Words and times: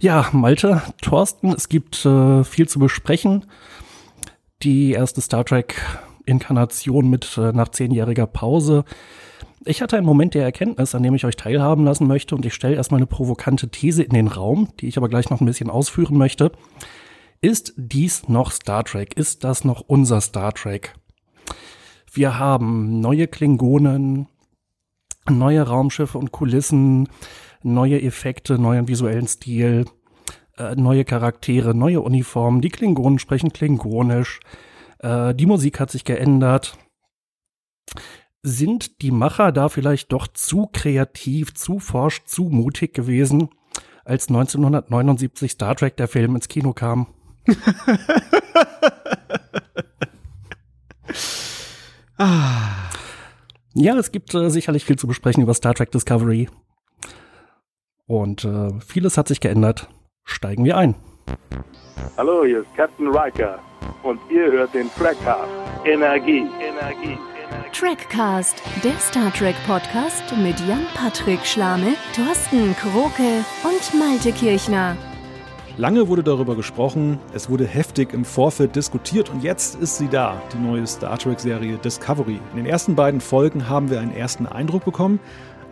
Ja, 0.00 0.28
Malte, 0.32 0.82
Thorsten, 1.00 1.52
es 1.52 1.68
gibt 1.68 2.04
äh, 2.04 2.44
viel 2.44 2.68
zu 2.68 2.78
besprechen. 2.78 3.46
Die 4.62 4.92
erste 4.92 5.22
Star 5.22 5.44
Trek-Inkarnation 5.44 7.08
mit 7.08 7.38
äh, 7.38 7.52
nach 7.52 7.68
zehnjähriger 7.68 8.26
Pause. 8.26 8.84
Ich 9.64 9.80
hatte 9.80 9.96
einen 9.96 10.06
Moment 10.06 10.34
der 10.34 10.44
Erkenntnis, 10.44 10.94
an 10.94 11.02
dem 11.02 11.14
ich 11.14 11.24
euch 11.24 11.36
teilhaben 11.36 11.84
lassen 11.84 12.06
möchte 12.06 12.34
und 12.34 12.44
ich 12.44 12.54
stelle 12.54 12.76
erstmal 12.76 12.98
eine 12.98 13.06
provokante 13.06 13.70
These 13.70 14.02
in 14.02 14.12
den 14.12 14.28
Raum, 14.28 14.68
die 14.80 14.88
ich 14.88 14.98
aber 14.98 15.08
gleich 15.08 15.30
noch 15.30 15.40
ein 15.40 15.46
bisschen 15.46 15.70
ausführen 15.70 16.18
möchte. 16.18 16.52
Ist 17.40 17.72
dies 17.76 18.28
noch 18.28 18.52
Star 18.52 18.84
Trek? 18.84 19.16
Ist 19.16 19.44
das 19.44 19.64
noch 19.64 19.80
unser 19.86 20.20
Star 20.20 20.52
Trek? 20.52 20.94
Wir 22.12 22.38
haben 22.38 23.00
neue 23.00 23.28
Klingonen, 23.28 24.28
neue 25.28 25.62
Raumschiffe 25.62 26.18
und 26.18 26.32
Kulissen, 26.32 27.08
neue 27.66 28.00
Effekte, 28.00 28.58
neuen 28.58 28.88
visuellen 28.88 29.26
Stil, 29.28 29.84
äh, 30.56 30.74
neue 30.74 31.04
Charaktere, 31.04 31.74
neue 31.74 32.00
Uniformen. 32.00 32.62
Die 32.62 32.70
Klingonen 32.70 33.18
sprechen 33.18 33.52
klingonisch. 33.52 34.40
Äh, 35.00 35.34
die 35.34 35.46
Musik 35.46 35.80
hat 35.80 35.90
sich 35.90 36.04
geändert. 36.04 36.78
Sind 38.42 39.02
die 39.02 39.10
Macher 39.10 39.52
da 39.52 39.68
vielleicht 39.68 40.12
doch 40.12 40.28
zu 40.28 40.68
kreativ, 40.72 41.52
zu 41.54 41.78
forsch, 41.80 42.24
zu 42.24 42.44
mutig 42.44 42.94
gewesen, 42.94 43.50
als 44.04 44.28
1979 44.28 45.50
Star 45.52 45.74
Trek 45.74 45.96
der 45.96 46.08
Film 46.08 46.36
ins 46.36 46.48
Kino 46.48 46.72
kam? 46.72 47.08
ah. 52.18 52.86
Ja, 53.74 53.94
es 53.98 54.10
gibt 54.10 54.32
äh, 54.34 54.48
sicherlich 54.48 54.86
viel 54.86 54.96
zu 54.96 55.06
besprechen 55.06 55.42
über 55.42 55.52
Star 55.52 55.74
Trek 55.74 55.90
Discovery. 55.90 56.48
Und 58.06 58.44
äh, 58.44 58.70
vieles 58.80 59.18
hat 59.18 59.28
sich 59.28 59.40
geändert. 59.40 59.88
Steigen 60.24 60.64
wir 60.64 60.76
ein. 60.76 60.94
Hallo, 62.16 62.44
hier 62.44 62.60
ist 62.60 62.74
Captain 62.76 63.08
Riker 63.08 63.58
und 64.02 64.20
ihr 64.30 64.50
hört 64.50 64.74
den 64.74 64.88
Trackcast. 64.96 65.50
Energie, 65.84 66.46
Energie. 66.60 67.18
Trackcast, 67.72 68.62
der 68.82 68.96
Star 68.98 69.32
Trek 69.32 69.56
Podcast 69.66 70.22
mit 70.36 70.58
Jan-Patrick 70.60 71.44
Schlame, 71.44 71.94
Thorsten 72.14 72.74
Kroke 72.76 73.44
und 73.64 73.98
Malte 73.98 74.32
Kirchner. 74.32 74.96
Lange 75.76 76.08
wurde 76.08 76.22
darüber 76.22 76.56
gesprochen, 76.56 77.18
es 77.34 77.50
wurde 77.50 77.66
heftig 77.66 78.14
im 78.14 78.24
Vorfeld 78.24 78.74
diskutiert 78.76 79.30
und 79.30 79.42
jetzt 79.42 79.74
ist 79.74 79.98
sie 79.98 80.08
da, 80.08 80.40
die 80.52 80.58
neue 80.58 80.86
Star 80.86 81.18
Trek-Serie 81.18 81.76
Discovery. 81.76 82.40
In 82.52 82.56
den 82.56 82.66
ersten 82.66 82.94
beiden 82.94 83.20
Folgen 83.20 83.68
haben 83.68 83.90
wir 83.90 84.00
einen 84.00 84.14
ersten 84.14 84.46
Eindruck 84.46 84.84
bekommen, 84.84 85.20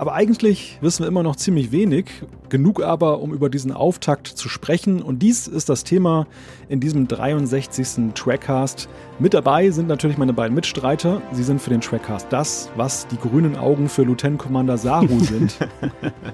aber 0.04 0.12
eigentlich 0.12 0.76
wissen 0.82 1.02
wir 1.02 1.08
immer 1.08 1.22
noch 1.22 1.34
ziemlich 1.34 1.72
wenig, 1.72 2.04
genug 2.50 2.82
aber, 2.82 3.22
um 3.22 3.32
über 3.32 3.48
diesen 3.48 3.72
Auftakt 3.72 4.26
zu 4.26 4.50
sprechen. 4.50 5.00
Und 5.00 5.20
dies 5.20 5.48
ist 5.48 5.70
das 5.70 5.82
Thema 5.82 6.26
in 6.68 6.78
diesem 6.78 7.08
63. 7.08 8.12
Trackcast. 8.14 8.90
Mit 9.18 9.32
dabei 9.32 9.70
sind 9.70 9.88
natürlich 9.88 10.18
meine 10.18 10.34
beiden 10.34 10.54
Mitstreiter. 10.54 11.22
Sie 11.32 11.42
sind 11.42 11.58
für 11.58 11.70
den 11.70 11.80
Trackcast 11.80 12.26
das, 12.28 12.68
was 12.76 13.06
die 13.06 13.16
grünen 13.16 13.56
Augen 13.56 13.88
für 13.88 14.02
Lieutenant 14.02 14.38
Commander 14.38 14.76
Saru 14.76 15.18
sind. 15.20 15.56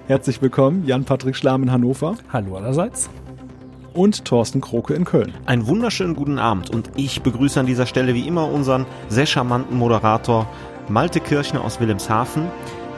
Herzlich 0.09 0.43
willkommen, 0.43 0.85
Jan-Patrick 0.85 1.37
Schlamm 1.37 1.63
in 1.63 1.71
Hannover. 1.71 2.17
Hallo 2.33 2.57
allerseits 2.57 3.09
und 3.95 4.25
Thorsten 4.25 4.61
Kroke 4.61 4.95
in 4.95 5.05
Köln. 5.05 5.33
Einen 5.47 5.69
wunderschönen 5.69 6.17
guten 6.17 6.41
Abend 6.41 6.71
und 6.71 6.91
ich 6.97 7.23
begrüße 7.23 7.61
an 7.61 7.67
dieser 7.67 7.87
Stelle 7.87 8.15
wie 8.15 8.27
immer 8.27 8.51
unseren 8.51 8.85
sehr 9.09 9.27
charmanten 9.27 9.79
Moderator 9.79 10.49
Malte 10.89 11.21
Kirchner 11.21 11.65
aus 11.65 11.79
Wilhelmshaven. 11.79 12.49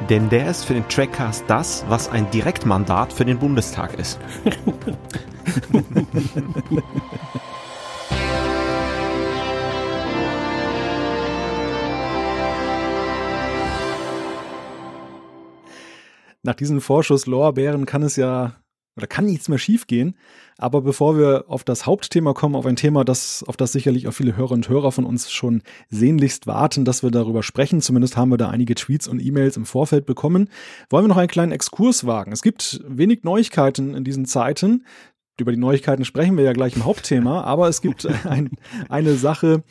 Denn 0.08 0.28
der 0.28 0.50
ist 0.50 0.64
für 0.64 0.74
den 0.74 0.88
Trackcast 0.88 1.44
das, 1.46 1.84
was 1.88 2.08
ein 2.08 2.30
Direktmandat 2.30 3.12
für 3.12 3.24
den 3.24 3.38
Bundestag 3.38 3.98
ist. 3.98 4.18
Nach 16.42 16.54
diesen 16.54 16.80
Vorschusslorbeeren 16.80 17.86
kann 17.86 18.02
es 18.02 18.16
ja 18.16 18.56
oder 18.96 19.06
kann 19.06 19.26
nichts 19.26 19.48
mehr 19.48 19.58
schiefgehen. 19.58 20.16
Aber 20.58 20.82
bevor 20.82 21.16
wir 21.18 21.44
auf 21.48 21.64
das 21.64 21.86
Hauptthema 21.86 22.34
kommen, 22.34 22.54
auf 22.54 22.66
ein 22.66 22.76
Thema, 22.76 23.04
das, 23.04 23.44
auf 23.46 23.56
das 23.56 23.72
sicherlich 23.72 24.08
auch 24.08 24.12
viele 24.12 24.36
Hörer 24.36 24.52
und 24.52 24.68
Hörer 24.68 24.92
von 24.92 25.04
uns 25.04 25.30
schon 25.30 25.62
sehnlichst 25.90 26.46
warten, 26.46 26.84
dass 26.84 27.02
wir 27.02 27.10
darüber 27.10 27.42
sprechen, 27.42 27.80
zumindest 27.80 28.16
haben 28.16 28.30
wir 28.30 28.38
da 28.38 28.48
einige 28.48 28.74
Tweets 28.74 29.08
und 29.08 29.20
E-Mails 29.20 29.56
im 29.56 29.66
Vorfeld 29.66 30.06
bekommen, 30.06 30.48
wollen 30.90 31.04
wir 31.04 31.08
noch 31.08 31.16
einen 31.16 31.28
kleinen 31.28 31.52
Exkurs 31.52 32.06
wagen. 32.06 32.32
Es 32.32 32.42
gibt 32.42 32.80
wenig 32.86 33.24
Neuigkeiten 33.24 33.94
in 33.94 34.04
diesen 34.04 34.26
Zeiten. 34.26 34.84
Über 35.38 35.52
die 35.52 35.58
Neuigkeiten 35.58 36.04
sprechen 36.04 36.36
wir 36.36 36.44
ja 36.44 36.52
gleich 36.52 36.76
im 36.76 36.84
Hauptthema, 36.84 37.42
aber 37.42 37.68
es 37.68 37.80
gibt 37.80 38.06
ein, 38.26 38.50
eine 38.88 39.14
Sache, 39.14 39.64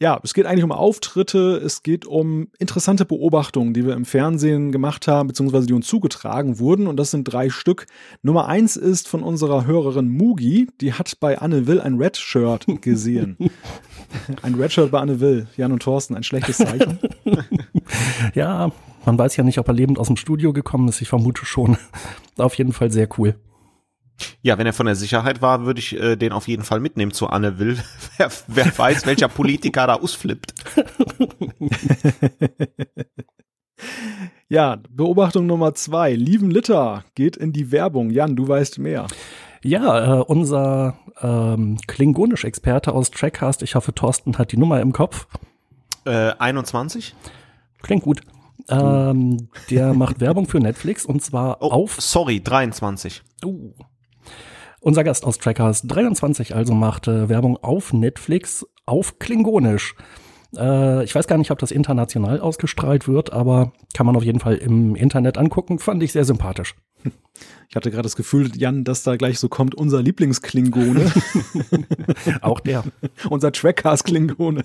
ja, 0.00 0.18
es 0.22 0.32
geht 0.32 0.46
eigentlich 0.46 0.64
um 0.64 0.72
Auftritte, 0.72 1.60
es 1.62 1.82
geht 1.82 2.06
um 2.06 2.48
interessante 2.58 3.04
Beobachtungen, 3.04 3.74
die 3.74 3.84
wir 3.84 3.92
im 3.92 4.06
Fernsehen 4.06 4.72
gemacht 4.72 5.06
haben, 5.06 5.28
beziehungsweise 5.28 5.66
die 5.66 5.74
uns 5.74 5.86
zugetragen 5.86 6.58
wurden. 6.58 6.86
Und 6.86 6.96
das 6.96 7.10
sind 7.10 7.24
drei 7.24 7.50
Stück. 7.50 7.86
Nummer 8.22 8.46
eins 8.46 8.76
ist 8.76 9.08
von 9.08 9.22
unserer 9.22 9.66
Hörerin 9.66 10.08
Mugi, 10.08 10.68
die 10.80 10.94
hat 10.94 11.20
bei 11.20 11.38
Anne 11.38 11.66
Will 11.66 11.82
ein 11.82 11.98
Red 11.98 12.16
Shirt 12.16 12.64
gesehen. 12.80 13.36
ein 14.42 14.54
Red 14.54 14.72
Shirt 14.72 14.90
bei 14.90 15.00
Anne 15.00 15.20
Will. 15.20 15.48
Jan 15.58 15.70
und 15.70 15.82
Thorsten, 15.82 16.14
ein 16.14 16.22
schlechtes 16.22 16.56
Zeichen. 16.56 16.98
ja, 18.34 18.72
man 19.04 19.18
weiß 19.18 19.36
ja 19.36 19.44
nicht, 19.44 19.58
ob 19.58 19.68
er 19.68 19.74
lebend 19.74 19.98
aus 19.98 20.06
dem 20.06 20.16
Studio 20.16 20.54
gekommen 20.54 20.88
ist. 20.88 21.02
Ich 21.02 21.10
vermute 21.10 21.44
schon. 21.44 21.76
Auf 22.38 22.54
jeden 22.54 22.72
Fall 22.72 22.90
sehr 22.90 23.08
cool. 23.18 23.34
Ja, 24.42 24.58
wenn 24.58 24.66
er 24.66 24.72
von 24.72 24.86
der 24.86 24.96
Sicherheit 24.96 25.42
war, 25.42 25.64
würde 25.64 25.80
ich 25.80 25.98
äh, 25.98 26.16
den 26.16 26.32
auf 26.32 26.48
jeden 26.48 26.62
Fall 26.62 26.80
mitnehmen 26.80 27.12
zu 27.12 27.28
Anne 27.28 27.58
Will. 27.58 27.78
wer, 28.16 28.30
wer 28.46 28.78
weiß, 28.78 29.06
welcher 29.06 29.28
Politiker 29.28 29.86
da 29.86 29.94
ausflippt. 29.94 30.54
ja, 34.48 34.78
Beobachtung 34.90 35.46
Nummer 35.46 35.74
zwei. 35.74 36.12
Lieben 36.14 36.50
Litter 36.50 37.04
geht 37.14 37.36
in 37.36 37.52
die 37.52 37.72
Werbung. 37.72 38.10
Jan, 38.10 38.36
du 38.36 38.48
weißt 38.48 38.78
mehr. 38.78 39.06
Ja, 39.62 40.20
äh, 40.20 40.22
unser 40.22 40.98
ähm, 41.20 41.78
Klingonisch-Experte 41.86 42.92
aus 42.92 43.10
Trackcast, 43.10 43.62
ich 43.62 43.74
hoffe, 43.74 43.94
Thorsten 43.94 44.38
hat 44.38 44.52
die 44.52 44.56
Nummer 44.56 44.80
im 44.80 44.92
Kopf. 44.92 45.26
Äh, 46.06 46.32
21? 46.38 47.14
Klingt 47.82 48.02
gut. 48.02 48.22
Ähm, 48.68 49.48
der 49.70 49.94
macht 49.94 50.20
Werbung 50.20 50.46
für 50.46 50.60
Netflix 50.60 51.04
und 51.04 51.22
zwar 51.22 51.58
oh, 51.60 51.70
auf. 51.70 52.00
Sorry, 52.00 52.40
23. 52.40 53.22
Uh, 53.44 53.72
unser 54.80 55.04
Gast 55.04 55.24
aus 55.24 55.38
Trackers 55.38 55.82
23 55.82 56.54
also 56.54 56.74
macht 56.74 57.08
äh, 57.08 57.28
Werbung 57.28 57.56
auf 57.58 57.92
Netflix 57.92 58.66
auf 58.86 59.18
Klingonisch. 59.18 59.94
Äh, 60.56 61.04
ich 61.04 61.14
weiß 61.14 61.26
gar 61.26 61.38
nicht, 61.38 61.50
ob 61.50 61.58
das 61.58 61.70
international 61.70 62.40
ausgestrahlt 62.40 63.06
wird, 63.08 63.32
aber 63.32 63.72
kann 63.94 64.06
man 64.06 64.16
auf 64.16 64.24
jeden 64.24 64.40
Fall 64.40 64.56
im 64.56 64.96
Internet 64.96 65.38
angucken. 65.38 65.78
Fand 65.78 66.02
ich 66.02 66.12
sehr 66.12 66.24
sympathisch. 66.24 66.74
Ich 67.68 67.76
hatte 67.76 67.90
gerade 67.90 68.02
das 68.02 68.16
Gefühl, 68.16 68.50
Jan, 68.56 68.84
dass 68.84 69.02
da 69.02 69.16
gleich 69.16 69.38
so 69.38 69.48
kommt, 69.48 69.74
unser 69.74 70.02
Lieblingsklingone. 70.02 71.10
Auch 72.42 72.60
der. 72.60 72.84
unser 73.30 73.52
Trackcast-Klingone. 73.52 74.64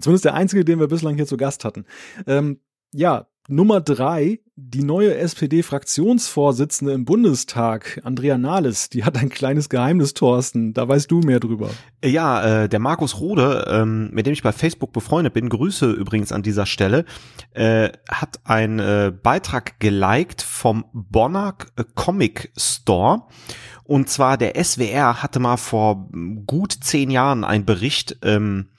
Zumindest 0.00 0.24
der 0.24 0.34
einzige, 0.34 0.64
den 0.64 0.80
wir 0.80 0.88
bislang 0.88 1.16
hier 1.16 1.26
zu 1.26 1.36
Gast 1.36 1.64
hatten. 1.64 1.84
Ähm, 2.26 2.60
ja, 2.92 3.26
Nummer 3.48 3.82
drei, 3.82 4.40
die 4.56 4.82
neue 4.82 5.16
SPD-Fraktionsvorsitzende 5.16 6.94
im 6.94 7.04
Bundestag, 7.04 8.00
Andrea 8.02 8.38
Nahles, 8.38 8.88
die 8.88 9.04
hat 9.04 9.18
ein 9.18 9.28
kleines 9.28 9.68
Geheimnis, 9.68 10.14
Thorsten. 10.14 10.72
Da 10.72 10.88
weißt 10.88 11.10
du 11.10 11.20
mehr 11.20 11.40
drüber. 11.40 11.68
Ja, 12.02 12.62
äh, 12.62 12.68
der 12.70 12.78
Markus 12.78 13.20
Rode, 13.20 13.66
ähm, 13.68 14.10
mit 14.12 14.24
dem 14.24 14.32
ich 14.32 14.42
bei 14.42 14.52
Facebook 14.52 14.94
befreundet 14.94 15.34
bin, 15.34 15.50
Grüße 15.50 15.90
übrigens 15.90 16.32
an 16.32 16.42
dieser 16.42 16.64
Stelle, 16.64 17.04
äh, 17.52 17.90
hat 18.08 18.40
einen 18.44 18.78
äh, 18.78 19.12
Beitrag 19.12 19.78
geliked 19.78 20.40
vom 20.40 20.86
Bonner 20.94 21.54
Comic 21.94 22.50
Store. 22.56 23.24
Und 23.82 24.08
zwar 24.08 24.38
der 24.38 24.62
SWR 24.64 25.22
hatte 25.22 25.40
mal 25.40 25.58
vor 25.58 26.08
gut 26.46 26.72
zehn 26.72 27.10
Jahren 27.10 27.44
einen 27.44 27.66
Bericht 27.66 28.16
ähm, 28.22 28.70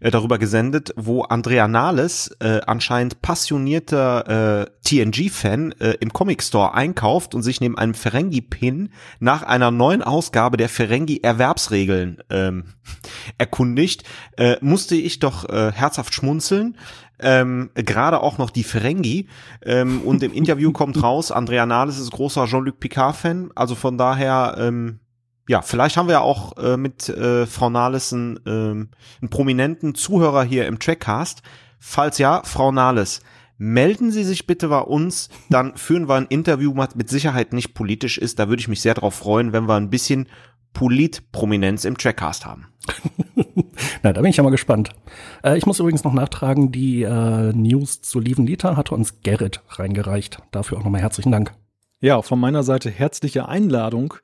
äh, 0.00 0.10
darüber 0.10 0.38
gesendet, 0.38 0.92
wo 0.96 1.22
Andrea 1.22 1.68
Nahles, 1.68 2.36
äh, 2.40 2.60
anscheinend 2.66 3.22
passionierter 3.22 4.62
äh, 4.62 4.70
TNG-Fan, 4.84 5.72
äh, 5.80 5.94
im 6.00 6.12
Comic 6.12 6.42
Store 6.42 6.74
einkauft 6.74 7.34
und 7.34 7.42
sich 7.42 7.60
neben 7.60 7.78
einem 7.78 7.94
Ferengi-Pin 7.94 8.90
nach 9.18 9.42
einer 9.42 9.70
neuen 9.70 10.02
Ausgabe 10.02 10.56
der 10.56 10.68
Ferengi-Erwerbsregeln 10.68 12.18
ähm, 12.30 12.64
erkundigt, 13.38 14.04
äh, 14.36 14.56
musste 14.60 14.96
ich 14.96 15.18
doch 15.18 15.48
äh, 15.48 15.72
herzhaft 15.72 16.14
schmunzeln. 16.14 16.76
Ähm, 17.22 17.70
gerade 17.74 18.22
auch 18.22 18.38
noch 18.38 18.50
die 18.50 18.64
Ferengi. 18.64 19.28
Ähm, 19.62 20.00
und 20.02 20.22
im 20.22 20.32
Interview 20.32 20.72
kommt 20.72 21.02
raus, 21.02 21.30
Andrea 21.30 21.66
Nahles 21.66 21.98
ist 21.98 22.10
großer 22.10 22.46
Jean-Luc 22.46 22.80
Picard-Fan. 22.80 23.50
Also 23.54 23.74
von 23.74 23.98
daher, 23.98 24.56
ähm, 24.58 25.00
ja, 25.48 25.62
vielleicht 25.62 25.96
haben 25.96 26.08
wir 26.08 26.14
ja 26.14 26.20
auch 26.20 26.56
äh, 26.58 26.76
mit 26.76 27.08
äh, 27.08 27.46
Frau 27.46 27.70
Nahles 27.70 28.12
einen, 28.12 28.36
äh, 28.46 28.50
einen 28.50 29.30
prominenten 29.30 29.94
Zuhörer 29.94 30.44
hier 30.44 30.66
im 30.66 30.78
Trackcast. 30.78 31.42
Falls 31.78 32.18
ja, 32.18 32.42
Frau 32.44 32.72
Nahles, 32.72 33.20
melden 33.56 34.10
Sie 34.10 34.24
sich 34.24 34.46
bitte 34.46 34.68
bei 34.68 34.80
uns, 34.80 35.28
dann 35.48 35.76
führen 35.76 36.08
wir 36.08 36.14
ein 36.14 36.26
Interview, 36.26 36.72
was 36.76 36.94
mit 36.94 37.08
Sicherheit 37.08 37.52
nicht 37.52 37.74
politisch 37.74 38.18
ist. 38.18 38.38
Da 38.38 38.48
würde 38.48 38.60
ich 38.60 38.68
mich 38.68 38.80
sehr 38.80 38.94
darauf 38.94 39.14
freuen, 39.14 39.52
wenn 39.52 39.68
wir 39.68 39.76
ein 39.76 39.90
bisschen 39.90 40.28
Politprominenz 40.72 41.84
im 41.84 41.96
Trackcast 41.96 42.46
haben. 42.46 42.68
Na, 44.02 44.12
da 44.12 44.20
bin 44.20 44.30
ich 44.30 44.36
ja 44.36 44.42
mal 44.42 44.50
gespannt. 44.50 44.90
Äh, 45.42 45.58
ich 45.58 45.66
muss 45.66 45.78
übrigens 45.78 46.04
noch 46.04 46.12
nachtragen, 46.12 46.72
die 46.72 47.02
äh, 47.02 47.52
News 47.52 48.02
zu 48.02 48.20
Lieven 48.20 48.46
Liter 48.46 48.76
hatte 48.76 48.94
uns 48.94 49.20
Gerrit 49.22 49.62
reingereicht. 49.68 50.38
Dafür 50.52 50.78
auch 50.78 50.84
nochmal 50.84 51.00
herzlichen 51.00 51.32
Dank. 51.32 51.52
Ja, 52.00 52.22
von 52.22 52.40
meiner 52.40 52.62
Seite 52.62 52.90
herzliche 52.90 53.48
Einladung. 53.48 54.14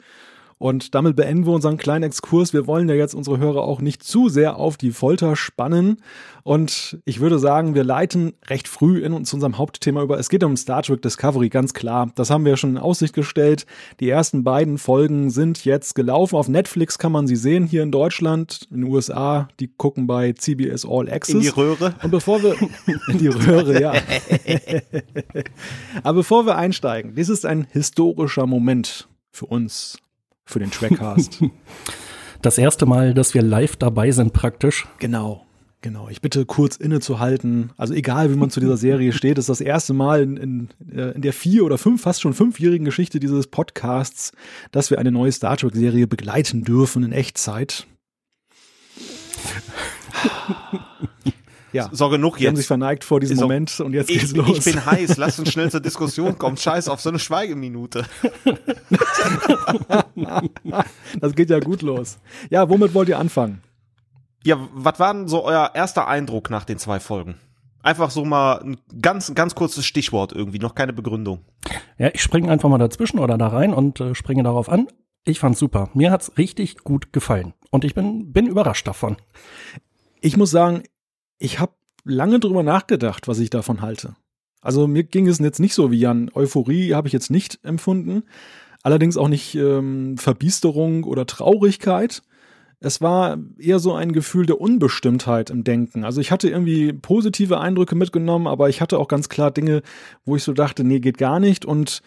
Und 0.59 0.95
damit 0.95 1.17
beenden 1.17 1.45
wir 1.45 1.53
unseren 1.53 1.77
kleinen 1.77 2.05
Exkurs. 2.05 2.55
Wir 2.55 2.67
wollen 2.67 2.89
ja 2.89 2.95
jetzt 2.95 3.15
unsere 3.15 3.39
Hörer 3.39 3.63
auch 3.63 3.83
nicht 3.83 4.03
zu 4.03 4.31
sehr 4.31 4.57
auf 4.57 4.79
die 4.79 4.91
Folter 4.91 5.37
spannen. 5.37 6.01
Und 6.45 6.99
ich 7.05 7.21
würde 7.21 7.39
sagen, 7.39 7.75
wir 7.75 7.85
leiten 7.85 8.33
recht 8.47 8.67
früh 8.67 9.05
in 9.05 9.13
uns 9.13 9.35
unserem 9.35 9.59
Hauptthema 9.59 10.03
über. 10.03 10.19
Es 10.19 10.31
geht 10.31 10.43
um 10.45 10.57
Star 10.57 10.83
Trek 10.83 11.03
Discovery, 11.03 11.51
ganz 11.51 11.75
klar. 11.75 12.11
Das 12.15 12.31
haben 12.31 12.47
wir 12.47 12.57
schon 12.57 12.71
in 12.71 12.79
Aussicht 12.79 13.13
gestellt. 13.13 13.67
Die 14.01 14.09
ersten 14.09 14.45
beiden 14.45 14.79
Folgen 14.79 15.29
sind 15.29 15.67
jetzt 15.67 15.95
gelaufen. 15.95 16.37
Auf 16.37 16.49
Netflix 16.49 16.99
kann 16.99 17.13
man 17.13 17.27
sie 17.27 17.37
sehen, 17.37 17.67
hier 17.67 17.83
in 17.83 17.93
Deutschland, 17.93 18.67
in 18.71 18.81
den 18.81 18.91
USA. 18.91 19.49
Die 19.61 19.69
gucken 19.69 20.07
bei 20.07 20.33
CBS 20.33 20.87
All 20.87 21.11
Access. 21.11 21.35
In 21.35 21.41
die 21.43 21.49
Röhre. 21.49 21.95
Und 22.03 22.11
bevor 22.11 22.43
wir, 22.43 22.57
in 23.09 23.19
die 23.19 23.29
Röhre, 23.29 23.79
ja. 23.79 23.93
Aber 26.03 26.15
bevor 26.15 26.47
wir 26.47 26.57
einsteigen, 26.57 27.15
dies 27.15 27.29
ist 27.29 27.45
ein 27.45 27.67
historischer 27.73 28.47
Moment 28.47 29.07
für 29.33 29.47
uns 29.47 29.99
für 30.47 30.59
den 30.59 30.71
Trackcast. 30.71 31.43
Das 32.43 32.59
erste 32.59 32.85
Mal, 32.87 33.15
dass 33.15 33.35
wir 33.35 33.43
live 33.43 33.77
dabei 33.77 34.13
sind, 34.13 34.33
praktisch. 34.33 34.87
Genau. 34.99 35.45
Genau, 35.81 36.09
ich 36.09 36.21
bitte 36.21 36.47
kurz 36.47 36.77
innezuhalten. 36.77 37.71
Also 37.77 37.95
egal, 37.95 38.31
wie 38.31 38.37
man 38.37 38.51
zu 38.51 38.61
dieser 38.61 38.77
Serie 38.77 39.13
steht, 39.13 39.39
ist 39.39 39.49
das 39.49 39.61
erste 39.61 39.95
Mal 39.95 40.23
in, 40.23 40.37
in, 40.37 40.69
äh, 40.93 41.13
in 41.13 41.23
der 41.23 41.33
vier 41.33 41.65
oder 41.65 41.79
fünf, 41.79 42.03
fast 42.03 42.21
schon 42.21 42.35
fünfjährigen 42.35 42.85
Geschichte 42.85 43.21
dieses 43.21 43.47
Podcasts, 43.47 44.33
dass 44.71 44.91
wir 44.91 44.99
eine 44.99 45.13
neue 45.13 45.33
Star 45.33 45.57
Trek-Serie 45.57 46.07
begleiten 46.07 46.63
dürfen 46.63 47.05
in 47.05 47.13
Echtzeit. 47.13 47.87
Ja. 51.77 51.89
So 51.93 52.09
genug 52.09 52.35
jetzt. 52.35 52.41
Sie 52.41 52.49
haben 52.49 52.57
sich 52.57 52.67
verneigt 52.67 53.05
vor 53.05 53.21
diesem 53.21 53.37
so, 53.37 53.43
Moment 53.43 53.79
und 53.81 53.93
jetzt 53.93 54.11
ich, 54.11 54.21
geht's 54.21 54.35
los. 54.35 54.67
Ich 54.67 54.73
bin 54.73 54.87
heiß, 54.87 55.17
lass 55.19 55.39
uns 55.39 55.53
schnell 55.53 55.71
zur 55.71 55.81
Diskussion 55.87 56.39
kommen. 56.39 56.57
Scheiß 56.57 56.89
auf 56.89 57.01
so 57.01 57.11
eine 57.11 57.19
Schweigeminute. 57.19 58.07
das 61.21 61.35
geht 61.35 61.51
ja 61.51 61.61
gut 61.61 61.83
los. 61.83 62.19
Ja, 62.51 62.69
womit 62.71 62.95
wollt 62.95 63.09
ihr 63.09 63.19
anfangen? 63.19 63.63
Ja, 64.43 64.59
was 64.73 64.99
war 64.99 65.13
denn 65.13 65.29
so 65.29 65.45
euer 65.45 65.73
erster 65.75 66.09
Eindruck 66.09 66.51
nach 66.51 66.65
den 66.65 66.79
zwei 66.79 66.99
Folgen? 66.99 67.35
Einfach 67.83 68.11
so 68.11 68.25
mal 68.25 68.63
ein 68.63 68.79
ganz, 69.01 69.35
ganz 69.35 69.55
kurzes 69.55 69.85
Stichwort 69.85 70.33
irgendwie, 70.33 70.59
noch 70.59 70.75
keine 70.75 70.93
Begründung. 70.93 71.45
Ja, 71.99 72.09
ich 72.13 72.23
springe 72.23 72.51
einfach 72.51 72.69
mal 72.69 72.79
dazwischen 72.79 73.19
oder 73.19 73.37
da 73.39 73.49
rein 73.49 73.75
und 73.75 74.01
äh, 74.01 74.15
springe 74.15 74.43
darauf 74.43 74.69
an. 74.69 74.89
Ich 75.25 75.41
fand's 75.41 75.59
super. 75.59 75.91
Mir 75.95 76.11
hat's 76.11 76.39
richtig 76.39 76.79
gut 76.79 77.13
gefallen. 77.13 77.55
Und 77.71 77.85
ich 77.85 77.95
bin, 77.95 78.33
bin 78.33 78.47
überrascht 78.47 78.87
davon. 78.87 79.17
Ich 80.21 80.37
muss 80.37 80.51
sagen, 80.51 80.85
ich 81.39 81.59
habe 81.59 81.73
lange 82.05 82.41
drüber 82.41 82.63
nachgedacht, 82.63 83.29
was 83.29 83.39
ich 83.39 83.51
davon 83.51 83.81
halte. 83.81 84.15
Also 84.61 84.87
mir 84.87 85.05
ging 85.05 85.29
es 85.29 85.39
jetzt 85.39 85.61
nicht 85.61 85.75
so 85.75 85.91
wie 85.91 85.99
Jan. 85.99 86.31
Euphorie 86.35 86.95
habe 86.95 87.09
ich 87.09 87.13
jetzt 87.13 87.31
nicht 87.31 87.59
empfunden. 87.63 88.25
Allerdings 88.83 89.17
auch 89.17 89.29
nicht 89.29 89.55
ähm, 89.55 90.17
Verbiesterung 90.17 91.05
oder 91.05 91.27
Traurigkeit. 91.27 92.23
Es 92.79 93.01
war 93.01 93.39
eher 93.59 93.79
so 93.79 93.95
ein 93.95 94.13
Gefühl 94.13 94.47
der 94.47 94.61
Unbestimmtheit 94.61 95.51
im 95.51 95.65
Denken. 95.65 96.05
Also 96.05 96.21
ich 96.21 96.31
hatte 96.31 96.49
irgendwie 96.49 96.93
positive 96.93 97.59
Eindrücke 97.59 97.95
mitgenommen, 97.95 98.47
aber 98.47 98.69
ich 98.69 98.81
hatte 98.81 98.99
auch 98.99 99.09
ganz 99.09 99.29
klar 99.29 99.51
Dinge, 99.51 99.83
wo 100.25 100.37
ich 100.37 100.45
so 100.45 100.53
dachte, 100.53 100.85
nee, 100.85 101.01
geht 101.01 101.19
gar 101.19 101.41
nicht. 101.41 101.65
Und 101.65 102.03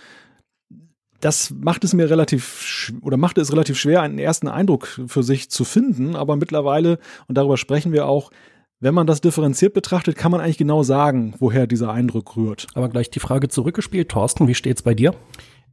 das 1.20 1.50
macht 1.50 1.84
es 1.84 1.94
mir 1.94 2.10
relativ 2.10 2.94
oder 3.02 3.18
machte 3.18 3.42
es 3.42 3.52
relativ 3.52 3.78
schwer, 3.78 4.02
einen 4.02 4.20
ersten 4.20 4.48
Eindruck 4.48 4.88
für 5.08 5.24
sich 5.24 5.50
zu 5.50 5.66
finden. 5.66 6.16
Aber 6.16 6.36
mittlerweile, 6.36 7.00
und 7.28 7.38
darüber 7.38 7.58
sprechen 7.58 7.92
wir 7.92 8.06
auch, 8.06 8.32
wenn 8.80 8.94
man 8.94 9.08
das 9.08 9.22
differenziert 9.22 9.74
betrachtet, 9.74 10.16
kann 10.16 10.32
man 10.32 10.42
eigentlich 10.42 10.58
genau 10.58 10.84
sagen, 10.84 11.34
woher 11.40 11.68
dieser 11.68 11.92
Eindruck 11.92 12.36
rührt. 12.36 12.68
Aber 12.76 12.90
gleich 12.90 13.10
die 13.10 13.20
Frage 13.20 13.50
zurückgespielt. 13.50 14.10
Thorsten, 14.10 14.48
wie 14.48 14.56
steht's 14.56 14.82
bei 14.82 14.94
dir? 14.94 15.14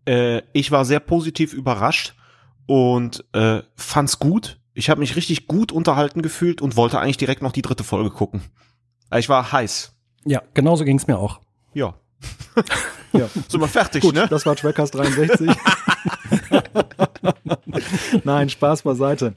Äh, 0.06 0.42
ich 0.52 0.72
war 0.72 0.84
sehr 0.84 1.00
positiv 1.00 1.52
überrascht 1.52 2.14
und 2.66 3.24
äh, 3.32 3.62
fand's 3.76 4.18
gut. 4.18 4.58
Ich 4.74 4.90
habe 4.90 5.00
mich 5.00 5.16
richtig 5.16 5.46
gut 5.46 5.72
unterhalten 5.72 6.20
gefühlt 6.20 6.60
und 6.60 6.76
wollte 6.76 6.98
eigentlich 6.98 7.16
direkt 7.16 7.42
noch 7.42 7.52
die 7.52 7.62
dritte 7.62 7.84
Folge 7.84 8.10
gucken. 8.10 8.42
Ich 9.14 9.28
war 9.28 9.52
heiß. 9.52 9.92
Ja, 10.24 10.42
genauso 10.54 10.84
ging's 10.84 11.06
mir 11.06 11.18
auch. 11.18 11.40
Ja. 11.74 11.94
ja. 13.12 13.28
Sind 13.48 13.60
wir 13.60 13.68
fertig, 13.68 14.02
Gut, 14.02 14.14
ne? 14.14 14.26
Das 14.28 14.46
war 14.46 14.56
Trackcast 14.56 14.94
63. 14.94 15.44
Nein, 18.24 18.48
Spaß 18.48 18.82
beiseite. 18.82 19.34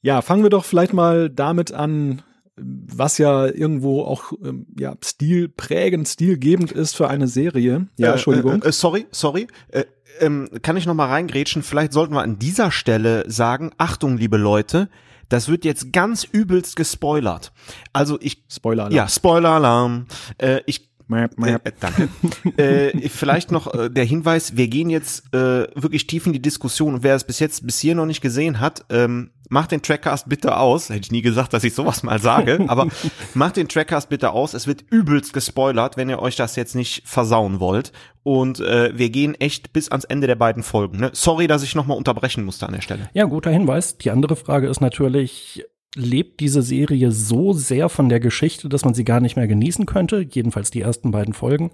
Ja, 0.00 0.22
fangen 0.22 0.44
wir 0.44 0.50
doch 0.50 0.64
vielleicht 0.64 0.92
mal 0.92 1.28
damit 1.28 1.72
an, 1.72 2.22
was 2.62 3.18
ja 3.18 3.46
irgendwo 3.46 4.02
auch 4.02 4.32
ähm, 4.44 4.66
ja, 4.78 4.94
stilprägend, 5.04 6.08
stilgebend 6.08 6.72
ist 6.72 6.96
für 6.96 7.08
eine 7.08 7.28
Serie. 7.28 7.86
Ja, 7.96 8.08
äh, 8.08 8.12
Entschuldigung. 8.12 8.62
Äh, 8.62 8.68
äh, 8.68 8.72
sorry, 8.72 9.06
sorry. 9.10 9.46
Äh, 9.68 9.84
ähm, 10.20 10.48
kann 10.62 10.76
ich 10.76 10.86
noch 10.86 10.94
mal 10.94 11.08
reingrätschen? 11.08 11.62
Vielleicht 11.62 11.92
sollten 11.92 12.14
wir 12.14 12.22
an 12.22 12.38
dieser 12.38 12.70
Stelle 12.70 13.24
sagen, 13.30 13.70
Achtung, 13.78 14.18
liebe 14.18 14.36
Leute, 14.36 14.88
das 15.28 15.48
wird 15.48 15.64
jetzt 15.64 15.92
ganz 15.92 16.24
übelst 16.24 16.76
gespoilert. 16.76 17.52
Also 17.92 18.18
ich 18.20 18.44
Spoiler-Alarm. 18.48 18.94
Ja, 18.94 19.08
Spoiler-Alarm. 19.08 20.06
Äh, 20.38 20.60
ich 20.66 20.92
map. 21.08 21.38
Äh, 21.44 21.72
danke. 21.80 22.08
äh, 22.56 23.08
vielleicht 23.08 23.52
noch 23.52 23.72
äh, 23.72 23.90
der 23.90 24.04
Hinweis, 24.04 24.56
wir 24.56 24.68
gehen 24.68 24.90
jetzt 24.90 25.32
äh, 25.34 25.68
wirklich 25.74 26.06
tief 26.06 26.26
in 26.26 26.32
die 26.32 26.42
Diskussion 26.42 26.94
und 26.94 27.02
wer 27.02 27.14
es 27.14 27.24
bis 27.24 27.38
jetzt 27.38 27.66
bis 27.66 27.78
hier 27.78 27.94
noch 27.94 28.06
nicht 28.06 28.20
gesehen 28.20 28.60
hat, 28.60 28.84
ähm, 28.90 29.30
macht 29.52 29.70
den 29.70 29.82
Trackcast 29.82 30.28
bitte 30.28 30.56
aus. 30.56 30.88
Hätte 30.88 31.00
ich 31.00 31.12
nie 31.12 31.22
gesagt, 31.22 31.52
dass 31.52 31.62
ich 31.62 31.74
sowas 31.74 32.02
mal 32.02 32.18
sage, 32.18 32.64
aber 32.68 32.88
macht 33.34 33.56
den 33.56 33.68
Trackcast 33.68 34.08
bitte 34.08 34.32
aus. 34.32 34.54
Es 34.54 34.66
wird 34.66 34.84
übelst 34.90 35.32
gespoilert, 35.34 35.96
wenn 35.96 36.08
ihr 36.08 36.20
euch 36.20 36.36
das 36.36 36.56
jetzt 36.56 36.74
nicht 36.74 37.06
versauen 37.06 37.60
wollt. 37.60 37.92
Und 38.22 38.60
äh, 38.60 38.96
wir 38.96 39.10
gehen 39.10 39.34
echt 39.34 39.72
bis 39.72 39.90
ans 39.90 40.04
Ende 40.04 40.26
der 40.26 40.36
beiden 40.36 40.62
Folgen. 40.62 40.98
Ne? 40.98 41.10
Sorry, 41.12 41.46
dass 41.46 41.62
ich 41.62 41.74
nochmal 41.74 41.98
unterbrechen 41.98 42.44
musste 42.44 42.66
an 42.66 42.72
der 42.72 42.80
Stelle. 42.80 43.10
Ja, 43.12 43.24
guter 43.24 43.50
Hinweis. 43.50 43.98
Die 43.98 44.10
andere 44.10 44.36
Frage 44.36 44.68
ist 44.68 44.80
natürlich, 44.80 45.64
lebt 45.94 46.40
diese 46.40 46.62
Serie 46.62 47.12
so 47.12 47.52
sehr 47.52 47.90
von 47.90 48.08
der 48.08 48.20
Geschichte, 48.20 48.70
dass 48.70 48.84
man 48.84 48.94
sie 48.94 49.04
gar 49.04 49.20
nicht 49.20 49.36
mehr 49.36 49.48
genießen 49.48 49.84
könnte. 49.84 50.26
Jedenfalls 50.30 50.70
die 50.70 50.80
ersten 50.80 51.10
beiden 51.10 51.34
Folgen. 51.34 51.72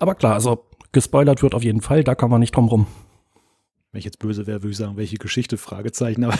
Aber 0.00 0.14
klar, 0.14 0.34
also 0.34 0.66
gespoilert 0.92 1.42
wird 1.42 1.54
auf 1.54 1.64
jeden 1.64 1.82
Fall, 1.82 2.02
da 2.02 2.14
kann 2.14 2.30
man 2.30 2.40
nicht 2.40 2.56
drum 2.56 2.68
rum. 2.68 2.86
Wenn 3.94 4.00
ich 4.00 4.06
jetzt 4.06 4.18
böse 4.18 4.48
wäre, 4.48 4.64
würde 4.64 4.72
ich 4.72 4.76
sagen, 4.76 4.96
welche 4.96 5.18
Geschichte? 5.18 5.56
Fragezeichen. 5.56 6.24
Aber 6.24 6.34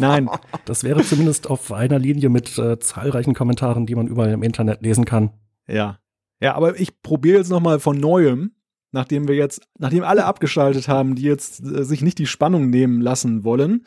Nein. 0.00 0.28
Das 0.64 0.82
wäre 0.82 1.04
zumindest 1.04 1.48
auf 1.48 1.70
einer 1.70 2.00
Linie 2.00 2.30
mit 2.30 2.58
äh, 2.58 2.80
zahlreichen 2.80 3.32
Kommentaren, 3.32 3.86
die 3.86 3.94
man 3.94 4.08
überall 4.08 4.32
im 4.32 4.42
Internet 4.42 4.82
lesen 4.82 5.04
kann. 5.04 5.30
Ja. 5.68 6.00
Ja, 6.40 6.56
aber 6.56 6.80
ich 6.80 7.00
probiere 7.00 7.38
jetzt 7.38 7.50
noch 7.50 7.60
mal 7.60 7.78
von 7.78 7.96
neuem 7.96 8.50
nachdem 8.90 9.28
wir 9.28 9.36
jetzt, 9.36 9.68
nachdem 9.78 10.02
alle 10.02 10.24
abgeschaltet 10.24 10.88
haben, 10.88 11.14
die 11.14 11.22
jetzt 11.22 11.62
äh, 11.62 11.84
sich 11.84 12.02
nicht 12.02 12.18
die 12.18 12.26
Spannung 12.26 12.70
nehmen 12.70 13.00
lassen 13.00 13.44
wollen, 13.44 13.86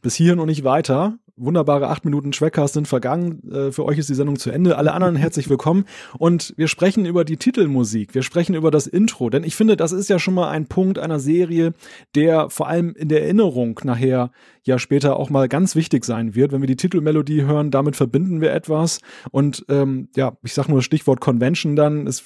bis 0.00 0.14
hierhin 0.14 0.38
und 0.38 0.46
nicht 0.46 0.64
weiter, 0.64 1.18
wunderbare 1.36 1.88
acht 1.88 2.04
Minuten 2.04 2.32
Trackcast 2.32 2.74
sind 2.74 2.88
vergangen. 2.88 3.42
Äh, 3.50 3.72
für 3.72 3.84
euch 3.84 3.98
ist 3.98 4.08
die 4.08 4.14
Sendung 4.14 4.38
zu 4.38 4.50
Ende. 4.50 4.76
Alle 4.76 4.92
anderen 4.92 5.16
herzlich 5.30 5.48
willkommen. 5.48 5.84
Und 6.18 6.54
wir 6.56 6.68
sprechen 6.68 7.06
über 7.06 7.24
die 7.24 7.36
Titelmusik. 7.36 8.14
Wir 8.14 8.22
sprechen 8.22 8.54
über 8.54 8.70
das 8.70 8.86
Intro. 8.86 9.30
Denn 9.30 9.44
ich 9.44 9.56
finde, 9.56 9.76
das 9.76 9.92
ist 9.92 10.08
ja 10.08 10.18
schon 10.18 10.34
mal 10.34 10.50
ein 10.50 10.66
Punkt 10.66 10.98
einer 10.98 11.20
Serie, 11.20 11.74
der 12.14 12.50
vor 12.50 12.68
allem 12.68 12.94
in 12.94 13.08
der 13.08 13.22
Erinnerung 13.22 13.80
nachher 13.84 14.30
ja 14.62 14.78
später 14.78 15.16
auch 15.16 15.30
mal 15.30 15.48
ganz 15.48 15.74
wichtig 15.74 16.04
sein 16.04 16.34
wird. 16.34 16.52
Wenn 16.52 16.60
wir 16.60 16.68
die 16.68 16.76
Titelmelodie 16.76 17.42
hören, 17.42 17.70
damit 17.70 17.96
verbinden 17.96 18.40
wir 18.40 18.52
etwas. 18.52 19.00
Und 19.30 19.64
ähm, 19.68 20.08
ja, 20.16 20.36
ich 20.42 20.52
sage 20.52 20.70
nur 20.70 20.78
das 20.78 20.84
Stichwort 20.84 21.20
Convention 21.20 21.76
dann. 21.76 22.06
Es 22.06 22.24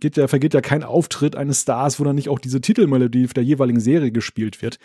geht 0.00 0.16
ja, 0.16 0.28
vergeht 0.28 0.54
ja 0.54 0.60
kein 0.60 0.84
Auftritt 0.84 1.36
eines 1.36 1.62
Stars, 1.62 2.00
wo 2.00 2.04
dann 2.04 2.16
nicht 2.16 2.28
auch 2.28 2.38
diese 2.38 2.60
Titelmelodie 2.60 3.26
der 3.26 3.44
jeweiligen 3.44 3.80
Serie 3.80 4.12
gespielt 4.12 4.62
wird. 4.62 4.78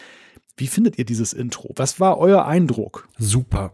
Wie 0.57 0.67
findet 0.67 0.97
ihr 0.97 1.05
dieses 1.05 1.33
Intro? 1.33 1.71
Was 1.75 1.99
war 1.99 2.17
euer 2.17 2.45
Eindruck? 2.45 3.09
Super. 3.17 3.73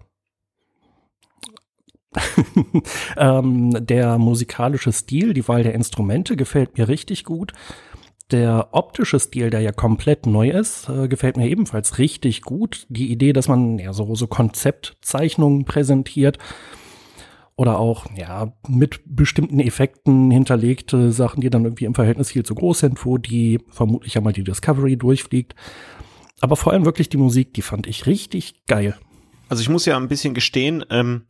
ähm, 3.18 3.86
der 3.86 4.18
musikalische 4.18 4.92
Stil, 4.92 5.34
die 5.34 5.48
Wahl 5.48 5.64
der 5.64 5.76
Instrumente 5.76 6.36
gefällt 6.36 6.78
mir 6.78 6.88
richtig 6.88 7.24
gut. 7.24 7.54
Der 8.32 8.70
optische 8.72 9.20
Stil, 9.20 9.50
der 9.50 9.60
ja 9.62 9.72
komplett 9.72 10.26
neu 10.26 10.50
ist, 10.50 10.90
äh, 10.90 11.08
gefällt 11.08 11.38
mir 11.38 11.50
ebenfalls 11.50 11.98
richtig 11.98 12.42
gut. 12.42 12.86
Die 12.90 13.12
Idee, 13.12 13.34
dass 13.34 13.48
man 13.48 13.78
ja 13.78 13.94
so, 13.94 14.16
so 14.16 14.28
Konzeptzeichnungen 14.28 15.66
präsentiert 15.66 16.38
oder 17.56 17.78
auch 17.78 18.08
ja 18.16 18.54
mit 18.68 19.02
bestimmten 19.06 19.60
Effekten 19.60 20.32
hinterlegte 20.32 21.12
Sachen, 21.12 21.42
die 21.42 21.50
dann 21.50 21.66
irgendwie 21.66 21.86
im 21.86 21.94
Verhältnis 21.94 22.32
viel 22.32 22.44
zu 22.44 22.56
groß 22.56 22.80
sind, 22.80 23.06
wo 23.06 23.18
die 23.18 23.60
vermutlich 23.70 24.18
einmal 24.18 24.34
die 24.34 24.44
Discovery 24.44 24.98
durchfliegt. 24.98 25.56
Aber 26.42 26.56
vor 26.56 26.74
allem 26.74 26.86
wirklich 26.86 27.10
die 27.10 27.18
Musik, 27.18 27.54
die 27.54 27.62
fand 27.62 27.88
ich 27.88 28.08
richtig 28.08 28.66
geil. 28.66 28.98
Also 29.48 29.62
ich 29.62 29.70
muss 29.70 29.86
ja 29.86 29.98
ein 29.98 30.08
bisschen 30.08 30.34
gestehen, 30.34 30.84
ähm, 30.90 31.26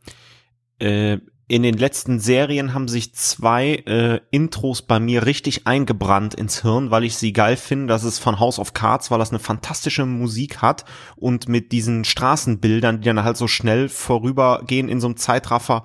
äh, 0.78 1.18
in 1.48 1.62
den 1.62 1.76
letzten 1.76 2.18
Serien 2.18 2.72
haben 2.72 2.88
sich 2.88 3.14
zwei 3.14 3.74
äh, 3.84 4.20
Intros 4.30 4.80
bei 4.80 4.98
mir 4.98 5.26
richtig 5.26 5.66
eingebrannt 5.66 6.34
ins 6.34 6.62
Hirn, 6.62 6.90
weil 6.90 7.04
ich 7.04 7.16
sie 7.16 7.34
geil 7.34 7.58
finde. 7.58 7.88
Das 7.88 8.04
ist 8.04 8.20
von 8.20 8.40
House 8.40 8.58
of 8.58 8.72
Cards, 8.72 9.10
weil 9.10 9.18
das 9.18 9.30
eine 9.30 9.38
fantastische 9.38 10.06
Musik 10.06 10.62
hat 10.62 10.86
und 11.14 11.50
mit 11.50 11.72
diesen 11.72 12.04
Straßenbildern, 12.04 13.02
die 13.02 13.04
dann 13.04 13.22
halt 13.22 13.36
so 13.36 13.48
schnell 13.48 13.90
vorübergehen 13.90 14.88
in 14.88 14.98
so 14.98 15.08
einem 15.08 15.18
Zeitraffer. 15.18 15.84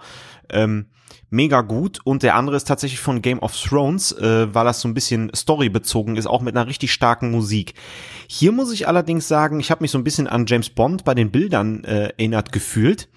Ähm, 0.49 0.85
mega 1.29 1.61
gut 1.61 1.99
und 2.03 2.23
der 2.23 2.35
andere 2.35 2.55
ist 2.55 2.67
tatsächlich 2.67 2.99
von 2.99 3.21
Game 3.21 3.39
of 3.39 3.55
Thrones, 3.55 4.11
äh, 4.13 4.53
weil 4.53 4.65
das 4.65 4.81
so 4.81 4.87
ein 4.87 4.93
bisschen 4.93 5.31
storybezogen 5.35 6.15
ist, 6.15 6.27
auch 6.27 6.41
mit 6.41 6.55
einer 6.55 6.67
richtig 6.67 6.93
starken 6.93 7.31
Musik. 7.31 7.73
Hier 8.27 8.51
muss 8.51 8.71
ich 8.71 8.87
allerdings 8.87 9.27
sagen, 9.27 9.59
ich 9.59 9.71
habe 9.71 9.83
mich 9.83 9.91
so 9.91 9.97
ein 9.97 10.03
bisschen 10.03 10.27
an 10.27 10.45
James 10.45 10.69
Bond 10.69 11.03
bei 11.03 11.13
den 11.13 11.31
Bildern 11.31 11.83
äh, 11.83 12.09
erinnert 12.17 12.51
gefühlt. 12.51 13.09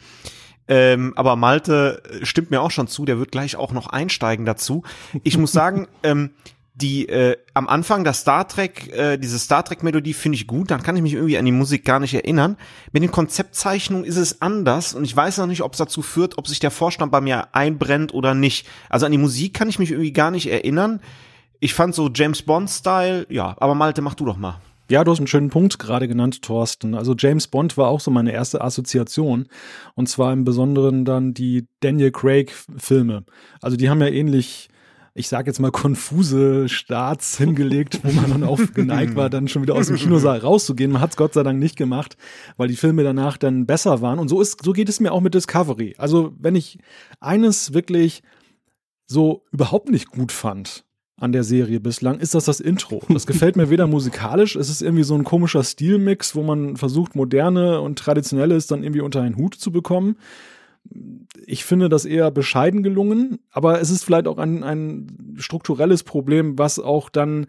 Ähm, 0.67 1.13
aber 1.17 1.35
Malte 1.35 2.03
äh, 2.05 2.25
stimmt 2.25 2.51
mir 2.53 2.63
auch 2.63 2.71
schon 2.71 2.87
zu, 2.87 3.05
der 3.05 3.19
wird 3.19 3.33
gleich 3.33 3.57
auch 3.57 3.73
noch 3.73 3.89
einsteigen 3.89 4.47
dazu. 4.47 4.85
Ich 5.25 5.37
muss 5.37 5.51
sagen, 5.53 5.89
ähm, 6.05 6.31
die 6.81 7.09
äh, 7.09 7.37
am 7.55 7.69
Anfang 7.69 8.05
der 8.05 8.13
Star 8.13 8.49
Trek, 8.49 8.93
äh, 8.93 9.19
diese 9.19 9.39
Star 9.39 9.65
Trek 9.65 9.83
Melodie 9.83 10.15
finde 10.15 10.37
ich 10.37 10.47
gut, 10.47 10.71
dann 10.71 10.83
kann 10.83 10.97
ich 10.97 11.03
mich 11.03 11.15
irgendwie 11.15 11.39
an 11.39 11.45
die 11.45 11.53
Musik 11.53 11.85
gar 11.85 12.01
nicht 12.01 12.15
erinnern. 12.15 12.57
Mit 12.93 13.03
den 13.03 13.11
Konzeptzeichnungen 13.11 14.05
ist 14.05 14.17
es 14.17 14.43
anders 14.43 14.95
und 14.95 15.05
ich 15.05 15.15
weiß 15.15 15.39
noch 15.39 15.47
nicht, 15.47 15.63
ob 15.63 15.73
es 15.73 15.79
dazu 15.79 16.03
führt, 16.03 16.39
ob 16.39 16.49
sich 16.49 16.61
der 16.61 16.71
Vorstand 16.71 17.13
bei 17.13 17.21
mir 17.21 17.55
einbrennt 17.55 18.15
oder 18.15 18.35
nicht. 18.35 18.67
Also 18.89 19.07
an 19.07 19.13
die 19.13 19.19
Musik 19.19 19.55
kann 19.55 19.69
ich 19.69 19.79
mich 19.79 19.91
irgendwie 19.91 20.13
gar 20.13 20.31
nicht 20.31 20.51
erinnern. 20.51 21.01
Ich 21.61 21.75
fand 21.75 21.95
so 21.95 22.11
James 22.13 22.43
Bond 22.43 22.71
Style, 22.71 23.27
ja, 23.29 23.55
aber 23.59 23.75
Malte, 23.75 24.03
mach 24.03 24.15
du 24.15 24.25
doch 24.25 24.39
mal. 24.39 24.61
Ja, 24.91 25.05
du 25.05 25.13
hast 25.13 25.19
einen 25.19 25.29
schönen 25.29 25.51
Punkt 25.51 25.79
gerade 25.79 26.09
genannt, 26.09 26.43
Thorsten. 26.43 26.97
Also 26.97 27.15
James 27.17 27.47
Bond 27.47 27.77
war 27.77 27.87
auch 27.87 28.01
so 28.01 28.11
meine 28.11 28.33
erste 28.33 28.61
Assoziation. 28.61 29.47
Und 29.95 30.09
zwar 30.09 30.33
im 30.33 30.45
Besonderen 30.45 31.05
dann 31.05 31.33
die 31.33 31.69
Daniel 31.79 32.11
Craig-Filme. 32.11 33.25
Also 33.63 33.77
die 33.77 33.89
haben 33.89 34.01
ja 34.01 34.09
ähnlich, 34.09 34.69
ich 35.21 35.29
sage 35.29 35.49
jetzt 35.49 35.61
mal, 35.61 35.71
konfuse 35.71 36.69
Starts 36.69 37.39
hingelegt, 37.39 38.01
wo 38.03 38.11
man 38.11 38.31
dann 38.31 38.45
auch 38.45 38.61
geneigt 38.75 39.15
war, 39.15 39.31
dann 39.31 39.47
schon 39.47 39.63
wieder 39.63 39.77
aus 39.77 39.87
dem 39.87 39.97
Kinosaal 39.97 40.39
rauszugehen. 40.39 40.91
Man 40.91 41.01
hat 41.01 41.11
es 41.11 41.17
Gott 41.17 41.35
sei 41.35 41.43
Dank 41.43 41.61
nicht 41.61 41.77
gemacht, 41.77 42.17
weil 42.57 42.69
die 42.69 42.77
Filme 42.77 43.05
danach 43.05 43.37
dann 43.37 43.67
besser 43.67 44.01
waren. 44.01 44.19
Und 44.19 44.29
so 44.29 44.41
ist, 44.41 44.65
so 44.65 44.73
geht 44.73 44.89
es 44.89 44.99
mir 44.99 45.13
auch 45.13 45.21
mit 45.21 45.35
Discovery. 45.35 45.95
Also 45.99 46.35
wenn 46.39 46.57
ich 46.57 46.79
eines 47.21 47.73
wirklich 47.73 48.23
so 49.07 49.45
überhaupt 49.53 49.91
nicht 49.91 50.11
gut 50.11 50.33
fand, 50.33 50.85
an 51.21 51.33
der 51.33 51.45
Serie 51.45 51.81
bislang, 51.81 52.19
ist 52.19 52.35
das 52.35 52.47
das 52.47 52.61
Intro. 52.61 53.03
Das 53.11 53.27
gefällt 53.27 53.57
mir 53.57 53.69
weder 53.69 53.87
musikalisch, 53.87 54.57
es 54.57 54.71
ist 54.71 54.81
irgendwie 54.81 55.05
so 55.05 55.15
ein 55.15 55.25
komischer 55.25 55.63
Stilmix, 55.63 56.35
wo 56.35 56.43
man 56.43 56.77
versucht, 56.77 57.15
moderne 57.15 57.81
und 57.83 57.99
traditionelles 57.99 58.67
dann 58.67 58.83
irgendwie 58.83 59.03
unter 59.03 59.21
einen 59.21 59.37
Hut 59.37 59.55
zu 59.55 59.71
bekommen. 59.71 60.17
Ich 61.47 61.65
finde 61.65 61.89
das 61.89 62.05
eher 62.05 62.31
bescheiden 62.31 62.83
gelungen, 62.83 63.39
aber 63.51 63.81
es 63.81 63.91
ist 63.91 64.05
vielleicht 64.05 64.27
auch 64.27 64.39
ein, 64.39 64.63
ein 64.65 65.35
strukturelles 65.37 66.03
Problem, 66.03 66.59
was 66.59 66.79
auch 66.79 67.09
dann 67.09 67.47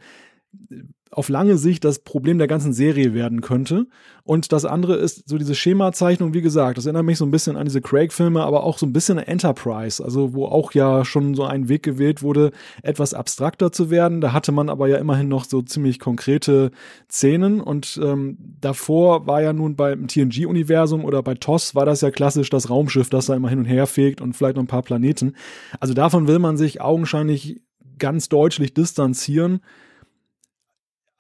auf 1.12 1.28
lange 1.28 1.58
Sicht 1.58 1.84
das 1.84 2.00
Problem 2.00 2.38
der 2.38 2.48
ganzen 2.48 2.72
Serie 2.72 3.14
werden 3.14 3.42
könnte. 3.42 3.88
Und 4.24 4.54
das 4.54 4.64
andere 4.64 4.96
ist 4.96 5.28
so 5.28 5.38
diese 5.38 5.56
Schemazeichnung, 5.56 6.34
wie 6.34 6.42
gesagt, 6.42 6.78
das 6.78 6.86
erinnert 6.86 7.04
mich 7.04 7.18
so 7.18 7.26
ein 7.26 7.32
bisschen 7.32 7.58
an 7.58 7.66
diese 7.66 7.82
Craig-Filme, 7.82 8.42
aber 8.42 8.64
auch 8.64 8.78
so 8.78 8.86
ein 8.86 8.94
bisschen 8.94 9.20
an 9.20 9.26
Enterprise, 9.26 10.02
also 10.02 10.34
wo 10.34 10.46
auch 10.46 10.72
ja 10.72 11.04
schon 11.04 11.36
so 11.36 11.44
ein 11.44 11.68
Weg 11.68 11.84
gewählt 11.84 12.24
wurde, 12.24 12.52
etwas 12.82 13.14
abstrakter 13.14 13.74
zu 13.74 13.90
werden. 13.90 14.22
Da 14.22 14.32
hatte 14.32 14.54
man 14.54 14.70
aber 14.70 14.88
ja 14.88 14.98
immerhin 14.98 15.28
noch 15.28 15.44
so 15.44 15.62
ziemlich 15.62 16.00
konkrete 16.00 16.72
Szenen 17.10 17.60
und 17.60 18.00
ähm, 18.02 18.38
davor 18.62 19.28
war 19.28 19.42
ja 19.42 19.52
nun 19.52 19.76
beim 19.76 20.08
TNG-Universum 20.08 21.04
oder 21.04 21.22
bei 21.24 21.34
TOS 21.34 21.76
war 21.76 21.86
das 21.86 22.00
ja 22.00 22.12
klassisch 22.12 22.50
das 22.50 22.70
Raumschiff, 22.70 23.10
das 23.10 23.26
da 23.26 23.36
immer 23.36 23.50
hin 23.50 23.60
und 23.60 23.66
her 23.66 23.86
fegt 23.86 24.22
und 24.22 24.34
vielleicht 24.34 24.56
noch 24.56 24.64
ein 24.64 24.68
paar 24.68 24.84
Planeten. 24.84 25.34
Also 25.82 25.94
davon 25.94 26.30
will 26.30 26.40
man 26.40 26.56
sich 26.56 26.80
augenscheinlich 26.80 27.62
ganz 27.98 28.30
deutlich 28.30 28.74
distanzieren 28.74 29.60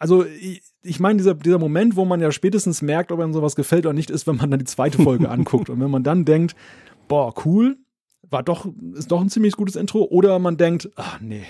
also 0.01 0.25
ich, 0.25 0.63
ich 0.81 0.99
meine, 0.99 1.17
dieser, 1.17 1.35
dieser 1.35 1.59
Moment, 1.59 1.95
wo 1.95 2.05
man 2.05 2.19
ja 2.21 2.31
spätestens 2.31 2.81
merkt, 2.81 3.11
ob 3.11 3.19
einem 3.19 3.33
sowas 3.33 3.55
gefällt 3.55 3.85
oder 3.85 3.93
nicht, 3.93 4.09
ist, 4.09 4.25
wenn 4.25 4.37
man 4.37 4.49
dann 4.49 4.59
die 4.59 4.65
zweite 4.65 4.99
Folge 4.99 5.29
anguckt. 5.29 5.69
Und 5.69 5.79
wenn 5.79 5.91
man 5.91 6.03
dann 6.03 6.25
denkt, 6.25 6.55
boah, 7.07 7.31
cool, 7.45 7.77
war 8.27 8.41
doch, 8.41 8.65
ist 8.95 9.11
doch 9.11 9.21
ein 9.21 9.29
ziemlich 9.29 9.55
gutes 9.55 9.75
Intro, 9.75 10.05
oder 10.05 10.39
man 10.39 10.57
denkt, 10.57 10.89
ach 10.95 11.19
nee, 11.21 11.43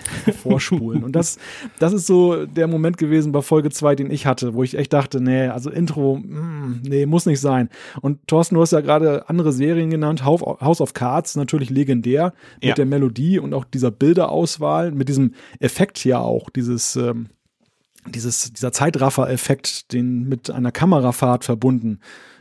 vorspulen. 0.43 1.05
Und 1.05 1.15
das, 1.15 1.38
das 1.79 1.93
ist 1.93 2.08
so 2.08 2.46
der 2.46 2.67
Moment 2.67 2.98
gewesen 2.98 3.31
bei 3.31 3.41
Folge 3.41 3.70
2, 3.70 3.96
den 3.96 4.12
ich 4.12 4.25
hatte, 4.25 4.53
wo 4.53 4.63
ich 4.63 4.77
echt 4.77 4.91
dachte, 4.91 5.22
nee, 5.22 5.48
also 5.48 5.70
Intro, 5.70 6.17
mm, 6.17 6.81
nee, 6.86 7.05
muss 7.05 7.25
nicht 7.25 7.39
sein. 7.39 7.70
Und 8.01 8.27
Thorsten, 8.27 8.55
du 8.55 8.62
hast 8.62 8.74
ja 8.74 8.81
gerade 8.81 9.29
andere 9.29 9.53
Serien 9.53 9.91
genannt, 9.91 10.25
House 10.25 10.81
of 10.81 10.93
Cards, 10.93 11.38
natürlich 11.38 11.70
legendär, 11.70 12.34
mit 12.55 12.65
ja. 12.65 12.74
der 12.74 12.86
Melodie 12.86 13.39
und 13.39 13.53
auch 13.53 13.63
dieser 13.63 13.91
Bilderauswahl, 13.91 14.91
mit 14.91 15.08
diesem 15.08 15.36
Effekt 15.62 16.03
ja 16.03 16.20
auch, 16.20 16.50
dieses, 16.50 16.98
ähm, 16.98 17.29
dieses, 18.08 18.53
dieser 18.53 18.72
Zeitraffer-Effekt, 18.72 19.93
den 19.93 20.27
mit 20.27 20.50
einer 20.50 20.72
Kamerafahrt 20.72 21.46
verbunden, 21.46 22.00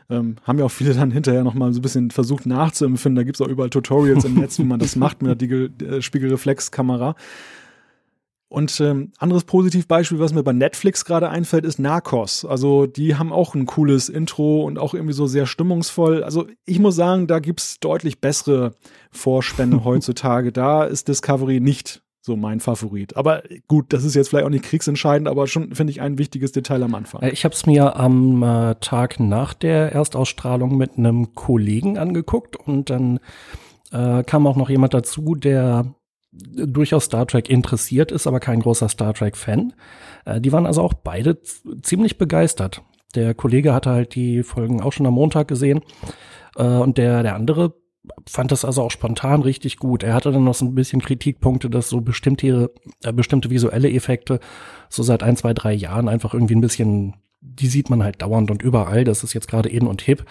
ähm, 0.08 0.36
haben 0.44 0.58
ja 0.58 0.64
auch 0.64 0.70
viele 0.70 0.94
dann 0.94 1.10
hinterher 1.10 1.44
nochmal 1.44 1.72
so 1.72 1.78
ein 1.78 1.82
bisschen 1.82 2.10
versucht 2.10 2.46
nachzuempfinden. 2.46 3.16
Da 3.16 3.22
gibt 3.22 3.36
es 3.36 3.40
auch 3.40 3.50
überall 3.50 3.70
Tutorials 3.70 4.24
im 4.24 4.34
Netz, 4.34 4.58
wie 4.58 4.64
man 4.64 4.80
das 4.80 4.96
macht 4.96 5.22
mit 5.22 5.40
der 5.40 5.88
äh, 5.88 6.02
Spiegelreflexkamera. 6.02 7.14
Und 8.48 8.80
ähm, 8.80 9.12
anderes 9.18 9.44
Positivbeispiel, 9.44 10.18
was 10.18 10.34
mir 10.34 10.42
bei 10.42 10.52
Netflix 10.52 11.04
gerade 11.04 11.28
einfällt, 11.28 11.64
ist 11.64 11.78
Narcos. 11.78 12.44
Also 12.44 12.86
die 12.86 13.14
haben 13.14 13.32
auch 13.32 13.54
ein 13.54 13.64
cooles 13.64 14.08
Intro 14.08 14.64
und 14.64 14.76
auch 14.76 14.92
irgendwie 14.92 15.12
so 15.12 15.28
sehr 15.28 15.46
stimmungsvoll. 15.46 16.24
Also 16.24 16.48
ich 16.64 16.80
muss 16.80 16.96
sagen, 16.96 17.28
da 17.28 17.38
gibt's 17.38 17.78
deutlich 17.78 18.20
bessere 18.20 18.74
Vorspänne 19.12 19.84
heutzutage. 19.84 20.50
Da 20.50 20.82
ist 20.82 21.06
Discovery 21.06 21.60
nicht 21.60 22.02
so 22.22 22.36
mein 22.36 22.60
Favorit. 22.60 23.16
Aber 23.16 23.42
gut, 23.66 23.92
das 23.92 24.04
ist 24.04 24.14
jetzt 24.14 24.28
vielleicht 24.28 24.44
auch 24.44 24.50
nicht 24.50 24.64
kriegsentscheidend, 24.64 25.28
aber 25.28 25.46
schon 25.46 25.74
finde 25.74 25.90
ich 25.90 26.00
ein 26.00 26.18
wichtiges 26.18 26.52
Detail 26.52 26.82
am 26.82 26.94
Anfang. 26.94 27.22
Äh, 27.22 27.30
ich 27.30 27.44
habe 27.44 27.54
es 27.54 27.66
mir 27.66 27.96
am 27.96 28.42
äh, 28.42 28.74
Tag 28.76 29.18
nach 29.20 29.54
der 29.54 29.92
Erstausstrahlung 29.92 30.76
mit 30.76 30.98
einem 30.98 31.34
Kollegen 31.34 31.98
angeguckt 31.98 32.56
und 32.56 32.90
dann 32.90 33.20
äh, 33.92 34.22
kam 34.24 34.46
auch 34.46 34.56
noch 34.56 34.70
jemand 34.70 34.94
dazu, 34.94 35.34
der 35.34 35.94
durchaus 36.32 37.06
Star 37.06 37.26
Trek 37.26 37.48
interessiert 37.50 38.12
ist, 38.12 38.26
aber 38.26 38.38
kein 38.38 38.60
großer 38.60 38.88
Star 38.88 39.14
Trek-Fan. 39.14 39.72
Äh, 40.24 40.40
die 40.40 40.52
waren 40.52 40.66
also 40.66 40.82
auch 40.82 40.94
beide 40.94 41.40
ziemlich 41.82 42.18
begeistert. 42.18 42.82
Der 43.14 43.34
Kollege 43.34 43.74
hatte 43.74 43.90
halt 43.90 44.14
die 44.14 44.42
Folgen 44.42 44.82
auch 44.82 44.92
schon 44.92 45.06
am 45.06 45.14
Montag 45.14 45.48
gesehen 45.48 45.80
äh, 46.56 46.62
und 46.62 46.98
der, 46.98 47.22
der 47.22 47.34
andere 47.34 47.74
fand 48.26 48.50
das 48.52 48.64
also 48.64 48.82
auch 48.82 48.90
spontan 48.90 49.42
richtig 49.42 49.76
gut. 49.76 50.02
Er 50.02 50.14
hatte 50.14 50.32
dann 50.32 50.44
noch 50.44 50.54
so 50.54 50.64
ein 50.64 50.74
bisschen 50.74 51.02
Kritikpunkte, 51.02 51.68
dass 51.68 51.88
so 51.88 52.00
bestimmte, 52.00 52.72
äh, 53.02 53.12
bestimmte 53.12 53.50
visuelle 53.50 53.90
Effekte 53.90 54.40
so 54.88 55.02
seit 55.02 55.22
ein, 55.22 55.36
zwei, 55.36 55.54
drei 55.54 55.72
Jahren 55.72 56.08
einfach 56.08 56.34
irgendwie 56.34 56.54
ein 56.54 56.60
bisschen, 56.60 57.16
die 57.40 57.66
sieht 57.66 57.90
man 57.90 58.02
halt 58.02 58.22
dauernd 58.22 58.50
und 58.50 58.62
überall. 58.62 59.04
Das 59.04 59.22
ist 59.22 59.34
jetzt 59.34 59.48
gerade 59.48 59.68
in 59.68 59.86
und 59.86 60.02
hip. 60.02 60.24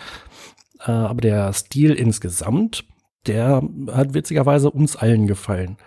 Äh, 0.86 0.92
aber 0.92 1.22
der 1.22 1.54
Stil 1.54 1.94
insgesamt, 1.94 2.86
der 3.28 3.62
hat 3.92 4.14
witzigerweise 4.14 4.72
uns 4.72 4.96
allen 4.96 5.28
gefallen. 5.28 5.78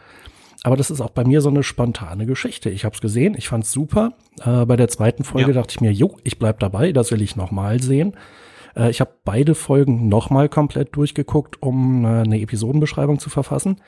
Aber 0.65 0.77
das 0.77 0.91
ist 0.91 1.01
auch 1.01 1.11
bei 1.11 1.25
mir 1.25 1.41
so 1.41 1.49
eine 1.49 1.65
spontane 1.65 2.25
Geschichte. 2.25 2.71
Ich 2.71 2.85
habe 2.85 2.95
es 2.95 3.01
gesehen, 3.01 3.35
ich 3.37 3.49
fand's 3.49 3.73
super. 3.73 4.15
Äh, 4.45 4.65
bei 4.67 4.77
der 4.77 4.89
zweiten 4.89 5.25
Folge 5.25 5.49
ja. 5.49 5.55
dachte 5.55 5.73
ich 5.73 5.81
mir, 5.81 5.93
jo, 5.93 6.17
ich 6.23 6.39
bleib 6.39 6.61
dabei, 6.61 6.93
das 6.93 7.11
will 7.11 7.23
ich 7.23 7.35
nochmal 7.35 7.83
sehen. 7.83 8.15
Äh, 8.77 8.91
ich 8.91 9.01
habe 9.01 9.13
beide 9.25 9.55
Folgen 9.55 10.09
nochmal 10.09 10.49
komplett 10.49 10.95
durchgeguckt, 10.97 11.63
um 11.63 12.05
äh, 12.05 12.09
eine 12.09 12.41
Episodenbeschreibung 12.41 13.19
zu 13.19 13.31
verfassen. 13.31 13.81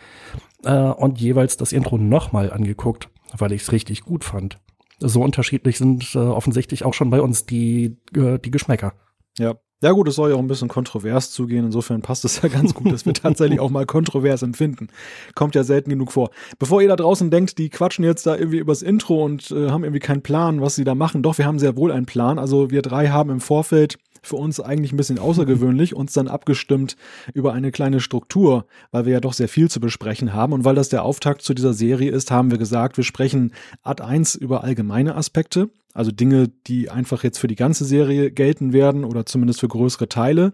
Äh, 0.64 0.74
und 0.74 1.20
jeweils 1.20 1.56
das 1.56 1.72
Intro 1.72 1.98
nochmal 1.98 2.52
angeguckt, 2.52 3.08
weil 3.36 3.52
ich 3.52 3.62
es 3.62 3.72
richtig 3.72 4.02
gut 4.02 4.24
fand. 4.24 4.58
So 4.98 5.22
unterschiedlich 5.22 5.76
sind 5.76 6.14
offensichtlich 6.14 6.84
auch 6.84 6.94
schon 6.94 7.10
bei 7.10 7.20
uns 7.20 7.44
die, 7.44 7.98
die 8.14 8.50
Geschmäcker. 8.50 8.94
Ja, 9.36 9.56
ja 9.84 9.92
gut, 9.92 10.08
es 10.08 10.14
soll 10.14 10.30
ja 10.30 10.36
auch 10.36 10.40
ein 10.40 10.46
bisschen 10.46 10.68
kontrovers 10.68 11.30
zugehen. 11.30 11.66
Insofern 11.66 12.00
passt 12.00 12.24
es 12.24 12.40
ja 12.40 12.48
ganz 12.48 12.72
gut, 12.72 12.90
dass 12.90 13.04
wir 13.04 13.12
tatsächlich 13.14 13.60
auch 13.60 13.68
mal 13.68 13.84
kontrovers 13.84 14.42
empfinden. 14.42 14.88
Kommt 15.34 15.54
ja 15.54 15.62
selten 15.62 15.90
genug 15.90 16.10
vor. 16.10 16.30
Bevor 16.58 16.80
ihr 16.80 16.88
da 16.88 16.96
draußen 16.96 17.30
denkt, 17.30 17.58
die 17.58 17.68
quatschen 17.68 18.02
jetzt 18.02 18.26
da 18.26 18.34
irgendwie 18.34 18.58
übers 18.58 18.80
Intro 18.80 19.22
und 19.22 19.50
äh, 19.50 19.68
haben 19.68 19.84
irgendwie 19.84 20.00
keinen 20.00 20.22
Plan, 20.22 20.62
was 20.62 20.76
sie 20.76 20.84
da 20.84 20.94
machen. 20.94 21.22
Doch, 21.22 21.36
wir 21.36 21.44
haben 21.44 21.58
sehr 21.58 21.76
wohl 21.76 21.92
einen 21.92 22.06
Plan. 22.06 22.38
Also 22.38 22.70
wir 22.70 22.80
drei 22.80 23.08
haben 23.08 23.28
im 23.28 23.40
Vorfeld 23.40 23.98
für 24.26 24.36
uns 24.36 24.60
eigentlich 24.60 24.92
ein 24.92 24.96
bisschen 24.96 25.18
außergewöhnlich, 25.18 25.94
uns 25.94 26.12
dann 26.12 26.28
abgestimmt 26.28 26.96
über 27.32 27.52
eine 27.52 27.72
kleine 27.72 28.00
Struktur, 28.00 28.66
weil 28.90 29.06
wir 29.06 29.12
ja 29.12 29.20
doch 29.20 29.32
sehr 29.32 29.48
viel 29.48 29.70
zu 29.70 29.80
besprechen 29.80 30.32
haben. 30.32 30.52
Und 30.52 30.64
weil 30.64 30.74
das 30.74 30.88
der 30.88 31.04
Auftakt 31.04 31.42
zu 31.42 31.54
dieser 31.54 31.74
Serie 31.74 32.10
ist, 32.10 32.30
haben 32.30 32.50
wir 32.50 32.58
gesagt, 32.58 32.96
wir 32.96 33.04
sprechen 33.04 33.52
Art 33.82 34.00
1 34.00 34.34
über 34.34 34.64
allgemeine 34.64 35.14
Aspekte, 35.14 35.70
Also 35.94 36.10
Dinge, 36.10 36.48
die 36.66 36.90
einfach 36.90 37.22
jetzt 37.22 37.38
für 37.38 37.46
die 37.46 37.54
ganze 37.54 37.84
Serie 37.84 38.32
gelten 38.32 38.72
werden 38.72 39.04
oder 39.04 39.24
zumindest 39.26 39.60
für 39.60 39.68
größere 39.68 40.08
Teile. 40.08 40.52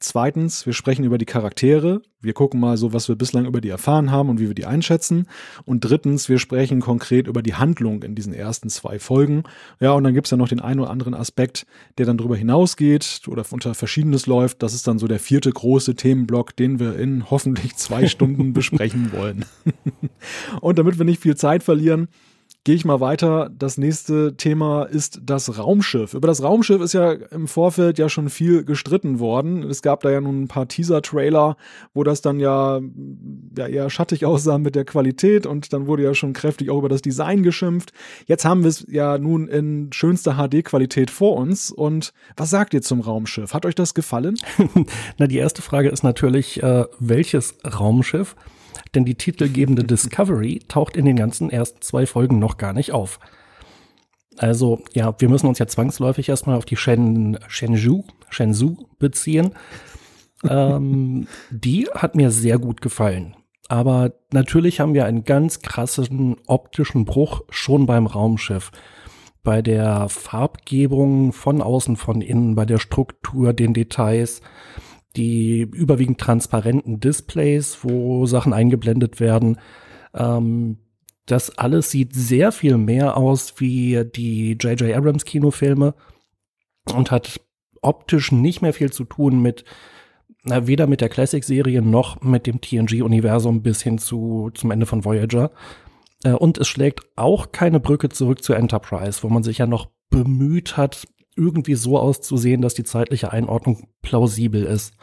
Zweitens, 0.00 0.66
wir 0.66 0.74
sprechen 0.74 1.04
über 1.04 1.16
die 1.16 1.24
Charaktere. 1.24 2.02
Wir 2.20 2.34
gucken 2.34 2.60
mal 2.60 2.76
so, 2.76 2.92
was 2.92 3.08
wir 3.08 3.16
bislang 3.16 3.46
über 3.46 3.62
die 3.62 3.70
erfahren 3.70 4.10
haben 4.10 4.28
und 4.28 4.38
wie 4.38 4.48
wir 4.48 4.54
die 4.54 4.66
einschätzen. 4.66 5.28
Und 5.64 5.80
drittens, 5.80 6.28
wir 6.28 6.38
sprechen 6.38 6.80
konkret 6.80 7.26
über 7.26 7.42
die 7.42 7.54
Handlung 7.54 8.02
in 8.02 8.14
diesen 8.14 8.34
ersten 8.34 8.68
zwei 8.68 8.98
Folgen. 8.98 9.44
Ja, 9.80 9.92
und 9.92 10.04
dann 10.04 10.12
gibt's 10.12 10.30
ja 10.30 10.36
noch 10.36 10.48
den 10.48 10.60
einen 10.60 10.80
oder 10.80 10.90
anderen 10.90 11.14
Aspekt, 11.14 11.66
der 11.96 12.04
dann 12.04 12.18
darüber 12.18 12.36
hinausgeht 12.36 13.22
oder 13.28 13.44
unter 13.50 13.74
Verschiedenes 13.74 14.26
läuft. 14.26 14.62
Das 14.62 14.74
ist 14.74 14.86
dann 14.86 14.98
so 14.98 15.08
der 15.08 15.20
vierte 15.20 15.50
große 15.50 15.94
Themenblock, 15.94 16.54
den 16.54 16.78
wir 16.80 16.98
in 16.98 17.30
hoffentlich 17.30 17.76
zwei 17.76 18.08
Stunden 18.08 18.52
besprechen 18.52 19.10
wollen. 19.12 19.46
und 20.60 20.78
damit 20.78 20.98
wir 20.98 21.06
nicht 21.06 21.22
viel 21.22 21.36
Zeit 21.36 21.62
verlieren, 21.62 22.08
Gehe 22.64 22.76
ich 22.76 22.84
mal 22.84 23.00
weiter. 23.00 23.50
Das 23.58 23.76
nächste 23.76 24.36
Thema 24.36 24.84
ist 24.84 25.22
das 25.24 25.58
Raumschiff. 25.58 26.14
Über 26.14 26.28
das 26.28 26.44
Raumschiff 26.44 26.80
ist 26.80 26.92
ja 26.92 27.10
im 27.10 27.48
Vorfeld 27.48 27.98
ja 27.98 28.08
schon 28.08 28.28
viel 28.28 28.62
gestritten 28.64 29.18
worden. 29.18 29.64
Es 29.64 29.82
gab 29.82 30.02
da 30.02 30.10
ja 30.10 30.20
nun 30.20 30.42
ein 30.42 30.48
paar 30.48 30.68
Teaser-Trailer, 30.68 31.56
wo 31.92 32.04
das 32.04 32.22
dann 32.22 32.38
ja, 32.38 32.80
ja 33.58 33.66
eher 33.66 33.90
schattig 33.90 34.24
aussah 34.26 34.58
mit 34.58 34.76
der 34.76 34.84
Qualität 34.84 35.44
und 35.44 35.72
dann 35.72 35.88
wurde 35.88 36.04
ja 36.04 36.14
schon 36.14 36.34
kräftig 36.34 36.70
auch 36.70 36.78
über 36.78 36.88
das 36.88 37.02
Design 37.02 37.42
geschimpft. 37.42 37.92
Jetzt 38.26 38.44
haben 38.44 38.62
wir 38.62 38.68
es 38.68 38.86
ja 38.88 39.18
nun 39.18 39.48
in 39.48 39.92
schönster 39.92 40.34
HD-Qualität 40.34 41.10
vor 41.10 41.36
uns. 41.36 41.72
Und 41.72 42.12
was 42.36 42.50
sagt 42.50 42.74
ihr 42.74 42.82
zum 42.82 43.00
Raumschiff? 43.00 43.54
Hat 43.54 43.66
euch 43.66 43.74
das 43.74 43.92
gefallen? 43.92 44.36
Na, 45.18 45.26
die 45.26 45.38
erste 45.38 45.62
Frage 45.62 45.88
ist 45.88 46.04
natürlich, 46.04 46.62
äh, 46.62 46.84
welches 47.00 47.56
Raumschiff? 47.64 48.36
Denn 48.94 49.04
die 49.04 49.14
titelgebende 49.14 49.84
Discovery 49.84 50.60
taucht 50.68 50.96
in 50.96 51.04
den 51.04 51.16
ganzen 51.16 51.50
ersten 51.50 51.80
zwei 51.82 52.06
Folgen 52.06 52.38
noch 52.38 52.56
gar 52.56 52.72
nicht 52.72 52.92
auf. 52.92 53.18
Also, 54.38 54.82
ja, 54.94 55.14
wir 55.18 55.28
müssen 55.28 55.46
uns 55.46 55.58
ja 55.58 55.66
zwangsläufig 55.66 56.28
erstmal 56.28 56.56
auf 56.56 56.64
die 56.64 56.76
Shen, 56.76 57.38
Shenzhou, 57.48 58.04
Shenzhou 58.30 58.76
beziehen. 58.98 59.52
ähm, 60.48 61.26
die 61.50 61.88
hat 61.94 62.14
mir 62.14 62.30
sehr 62.30 62.58
gut 62.58 62.80
gefallen. 62.80 63.36
Aber 63.68 64.12
natürlich 64.32 64.80
haben 64.80 64.94
wir 64.94 65.06
einen 65.06 65.24
ganz 65.24 65.60
krassen 65.60 66.36
optischen 66.46 67.04
Bruch 67.04 67.42
schon 67.50 67.86
beim 67.86 68.06
Raumschiff. 68.06 68.70
Bei 69.44 69.62
der 69.62 70.08
Farbgebung 70.08 71.32
von 71.32 71.62
außen, 71.62 71.96
von 71.96 72.20
innen, 72.20 72.54
bei 72.54 72.64
der 72.64 72.78
Struktur, 72.78 73.52
den 73.52 73.74
Details 73.74 74.40
die 75.16 75.60
überwiegend 75.60 76.18
transparenten 76.18 77.00
Displays, 77.00 77.78
wo 77.82 78.26
Sachen 78.26 78.52
eingeblendet 78.52 79.20
werden. 79.20 79.58
Ähm, 80.14 80.78
das 81.26 81.56
alles 81.58 81.90
sieht 81.90 82.14
sehr 82.14 82.52
viel 82.52 82.78
mehr 82.78 83.16
aus 83.16 83.54
wie 83.58 84.04
die 84.04 84.52
J.J. 84.52 84.94
Abrams 84.96 85.24
Kinofilme 85.24 85.94
und 86.92 87.10
hat 87.10 87.40
optisch 87.80 88.32
nicht 88.32 88.62
mehr 88.62 88.72
viel 88.72 88.92
zu 88.92 89.04
tun 89.04 89.40
mit 89.40 89.64
na, 90.44 90.66
weder 90.66 90.86
mit 90.86 91.00
der 91.00 91.08
Classic-Serie 91.08 91.82
noch 91.82 92.20
mit 92.20 92.46
dem 92.46 92.60
TNG-Universum 92.60 93.62
bis 93.62 93.82
hin 93.82 93.98
zu 93.98 94.50
zum 94.54 94.72
Ende 94.72 94.86
von 94.86 95.04
Voyager. 95.04 95.52
Äh, 96.24 96.32
und 96.32 96.58
es 96.58 96.68
schlägt 96.68 97.04
auch 97.16 97.52
keine 97.52 97.80
Brücke 97.80 98.08
zurück 98.08 98.42
zu 98.42 98.52
Enterprise, 98.52 99.22
wo 99.22 99.28
man 99.28 99.42
sich 99.42 99.58
ja 99.58 99.66
noch 99.66 99.88
bemüht 100.10 100.76
hat, 100.76 101.06
irgendwie 101.36 101.74
so 101.74 101.98
auszusehen, 101.98 102.60
dass 102.60 102.74
die 102.74 102.84
zeitliche 102.84 103.32
Einordnung 103.32 103.88
plausibel 104.02 104.64
ist. 104.64 104.94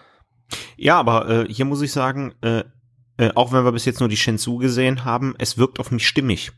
Ja, 0.78 1.00
aber 1.00 1.30
äh, 1.30 1.54
hier 1.54 1.66
muss 1.66 1.82
ich 1.82 1.92
sagen, 1.92 2.34
äh, 2.42 2.64
äh, 3.18 3.32
auch 3.36 3.52
wenn 3.52 3.66
wir 3.66 3.72
bis 3.72 3.86
jetzt 3.86 4.00
nur 4.00 4.10
die 4.10 4.18
Shenzhou 4.18 4.58
gesehen 4.58 5.04
haben, 5.06 5.36
es 5.38 5.58
wirkt 5.58 5.80
auf 5.80 5.92
mich 5.92 6.08
stimmig. 6.08 6.52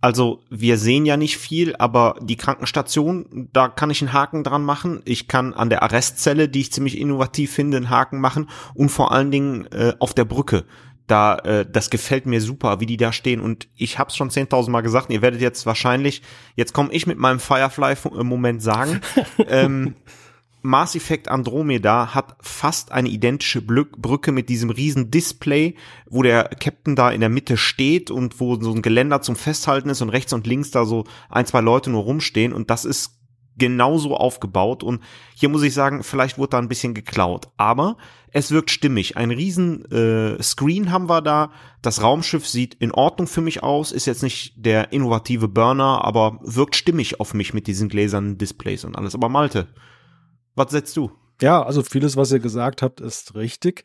Also 0.00 0.42
wir 0.48 0.78
sehen 0.78 1.04
ja 1.04 1.18
nicht 1.18 1.36
viel, 1.36 1.76
aber 1.76 2.16
die 2.22 2.36
Krankenstation, 2.36 3.50
da 3.52 3.68
kann 3.68 3.90
ich 3.90 4.00
einen 4.00 4.14
Haken 4.14 4.42
dran 4.42 4.64
machen. 4.64 5.02
Ich 5.04 5.28
kann 5.28 5.52
an 5.52 5.68
der 5.68 5.82
Arrestzelle, 5.82 6.48
die 6.48 6.60
ich 6.60 6.72
ziemlich 6.72 6.98
innovativ 6.98 7.52
finde, 7.52 7.76
einen 7.76 7.90
Haken 7.90 8.18
machen 8.18 8.48
und 8.74 8.88
vor 8.88 9.12
allen 9.12 9.30
Dingen 9.30 9.66
äh, 9.66 9.92
auf 9.98 10.14
der 10.14 10.24
Brücke. 10.24 10.64
Da, 11.06 11.36
äh, 11.40 11.66
das 11.70 11.90
gefällt 11.90 12.24
mir 12.24 12.40
super, 12.40 12.80
wie 12.80 12.86
die 12.86 12.96
da 12.96 13.12
stehen. 13.12 13.40
Und 13.40 13.68
ich 13.76 13.98
habe 13.98 14.08
es 14.08 14.16
schon 14.16 14.30
10.000 14.30 14.70
Mal 14.70 14.80
gesagt. 14.80 15.10
Ihr 15.10 15.20
werdet 15.20 15.42
jetzt 15.42 15.66
wahrscheinlich, 15.66 16.22
jetzt 16.56 16.72
komme 16.72 16.92
ich 16.92 17.06
mit 17.06 17.18
meinem 17.18 17.40
Firefly-Moment 17.40 18.62
sagen. 18.62 19.02
ähm, 19.48 19.96
Mass 20.62 20.94
Effect 20.94 21.28
Andromeda 21.28 22.14
hat 22.14 22.36
fast 22.40 22.92
eine 22.92 23.08
identische 23.08 23.62
Brücke 23.62 24.32
mit 24.32 24.48
diesem 24.48 24.70
riesen 24.70 25.10
Display, 25.10 25.74
wo 26.08 26.22
der 26.22 26.44
Captain 26.44 26.96
da 26.96 27.10
in 27.10 27.20
der 27.20 27.30
Mitte 27.30 27.56
steht 27.56 28.10
und 28.10 28.40
wo 28.40 28.60
so 28.60 28.72
ein 28.72 28.82
Geländer 28.82 29.22
zum 29.22 29.36
Festhalten 29.36 29.88
ist 29.88 30.02
und 30.02 30.10
rechts 30.10 30.32
und 30.32 30.46
links 30.46 30.70
da 30.70 30.84
so 30.84 31.04
ein, 31.28 31.46
zwei 31.46 31.60
Leute 31.60 31.90
nur 31.90 32.02
rumstehen 32.02 32.52
und 32.52 32.70
das 32.70 32.84
ist 32.84 33.20
genauso 33.56 34.16
aufgebaut 34.16 34.82
und 34.82 35.02
hier 35.34 35.48
muss 35.48 35.62
ich 35.62 35.74
sagen, 35.74 36.02
vielleicht 36.02 36.38
wurde 36.38 36.50
da 36.50 36.58
ein 36.58 36.68
bisschen 36.68 36.94
geklaut, 36.94 37.48
aber 37.56 37.96
es 38.32 38.50
wirkt 38.50 38.70
stimmig. 38.70 39.16
Ein 39.16 39.30
riesen 39.30 39.84
äh, 39.90 40.42
Screen 40.42 40.90
haben 40.90 41.08
wir 41.08 41.20
da, 41.20 41.50
das 41.82 42.02
Raumschiff 42.02 42.48
sieht 42.48 42.74
in 42.74 42.92
Ordnung 42.92 43.26
für 43.26 43.40
mich 43.40 43.62
aus, 43.62 43.92
ist 43.92 44.06
jetzt 44.06 44.22
nicht 44.22 44.54
der 44.56 44.92
innovative 44.92 45.48
Burner, 45.48 46.04
aber 46.04 46.38
wirkt 46.42 46.76
stimmig 46.76 47.20
auf 47.20 47.34
mich 47.34 47.54
mit 47.54 47.66
diesen 47.66 47.88
gläsernen 47.88 48.38
Displays 48.38 48.84
und 48.84 48.96
alles. 48.96 49.14
Aber 49.14 49.28
Malte, 49.28 49.68
was 50.60 50.70
setzt 50.70 50.96
du? 50.96 51.10
Ja, 51.40 51.62
also 51.62 51.82
vieles, 51.82 52.16
was 52.16 52.32
ihr 52.32 52.38
gesagt 52.38 52.82
habt, 52.82 53.00
ist 53.00 53.34
richtig. 53.34 53.82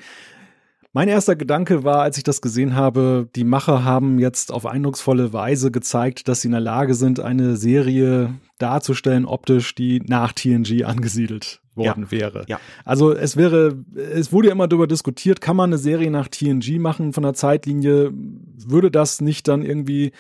Mein 0.92 1.08
erster 1.08 1.36
Gedanke 1.36 1.84
war, 1.84 2.02
als 2.02 2.18
ich 2.18 2.24
das 2.24 2.42
gesehen 2.42 2.76
habe, 2.76 3.30
die 3.36 3.44
Macher 3.46 3.84
haben 3.84 4.20
jetzt 4.20 4.52
auf 4.52 4.66
eindrucksvolle 4.66 5.32
Weise 5.32 5.72
gezeigt, 5.72 6.28
dass 6.28 6.42
sie 6.42 6.50
in 6.50 6.54
der 6.54 6.62
Lage 6.62 6.94
sind, 6.94 7.20
eine 7.20 7.56
Serie 7.56 8.34
darzustellen, 8.58 9.26
optisch, 9.26 9.76
die 9.76 10.02
nach 10.06 10.34
TNG 10.34 10.84
angesiedelt 10.86 11.62
worden 11.76 12.04
ja. 12.04 12.12
wäre. 12.12 12.46
Ja. 12.48 12.60
Also 12.86 13.14
es 13.14 13.36
wäre, 13.36 13.84
es 13.96 14.32
wurde 14.32 14.48
ja 14.48 14.54
immer 14.54 14.68
darüber 14.68 14.88
diskutiert, 14.88 15.42
kann 15.42 15.58
man 15.58 15.70
eine 15.70 15.78
Serie 15.78 16.10
nach 16.10 16.28
TNG 16.28 16.80
machen 16.80 17.14
von 17.14 17.24
der 17.24 17.34
Zeitlinie? 17.34 18.12
Würde 18.14 18.90
das 18.90 19.22
nicht 19.22 19.48
dann 19.48 19.64
irgendwie 19.64 20.12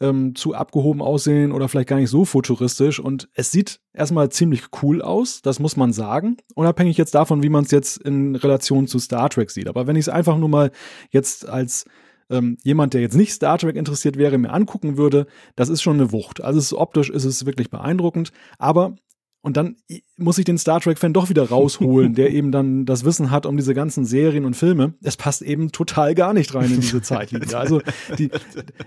ähm, 0.00 0.34
zu 0.34 0.54
abgehoben 0.54 1.00
aussehen 1.00 1.52
oder 1.52 1.68
vielleicht 1.68 1.88
gar 1.88 1.96
nicht 1.96 2.10
so 2.10 2.24
futuristisch? 2.24 2.98
Und 2.98 3.28
es 3.34 3.52
sieht 3.52 3.80
erstmal 3.92 4.30
ziemlich 4.30 4.64
cool 4.82 5.02
aus, 5.02 5.40
das 5.42 5.60
muss 5.60 5.76
man 5.76 5.92
sagen, 5.92 6.36
unabhängig 6.54 6.96
jetzt 6.96 7.14
davon, 7.14 7.42
wie 7.42 7.48
man 7.48 7.64
es 7.64 7.70
jetzt 7.70 7.98
in 7.98 8.34
Relation 8.34 8.86
zu 8.86 8.98
Star 8.98 9.30
Trek 9.30 9.50
sieht. 9.50 9.68
Aber 9.68 9.86
wenn 9.86 9.96
ich 9.96 10.02
es 10.02 10.08
einfach 10.08 10.36
nur 10.36 10.48
mal 10.48 10.72
jetzt 11.10 11.48
als 11.48 11.84
ähm, 12.30 12.58
jemand, 12.62 12.94
der 12.94 13.00
jetzt 13.00 13.16
nicht 13.16 13.32
Star 13.32 13.58
Trek 13.58 13.76
interessiert 13.76 14.16
wäre, 14.16 14.38
mir 14.38 14.52
angucken 14.52 14.96
würde, 14.96 15.26
das 15.56 15.68
ist 15.68 15.82
schon 15.82 16.00
eine 16.00 16.12
Wucht. 16.12 16.42
Also 16.42 16.58
ist, 16.58 16.72
optisch 16.72 17.10
ist 17.10 17.24
es 17.24 17.46
wirklich 17.46 17.70
beeindruckend, 17.70 18.32
aber 18.58 18.96
und 19.44 19.58
dann 19.58 19.76
muss 20.16 20.38
ich 20.38 20.44
den 20.44 20.56
Star 20.58 20.80
Trek-Fan 20.80 21.12
doch 21.12 21.28
wieder 21.28 21.48
rausholen, 21.48 22.14
der 22.14 22.30
eben 22.32 22.50
dann 22.50 22.86
das 22.86 23.04
Wissen 23.04 23.30
hat 23.30 23.44
um 23.44 23.56
diese 23.56 23.74
ganzen 23.74 24.06
Serien 24.06 24.46
und 24.46 24.54
Filme. 24.54 24.94
Es 25.02 25.16
passt 25.18 25.42
eben 25.42 25.70
total 25.70 26.14
gar 26.14 26.32
nicht 26.32 26.54
rein 26.54 26.70
in 26.72 26.80
diese 26.80 27.02
Zeitlinie. 27.02 27.54
Also 27.56 27.82
die, 28.18 28.30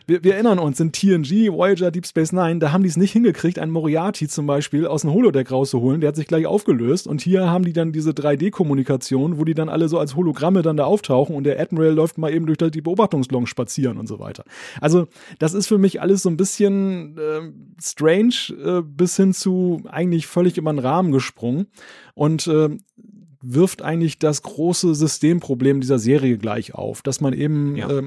wir, 0.08 0.24
wir 0.24 0.34
erinnern 0.34 0.58
uns, 0.58 0.80
in 0.80 0.91
TNG, 0.91 1.52
Voyager, 1.52 1.91
Deep 1.91 2.08
Space 2.08 2.32
Nine, 2.32 2.58
da 2.58 2.72
haben 2.72 2.82
die 2.82 2.89
es 2.89 2.98
nicht 2.98 3.12
hingekriegt, 3.12 3.60
einen 3.60 3.72
Moriarty 3.72 4.28
zum 4.28 4.48
Beispiel 4.48 4.88
aus 4.88 5.02
dem 5.02 5.13
Holodeck 5.13 5.52
rauszuholen. 5.52 6.02
Der 6.02 6.08
hat 6.08 6.15
sich 6.15 6.28
gleich 6.28 6.48
aufgelöst. 6.48 7.06
Und 7.06 7.22
hier 7.22 7.50
haben 7.50 7.63
die 7.63 7.74
dann 7.74 7.91
diese 7.91 8.12
3D-Kommunikation, 8.12 9.38
wo 9.38 9.46
die 9.46 9.54
dann 9.54 9.70
alle 9.70 9.89
so 9.89 10.00
als 10.00 10.15
Hologramme 10.15 10.63
dann 10.63 10.78
da 10.78 10.86
auftauchen 10.86 11.36
und 11.36 11.43
der 11.43 11.60
Admiral 11.60 11.93
läuft 11.93 12.17
mal 12.17 12.34
eben 12.34 12.48
durch 12.48 12.58
die 12.72 12.82
Beobachtungslong 12.82 13.46
spazieren 13.46 13.98
und 13.98 14.08
so 14.08 14.17
weiter. 14.17 14.43
Also 14.82 15.08
das 15.38 15.54
ist 15.54 15.67
für 15.67 15.78
mich 15.78 16.02
alles 16.02 16.24
so 16.24 16.30
ein 16.30 16.38
bisschen 16.38 17.15
äh, 17.17 17.52
strange 17.80 18.34
äh, 18.63 18.82
bis 18.82 19.15
hin 19.17 19.34
zu 19.34 19.84
eigentlich 19.88 20.26
völlig 20.26 20.47
völlig 20.48 20.58
über 20.58 20.72
den 20.72 20.80
Rahmen 20.80 21.12
gesprungen 21.12 21.68
und 22.14 22.48
äh, 22.48 22.70
wirft 23.42 23.82
eigentlich 23.82 24.18
das 24.18 24.42
große 24.42 24.96
Systemproblem 24.96 25.82
dieser 25.82 26.00
Serie 26.00 26.38
gleich 26.38 26.74
auf, 26.74 27.02
dass 27.02 27.22
man 27.22 27.34
eben 27.34 27.76
ja. 27.76 27.90
äh, 27.90 28.04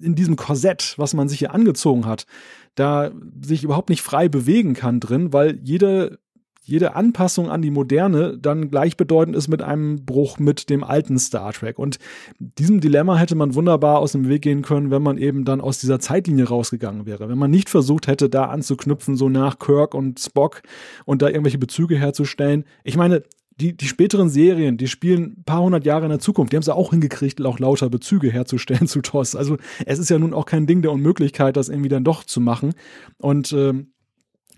in 0.00 0.14
diesem 0.14 0.36
Korsett, 0.36 0.94
was 0.96 1.14
man 1.14 1.28
sich 1.28 1.38
hier 1.38 1.54
angezogen 1.54 2.06
hat, 2.06 2.26
da 2.74 3.12
sich 3.42 3.62
überhaupt 3.64 3.90
nicht 3.90 4.02
frei 4.02 4.28
bewegen 4.28 4.74
kann 4.74 4.98
drin, 4.98 5.32
weil 5.32 5.60
jede 5.62 6.18
jede 6.66 6.96
Anpassung 6.96 7.50
an 7.50 7.60
die 7.60 7.70
Moderne 7.70 8.38
dann 8.38 8.70
gleichbedeutend 8.70 9.36
ist 9.36 9.48
mit 9.48 9.60
einem 9.60 10.04
Bruch 10.06 10.38
mit 10.38 10.70
dem 10.70 10.82
alten 10.82 11.18
Star 11.18 11.52
Trek. 11.52 11.78
Und 11.78 11.98
diesem 12.38 12.80
Dilemma 12.80 13.16
hätte 13.16 13.34
man 13.34 13.54
wunderbar 13.54 13.98
aus 13.98 14.12
dem 14.12 14.28
Weg 14.28 14.42
gehen 14.42 14.62
können, 14.62 14.90
wenn 14.90 15.02
man 15.02 15.18
eben 15.18 15.44
dann 15.44 15.60
aus 15.60 15.78
dieser 15.78 16.00
Zeitlinie 16.00 16.48
rausgegangen 16.48 17.04
wäre. 17.04 17.28
Wenn 17.28 17.38
man 17.38 17.50
nicht 17.50 17.68
versucht 17.68 18.06
hätte, 18.06 18.30
da 18.30 18.46
anzuknüpfen, 18.46 19.16
so 19.16 19.28
nach 19.28 19.58
Kirk 19.58 19.94
und 19.94 20.18
Spock 20.18 20.62
und 21.04 21.20
da 21.20 21.28
irgendwelche 21.28 21.58
Bezüge 21.58 21.98
herzustellen. 21.98 22.64
Ich 22.82 22.96
meine, 22.96 23.22
die, 23.60 23.76
die 23.76 23.86
späteren 23.86 24.30
Serien, 24.30 24.76
die 24.76 24.88
spielen 24.88 25.36
ein 25.38 25.44
paar 25.44 25.62
hundert 25.62 25.84
Jahre 25.84 26.04
in 26.04 26.10
der 26.10 26.18
Zukunft. 26.18 26.52
Die 26.52 26.56
haben 26.56 26.62
es 26.62 26.68
auch 26.68 26.90
hingekriegt, 26.90 27.44
auch 27.44 27.58
lauter 27.58 27.88
Bezüge 27.90 28.32
herzustellen 28.32 28.86
zu 28.88 29.00
TOS. 29.00 29.36
Also 29.36 29.58
es 29.86 29.98
ist 29.98 30.10
ja 30.10 30.18
nun 30.18 30.34
auch 30.34 30.46
kein 30.46 30.66
Ding 30.66 30.82
der 30.82 30.92
Unmöglichkeit, 30.92 31.56
das 31.56 31.68
irgendwie 31.68 31.88
dann 31.88 32.04
doch 32.04 32.24
zu 32.24 32.40
machen. 32.40 32.72
Und 33.18 33.52
ähm, 33.52 33.93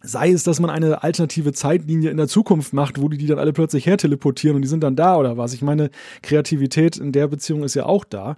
Sei 0.07 0.31
es, 0.31 0.45
dass 0.45 0.61
man 0.61 0.71
eine 0.71 1.03
alternative 1.03 1.53
Zeitlinie 1.53 2.11
in 2.11 2.17
der 2.17 2.29
Zukunft 2.29 2.73
macht, 2.73 3.03
wo 3.03 3.09
die 3.09 3.19
die 3.19 3.27
dann 3.27 3.41
alle 3.41 3.53
plötzlich 3.53 3.87
herteleportieren 3.87 4.55
und 4.55 4.63
die 4.63 4.69
sind 4.69 4.85
dann 4.85 4.95
da 4.95 5.17
oder 5.17 5.37
was. 5.37 5.53
Ich 5.53 5.63
meine, 5.63 5.91
Kreativität 6.23 6.97
in 6.97 7.11
der 7.11 7.27
Beziehung 7.27 7.65
ist 7.65 7.75
ja 7.75 7.87
auch 7.87 8.05
da. 8.05 8.37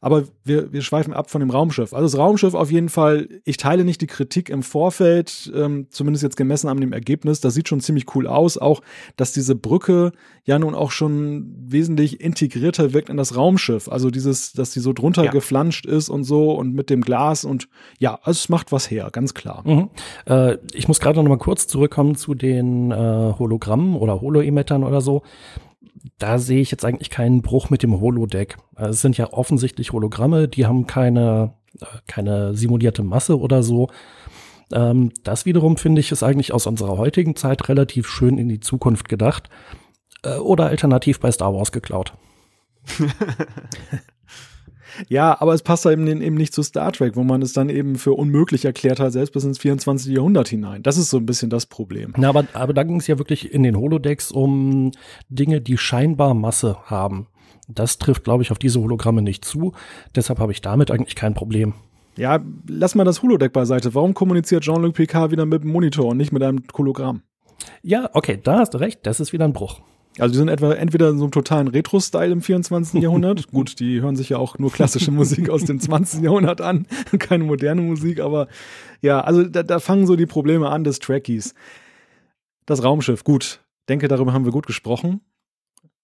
Aber 0.00 0.24
wir, 0.44 0.72
wir 0.72 0.82
schweifen 0.82 1.12
ab 1.12 1.28
von 1.28 1.40
dem 1.40 1.50
Raumschiff. 1.50 1.92
Also 1.92 2.06
das 2.06 2.18
Raumschiff 2.18 2.54
auf 2.54 2.70
jeden 2.70 2.88
Fall, 2.88 3.28
ich 3.44 3.56
teile 3.56 3.84
nicht 3.84 4.00
die 4.00 4.06
Kritik 4.06 4.48
im 4.48 4.62
Vorfeld, 4.62 5.50
ähm, 5.54 5.88
zumindest 5.90 6.22
jetzt 6.22 6.36
gemessen 6.36 6.68
an 6.68 6.80
dem 6.80 6.92
Ergebnis. 6.92 7.40
Das 7.40 7.54
sieht 7.54 7.68
schon 7.68 7.80
ziemlich 7.80 8.14
cool 8.14 8.28
aus. 8.28 8.58
Auch, 8.58 8.80
dass 9.16 9.32
diese 9.32 9.56
Brücke 9.56 10.12
ja 10.44 10.58
nun 10.58 10.76
auch 10.76 10.92
schon 10.92 11.52
wesentlich 11.66 12.20
integrierter 12.20 12.92
wirkt 12.92 13.08
in 13.08 13.16
das 13.16 13.36
Raumschiff. 13.36 13.88
Also 13.88 14.10
dieses, 14.10 14.52
dass 14.52 14.70
die 14.70 14.80
so 14.80 14.92
drunter 14.92 15.24
ja. 15.24 15.30
geflanscht 15.32 15.84
ist 15.84 16.08
und 16.08 16.22
so 16.22 16.52
und 16.52 16.74
mit 16.74 16.90
dem 16.90 17.00
Glas 17.00 17.44
und 17.44 17.68
ja, 17.98 18.20
also 18.22 18.38
es 18.38 18.48
macht 18.48 18.70
was 18.70 18.88
her, 18.90 19.08
ganz 19.10 19.34
klar. 19.34 19.62
Mhm. 19.66 19.90
Äh, 20.26 20.58
ich 20.72 20.86
muss 20.86 21.00
gerade 21.00 21.20
noch 21.20 21.28
mal 21.28 21.38
kurz 21.38 21.66
zurückkommen 21.66 22.14
zu 22.14 22.34
den 22.34 22.92
äh, 22.92 22.94
Hologrammen 22.94 23.96
oder 23.96 24.20
Holoemittern 24.20 24.84
oder 24.84 25.00
so 25.00 25.22
da 26.18 26.38
sehe 26.38 26.60
ich 26.60 26.70
jetzt 26.70 26.84
eigentlich 26.84 27.10
keinen 27.10 27.42
Bruch 27.42 27.70
mit 27.70 27.82
dem 27.82 28.00
Holodeck. 28.00 28.56
Also 28.74 28.90
es 28.90 29.00
sind 29.00 29.16
ja 29.16 29.32
offensichtlich 29.32 29.92
Hologramme, 29.92 30.48
die 30.48 30.66
haben 30.66 30.86
keine, 30.86 31.54
äh, 31.80 31.86
keine 32.06 32.54
simulierte 32.54 33.02
Masse 33.02 33.38
oder 33.38 33.62
so. 33.62 33.88
Ähm, 34.72 35.12
das 35.24 35.46
wiederum 35.46 35.76
finde 35.76 36.00
ich 36.00 36.12
ist 36.12 36.22
eigentlich 36.22 36.52
aus 36.52 36.66
unserer 36.66 36.98
heutigen 36.98 37.36
Zeit 37.36 37.68
relativ 37.68 38.08
schön 38.08 38.38
in 38.38 38.48
die 38.48 38.60
Zukunft 38.60 39.08
gedacht. 39.08 39.48
Äh, 40.22 40.36
oder 40.36 40.66
alternativ 40.66 41.20
bei 41.20 41.30
Star 41.30 41.54
Wars 41.54 41.72
geklaut. 41.72 42.14
Ja, 45.08 45.40
aber 45.40 45.54
es 45.54 45.62
passt 45.62 45.84
da 45.84 45.90
eben, 45.90 46.06
eben 46.06 46.36
nicht 46.36 46.52
zu 46.52 46.62
Star 46.62 46.92
Trek, 46.92 47.16
wo 47.16 47.22
man 47.22 47.42
es 47.42 47.52
dann 47.52 47.68
eben 47.68 47.96
für 47.96 48.12
unmöglich 48.14 48.64
erklärt 48.64 49.00
hat, 49.00 49.12
selbst 49.12 49.32
bis 49.32 49.44
ins 49.44 49.58
24. 49.58 50.12
Jahrhundert 50.12 50.48
hinein. 50.48 50.82
Das 50.82 50.96
ist 50.96 51.10
so 51.10 51.18
ein 51.18 51.26
bisschen 51.26 51.50
das 51.50 51.66
Problem. 51.66 52.12
Na, 52.16 52.28
aber, 52.28 52.46
aber 52.52 52.72
da 52.72 52.82
ging 52.82 52.96
es 52.96 53.06
ja 53.06 53.18
wirklich 53.18 53.52
in 53.52 53.62
den 53.62 53.76
Holodecks 53.76 54.32
um 54.32 54.92
Dinge, 55.28 55.60
die 55.60 55.78
scheinbar 55.78 56.34
Masse 56.34 56.76
haben. 56.84 57.28
Das 57.68 57.98
trifft, 57.98 58.24
glaube 58.24 58.42
ich, 58.42 58.50
auf 58.50 58.58
diese 58.58 58.80
Hologramme 58.80 59.22
nicht 59.22 59.44
zu. 59.44 59.72
Deshalb 60.14 60.38
habe 60.38 60.52
ich 60.52 60.62
damit 60.62 60.90
eigentlich 60.90 61.16
kein 61.16 61.34
Problem. 61.34 61.74
Ja, 62.16 62.40
lass 62.66 62.94
mal 62.94 63.04
das 63.04 63.22
Holodeck 63.22 63.52
beiseite. 63.52 63.94
Warum 63.94 64.14
kommuniziert 64.14 64.64
Jean-Luc 64.64 64.94
Picard 64.94 65.30
wieder 65.30 65.46
mit 65.46 65.62
dem 65.62 65.70
Monitor 65.70 66.06
und 66.06 66.16
nicht 66.16 66.32
mit 66.32 66.42
einem 66.42 66.64
Hologramm? 66.76 67.22
Ja, 67.82 68.10
okay, 68.14 68.40
da 68.42 68.58
hast 68.58 68.74
du 68.74 68.78
recht. 68.78 69.00
Das 69.04 69.20
ist 69.20 69.32
wieder 69.32 69.44
ein 69.44 69.52
Bruch. 69.52 69.80
Also 70.20 70.32
die 70.32 70.38
sind 70.38 70.48
etwa 70.48 70.72
entweder 70.72 71.10
in 71.10 71.18
so 71.18 71.24
einem 71.24 71.32
totalen 71.32 71.68
Retro-Style 71.68 72.32
im 72.32 72.42
24. 72.42 73.02
Jahrhundert. 73.02 73.48
Gut, 73.48 73.80
die 73.80 74.00
hören 74.00 74.16
sich 74.16 74.30
ja 74.30 74.38
auch 74.38 74.58
nur 74.58 74.72
klassische 74.72 75.10
Musik 75.10 75.50
aus 75.50 75.64
dem 75.64 75.80
20. 75.80 76.22
Jahrhundert 76.22 76.60
an, 76.60 76.86
keine 77.18 77.44
moderne 77.44 77.82
Musik, 77.82 78.20
aber 78.20 78.48
ja, 79.00 79.20
also 79.20 79.44
da, 79.44 79.62
da 79.62 79.78
fangen 79.78 80.06
so 80.06 80.16
die 80.16 80.26
Probleme 80.26 80.68
an 80.70 80.84
des 80.84 80.98
Trackies. 80.98 81.54
Das 82.66 82.82
Raumschiff, 82.82 83.24
gut. 83.24 83.60
Denke, 83.88 84.08
darüber 84.08 84.32
haben 84.32 84.44
wir 84.44 84.52
gut 84.52 84.66
gesprochen. 84.66 85.20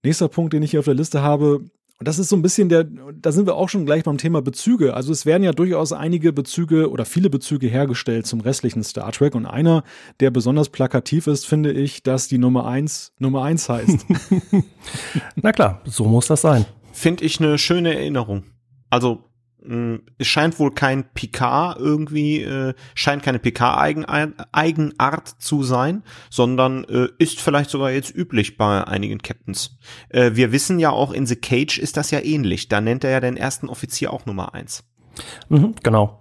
Nächster 0.03 0.29
Punkt, 0.29 0.53
den 0.53 0.63
ich 0.63 0.71
hier 0.71 0.81
auf 0.81 0.87
der 0.87 0.95
Liste 0.95 1.23
habe, 1.23 1.63
und 1.99 2.09
das 2.09 2.19
ist 2.19 2.29
so 2.29 2.37
ein 2.37 2.43
bisschen 2.43 2.69
der, 2.69 2.85
da 2.85 3.31
sind 3.31 3.47
wir 3.47 3.55
auch 3.55 3.69
schon 3.69 3.87
gleich 3.87 4.03
beim 4.03 4.19
Thema 4.19 4.43
Bezüge. 4.43 4.95
Also 4.95 5.13
es 5.13 5.27
werden 5.27 5.45
ja 5.45 5.53
durchaus 5.53 5.93
einige 5.93 6.33
Bezüge 6.33 6.91
oder 6.91 7.05
viele 7.05 7.31
Bezüge 7.31 7.69
hergestellt 7.69 8.27
zum 8.27 8.41
restlichen 8.41 8.83
Star 8.83 9.13
Trek. 9.13 9.35
Und 9.35 9.47
einer, 9.47 9.85
der 10.19 10.31
besonders 10.31 10.71
plakativ 10.71 11.29
ist, 11.29 11.47
finde 11.47 11.73
ich, 11.73 12.03
dass 12.03 12.27
die 12.27 12.39
Nummer 12.39 12.67
eins 12.67 13.13
Nummer 13.19 13.45
eins 13.45 13.69
heißt. 13.69 14.07
Na 15.37 15.53
klar, 15.53 15.83
so 15.85 16.05
muss 16.05 16.27
das 16.27 16.41
sein. 16.41 16.67
Finde 16.93 17.25
ich 17.25 17.41
eine 17.41 17.59
schöne 17.59 17.95
Erinnerung. 17.95 18.45
Also 18.91 19.25
es 20.19 20.27
scheint 20.27 20.59
wohl 20.59 20.73
kein 20.73 21.05
Picard 21.15 21.79
irgendwie, 21.79 22.43
äh, 22.43 22.75
scheint 22.95 23.23
keine 23.23 23.39
Picard-Eigenart 23.39 25.29
zu 25.39 25.63
sein, 25.63 26.03
sondern 26.31 26.85
äh, 26.85 27.09
ist 27.19 27.41
vielleicht 27.41 27.71
sogar 27.71 27.91
jetzt 27.91 28.15
üblich 28.15 28.57
bei 28.57 28.85
einigen 28.85 29.19
Captains. 29.19 29.79
Äh, 30.11 30.33
wir 30.35 30.53
wissen 30.53 30.79
ja 30.79 30.91
auch, 30.91 31.13
in 31.13 31.27
The 31.27 31.37
Cage 31.37 31.79
ist 31.79 31.97
das 31.97 32.11
ja 32.11 32.21
ähnlich. 32.21 32.69
Da 32.69 32.81
nennt 32.81 33.05
er 33.05 33.11
ja 33.11 33.21
den 33.21 33.37
ersten 33.37 33.69
Offizier 33.69 34.13
auch 34.13 34.27
Nummer 34.27 34.55
eins. 34.55 34.85
Mhm, 35.49 35.75
genau. 35.83 36.21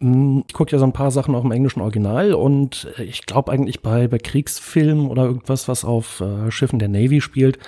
Hm, 0.00 0.44
ich 0.48 0.52
gucke 0.52 0.72
ja 0.72 0.78
so 0.78 0.84
ein 0.84 0.92
paar 0.92 1.10
Sachen 1.10 1.34
auch 1.34 1.44
im 1.44 1.52
englischen 1.52 1.80
Original 1.80 2.34
und 2.34 2.88
äh, 2.98 3.04
ich 3.04 3.24
glaube 3.24 3.52
eigentlich 3.52 3.80
bei, 3.80 4.08
bei 4.08 4.18
Kriegsfilmen 4.18 5.08
oder 5.08 5.24
irgendwas, 5.24 5.68
was 5.68 5.84
auf 5.84 6.20
äh, 6.20 6.50
Schiffen 6.50 6.78
der 6.78 6.88
Navy 6.88 7.20
spielt, 7.20 7.58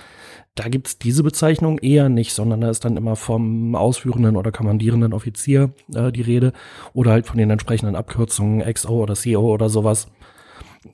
da 0.55 0.69
gibt's 0.69 0.99
diese 0.99 1.23
Bezeichnung 1.23 1.79
eher 1.79 2.09
nicht, 2.09 2.33
sondern 2.33 2.61
da 2.61 2.71
ist 2.71 2.85
dann 2.85 2.97
immer 2.97 3.17
vom 3.17 3.75
ausführenden 3.75 4.37
oder 4.37 4.53
kommandierenden 4.53 5.13
Offizier 5.13 5.73
äh, 5.93 6.13
die 6.13 6.23
Rede 6.23 6.53
oder 6.93 7.11
halt 7.11 7.27
von 7.27 7.39
den 7.39 7.51
entsprechenden 7.51 7.97
Abkürzungen 7.97 8.61
XO 8.73 9.03
oder 9.03 9.15
CO 9.15 9.53
oder 9.53 9.69
sowas. 9.69 10.09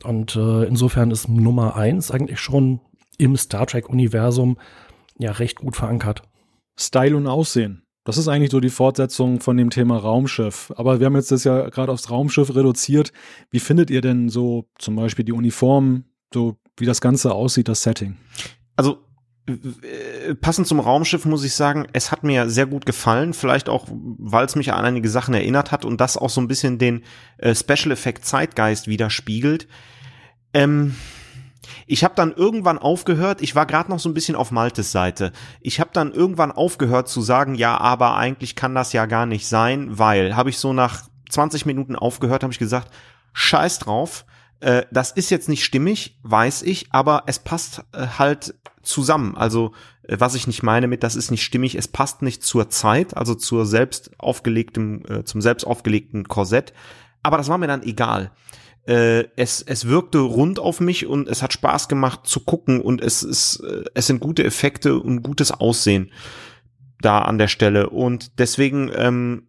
Und 0.05 0.37
äh, 0.37 0.65
insofern 0.65 1.11
ist 1.11 1.29
Nummer 1.29 1.77
eins 1.77 2.11
eigentlich 2.11 2.41
schon 2.41 2.81
im 3.19 3.37
Star 3.37 3.67
Trek-Universum 3.67 4.57
ja 5.19 5.33
recht 5.33 5.59
gut 5.59 5.77
verankert. 5.77 6.23
Style 6.79 7.17
und 7.17 7.27
Aussehen. 7.27 7.83
Das 8.05 8.17
ist 8.17 8.29
eigentlich 8.29 8.51
so 8.51 8.61
die 8.61 8.71
Fortsetzung 8.71 9.41
von 9.41 9.59
dem 9.59 9.69
Thema 9.69 9.99
Raumschiff. 9.99 10.73
Aber 10.77 11.01
wir 11.01 11.07
haben 11.07 11.17
jetzt 11.17 11.33
das 11.33 11.45
ja 11.45 11.69
gerade 11.69 11.93
aufs 11.93 12.11
Raumschiff 12.11 12.55
reduziert. 12.55 13.13
Wie 13.51 13.61
findet 13.61 13.91
ihr 13.91 14.01
denn 14.01 14.31
so 14.31 14.71
zum 14.79 14.97
Beispiel 14.97 15.27
die 15.27 15.33
Uniform, 15.33 16.05
so 16.33 16.57
wie 16.79 16.87
das 16.87 17.03
Ganze 17.03 17.35
aussieht, 17.35 17.69
das 17.69 17.83
Setting? 17.83 18.17
Also 18.75 19.05
passend 20.41 20.67
zum 20.67 20.81
Raumschiff 20.81 21.25
muss 21.25 21.45
ich 21.45 21.55
sagen, 21.55 21.87
es 21.93 22.13
hat 22.13 22.23
mir 22.25 22.49
sehr 22.51 22.67
gut 22.67 22.87
gefallen, 22.87 23.35
vielleicht 23.35 23.69
auch, 23.69 23.87
weil 23.91 24.47
es 24.47 24.57
mich 24.57 24.73
an 24.73 24.85
einige 24.85 25.09
Sachen 25.09 25.35
erinnert 25.35 25.73
hat 25.73 25.85
und 25.85 26.01
das 26.01 26.17
auch 26.17 26.31
so 26.31 26.41
ein 26.41 26.49
bisschen 26.49 26.79
den 26.79 27.03
äh, 27.39 27.55
Special 27.55 27.91
Effect 27.91 28.25
Zeitgeist 28.25 28.87
widerspiegelt. 28.87 29.67
Ähm, 30.55 30.95
ich 31.87 32.05
habe 32.05 32.15
dann 32.15 32.33
irgendwann 32.33 32.79
aufgehört, 32.79 33.43
ich 33.43 33.55
war 33.55 33.67
gerade 33.67 33.91
noch 33.91 33.99
so 33.99 34.09
ein 34.09 34.15
bisschen 34.15 34.37
auf 34.37 34.51
Maltes 34.51 34.93
Seite. 34.93 35.33
Ich 35.61 35.81
habe 35.81 35.91
dann 35.93 36.13
irgendwann 36.13 36.53
aufgehört 36.53 37.09
zu 37.09 37.21
sagen, 37.21 37.55
ja, 37.55 37.79
aber 37.79 38.17
eigentlich 38.17 38.57
kann 38.57 38.75
das 38.75 38.93
ja 38.93 39.07
gar 39.07 39.27
nicht 39.27 39.47
sein, 39.47 39.99
weil 39.99 40.37
habe 40.37 40.51
ich 40.51 40.59
so 40.59 40.73
nach 40.73 41.03
20 41.31 41.67
Minuten 41.67 41.97
aufgehört, 41.97 42.43
habe 42.43 42.53
ich 42.53 42.59
gesagt, 42.59 42.93
scheiß 43.33 43.79
drauf, 43.81 44.25
äh, 44.61 44.85
das 44.91 45.13
ist 45.13 45.31
jetzt 45.31 45.49
nicht 45.49 45.65
stimmig, 45.65 46.19
weiß 46.23 46.63
ich, 46.63 46.93
aber 46.93 47.25
es 47.27 47.39
passt 47.39 47.83
äh, 47.93 48.07
halt 48.19 48.55
zusammen. 48.83 49.37
Also 49.37 49.73
äh, 50.03 50.17
was 50.19 50.35
ich 50.35 50.47
nicht 50.47 50.63
meine 50.63 50.87
mit, 50.87 51.03
das 51.03 51.17
ist 51.17 51.31
nicht 51.31 51.43
stimmig, 51.43 51.75
es 51.75 51.89
passt 51.89 52.23
nicht 52.23 52.43
zur 52.43 52.69
Zeit, 52.69 53.17
also 53.17 53.35
zur 53.35 53.67
selbst 53.67 54.11
aufgelegten, 54.19 55.05
äh, 55.07 55.25
zum 55.25 55.41
selbst 55.41 55.65
aufgelegten 55.65 56.29
Korsett. 56.29 56.73
Aber 57.23 57.37
das 57.37 57.49
war 57.49 57.59
mir 57.59 57.67
dann 57.67 57.83
egal. 57.83 58.33
Äh, 58.87 59.25
es, 59.37 59.63
es 59.63 59.87
wirkte 59.87 60.19
rund 60.19 60.59
auf 60.59 60.81
mich 60.81 61.07
und 61.07 61.29
es 61.29 61.43
hat 61.43 61.53
Spaß 61.53 61.89
gemacht 61.89 62.21
zu 62.25 62.41
gucken 62.41 62.81
und 62.81 63.01
es 63.01 63.23
ist, 63.23 63.61
äh, 63.61 63.85
es 63.95 64.07
sind 64.07 64.21
gute 64.21 64.45
Effekte 64.45 64.99
und 64.99 65.23
gutes 65.23 65.53
Aussehen 65.53 66.11
da 67.01 67.21
an 67.21 67.39
der 67.39 67.49
Stelle 67.49 67.91
und 67.91 68.39
deswegen 68.39 68.91
ähm, 68.95 69.49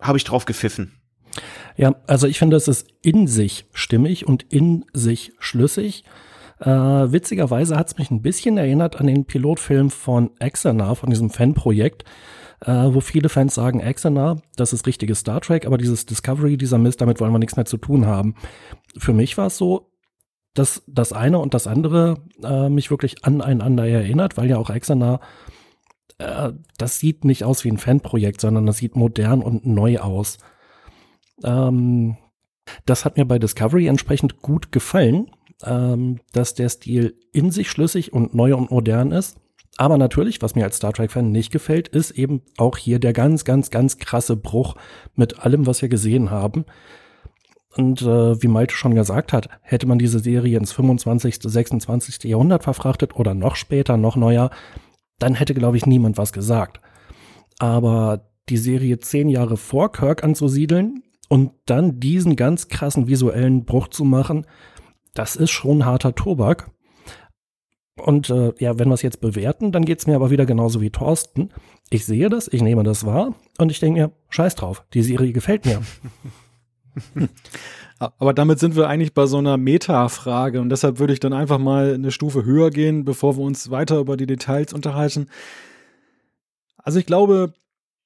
habe 0.00 0.18
ich 0.18 0.24
drauf 0.24 0.44
gepfiffen. 0.44 0.99
Ja, 1.80 1.94
also 2.06 2.26
ich 2.26 2.38
finde, 2.38 2.58
es 2.58 2.68
ist 2.68 2.88
in 3.00 3.26
sich 3.26 3.64
stimmig 3.72 4.28
und 4.28 4.42
in 4.52 4.84
sich 4.92 5.32
schlüssig. 5.38 6.04
Äh, 6.58 6.68
witzigerweise 6.68 7.78
hat 7.78 7.86
es 7.86 7.96
mich 7.96 8.10
ein 8.10 8.20
bisschen 8.20 8.58
erinnert 8.58 9.00
an 9.00 9.06
den 9.06 9.24
Pilotfilm 9.24 9.88
von 9.88 10.30
Exenar, 10.40 10.94
von 10.94 11.08
diesem 11.08 11.30
Fanprojekt, 11.30 12.04
äh, 12.60 12.70
wo 12.70 13.00
viele 13.00 13.30
Fans 13.30 13.54
sagen, 13.54 13.80
Exenar, 13.80 14.42
das 14.56 14.74
ist 14.74 14.86
richtiges 14.86 15.20
Star 15.20 15.40
Trek, 15.40 15.64
aber 15.64 15.78
dieses 15.78 16.04
Discovery, 16.04 16.58
dieser 16.58 16.76
Mist, 16.76 17.00
damit 17.00 17.18
wollen 17.18 17.32
wir 17.32 17.38
nichts 17.38 17.56
mehr 17.56 17.64
zu 17.64 17.78
tun 17.78 18.04
haben. 18.04 18.34
Für 18.98 19.14
mich 19.14 19.38
war 19.38 19.46
es 19.46 19.56
so, 19.56 19.90
dass 20.52 20.82
das 20.86 21.14
eine 21.14 21.38
und 21.38 21.54
das 21.54 21.66
andere 21.66 22.18
äh, 22.42 22.68
mich 22.68 22.90
wirklich 22.90 23.24
aneinander 23.24 23.88
erinnert, 23.88 24.36
weil 24.36 24.50
ja 24.50 24.58
auch 24.58 24.68
Exenar 24.68 25.20
äh, 26.18 26.52
das 26.76 26.98
sieht 26.98 27.24
nicht 27.24 27.44
aus 27.44 27.64
wie 27.64 27.70
ein 27.70 27.78
Fanprojekt, 27.78 28.42
sondern 28.42 28.66
das 28.66 28.76
sieht 28.76 28.96
modern 28.96 29.40
und 29.40 29.64
neu 29.64 29.98
aus. 29.98 30.36
Ähm, 31.44 32.16
das 32.86 33.04
hat 33.04 33.16
mir 33.16 33.24
bei 33.24 33.38
Discovery 33.38 33.86
entsprechend 33.86 34.42
gut 34.42 34.72
gefallen, 34.72 35.30
ähm, 35.64 36.20
dass 36.32 36.54
der 36.54 36.68
Stil 36.68 37.16
in 37.32 37.50
sich 37.50 37.70
schlüssig 37.70 38.12
und 38.12 38.34
neu 38.34 38.54
und 38.54 38.70
modern 38.70 39.12
ist. 39.12 39.38
Aber 39.76 39.96
natürlich, 39.96 40.42
was 40.42 40.54
mir 40.54 40.64
als 40.64 40.76
Star 40.76 40.92
Trek-Fan 40.92 41.30
nicht 41.30 41.50
gefällt, 41.50 41.88
ist 41.88 42.10
eben 42.10 42.42
auch 42.58 42.76
hier 42.76 42.98
der 42.98 43.12
ganz, 43.12 43.44
ganz, 43.44 43.70
ganz 43.70 43.98
krasse 43.98 44.36
Bruch 44.36 44.74
mit 45.14 45.40
allem, 45.40 45.66
was 45.66 45.80
wir 45.80 45.88
gesehen 45.88 46.30
haben. 46.30 46.66
Und 47.76 48.02
äh, 48.02 48.42
wie 48.42 48.48
Malte 48.48 48.74
schon 48.74 48.94
gesagt 48.94 49.32
hat, 49.32 49.48
hätte 49.62 49.86
man 49.86 49.98
diese 49.98 50.18
Serie 50.18 50.58
ins 50.58 50.72
25., 50.72 51.38
26. 51.40 52.24
Jahrhundert 52.24 52.64
verfrachtet 52.64 53.14
oder 53.16 53.32
noch 53.32 53.56
später, 53.56 53.96
noch 53.96 54.16
neuer, 54.16 54.50
dann 55.18 55.34
hätte, 55.34 55.54
glaube 55.54 55.76
ich, 55.76 55.86
niemand 55.86 56.18
was 56.18 56.32
gesagt. 56.32 56.80
Aber 57.58 58.28
die 58.48 58.56
Serie 58.56 58.98
zehn 58.98 59.28
Jahre 59.28 59.56
vor 59.56 59.92
Kirk 59.92 60.24
anzusiedeln, 60.24 61.04
und 61.30 61.52
dann 61.64 62.00
diesen 62.00 62.34
ganz 62.34 62.66
krassen 62.66 63.06
visuellen 63.06 63.64
Bruch 63.64 63.86
zu 63.86 64.04
machen, 64.04 64.46
das 65.14 65.36
ist 65.36 65.52
schon 65.52 65.84
harter 65.84 66.16
Tobak. 66.16 66.72
Und 67.96 68.30
äh, 68.30 68.52
ja, 68.58 68.80
wenn 68.80 68.88
wir 68.88 68.94
es 68.94 69.02
jetzt 69.02 69.20
bewerten, 69.20 69.70
dann 69.70 69.84
geht 69.84 70.00
es 70.00 70.08
mir 70.08 70.16
aber 70.16 70.30
wieder 70.30 70.44
genauso 70.44 70.80
wie 70.80 70.90
Thorsten. 70.90 71.50
Ich 71.88 72.04
sehe 72.04 72.28
das, 72.30 72.48
ich 72.48 72.62
nehme 72.62 72.82
das 72.82 73.06
wahr 73.06 73.36
und 73.58 73.70
ich 73.70 73.78
denke 73.78 74.00
mir, 74.00 74.12
scheiß 74.30 74.56
drauf, 74.56 74.84
die 74.92 75.04
Serie 75.04 75.32
gefällt 75.32 75.66
mir. 75.66 75.80
Aber 77.98 78.32
damit 78.32 78.58
sind 78.58 78.76
wir 78.76 78.88
eigentlich 78.88 79.12
bei 79.12 79.26
so 79.26 79.36
einer 79.36 79.58
Meta-Frage 79.58 80.60
und 80.60 80.70
deshalb 80.70 80.98
würde 80.98 81.12
ich 81.12 81.20
dann 81.20 81.34
einfach 81.34 81.58
mal 81.58 81.92
eine 81.92 82.10
Stufe 82.10 82.46
höher 82.46 82.70
gehen, 82.70 83.04
bevor 83.04 83.36
wir 83.36 83.44
uns 83.44 83.70
weiter 83.70 83.98
über 83.98 84.16
die 84.16 84.26
Details 84.26 84.72
unterhalten. 84.72 85.28
Also 86.78 86.98
ich 86.98 87.04
glaube, 87.04 87.52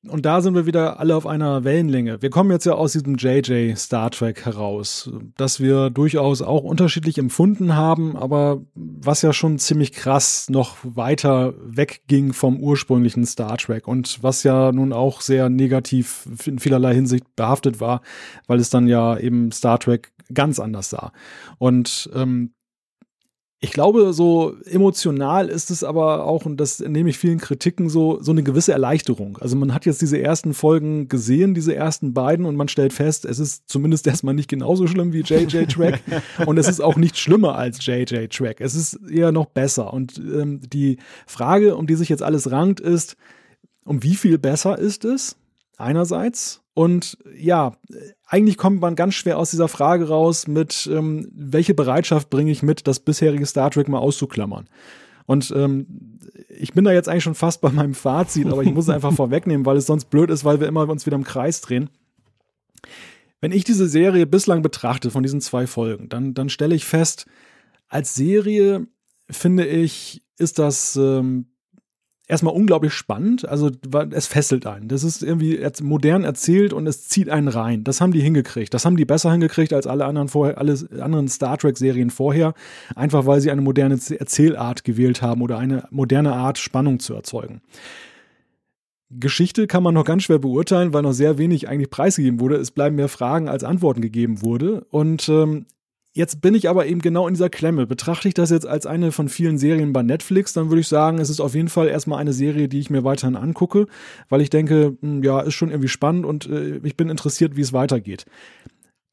und 0.09 0.27
da 0.27 0.41
sind 0.41 0.55
wir 0.55 0.67
wieder 0.67 1.01
alle 1.01 1.17
auf 1.17 1.27
einer 1.27 1.65
Wellenlänge. 1.65 2.23
Wir 2.23 2.31
kommen 2.31 2.51
jetzt 2.51 2.67
ja 2.67 2.75
aus 2.75 2.93
diesem 2.93 3.17
JJ 3.17 3.75
Star 3.77 4.11
Trek 4.11 4.45
heraus, 4.45 5.11
dass 5.37 5.61
wir 5.61 5.91
durchaus 5.91 6.43
auch 6.43 6.63
unterschiedlich 6.63 7.19
empfunden 7.19 7.75
haben, 7.75 8.17
aber 8.17 8.63
was 8.75 9.23
ja 9.23 9.33
schon 9.33 9.59
ziemlich 9.59 9.93
krass 9.93 10.49
noch 10.51 10.77
weiter 10.83 11.55
wegging 11.65 12.33
vom 12.33 12.61
ursprünglichen 12.61 13.27
Star 13.27 13.57
Trek 13.57 13.89
und 13.89 14.23
was 14.23 14.43
ja 14.43 14.73
nun 14.73 14.93
auch 14.93 15.21
sehr 15.21 15.49
negativ 15.49 16.27
in 16.47 16.59
vielerlei 16.59 16.95
Hinsicht 16.95 17.37
behaftet 17.37 17.81
war, 17.81 18.01
weil 18.47 18.61
es 18.61 18.71
dann 18.71 18.87
ja 18.87 19.19
eben 19.19 19.53
Star 19.53 19.79
Trek 19.79 20.13
ganz 20.33 20.59
anders 20.59 20.91
sah. 20.91 21.13
Und 21.59 22.11
ähm, 22.15 22.54
ich 23.61 23.73
glaube, 23.73 24.13
so 24.13 24.57
emotional 24.67 25.49
ist 25.49 25.71
es 25.71 25.85
aber 25.85 26.25
auch, 26.25 26.45
und 26.45 26.59
das 26.59 26.81
nehme 26.81 27.09
ich 27.09 27.17
vielen 27.17 27.39
Kritiken 27.39 27.89
so, 27.89 28.21
so 28.21 28.31
eine 28.31 28.43
gewisse 28.43 28.73
Erleichterung. 28.73 29.39
Also 29.41 29.57
man 29.57 29.73
hat 29.73 29.87
jetzt 29.87 30.03
diese 30.03 30.21
ersten 30.21 30.53
Folgen 30.53 31.09
gesehen, 31.09 31.55
diese 31.55 31.75
ersten 31.75 32.13
beiden, 32.13 32.45
und 32.45 32.57
man 32.57 32.69
stellt 32.69 32.93
fest, 32.93 33.25
es 33.25 33.39
ist 33.39 33.69
zumindest 33.69 34.07
erstmal 34.09 34.35
nicht 34.35 34.51
genauso 34.51 34.87
schlimm 34.87 35.13
wie 35.13 35.21
JJ 35.21 35.65
Track 35.67 36.03
und 36.47 36.59
es 36.59 36.69
ist 36.69 36.81
auch 36.81 36.97
nicht 36.97 37.17
schlimmer 37.17 37.57
als 37.57 37.85
JJ 37.85 38.27
Track. 38.27 38.61
Es 38.61 38.75
ist 38.75 39.01
eher 39.11 39.33
noch 39.33 39.47
besser. 39.47 39.95
Und 39.95 40.19
ähm, 40.19 40.61
die 40.61 40.99
Frage, 41.27 41.77
um 41.77 41.87
die 41.87 41.95
sich 41.95 42.11
jetzt 42.11 42.23
alles 42.23 42.51
rankt, 42.51 42.81
ist, 42.81 43.17
um 43.85 44.03
wie 44.03 44.17
viel 44.17 44.37
besser 44.39 44.79
ist 44.79 45.05
es? 45.05 45.37
Einerseits. 45.77 46.64
Und 46.75 47.17
ja, 47.37 47.77
eigentlich 48.27 48.57
kommt 48.57 48.81
man 48.81 48.97
ganz 48.97 49.15
schwer 49.15 49.39
aus 49.39 49.53
dieser 49.53 49.69
Frage 49.69 50.09
raus 50.09 50.49
mit, 50.49 50.89
ähm, 50.93 51.29
welche 51.33 51.73
Bereitschaft 51.73 52.31
bringe 52.31 52.51
ich 52.51 52.63
mit, 52.63 52.87
das 52.89 52.99
bisherige 52.99 53.47
Star 53.47 53.71
Trek 53.71 53.89
mal 53.89 53.99
auszuklammern. 53.99 54.69
Und 55.27 55.53
ähm, 55.57 56.19
ich 56.49 56.73
bin 56.73 56.85
da 56.85 56.93
jetzt 56.93 57.09
eigentlich 57.09 57.25
schon 57.25 57.37
fast 57.37 57.61
bei 57.61 57.71
meinem 57.71 57.95
Fazit, 57.95 58.49
aber 58.49 58.63
ich 58.63 58.75
muss 58.75 58.87
es 58.87 58.95
einfach 58.95 59.13
vorwegnehmen, 59.17 59.65
weil 59.65 59.77
es 59.77 59.87
sonst 59.87 60.07
blöd 60.07 60.31
ist, 60.31 60.45
weil 60.45 60.61
wir 60.61 60.67
immer 60.67 60.89
uns 60.89 61.07
wieder 61.07 61.17
im 61.17 61.25
Kreis 61.25 61.61
drehen. 61.61 61.91
Wenn 63.41 63.53
ich 63.53 63.65
diese 63.65 63.89
Serie 63.89 64.27
bislang 64.27 64.63
betrachte 64.63 65.11
von 65.11 65.23
diesen 65.23 65.41
zwei 65.41 65.67
Folgen, 65.67 66.09
dann, 66.09 66.35
dann 66.35 66.49
stelle 66.49 66.75
ich 66.75 66.85
fest, 66.85 67.27
als 67.89 68.15
Serie 68.15 68.87
finde 69.31 69.67
ich, 69.67 70.25
ist 70.39 70.59
das 70.59 70.97
ähm, 70.97 71.47
erstmal 72.27 72.55
unglaublich 72.55 72.93
spannend. 72.93 73.49
Also 73.49 73.71
es 74.11 74.27
fesselt 74.27 74.67
einen. 74.67 74.89
Das 74.89 75.05
ist 75.05 75.23
irgendwie 75.23 75.65
modern 75.83 76.25
erzählt 76.25 76.73
und 76.73 76.87
es 76.87 77.09
zieht 77.09 77.29
einen 77.29 77.49
rein. 77.49 77.85
Das 77.85 78.01
haben 78.01 78.13
die 78.13 78.21
hingekriegt. 78.21 78.73
Das 78.73 78.85
haben 78.85 78.97
die 78.97 79.05
besser 79.05 79.33
hingekriegt 79.33 79.73
als 79.73 79.87
alle 79.87 80.05
anderen 80.05 80.29
vorher, 80.29 80.59
alle 80.59 80.79
anderen 81.01 81.29
Star 81.29 81.59
Trek 81.59 81.77
Serien 81.77 82.11
vorher. 82.11 82.55
Einfach 82.95 83.27
weil 83.27 83.41
sie 83.41 83.51
eine 83.51 83.61
moderne 83.61 83.99
Erzählart 84.19 84.85
gewählt 84.85 85.23
haben 85.23 85.43
oder 85.43 85.59
eine 85.59 85.87
moderne 85.91 86.35
Art 86.35 86.59
Spannung 86.59 86.99
zu 86.99 87.15
erzeugen. 87.15 87.61
Geschichte 89.11 89.67
kann 89.67 89.83
man 89.83 89.95
noch 89.95 90.05
ganz 90.05 90.25
schwer 90.25 90.39
beurteilen, 90.39 90.93
weil 90.93 91.03
noch 91.03 91.13
sehr 91.13 91.39
wenig 91.39 91.69
eigentlich 91.69 91.91
preisgegeben 91.91 92.41
wurde. 92.41 92.57
Es 92.57 92.71
bleiben 92.71 92.97
mehr 92.97 93.09
Fragen 93.09 93.49
als 93.49 93.63
Antworten 93.63 94.01
gegeben 94.01 94.43
wurde. 94.43 94.87
Und 94.91 95.29
ähm, 95.29 95.67
Jetzt 96.17 96.41
bin 96.41 96.55
ich 96.55 96.69
aber 96.69 96.87
eben 96.87 97.01
genau 97.01 97.27
in 97.27 97.35
dieser 97.35 97.51
Klemme. 97.51 97.89
Betrachte 97.89 98.29
ich 98.29 98.35
das 98.35 98.51
jetzt 98.51 98.69
als 98.69 98.87
eine 98.87 99.11
von 99.11 99.29
vielen 99.29 99.59
Serien 99.59 99.93
bei 99.93 100.05
Netflix, 100.05 100.53
dann 100.53 100.69
würde 100.69 100.81
ich 100.81 100.87
sagen, 100.87 101.19
es 101.19 101.29
ist 101.29 101.41
auf 101.41 101.57
jeden 101.57 101.69
Fall 101.69 101.89
erstmal 101.89 102.21
eine 102.21 102.33
Serie, 102.33 102.69
die 102.69 102.79
ich 102.79 102.89
mir 102.89 103.03
weiterhin 103.03 103.35
angucke, 103.35 103.89
weil 104.29 104.41
ich 104.41 104.49
denke, 104.49 104.97
hm, 105.01 105.25
ja, 105.25 105.41
ist 105.41 105.55
schon 105.55 105.71
irgendwie 105.71 105.89
spannend 105.89 106.25
und 106.25 106.47
äh, 106.47 106.77
ich 106.85 106.97
bin 106.97 107.09
interessiert, 107.09 107.57
wie 107.57 107.63
es 107.63 107.73
weitergeht. 107.73 108.27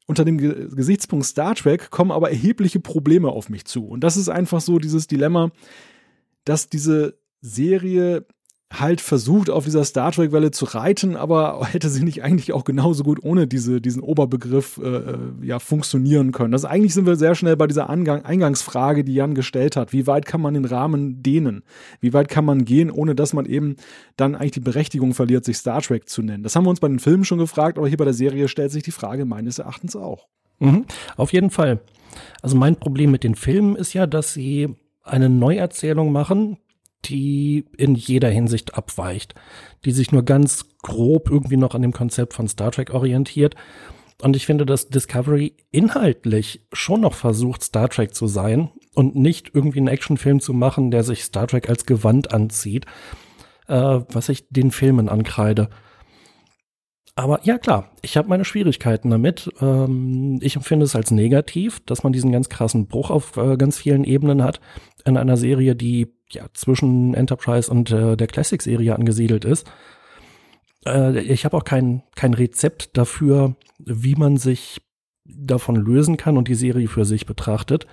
Unter 0.06 0.24
dem 0.24 0.38
Ge 0.38 0.68
Gesichtspunkt 0.72 1.26
Star 1.26 1.56
Trek 1.56 1.90
kommen 1.90 2.12
aber 2.12 2.30
erhebliche 2.30 2.78
Probleme 2.78 3.30
auf 3.30 3.48
mich 3.48 3.64
zu. 3.64 3.84
Und 3.84 4.04
das 4.04 4.16
ist 4.16 4.28
einfach 4.28 4.60
so 4.60 4.78
dieses 4.78 5.08
Dilemma, 5.08 5.50
dass 6.44 6.68
diese 6.68 7.18
Serie 7.40 8.26
halt 8.72 9.00
versucht, 9.00 9.50
auf 9.50 9.64
dieser 9.64 9.84
Star 9.84 10.12
Trek-Welle 10.12 10.50
zu 10.50 10.64
reiten, 10.64 11.16
aber 11.16 11.66
hätte 11.70 11.88
sie 11.90 12.02
nicht 12.02 12.22
eigentlich 12.22 12.52
auch 12.52 12.64
genauso 12.64 13.04
gut 13.04 13.18
ohne 13.22 13.46
diese, 13.46 13.80
diesen 13.80 14.02
Oberbegriff 14.02 14.78
äh, 14.82 14.88
äh, 14.88 15.18
ja, 15.42 15.58
funktionieren 15.58 16.32
können. 16.32 16.54
Also 16.54 16.68
eigentlich 16.68 16.94
sind 16.94 17.06
wir 17.06 17.16
sehr 17.16 17.34
schnell 17.34 17.56
bei 17.56 17.66
dieser 17.66 17.90
Angang 17.90 18.24
Eingangsfrage, 18.24 19.04
die 19.04 19.14
Jan 19.14 19.34
gestellt 19.34 19.76
hat. 19.76 19.92
Wie 19.92 20.06
weit 20.06 20.26
kann 20.26 20.40
man 20.40 20.54
den 20.54 20.64
Rahmen 20.64 21.22
dehnen? 21.22 21.62
Wie 22.00 22.12
weit 22.12 22.28
kann 22.28 22.44
man 22.44 22.64
gehen, 22.64 22.90
ohne 22.90 23.14
dass 23.14 23.32
man 23.32 23.46
eben 23.46 23.76
dann 24.16 24.34
eigentlich 24.34 24.52
die 24.52 24.60
Berechtigung 24.60 25.14
verliert, 25.14 25.44
sich 25.44 25.58
Star 25.58 25.82
Trek 25.82 26.08
zu 26.08 26.22
nennen? 26.22 26.42
Das 26.42 26.56
haben 26.56 26.64
wir 26.64 26.70
uns 26.70 26.80
bei 26.80 26.88
den 26.88 26.98
Filmen 26.98 27.24
schon 27.24 27.38
gefragt, 27.38 27.78
aber 27.78 27.88
hier 27.88 27.98
bei 27.98 28.04
der 28.04 28.14
Serie 28.14 28.48
stellt 28.48 28.72
sich 28.72 28.82
die 28.82 28.90
Frage 28.90 29.24
meines 29.24 29.58
Erachtens 29.58 29.96
auch. 29.96 30.28
Mhm, 30.60 30.84
auf 31.16 31.32
jeden 31.32 31.50
Fall. 31.50 31.80
Also 32.40 32.56
mein 32.56 32.76
Problem 32.76 33.10
mit 33.10 33.24
den 33.24 33.34
Filmen 33.34 33.76
ist 33.76 33.92
ja, 33.94 34.06
dass 34.06 34.32
sie 34.32 34.68
eine 35.02 35.28
Neuerzählung 35.28 36.12
machen, 36.12 36.58
die 37.04 37.66
in 37.76 37.94
jeder 37.94 38.28
Hinsicht 38.28 38.74
abweicht, 38.74 39.34
die 39.84 39.92
sich 39.92 40.12
nur 40.12 40.24
ganz 40.24 40.66
grob 40.82 41.30
irgendwie 41.30 41.56
noch 41.56 41.74
an 41.74 41.82
dem 41.82 41.92
Konzept 41.92 42.34
von 42.34 42.48
Star 42.48 42.70
Trek 42.70 42.94
orientiert. 42.94 43.54
Und 44.20 44.36
ich 44.36 44.46
finde, 44.46 44.64
dass 44.64 44.88
Discovery 44.88 45.54
inhaltlich 45.72 46.64
schon 46.72 47.00
noch 47.00 47.14
versucht, 47.14 47.62
Star 47.62 47.88
Trek 47.88 48.14
zu 48.14 48.28
sein 48.28 48.70
und 48.94 49.16
nicht 49.16 49.50
irgendwie 49.52 49.78
einen 49.78 49.88
Actionfilm 49.88 50.40
zu 50.40 50.52
machen, 50.52 50.90
der 50.90 51.02
sich 51.02 51.24
Star 51.24 51.48
Trek 51.48 51.68
als 51.68 51.86
Gewand 51.86 52.32
anzieht, 52.32 52.86
äh, 53.66 53.74
was 53.74 54.28
ich 54.28 54.48
den 54.48 54.70
Filmen 54.70 55.08
ankreide. 55.08 55.68
Aber 57.14 57.40
ja 57.44 57.58
klar, 57.58 57.90
ich 58.00 58.16
habe 58.16 58.28
meine 58.28 58.44
Schwierigkeiten 58.44 59.10
damit. 59.10 59.50
Ähm, 59.60 60.38
ich 60.40 60.56
empfinde 60.56 60.84
es 60.84 60.96
als 60.96 61.10
negativ, 61.10 61.80
dass 61.84 62.04
man 62.04 62.12
diesen 62.12 62.32
ganz 62.32 62.48
krassen 62.48 62.86
Bruch 62.86 63.10
auf 63.10 63.36
äh, 63.36 63.56
ganz 63.56 63.76
vielen 63.76 64.04
Ebenen 64.04 64.42
hat 64.42 64.60
in 65.04 65.16
einer 65.16 65.36
Serie, 65.36 65.74
die 65.74 66.12
ja 66.30 66.46
zwischen 66.54 67.14
Enterprise 67.14 67.70
und 67.70 67.90
äh, 67.90 68.16
der 68.16 68.26
Classic-Serie 68.26 68.94
angesiedelt 68.94 69.44
ist. 69.44 69.70
Äh, 70.86 71.20
ich 71.20 71.44
habe 71.44 71.56
auch 71.56 71.64
kein, 71.64 72.02
kein 72.14 72.34
Rezept 72.34 72.96
dafür, 72.96 73.56
wie 73.78 74.14
man 74.14 74.36
sich 74.36 74.80
davon 75.24 75.76
lösen 75.76 76.16
kann 76.16 76.36
und 76.36 76.48
die 76.48 76.54
Serie 76.54 76.88
für 76.88 77.04
sich 77.04 77.26
betrachtet. 77.26 77.86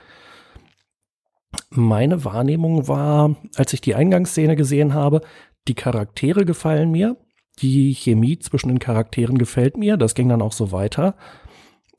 Meine 1.69 2.25
Wahrnehmung 2.25 2.87
war, 2.87 3.35
als 3.55 3.73
ich 3.73 3.81
die 3.81 3.95
Eingangsszene 3.95 4.55
gesehen 4.55 4.93
habe, 4.93 5.21
die 5.67 5.75
Charaktere 5.75 6.45
gefallen 6.45 6.91
mir, 6.91 7.17
die 7.59 7.93
Chemie 7.93 8.39
zwischen 8.39 8.69
den 8.69 8.79
Charakteren 8.79 9.37
gefällt 9.37 9.77
mir, 9.77 9.97
das 9.97 10.15
ging 10.15 10.29
dann 10.29 10.41
auch 10.41 10.53
so 10.53 10.71
weiter. 10.71 11.15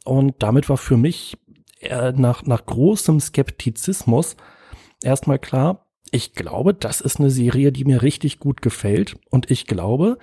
Und 0.05 0.43
damit 0.43 0.69
war 0.69 0.77
für 0.77 0.97
mich 0.97 1.37
äh, 1.81 2.13
nach, 2.13 2.45
nach 2.45 2.65
großem 2.67 3.21
Skeptizismus 3.21 4.37
erstmal 5.03 5.39
klar, 5.39 5.87
ich 6.11 6.35
glaube, 6.35 6.75
das 6.75 7.01
ist 7.01 7.21
eine 7.21 7.31
Serie, 7.31 7.73
die 7.73 7.85
mir 7.85 8.03
richtig 8.03 8.39
gut 8.39 8.63
gefällt. 8.63 9.17
Und 9.31 9.51
ich 9.51 9.67
glaube, 9.67 10.19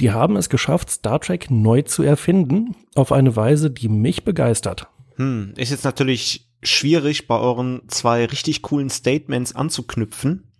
die 0.00 0.10
haben 0.10 0.36
es 0.36 0.48
geschafft, 0.48 0.90
Star 0.90 1.20
Trek 1.20 1.50
neu 1.50 1.82
zu 1.82 2.02
erfinden, 2.02 2.74
auf 2.94 3.12
eine 3.12 3.36
Weise, 3.36 3.70
die 3.70 3.88
mich 3.88 4.24
begeistert. 4.24 4.88
Hm, 5.16 5.52
ist 5.56 5.70
jetzt 5.70 5.84
natürlich 5.84 6.50
schwierig, 6.62 7.26
bei 7.26 7.38
euren 7.38 7.82
zwei 7.88 8.24
richtig 8.24 8.62
coolen 8.62 8.88
Statements 8.88 9.54
anzuknüpfen. 9.54 10.52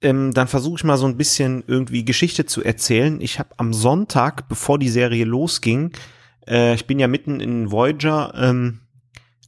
Ähm, 0.00 0.32
dann 0.32 0.46
versuche 0.46 0.76
ich 0.76 0.84
mal 0.84 0.96
so 0.96 1.06
ein 1.06 1.16
bisschen 1.16 1.64
irgendwie 1.66 2.04
Geschichte 2.04 2.46
zu 2.46 2.62
erzählen. 2.62 3.20
Ich 3.20 3.40
habe 3.40 3.50
am 3.56 3.72
Sonntag, 3.72 4.48
bevor 4.48 4.78
die 4.78 4.90
Serie 4.90 5.24
losging, 5.24 5.90
äh, 6.46 6.74
ich 6.74 6.86
bin 6.86 7.00
ja 7.00 7.08
mitten 7.08 7.40
in 7.40 7.72
Voyager, 7.72 8.32
ähm, 8.36 8.80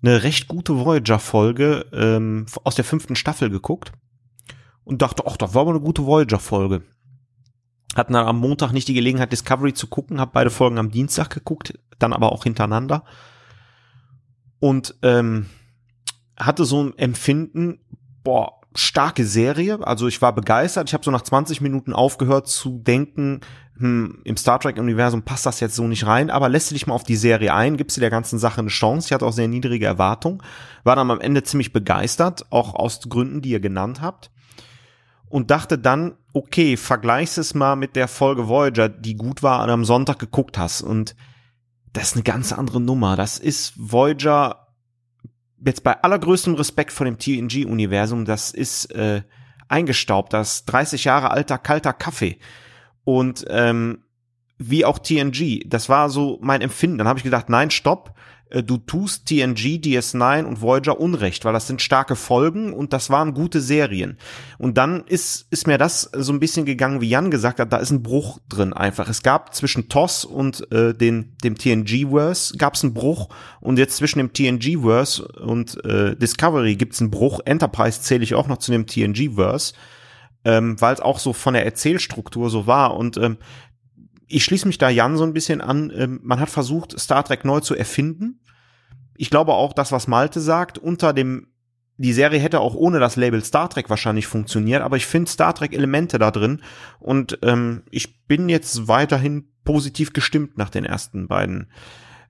eine 0.02 0.22
recht 0.22 0.48
gute 0.48 0.78
Voyager-Folge 0.78 1.86
ähm, 1.92 2.46
aus 2.64 2.74
der 2.74 2.84
fünften 2.84 3.16
Staffel 3.16 3.50
geguckt 3.50 3.92
und 4.84 5.02
dachte, 5.02 5.24
ach, 5.26 5.36
das 5.36 5.54
war 5.54 5.64
mal 5.64 5.72
eine 5.72 5.80
gute 5.80 6.06
Voyager-Folge. 6.06 6.82
Hatten 7.94 8.12
dann 8.12 8.26
am 8.26 8.38
Montag 8.38 8.72
nicht 8.72 8.88
die 8.88 8.94
Gelegenheit, 8.94 9.32
Discovery 9.32 9.74
zu 9.74 9.88
gucken, 9.88 10.20
habe 10.20 10.30
beide 10.32 10.50
Folgen 10.50 10.78
am 10.78 10.90
Dienstag 10.90 11.30
geguckt, 11.30 11.78
dann 11.98 12.12
aber 12.12 12.32
auch 12.32 12.44
hintereinander. 12.44 13.04
Und 14.58 14.94
ähm, 15.02 15.46
hatte 16.38 16.64
so 16.64 16.82
ein 16.82 16.96
Empfinden, 16.96 17.80
boah, 18.22 18.59
starke 18.74 19.24
Serie. 19.24 19.85
Also 19.87 20.06
ich 20.06 20.22
war 20.22 20.35
begeistert. 20.35 20.88
Ich 20.88 20.94
habe 20.94 21.04
so 21.04 21.11
nach 21.11 21.22
20 21.22 21.61
Minuten 21.61 21.92
aufgehört 21.92 22.48
zu 22.48 22.78
denken, 22.78 23.40
hm, 23.80 24.20
im 24.24 24.37
Star 24.37 24.61
Trek-Universum 24.61 25.22
passt 25.22 25.46
das 25.46 25.61
jetzt 25.61 25.74
so 25.74 25.87
nicht 25.87 26.06
rein, 26.06 26.30
aber 26.30 26.50
lässt 26.50 26.70
du 26.70 26.74
dich 26.74 26.87
mal 26.87 26.94
auf 26.94 27.02
die 27.02 27.16
Serie 27.16 27.54
ein, 27.54 27.78
gibst 27.78 27.96
du 27.96 28.00
der 28.02 28.11
ganzen 28.11 28.38
Sache 28.38 28.61
eine 28.61 28.68
Chance. 28.68 29.09
Ich 29.09 29.12
hatte 29.12 29.24
auch 29.24 29.33
sehr 29.33 29.48
niedrige 29.48 29.87
Erwartungen, 29.87 30.42
war 30.85 30.96
dann 30.96 31.11
am 31.11 31.20
Ende 31.20 31.42
ziemlich 31.42 31.72
begeistert, 31.72 32.46
auch 32.50 32.74
aus 32.74 33.00
Gründen, 33.09 33.40
die 33.40 33.50
ihr 33.50 33.61
genannt 33.61 34.02
habt. 34.02 34.30
Und 35.30 35.50
dachte 35.50 35.78
dann, 35.78 36.16
okay, 36.35 36.76
vergleichst 36.76 37.38
es 37.38 37.54
mal 37.54 37.76
mit 37.76 37.96
der 37.96 38.09
Folge 38.09 38.48
Voyager, 38.48 38.88
die 38.88 39.14
gut 39.14 39.42
war 39.42 39.62
und 39.62 39.70
am 39.70 39.85
Sonntag 39.85 40.18
geguckt 40.18 40.59
hast. 40.59 40.83
Und 40.83 41.14
das 41.92 42.09
ist 42.09 42.14
eine 42.16 42.24
ganz 42.24 42.52
andere 42.52 42.80
Nummer. 42.80 43.16
Das 43.16 43.38
ist 43.38 43.72
Voyager 43.76 44.59
jetzt 45.64 45.82
bei 45.82 46.02
allergrößtem 46.02 46.54
Respekt 46.54 46.92
vor 46.92 47.04
dem 47.04 47.18
TNG-Universum, 47.18 48.24
das 48.24 48.50
ist 48.50 48.86
äh, 48.94 49.22
eingestaubt, 49.68 50.32
das 50.32 50.64
30 50.64 51.04
Jahre 51.04 51.30
alter 51.30 51.58
kalter 51.58 51.92
Kaffee. 51.92 52.38
Und 53.04 53.44
ähm, 53.48 54.04
wie 54.58 54.84
auch 54.84 54.98
TNG, 54.98 55.62
das 55.66 55.88
war 55.88 56.10
so 56.10 56.38
mein 56.42 56.60
Empfinden. 56.60 56.98
Dann 56.98 57.08
habe 57.08 57.18
ich 57.18 57.24
gedacht, 57.24 57.48
nein, 57.48 57.70
stopp. 57.70 58.14
Äh, 58.50 58.62
du 58.62 58.78
tust 58.78 59.26
TNG, 59.26 59.80
DS9 59.80 60.44
und 60.44 60.60
Voyager 60.60 61.00
Unrecht, 61.00 61.44
weil 61.44 61.52
das 61.52 61.66
sind 61.66 61.82
starke 61.82 62.16
Folgen 62.16 62.72
und 62.72 62.92
das 62.92 63.10
waren 63.10 63.34
gute 63.34 63.60
Serien. 63.60 64.18
Und 64.58 64.76
dann 64.76 65.04
ist, 65.06 65.46
ist 65.50 65.66
mir 65.66 65.78
das 65.78 66.10
so 66.12 66.32
ein 66.32 66.40
bisschen 66.40 66.66
gegangen, 66.66 67.00
wie 67.00 67.08
Jan 67.08 67.30
gesagt 67.30 67.60
hat, 67.60 67.72
da 67.72 67.78
ist 67.78 67.90
ein 67.90 68.02
Bruch 68.02 68.40
drin 68.48 68.72
einfach. 68.72 69.08
Es 69.08 69.22
gab 69.22 69.54
zwischen 69.54 69.88
TOS 69.88 70.24
und 70.24 70.70
äh, 70.72 70.94
den, 70.94 71.36
dem 71.42 71.56
TNG-Verse 71.56 72.56
gab 72.56 72.74
es 72.74 72.84
einen 72.84 72.94
Bruch 72.94 73.28
und 73.60 73.78
jetzt 73.78 73.96
zwischen 73.96 74.18
dem 74.18 74.32
TNG-Verse 74.32 75.26
und 75.26 75.82
äh, 75.84 76.16
Discovery 76.16 76.76
gibt 76.76 76.94
es 76.94 77.00
einen 77.00 77.10
Bruch. 77.10 77.40
Enterprise 77.44 78.02
zähle 78.02 78.24
ich 78.24 78.34
auch 78.34 78.48
noch 78.48 78.58
zu 78.58 78.72
dem 78.72 78.86
TNG-Verse, 78.86 79.74
ähm, 80.44 80.80
weil 80.80 80.94
es 80.94 81.00
auch 81.00 81.18
so 81.18 81.32
von 81.32 81.54
der 81.54 81.64
Erzählstruktur 81.64 82.50
so 82.50 82.66
war 82.66 82.96
und 82.96 83.16
ähm, 83.16 83.38
ich 84.30 84.44
schließe 84.44 84.66
mich 84.66 84.78
da 84.78 84.88
Jan 84.88 85.16
so 85.16 85.24
ein 85.24 85.32
bisschen 85.32 85.60
an. 85.60 85.92
Ähm, 85.94 86.20
man 86.22 86.40
hat 86.40 86.50
versucht, 86.50 86.98
Star 86.98 87.24
Trek 87.24 87.44
neu 87.44 87.60
zu 87.60 87.74
erfinden. 87.74 88.39
Ich 89.20 89.28
glaube 89.28 89.52
auch, 89.52 89.74
das, 89.74 89.92
was 89.92 90.09
Malte 90.09 90.40
sagt, 90.40 90.78
unter 90.78 91.12
dem, 91.12 91.48
die 91.98 92.14
Serie 92.14 92.40
hätte 92.40 92.59
auch 92.59 92.74
ohne 92.74 93.00
das 93.00 93.16
Label 93.16 93.44
Star 93.44 93.68
Trek 93.68 93.90
wahrscheinlich 93.90 94.26
funktioniert, 94.26 94.80
aber 94.80 94.96
ich 94.96 95.04
finde 95.04 95.30
Star 95.30 95.54
Trek 95.54 95.74
Elemente 95.74 96.18
da 96.18 96.30
drin 96.30 96.62
und 97.00 97.38
ähm, 97.42 97.83
ich 97.90 98.24
bin 98.26 98.48
jetzt 98.48 98.88
weiterhin 98.88 99.44
positiv 99.62 100.14
gestimmt 100.14 100.56
nach 100.56 100.70
den 100.70 100.87
ersten 100.87 101.28
beiden 101.28 101.70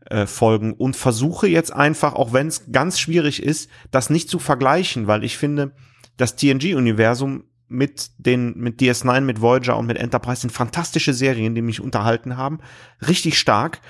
äh, 0.06 0.26
Folgen 0.26 0.72
und 0.72 0.96
versuche 0.96 1.46
jetzt 1.46 1.72
einfach, 1.72 2.14
auch 2.14 2.32
wenn 2.32 2.48
es 2.48 2.72
ganz 2.72 2.98
schwierig 2.98 3.40
ist, 3.40 3.70
das 3.92 4.10
nicht 4.10 4.28
zu 4.28 4.40
vergleichen, 4.40 5.06
weil 5.06 5.22
ich 5.22 5.38
finde, 5.38 5.70
das 6.16 6.34
TNG-Universum 6.34 7.44
mit 7.68 8.10
den, 8.18 8.58
mit 8.58 8.80
DS9, 8.80 9.20
mit 9.20 9.40
Voyager 9.40 9.78
und 9.78 9.86
mit 9.86 9.96
Enterprise 9.96 10.40
sind 10.40 10.50
fantastische 10.50 11.14
Serien, 11.14 11.54
die 11.54 11.62
mich 11.62 11.80
unterhalten 11.80 12.36
haben. 12.36 12.58
Richtig 13.06 13.38
stark, 13.38 13.80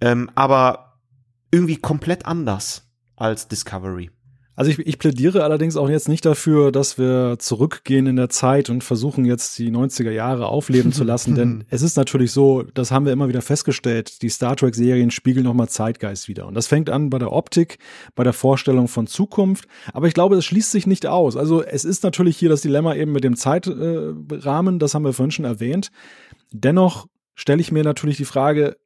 ähm, 0.00 0.30
aber 0.36 0.85
irgendwie 1.50 1.76
komplett 1.76 2.26
anders 2.26 2.88
als 3.16 3.48
Discovery. 3.48 4.10
Also 4.56 4.70
ich, 4.70 4.78
ich 4.78 4.98
plädiere 4.98 5.44
allerdings 5.44 5.76
auch 5.76 5.90
jetzt 5.90 6.08
nicht 6.08 6.24
dafür, 6.24 6.72
dass 6.72 6.96
wir 6.96 7.36
zurückgehen 7.38 8.06
in 8.06 8.16
der 8.16 8.30
Zeit 8.30 8.70
und 8.70 8.82
versuchen 8.82 9.26
jetzt 9.26 9.58
die 9.58 9.70
90er 9.70 10.10
Jahre 10.10 10.46
aufleben 10.46 10.92
zu 10.92 11.04
lassen, 11.04 11.34
denn 11.34 11.64
es 11.70 11.82
ist 11.82 11.98
natürlich 11.98 12.32
so, 12.32 12.62
das 12.62 12.90
haben 12.90 13.04
wir 13.04 13.12
immer 13.12 13.28
wieder 13.28 13.42
festgestellt, 13.42 14.22
die 14.22 14.30
Star 14.30 14.56
Trek 14.56 14.74
Serien 14.74 15.10
spiegeln 15.10 15.44
nochmal 15.44 15.68
Zeitgeist 15.68 16.26
wieder. 16.26 16.46
Und 16.46 16.54
das 16.54 16.68
fängt 16.68 16.88
an 16.88 17.10
bei 17.10 17.18
der 17.18 17.32
Optik, 17.32 17.78
bei 18.14 18.24
der 18.24 18.32
Vorstellung 18.32 18.88
von 18.88 19.06
Zukunft, 19.06 19.68
aber 19.92 20.08
ich 20.08 20.14
glaube, 20.14 20.36
es 20.36 20.46
schließt 20.46 20.70
sich 20.70 20.86
nicht 20.86 21.06
aus. 21.06 21.36
Also 21.36 21.62
es 21.62 21.84
ist 21.84 22.02
natürlich 22.02 22.38
hier 22.38 22.48
das 22.48 22.62
Dilemma 22.62 22.94
eben 22.94 23.12
mit 23.12 23.24
dem 23.24 23.36
Zeitrahmen, 23.36 24.78
das 24.78 24.94
haben 24.94 25.04
wir 25.04 25.12
vorhin 25.12 25.32
schon 25.32 25.44
erwähnt. 25.44 25.90
Dennoch 26.50 27.06
stelle 27.34 27.60
ich 27.60 27.72
mir 27.72 27.84
natürlich 27.84 28.16
die 28.16 28.24
Frage, 28.24 28.78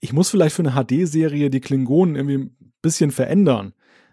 ich 0.00 0.12
muss 0.12 0.30
vielleicht 0.30 0.54
für 0.54 0.62
eine 0.62 0.72
HD-Serie 0.72 1.50
die 1.50 1.60
Klingonen 1.60 2.16
irgendwie 2.16 2.38
ein 2.38 2.72
bisschen 2.82 3.10
verändern 3.10 3.72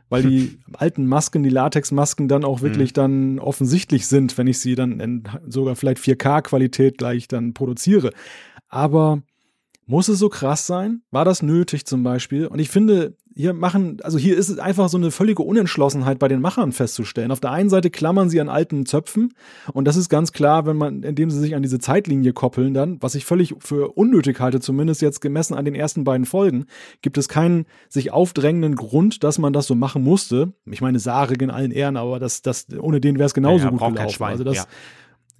weil 0.09 0.23
die 0.23 0.59
alten 0.73 1.05
Masken, 1.05 1.43
die 1.43 1.49
Latexmasken 1.49 2.27
dann 2.27 2.43
auch 2.43 2.61
wirklich 2.61 2.91
mhm. 2.91 2.95
dann 2.95 3.39
offensichtlich 3.39 4.07
sind, 4.07 4.37
wenn 4.37 4.47
ich 4.47 4.59
sie 4.59 4.75
dann 4.75 4.99
in 4.99 5.23
sogar 5.47 5.75
vielleicht 5.75 5.99
4K-Qualität 5.99 6.97
gleich 6.97 7.27
dann 7.27 7.53
produziere. 7.53 8.11
Aber 8.69 9.21
muss 9.85 10.07
es 10.07 10.19
so 10.19 10.29
krass 10.29 10.65
sein? 10.65 11.01
War 11.11 11.25
das 11.25 11.41
nötig 11.41 11.85
zum 11.85 12.03
Beispiel? 12.03 12.47
Und 12.47 12.59
ich 12.59 12.69
finde, 12.69 13.15
hier 13.35 13.53
machen, 13.53 13.97
also 14.01 14.17
hier 14.17 14.37
ist 14.37 14.47
es 14.47 14.59
einfach 14.59 14.87
so 14.87 14.97
eine 14.97 15.11
völlige 15.11 15.43
Unentschlossenheit 15.43 16.19
bei 16.19 16.29
den 16.29 16.39
Machern 16.39 16.71
festzustellen. 16.71 17.31
Auf 17.31 17.41
der 17.41 17.51
einen 17.51 17.69
Seite 17.69 17.89
klammern 17.89 18.29
sie 18.29 18.39
an 18.39 18.47
alten 18.47 18.85
Zöpfen 18.85 19.33
und 19.73 19.85
das 19.85 19.97
ist 19.97 20.07
ganz 20.07 20.31
klar, 20.31 20.65
wenn 20.65 20.77
man, 20.77 21.03
indem 21.03 21.29
sie 21.29 21.39
sich 21.39 21.53
an 21.53 21.61
diese 21.61 21.79
Zeitlinie 21.79 22.31
koppeln 22.31 22.73
dann, 22.73 22.97
was 23.01 23.13
ich 23.13 23.25
völlig 23.25 23.55
für 23.59 23.97
unnötig 23.97 24.39
halte, 24.39 24.61
zumindest 24.61 25.01
jetzt 25.01 25.19
gemessen 25.19 25.53
an 25.53 25.65
den 25.65 25.75
ersten 25.75 26.05
beiden 26.05 26.25
Folgen, 26.25 26.65
gibt 27.01 27.17
es 27.17 27.27
keinen 27.27 27.65
sich 27.89 28.13
aufdrängenden 28.13 28.75
Grund, 28.75 29.23
dass 29.25 29.37
man 29.37 29.51
das 29.51 29.67
so 29.67 29.75
machen 29.75 30.01
musste. 30.01 30.53
Ich 30.65 30.79
meine, 30.79 30.99
Sarek 30.99 31.41
in 31.41 31.51
allen 31.51 31.71
Ehren, 31.71 31.97
aber 31.97 32.19
das, 32.19 32.41
das, 32.41 32.67
ohne 32.79 33.01
den 33.01 33.17
wäre 33.17 33.27
es 33.27 33.33
genauso 33.33 33.65
ja, 33.65 33.71
ja, 33.71 33.77
gut 33.77 33.95
gelaufen. 33.95 34.23
Also 34.23 34.45
das, 34.45 34.55
ja. 34.55 34.65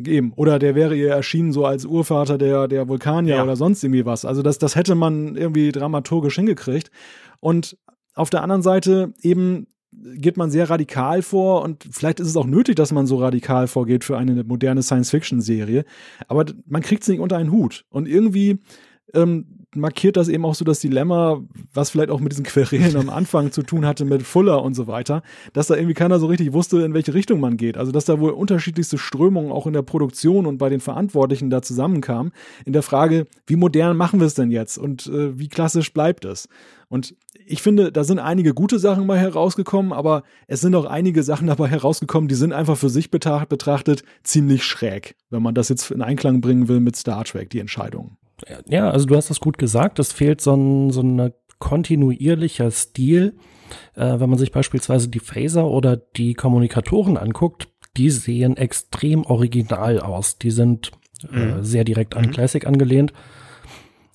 Eben. 0.04 0.34
Oder 0.34 0.60
der 0.60 0.76
wäre 0.76 0.96
ihr 0.96 1.10
erschienen 1.10 1.54
so 1.54 1.66
als 1.66 1.86
Urvater 1.86 2.38
der, 2.38 2.68
der 2.68 2.88
Vulkanier 2.88 3.36
ja. 3.36 3.44
oder 3.44 3.56
sonst 3.56 3.84
irgendwie 3.84 4.06
was. 4.06 4.26
Also 4.26 4.42
das, 4.42 4.58
das 4.58 4.76
hätte 4.76 4.96
man 4.96 5.36
irgendwie 5.36 5.72
dramaturgisch 5.72 6.36
hingekriegt. 6.36 6.92
Und 7.40 7.78
auf 8.14 8.30
der 8.30 8.42
anderen 8.44 8.62
Seite 8.62 9.14
eben 9.22 9.68
geht 9.92 10.36
man 10.36 10.52
sehr 10.52 10.70
radikal 10.70 11.22
vor 11.22 11.62
und 11.62 11.88
vielleicht 11.90 12.20
ist 12.20 12.28
es 12.28 12.36
auch 12.36 12.46
nötig, 12.46 12.76
dass 12.76 12.92
man 12.92 13.08
so 13.08 13.18
radikal 13.18 13.68
vorgeht 13.68 14.04
für 14.04 14.18
eine 14.18 14.44
moderne 14.44 14.84
Science-Fiction-Serie. 14.84 15.86
Aber 16.28 16.46
man 16.66 16.82
kriegt 16.82 17.04
es 17.04 17.08
nicht 17.08 17.22
unter 17.22 17.38
einen 17.38 17.52
Hut. 17.52 17.86
Und 17.90 18.08
irgendwie 18.08 18.60
ähm, 19.14 19.55
markiert 19.76 20.18
das 20.18 20.28
eben 20.28 20.46
auch 20.46 20.56
so 20.56 20.66
das 20.66 20.80
Dilemma, 20.80 21.42
was 21.74 21.90
vielleicht 21.90 22.10
auch 22.10 22.20
mit 22.20 22.32
diesen 22.32 22.46
Querelen 22.46 22.96
am 22.98 23.10
Anfang 23.10 23.52
zu 23.52 23.64
tun 23.64 23.86
hatte 23.86 24.06
mit 24.06 24.24
Fuller 24.24 24.64
und 24.64 24.74
so 24.74 24.88
weiter, 24.88 25.22
dass 25.54 25.68
da 25.68 25.76
irgendwie 25.76 25.94
keiner 25.94 26.20
so 26.20 26.28
richtig 26.28 26.54
wusste, 26.54 26.82
in 26.82 26.94
welche 26.94 27.14
Richtung 27.14 27.40
man 27.40 27.58
geht. 27.58 27.78
Also 27.78 27.92
dass 27.92 28.06
da 28.06 28.20
wohl 28.20 28.32
unterschiedlichste 28.32 28.98
Strömungen 28.98 29.52
auch 29.52 29.68
in 29.68 29.74
der 29.74 29.82
Produktion 29.82 30.46
und 30.46 30.58
bei 30.58 30.70
den 30.70 30.80
Verantwortlichen 30.80 31.50
da 31.50 31.62
zusammenkamen, 31.62 32.32
in 32.66 32.74
der 32.74 32.84
Frage, 32.84 33.26
wie 33.48 33.56
modern 33.56 33.98
machen 33.98 34.20
wir 34.20 34.28
es 34.28 34.34
denn 34.34 34.52
jetzt 34.52 34.78
und 34.78 35.08
äh, 35.08 35.38
wie 35.38 35.48
klassisch 35.48 35.94
bleibt 35.94 36.26
es? 36.26 36.48
Und 36.88 37.16
ich 37.46 37.62
finde, 37.62 37.92
da 37.92 38.04
sind 38.04 38.20
einige 38.20 38.54
gute 38.54 38.80
Sachen 38.80 39.06
mal 39.06 39.18
herausgekommen, 39.18 39.94
aber 39.94 40.24
es 40.48 40.62
sind 40.62 40.76
auch 40.76 40.86
einige 40.86 41.24
Sachen 41.24 41.48
dabei 41.48 41.68
herausgekommen, 41.68 42.28
die 42.28 42.36
sind 42.36 42.54
einfach 42.54 42.78
für 42.78 42.90
sich 42.90 43.12
betrachtet 43.12 44.04
ziemlich 44.24 44.64
schräg, 44.64 45.16
wenn 45.30 45.44
man 45.44 45.56
das 45.56 45.70
jetzt 45.70 45.92
in 45.92 46.02
Einklang 46.02 46.42
bringen 46.42 46.68
will 46.68 46.80
mit 46.80 46.96
Star 46.96 47.24
Trek, 47.24 47.50
die 47.50 47.60
Entscheidungen. 47.60 48.18
Ja, 48.68 48.90
also 48.90 49.06
du 49.06 49.16
hast 49.16 49.30
das 49.30 49.40
gut 49.40 49.58
gesagt. 49.58 50.00
Es 50.00 50.12
fehlt 50.12 50.42
so 50.42 50.54
ein, 50.54 50.92
so 50.92 51.02
ein 51.02 51.34
kontinuierlicher 51.60 52.72
Stil. 52.72 53.38
Äh, 53.96 54.20
wenn 54.20 54.30
man 54.30 54.38
sich 54.40 54.52
beispielsweise 54.52 55.08
die 55.08 55.20
Phaser 55.20 55.66
oder 55.66 55.98
die 55.98 56.34
Kommunikatoren 56.34 57.18
anguckt, 57.18 57.70
die 57.98 58.10
sehen 58.10 58.58
extrem 58.58 59.26
original 59.26 60.00
aus. 60.00 60.38
Die 60.38 60.52
sind 60.52 60.92
äh, 61.32 61.38
mhm. 61.38 61.64
sehr 61.64 61.84
direkt 61.84 62.16
an 62.16 62.26
mhm. 62.26 62.32
Classic 62.32 62.66
angelehnt. 62.66 63.14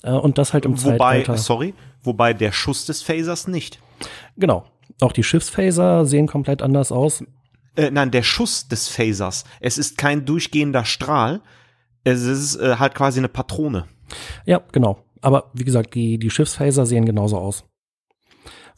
Äh, 0.03 0.13
und 0.13 0.39
das 0.39 0.53
halt 0.53 0.65
im 0.65 0.83
Wobei, 0.83 1.21
Zeitalter. 1.21 1.39
sorry, 1.39 1.75
wobei 2.03 2.35
der 2.35 2.53
Schuss 2.53 2.87
des 2.87 3.03
Phasers 3.03 3.49
nicht. 3.49 3.81
Genau. 4.37 4.65
Auch 5.01 5.13
die 5.13 5.23
Schiffsphaser 5.23 6.05
sehen 6.05 6.27
komplett 6.27 6.63
anders 6.63 6.93
aus. 6.93 7.25
Äh, 7.77 7.91
nein, 7.91 8.11
der 8.11 8.23
Schuss 8.23 8.69
des 8.69 8.89
Phasers. 8.89 9.45
Es 9.61 9.79
ist 9.79 9.97
kein 9.97 10.27
durchgehender 10.27 10.85
Strahl. 10.85 11.41
Es 12.05 12.23
ist 12.23 12.57
äh, 12.57 12.77
halt 12.77 12.95
quasi 12.95 13.21
eine 13.21 13.29
Patrone. 13.29 13.87
Ja, 14.47 14.63
genau. 14.73 15.05
Aber 15.21 15.51
wie 15.53 15.65
gesagt, 15.65 15.95
die, 15.95 16.19
die 16.19 16.31
Schiffsphaser 16.31 16.87
sehen 16.87 17.05
genauso 17.05 17.39
aus. 17.39 17.65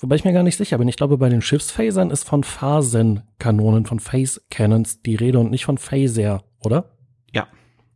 Wobei 0.00 0.16
ich 0.16 0.24
mir 0.24 0.32
gar 0.32 0.42
nicht 0.42 0.56
sicher 0.56 0.78
bin. 0.78 0.88
Ich 0.88 0.96
glaube, 0.96 1.16
bei 1.16 1.28
den 1.28 1.42
Schiffsphasern 1.42 2.10
ist 2.10 2.24
von 2.24 2.42
Phasenkanonen, 2.42 3.86
von 3.86 4.00
Phase 4.00 4.40
Cannons 4.50 5.00
die 5.02 5.14
Rede 5.14 5.38
und 5.38 5.52
nicht 5.52 5.64
von 5.64 5.78
Phaser, 5.78 6.42
oder? 6.64 6.96
Ja. 7.32 7.46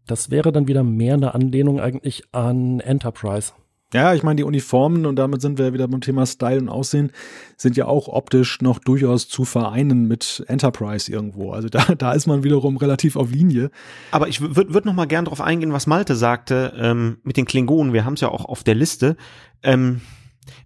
Das 0.06 0.30
wäre 0.30 0.52
dann 0.52 0.68
wieder 0.68 0.84
mehr 0.84 1.14
eine 1.14 1.34
Anlehnung 1.34 1.80
eigentlich 1.80 2.22
an 2.30 2.78
Enterprise. 2.78 3.52
Ja, 3.94 4.14
ich 4.14 4.25
meine, 4.25 4.37
die 4.37 4.44
Uniformen, 4.44 5.07
und 5.07 5.14
damit 5.16 5.40
sind 5.40 5.59
wir 5.59 5.72
wieder 5.72 5.87
beim 5.87 6.01
Thema 6.01 6.27
Style 6.27 6.59
und 6.59 6.68
Aussehen, 6.68 7.12
sind 7.57 7.77
ja 7.77 7.87
auch 7.87 8.09
optisch 8.09 8.61
noch 8.61 8.81
durchaus 8.81 9.29
zu 9.29 9.44
vereinen 9.44 10.09
mit 10.09 10.44
Enterprise 10.49 11.11
irgendwo. 11.11 11.53
Also 11.53 11.68
da, 11.68 11.85
da 11.99 12.12
ist 12.12 12.27
man 12.27 12.42
wiederum 12.42 12.77
relativ 12.79 13.14
auf 13.14 13.31
Linie. 13.31 13.70
Aber 14.11 14.27
ich 14.27 14.40
würde 14.40 14.75
würd 14.75 14.85
noch 14.87 14.92
mal 14.92 15.07
gern 15.07 15.25
darauf 15.25 15.40
eingehen, 15.40 15.72
was 15.72 15.87
Malte 15.87 16.16
sagte 16.16 16.75
ähm, 16.77 17.18
mit 17.22 17.37
den 17.37 17.44
Klingonen. 17.44 17.92
Wir 17.92 18.05
haben 18.05 18.14
es 18.14 18.20
ja 18.20 18.29
auch 18.29 18.44
auf 18.44 18.64
der 18.64 18.75
Liste. 18.75 19.16
Ähm, 19.62 20.01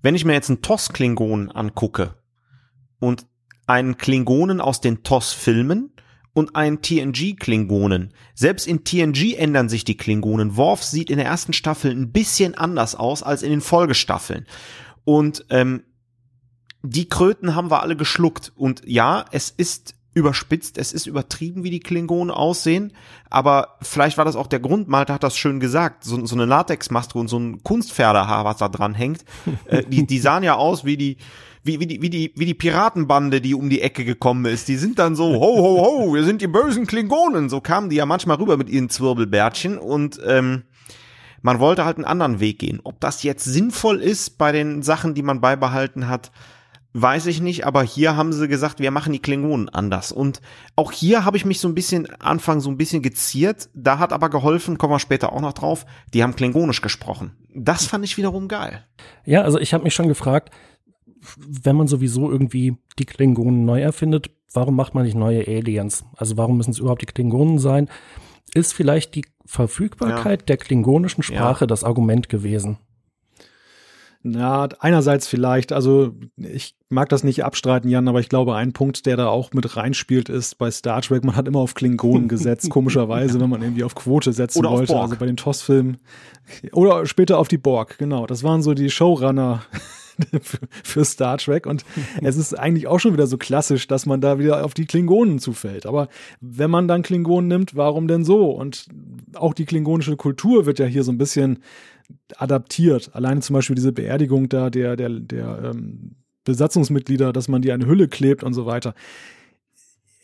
wenn 0.02 0.14
ich 0.14 0.24
mir 0.24 0.33
jetzt 0.33 0.48
einen 0.48 0.62
TOS-Klingon 0.62 1.50
angucke 1.50 2.14
und 3.00 3.26
einen 3.66 3.98
Klingonen 3.98 4.61
aus 4.61 4.80
den 4.80 5.02
TOS-Filmen 5.02 5.92
und 6.32 6.56
einen 6.56 6.80
TNG-Klingonen. 6.82 8.12
Selbst 8.34 8.66
in 8.66 8.84
TNG 8.84 9.34
ändern 9.36 9.68
sich 9.68 9.84
die 9.84 9.96
Klingonen. 9.96 10.56
Worf 10.56 10.82
sieht 10.82 11.10
in 11.10 11.16
der 11.16 11.26
ersten 11.26 11.52
Staffel 11.52 11.90
ein 11.90 12.12
bisschen 12.12 12.54
anders 12.54 12.94
aus 12.94 13.22
als 13.22 13.42
in 13.42 13.50
den 13.50 13.60
Folgestaffeln. 13.60 14.46
Und 15.04 15.44
ähm, 15.50 15.82
die 16.82 17.08
Kröten 17.08 17.54
haben 17.54 17.70
wir 17.70 17.82
alle 17.82 17.96
geschluckt. 17.96 18.52
Und 18.54 18.82
ja, 18.86 19.24
es 19.32 19.50
ist 19.50 19.94
überspitzt, 20.12 20.76
es 20.78 20.92
ist 20.92 21.06
übertrieben, 21.06 21.62
wie 21.62 21.70
die 21.70 21.80
Klingonen 21.80 22.34
aussehen, 22.34 22.92
aber 23.28 23.76
vielleicht 23.80 24.18
war 24.18 24.24
das 24.24 24.36
auch 24.36 24.48
der 24.48 24.58
Grund, 24.58 24.88
Malte 24.88 25.14
hat 25.14 25.22
das 25.22 25.36
schön 25.36 25.60
gesagt, 25.60 26.04
so, 26.04 26.24
so 26.26 26.34
eine 26.34 26.46
Latexmaske 26.46 27.16
und 27.16 27.28
so 27.28 27.38
ein 27.38 27.62
Kunstpferdehaar, 27.62 28.44
was 28.44 28.56
da 28.56 28.68
dran 28.68 28.94
hängt, 28.94 29.24
äh, 29.66 29.84
die, 29.84 30.06
die 30.06 30.18
sahen 30.20 30.42
ja 30.42 30.56
aus 30.56 30.84
wie 30.84 30.96
die, 30.96 31.16
wie, 31.62 31.78
wie, 31.78 31.86
die, 31.86 32.02
wie, 32.02 32.10
die, 32.10 32.32
wie 32.36 32.46
die 32.46 32.54
Piratenbande, 32.54 33.40
die 33.40 33.54
um 33.54 33.68
die 33.68 33.82
Ecke 33.82 34.04
gekommen 34.04 34.46
ist. 34.46 34.68
Die 34.68 34.76
sind 34.76 34.98
dann 34.98 35.14
so, 35.14 35.34
ho, 35.34 35.56
ho, 35.58 35.84
ho, 35.84 36.14
wir 36.14 36.24
sind 36.24 36.40
die 36.40 36.46
bösen 36.46 36.86
Klingonen. 36.86 37.50
So 37.50 37.60
kamen 37.60 37.90
die 37.90 37.96
ja 37.96 38.06
manchmal 38.06 38.38
rüber 38.38 38.56
mit 38.56 38.70
ihren 38.70 38.88
Zwirbelbärtchen 38.88 39.78
und 39.78 40.18
ähm, 40.26 40.62
man 41.42 41.58
wollte 41.58 41.84
halt 41.84 41.96
einen 41.96 42.06
anderen 42.06 42.40
Weg 42.40 42.58
gehen. 42.58 42.80
Ob 42.82 43.00
das 43.00 43.22
jetzt 43.22 43.44
sinnvoll 43.44 44.00
ist 44.00 44.38
bei 44.38 44.52
den 44.52 44.82
Sachen, 44.82 45.14
die 45.14 45.22
man 45.22 45.40
beibehalten 45.40 46.08
hat, 46.08 46.32
weiß 46.92 47.26
ich 47.26 47.40
nicht, 47.40 47.66
aber 47.66 47.83
hier 47.83 48.16
haben 48.16 48.33
sie 48.33 48.48
gesagt, 48.48 48.81
wir 48.81 48.90
machen 48.90 49.12
die 49.12 49.20
Klingonen 49.20 49.68
anders. 49.68 50.12
Und 50.12 50.40
auch 50.76 50.92
hier 50.92 51.24
habe 51.24 51.37
ich 51.37 51.44
mich 51.44 51.61
so 51.61 51.68
ein 51.68 51.74
bisschen, 51.74 52.11
Anfang 52.20 52.61
so 52.61 52.70
ein 52.70 52.76
bisschen 52.76 53.03
geziert. 53.03 53.70
Da 53.74 53.98
hat 53.98 54.12
aber 54.12 54.29
geholfen, 54.29 54.78
kommen 54.78 54.93
wir 54.93 54.99
später 54.99 55.32
auch 55.32 55.41
noch 55.41 55.53
drauf, 55.53 55.86
die 56.12 56.22
haben 56.22 56.34
Klingonisch 56.34 56.80
gesprochen. 56.80 57.36
Das 57.55 57.86
fand 57.86 58.05
ich 58.05 58.16
wiederum 58.16 58.49
geil. 58.49 58.84
Ja, 59.24 59.43
also 59.43 59.59
ich 59.59 59.72
habe 59.72 59.84
mich 59.84 59.95
schon 59.95 60.09
gefragt, 60.09 60.53
wenn 61.36 61.76
man 61.76 61.86
sowieso 61.86 62.30
irgendwie 62.30 62.76
die 62.99 63.05
Klingonen 63.05 63.64
neu 63.64 63.80
erfindet, 63.80 64.30
warum 64.53 64.74
macht 64.74 64.95
man 64.95 65.05
nicht 65.05 65.16
neue 65.16 65.47
Aliens? 65.47 66.05
Also 66.16 66.36
warum 66.36 66.57
müssen 66.57 66.70
es 66.70 66.78
überhaupt 66.78 67.03
die 67.03 67.07
Klingonen 67.07 67.59
sein? 67.59 67.88
Ist 68.55 68.72
vielleicht 68.72 69.14
die 69.14 69.26
Verfügbarkeit 69.45 70.43
ja. 70.43 70.47
der 70.47 70.57
klingonischen 70.57 71.22
Sprache 71.22 71.64
ja. 71.64 71.66
das 71.66 71.84
Argument 71.84 72.28
gewesen? 72.28 72.78
Na, 74.22 74.68
einerseits 74.80 75.26
vielleicht, 75.26 75.72
also 75.72 76.14
ich 76.36 76.74
mag 76.90 77.08
das 77.08 77.24
nicht 77.24 77.42
abstreiten, 77.42 77.88
Jan, 77.88 78.06
aber 78.06 78.20
ich 78.20 78.28
glaube, 78.28 78.54
ein 78.54 78.74
Punkt, 78.74 79.06
der 79.06 79.16
da 79.16 79.28
auch 79.28 79.54
mit 79.54 79.76
reinspielt, 79.76 80.28
ist 80.28 80.58
bei 80.58 80.70
Star 80.70 81.00
Trek, 81.00 81.24
man 81.24 81.36
hat 81.36 81.48
immer 81.48 81.60
auf 81.60 81.72
Klingonen 81.74 82.28
gesetzt, 82.28 82.68
komischerweise, 82.68 83.40
wenn 83.40 83.48
man 83.48 83.62
irgendwie 83.62 83.84
auf 83.84 83.94
Quote 83.94 84.32
setzen 84.34 84.58
oder 84.58 84.72
wollte. 84.72 84.94
Also 84.94 85.16
bei 85.16 85.24
den 85.24 85.38
TOS-Filmen. 85.38 85.96
Oder 86.72 87.06
später 87.06 87.38
auf 87.38 87.48
die 87.48 87.56
Borg, 87.56 87.96
genau. 87.96 88.26
Das 88.26 88.42
waren 88.42 88.62
so 88.62 88.74
die 88.74 88.90
Showrunner. 88.90 89.62
für 90.84 91.02
Star 91.06 91.38
Trek 91.38 91.64
und 91.64 91.82
es 92.22 92.36
ist 92.36 92.52
eigentlich 92.58 92.86
auch 92.86 93.00
schon 93.00 93.14
wieder 93.14 93.26
so 93.26 93.38
klassisch, 93.38 93.86
dass 93.86 94.04
man 94.04 94.20
da 94.20 94.38
wieder 94.38 94.66
auf 94.66 94.74
die 94.74 94.84
Klingonen 94.84 95.38
zufällt. 95.38 95.86
Aber 95.86 96.08
wenn 96.42 96.70
man 96.70 96.88
dann 96.88 97.00
Klingonen 97.00 97.48
nimmt, 97.48 97.74
warum 97.74 98.06
denn 98.06 98.22
so? 98.24 98.50
Und 98.50 98.84
auch 99.32 99.54
die 99.54 99.64
klingonische 99.64 100.18
Kultur 100.18 100.66
wird 100.66 100.78
ja 100.78 100.84
hier 100.84 101.04
so 101.04 101.12
ein 101.12 101.16
bisschen 101.16 101.60
adaptiert. 102.36 103.14
Alleine 103.14 103.40
zum 103.40 103.54
Beispiel 103.54 103.76
diese 103.76 103.92
Beerdigung 103.92 104.48
da 104.48 104.70
der, 104.70 104.96
der, 104.96 105.08
der 105.08 105.72
ähm, 105.72 106.16
Besatzungsmitglieder, 106.44 107.32
dass 107.32 107.48
man 107.48 107.62
die 107.62 107.72
eine 107.72 107.86
Hülle 107.86 108.08
klebt 108.08 108.42
und 108.42 108.54
so 108.54 108.66
weiter 108.66 108.94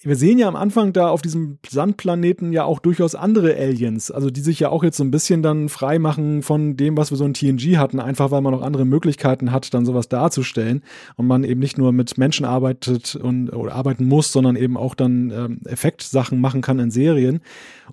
wir 0.02 0.16
sehen 0.16 0.38
ja 0.38 0.46
am 0.46 0.56
Anfang 0.56 0.92
da 0.92 1.08
auf 1.08 1.22
diesem 1.22 1.58
Sandplaneten 1.66 2.52
ja 2.52 2.64
auch 2.64 2.80
durchaus 2.80 3.14
andere 3.14 3.56
Aliens, 3.56 4.10
also 4.10 4.30
die 4.30 4.42
sich 4.42 4.60
ja 4.60 4.68
auch 4.68 4.84
jetzt 4.84 4.98
so 4.98 5.04
ein 5.04 5.10
bisschen 5.10 5.42
dann 5.42 5.70
frei 5.70 5.98
machen 5.98 6.42
von 6.42 6.76
dem, 6.76 6.98
was 6.98 7.10
wir 7.10 7.16
so 7.16 7.24
in 7.24 7.32
TNG 7.32 7.78
hatten, 7.78 7.98
einfach 7.98 8.30
weil 8.30 8.42
man 8.42 8.52
noch 8.52 8.60
andere 8.60 8.84
Möglichkeiten 8.84 9.52
hat, 9.52 9.72
dann 9.72 9.86
sowas 9.86 10.08
darzustellen 10.08 10.82
und 11.16 11.26
man 11.26 11.44
eben 11.44 11.60
nicht 11.60 11.78
nur 11.78 11.92
mit 11.92 12.18
Menschen 12.18 12.44
arbeitet 12.44 13.16
und 13.16 13.50
oder 13.50 13.74
arbeiten 13.74 14.04
muss, 14.04 14.32
sondern 14.32 14.54
eben 14.54 14.76
auch 14.76 14.94
dann 14.94 15.30
ähm, 15.30 15.60
Effektsachen 15.64 16.40
machen 16.40 16.60
kann 16.60 16.78
in 16.78 16.90
Serien. 16.90 17.40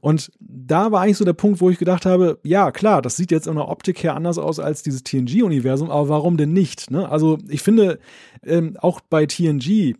Und 0.01 0.31
da 0.39 0.91
war 0.91 1.01
eigentlich 1.01 1.17
so 1.17 1.25
der 1.25 1.33
Punkt, 1.33 1.61
wo 1.61 1.69
ich 1.69 1.77
gedacht 1.77 2.05
habe, 2.05 2.37
ja 2.43 2.71
klar, 2.71 3.01
das 3.01 3.15
sieht 3.15 3.31
jetzt 3.31 3.47
in 3.47 3.55
der 3.55 3.69
Optik 3.69 4.03
her 4.03 4.15
anders 4.15 4.37
aus 4.37 4.59
als 4.59 4.83
dieses 4.83 5.03
TNG-Universum, 5.03 5.89
aber 5.89 6.09
warum 6.09 6.35
denn 6.35 6.51
nicht? 6.51 6.91
Ne? 6.91 7.07
Also 7.07 7.37
ich 7.47 7.61
finde 7.61 7.99
ähm, 8.45 8.75
auch 8.81 8.99
bei 8.99 9.25
TNG 9.25 9.95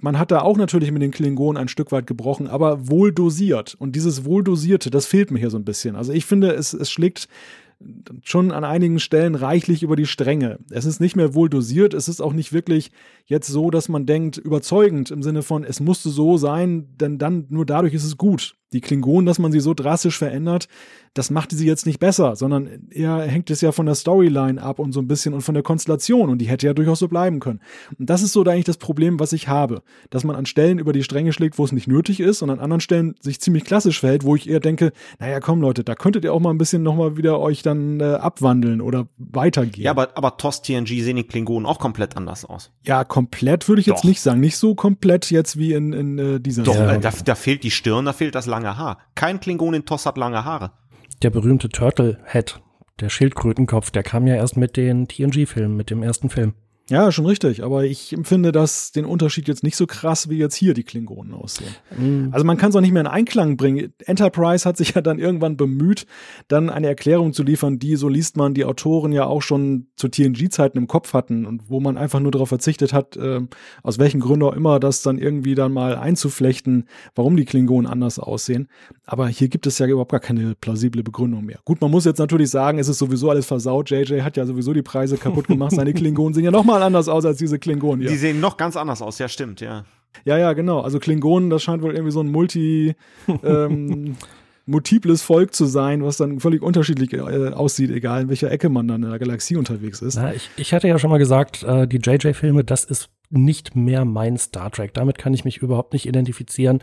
man 0.00 0.18
hat 0.18 0.30
da 0.30 0.40
auch 0.42 0.56
natürlich 0.56 0.90
mit 0.90 1.02
den 1.02 1.10
Klingonen 1.10 1.60
ein 1.60 1.68
Stück 1.68 1.92
weit 1.92 2.06
gebrochen, 2.06 2.46
aber 2.46 2.88
wohl 2.88 3.12
dosiert. 3.12 3.74
Und 3.78 3.96
dieses 3.96 4.24
wohl 4.24 4.44
dosierte, 4.44 4.90
das 4.90 5.06
fehlt 5.06 5.30
mir 5.30 5.38
hier 5.38 5.50
so 5.50 5.58
ein 5.58 5.64
bisschen. 5.64 5.96
Also 5.96 6.12
ich 6.12 6.26
finde, 6.26 6.52
es, 6.52 6.72
es 6.72 6.90
schlägt 6.90 7.28
schon 8.24 8.50
an 8.50 8.64
einigen 8.64 8.98
Stellen 8.98 9.34
reichlich 9.34 9.82
über 9.82 9.94
die 9.94 10.06
Stränge. 10.06 10.58
Es 10.70 10.84
ist 10.84 11.00
nicht 11.00 11.16
mehr 11.16 11.34
wohl 11.34 11.48
dosiert, 11.48 11.94
es 11.94 12.08
ist 12.08 12.20
auch 12.20 12.32
nicht 12.32 12.52
wirklich 12.52 12.90
jetzt 13.26 13.46
so, 13.46 13.70
dass 13.70 13.88
man 13.88 14.04
denkt, 14.04 14.36
überzeugend 14.36 15.10
im 15.10 15.22
Sinne 15.22 15.42
von, 15.42 15.62
es 15.64 15.78
musste 15.78 16.10
so 16.10 16.38
sein, 16.38 16.88
denn 16.96 17.18
dann 17.18 17.46
nur 17.50 17.66
dadurch 17.66 17.94
ist 17.94 18.04
es 18.04 18.16
gut. 18.16 18.56
Die 18.72 18.80
Klingonen, 18.80 19.26
dass 19.26 19.38
man 19.38 19.52
sie 19.52 19.60
so 19.60 19.74
drastisch 19.74 20.18
verändert, 20.18 20.68
das 21.14 21.30
macht 21.30 21.50
sie 21.50 21.66
jetzt 21.66 21.86
nicht 21.86 21.98
besser, 21.98 22.36
sondern 22.36 22.88
eher 22.90 23.22
hängt 23.22 23.50
es 23.50 23.60
ja 23.60 23.72
von 23.72 23.86
der 23.86 23.94
Storyline 23.94 24.62
ab 24.62 24.78
und 24.78 24.92
so 24.92 25.00
ein 25.00 25.08
bisschen 25.08 25.34
und 25.34 25.40
von 25.40 25.54
der 25.54 25.62
Konstellation 25.62 26.28
und 26.28 26.38
die 26.38 26.48
hätte 26.48 26.66
ja 26.66 26.74
durchaus 26.74 26.98
so 27.00 27.08
bleiben 27.08 27.40
können. 27.40 27.60
Und 27.98 28.08
das 28.08 28.22
ist 28.22 28.32
so 28.32 28.44
eigentlich 28.44 28.64
das 28.64 28.76
Problem, 28.76 29.18
was 29.18 29.32
ich 29.32 29.48
habe, 29.48 29.82
dass 30.10 30.24
man 30.24 30.36
an 30.36 30.46
Stellen 30.46 30.78
über 30.78 30.92
die 30.92 31.02
Stränge 31.02 31.32
schlägt, 31.32 31.58
wo 31.58 31.64
es 31.64 31.72
nicht 31.72 31.88
nötig 31.88 32.20
ist 32.20 32.42
und 32.42 32.50
an 32.50 32.60
anderen 32.60 32.80
Stellen 32.80 33.14
sich 33.20 33.40
ziemlich 33.40 33.64
klassisch 33.64 34.00
verhält, 34.00 34.24
wo 34.24 34.36
ich 34.36 34.48
eher 34.48 34.60
denke, 34.60 34.92
naja, 35.18 35.40
komm 35.40 35.60
Leute, 35.60 35.84
da 35.84 35.94
könntet 35.94 36.24
ihr 36.24 36.32
auch 36.32 36.40
mal 36.40 36.50
ein 36.50 36.58
bisschen 36.58 36.82
nochmal 36.82 37.16
wieder 37.16 37.40
euch 37.40 37.62
dann 37.62 38.00
äh, 38.00 38.04
abwandeln 38.04 38.80
oder 38.80 39.08
weitergehen. 39.18 39.84
Ja, 39.84 39.90
aber, 39.90 40.16
aber 40.16 40.36
TOS 40.36 40.62
TNG 40.62 41.02
sehen 41.02 41.16
die 41.16 41.24
Klingonen 41.24 41.66
auch 41.66 41.78
komplett 41.78 42.16
anders 42.16 42.44
aus. 42.44 42.70
Ja, 42.84 43.04
komplett 43.04 43.68
würde 43.68 43.80
ich 43.80 43.86
jetzt 43.86 44.04
Doch. 44.04 44.08
nicht 44.08 44.20
sagen. 44.20 44.40
Nicht 44.40 44.56
so 44.56 44.74
komplett 44.74 45.30
jetzt 45.30 45.58
wie 45.58 45.72
in, 45.72 45.92
in 45.92 46.18
äh, 46.18 46.40
dieser 46.40 46.62
Doch, 46.62 46.76
äh, 46.76 46.98
da, 47.00 47.10
da 47.24 47.34
fehlt 47.34 47.64
die 47.64 47.70
Stirn, 47.70 48.04
da 48.04 48.12
fehlt 48.12 48.34
das 48.34 48.46
lange 48.62 48.76
Haar. 48.76 48.98
Kein 49.14 49.40
Klingon 49.40 49.74
in 49.74 49.84
TOS 49.84 50.06
hat 50.06 50.18
lange 50.18 50.44
Haare 50.44 50.72
der 51.22 51.30
berühmte 51.30 51.68
Turtle 51.68 52.18
Head, 52.26 52.60
der 53.00 53.08
Schildkrötenkopf, 53.08 53.90
der 53.90 54.02
kam 54.02 54.26
ja 54.26 54.36
erst 54.36 54.56
mit 54.56 54.76
den 54.76 55.08
TNG-Filmen, 55.08 55.76
mit 55.76 55.90
dem 55.90 56.02
ersten 56.02 56.30
Film. 56.30 56.54
Ja, 56.90 57.12
schon 57.12 57.26
richtig. 57.26 57.62
Aber 57.62 57.84
ich 57.84 58.12
empfinde 58.14 58.50
das 58.50 58.92
den 58.92 59.04
Unterschied 59.04 59.46
jetzt 59.46 59.62
nicht 59.62 59.76
so 59.76 59.86
krass, 59.86 60.30
wie 60.30 60.38
jetzt 60.38 60.54
hier 60.54 60.72
die 60.72 60.84
Klingonen 60.84 61.34
aussehen. 61.34 61.74
Mhm. 61.96 62.28
Also 62.32 62.46
man 62.46 62.56
kann 62.56 62.70
es 62.70 62.76
auch 62.76 62.80
nicht 62.80 62.92
mehr 62.92 63.02
in 63.02 63.06
Einklang 63.06 63.58
bringen. 63.58 63.92
Enterprise 64.06 64.66
hat 64.66 64.78
sich 64.78 64.94
ja 64.94 65.02
dann 65.02 65.18
irgendwann 65.18 65.58
bemüht, 65.58 66.06
dann 66.48 66.70
eine 66.70 66.86
Erklärung 66.86 67.34
zu 67.34 67.42
liefern, 67.42 67.78
die, 67.78 67.96
so 67.96 68.08
liest 68.08 68.38
man, 68.38 68.54
die 68.54 68.64
Autoren 68.64 69.12
ja 69.12 69.26
auch 69.26 69.42
schon 69.42 69.88
zu 69.96 70.08
TNG-Zeiten 70.08 70.78
im 70.78 70.86
Kopf 70.86 71.12
hatten 71.12 71.44
und 71.44 71.68
wo 71.68 71.80
man 71.80 71.98
einfach 71.98 72.20
nur 72.20 72.32
darauf 72.32 72.48
verzichtet 72.48 72.94
hat, 72.94 73.16
äh, 73.16 73.40
aus 73.82 73.98
welchen 73.98 74.20
Gründen 74.20 74.44
auch 74.44 74.54
immer, 74.54 74.80
das 74.80 75.02
dann 75.02 75.18
irgendwie 75.18 75.54
dann 75.54 75.72
mal 75.72 75.94
einzuflechten, 75.96 76.88
warum 77.14 77.36
die 77.36 77.44
Klingonen 77.44 77.90
anders 77.90 78.18
aussehen. 78.18 78.68
Aber 79.04 79.28
hier 79.28 79.48
gibt 79.48 79.66
es 79.66 79.78
ja 79.78 79.86
überhaupt 79.86 80.12
gar 80.12 80.20
keine 80.20 80.54
plausible 80.54 81.02
Begründung 81.02 81.44
mehr. 81.44 81.58
Gut, 81.66 81.82
man 81.82 81.90
muss 81.90 82.06
jetzt 82.06 82.18
natürlich 82.18 82.48
sagen, 82.50 82.78
es 82.78 82.88
ist 82.88 82.98
sowieso 82.98 83.28
alles 83.28 83.44
versaut. 83.44 83.90
JJ 83.90 84.22
hat 84.22 84.38
ja 84.38 84.46
sowieso 84.46 84.72
die 84.72 84.82
Preise 84.82 85.18
kaputt 85.18 85.48
gemacht. 85.48 85.72
Seine 85.72 85.92
Klingonen 85.98 86.32
sehen 86.32 86.44
ja 86.44 86.50
nochmal 86.50 86.77
nochmal 86.78 86.86
anders 86.86 87.08
aus 87.08 87.24
als 87.24 87.38
diese 87.38 87.58
Klingonen 87.58 88.00
hier. 88.00 88.10
Die 88.10 88.16
sehen 88.16 88.40
noch 88.40 88.56
ganz 88.56 88.76
anders 88.76 89.02
aus, 89.02 89.18
ja, 89.18 89.28
stimmt, 89.28 89.60
ja. 89.60 89.84
Ja, 90.24 90.38
ja, 90.38 90.52
genau. 90.52 90.80
Also 90.80 90.98
Klingonen, 90.98 91.50
das 91.50 91.62
scheint 91.62 91.82
wohl 91.82 91.92
irgendwie 91.92 92.12
so 92.12 92.20
ein 92.20 92.28
multi 92.28 92.94
ähm, 93.44 94.16
multiples 94.66 95.22
Volk 95.22 95.54
zu 95.54 95.64
sein, 95.64 96.02
was 96.02 96.18
dann 96.18 96.40
völlig 96.40 96.62
unterschiedlich 96.62 97.12
äh, 97.12 97.48
aussieht, 97.48 97.90
egal 97.90 98.22
in 98.22 98.28
welcher 98.28 98.50
Ecke 98.50 98.68
man 98.68 98.88
dann 98.88 99.02
in 99.02 99.10
der 99.10 99.18
Galaxie 99.18 99.56
unterwegs 99.56 100.02
ist. 100.02 100.16
Na, 100.16 100.34
ich, 100.34 100.50
ich 100.56 100.74
hatte 100.74 100.88
ja 100.88 100.98
schon 100.98 101.10
mal 101.10 101.18
gesagt, 101.18 101.62
äh, 101.62 101.86
die 101.86 101.98
JJ-Filme, 101.98 102.64
das 102.64 102.84
ist 102.84 103.10
nicht 103.30 103.76
mehr 103.76 104.04
mein 104.04 104.36
Star 104.36 104.70
Trek. 104.70 104.94
Damit 104.94 105.18
kann 105.18 105.34
ich 105.34 105.44
mich 105.44 105.58
überhaupt 105.58 105.92
nicht 105.92 106.06
identifizieren. 106.06 106.82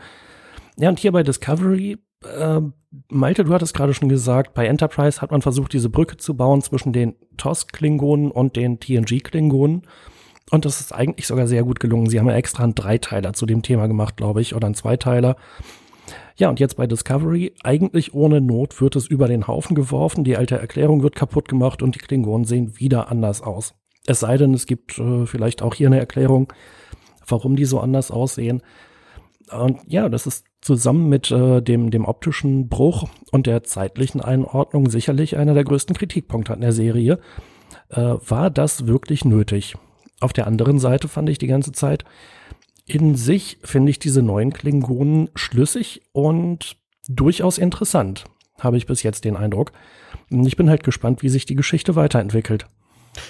Ja, 0.78 0.90
und 0.90 1.00
hier 1.00 1.12
bei 1.12 1.24
Discovery, 1.24 1.98
äh, 2.24 2.62
Malte, 3.10 3.44
du 3.44 3.54
hattest 3.54 3.74
gerade 3.74 3.94
schon 3.94 4.10
gesagt, 4.10 4.54
bei 4.54 4.66
Enterprise 4.68 5.22
hat 5.22 5.32
man 5.32 5.42
versucht, 5.42 5.74
diese 5.74 5.90
Brücke 5.90 6.18
zu 6.18 6.36
bauen 6.36 6.62
zwischen 6.62 6.94
den 6.94 7.16
TOS-Klingonen 7.38 8.32
und 8.32 8.56
den 8.56 8.80
TNG-Klingonen. 8.80 9.84
Und 10.52 10.66
das 10.66 10.80
ist 10.80 10.94
eigentlich 10.94 11.28
sogar 11.28 11.48
sehr 11.48 11.64
gut 11.64 11.80
gelungen. 11.80 12.10
Sie 12.10 12.20
haben 12.20 12.30
ja 12.30 12.36
extra 12.36 12.64
einen 12.64 12.76
Dreiteiler 12.76 13.34
zu 13.34 13.46
dem 13.46 13.64
Thema 13.64 13.88
gemacht, 13.88 14.16
glaube 14.16 14.42
ich, 14.42 14.56
oder 14.56 14.68
einen 14.68 14.76
Zweiteiler. 14.76 15.36
Ja, 16.38 16.50
und 16.50 16.60
jetzt 16.60 16.76
bei 16.76 16.86
Discovery, 16.86 17.54
eigentlich 17.64 18.14
ohne 18.14 18.42
Not 18.42 18.82
wird 18.82 18.96
es 18.96 19.08
über 19.08 19.28
den 19.28 19.48
Haufen 19.48 19.76
geworfen, 19.76 20.24
die 20.24 20.38
alte 20.38 20.58
Erklärung 20.58 21.02
wird 21.02 21.16
kaputt 21.16 21.48
gemacht 21.48 21.82
und 21.82 21.96
die 21.96 22.00
Klingonen 22.00 22.46
sehen 22.46 22.78
wieder 22.78 23.10
anders 23.10 23.42
aus. 23.42 23.74
Es 24.06 24.20
sei 24.20 24.38
denn, 24.38 24.54
es 24.54 24.66
gibt 24.66 25.00
äh, 25.00 25.26
vielleicht 25.26 25.62
auch 25.62 25.74
hier 25.74 25.88
eine 25.88 26.00
Erklärung, 26.00 26.52
warum 27.26 27.56
die 27.56 27.66
so 27.66 27.80
anders 27.80 28.12
aussehen. 28.12 28.62
Und 29.52 29.80
ja, 29.88 30.10
das 30.10 30.28
ist 30.28 30.46
zusammen 30.66 31.10
mit 31.10 31.30
äh, 31.30 31.62
dem, 31.62 31.92
dem 31.92 32.06
optischen 32.06 32.68
Bruch 32.70 33.08
und 33.32 33.46
der 33.46 33.64
zeitlichen 33.64 34.20
Einordnung 34.20 34.90
sicherlich 34.90 35.38
einer 35.38 35.54
der 35.54 35.64
größten 35.64 35.96
Kritikpunkte 35.96 36.54
an 36.54 36.62
der 36.62 36.72
Serie. 36.72 37.20
Äh, 37.90 38.16
war 38.28 38.50
das 38.50 38.88
wirklich 38.88 39.26
nötig? 39.26 39.76
Auf 40.22 40.34
der 40.34 40.48
anderen 40.48 40.80
Seite 40.80 41.08
fand 41.08 41.30
ich 41.30 41.38
die 41.38 41.46
ganze 41.46 41.72
Zeit, 41.72 42.04
in 42.88 43.14
sich 43.14 43.60
finde 43.64 43.92
ich 43.92 44.00
diese 44.00 44.24
neuen 44.24 44.54
Klingonen 44.54 45.30
schlüssig 45.36 46.02
und 46.14 46.78
durchaus 47.08 47.60
interessant, 47.60 48.26
habe 48.60 48.78
ich 48.78 48.88
bis 48.88 49.04
jetzt 49.04 49.24
den 49.24 49.38
Eindruck. 49.38 49.72
Ich 50.32 50.58
bin 50.58 50.70
halt 50.70 50.84
gespannt, 50.84 51.22
wie 51.22 51.30
sich 51.30 51.46
die 51.46 51.56
Geschichte 51.56 51.96
weiterentwickelt. 51.96 52.66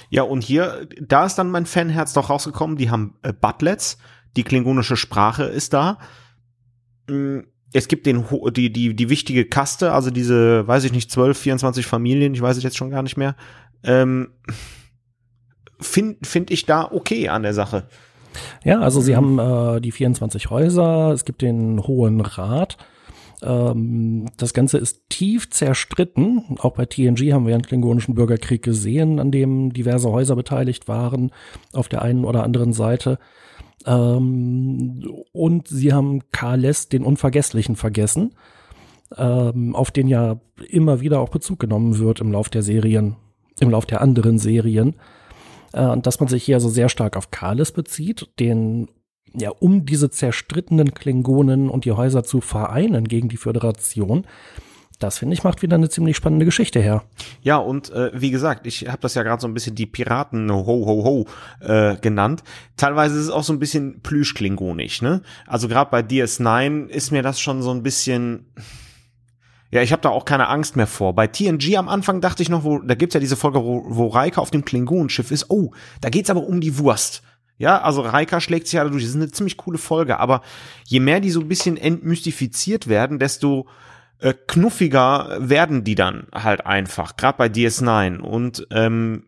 Ja, 0.09 0.23
und 0.23 0.41
hier, 0.41 0.88
da 1.01 1.25
ist 1.25 1.36
dann 1.36 1.51
mein 1.51 1.65
Fanherz 1.65 2.13
doch 2.13 2.29
rausgekommen, 2.29 2.77
die 2.77 2.89
haben 2.89 3.15
äh, 3.23 3.33
Butlets, 3.33 3.97
die 4.38 4.43
klingonische 4.43 4.95
Sprache 4.95 5.43
ist 5.43 5.73
da. 5.73 5.97
Mm, 7.08 7.39
es 7.74 7.88
gibt 7.88 8.06
den, 8.06 8.24
die, 8.51 8.72
die, 8.72 8.95
die 8.95 9.10
wichtige 9.10 9.45
Kaste, 9.45 9.91
also 9.91 10.10
diese, 10.10 10.68
weiß 10.68 10.86
ich 10.86 10.93
nicht, 10.93 11.12
12, 11.12 11.38
24 11.38 11.86
Familien, 11.86 12.34
ich 12.34 12.41
weiß 12.41 12.58
es 12.58 12.64
jetzt 12.64 12.78
schon 12.78 12.89
gar 12.89 13.03
nicht 13.03 13.18
mehr. 13.18 13.36
Ähm, 13.84 14.30
Finde 15.82 16.18
find 16.24 16.51
ich 16.51 16.66
da 16.66 16.89
okay 16.89 17.28
an 17.28 17.43
der 17.43 17.53
Sache. 17.53 17.88
Ja, 18.64 18.80
also 18.80 19.01
sie 19.01 19.16
haben 19.16 19.39
äh, 19.39 19.82
die 19.82 19.91
24 19.91 20.49
Häuser, 20.49 21.12
es 21.12 21.26
gibt 21.26 21.41
den 21.41 21.86
Hohen 21.86 22.22
Rat. 22.22 22.78
Ähm, 23.43 24.26
das 24.38 24.53
Ganze 24.53 24.78
ist 24.78 25.10
tief 25.10 25.49
zerstritten. 25.49 26.58
Auch 26.60 26.74
bei 26.76 26.86
TNG 26.86 27.34
haben 27.34 27.45
wir 27.45 27.53
einen 27.53 27.64
klingonischen 27.64 28.16
Bürgerkrieg 28.16 28.64
gesehen, 28.64 29.20
an 29.20 29.32
dem 29.32 29.74
diverse 29.74 30.10
Häuser 30.10 30.36
beteiligt 30.36 30.88
waren, 30.88 31.32
auf 31.74 31.89
der 31.89 32.01
einen 32.01 32.26
oder 32.26 32.43
anderen 32.43 32.74
Seite. 32.74 33.20
Ähm, 33.86 35.23
und 35.31 35.67
sie 35.67 35.93
haben 35.93 36.21
Kales, 36.31 36.89
den 36.89 37.03
Unvergesslichen, 37.03 37.75
vergessen, 37.75 38.33
ähm, 39.17 39.75
auf 39.75 39.91
den 39.91 40.07
ja 40.07 40.39
immer 40.69 41.01
wieder 41.01 41.19
auch 41.19 41.29
Bezug 41.29 41.59
genommen 41.59 41.99
wird 41.99 42.21
im 42.21 42.31
Lauf 42.31 42.49
der 42.49 42.63
Serien, 42.63 43.15
im 43.59 43.69
Lauf 43.69 43.86
der 43.86 44.01
anderen 44.01 44.39
Serien. 44.39 44.95
Äh, 45.73 45.97
dass 45.99 46.19
man 46.19 46.29
sich 46.29 46.43
hier 46.43 46.55
also 46.55 46.69
sehr 46.69 46.89
stark 46.89 47.17
auf 47.17 47.31
Kales 47.31 47.71
bezieht, 47.71 48.29
den 48.39 48.88
ja, 49.38 49.49
um 49.49 49.86
diese 49.86 50.09
zerstrittenen 50.09 50.93
Klingonen 50.93 51.69
und 51.69 51.86
die 51.86 51.91
Häuser 51.91 52.23
zu 52.23 52.39
vereinen 52.39 53.05
gegen 53.07 53.27
die 53.27 53.38
Föderation, 53.38 54.25
das 54.98 55.18
finde 55.18 55.34
ich 55.34 55.43
macht 55.43 55.62
wieder 55.62 55.76
eine 55.76 55.89
ziemlich 55.89 56.16
spannende 56.16 56.46
Geschichte 56.46 56.80
her. 56.80 57.04
Ja, 57.41 57.58
und 57.58 57.91
äh, 57.91 58.12
wie 58.14 58.32
gesagt, 58.32 58.66
ich 58.68 58.88
habe 58.88 59.00
das 59.02 59.16
ja 59.16 59.24
gerade 59.24 59.41
so 59.41 59.48
ein 59.48 59.54
bisschen 59.54 59.76
die 59.76 59.86
Piraten 59.86 60.52
ho 60.52 60.66
ho 60.66 61.04
ho 61.04 61.26
äh, 61.60 61.96
genannt. 61.98 62.43
Teilweise 62.78 63.18
ist 63.18 63.26
es 63.26 63.30
auch 63.30 63.43
so 63.43 63.54
ein 63.54 63.60
bisschen 63.60 64.02
plüschklingonisch, 64.02 65.02
ne? 65.02 65.22
Also 65.48 65.68
gerade 65.68 65.91
bei 65.91 66.02
DS9 66.02 66.88
ist 66.88 67.12
mir 67.12 67.24
das 67.24 67.39
schon 67.39 67.62
so 67.62 67.72
ein 67.72 67.84
bisschen 67.84 68.46
ja, 69.72 69.82
ich 69.82 69.91
habe 69.91 70.02
da 70.02 70.10
auch 70.10 70.24
keine 70.24 70.48
Angst 70.48 70.78
mehr 70.78 70.88
vor. 70.88 71.14
Bei 71.14 71.28
TNG 71.28 71.76
am 71.76 71.89
Anfang 71.89 72.22
dachte 72.22 72.41
ich 72.41 72.50
noch, 72.50 72.64
wo, 72.64 72.80
da 72.80 72.96
gibt's 72.96 73.14
ja 73.14 73.20
diese 73.20 73.36
Folge, 73.36 73.62
wo, 73.62 73.84
wo 73.88 74.08
Reika 74.08 74.39
auf 74.39 74.52
dem 74.52 74.64
Klingonenschiff 74.64 75.32
ist. 75.32 75.50
Oh, 75.50 75.72
da 76.00 76.10
geht's 76.10 76.30
aber 76.30 76.48
um 76.48 76.62
die 76.62 76.78
Wurst. 76.78 77.24
Ja, 77.58 77.82
also 77.82 78.02
Reika 78.02 78.39
schlägt 78.39 78.68
sich 78.68 78.76
ja 78.76 78.86
durch. 78.86 79.04
Das 79.04 79.10
ist 79.10 79.16
eine 79.16 79.32
ziemlich 79.32 79.58
coole 79.58 79.78
Folge. 79.78 80.20
Aber 80.20 80.41
je 80.86 81.00
mehr 81.00 81.20
die 81.20 81.32
so 81.32 81.39
ein 81.39 81.48
bisschen 81.48 81.78
entmystifiziert 81.78 82.88
werden, 82.88 83.20
desto 83.20 83.66
äh, 84.20 84.34
knuffiger 84.47 85.38
werden 85.39 85.84
die 85.84 85.95
dann 85.95 86.28
halt 86.34 86.66
einfach. 86.66 87.16
Gerade 87.18 87.38
bei 87.38 87.47
DS9. 87.47 88.20
Und 88.20 88.68
ähm, 88.72 89.26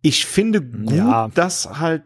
ich 0.00 0.26
finde 0.26 0.62
gut, 0.62 0.92
ja. 0.92 1.28
dass 1.34 1.78
halt 1.78 2.02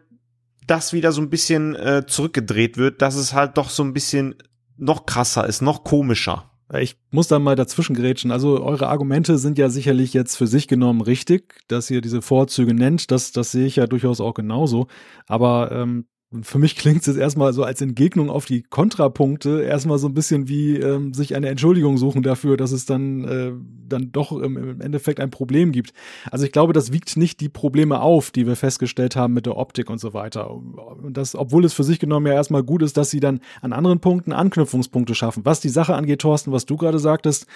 das 0.66 0.92
wieder 0.92 1.12
so 1.12 1.20
ein 1.20 1.30
bisschen 1.30 1.74
äh, 1.76 2.04
zurückgedreht 2.06 2.76
wird, 2.76 3.02
dass 3.02 3.14
es 3.14 3.32
halt 3.32 3.56
doch 3.56 3.70
so 3.70 3.84
ein 3.84 3.92
bisschen 3.92 4.34
noch 4.76 5.06
krasser 5.06 5.46
ist, 5.46 5.62
noch 5.62 5.84
komischer. 5.84 6.50
Ich 6.74 6.96
muss 7.10 7.28
da 7.28 7.38
mal 7.38 7.54
dazwischen 7.54 7.94
grätschen. 7.94 8.32
Also 8.32 8.62
eure 8.62 8.88
Argumente 8.88 9.38
sind 9.38 9.56
ja 9.56 9.68
sicherlich 9.68 10.12
jetzt 10.12 10.36
für 10.36 10.48
sich 10.48 10.66
genommen 10.66 11.00
richtig, 11.00 11.60
dass 11.68 11.88
ihr 11.90 12.00
diese 12.00 12.22
Vorzüge 12.22 12.74
nennt. 12.74 13.12
Das, 13.12 13.30
das 13.30 13.52
sehe 13.52 13.66
ich 13.66 13.76
ja 13.76 13.86
durchaus 13.86 14.20
auch 14.20 14.34
genauso. 14.34 14.88
Aber 15.28 15.70
ähm, 15.70 16.06
für 16.42 16.58
mich 16.58 16.74
klingt 16.74 17.06
es 17.06 17.16
erstmal 17.16 17.52
so 17.52 17.62
als 17.62 17.80
Entgegnung 17.80 18.30
auf 18.30 18.46
die 18.46 18.62
Kontrapunkte, 18.62 19.62
erstmal 19.62 19.98
so 19.98 20.08
ein 20.08 20.14
bisschen 20.14 20.48
wie 20.48 20.76
ähm, 20.76 21.14
sich 21.14 21.36
eine 21.36 21.48
Entschuldigung 21.48 21.98
suchen 21.98 22.22
dafür, 22.22 22.56
dass 22.56 22.72
es 22.72 22.84
dann, 22.84 23.24
äh, 23.24 23.52
dann 23.88 24.10
doch 24.10 24.32
im, 24.32 24.56
im, 24.56 24.80
Endeffekt 24.80 25.20
ein 25.20 25.30
Problem 25.30 25.70
gibt. 25.70 25.92
Also 26.30 26.44
ich 26.44 26.50
glaube, 26.50 26.72
das 26.72 26.92
wiegt 26.92 27.16
nicht 27.16 27.40
die 27.40 27.48
Probleme 27.48 28.00
auf, 28.00 28.32
die 28.32 28.46
wir 28.46 28.56
festgestellt 28.56 29.14
haben 29.14 29.34
mit 29.34 29.46
der 29.46 29.56
Optik 29.56 29.88
und 29.88 29.98
so 29.98 30.14
weiter. 30.14 30.50
Und 30.50 31.16
das, 31.16 31.36
obwohl 31.36 31.64
es 31.64 31.74
für 31.74 31.84
sich 31.84 32.00
genommen 32.00 32.26
ja 32.26 32.34
erstmal 32.34 32.64
gut 32.64 32.82
ist, 32.82 32.96
dass 32.96 33.10
sie 33.10 33.20
dann 33.20 33.40
an 33.62 33.72
anderen 33.72 34.00
Punkten 34.00 34.32
Anknüpfungspunkte 34.32 35.14
schaffen. 35.14 35.44
Was 35.44 35.60
die 35.60 35.68
Sache 35.68 35.94
angeht, 35.94 36.22
Thorsten, 36.22 36.50
was 36.50 36.66
du 36.66 36.76
gerade 36.76 36.98
sagtest, 36.98 37.46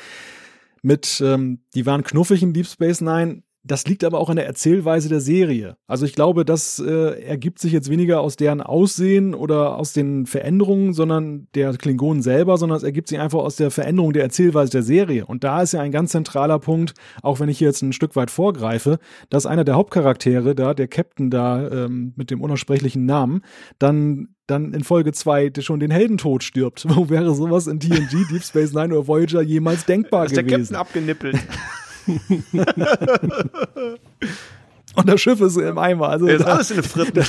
mit, 0.82 1.20
ähm, 1.24 1.60
die 1.74 1.86
waren 1.86 2.04
knuffig 2.04 2.42
in 2.42 2.52
Deep 2.52 2.66
Space 2.66 3.00
Nine. 3.00 3.42
Das 3.62 3.86
liegt 3.86 4.04
aber 4.04 4.18
auch 4.18 4.30
an 4.30 4.36
der 4.36 4.46
Erzählweise 4.46 5.10
der 5.10 5.20
Serie. 5.20 5.76
Also 5.86 6.06
ich 6.06 6.14
glaube, 6.14 6.46
das 6.46 6.78
äh, 6.78 7.22
ergibt 7.22 7.58
sich 7.58 7.72
jetzt 7.72 7.90
weniger 7.90 8.20
aus 8.20 8.36
deren 8.36 8.62
Aussehen 8.62 9.34
oder 9.34 9.76
aus 9.76 9.92
den 9.92 10.24
Veränderungen, 10.24 10.94
sondern 10.94 11.46
der 11.54 11.74
Klingonen 11.74 12.22
selber, 12.22 12.56
sondern 12.56 12.78
es 12.78 12.84
ergibt 12.84 13.08
sich 13.08 13.20
einfach 13.20 13.40
aus 13.40 13.56
der 13.56 13.70
Veränderung 13.70 14.14
der 14.14 14.22
Erzählweise 14.22 14.72
der 14.72 14.82
Serie. 14.82 15.26
Und 15.26 15.44
da 15.44 15.60
ist 15.60 15.72
ja 15.72 15.80
ein 15.80 15.92
ganz 15.92 16.12
zentraler 16.12 16.58
Punkt, 16.58 16.94
auch 17.22 17.38
wenn 17.38 17.50
ich 17.50 17.58
hier 17.58 17.68
jetzt 17.68 17.82
ein 17.82 17.92
Stück 17.92 18.16
weit 18.16 18.30
vorgreife, 18.30 18.98
dass 19.28 19.44
einer 19.44 19.64
der 19.64 19.74
Hauptcharaktere 19.74 20.54
da, 20.54 20.72
der 20.72 20.88
Captain 20.88 21.28
da 21.28 21.68
ähm, 21.68 22.14
mit 22.16 22.30
dem 22.30 22.40
unaussprechlichen 22.40 23.04
Namen, 23.04 23.42
dann 23.78 24.28
dann 24.46 24.72
in 24.74 24.82
Folge 24.82 25.12
2 25.12 25.52
schon 25.60 25.78
den 25.78 25.92
Heldentod 25.92 26.42
stirbt. 26.42 26.84
Wo 26.88 27.08
wäre 27.08 27.34
sowas 27.36 27.68
in 27.68 27.78
TNG, 27.78 28.26
Deep 28.30 28.42
Space 28.42 28.72
Nine 28.72 28.96
oder 28.96 29.06
Voyager 29.06 29.42
jemals 29.42 29.84
denkbar 29.84 30.24
ist 30.24 30.32
gewesen? 30.32 30.48
Der 30.48 30.58
Captain 30.58 30.76
abgenippelt. 30.76 31.38
Und 34.94 35.08
das 35.08 35.20
Schiff 35.20 35.40
ist 35.40 35.56
im 35.56 35.78
Eimer. 35.78 36.08
Also 36.08 36.26
ist 36.26 36.44
alles 36.44 36.70
in 36.70 36.76
den 36.76 36.84
Fritten. 36.84 37.24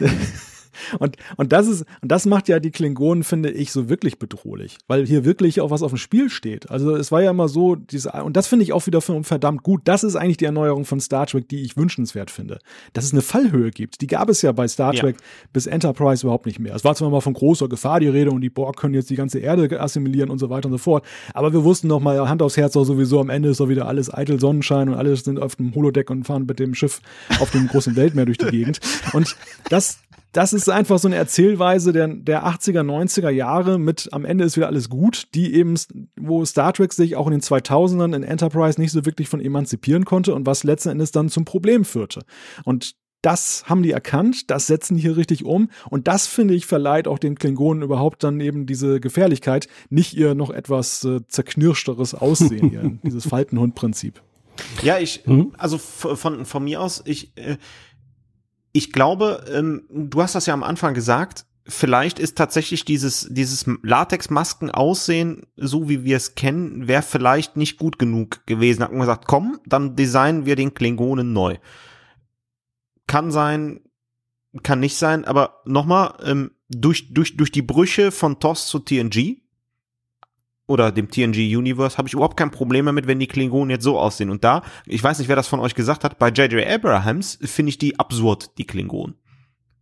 Und, 0.98 1.16
und 1.36 1.52
das 1.52 1.66
ist, 1.66 1.84
und 2.00 2.10
das 2.10 2.26
macht 2.26 2.48
ja 2.48 2.60
die 2.60 2.70
Klingonen, 2.70 3.24
finde 3.24 3.50
ich, 3.50 3.72
so 3.72 3.88
wirklich 3.88 4.18
bedrohlich, 4.18 4.78
weil 4.88 5.06
hier 5.06 5.24
wirklich 5.24 5.60
auch 5.60 5.70
was 5.70 5.82
auf 5.82 5.92
dem 5.92 5.98
Spiel 5.98 6.30
steht. 6.30 6.70
Also 6.70 6.94
es 6.96 7.12
war 7.12 7.22
ja 7.22 7.30
immer 7.30 7.48
so, 7.48 7.74
diese, 7.76 8.12
und 8.12 8.36
das 8.36 8.46
finde 8.46 8.64
ich 8.64 8.72
auch 8.72 8.86
wieder 8.86 9.00
verdammt 9.00 9.62
gut. 9.62 9.82
Das 9.84 10.04
ist 10.04 10.16
eigentlich 10.16 10.36
die 10.36 10.44
Erneuerung 10.44 10.84
von 10.84 11.00
Star 11.00 11.26
Trek, 11.26 11.48
die 11.48 11.62
ich 11.62 11.76
wünschenswert 11.76 12.30
finde. 12.30 12.58
Dass 12.92 13.04
es 13.04 13.12
eine 13.12 13.22
Fallhöhe 13.22 13.70
gibt. 13.70 14.00
Die 14.00 14.06
gab 14.06 14.28
es 14.28 14.42
ja 14.42 14.52
bei 14.52 14.68
Star 14.68 14.92
Trek 14.92 15.16
ja. 15.18 15.26
bis 15.52 15.66
Enterprise 15.66 16.26
überhaupt 16.26 16.46
nicht 16.46 16.58
mehr. 16.58 16.74
Es 16.74 16.84
war 16.84 16.94
zwar 16.94 17.10
mal 17.10 17.20
von 17.20 17.34
großer 17.34 17.68
Gefahr 17.68 18.00
die 18.00 18.08
Rede 18.08 18.30
und 18.30 18.40
die 18.40 18.50
Borg 18.50 18.76
können 18.76 18.94
jetzt 18.94 19.10
die 19.10 19.16
ganze 19.16 19.38
Erde 19.38 19.80
assimilieren 19.80 20.30
und 20.30 20.38
so 20.38 20.50
weiter 20.50 20.66
und 20.66 20.72
so 20.72 20.78
fort. 20.78 21.04
Aber 21.34 21.52
wir 21.52 21.64
wussten 21.64 21.88
noch 21.88 22.00
mal 22.00 22.28
Hand 22.28 22.42
aufs 22.42 22.56
Herz 22.56 22.76
auch 22.76 22.84
sowieso, 22.84 23.20
am 23.20 23.30
Ende 23.30 23.50
ist 23.50 23.60
doch 23.60 23.68
wieder 23.68 23.86
alles 23.86 24.12
eitel 24.12 24.40
Sonnenschein 24.40 24.88
und 24.88 24.94
alle 24.94 25.14
sind 25.16 25.40
auf 25.40 25.56
dem 25.56 25.74
Holodeck 25.74 26.10
und 26.10 26.24
fahren 26.24 26.46
mit 26.46 26.58
dem 26.58 26.74
Schiff 26.74 27.00
auf 27.40 27.50
dem 27.50 27.68
großen 27.68 27.96
Weltmeer 27.96 28.26
durch 28.26 28.38
die 28.38 28.46
Gegend. 28.46 28.80
Und 29.12 29.36
das, 29.68 29.98
das 30.32 30.54
ist 30.54 30.68
einfach 30.68 30.98
so 30.98 31.08
eine 31.08 31.16
Erzählweise 31.16 31.92
der, 31.92 32.08
der 32.08 32.46
80er, 32.46 32.80
90er 32.80 33.30
Jahre 33.30 33.78
mit 33.78 34.08
am 34.12 34.24
Ende 34.24 34.44
ist 34.44 34.56
wieder 34.56 34.66
alles 34.66 34.88
gut, 34.88 35.28
die 35.34 35.54
eben, 35.54 35.74
wo 36.18 36.44
Star 36.44 36.72
Trek 36.72 36.92
sich 36.92 37.16
auch 37.16 37.26
in 37.26 37.32
den 37.32 37.42
2000ern 37.42 38.16
in 38.16 38.22
Enterprise 38.22 38.80
nicht 38.80 38.92
so 38.92 39.04
wirklich 39.04 39.28
von 39.28 39.40
emanzipieren 39.40 40.04
konnte 40.04 40.34
und 40.34 40.46
was 40.46 40.64
letzten 40.64 40.88
Endes 40.88 41.10
dann 41.12 41.28
zum 41.28 41.44
Problem 41.44 41.84
führte. 41.84 42.20
Und 42.64 42.94
das 43.20 43.64
haben 43.66 43.82
die 43.82 43.92
erkannt, 43.92 44.50
das 44.50 44.66
setzen 44.66 44.96
die 44.96 45.02
hier 45.02 45.16
richtig 45.16 45.44
um 45.44 45.68
und 45.90 46.08
das 46.08 46.26
finde 46.26 46.54
ich 46.54 46.66
verleiht 46.66 47.06
auch 47.06 47.20
den 47.20 47.36
Klingonen 47.36 47.82
überhaupt 47.82 48.24
dann 48.24 48.40
eben 48.40 48.66
diese 48.66 48.98
Gefährlichkeit, 48.98 49.68
nicht 49.90 50.14
ihr 50.14 50.34
noch 50.34 50.50
etwas 50.50 51.04
äh, 51.04 51.20
zerknirschteres 51.28 52.14
Aussehen, 52.14 52.70
hier, 52.70 52.98
dieses 53.04 53.28
Faltenhund-Prinzip. 53.28 54.20
Ja, 54.82 54.98
ich, 54.98 55.24
mhm. 55.26 55.52
also 55.56 55.78
von, 55.78 56.44
von 56.44 56.64
mir 56.64 56.80
aus, 56.80 57.02
ich, 57.06 57.36
äh, 57.36 57.58
ich 58.72 58.92
glaube, 58.92 59.44
ähm, 59.52 59.84
du 59.90 60.22
hast 60.22 60.34
das 60.34 60.46
ja 60.46 60.54
am 60.54 60.62
Anfang 60.62 60.94
gesagt, 60.94 61.46
vielleicht 61.66 62.18
ist 62.18 62.36
tatsächlich 62.36 62.84
dieses, 62.84 63.28
dieses 63.30 63.66
Latex-Masken-Aussehen, 63.82 65.46
so 65.56 65.88
wie 65.88 66.04
wir 66.04 66.16
es 66.16 66.34
kennen, 66.34 66.88
wäre 66.88 67.02
vielleicht 67.02 67.56
nicht 67.56 67.78
gut 67.78 67.98
genug 67.98 68.44
gewesen. 68.46 68.82
Hat 68.82 68.90
man 68.90 69.00
gesagt, 69.00 69.26
komm, 69.26 69.60
dann 69.66 69.94
designen 69.94 70.46
wir 70.46 70.56
den 70.56 70.74
Klingonen 70.74 71.32
neu. 71.32 71.58
Kann 73.06 73.30
sein, 73.30 73.80
kann 74.62 74.80
nicht 74.80 74.96
sein, 74.96 75.24
aber 75.24 75.60
nochmal, 75.64 76.14
ähm, 76.24 76.52
durch, 76.68 77.12
durch, 77.12 77.36
durch 77.36 77.52
die 77.52 77.62
Brüche 77.62 78.10
von 78.10 78.40
TOS 78.40 78.66
zu 78.66 78.78
TNG, 78.78 79.41
oder 80.66 80.92
dem 80.92 81.10
TNG 81.10 81.56
Universe 81.56 81.98
habe 81.98 82.08
ich 82.08 82.14
überhaupt 82.14 82.36
kein 82.36 82.50
Problem 82.50 82.86
damit, 82.86 83.06
wenn 83.06 83.18
die 83.18 83.26
Klingonen 83.26 83.70
jetzt 83.70 83.84
so 83.84 83.98
aussehen. 83.98 84.30
Und 84.30 84.44
da, 84.44 84.62
ich 84.86 85.02
weiß 85.02 85.18
nicht, 85.18 85.28
wer 85.28 85.36
das 85.36 85.48
von 85.48 85.60
euch 85.60 85.74
gesagt 85.74 86.04
hat, 86.04 86.18
bei 86.18 86.28
J.J. 86.28 86.66
Abrahams 86.66 87.38
finde 87.42 87.70
ich 87.70 87.78
die 87.78 87.98
absurd, 87.98 88.56
die 88.58 88.64
Klingonen. 88.64 89.16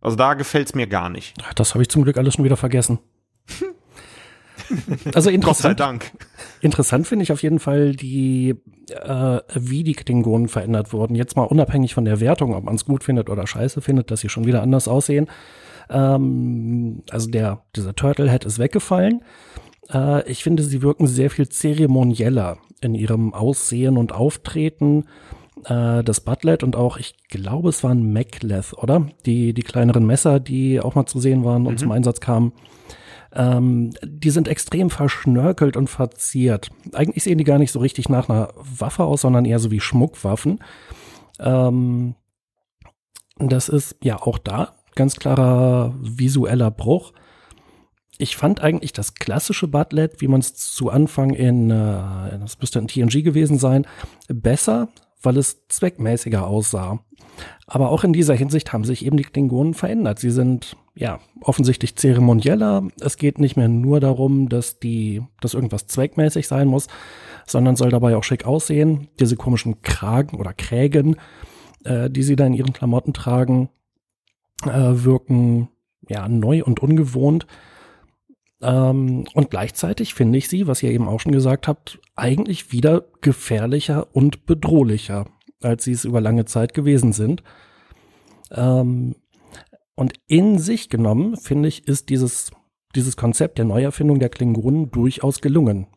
Also 0.01 0.17
da 0.17 0.33
gefällt's 0.33 0.73
mir 0.73 0.87
gar 0.87 1.09
nicht. 1.09 1.35
Das 1.55 1.73
habe 1.73 1.83
ich 1.83 1.89
zum 1.89 2.03
Glück 2.03 2.17
alles 2.17 2.33
schon 2.33 2.43
wieder 2.45 2.57
vergessen. 2.57 2.99
also 5.13 5.29
interessant. 5.29 5.43
Gott 5.43 5.57
sei 5.57 5.73
Dank. 5.73 6.11
Interessant 6.59 7.07
finde 7.07 7.23
ich 7.23 7.31
auf 7.31 7.43
jeden 7.43 7.59
Fall 7.59 7.95
die, 7.95 8.55
äh, 8.89 9.39
wie 9.53 9.83
die 9.83 9.93
Klingonen 9.93 10.47
verändert 10.47 10.91
wurden. 10.91 11.15
Jetzt 11.15 11.35
mal 11.35 11.43
unabhängig 11.43 11.93
von 11.93 12.05
der 12.05 12.19
Wertung, 12.19 12.55
ob 12.55 12.63
man 12.63 12.75
es 12.75 12.85
gut 12.85 13.03
findet 13.03 13.29
oder 13.29 13.45
scheiße 13.45 13.81
findet, 13.81 14.09
dass 14.09 14.21
sie 14.21 14.29
schon 14.29 14.45
wieder 14.45 14.63
anders 14.63 14.87
aussehen. 14.87 15.27
Ähm, 15.89 17.03
also 17.11 17.29
der, 17.29 17.63
dieser 17.75 17.95
Turtlehead 17.95 18.45
ist 18.45 18.57
weggefallen. 18.57 19.21
Äh, 19.93 20.29
ich 20.29 20.43
finde, 20.43 20.63
sie 20.63 20.81
wirken 20.81 21.07
sehr 21.07 21.29
viel 21.29 21.49
zeremonieller 21.49 22.57
in 22.81 22.95
ihrem 22.95 23.33
Aussehen 23.33 23.97
und 23.97 24.11
Auftreten. 24.11 25.05
Äh, 25.65 26.03
das 26.03 26.21
Butlet 26.21 26.63
und 26.63 26.75
auch, 26.75 26.97
ich 26.97 27.15
glaube, 27.29 27.69
es 27.69 27.83
waren 27.83 28.11
Macleth, 28.13 28.73
oder? 28.73 29.07
Die, 29.25 29.53
die 29.53 29.63
kleineren 29.63 30.05
Messer, 30.05 30.39
die 30.39 30.79
auch 30.79 30.95
mal 30.95 31.05
zu 31.05 31.19
sehen 31.19 31.43
waren 31.43 31.67
und 31.67 31.73
mhm. 31.73 31.77
zum 31.77 31.91
Einsatz 31.91 32.19
kamen. 32.19 32.53
Ähm, 33.33 33.91
die 34.03 34.29
sind 34.29 34.47
extrem 34.47 34.89
verschnörkelt 34.89 35.77
und 35.77 35.89
verziert. 35.89 36.69
Eigentlich 36.93 37.23
sehen 37.23 37.37
die 37.37 37.45
gar 37.45 37.59
nicht 37.59 37.71
so 37.71 37.79
richtig 37.79 38.09
nach 38.09 38.27
einer 38.27 38.49
Waffe 38.57 39.03
aus, 39.05 39.21
sondern 39.21 39.45
eher 39.45 39.59
so 39.59 39.71
wie 39.71 39.79
Schmuckwaffen. 39.79 40.59
Ähm, 41.39 42.15
das 43.37 43.69
ist 43.69 43.95
ja 44.03 44.21
auch 44.21 44.37
da 44.37 44.75
ganz 44.95 45.15
klarer 45.15 45.95
visueller 46.01 46.71
Bruch 46.71 47.13
ich 48.21 48.37
fand 48.37 48.61
eigentlich 48.61 48.93
das 48.93 49.15
klassische 49.15 49.67
Butlet, 49.67 50.21
wie 50.21 50.27
man 50.27 50.39
es 50.39 50.53
zu 50.53 50.89
Anfang 50.89 51.31
in, 51.31 51.71
äh, 51.71 52.39
das 52.39 52.59
müsste 52.59 52.79
ein 52.79 52.87
TNG 52.87 53.23
gewesen 53.23 53.57
sein, 53.57 53.85
besser, 54.27 54.89
weil 55.21 55.37
es 55.37 55.67
zweckmäßiger 55.67 56.45
aussah. 56.45 56.99
Aber 57.65 57.89
auch 57.89 58.03
in 58.03 58.13
dieser 58.13 58.35
Hinsicht 58.35 58.73
haben 58.73 58.83
sich 58.83 59.05
eben 59.05 59.17
die 59.17 59.23
Klingonen 59.23 59.73
verändert. 59.73 60.19
Sie 60.19 60.29
sind 60.29 60.75
ja 60.93 61.19
offensichtlich 61.41 61.95
zeremonieller. 61.95 62.87
Es 62.99 63.17
geht 63.17 63.39
nicht 63.39 63.55
mehr 63.55 63.69
nur 63.69 63.99
darum, 63.99 64.49
dass 64.49 64.79
die, 64.79 65.23
dass 65.39 65.53
irgendwas 65.53 65.87
zweckmäßig 65.87 66.47
sein 66.47 66.67
muss, 66.67 66.87
sondern 67.47 67.75
soll 67.75 67.89
dabei 67.89 68.15
auch 68.15 68.23
schick 68.23 68.45
aussehen. 68.45 69.07
Diese 69.19 69.35
komischen 69.35 69.81
Kragen 69.81 70.37
oder 70.37 70.53
Krägen, 70.53 71.15
äh, 71.85 72.09
die 72.09 72.23
sie 72.23 72.35
da 72.35 72.45
in 72.45 72.53
ihren 72.53 72.73
Klamotten 72.73 73.13
tragen, 73.13 73.69
äh, 74.65 74.69
wirken 74.69 75.69
ja 76.07 76.27
neu 76.27 76.63
und 76.63 76.81
ungewohnt. 76.81 77.47
Ähm, 78.61 79.25
und 79.33 79.49
gleichzeitig 79.49 80.13
finde 80.13 80.37
ich 80.37 80.47
sie, 80.47 80.67
was 80.67 80.83
ihr 80.83 80.91
eben 80.91 81.07
auch 81.07 81.19
schon 81.19 81.31
gesagt 81.31 81.67
habt, 81.67 81.99
eigentlich 82.15 82.71
wieder 82.71 83.05
gefährlicher 83.21 84.07
und 84.13 84.45
bedrohlicher, 84.45 85.25
als 85.61 85.83
sie 85.83 85.93
es 85.93 86.05
über 86.05 86.21
lange 86.21 86.45
Zeit 86.45 86.73
gewesen 86.73 87.13
sind. 87.13 87.43
Ähm, 88.51 89.15
und 89.95 90.13
in 90.27 90.59
sich 90.59 90.89
genommen, 90.89 91.37
finde 91.37 91.69
ich, 91.69 91.87
ist 91.87 92.09
dieses, 92.09 92.51
dieses 92.95 93.17
Konzept 93.17 93.57
der 93.57 93.65
Neuerfindung 93.65 94.19
der 94.19 94.29
Klingonen 94.29 94.91
durchaus 94.91 95.41
gelungen. 95.41 95.87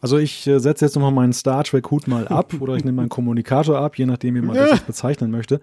Also 0.00 0.18
ich 0.18 0.46
äh, 0.46 0.60
setze 0.60 0.84
jetzt 0.84 0.94
nochmal 0.96 1.12
meinen 1.12 1.32
Star 1.32 1.64
Trek 1.64 1.90
Hut 1.90 2.06
mal 2.08 2.28
ab 2.28 2.54
oder 2.60 2.76
ich 2.76 2.84
nehme 2.84 2.96
meinen 2.96 3.08
Kommunikator 3.08 3.78
ab, 3.78 3.96
je 3.96 4.06
nachdem, 4.06 4.34
wie 4.34 4.42
man 4.42 4.56
das 4.56 4.80
bezeichnen 4.80 5.30
möchte. 5.30 5.60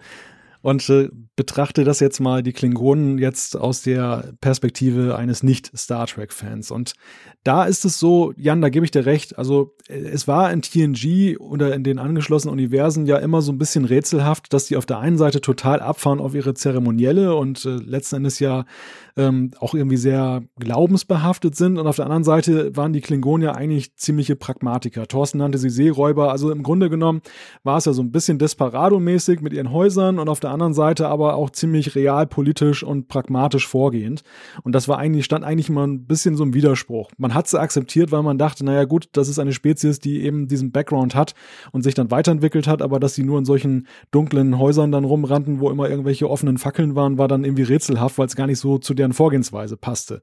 Und 0.62 0.88
äh, 0.90 1.10
betrachte 1.36 1.84
das 1.84 2.00
jetzt 2.00 2.20
mal, 2.20 2.44
die 2.44 2.54
Klingonen 2.54 3.18
jetzt 3.18 3.58
aus 3.58 3.82
der 3.82 4.34
Perspektive 4.42 5.16
eines 5.16 5.42
Nicht-Star 5.42 6.06
Trek-Fans. 6.06 6.70
Und 6.70 6.94
da 7.44 7.66
ist 7.66 7.84
es 7.84 8.00
so, 8.00 8.34
Jan, 8.38 8.62
da 8.62 8.70
gebe 8.70 8.86
ich 8.86 8.92
dir 8.92 9.06
recht, 9.06 9.38
also 9.38 9.76
äh, 9.88 9.96
es 9.96 10.28
war 10.28 10.52
in 10.52 10.62
TNG 10.62 11.38
oder 11.40 11.74
in 11.74 11.84
den 11.84 11.98
angeschlossenen 11.98 12.54
Universen 12.54 13.08
ja 13.08 13.18
immer 13.18 13.42
so 13.42 13.52
ein 13.52 13.58
bisschen 13.58 13.86
rätselhaft, 13.86 14.54
dass 14.54 14.66
die 14.66 14.78
auf 14.78 14.86
der 14.86 15.00
einen 15.00 15.18
Seite 15.18 15.42
total 15.42 15.80
abfahren 15.80 16.20
auf 16.20 16.36
ihre 16.36 16.54
Zeremonielle 16.54 17.36
und 17.36 17.66
äh, 17.66 17.70
letzten 17.78 18.18
Endes 18.18 18.40
ja 18.40 18.66
ähm, 19.18 19.52
auch 19.60 19.74
irgendwie 19.74 19.98
sehr 19.98 20.44
glaubensbehaftet 20.60 21.56
sind. 21.56 21.78
Und 21.78 21.88
auf 21.88 21.96
der 21.96 22.06
anderen 22.06 22.24
Seite 22.24 22.76
waren 22.76 22.94
die 22.94 23.02
Klingonen 23.02 23.46
ja 23.46 23.54
eigentlich 23.54 23.96
ziemliche 23.96 24.36
Pragmatiker. 24.36 25.08
Thorsten 25.08 25.40
nannte 25.40 25.58
sie 25.58 25.70
Seeräuber. 25.70 26.32
Also 26.32 26.52
im 26.52 26.64
Grunde 26.64 26.90
genommen 26.90 27.22
war 27.64 27.78
es 27.78 27.86
ja 27.86 27.94
so 27.94 28.02
ein 28.02 28.12
bisschen 28.12 28.38
Desperado-mäßig 28.38 29.42
mit 29.42 29.54
ihren 29.54 29.72
Häusern 29.72 30.20
und 30.20 30.30
auf 30.30 30.40
der 30.40 30.52
anderen 30.52 30.74
Seite 30.74 31.08
aber 31.08 31.36
auch 31.36 31.50
ziemlich 31.50 31.96
realpolitisch 31.96 32.84
und 32.84 33.08
pragmatisch 33.08 33.68
vorgehend. 33.68 34.22
Und 34.64 34.74
das 34.74 34.88
war 34.88 34.98
eigentlich, 34.98 35.26
stand 35.26 35.44
eigentlich 35.44 35.70
immer 35.70 35.86
ein 35.86 36.06
bisschen 36.06 36.36
so 36.36 36.44
im 36.44 36.54
Widerspruch. 36.54 37.12
Man 37.18 37.34
hat 37.34 37.48
sie 37.48 37.60
akzeptiert, 37.60 38.12
weil 38.12 38.24
man 38.24 38.38
dachte, 38.38 38.66
naja 38.66 38.86
gut, 38.86 39.10
das 39.14 39.28
ist 39.30 39.40
eine 39.40 39.54
Spezies, 39.54 40.00
die 40.00 40.22
eben 40.24 40.48
diesen 40.48 40.72
Background 40.72 41.16
hat 41.16 41.34
und 41.72 41.84
sich 41.84 41.94
dann 41.94 42.12
weiterentwickelt 42.12 42.68
hat, 42.68 42.82
aber 42.82 43.00
dass 43.00 43.16
sie 43.16 43.24
nur 43.24 43.40
in 43.40 43.46
solchen 43.46 43.88
dunklen 44.12 44.58
Häusern 44.58 44.92
dann 44.92 45.04
rumrannten, 45.04 45.60
wo 45.60 45.70
immer 45.70 45.90
irgendwelche 45.90 46.30
offenen 46.30 46.58
Fackeln 46.58 46.96
waren, 46.96 47.18
war 47.18 47.28
dann 47.28 47.44
irgendwie 47.44 47.64
rätselhaft, 47.64 48.18
weil 48.18 48.28
es 48.28 48.36
gar 48.36 48.48
nicht 48.48 48.60
so 48.60 48.78
zu 48.78 48.94
deren 49.02 49.14
Vorgehensweise 49.14 49.78
passte. 49.78 50.22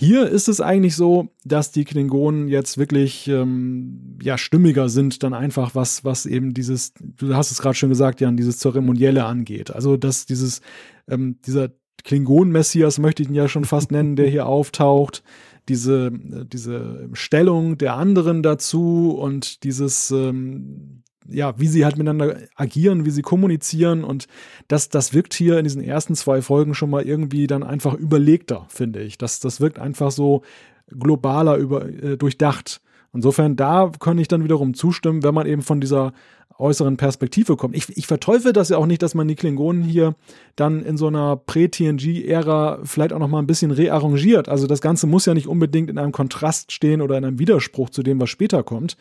Hier 0.00 0.28
ist 0.28 0.48
es 0.48 0.60
eigentlich 0.60 0.94
so, 0.94 1.30
dass 1.44 1.72
die 1.72 1.84
Klingonen 1.84 2.46
jetzt 2.46 2.78
wirklich 2.78 3.26
ähm, 3.26 4.16
ja 4.22 4.38
stimmiger 4.38 4.88
sind, 4.88 5.24
dann 5.24 5.34
einfach 5.34 5.74
was 5.74 6.04
was 6.04 6.24
eben 6.24 6.54
dieses, 6.54 6.92
du 7.00 7.34
hast 7.34 7.50
es 7.50 7.60
gerade 7.60 7.74
schon 7.74 7.88
gesagt, 7.88 8.20
Jan, 8.20 8.36
dieses 8.36 8.60
zeremonielle 8.60 9.24
angeht. 9.24 9.72
Also 9.72 9.96
dass 9.96 10.24
dieses 10.24 10.60
ähm, 11.08 11.40
dieser 11.44 11.70
Klingon-Messias 12.04 13.00
möchte 13.00 13.24
ich 13.24 13.28
ihn 13.28 13.34
ja 13.34 13.48
schon 13.48 13.64
fast 13.64 13.90
nennen, 13.90 14.14
der 14.14 14.28
hier 14.28 14.46
auftaucht, 14.46 15.24
diese 15.68 16.12
diese 16.12 17.08
Stellung 17.12 17.76
der 17.76 17.94
anderen 17.94 18.44
dazu 18.44 19.10
und 19.18 19.64
dieses 19.64 20.12
ähm, 20.12 20.97
ja, 21.28 21.58
wie 21.58 21.68
sie 21.68 21.84
halt 21.84 21.96
miteinander 21.96 22.38
agieren, 22.56 23.04
wie 23.04 23.10
sie 23.10 23.22
kommunizieren 23.22 24.04
und 24.04 24.26
das, 24.66 24.88
das 24.88 25.12
wirkt 25.14 25.34
hier 25.34 25.58
in 25.58 25.64
diesen 25.64 25.82
ersten 25.82 26.14
zwei 26.14 26.42
Folgen 26.42 26.74
schon 26.74 26.90
mal 26.90 27.02
irgendwie 27.02 27.46
dann 27.46 27.62
einfach 27.62 27.94
überlegter, 27.94 28.66
finde 28.68 29.00
ich. 29.00 29.18
Das, 29.18 29.40
das 29.40 29.60
wirkt 29.60 29.78
einfach 29.78 30.10
so 30.10 30.42
globaler 30.90 31.56
über, 31.56 31.86
äh, 31.86 32.16
durchdacht. 32.16 32.80
Insofern, 33.12 33.56
da 33.56 33.90
kann 33.98 34.18
ich 34.18 34.28
dann 34.28 34.44
wiederum 34.44 34.74
zustimmen, 34.74 35.22
wenn 35.22 35.34
man 35.34 35.46
eben 35.46 35.62
von 35.62 35.80
dieser 35.80 36.12
äußeren 36.58 36.96
Perspektive 36.96 37.56
kommt. 37.56 37.76
Ich, 37.76 37.96
ich 37.96 38.06
verteufel 38.06 38.52
das 38.52 38.68
ja 38.68 38.78
auch 38.78 38.86
nicht, 38.86 39.02
dass 39.02 39.14
man 39.14 39.28
die 39.28 39.36
Klingonen 39.36 39.82
hier 39.82 40.14
dann 40.56 40.82
in 40.82 40.96
so 40.96 41.06
einer 41.06 41.36
Prä-TNG-Ära 41.36 42.80
vielleicht 42.82 43.12
auch 43.12 43.18
noch 43.18 43.28
mal 43.28 43.38
ein 43.38 43.46
bisschen 43.46 43.70
rearrangiert. 43.70 44.48
Also 44.48 44.66
das 44.66 44.80
Ganze 44.80 45.06
muss 45.06 45.26
ja 45.26 45.34
nicht 45.34 45.46
unbedingt 45.46 45.88
in 45.88 45.98
einem 45.98 46.12
Kontrast 46.12 46.72
stehen 46.72 47.00
oder 47.00 47.16
in 47.16 47.24
einem 47.24 47.38
Widerspruch 47.38 47.90
zu 47.90 48.02
dem, 48.02 48.20
was 48.20 48.30
später 48.30 48.62
kommt. 48.62 48.96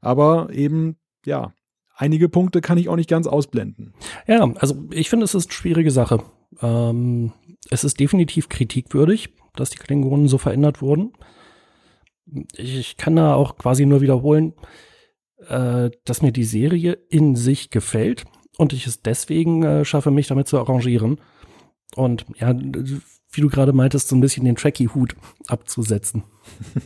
Aber 0.00 0.50
eben, 0.52 0.96
ja, 1.24 1.52
einige 1.98 2.28
Punkte 2.28 2.60
kann 2.60 2.78
ich 2.78 2.88
auch 2.88 2.96
nicht 2.96 3.10
ganz 3.10 3.26
ausblenden. 3.26 3.92
Ja, 4.26 4.50
also 4.54 4.86
ich 4.90 5.10
finde, 5.10 5.24
es 5.24 5.34
ist 5.34 5.48
eine 5.48 5.52
schwierige 5.52 5.90
Sache. 5.90 6.22
Ähm, 6.62 7.32
es 7.70 7.84
ist 7.84 8.00
definitiv 8.00 8.48
kritikwürdig, 8.48 9.34
dass 9.54 9.70
die 9.70 9.78
Klingonen 9.78 10.28
so 10.28 10.38
verändert 10.38 10.80
wurden. 10.80 11.12
Ich 12.56 12.96
kann 12.96 13.16
da 13.16 13.34
auch 13.34 13.58
quasi 13.58 13.84
nur 13.84 14.00
wiederholen, 14.00 14.54
äh, 15.48 15.90
dass 16.04 16.22
mir 16.22 16.32
die 16.32 16.44
Serie 16.44 16.92
in 17.10 17.36
sich 17.36 17.70
gefällt 17.70 18.24
und 18.56 18.72
ich 18.72 18.86
es 18.86 19.02
deswegen 19.02 19.62
äh, 19.62 19.84
schaffe, 19.84 20.10
mich 20.10 20.28
damit 20.28 20.48
zu 20.48 20.58
arrangieren. 20.58 21.20
Und 21.96 22.26
ja, 22.38 22.54
wie 22.54 23.40
du 23.40 23.48
gerade 23.48 23.72
meintest, 23.72 24.08
so 24.08 24.16
ein 24.16 24.20
bisschen 24.20 24.44
den 24.44 24.56
Tracky-Hut 24.56 25.16
abzusetzen. 25.48 26.22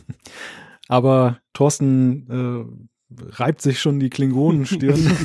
Aber 0.87 1.39
Thorsten, 1.53 2.29
äh, 2.29 2.92
reibt 3.31 3.61
sich 3.61 3.79
schon 3.79 3.99
die 3.99 4.09
Klingonenstirn. 4.09 4.95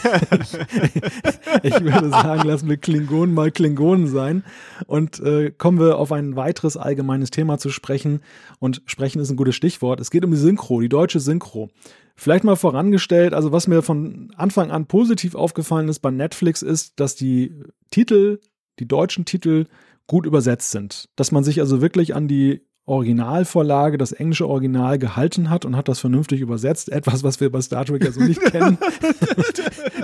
ich 1.62 1.80
würde 1.80 2.11
sagen, 2.11 2.49
lassen 2.49 2.68
wir 2.68 2.76
Klingonen 2.76 3.34
mal 3.34 3.51
Klingonen 3.51 4.07
sein. 4.07 4.45
Und 4.86 5.20
äh, 5.20 5.51
kommen 5.51 5.78
wir 5.78 5.99
auf 5.99 6.12
ein 6.12 6.36
weiteres 6.36 6.76
allgemeines 6.76 7.30
Thema 7.30 7.59
zu 7.59 7.70
sprechen. 7.70 8.20
Und 8.59 8.82
sprechen 8.86 9.20
ist 9.20 9.30
ein 9.30 9.36
gutes 9.36 9.55
Stichwort. 9.55 10.01
Es 10.01 10.11
geht 10.11 10.24
um 10.24 10.30
die 10.30 10.36
Synchro, 10.36 10.80
die 10.80 10.89
deutsche 10.89 11.20
Synchro. 11.20 11.70
Vielleicht 12.16 12.45
mal 12.45 12.57
vorangestellt, 12.57 13.32
also 13.32 13.53
was 13.53 13.68
mir 13.68 13.82
von 13.82 14.32
Anfang 14.36 14.72
an 14.72 14.86
positiv 14.86 15.34
aufgefallen 15.36 15.89
ist 15.89 16.01
bei 16.01 16.11
Netflix 16.11 16.62
ist, 16.62 16.99
dass 16.99 17.14
die 17.14 17.55
Titel, 17.91 18.41
die 18.80 18.89
deutschen 18.89 19.24
Titel 19.24 19.66
gut 20.09 20.26
übersetzt 20.26 20.72
sind. 20.72 21.09
Dass 21.14 21.30
man 21.30 21.45
sich 21.45 21.61
also 21.61 21.80
wirklich 21.80 22.16
an 22.16 22.26
die 22.26 22.62
Originalvorlage, 22.89 23.99
das 23.99 24.12
englische 24.12 24.49
Original 24.49 24.99
gehalten 24.99 25.51
hat 25.51 25.64
und 25.64 25.76
hat 25.76 25.89
das 25.89 26.01
vernünftig 26.01 26.41
übersetzt. 26.41 26.91
Etwas, 26.91 27.22
was 27.22 27.41
wir 27.41 27.51
bei 27.51 27.61
Star 27.61 27.84
Trek 27.84 28.05
ja 28.05 28.12
so 28.12 28.20
nicht 28.20 28.41
kennen. 28.51 28.78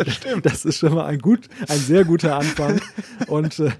Stimmt. 0.07 0.47
Das 0.47 0.64
ist 0.64 0.78
schon 0.78 0.95
mal 0.95 1.07
ein 1.07 1.18
gut, 1.18 1.49
ein 1.68 1.78
sehr 1.78 2.05
guter 2.05 2.37
Anfang. 2.37 2.80
Und 3.26 3.59
äh, 3.59 3.70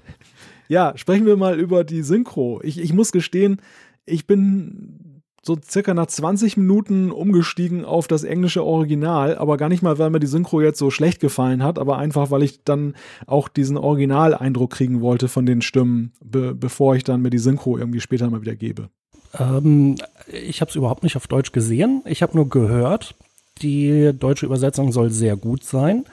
ja, 0.67 0.93
sprechen 0.95 1.25
wir 1.25 1.37
mal 1.37 1.59
über 1.59 1.83
die 1.83 2.01
Synchro. 2.01 2.61
Ich, 2.63 2.79
ich 2.79 2.93
muss 2.93 3.11
gestehen, 3.11 3.61
ich 4.05 4.27
bin 4.27 5.14
so 5.45 5.57
circa 5.63 5.93
nach 5.93 6.07
20 6.07 6.57
Minuten 6.57 7.11
umgestiegen 7.11 7.85
auf 7.85 8.07
das 8.07 8.23
englische 8.23 8.63
Original, 8.63 9.37
aber 9.37 9.57
gar 9.57 9.69
nicht 9.69 9.83
mal, 9.83 9.99
weil 9.99 10.09
mir 10.09 10.19
die 10.19 10.27
Synchro 10.27 10.61
jetzt 10.61 10.79
so 10.79 10.89
schlecht 10.89 11.19
gefallen 11.19 11.63
hat, 11.63 11.77
aber 11.77 11.97
einfach, 11.97 12.31
weil 12.31 12.41
ich 12.41 12.63
dann 12.63 12.95
auch 13.27 13.47
diesen 13.47 13.77
Originaleindruck 13.77 14.71
kriegen 14.71 15.01
wollte 15.01 15.27
von 15.27 15.45
den 15.45 15.61
Stimmen, 15.61 16.13
be 16.23 16.55
bevor 16.55 16.95
ich 16.95 17.03
dann 17.03 17.21
mir 17.21 17.29
die 17.29 17.37
Synchro 17.37 17.77
irgendwie 17.77 17.99
später 17.99 18.29
mal 18.29 18.41
wieder 18.41 18.55
gebe. 18.55 18.89
Ähm, 19.37 19.95
ich 20.31 20.61
habe 20.61 20.69
es 20.69 20.75
überhaupt 20.75 21.03
nicht 21.03 21.15
auf 21.15 21.27
Deutsch 21.27 21.51
gesehen. 21.51 22.01
Ich 22.05 22.23
habe 22.23 22.35
nur 22.35 22.49
gehört, 22.49 23.15
die 23.61 24.11
deutsche 24.17 24.47
Übersetzung 24.47 24.91
soll 24.91 25.11
sehr 25.11 25.37
gut 25.37 25.63
sein. 25.63 26.05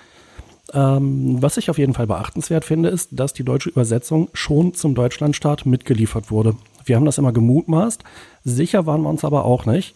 Ähm, 0.74 1.40
was 1.40 1.56
ich 1.56 1.70
auf 1.70 1.78
jeden 1.78 1.94
Fall 1.94 2.06
beachtenswert 2.06 2.64
finde, 2.64 2.90
ist, 2.90 3.08
dass 3.12 3.32
die 3.32 3.44
deutsche 3.44 3.70
Übersetzung 3.70 4.28
schon 4.32 4.74
zum 4.74 4.94
Deutschlandstart 4.94 5.64
mitgeliefert 5.64 6.30
wurde. 6.30 6.54
Wir 6.84 6.96
haben 6.96 7.04
das 7.04 7.18
immer 7.18 7.32
gemutmaßt, 7.32 8.04
sicher 8.44 8.86
waren 8.86 9.02
wir 9.02 9.10
uns 9.10 9.24
aber 9.24 9.44
auch 9.44 9.66
nicht. 9.66 9.94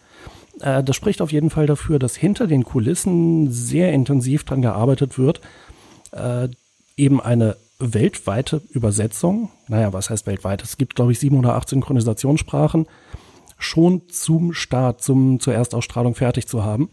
Äh, 0.61 0.83
das 0.83 0.95
spricht 0.95 1.21
auf 1.21 1.31
jeden 1.31 1.49
Fall 1.49 1.65
dafür, 1.65 1.99
dass 1.99 2.15
hinter 2.15 2.47
den 2.47 2.63
Kulissen 2.63 3.51
sehr 3.51 3.93
intensiv 3.93 4.43
dran 4.43 4.61
gearbeitet 4.61 5.17
wird, 5.17 5.41
äh, 6.11 6.49
eben 6.95 7.21
eine 7.21 7.57
weltweite 7.79 8.61
Übersetzung, 8.71 9.49
naja, 9.67 9.93
was 9.93 10.09
heißt 10.09 10.25
weltweit? 10.25 10.63
Es 10.63 10.77
gibt, 10.77 10.95
glaube 10.95 11.11
ich, 11.11 11.19
sieben 11.19 11.37
oder 11.37 11.55
acht 11.55 11.69
Synchronisationssprachen, 11.69 12.87
schon 13.57 14.09
zum 14.09 14.53
Start, 14.53 15.01
zum, 15.01 15.39
zur 15.39 15.53
Erstausstrahlung 15.53 16.15
fertig 16.15 16.47
zu 16.47 16.63
haben. 16.63 16.89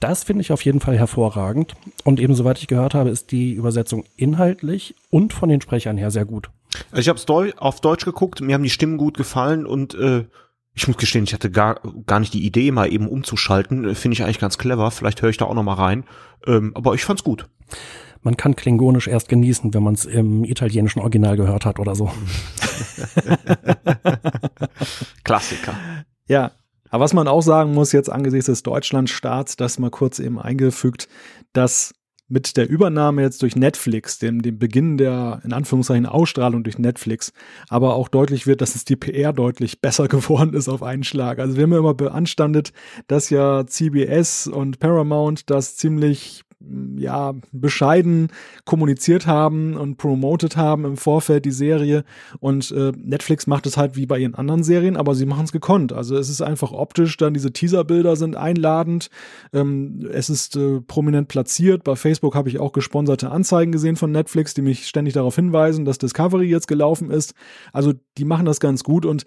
Das 0.00 0.24
finde 0.24 0.42
ich 0.42 0.52
auf 0.52 0.64
jeden 0.64 0.80
Fall 0.80 0.96
hervorragend. 0.96 1.74
Und 2.04 2.20
eben, 2.20 2.34
soweit 2.34 2.58
ich 2.58 2.68
gehört 2.68 2.94
habe, 2.94 3.10
ist 3.10 3.32
die 3.32 3.52
Übersetzung 3.52 4.04
inhaltlich 4.16 4.94
und 5.10 5.32
von 5.32 5.48
den 5.48 5.60
Sprechern 5.60 5.96
her 5.96 6.10
sehr 6.10 6.24
gut. 6.24 6.50
Also 6.90 7.00
ich 7.00 7.08
habe 7.08 7.18
es 7.18 7.56
auf 7.58 7.80
Deutsch 7.80 8.04
geguckt, 8.04 8.40
mir 8.40 8.54
haben 8.54 8.62
die 8.62 8.70
Stimmen 8.70 8.98
gut 8.98 9.16
gefallen 9.16 9.66
und 9.66 9.94
äh, 9.94 10.26
ich 10.74 10.86
muss 10.86 10.96
gestehen, 10.96 11.24
ich 11.24 11.34
hatte 11.34 11.50
gar, 11.50 11.80
gar 12.06 12.20
nicht 12.20 12.34
die 12.34 12.46
Idee, 12.46 12.70
mal 12.70 12.92
eben 12.92 13.08
umzuschalten. 13.08 13.96
Finde 13.96 14.12
ich 14.12 14.22
eigentlich 14.22 14.38
ganz 14.38 14.58
clever. 14.58 14.92
Vielleicht 14.92 15.22
höre 15.22 15.30
ich 15.30 15.36
da 15.36 15.46
auch 15.46 15.54
noch 15.54 15.64
mal 15.64 15.74
rein. 15.74 16.04
Ähm, 16.46 16.70
aber 16.76 16.94
ich 16.94 17.04
fand's 17.04 17.24
gut. 17.24 17.48
Man 18.22 18.36
kann 18.36 18.54
Klingonisch 18.54 19.08
erst 19.08 19.28
genießen, 19.28 19.74
wenn 19.74 19.82
man 19.82 19.94
es 19.94 20.04
im 20.04 20.44
italienischen 20.44 21.00
Original 21.00 21.36
gehört 21.36 21.64
hat 21.64 21.80
oder 21.80 21.96
so. 21.96 22.08
Klassiker. 25.24 25.74
Ja, 26.28 26.52
aber 26.90 27.04
was 27.04 27.12
man 27.12 27.28
auch 27.28 27.42
sagen 27.42 27.74
muss, 27.74 27.92
jetzt 27.92 28.10
angesichts 28.10 28.46
des 28.46 28.62
Deutschlandstarts, 28.62 29.56
das 29.56 29.78
mal 29.78 29.90
kurz 29.90 30.20
eben 30.20 30.38
eingefügt, 30.38 31.08
dass 31.52 31.94
mit 32.28 32.56
der 32.56 32.68
Übernahme 32.68 33.22
jetzt 33.22 33.42
durch 33.42 33.56
Netflix, 33.56 34.18
dem, 34.18 34.42
dem 34.42 34.58
Beginn 34.58 34.98
der, 34.98 35.40
in 35.44 35.52
Anführungszeichen, 35.52 36.06
Ausstrahlung 36.06 36.62
durch 36.62 36.78
Netflix, 36.78 37.32
aber 37.68 37.94
auch 37.94 38.08
deutlich 38.08 38.46
wird, 38.46 38.60
dass 38.60 38.74
es 38.74 38.84
die 38.84 38.96
PR 38.96 39.32
deutlich 39.32 39.80
besser 39.80 40.08
geworden 40.08 40.54
ist 40.54 40.68
auf 40.68 40.82
einen 40.82 41.04
Schlag. 41.04 41.38
Also 41.38 41.56
wir 41.56 41.64
haben 41.64 41.72
ja 41.72 41.78
immer 41.78 41.94
beanstandet, 41.94 42.72
dass 43.06 43.30
ja 43.30 43.66
CBS 43.66 44.46
und 44.46 44.78
Paramount 44.78 45.50
das 45.50 45.76
ziemlich 45.76 46.44
ja, 46.96 47.34
bescheiden 47.52 48.28
kommuniziert 48.64 49.26
haben 49.26 49.76
und 49.76 49.96
promoted 49.96 50.56
haben 50.56 50.84
im 50.84 50.96
Vorfeld 50.96 51.44
die 51.44 51.52
Serie. 51.52 52.04
Und 52.40 52.72
äh, 52.72 52.92
Netflix 52.96 53.46
macht 53.46 53.66
es 53.66 53.76
halt 53.76 53.94
wie 53.94 54.06
bei 54.06 54.18
ihren 54.18 54.34
anderen 54.34 54.64
Serien, 54.64 54.96
aber 54.96 55.14
sie 55.14 55.26
machen 55.26 55.44
es 55.44 55.52
gekonnt. 55.52 55.92
Also 55.92 56.16
es 56.16 56.28
ist 56.28 56.42
einfach 56.42 56.72
optisch, 56.72 57.16
dann 57.16 57.32
diese 57.32 57.52
Teaserbilder 57.52 58.16
sind 58.16 58.36
einladend. 58.36 59.08
Ähm, 59.52 60.08
es 60.12 60.30
ist 60.30 60.56
äh, 60.56 60.80
prominent 60.80 61.28
platziert. 61.28 61.84
Bei 61.84 61.94
Facebook 61.94 62.34
habe 62.34 62.48
ich 62.48 62.58
auch 62.58 62.72
gesponserte 62.72 63.30
Anzeigen 63.30 63.70
gesehen 63.70 63.96
von 63.96 64.10
Netflix, 64.10 64.54
die 64.54 64.62
mich 64.62 64.88
ständig 64.88 65.14
darauf 65.14 65.36
hinweisen, 65.36 65.84
dass 65.84 65.98
Discovery 65.98 66.48
jetzt 66.48 66.66
gelaufen 66.66 67.10
ist. 67.10 67.34
Also 67.72 67.92
die 68.16 68.24
machen 68.24 68.46
das 68.46 68.58
ganz 68.58 68.82
gut 68.82 69.06
und 69.06 69.26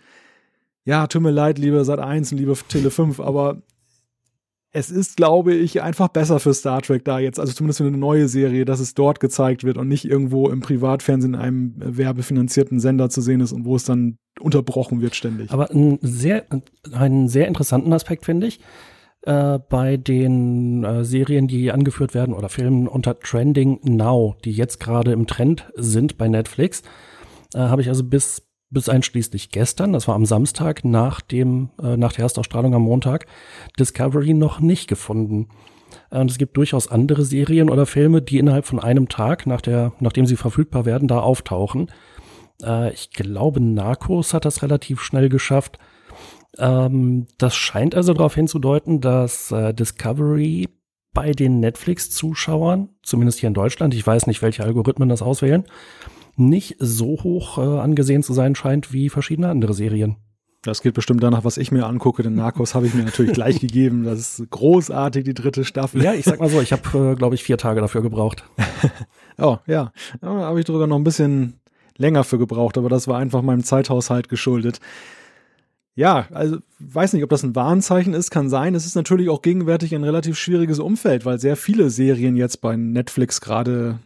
ja, 0.84 1.06
tut 1.08 1.22
mir 1.22 1.32
leid, 1.32 1.60
liebe 1.60 1.86
Sat 1.86 2.00
1 2.00 2.32
und 2.32 2.40
liebe 2.40 2.56
Tele 2.68 2.90
5, 2.90 3.20
aber 3.20 3.62
es 4.74 4.90
ist, 4.90 5.18
glaube 5.18 5.54
ich, 5.54 5.82
einfach 5.82 6.08
besser 6.08 6.40
für 6.40 6.54
Star 6.54 6.82
Trek 6.82 7.04
da 7.04 7.20
jetzt, 7.20 7.40
also 7.40 7.52
zumindest 7.52 7.80
für 7.80 7.88
eine 7.88 7.98
neue 7.98 8.28
Serie, 8.30 8.64
dass 8.64 8.80
es 8.80 8.94
dort 8.94 9.20
gezeigt 9.20 9.64
wird 9.64 9.78
und 9.78 9.90
nicht 9.90 10.06
irgendwo 10.06 10.50
im 10.50 10.62
Privatfernsehen 10.62 11.34
in 11.34 11.40
einem 11.40 11.74
werbefinanzierten 11.78 12.80
Sender 12.80 13.10
zu 13.10 13.22
sehen 13.22 13.42
ist 13.42 13.52
und 13.52 13.66
wo 13.66 13.76
es 13.76 13.84
dann 13.84 14.18
unterbrochen 14.40 15.02
wird 15.02 15.16
ständig. 15.16 15.52
Aber 15.52 15.72
ein 15.72 16.00
sehr, 16.02 16.46
einen 16.94 17.28
sehr 17.28 17.48
interessanten 17.48 17.92
Aspekt 17.92 18.26
finde 18.26 18.48
ich, 18.48 18.62
äh, 19.24 19.60
bei 19.60 19.98
den 19.98 20.84
äh, 20.84 21.04
Serien, 21.04 21.48
die 21.48 21.72
angeführt 21.72 22.14
werden 22.14 22.34
oder 22.34 22.48
Filmen 22.48 22.88
unter 22.88 23.20
Trending 23.20 23.80
Now, 23.84 24.36
die 24.46 24.52
jetzt 24.52 24.80
gerade 24.80 25.12
im 25.12 25.28
Trend 25.28 25.70
sind 25.76 26.18
bei 26.18 26.30
Netflix, 26.30 26.82
äh, 27.54 27.60
habe 27.60 27.82
ich 27.82 27.90
also 27.90 28.06
bis 28.06 28.48
bis 28.72 28.90
einschließlich 28.90 29.52
gestern, 29.52 29.94
das 29.94 30.08
war 30.08 30.16
am 30.16 30.26
Samstag 30.26 30.84
nach 30.84 31.22
dem 31.22 31.70
äh, 31.82 31.98
nach 31.98 32.14
der 32.14 32.24
Erstausstrahlung 32.24 32.74
am 32.74 32.84
Montag, 32.84 33.26
Discovery 33.78 34.34
noch 34.34 34.60
nicht 34.60 34.88
gefunden. 34.88 35.50
Und 36.10 36.32
es 36.32 36.38
gibt 36.38 36.58
durchaus 36.58 36.90
andere 36.90 37.24
Serien 37.26 37.70
oder 37.70 37.86
Filme, 37.86 38.22
die 38.22 38.38
innerhalb 38.38 38.66
von 38.66 38.80
einem 38.80 39.10
Tag, 39.10 39.46
nach 39.46 39.62
der, 39.62 39.94
nachdem 40.00 40.26
sie 40.26 40.38
verfügbar 40.38 40.86
werden, 40.86 41.08
da 41.08 41.20
auftauchen. 41.20 41.92
Äh, 42.64 42.94
ich 42.94 43.12
glaube, 43.12 43.62
Narcos 43.62 44.34
hat 44.34 44.46
das 44.46 44.64
relativ 44.64 45.02
schnell 45.02 45.30
geschafft. 45.30 45.78
Ähm, 46.58 47.28
das 47.38 47.56
scheint 47.56 47.96
also 47.96 48.14
darauf 48.14 48.36
hinzudeuten, 48.36 49.02
dass 49.02 49.52
äh, 49.52 49.74
Discovery 49.74 50.70
bei 51.14 51.32
den 51.32 51.60
Netflix-Zuschauern, 51.60 52.90
zumindest 53.04 53.40
hier 53.40 53.48
in 53.48 53.54
Deutschland, 53.54 53.94
ich 53.94 54.06
weiß 54.06 54.28
nicht, 54.28 54.42
welche 54.42 54.64
Algorithmen 54.64 55.10
das 55.10 55.22
auswählen, 55.22 55.66
nicht 56.36 56.76
so 56.80 57.18
hoch 57.24 57.58
äh, 57.58 57.80
angesehen 57.80 58.24
zu 58.24 58.34
sein 58.34 58.56
scheint 58.56 58.94
wie 58.94 59.10
verschiedene 59.10 59.50
andere 59.50 59.74
Serien. 59.74 60.18
Das 60.64 60.84
geht 60.84 60.94
bestimmt 60.94 61.24
danach, 61.24 61.44
was 61.44 61.58
ich 61.58 61.72
mir 61.72 61.88
angucke. 61.88 62.22
Den 62.22 62.36
Narcos 62.36 62.76
habe 62.76 62.86
ich 62.86 62.94
mir 62.94 63.04
natürlich 63.04 63.34
gleich 63.34 63.60
gegeben. 63.62 64.04
Das 64.04 64.40
ist 64.40 64.52
großartig, 64.52 65.24
die 65.24 65.34
dritte 65.34 65.66
Staffel. 65.66 66.04
Ja, 66.04 66.14
ich 66.14 66.26
sag 66.26 66.40
mal 66.40 66.50
so, 66.50 66.62
ich 66.62 66.72
habe, 66.72 67.14
äh, 67.14 67.16
glaube 67.16 67.36
ich, 67.36 67.44
vier 67.44 67.58
Tage 67.58 67.82
dafür 67.82 68.02
gebraucht. 68.02 68.44
oh, 69.40 69.58
ja. 69.66 69.92
Da 70.22 70.28
habe 70.28 70.60
ich 70.60 70.68
sogar 70.68 70.86
noch 70.88 70.98
ein 70.98 71.04
bisschen 71.04 71.60
länger 71.98 72.24
für 72.24 72.38
gebraucht, 72.38 72.78
aber 72.78 72.90
das 72.90 73.08
war 73.08 73.18
einfach 73.18 73.42
meinem 73.42 73.64
Zeithaushalt 73.64 74.30
geschuldet. 74.30 74.80
Ja, 75.96 76.28
also 76.32 76.58
weiß 76.80 77.14
nicht, 77.14 77.24
ob 77.24 77.30
das 77.30 77.44
ein 77.44 77.56
Warnzeichen 77.56 78.14
ist, 78.14 78.30
kann 78.30 78.50
sein. 78.50 78.76
Es 78.76 78.86
ist 78.86 78.96
natürlich 78.96 79.30
auch 79.30 79.42
gegenwärtig 79.42 79.94
ein 79.94 80.04
relativ 80.04 80.38
schwieriges 80.38 80.80
Umfeld, 80.80 81.26
weil 81.26 81.40
sehr 81.40 81.58
viele 81.58 81.90
Serien 81.90 82.38
jetzt 82.38 82.62
bei 82.62 82.76
Netflix 82.76 83.42
gerade 83.42 84.00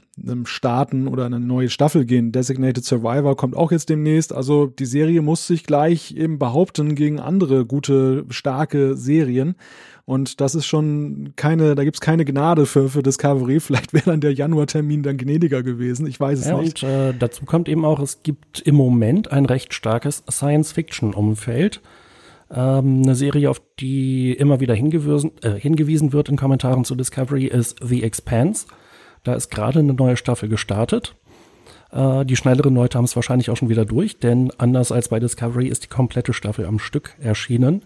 starten 0.45 1.07
oder 1.07 1.26
eine 1.26 1.39
neue 1.39 1.70
Staffel 1.70 2.05
gehen. 2.05 2.32
Designated 2.32 2.86
Survivor 2.86 3.36
kommt 3.36 3.55
auch 3.55 3.72
jetzt 3.72 3.89
demnächst. 3.89 4.34
Also 4.34 4.68
die 4.68 4.86
Serie 4.86 5.22
muss 5.22 5.45
sich 5.45 5.66
gleich 5.66 6.16
eben 6.16 6.39
behaupten 6.39 6.95
gegen 6.95 7.20
andere 7.20 7.66
gute, 7.66 8.26
starke 8.30 8.95
Serien. 8.95 9.55
Und 10.05 10.39
das 10.39 10.53
ist 10.53 10.68
schon 10.68 11.34
keine, 11.36 11.74
da 11.76 11.84
gibt's 11.84 11.99
keine 11.99 12.26
Gnade 12.26 12.66
für, 12.66 12.89
für 12.89 13.03
Discovery. 13.03 13.59
Vielleicht 13.59 13.91
wäre 13.91 14.11
dann 14.11 14.22
der 14.22 14.34
Januartermin 14.34 15.03
dann 15.03 15.18
gnädiger 15.18 15.63
gewesen. 15.63 16.07
Ich 16.07 16.20
weiß 16.20 16.39
es 16.39 16.47
ja, 16.47 16.61
nicht. 16.61 16.84
Und 16.84 16.89
äh, 16.89 17.13
dazu 17.18 17.45
kommt 17.45 17.68
eben 17.68 17.84
auch, 17.84 17.99
es 17.99 18.24
gibt 18.24 18.61
im 18.61 18.76
Moment 18.76 19.32
ein 19.32 19.45
recht 19.45 19.74
starkes 19.74 20.24
Science-Fiction-Umfeld. 20.30 21.82
Ähm, 22.51 23.01
eine 23.03 23.16
Serie, 23.16 23.49
auf 23.49 23.61
die 23.80 24.32
immer 24.34 24.59
wieder 24.59 24.76
hingewiesen, 24.76 25.32
äh, 25.41 25.59
hingewiesen 25.59 26.13
wird 26.13 26.30
in 26.30 26.38
Kommentaren 26.38 26.86
zu 26.86 26.95
Discovery, 26.95 27.45
ist 27.47 27.78
The 27.84 28.03
Expanse. 28.03 28.68
Da 29.26 29.34
ist 29.34 29.49
gerade 29.49 29.80
eine 29.80 29.93
neue 29.93 30.15
Staffel 30.15 30.47
gestartet. 30.47 31.15
Äh, 31.91 32.26
die 32.26 32.38
schnelleren 32.38 32.76
Leute 32.76 32.97
haben 32.97 33.05
es 33.05 33.15
wahrscheinlich 33.15 33.49
auch 33.49 33.57
schon 33.57 33.69
wieder 33.69 33.84
durch, 33.84 34.19
denn 34.19 34.51
anders 34.57 34.91
als 34.91 35.09
bei 35.09 35.19
Discovery 35.19 35.67
ist 35.67 35.84
die 35.84 35.89
komplette 35.89 36.32
Staffel 36.32 36.65
am 36.65 36.80
Stück 36.80 37.15
erschienen. 37.19 37.82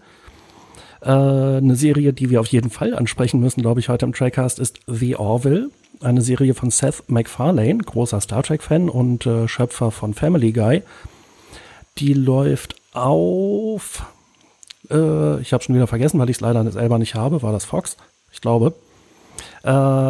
Äh, 1.00 1.08
eine 1.08 1.76
Serie, 1.76 2.12
die 2.12 2.28
wir 2.28 2.40
auf 2.40 2.46
jeden 2.48 2.70
Fall 2.70 2.94
ansprechen 2.94 3.40
müssen, 3.40 3.62
glaube 3.62 3.80
ich, 3.80 3.88
heute 3.88 4.04
im 4.04 4.12
Trackcast, 4.12 4.58
ist 4.58 4.80
The 4.86 5.16
Orville. 5.16 5.70
Eine 6.02 6.20
Serie 6.20 6.54
von 6.54 6.70
Seth 6.70 7.04
MacFarlane, 7.08 7.78
großer 7.78 8.20
Star 8.20 8.42
Trek-Fan 8.42 8.88
und 8.90 9.26
äh, 9.26 9.48
Schöpfer 9.48 9.90
von 9.90 10.12
Family 10.12 10.52
Guy. 10.52 10.82
Die 11.98 12.12
läuft 12.12 12.76
auf. 12.92 14.04
Äh, 14.90 15.40
ich 15.40 15.54
habe 15.54 15.64
schon 15.64 15.74
wieder 15.74 15.86
vergessen, 15.86 16.18
weil 16.18 16.28
ich 16.28 16.36
es 16.36 16.40
leider 16.40 16.70
selber 16.70 16.98
nicht 16.98 17.14
habe. 17.14 17.42
War 17.42 17.52
das 17.52 17.64
Fox? 17.64 17.96
Ich 18.30 18.42
glaube. 18.42 18.74
Äh, 19.62 19.66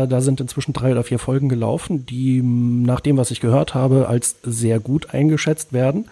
da 0.07 0.21
sind 0.21 0.41
inzwischen 0.41 0.73
drei 0.73 0.93
oder 0.93 1.03
vier 1.03 1.19
Folgen 1.19 1.49
gelaufen, 1.49 2.07
die 2.07 2.41
nach 2.43 3.01
dem, 3.01 3.17
was 3.17 3.31
ich 3.31 3.41
gehört 3.41 3.75
habe, 3.75 4.09
als 4.09 4.37
sehr 4.43 4.81
gut 4.81 5.13
eingeschätzt 5.13 5.73
werden. 5.73 6.07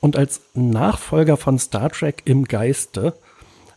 Und 0.00 0.16
als 0.16 0.40
Nachfolger 0.54 1.36
von 1.36 1.58
Star 1.58 1.90
Trek 1.90 2.22
im 2.24 2.44
Geiste 2.44 3.14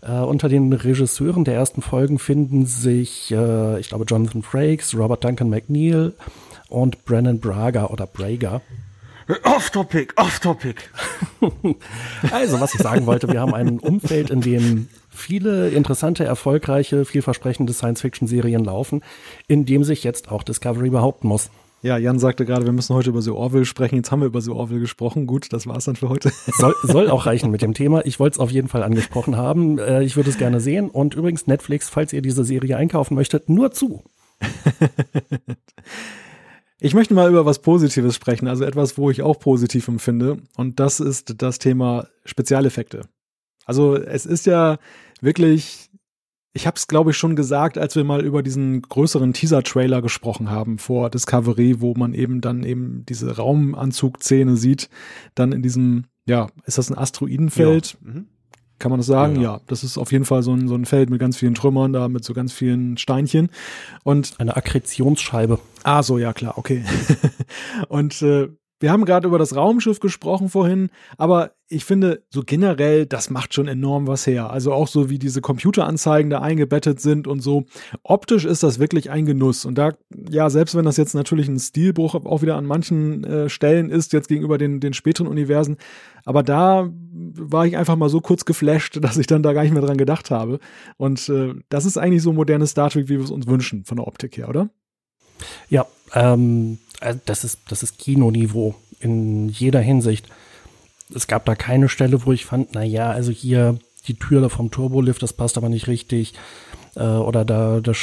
äh, 0.02 0.12
unter 0.12 0.50
den 0.50 0.72
Regisseuren 0.72 1.44
der 1.44 1.56
ersten 1.56 1.82
Folgen 1.82 2.20
finden 2.20 2.66
sich, 2.66 3.32
äh, 3.32 3.80
ich 3.80 3.90
glaube, 3.90 4.06
Jonathan 4.06 4.44
Frakes, 4.44 4.96
Robert 4.96 5.24
Duncan 5.24 5.50
McNeil 5.50 6.14
und 6.70 7.06
Brennan 7.06 7.40
Braga 7.40 7.88
oder 7.88 8.06
Braga. 8.06 8.62
Off-Topic, 9.44 10.14
off-Topic. 10.18 10.76
also, 12.32 12.60
was 12.60 12.74
ich 12.74 12.82
sagen 12.82 13.06
wollte, 13.06 13.30
wir 13.30 13.40
haben 13.40 13.54
ein 13.54 13.80
Umfeld, 13.80 14.30
in 14.30 14.42
dem 14.42 14.88
viele 15.10 15.70
interessante, 15.70 16.26
erfolgreiche, 16.26 17.06
vielversprechende 17.06 17.74
Science-Fiction-Serien 17.74 18.64
laufen, 18.64 19.02
in 19.48 19.66
dem 19.66 19.84
sich 19.84 20.04
jetzt 20.04 20.30
auch 20.30 20.44
Discovery 20.44 20.90
behaupten 20.90 21.28
muss. 21.28 21.50
Ja, 21.84 21.98
Jan 21.98 22.18
sagte 22.18 22.46
gerade, 22.46 22.66
wir 22.66 22.72
müssen 22.72 22.96
heute 22.96 23.10
über 23.10 23.22
The 23.22 23.32
Orville 23.32 23.66
sprechen. 23.66 23.98
Jetzt 23.98 24.10
haben 24.10 24.22
wir 24.22 24.28
über 24.28 24.40
The 24.42 24.52
Orville 24.52 24.80
gesprochen. 24.80 25.28
Gut, 25.28 25.52
das 25.52 25.68
war's 25.68 25.84
dann 25.84 25.98
für 25.98 26.08
heute. 26.08 26.32
Soll, 26.58 26.74
soll 26.84 27.10
auch 27.10 27.26
reichen 27.26 27.52
mit 27.52 27.62
dem 27.62 27.74
Thema. 27.74 28.06
Ich 28.06 28.22
wollte 28.22 28.36
es 28.36 28.40
auf 28.40 28.52
jeden 28.52 28.70
Fall 28.70 28.84
angesprochen 28.84 29.36
haben. 29.36 29.80
Äh, 29.80 30.04
ich 30.04 30.16
würde 30.16 30.30
es 30.30 30.38
gerne 30.38 30.62
sehen. 30.62 30.90
Und 30.90 31.14
übrigens 31.14 31.46
Netflix, 31.46 31.90
falls 31.90 32.14
ihr 32.14 32.22
diese 32.22 32.46
Serie 32.46 32.78
einkaufen 32.78 33.16
möchtet, 33.16 33.50
nur 33.50 33.72
zu. 33.72 34.02
Ich 36.84 36.94
möchte 36.94 37.14
mal 37.14 37.30
über 37.30 37.46
was 37.46 37.60
Positives 37.60 38.14
sprechen, 38.14 38.46
also 38.46 38.66
etwas, 38.66 38.98
wo 38.98 39.10
ich 39.10 39.22
auch 39.22 39.40
positiv 39.40 39.88
empfinde. 39.88 40.40
Und 40.58 40.82
das 40.82 41.00
ist 41.00 41.42
das 41.42 41.58
Thema 41.58 42.10
Spezialeffekte. 42.26 43.08
Also 43.66 43.96
es 43.96 44.26
ist 44.26 44.46
ja 44.46 44.78
wirklich, 45.22 45.90
ich 46.52 46.68
habe 46.68 46.76
es 46.76 46.88
glaube 46.88 47.12
ich 47.12 47.18
schon 47.18 47.38
gesagt, 47.38 47.78
als 47.78 47.96
wir 47.96 48.04
mal 48.04 48.26
über 48.26 48.44
diesen 48.44 48.82
größeren 48.82 49.32
Teaser-Trailer 49.32 50.02
gesprochen 50.02 50.52
haben 50.52 50.78
vor 50.78 51.10
Discovery, 51.10 51.80
wo 51.80 51.94
man 51.94 52.14
eben 52.14 52.42
dann 52.42 52.64
eben 52.64 53.06
diese 53.08 53.34
Raumanzug-Szene 53.34 54.58
sieht, 54.58 54.90
dann 55.36 55.54
in 55.54 55.62
diesem, 55.62 56.08
ja, 56.26 56.48
ist 56.66 56.80
das 56.80 56.92
ein 56.92 56.98
Asteroidenfeld? 56.98 57.98
Ja. 58.04 58.12
Mhm. 58.12 58.28
Kann 58.80 58.90
man 58.90 59.00
das 59.00 59.08
sagen? 59.08 59.36
Ja, 59.36 59.42
ja. 59.42 59.62
das 59.68 59.84
ist 59.84 59.98
auf 59.98 60.12
jeden 60.12 60.26
Fall 60.26 60.44
so 60.44 60.54
ein, 60.54 60.68
so 60.68 60.76
ein 60.76 60.86
Feld 60.86 61.10
mit 61.10 61.20
ganz 61.20 61.38
vielen 61.38 61.56
Trümmern, 61.56 61.94
da 61.94 62.10
mit 62.10 62.24
so 62.24 62.34
ganz 62.34 62.54
vielen 62.54 62.98
Steinchen. 62.98 63.50
Und 64.04 64.34
eine 64.40 64.56
Akkretionsscheibe. 64.56 65.60
Ah, 65.84 66.04
so, 66.04 66.18
ja, 66.18 66.34
klar, 66.34 66.58
okay. 66.58 66.84
und 67.88 68.22
äh, 68.22 68.50
wir 68.84 68.92
haben 68.92 69.06
gerade 69.06 69.30
über 69.30 69.38
das 69.38 69.56
Raumschiff 69.56 70.02
gesprochen 70.02 70.50
vorhin, 70.50 70.90
aber 71.18 71.52
ich 71.70 71.86
finde 71.86 72.22
so 72.30 72.44
generell, 72.46 73.06
das 73.06 73.30
macht 73.30 73.54
schon 73.54 73.70
enorm 73.70 74.08
was 74.08 74.28
her. 74.28 74.50
Also 74.50 74.74
auch 74.74 74.90
so 74.90 75.10
wie 75.10 75.18
diese 75.18 75.40
Computeranzeigen 75.40 76.30
da 76.30 76.42
eingebettet 76.42 77.00
sind 77.00 77.26
und 77.26 77.40
so. 77.40 77.64
Optisch 78.04 78.44
ist 78.44 78.62
das 78.62 78.80
wirklich 78.80 79.10
ein 79.10 79.26
Genuss. 79.26 79.64
Und 79.64 79.78
da, 79.78 79.94
ja, 80.30 80.50
selbst 80.50 80.76
wenn 80.76 80.84
das 80.84 80.98
jetzt 80.98 81.16
natürlich 81.16 81.48
ein 81.48 81.60
Stilbruch 81.60 82.14
auch 82.14 82.42
wieder 82.42 82.58
an 82.58 82.66
manchen 82.66 83.24
äh, 83.24 83.48
Stellen 83.48 83.90
ist, 83.90 84.12
jetzt 84.12 84.28
gegenüber 84.28 84.58
den, 84.58 84.82
den 84.82 84.92
späteren 84.92 85.28
Universen, 85.28 85.78
aber 86.26 86.44
da 86.44 86.92
war 87.14 87.66
ich 87.66 87.78
einfach 87.78 87.96
mal 87.96 88.10
so 88.10 88.20
kurz 88.20 88.44
geflasht, 88.44 88.98
dass 89.02 89.18
ich 89.18 89.28
dann 89.28 89.44
da 89.44 89.54
gar 89.54 89.64
nicht 89.64 89.72
mehr 89.72 89.82
dran 89.82 89.96
gedacht 89.96 90.30
habe. 90.30 90.60
Und 90.98 91.30
äh, 91.30 91.54
das 91.70 91.86
ist 91.86 91.96
eigentlich 91.96 92.22
so 92.22 92.34
modernes 92.34 92.72
Star 92.72 92.90
Trek, 92.90 93.08
wie 93.08 93.16
wir 93.16 93.24
es 93.24 93.32
uns 93.32 93.48
wünschen, 93.48 93.86
von 93.86 93.96
der 93.96 94.08
Optik 94.08 94.36
her, 94.36 94.50
oder? 94.50 94.70
Ja, 95.70 95.86
ähm, 96.14 96.80
äh, 97.02 97.16
das 97.26 97.44
ist, 97.44 97.60
das 97.70 97.84
ist 97.84 97.98
Kinoniveau 97.98 98.76
in 99.00 99.50
jeder 99.50 99.82
Hinsicht. 99.82 100.28
Es 101.14 101.28
gab 101.28 101.46
da 101.46 101.56
keine 101.56 101.90
Stelle, 101.90 102.26
wo 102.26 102.32
ich 102.32 102.46
fand, 102.46 102.74
na 102.74 102.84
ja, 102.84 103.12
also 103.12 103.32
hier 103.32 103.78
die 104.08 104.16
Tür 104.16 104.50
vom 104.50 104.72
Turbolift, 104.72 105.22
das 105.22 105.34
passt 105.34 105.58
aber 105.58 105.70
nicht 105.70 105.88
richtig. 105.88 106.34
Äh, 106.96 107.04
oder 107.04 107.46
da, 107.46 107.80
da 107.82 107.94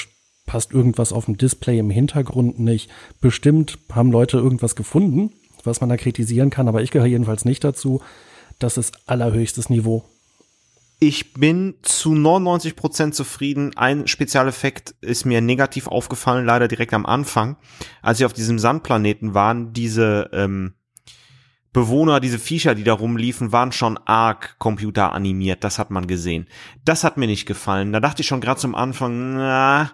passt 0.46 0.72
irgendwas 0.72 1.12
auf 1.12 1.26
dem 1.26 1.36
Display 1.36 1.78
im 1.78 1.90
Hintergrund 1.90 2.58
nicht. 2.58 2.90
Bestimmt 3.20 3.78
haben 3.92 4.10
Leute 4.10 4.38
irgendwas 4.38 4.74
gefunden, 4.74 5.30
was 5.64 5.80
man 5.80 5.90
da 5.90 5.96
kritisieren 5.96 6.50
kann, 6.50 6.68
aber 6.68 6.82
ich 6.82 6.90
gehöre 6.90 7.06
jedenfalls 7.06 7.44
nicht 7.44 7.62
dazu. 7.64 8.00
Das 8.58 8.76
ist 8.76 8.92
allerhöchstes 9.06 9.70
Niveau. 9.70 10.04
Ich 11.02 11.32
bin 11.32 11.76
zu 11.80 12.14
99 12.14 12.76
Prozent 12.76 13.14
zufrieden. 13.14 13.74
Ein 13.74 14.06
Spezialeffekt 14.06 14.94
ist 15.00 15.24
mir 15.24 15.40
negativ 15.40 15.86
aufgefallen, 15.86 16.44
leider 16.44 16.68
direkt 16.68 16.92
am 16.92 17.06
Anfang, 17.06 17.56
als 18.02 18.18
sie 18.18 18.26
auf 18.26 18.34
diesem 18.34 18.58
Sandplaneten 18.58 19.32
waren. 19.32 19.72
Diese 19.72 20.28
ähm, 20.34 20.74
Bewohner, 21.72 22.20
diese 22.20 22.38
Viecher, 22.38 22.74
die 22.74 22.84
da 22.84 22.92
rumliefen, 22.92 23.50
waren 23.50 23.72
schon 23.72 23.96
arg 23.96 24.58
computeranimiert. 24.58 25.64
Das 25.64 25.78
hat 25.78 25.90
man 25.90 26.06
gesehen. 26.06 26.48
Das 26.84 27.02
hat 27.02 27.16
mir 27.16 27.28
nicht 27.28 27.46
gefallen. 27.46 27.92
Da 27.92 28.00
dachte 28.00 28.20
ich 28.20 28.28
schon 28.28 28.42
gerade 28.42 28.60
zum 28.60 28.74
Anfang, 28.74 29.36
na, 29.36 29.92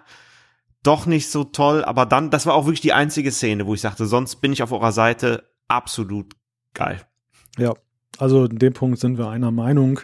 doch 0.83 1.05
nicht 1.05 1.29
so 1.29 1.45
toll. 1.45 1.85
Aber 1.85 2.05
dann, 2.05 2.31
das 2.31 2.45
war 2.45 2.53
auch 2.53 2.65
wirklich 2.65 2.81
die 2.81 2.93
einzige 2.93 3.31
Szene, 3.31 3.65
wo 3.65 3.73
ich 3.73 3.81
sagte, 3.81 4.07
sonst 4.07 4.37
bin 4.37 4.51
ich 4.51 4.61
auf 4.61 4.73
eurer 4.73 4.91
Seite 4.91 5.49
absolut 5.69 6.33
geil. 6.73 6.99
Ja, 7.57 7.75
also 8.17 8.43
in 8.43 8.59
dem 8.59 8.73
Punkt 8.73 8.99
sind 8.99 9.17
wir 9.17 9.29
einer 9.29 9.51
Meinung. 9.51 10.01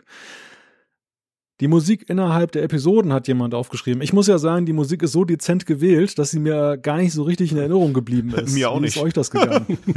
Die 1.63 1.69
Musik 1.69 2.09
innerhalb 2.09 2.51
der 2.51 2.63
Episoden 2.63 3.13
hat 3.13 3.29
jemand 3.29 3.55
aufgeschrieben. 3.55 4.01
Ich 4.01 4.11
muss 4.11 4.27
ja 4.27 4.37
sagen, 4.37 4.65
die 4.65 4.73
Musik 4.73 5.01
ist 5.01 5.13
so 5.13 5.23
dezent 5.23 5.65
gewählt, 5.65 6.19
dass 6.19 6.31
sie 6.31 6.39
mir 6.39 6.75
gar 6.75 6.97
nicht 6.97 7.13
so 7.13 7.23
richtig 7.23 7.53
in 7.53 7.57
Erinnerung 7.57 7.93
geblieben 7.93 8.33
ist. 8.37 8.53
Mir 8.53 8.69
auch 8.69 8.79
Wie 8.79 8.81
nicht. 8.81 8.97
ist 8.97 9.01
euch 9.01 9.13
das 9.13 9.31
gegangen? 9.31 9.77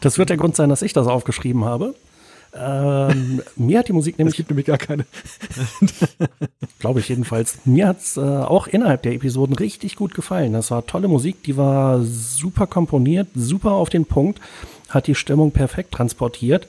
Das 0.00 0.18
wird 0.18 0.30
der 0.30 0.36
Grund 0.36 0.56
sein, 0.56 0.68
dass 0.68 0.82
ich 0.82 0.92
das 0.92 1.06
aufgeschrieben 1.06 1.64
habe. 1.64 1.94
Ähm, 2.54 3.40
mir 3.54 3.78
hat 3.78 3.88
die 3.88 3.92
Musik 3.92 4.14
es 4.14 4.18
nämlich, 4.18 4.36
gibt 4.36 4.50
nämlich 4.50 4.66
gar 4.66 4.78
keine. 4.78 5.04
glaube 6.80 6.98
ich 7.00 7.08
jedenfalls, 7.08 7.58
mir 7.64 7.86
hat's 7.86 8.16
äh, 8.16 8.20
auch 8.20 8.66
innerhalb 8.66 9.02
der 9.02 9.12
Episoden 9.12 9.54
richtig 9.54 9.94
gut 9.94 10.14
gefallen. 10.14 10.54
Das 10.54 10.72
war 10.72 10.86
tolle 10.86 11.06
Musik, 11.06 11.44
die 11.44 11.56
war 11.56 12.02
super 12.02 12.66
komponiert, 12.66 13.28
super 13.36 13.72
auf 13.72 13.90
den 13.90 14.06
Punkt, 14.06 14.40
hat 14.88 15.06
die 15.06 15.14
Stimmung 15.14 15.52
perfekt 15.52 15.92
transportiert. 15.92 16.66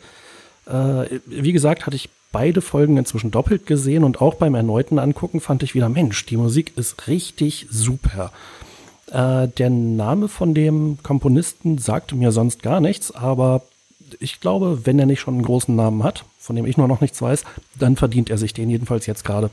Äh, 0.67 1.19
wie 1.25 1.53
gesagt, 1.53 1.87
hatte 1.87 1.95
ich 1.95 2.09
beide 2.31 2.61
Folgen 2.61 2.97
inzwischen 2.97 3.31
doppelt 3.31 3.65
gesehen 3.65 4.03
und 4.03 4.21
auch 4.21 4.35
beim 4.35 4.55
erneuten 4.55 4.99
Angucken 4.99 5.41
fand 5.41 5.63
ich 5.63 5.75
wieder, 5.75 5.89
Mensch, 5.89 6.25
die 6.25 6.37
Musik 6.37 6.73
ist 6.75 7.07
richtig 7.07 7.67
super. 7.69 8.31
Äh, 9.11 9.47
der 9.47 9.69
Name 9.69 10.27
von 10.27 10.53
dem 10.53 10.97
Komponisten 11.01 11.77
sagte 11.77 12.15
mir 12.15 12.31
sonst 12.31 12.61
gar 12.61 12.79
nichts, 12.79 13.11
aber 13.11 13.63
ich 14.19 14.39
glaube, 14.39 14.85
wenn 14.85 14.99
er 14.99 15.05
nicht 15.05 15.19
schon 15.19 15.35
einen 15.35 15.43
großen 15.43 15.75
Namen 15.75 16.03
hat, 16.03 16.25
von 16.39 16.55
dem 16.55 16.65
ich 16.65 16.77
nur 16.77 16.87
noch 16.87 17.01
nichts 17.01 17.21
weiß, 17.21 17.43
dann 17.77 17.95
verdient 17.95 18.29
er 18.29 18.37
sich 18.37 18.53
den 18.53 18.69
jedenfalls 18.69 19.05
jetzt 19.05 19.23
gerade. 19.23 19.49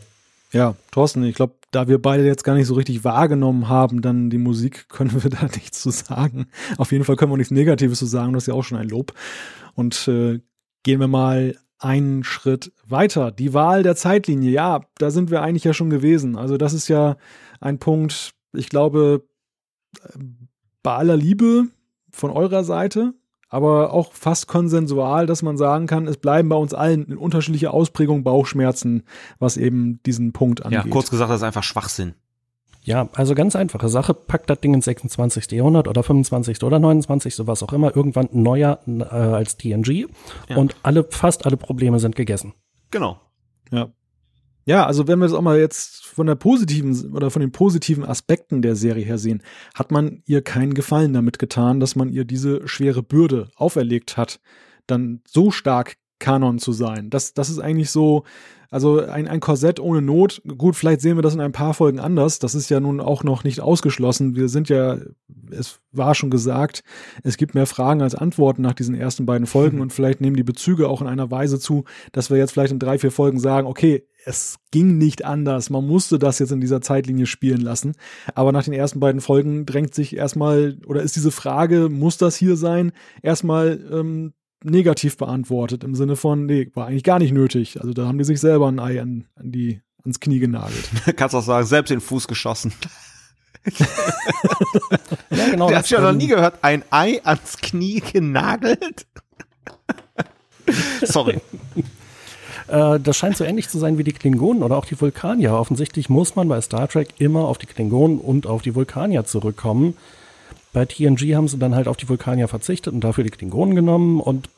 Ja, 0.53 0.77
Thorsten, 0.93 1.25
ich 1.25 1.35
glaube, 1.35 1.55
da 1.71 1.89
wir 1.89 2.01
beide 2.01 2.25
jetzt 2.25 2.45
gar 2.45 2.55
nicht 2.55 2.67
so 2.67 2.75
richtig 2.75 3.05
wahrgenommen 3.05 3.69
haben, 3.69 4.01
dann 4.01 4.31
die 4.31 4.39
Musik, 4.39 4.89
können 4.89 5.23
wir 5.23 5.31
da 5.31 5.45
nichts 5.45 5.81
zu 5.81 5.91
sagen. 5.91 6.47
Auf 6.79 6.93
jeden 6.93 7.05
Fall 7.05 7.17
können 7.17 7.33
wir 7.33 7.37
nichts 7.37 7.51
Negatives 7.51 7.99
zu 7.99 8.07
sagen, 8.07 8.33
das 8.33 8.45
ist 8.45 8.49
ja 8.49 8.55
auch 8.55 8.63
schon 8.63 8.79
ein 8.79 8.89
Lob. 8.89 9.13
Und 9.75 10.09
äh, 10.09 10.41
gehen 10.83 11.01
wir 11.01 11.09
mal 11.09 11.57
einen 11.79 12.25
Schritt 12.25 12.73
weiter. 12.87 13.31
Die 13.31 13.53
Wahl 13.55 13.83
der 13.83 13.97
Zeitlinie, 13.97 14.51
ja, 14.51 14.81
da 14.99 15.11
sind 15.11 15.31
wir 15.31 15.43
eigentlich 15.43 15.65
ja 15.65 15.75
schon 15.75 15.91
gewesen. 15.91 16.37
Also 16.37 16.57
das 16.57 16.73
ist 16.73 16.89
ja 16.89 17.17
ein 17.61 17.79
Punkt, 17.79 18.35
ich 18.53 18.69
glaube, 18.69 19.25
äh, 20.03 20.19
bei 20.83 20.95
aller 20.95 21.17
Liebe 21.17 21.67
von 22.11 22.31
eurer 22.31 22.65
Seite, 22.65 23.13
aber 23.49 23.93
auch 23.93 24.13
fast 24.13 24.49
konsensual, 24.49 25.27
dass 25.27 25.43
man 25.43 25.57
sagen 25.57 25.87
kann, 25.87 26.07
es 26.07 26.17
bleiben 26.17 26.49
bei 26.49 26.57
uns 26.57 26.75
allen 26.75 27.05
in 27.07 27.17
unterschiedlicher 27.17 27.73
Ausprägung 27.75 28.25
Bauchschmerzen, 28.25 29.05
was 29.39 29.57
eben 29.57 30.03
diesen 30.05 30.33
Punkt 30.33 30.61
Ja, 30.61 30.67
angeht. 30.81 30.91
kurz 30.91 31.11
gesagt, 31.11 31.31
das 31.31 31.41
ist 31.41 31.45
einfach 31.45 31.63
Schwachsinn. 31.63 32.15
Ja, 32.87 33.09
also 33.15 33.35
ganz 33.35 33.57
einfache 33.57 33.89
Sache, 33.89 34.15
packt 34.15 34.49
das 34.49 34.61
Ding 34.61 34.73
ins 34.73 34.85
26. 34.85 35.51
Jahrhundert 35.51 35.89
oder 35.89 36.05
25. 36.05 36.63
oder 36.63 36.79
29. 36.79 37.35
sowas 37.35 37.61
auch 37.65 37.73
immer, 37.73 37.97
irgendwann 37.97 38.29
neuer 38.31 38.79
äh, 38.87 39.03
als 39.03 39.57
TNG 39.57 40.07
Ja. 40.49 40.57
und 40.57 40.77
alle, 40.85 41.05
fast 41.11 41.47
alle 41.47 41.57
Probleme 41.57 41.99
sind 41.99 42.15
gegessen. 42.15 42.55
Genau. 42.93 43.21
Ja. 43.73 43.89
Ja, 44.67 44.87
also 44.87 45.09
wenn 45.09 45.19
wir 45.19 45.27
das 45.27 45.33
auch 45.35 45.43
mal 45.43 45.59
jetzt 45.59 46.05
von 46.07 46.29
der 46.29 46.37
positiven 46.37 47.13
oder 47.13 47.33
von 47.33 47.41
den 47.41 47.51
positiven 47.51 48.05
Aspekten 48.05 48.63
der 48.63 48.77
Serie 48.77 49.05
her 49.05 49.19
sehen, 49.19 49.43
hat 49.75 49.91
man 49.91 50.23
ihr 50.25 50.43
keinen 50.43 50.75
Gefallen 50.75 51.13
damit 51.13 51.41
getan, 51.41 51.81
dass 51.81 51.97
man 51.97 52.09
ihr 52.09 52.25
diese 52.25 52.67
schwere 52.69 53.03
Bürde 53.03 53.49
auferlegt 53.57 54.17
hat, 54.17 54.39
dann 54.87 55.23
so 55.27 55.51
stark 55.51 55.97
Kanon 56.19 56.59
zu 56.59 56.73
sein. 56.73 57.11
Das, 57.11 57.35
das 57.35 57.51
ist 57.51 57.59
eigentlich 57.59 57.91
so, 57.91 58.25
also 58.71 59.01
ein, 59.01 59.29
ein 59.29 59.41
Korsett 59.41 59.81
ohne 59.81 60.03
Not. 60.03 60.43
Gut, 60.59 60.77
vielleicht 60.77 61.01
sehen 61.01 61.17
wir 61.17 61.23
das 61.23 61.35
in 61.35 61.41
ein 61.41 61.53
paar 61.53 61.75
Folgen 61.75 62.01
anders. 62.01 62.39
Das 62.39 62.55
ist 62.55 62.69
ja 62.69 62.81
nun 62.81 63.01
auch 63.01 63.23
noch 63.23 63.45
nicht 63.45 63.61
ausgeschlossen. 63.61 64.35
Wir 64.35 64.49
sind 64.49 64.69
ja, 64.69 64.99
es 65.51 65.81
war 65.93 66.15
schon 66.15 66.31
gesagt, 66.31 66.83
es 67.23 67.37
gibt 67.37 67.55
mehr 67.55 67.67
Fragen 67.67 68.03
als 68.03 68.15
Antworten 68.15 68.63
nach 68.63 68.75
diesen 68.75 68.95
ersten 68.95 69.27
beiden 69.27 69.47
Folgen 69.47 69.81
und 69.83 69.93
vielleicht 69.93 70.21
nehmen 70.21 70.37
die 70.37 70.43
Bezüge 70.43 70.89
auch 70.89 71.01
in 71.01 71.07
einer 71.07 71.31
Weise 71.31 71.59
zu, 71.59 71.85
dass 72.13 72.31
wir 72.31 72.39
jetzt 72.39 72.53
vielleicht 72.53 72.73
in 72.73 72.79
drei, 72.79 72.99
vier 72.99 73.13
Folgen 73.13 73.39
sagen, 73.39 73.67
okay, 73.67 74.07
es 74.25 74.57
ging 74.73 74.99
nicht 74.99 75.25
anders. 75.25 75.71
Man 75.71 75.87
musste 75.87 76.19
das 76.19 76.41
jetzt 76.41 76.51
in 76.51 76.61
dieser 76.61 76.81
Zeitlinie 76.81 77.27
spielen 77.27 77.61
lassen. 77.61 77.95
Aber 78.35 78.51
nach 78.51 78.65
den 78.65 78.73
ersten 78.73 78.99
beiden 78.99 79.21
Folgen 79.21 79.67
drängt 79.67 79.95
sich 79.95 80.17
erstmal, 80.17 80.79
oder 80.87 81.03
ist 81.03 81.15
diese 81.15 81.31
Frage, 81.31 81.89
muss 81.89 82.19
das 82.19 82.35
hier 82.35 82.57
sein, 82.57 82.91
erstmal 83.23 83.81
ähm, 83.91 84.33
negativ 84.65 85.17
beantwortet. 85.17 85.85
Im 85.85 85.95
Sinne 85.95 86.17
von, 86.17 86.47
nee, 86.47 86.71
war 86.75 86.87
eigentlich 86.87 87.05
gar 87.05 87.19
nicht 87.19 87.33
nötig. 87.33 87.81
Also 87.81 87.93
da 87.93 88.07
haben 88.07 88.19
die 88.19 88.25
sich 88.25 88.41
selber 88.41 88.69
ein 88.69 88.79
Ei 88.79 89.01
an, 89.01 89.27
an 89.37 89.53
die, 89.53 89.81
ans 90.03 90.21
Knie 90.21 90.39
genagelt. 90.39 90.89
Kannst 91.17 91.35
auch 91.35 91.43
sagen, 91.43 91.67
selbst 91.67 91.91
in 91.91 91.99
den 91.99 92.05
Fuß 92.05 92.29
geschossen. 92.29 92.73
Ja, 95.31 95.49
genau. 95.51 95.69
Der 95.69 95.79
das, 95.79 95.87
hat 95.87 95.91
ja 95.91 96.01
noch 96.01 96.13
nie 96.13 96.29
gehört, 96.29 96.59
ein 96.63 96.85
Ei 96.91 97.21
ans 97.25 97.59
Knie 97.59 98.01
genagelt. 98.01 99.07
Sorry. 101.03 101.41
Äh, 102.69 103.01
das 103.01 103.17
scheint 103.17 103.37
so 103.37 103.45
ähnlich 103.45 103.69
zu 103.69 103.79
sein 103.79 103.99
wie 103.99 104.05
die 104.05 104.13
Klingonen 104.13 104.63
oder 104.63 104.77
auch 104.77 104.85
die 104.85 105.01
Vulkanier. 105.01 105.55
Offensichtlich 105.55 106.09
muss 106.09 106.37
man 106.37 106.49
bei 106.49 106.61
Star 106.61 106.89
Trek 106.89 107.09
immer 107.19 107.47
auf 107.47 107.59
die 107.59 107.67
Klingonen 107.67 108.19
und 108.19 108.47
auf 108.47 108.63
die 108.63 108.75
Vulkanier 108.75 109.25
zurückkommen. 109.25 109.97
Bei 110.73 110.85
TNG 110.85 111.35
haben 111.35 111.49
sie 111.49 111.59
dann 111.59 111.75
halt 111.75 111.89
auf 111.89 111.97
die 111.97 112.09
Vulkanier 112.09 112.49
verzichtet 112.49 112.93
und 112.93 113.01
dafür 113.01 113.25
die 113.25 113.31
Klingonen 113.31 113.75
genommen 113.75 114.21
und 114.21 114.49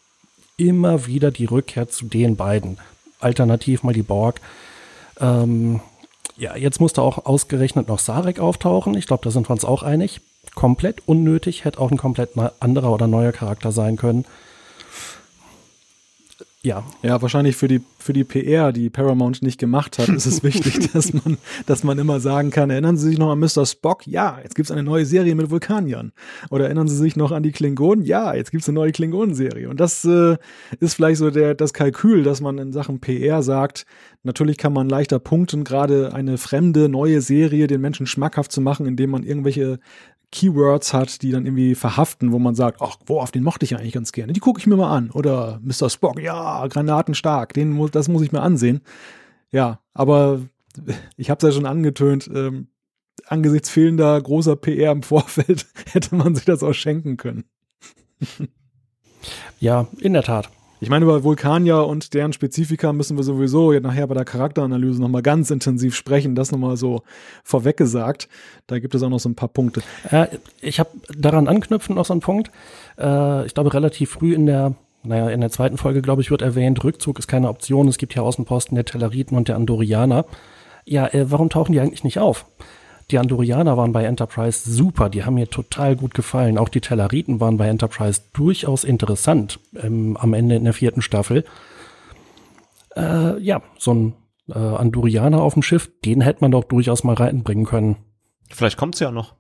immer 0.57 1.07
wieder 1.07 1.31
die 1.31 1.45
Rückkehr 1.45 1.89
zu 1.89 2.07
den 2.07 2.37
beiden. 2.37 2.79
Alternativ 3.21 3.83
mal 3.83 3.95
die 3.95 4.03
Borg. 4.03 4.41
Ähm, 5.21 5.81
ja, 6.37 6.57
jetzt 6.57 6.81
musste 6.81 7.03
auch 7.03 7.27
ausgerechnet 7.27 7.89
noch 7.89 7.99
Sarek 7.99 8.39
auftauchen. 8.39 8.95
Ich 8.97 9.07
glaube, 9.07 9.25
da 9.25 9.31
sind 9.31 9.49
wir 9.49 9.53
uns 9.53 9.65
auch 9.65 9.83
einig. 9.83 10.21
Komplett 10.55 11.07
unnötig, 11.07 11.65
hätte 11.65 11.81
auch 11.81 11.91
ein 11.91 11.99
komplett 11.99 12.31
anderer 12.61 12.93
oder 12.93 13.07
neuer 13.07 13.33
Charakter 13.33 13.73
sein 13.73 13.97
können. 13.97 14.25
Ja, 16.69 16.85
Ja, 17.03 17.23
wahrscheinlich 17.23 17.57
für 17.57 17.67
die, 17.67 17.81
für 17.99 18.13
die 18.13 18.25
PR, 18.25 18.73
die 18.73 18.91
Paramount 18.91 19.41
nicht 19.41 19.59
gemacht 19.59 19.99
hat, 19.99 20.11
ist 20.11 20.27
es 20.27 20.43
wichtig, 20.43 20.79
dass 20.93 21.15
man, 21.15 21.39
dass 21.65 21.83
man 21.83 21.99
immer 21.99 22.21
sagen 22.21 22.51
kann, 22.51 22.69
erinnern 22.69 22.99
Sie 22.99 23.09
sich 23.09 23.17
noch 23.17 23.31
an 23.31 23.39
Mr. 23.39 23.65
Spock? 23.65 24.07
Ja, 24.07 24.39
jetzt 24.43 24.55
gibt's 24.55 24.71
eine 24.71 24.83
neue 24.83 25.07
Serie 25.07 25.35
mit 25.35 25.49
Vulkaniern. 25.49 26.13
Oder 26.51 26.67
erinnern 26.67 26.87
Sie 26.87 26.97
sich 26.97 27.17
noch 27.17 27.33
an 27.33 27.43
die 27.43 27.53
Klingonen? 27.53 28.05
Ja, 28.05 28.35
jetzt 28.35 28.51
gibt's 28.51 28.69
eine 28.69 28.75
neue 28.75 28.93
Klingonenserie. 28.93 29.67
Und 29.67 29.81
das 29.81 30.05
äh, 30.05 30.37
ist 30.79 30.93
vielleicht 30.93 31.17
so 31.17 31.31
der, 31.31 31.55
das 31.55 31.73
Kalkül, 31.73 32.23
dass 32.23 32.43
man 32.43 32.59
in 32.59 32.75
Sachen 32.75 33.01
PR 33.01 33.43
sagt, 33.43 33.87
natürlich 34.23 34.59
kann 34.59 34.75
man 34.75 34.91
leichter 34.91 35.19
punkten, 35.19 35.65
gerade 35.65 36.13
eine 36.13 36.37
fremde, 36.37 36.91
neue 36.91 37.23
Serie 37.23 37.67
den 37.67 37.81
Menschen 37.81 38.07
schmackhaft 38.07 38.53
zu 38.53 38.61
machen, 38.61 38.85
indem 38.85 39.09
man 39.09 39.23
irgendwelche 39.23 39.79
Keywords 40.31 40.93
hat, 40.93 41.23
die 41.23 41.31
dann 41.31 41.47
irgendwie 41.47 41.75
verhaften, 41.75 42.33
wo 42.33 42.39
man 42.39 42.55
sagt, 42.55 42.83
ach, 42.83 42.97
wo, 43.07 43.21
auf 43.21 43.31
den 43.31 43.43
mochte 43.43 43.65
ich 43.65 43.75
eigentlich 43.77 43.95
ganz 43.95 44.13
gerne. 44.13 44.33
Die 44.33 44.41
gucke 44.41 44.61
ich 44.61 44.67
mir 44.67 44.77
mal 44.77 44.95
an. 44.95 45.11
Oder 45.11 45.61
Mr. 45.63 45.89
Spock, 45.89 46.21
ja, 46.21 46.67
granatenstark, 46.67 47.55
den, 47.55 47.71
mu- 47.71 47.89
das 47.89 48.09
muss 48.09 48.23
ich 48.23 48.33
mir 48.33 48.43
ansehen. 48.43 48.83
Ja, 49.51 49.81
aber 49.95 50.41
ich 51.17 51.31
habe 51.31 51.39
es 51.39 51.51
ja 51.53 51.57
schon 51.57 51.67
angetönt, 51.67 52.31
ähm, 52.35 52.69
angesichts 53.27 53.71
fehlender 53.71 54.21
großer 54.21 54.57
PR 54.57 54.93
im 54.93 55.03
Vorfeld 55.03 55.67
hätte 55.93 56.15
man 56.15 56.35
sich 56.35 56.45
das 56.45 56.63
auch 56.63 56.75
schenken 56.75 57.17
können. 57.17 57.45
ja, 59.61 59.87
in 59.99 60.13
der 60.13 60.23
Tat. 60.23 60.51
Ich 60.81 60.91
meine, 60.91 61.05
über 61.05 61.25
Vulkanier 61.25 61.87
und 61.87 62.15
deren 62.15 62.33
Spezifika 62.33 62.93
müssen 62.93 63.17
wir 63.17 63.25
sowieso 63.25 63.73
nachher 63.73 64.07
bei 64.07 64.15
der 64.15 64.25
Charakteranalyse 64.25 65.01
nochmal 65.01 65.23
ganz 65.23 65.51
intensiv 65.51 65.97
sprechen. 65.97 66.37
Das 66.37 66.53
nochmal 66.53 66.77
so 66.77 67.03
vorweg 67.43 67.77
gesagt. 67.77 68.29
Da 68.69 68.79
gibt 68.79 68.95
es 68.95 69.03
auch 69.03 69.09
noch 69.09 69.19
so 69.19 69.29
ein 69.29 69.35
paar 69.35 69.49
Punkte. 69.49 69.83
Äh, 70.11 70.29
ich 70.61 70.79
habe 70.79 70.91
daran 71.17 71.49
anknüpfend 71.49 71.97
noch 71.97 72.05
so 72.05 72.15
einen 72.15 72.21
Punkt. 72.21 72.53
Äh, 72.97 73.47
ich 73.47 73.55
glaube, 73.55 73.75
relativ 73.75 74.11
früh 74.11 74.35
in 74.35 74.47
der, 74.47 74.75
naja, 75.03 75.31
in 75.31 75.41
der 75.41 75.51
zweiten 75.51 75.79
Folge, 75.79 76.01
glaube 76.01 76.23
ich, 76.23 76.31
wird 76.31 76.43
erwähnt, 76.43 76.85
Rückzug 76.85 77.19
ist 77.19 77.27
keine 77.27 77.49
Option. 77.49 77.89
Es 77.89 77.99
gibt 77.99 78.13
hier 78.13 78.23
Außenposten 78.23 78.77
der 78.77 78.85
Telleriten 78.85 79.37
und 79.37 79.49
der 79.49 79.57
Andorianer. 79.57 80.27
Ja, 80.85 81.09
äh, 81.09 81.29
warum 81.29 81.51
tauchen 81.51 81.73
die 81.73 81.81
eigentlich 81.81 82.05
nicht 82.05 82.21
auf? 82.21 82.47
Die 83.11 83.19
Andorianer 83.19 83.77
waren 83.77 83.93
bei 83.93 84.05
Enterprise 84.05 84.71
super, 84.71 85.09
die 85.09 85.25
haben 85.25 85.35
mir 85.35 85.49
total 85.49 85.97
gut 85.97 86.13
gefallen. 86.13 86.59
Auch 86.59 86.69
die 86.69 86.83
Telleriten 86.83 87.41
waren 87.41 87.57
bei 87.57 87.67
Enterprise 87.67 88.21
durchaus 88.35 88.85
interessant 88.85 89.61
ähm, 89.77 90.17
am 90.19 90.35
Ende 90.35 90.57
in 90.57 90.65
der 90.65 90.75
vierten 90.75 91.01
Staffel. 91.01 91.45
Äh, 92.95 93.41
ja, 93.41 93.63
so 93.79 93.95
ein 93.95 94.15
äh, 94.49 94.59
Andorianer 94.59 95.41
auf 95.41 95.55
dem 95.55 95.63
Schiff, 95.63 95.91
den 96.05 96.21
hätte 96.21 96.41
man 96.43 96.51
doch 96.51 96.65
durchaus 96.65 97.03
mal 97.03 97.15
reinbringen 97.15 97.65
können. 97.65 97.97
Vielleicht 98.51 98.77
kommt's 98.77 99.01
ja 99.01 99.11
noch. 99.11 99.35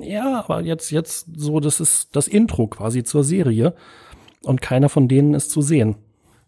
Ja, 0.00 0.40
aber 0.40 0.62
jetzt, 0.62 0.90
jetzt 0.90 1.26
so, 1.36 1.60
das 1.60 1.78
ist 1.78 2.16
das 2.16 2.26
Intro 2.26 2.66
quasi 2.66 3.04
zur 3.04 3.22
Serie. 3.22 3.74
Und 4.42 4.60
keiner 4.60 4.88
von 4.88 5.06
denen 5.06 5.34
ist 5.34 5.50
zu 5.50 5.62
sehen. 5.62 5.96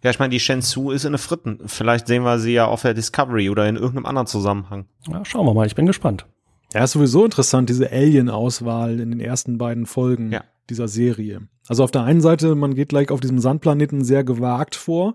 Ja, 0.05 0.11
ich 0.11 0.18
meine, 0.18 0.30
die 0.30 0.38
Shenzhou 0.40 0.90
ist 0.92 1.05
in 1.05 1.12
der 1.12 1.18
Fritten. 1.18 1.61
Vielleicht 1.66 2.07
sehen 2.07 2.22
wir 2.22 2.38
sie 2.38 2.52
ja 2.52 2.66
auf 2.66 2.82
der 2.82 2.94
Discovery 2.94 3.48
oder 3.50 3.66
in 3.68 3.74
irgendeinem 3.76 4.07
anderen 4.07 4.26
Zusammenhang. 4.26 4.84
Ja, 5.11 5.24
schauen 5.24 5.46
wir 5.46 5.55
mal, 5.55 5.66
ich 5.66 5.74
bin 5.74 5.86
gespannt. 5.86 6.26
Ja, 6.74 6.84
ist 6.84 6.92
sowieso 6.92 7.24
interessant, 7.24 7.68
diese 7.70 7.90
Alien-Auswahl 7.90 9.00
in 9.00 9.11
den 9.11 9.20
ersten 9.20 9.59
beiden 9.59 9.86
Folgen 9.86 10.30
Ja. 10.32 10.44
dieser 10.70 10.88
Serie. 10.88 11.42
Also 11.68 11.84
auf 11.84 11.90
der 11.90 12.02
einen 12.02 12.20
Seite, 12.20 12.55
man 12.55 12.74
geht 12.74 12.90
gleich 12.90 13.11
auf 13.11 13.20
diesem 13.20 13.38
Sandplaneten 13.38 14.05
sehr 14.05 14.24
gewagt 14.24 14.74
vor, 14.76 15.14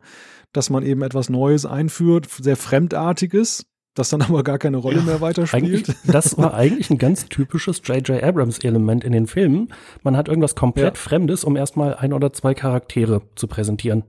dass 0.53 0.69
man 0.69 0.83
eben 0.83 1.01
etwas 1.03 1.29
Neues 1.29 1.65
einführt, 1.65 2.27
sehr 2.41 2.55
Fremdartiges, 2.55 3.65
das 3.93 4.09
dann 4.09 4.21
aber 4.23 4.43
gar 4.43 4.57
keine 4.57 4.77
Rolle 4.77 5.01
mehr 5.01 5.15
Eigentlich, 5.15 5.21
weiterspielt. 5.21 5.95
das 6.07 6.37
war 6.37 6.53
eigentlich 6.53 6.89
ein 6.89 6.97
ganz 6.97 7.25
typisches 7.27 7.81
J.J. 7.85 8.23
Abrams-Element 8.23 9.03
in 9.03 9.11
den 9.11 9.27
Filmen. 9.27 9.71
Man 10.03 10.17
hat 10.17 10.27
irgendwas 10.29 10.55
komplett 10.55 10.95
Ja. 10.95 10.99
Fremdes, 11.01 11.43
um 11.43 11.55
erstmal 11.55 11.95
ein 11.95 12.13
oder 12.13 12.33
zwei 12.33 12.53
Charaktere 12.53 13.21
zu 13.35 13.47
präsentieren. 13.47 14.03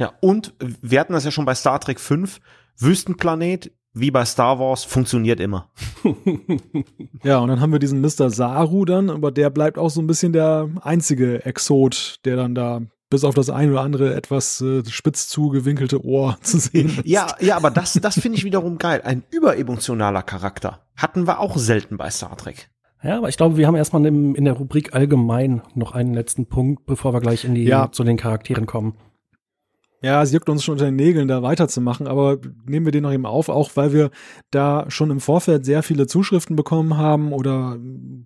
Ja, 0.00 0.14
und 0.20 0.54
wir 0.80 0.98
hatten 0.98 1.12
das 1.12 1.26
ja 1.26 1.30
schon 1.30 1.44
bei 1.44 1.54
Star 1.54 1.78
Trek 1.78 2.00
5, 2.00 2.40
Wüstenplanet, 2.78 3.70
wie 3.92 4.10
bei 4.10 4.24
Star 4.24 4.58
Wars, 4.58 4.82
funktioniert 4.82 5.40
immer. 5.40 5.70
ja, 7.22 7.38
und 7.38 7.48
dann 7.48 7.60
haben 7.60 7.70
wir 7.70 7.78
diesen 7.78 8.00
Mr. 8.00 8.30
Saru 8.30 8.86
dann, 8.86 9.10
aber 9.10 9.30
der 9.30 9.50
bleibt 9.50 9.76
auch 9.76 9.90
so 9.90 10.00
ein 10.00 10.06
bisschen 10.06 10.32
der 10.32 10.70
einzige 10.80 11.44
Exot, 11.44 12.16
der 12.24 12.36
dann 12.36 12.54
da 12.54 12.80
bis 13.10 13.24
auf 13.24 13.34
das 13.34 13.50
ein 13.50 13.72
oder 13.72 13.82
andere 13.82 14.14
etwas 14.14 14.62
äh, 14.62 14.82
spitz 14.88 15.28
zugewinkelte 15.28 16.02
Ohr 16.02 16.38
zu 16.42 16.58
sehen 16.58 16.88
ist. 16.88 17.06
Ja, 17.06 17.26
ja, 17.40 17.56
aber 17.56 17.70
das, 17.70 17.92
das 17.92 18.18
finde 18.18 18.38
ich 18.38 18.44
wiederum 18.44 18.78
geil. 18.78 19.02
Ein 19.04 19.22
überemotionaler 19.30 20.22
Charakter 20.22 20.80
hatten 20.96 21.26
wir 21.26 21.40
auch 21.40 21.58
selten 21.58 21.98
bei 21.98 22.08
Star 22.08 22.38
Trek. 22.38 22.70
Ja, 23.02 23.18
aber 23.18 23.28
ich 23.28 23.36
glaube, 23.36 23.58
wir 23.58 23.66
haben 23.66 23.76
erstmal 23.76 24.06
in, 24.06 24.34
in 24.34 24.46
der 24.46 24.54
Rubrik 24.54 24.94
allgemein 24.94 25.60
noch 25.74 25.92
einen 25.92 26.14
letzten 26.14 26.46
Punkt, 26.46 26.86
bevor 26.86 27.12
wir 27.12 27.20
gleich 27.20 27.44
in 27.44 27.54
die 27.54 27.64
ja. 27.64 27.92
zu 27.92 28.02
den 28.02 28.16
Charakteren 28.16 28.64
kommen. 28.64 28.94
Ja, 30.02 30.22
es 30.22 30.32
juckt 30.32 30.48
uns 30.48 30.64
schon 30.64 30.72
unter 30.72 30.86
den 30.86 30.96
Nägeln, 30.96 31.28
da 31.28 31.42
weiterzumachen, 31.42 32.06
aber 32.06 32.38
nehmen 32.64 32.86
wir 32.86 32.92
den 32.92 33.02
noch 33.02 33.12
eben 33.12 33.26
auf, 33.26 33.50
auch 33.50 33.70
weil 33.74 33.92
wir 33.92 34.10
da 34.50 34.86
schon 34.88 35.10
im 35.10 35.20
Vorfeld 35.20 35.66
sehr 35.66 35.82
viele 35.82 36.06
Zuschriften 36.06 36.56
bekommen 36.56 36.96
haben 36.96 37.32
oder 37.32 37.78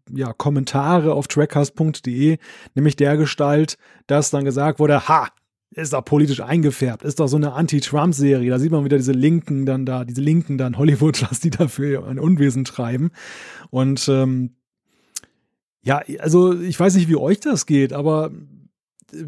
ja, 0.08 0.32
Kommentare 0.32 1.14
auf 1.14 1.26
trackcast.de, 1.26 2.38
nämlich 2.76 2.94
der 2.94 3.16
Gestalt, 3.16 3.76
dass 4.06 4.30
dann 4.30 4.44
gesagt 4.44 4.78
wurde, 4.78 5.08
ha, 5.08 5.28
ist 5.72 5.92
doch 5.92 6.04
politisch 6.04 6.40
eingefärbt, 6.40 7.02
ist 7.02 7.18
doch 7.18 7.26
so 7.26 7.36
eine 7.36 7.54
Anti-Trump-Serie. 7.54 8.50
Da 8.50 8.60
sieht 8.60 8.70
man 8.70 8.84
wieder 8.84 8.96
diese 8.96 9.12
Linken 9.12 9.66
dann 9.66 9.84
da, 9.84 10.04
diese 10.04 10.20
Linken 10.20 10.56
dann 10.56 10.78
Hollywood, 10.78 11.22
was 11.28 11.40
die 11.40 11.50
dafür 11.50 12.06
ein 12.06 12.20
Unwesen 12.20 12.64
treiben. 12.64 13.10
Und 13.70 14.08
ähm, 14.08 14.54
ja, 15.82 16.02
also 16.20 16.58
ich 16.58 16.78
weiß 16.78 16.94
nicht, 16.94 17.08
wie 17.08 17.16
euch 17.16 17.40
das 17.40 17.66
geht, 17.66 17.92
aber 17.92 18.30
äh, 19.12 19.24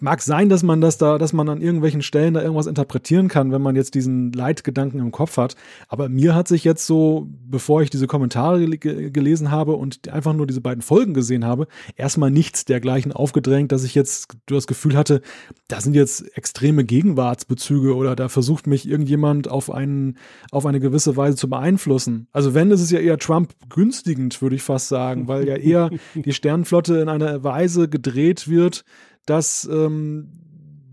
mag 0.00 0.22
sein, 0.22 0.48
dass 0.48 0.62
man 0.62 0.80
das 0.80 0.98
da, 0.98 1.18
dass 1.18 1.32
man 1.32 1.48
an 1.48 1.60
irgendwelchen 1.60 2.02
Stellen 2.02 2.34
da 2.34 2.42
irgendwas 2.42 2.66
interpretieren 2.66 3.28
kann, 3.28 3.52
wenn 3.52 3.62
man 3.62 3.76
jetzt 3.76 3.94
diesen 3.94 4.32
Leitgedanken 4.32 4.98
im 4.98 5.12
Kopf 5.12 5.36
hat. 5.36 5.56
Aber 5.88 6.08
mir 6.08 6.34
hat 6.34 6.48
sich 6.48 6.64
jetzt 6.64 6.86
so, 6.86 7.28
bevor 7.44 7.82
ich 7.82 7.90
diese 7.90 8.06
Kommentare 8.06 8.66
gelesen 8.68 9.50
habe 9.50 9.74
und 9.74 10.08
einfach 10.08 10.32
nur 10.32 10.46
diese 10.46 10.60
beiden 10.60 10.82
Folgen 10.82 11.14
gesehen 11.14 11.44
habe, 11.44 11.66
erstmal 11.96 12.30
nichts 12.30 12.64
dergleichen 12.64 13.12
aufgedrängt, 13.12 13.72
dass 13.72 13.84
ich 13.84 13.94
jetzt 13.94 14.36
das 14.46 14.66
Gefühl 14.66 14.96
hatte, 14.96 15.22
da 15.68 15.80
sind 15.80 15.94
jetzt 15.94 16.36
extreme 16.36 16.84
Gegenwartsbezüge 16.84 17.94
oder 17.94 18.16
da 18.16 18.28
versucht 18.28 18.66
mich 18.66 18.88
irgendjemand 18.88 19.48
auf 19.48 19.70
einen, 19.70 20.18
auf 20.50 20.66
eine 20.66 20.80
gewisse 20.80 21.16
Weise 21.16 21.36
zu 21.36 21.48
beeinflussen. 21.48 22.28
Also 22.32 22.54
wenn, 22.54 22.70
ist 22.70 22.80
es 22.80 22.90
ja 22.90 22.98
eher 22.98 23.18
Trump 23.18 23.54
günstigend, 23.68 24.40
würde 24.42 24.56
ich 24.56 24.62
fast 24.62 24.88
sagen, 24.88 25.28
weil 25.28 25.46
ja 25.46 25.56
eher 25.56 25.90
die 26.14 26.32
Sternenflotte 26.32 26.96
in 26.96 27.08
einer 27.08 27.44
Weise 27.44 27.88
gedreht 27.88 28.48
wird, 28.48 28.84
dass 29.26 29.68
ähm, 29.70 30.28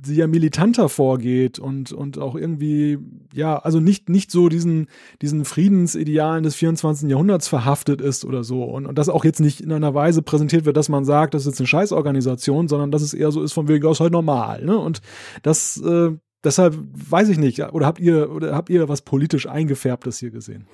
sie 0.03 0.15
ja 0.15 0.27
militanter 0.27 0.89
vorgeht 0.89 1.59
und, 1.59 1.91
und 1.91 2.17
auch 2.17 2.35
irgendwie, 2.35 2.97
ja, 3.33 3.57
also 3.57 3.79
nicht, 3.79 4.09
nicht 4.09 4.31
so 4.31 4.49
diesen, 4.49 4.87
diesen 5.21 5.45
Friedensidealen 5.45 6.43
des 6.43 6.55
24. 6.55 7.09
Jahrhunderts 7.09 7.47
verhaftet 7.47 8.01
ist 8.01 8.25
oder 8.25 8.43
so. 8.43 8.63
Und, 8.63 8.85
und 8.85 8.97
das 8.97 9.09
auch 9.09 9.25
jetzt 9.25 9.39
nicht 9.39 9.61
in 9.61 9.71
einer 9.71 9.93
Weise 9.93 10.21
präsentiert 10.21 10.65
wird, 10.65 10.77
dass 10.77 10.89
man 10.89 11.05
sagt, 11.05 11.33
das 11.33 11.43
ist 11.43 11.47
jetzt 11.47 11.59
eine 11.59 11.67
Scheißorganisation, 11.67 12.67
sondern 12.67 12.91
dass 12.91 13.01
es 13.01 13.13
eher 13.13 13.31
so 13.31 13.43
ist 13.43 13.53
von 13.53 13.67
wegen, 13.67 13.85
aus 13.85 13.99
halt 13.99 14.13
normal. 14.13 14.63
Ne? 14.63 14.77
Und 14.77 15.01
das, 15.41 15.81
äh, 15.81 16.11
deshalb 16.43 16.77
weiß 16.93 17.29
ich 17.29 17.37
nicht, 17.37 17.61
oder 17.73 17.85
habt 17.85 17.99
ihr, 17.99 18.31
oder 18.31 18.55
habt 18.55 18.69
ihr 18.69 18.87
was 18.87 19.01
politisch 19.01 19.47
eingefärbtes 19.47 20.19
hier 20.19 20.31
gesehen? 20.31 20.67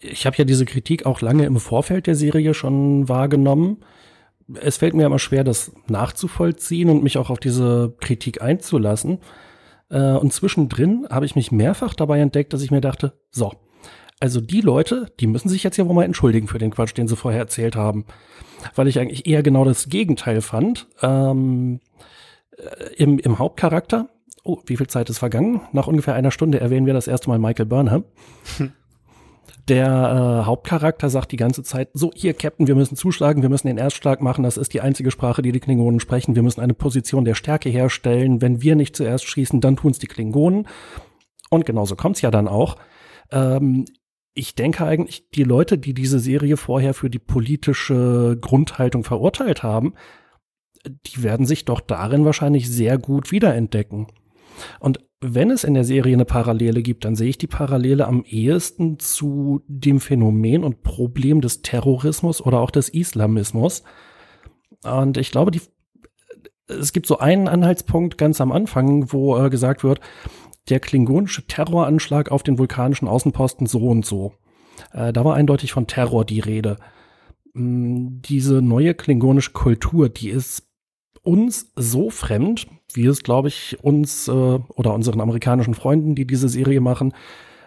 Ich 0.00 0.26
habe 0.26 0.36
ja 0.36 0.44
diese 0.44 0.64
Kritik 0.64 1.06
auch 1.06 1.20
lange 1.22 1.44
im 1.46 1.56
Vorfeld 1.56 2.06
der 2.06 2.14
Serie 2.14 2.54
schon 2.54 3.08
wahrgenommen 3.08 3.78
es 4.54 4.76
fällt 4.76 4.94
mir 4.94 5.06
immer 5.06 5.18
schwer, 5.18 5.44
das 5.44 5.72
nachzuvollziehen 5.88 6.90
und 6.90 7.02
mich 7.02 7.18
auch 7.18 7.30
auf 7.30 7.40
diese 7.40 7.94
Kritik 8.00 8.42
einzulassen. 8.42 9.18
Äh, 9.90 10.12
und 10.12 10.32
zwischendrin 10.32 11.06
habe 11.10 11.26
ich 11.26 11.36
mich 11.36 11.52
mehrfach 11.52 11.94
dabei 11.94 12.20
entdeckt, 12.20 12.52
dass 12.52 12.62
ich 12.62 12.70
mir 12.70 12.80
dachte, 12.80 13.14
so, 13.30 13.52
also 14.20 14.40
die 14.40 14.60
Leute, 14.60 15.12
die 15.20 15.26
müssen 15.26 15.48
sich 15.48 15.62
jetzt 15.62 15.76
ja 15.76 15.86
wohl 15.86 15.94
mal 15.94 16.04
entschuldigen 16.04 16.48
für 16.48 16.58
den 16.58 16.70
Quatsch, 16.70 16.96
den 16.96 17.08
sie 17.08 17.16
vorher 17.16 17.40
erzählt 17.40 17.76
haben. 17.76 18.06
Weil 18.74 18.88
ich 18.88 18.98
eigentlich 18.98 19.26
eher 19.26 19.42
genau 19.42 19.64
das 19.64 19.88
Gegenteil 19.88 20.40
fand. 20.40 20.86
Ähm, 21.02 21.80
äh, 22.56 22.94
im, 22.96 23.18
Im 23.18 23.38
Hauptcharakter, 23.38 24.08
oh, 24.42 24.58
wie 24.66 24.76
viel 24.76 24.86
Zeit 24.86 25.10
ist 25.10 25.18
vergangen? 25.18 25.60
Nach 25.72 25.86
ungefähr 25.86 26.14
einer 26.14 26.30
Stunde 26.30 26.60
erwähnen 26.60 26.86
wir 26.86 26.94
das 26.94 27.08
erste 27.08 27.28
Mal 27.28 27.38
Michael 27.38 27.66
Burnham. 27.66 28.04
Der 29.68 30.42
äh, 30.42 30.46
Hauptcharakter 30.46 31.10
sagt 31.10 31.32
die 31.32 31.36
ganze 31.36 31.64
Zeit, 31.64 31.88
so 31.92 32.12
hier 32.14 32.34
Captain, 32.34 32.68
wir 32.68 32.76
müssen 32.76 32.96
zuschlagen, 32.96 33.42
wir 33.42 33.48
müssen 33.48 33.66
den 33.66 33.78
Erstschlag 33.78 34.22
machen, 34.22 34.44
das 34.44 34.56
ist 34.56 34.74
die 34.74 34.80
einzige 34.80 35.10
Sprache, 35.10 35.42
die 35.42 35.50
die 35.50 35.58
Klingonen 35.58 35.98
sprechen, 35.98 36.36
wir 36.36 36.44
müssen 36.44 36.60
eine 36.60 36.74
Position 36.74 37.24
der 37.24 37.34
Stärke 37.34 37.68
herstellen, 37.68 38.40
wenn 38.40 38.62
wir 38.62 38.76
nicht 38.76 38.94
zuerst 38.94 39.26
schießen, 39.28 39.60
dann 39.60 39.76
tun's 39.76 39.98
die 39.98 40.06
Klingonen. 40.06 40.68
Und 41.50 41.66
genauso 41.66 41.96
kommt's 41.96 42.22
ja 42.22 42.30
dann 42.30 42.46
auch. 42.46 42.76
Ähm, 43.32 43.86
ich 44.34 44.54
denke 44.54 44.84
eigentlich, 44.84 45.30
die 45.30 45.44
Leute, 45.44 45.78
die 45.78 45.94
diese 45.94 46.20
Serie 46.20 46.56
vorher 46.56 46.94
für 46.94 47.10
die 47.10 47.18
politische 47.18 48.36
Grundhaltung 48.40 49.02
verurteilt 49.02 49.62
haben, 49.62 49.94
die 50.84 51.22
werden 51.22 51.46
sich 51.46 51.64
doch 51.64 51.80
darin 51.80 52.24
wahrscheinlich 52.24 52.70
sehr 52.70 52.98
gut 52.98 53.32
wiederentdecken. 53.32 54.06
Und 54.80 55.00
wenn 55.20 55.50
es 55.50 55.64
in 55.64 55.74
der 55.74 55.84
Serie 55.84 56.14
eine 56.14 56.24
Parallele 56.24 56.82
gibt, 56.82 57.04
dann 57.04 57.16
sehe 57.16 57.30
ich 57.30 57.38
die 57.38 57.46
Parallele 57.46 58.06
am 58.06 58.22
ehesten 58.24 58.98
zu 58.98 59.62
dem 59.66 60.00
Phänomen 60.00 60.62
und 60.62 60.82
Problem 60.82 61.40
des 61.40 61.62
Terrorismus 61.62 62.40
oder 62.40 62.60
auch 62.60 62.70
des 62.70 62.88
Islamismus. 62.88 63.82
Und 64.82 65.16
ich 65.16 65.30
glaube, 65.30 65.50
die, 65.50 65.62
es 66.68 66.92
gibt 66.92 67.06
so 67.06 67.18
einen 67.18 67.48
Anhaltspunkt 67.48 68.18
ganz 68.18 68.40
am 68.40 68.52
Anfang, 68.52 69.12
wo 69.12 69.38
äh, 69.38 69.48
gesagt 69.48 69.84
wird, 69.84 70.00
der 70.68 70.80
klingonische 70.80 71.46
Terroranschlag 71.46 72.30
auf 72.30 72.42
den 72.42 72.58
vulkanischen 72.58 73.08
Außenposten 73.08 73.66
so 73.66 73.88
und 73.88 74.04
so. 74.04 74.34
Äh, 74.92 75.12
da 75.12 75.24
war 75.24 75.34
eindeutig 75.34 75.72
von 75.72 75.86
Terror 75.86 76.24
die 76.24 76.40
Rede. 76.40 76.76
Hm, 77.54 78.20
diese 78.22 78.60
neue 78.62 78.94
klingonische 78.94 79.52
Kultur, 79.52 80.08
die 80.08 80.28
ist 80.28 80.65
uns 81.26 81.72
so 81.76 82.10
fremd, 82.10 82.66
wie 82.92 83.06
es, 83.06 83.22
glaube 83.22 83.48
ich, 83.48 83.78
uns 83.82 84.28
äh, 84.28 84.30
oder 84.30 84.94
unseren 84.94 85.20
amerikanischen 85.20 85.74
Freunden, 85.74 86.14
die 86.14 86.26
diese 86.26 86.48
Serie 86.48 86.80
machen, 86.80 87.12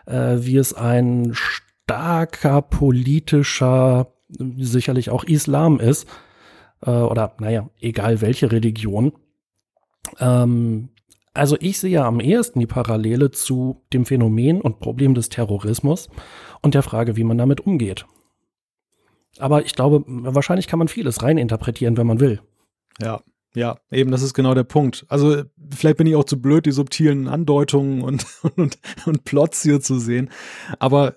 äh, 0.05 0.37
wie 0.39 0.57
es 0.57 0.73
ein 0.73 1.31
starker 1.33 2.61
politischer, 2.61 4.13
sicherlich 4.29 5.09
auch 5.09 5.23
Islam 5.23 5.79
ist, 5.79 6.07
äh, 6.85 6.91
oder 6.91 7.35
naja, 7.39 7.69
egal 7.79 8.21
welche 8.21 8.51
Religion. 8.51 9.13
Ähm, 10.19 10.89
also 11.33 11.57
ich 11.59 11.79
sehe 11.79 12.03
am 12.03 12.19
ehesten 12.19 12.59
die 12.59 12.67
Parallele 12.67 13.31
zu 13.31 13.83
dem 13.93 14.05
Phänomen 14.05 14.61
und 14.61 14.79
Problem 14.79 15.13
des 15.13 15.29
Terrorismus 15.29 16.09
und 16.61 16.73
der 16.73 16.83
Frage, 16.83 17.15
wie 17.15 17.23
man 17.23 17.37
damit 17.37 17.61
umgeht. 17.61 18.05
Aber 19.37 19.63
ich 19.63 19.73
glaube, 19.75 20.03
wahrscheinlich 20.07 20.67
kann 20.67 20.79
man 20.79 20.87
vieles 20.87 21.21
reininterpretieren, 21.21 21.97
wenn 21.97 22.07
man 22.07 22.19
will. 22.19 22.41
Ja, 22.99 23.21
ja, 23.55 23.77
eben, 23.91 24.11
das 24.11 24.21
ist 24.21 24.33
genau 24.33 24.53
der 24.53 24.63
Punkt. 24.63 25.05
Also 25.09 25.43
vielleicht 25.75 25.97
bin 25.97 26.05
ich 26.05 26.15
auch 26.15 26.23
zu 26.23 26.39
blöd, 26.39 26.65
die 26.65 26.71
subtilen 26.71 27.27
Andeutungen 27.27 28.01
und, 28.03 28.25
und, 28.55 28.77
und 29.05 29.23
Plots 29.25 29.63
hier 29.63 29.81
zu 29.81 29.99
sehen. 29.99 30.29
Aber 30.77 31.15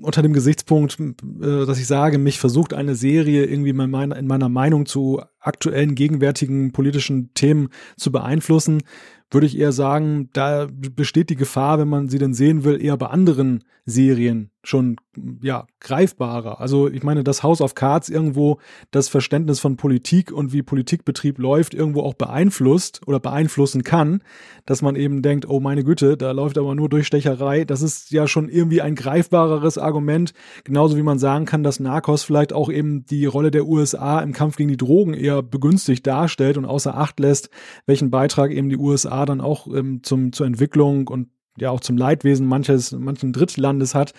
unter 0.00 0.22
dem 0.22 0.32
Gesichtspunkt, 0.32 0.98
äh, 1.00 1.66
dass 1.66 1.78
ich 1.78 1.86
sage, 1.86 2.18
mich 2.18 2.38
versucht 2.38 2.74
eine 2.74 2.94
Serie 2.94 3.44
irgendwie 3.44 3.70
in 3.70 3.76
meiner, 3.76 4.16
in 4.16 4.26
meiner 4.26 4.48
Meinung 4.48 4.86
zu 4.86 5.22
aktuellen, 5.40 5.94
gegenwärtigen 5.94 6.72
politischen 6.72 7.32
Themen 7.34 7.68
zu 7.96 8.12
beeinflussen, 8.12 8.82
würde 9.30 9.46
ich 9.46 9.58
eher 9.58 9.72
sagen, 9.72 10.28
da 10.32 10.66
besteht 10.70 11.30
die 11.30 11.36
Gefahr, 11.36 11.78
wenn 11.78 11.88
man 11.88 12.08
sie 12.08 12.18
denn 12.18 12.34
sehen 12.34 12.64
will, 12.64 12.82
eher 12.82 12.96
bei 12.96 13.06
anderen 13.06 13.64
Serien 13.86 14.50
schon 14.62 14.96
ja 15.42 15.66
greifbarer. 15.80 16.60
Also 16.60 16.88
ich 16.88 17.02
meine, 17.02 17.24
das 17.24 17.42
House 17.42 17.60
of 17.60 17.74
Cards 17.74 18.08
irgendwo 18.08 18.58
das 18.90 19.08
Verständnis 19.08 19.58
von 19.58 19.76
Politik 19.76 20.32
und 20.32 20.52
wie 20.52 20.62
Politikbetrieb 20.62 21.38
läuft 21.38 21.72
irgendwo 21.74 22.02
auch 22.02 22.14
beeinflusst 22.14 23.00
oder 23.06 23.20
beeinflussen 23.20 23.84
kann, 23.84 24.22
dass 24.66 24.82
man 24.82 24.96
eben 24.96 25.22
denkt, 25.22 25.48
oh 25.48 25.60
meine 25.60 25.82
Güte, 25.82 26.16
da 26.16 26.32
läuft 26.32 26.58
aber 26.58 26.74
nur 26.74 26.88
Durchstecherei. 26.88 27.64
Das 27.64 27.80
ist 27.80 28.10
ja 28.10 28.26
schon 28.28 28.48
irgendwie 28.48 28.82
ein 28.82 28.94
greifbareres 28.94 29.78
Argument, 29.78 30.34
genauso 30.64 30.96
wie 30.96 31.02
man 31.02 31.18
sagen 31.18 31.46
kann, 31.46 31.62
dass 31.62 31.80
Narcos 31.80 32.22
vielleicht 32.22 32.52
auch 32.52 32.70
eben 32.70 33.06
die 33.06 33.24
Rolle 33.26 33.50
der 33.50 33.66
USA 33.66 34.20
im 34.20 34.32
Kampf 34.32 34.56
gegen 34.56 34.68
die 34.68 34.76
Drogen 34.76 35.14
eher 35.14 35.29
begünstigt 35.42 36.06
darstellt 36.06 36.58
und 36.58 36.64
außer 36.64 36.96
Acht 36.96 37.20
lässt, 37.20 37.50
welchen 37.86 38.10
Beitrag 38.10 38.50
eben 38.50 38.68
die 38.68 38.76
USA 38.76 39.24
dann 39.26 39.40
auch 39.40 39.66
ähm, 39.66 40.02
zum 40.02 40.32
zur 40.32 40.46
Entwicklung 40.46 41.08
und 41.08 41.28
ja 41.58 41.70
auch 41.70 41.80
zum 41.80 41.96
Leidwesen 41.96 42.46
manches, 42.46 42.92
manchen 42.92 43.32
Drittlandes 43.32 43.94
hat. 43.94 44.12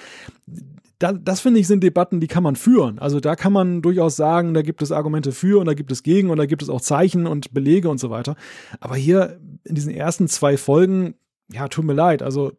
Da, 1.00 1.14
das 1.14 1.42
finde 1.42 1.60
ich 1.60 1.68
sind 1.68 1.84
Debatten, 1.84 2.20
die 2.20 2.28
kann 2.28 2.44
man 2.44 2.56
führen. 2.56 3.00
Also 3.00 3.20
da 3.20 3.36
kann 3.36 3.54
man 3.54 3.82
durchaus 3.82 4.16
sagen, 4.16 4.54
da 4.54 4.62
gibt 4.62 4.82
es 4.82 4.92
Argumente 4.92 5.32
für 5.32 5.60
und 5.60 5.66
da 5.66 5.74
gibt 5.74 5.92
es 5.92 6.04
gegen 6.04 6.30
und 6.30 6.38
da 6.38 6.46
gibt 6.46 6.62
es 6.62 6.70
auch 6.70 6.82
Zeichen 6.82 7.26
und 7.26 7.54
Belege 7.54 7.90
und 7.90 8.00
so 8.00 8.10
weiter. 8.10 8.36
Aber 8.80 8.96
hier 8.96 9.40
in 9.64 9.76
diesen 9.76 9.92
ersten 9.92 10.28
zwei 10.28 10.58
Folgen, 10.58 11.16
ja, 11.52 11.68
tut 11.68 11.86
mir 11.86 11.94
leid, 11.94 12.22
also 12.22 12.52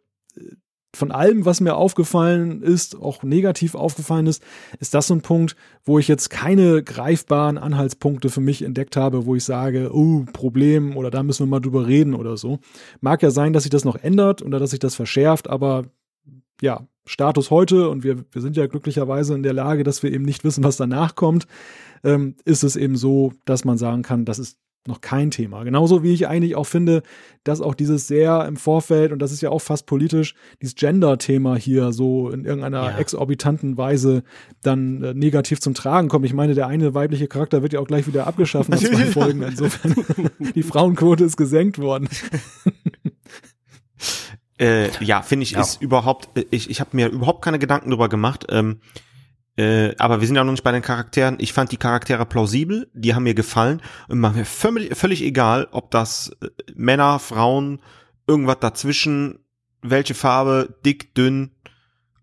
von 0.95 1.11
allem, 1.11 1.45
was 1.45 1.61
mir 1.61 1.75
aufgefallen 1.75 2.63
ist, 2.63 3.01
auch 3.01 3.23
negativ 3.23 3.75
aufgefallen 3.75 4.27
ist, 4.27 4.43
ist 4.79 4.95
das 4.95 5.07
so 5.07 5.15
ein 5.15 5.23
Punkt, 5.23 5.57
wo 5.85 5.99
ich 5.99 6.07
jetzt 6.07 6.29
keine 6.29 6.83
greifbaren 6.83 7.57
Anhaltspunkte 7.57 8.29
für 8.29 8.41
mich 8.41 8.63
entdeckt 8.63 8.97
habe, 8.97 9.25
wo 9.25 9.35
ich 9.35 9.45
sage, 9.45 9.91
oh, 9.93 10.25
Problem 10.33 10.97
oder 10.97 11.11
da 11.11 11.23
müssen 11.23 11.47
wir 11.47 11.51
mal 11.51 11.61
drüber 11.61 11.87
reden 11.87 12.15
oder 12.15 12.37
so. 12.37 12.59
Mag 13.01 13.23
ja 13.23 13.31
sein, 13.31 13.53
dass 13.53 13.63
sich 13.63 13.71
das 13.71 13.85
noch 13.85 13.97
ändert 13.97 14.43
oder 14.43 14.59
dass 14.59 14.71
sich 14.71 14.81
das 14.81 14.95
verschärft, 14.95 15.49
aber 15.49 15.85
ja, 16.61 16.87
Status 17.05 17.51
heute 17.51 17.89
und 17.89 18.05
wir, 18.05 18.25
wir 18.31 18.43
sind 18.43 18.57
ja 18.57 18.67
glücklicherweise 18.67 19.35
in 19.35 19.43
der 19.43 19.55
Lage, 19.55 19.85
dass 19.85 20.03
wir 20.03 20.13
eben 20.13 20.25
nicht 20.25 20.45
wissen, 20.45 20.63
was 20.63 20.77
danach 20.77 21.15
kommt, 21.15 21.47
ähm, 22.05 22.37
ist 22.45 22.63
es 22.63 22.77
eben 22.77 22.97
so, 22.97 23.33
dass 23.45 23.65
man 23.65 23.79
sagen 23.79 24.03
kann, 24.03 24.25
das 24.25 24.39
ist 24.39 24.59
noch 24.87 25.01
kein 25.01 25.31
Thema. 25.31 25.63
Genauso 25.63 26.03
wie 26.03 26.13
ich 26.13 26.27
eigentlich 26.27 26.57
auch 26.57 26.65
finde, 26.65 27.03
dass 27.45 27.61
auch 27.61 27.75
dieses 27.75 28.07
sehr 28.07 28.47
im 28.47 28.57
Vorfeld, 28.57 29.13
und 29.13 29.21
das 29.21 29.33
ist 29.33 29.41
ja 29.41 29.51
auch 29.51 29.61
fast 29.61 29.87
politisch, 29.87 30.35
dieses 30.61 30.75
Gender-Thema 30.75 31.57
hier 31.57 31.93
so 31.93 32.31
in 32.31 32.45
irgendeiner 32.45 32.85
ja. 32.85 32.99
exorbitanten 32.99 33.77
Weise 33.77 34.25
dann 34.63 35.03
äh, 35.03 35.15
negativ 35.15 35.61
zum 35.61 35.75
Tragen 35.75 36.09
kommt. 36.09 36.27
Ich 36.27 36.35
meine, 36.35 36.55
der 36.55 36.67
eine 36.67 36.95
weibliche 36.95 37.29
Charakter 37.29 37.63
wird 37.63 37.73
ja 37.73 37.81
auch 37.81 37.87
gleich 37.87 38.07
wieder 38.07 38.27
abgeschafft 38.27 38.69
nach 38.69 38.79
zwei 38.79 39.07
Folgen. 39.07 39.43
Insofern, 39.43 39.95
die 40.55 40.63
Frauenquote 40.63 41.25
ist 41.25 41.37
gesenkt 41.37 41.79
worden. 41.79 42.09
äh, 44.59 44.89
ja, 45.05 45.23
finde 45.23 45.45
ich, 45.45 45.53
ja. 45.53 45.61
ist 45.61 45.81
überhaupt, 45.81 46.37
äh, 46.37 46.45
ich, 46.51 46.71
ich 46.71 46.81
habe 46.81 46.91
mir 46.95 47.09
überhaupt 47.09 47.43
keine 47.45 47.59
Gedanken 47.59 47.91
darüber 47.91 48.09
gemacht. 48.09 48.47
Ähm, 48.49 48.81
äh, 49.57 49.95
aber 49.99 50.21
wir 50.21 50.27
sind 50.27 50.37
ja 50.37 50.45
noch 50.45 50.53
nicht 50.53 50.65
bei 50.65 50.73
den 50.73 50.83
Charakteren. 50.83 51.37
Ich 51.39 51.53
fand 51.53 51.73
die 51.73 51.77
Charaktere 51.77 52.25
plausibel, 52.25 52.89
die 52.95 53.15
haben 53.15 53.25
mir 53.25 53.35
gefallen 53.35 53.83
und 54.09 54.21
mir 54.21 54.45
völlig, 54.45 54.97
völlig 54.97 55.23
egal, 55.23 55.69
ob 55.73 55.91
das 55.91 56.37
äh, 56.43 56.49
Männer, 56.75 57.19
Frauen, 57.19 57.81
irgendwas 58.27 58.61
dazwischen, 58.61 59.41
welche 59.83 60.15
Farbe, 60.15 60.77
dick, 60.85 61.15
dünn, 61.15 61.51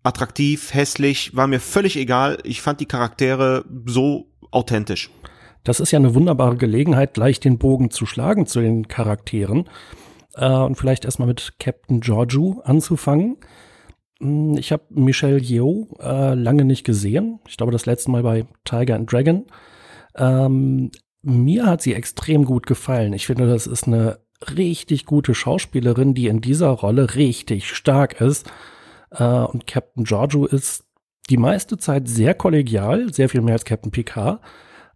attraktiv, 0.02 0.74
hässlich, 0.74 1.36
war 1.36 1.46
mir 1.46 1.60
völlig 1.60 1.96
egal. 1.96 2.38
Ich 2.42 2.62
fand 2.62 2.80
die 2.80 2.86
Charaktere 2.86 3.64
so 3.86 4.26
authentisch. 4.50 5.10
Das 5.62 5.78
ist 5.78 5.90
ja 5.90 5.98
eine 5.98 6.14
wunderbare 6.14 6.56
Gelegenheit, 6.56 7.14
gleich 7.14 7.38
den 7.38 7.58
Bogen 7.58 7.90
zu 7.90 8.06
schlagen 8.06 8.46
zu 8.46 8.60
den 8.60 8.88
Charakteren. 8.88 9.68
Äh, 10.34 10.48
und 10.48 10.76
vielleicht 10.76 11.04
erstmal 11.04 11.28
mit 11.28 11.54
Captain 11.58 12.00
Giorgio 12.00 12.60
anzufangen. 12.64 13.36
Hm, 14.20 14.56
ich 14.56 14.72
habe 14.72 14.84
Michelle 14.90 15.40
Yeoh 15.40 15.88
äh, 16.00 16.34
lange 16.34 16.64
nicht 16.64 16.84
gesehen. 16.84 17.40
Ich 17.48 17.56
glaube, 17.56 17.72
das 17.72 17.86
letzte 17.86 18.10
Mal 18.10 18.22
bei 18.22 18.46
Tiger 18.64 18.94
and 18.94 19.10
Dragon. 19.10 19.46
Ähm, 20.16 20.90
mir 21.22 21.66
hat 21.66 21.82
sie 21.82 21.94
extrem 21.94 22.44
gut 22.44 22.66
gefallen. 22.66 23.12
Ich 23.12 23.26
finde, 23.26 23.46
das 23.46 23.66
ist 23.66 23.86
eine 23.86 24.20
richtig 24.56 25.06
gute 25.06 25.34
Schauspielerin, 25.34 26.14
die 26.14 26.28
in 26.28 26.40
dieser 26.40 26.70
Rolle 26.70 27.14
richtig 27.14 27.68
stark 27.74 28.20
ist. 28.20 28.50
Äh, 29.10 29.24
und 29.24 29.66
Captain 29.66 30.04
Giorgio 30.04 30.46
ist 30.46 30.84
die 31.28 31.36
meiste 31.36 31.78
Zeit 31.78 32.08
sehr 32.08 32.34
kollegial, 32.34 33.12
sehr 33.12 33.28
viel 33.28 33.40
mehr 33.40 33.54
als 33.54 33.64
Captain 33.64 33.92
Picard. 33.92 34.40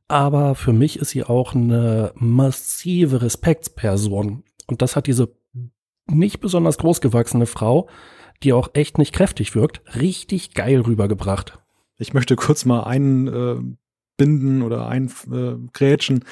Aber 0.09 0.55
für 0.55 0.73
mich 0.73 0.99
ist 0.99 1.11
sie 1.11 1.25
auch 1.25 1.55
eine 1.55 2.13
massive 2.15 3.23
Respektsperson. 3.23 4.45
Und 4.67 4.83
das 4.83 4.97
hat 4.97 5.07
diese 5.07 5.35
nicht 6.07 6.41
besonders 6.41 6.79
großgewachsene 6.79 7.47
Frau 7.47 7.89
die 8.45 8.53
auch 8.53 8.71
echt 8.75 8.99
nicht 8.99 9.15
kräftig 9.15 9.55
wirkt, 9.55 9.83
richtig 9.99 10.55
geil 10.55 10.81
rübergebracht. 10.81 11.59
Ich 11.97 12.13
möchte 12.13 12.37
kurz 12.37 12.65
mal 12.65 12.85
einbinden 12.85 14.61
äh, 14.61 14.65
oder 14.65 14.87
eingrätschen, 14.89 16.19
äh, 16.23 16.25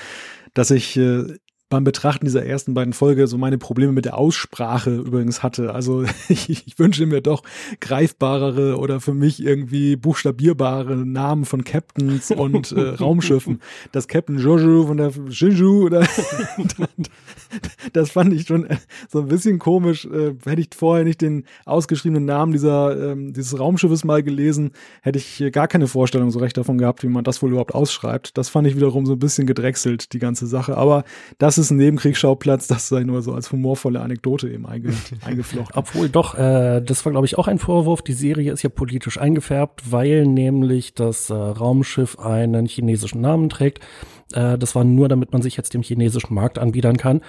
dass 0.55 0.71
ich 0.71 0.97
äh, 0.97 1.37
beim 1.73 1.85
Betrachten 1.85 2.27
dieser 2.27 2.45
ersten 2.45 2.75
beiden 2.75 2.93
Folge 2.93 3.27
so 3.27 3.39
meine 3.39 3.57
Probleme 3.57 3.93
mit 3.93 4.05
der 4.05 4.19
Aussprache 4.19 4.95
übrigens 4.95 5.43
hatte. 5.43 5.75
Also 5.75 6.05
ich, 6.29 6.51
ich 6.67 6.79
wünsche 6.79 7.07
mir 7.07 7.23
doch 7.23 7.43
greifbarere 7.81 8.77
oder 8.77 9.01
für 9.01 9.15
mich 9.15 9.43
irgendwie 9.43 9.97
buchstabierbare 9.97 10.97
Namen 10.97 11.47
von 11.47 11.65
Captains 11.65 12.31
und 12.31 12.73
äh, 12.73 12.81
Raumschiffen. 13.01 13.61
Das 13.91 14.07
Captain 14.07 14.39
Jojo 14.39 14.87
von 14.87 14.99
der 14.99 15.13
Shinju 15.31 15.87
oder 15.87 16.07
das 17.95 18.11
fand 18.11 18.35
ich 18.35 18.47
schon 18.47 18.69
so 19.09 19.21
ein 19.21 19.29
bisschen 19.29 19.59
komisch. 19.59 20.05
Äh, 20.05 20.35
hätte 20.45 20.61
ich 20.61 20.69
vorher 20.77 21.05
nicht 21.05 21.23
den 21.23 21.45
ausgeschriebenen 21.65 22.27
Namen 22.27 22.53
dieser 22.53 23.13
ähm, 23.13 23.33
dieses 23.33 23.59
Raumschiffes 23.59 24.05
mal 24.05 24.23
gelesen, 24.23 24.73
hätte 25.01 25.19
ich 25.19 25.43
gar 25.53 25.69
keine 25.69 25.87
Vorstellung 25.87 26.31
so 26.31 26.39
recht 26.39 26.59
davon 26.59 26.77
gehabt, 26.77 27.03
wie 27.03 27.09
man 27.09 27.25
das 27.25 27.41
wohl 27.41 27.49
überhaupt 27.49 27.75
ausschreibt. 27.75 28.37
Das 28.37 28.51
fand 28.51 28.67
ich 28.67 28.77
wiederum 28.77 29.07
so 29.07 29.15
ein 29.15 29.19
bisschen 29.19 29.47
gedrechselt, 29.47 30.13
die 30.13 30.19
ganze 30.19 30.47
Sache. 30.47 30.77
Aber 30.77 31.05
das 31.39 31.57
ist 31.62 31.62
ist 31.67 31.71
ein 31.71 31.79
Nebenkriegsschauplatz, 31.79 32.67
das 32.67 32.89
sei 32.89 33.05
nur 33.05 33.23
so 33.23 33.33
als 33.33 33.53
humorvolle 33.53 34.01
Anekdote 34.01 34.49
eben 34.49 34.67
einge 34.67 34.93
eingeflochten. 35.25 35.77
Obwohl 35.77 36.09
doch, 36.09 36.35
äh, 36.37 36.81
das 36.81 37.05
war 37.05 37.13
glaube 37.13 37.27
ich 37.27 37.39
auch 37.39 37.49
ein 37.49 37.59
Vorwurf, 37.59 38.03
die 38.03 38.13
Serie 38.13 38.53
ist 38.53 38.63
ja 38.63 38.69
politisch 38.69 39.19
eingefärbt, 39.19 39.91
weil 39.91 40.27
nämlich 40.27 40.95
das 40.95 41.31
äh, 41.31 41.35
Raumschiff 41.35 42.19
einen 42.19 42.67
chinesischen 42.67 43.21
Namen 43.21 43.49
trägt. 43.49 43.81
Äh, 44.33 44.59
das 44.59 44.75
war 44.75 44.85
nur, 44.85 45.09
damit 45.09 45.33
man 45.33 45.43
sich 45.43 45.57
jetzt 45.57 45.75
dem 45.75 45.83
chinesischen 45.83 46.35
Markt 46.35 46.59
anbiedern 46.59 46.97
kann. 46.97 47.21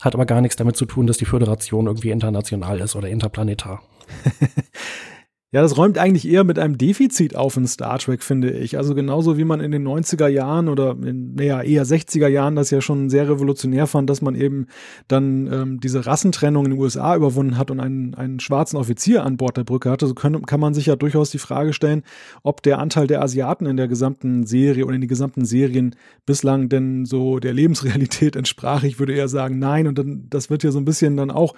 Hat 0.00 0.14
aber 0.14 0.26
gar 0.26 0.40
nichts 0.40 0.56
damit 0.56 0.76
zu 0.76 0.84
tun, 0.84 1.06
dass 1.06 1.18
die 1.18 1.24
Föderation 1.24 1.86
irgendwie 1.86 2.10
international 2.10 2.80
ist 2.80 2.96
oder 2.96 3.08
interplanetar. 3.08 3.82
Ja, 5.54 5.60
das 5.60 5.76
räumt 5.76 5.98
eigentlich 5.98 6.26
eher 6.26 6.44
mit 6.44 6.58
einem 6.58 6.78
Defizit 6.78 7.36
auf 7.36 7.58
in 7.58 7.66
Star 7.66 7.98
Trek, 7.98 8.22
finde 8.22 8.50
ich. 8.52 8.78
Also 8.78 8.94
genauso 8.94 9.36
wie 9.36 9.44
man 9.44 9.60
in 9.60 9.70
den 9.70 9.86
90er 9.86 10.26
Jahren 10.26 10.70
oder 10.70 10.92
in, 10.92 11.34
naja, 11.34 11.60
eher 11.60 11.84
60er 11.84 12.26
Jahren 12.26 12.56
das 12.56 12.70
ja 12.70 12.80
schon 12.80 13.10
sehr 13.10 13.28
revolutionär 13.28 13.86
fand, 13.86 14.08
dass 14.08 14.22
man 14.22 14.34
eben 14.34 14.66
dann 15.08 15.52
ähm, 15.52 15.78
diese 15.78 16.06
Rassentrennung 16.06 16.64
in 16.64 16.70
den 16.70 16.80
USA 16.80 17.14
überwunden 17.14 17.58
hat 17.58 17.70
und 17.70 17.80
einen, 17.80 18.14
einen 18.14 18.40
schwarzen 18.40 18.78
Offizier 18.78 19.26
an 19.26 19.36
Bord 19.36 19.58
der 19.58 19.64
Brücke 19.64 19.90
hatte, 19.90 20.06
so 20.06 20.14
können, 20.14 20.46
kann 20.46 20.58
man 20.58 20.72
sich 20.72 20.86
ja 20.86 20.96
durchaus 20.96 21.30
die 21.30 21.38
Frage 21.38 21.74
stellen, 21.74 22.02
ob 22.42 22.62
der 22.62 22.78
Anteil 22.78 23.06
der 23.06 23.20
Asiaten 23.20 23.66
in 23.66 23.76
der 23.76 23.88
gesamten 23.88 24.46
Serie 24.46 24.86
oder 24.86 24.94
in 24.94 25.02
den 25.02 25.08
gesamten 25.08 25.44
Serien 25.44 25.96
bislang 26.24 26.70
denn 26.70 27.04
so 27.04 27.40
der 27.40 27.52
Lebensrealität 27.52 28.36
entsprach. 28.36 28.84
Ich 28.84 28.98
würde 28.98 29.12
eher 29.12 29.28
sagen, 29.28 29.58
nein. 29.58 29.86
Und 29.86 29.98
dann, 29.98 30.28
das 30.30 30.48
wird 30.48 30.62
ja 30.62 30.70
so 30.70 30.78
ein 30.80 30.86
bisschen 30.86 31.18
dann 31.18 31.30
auch 31.30 31.54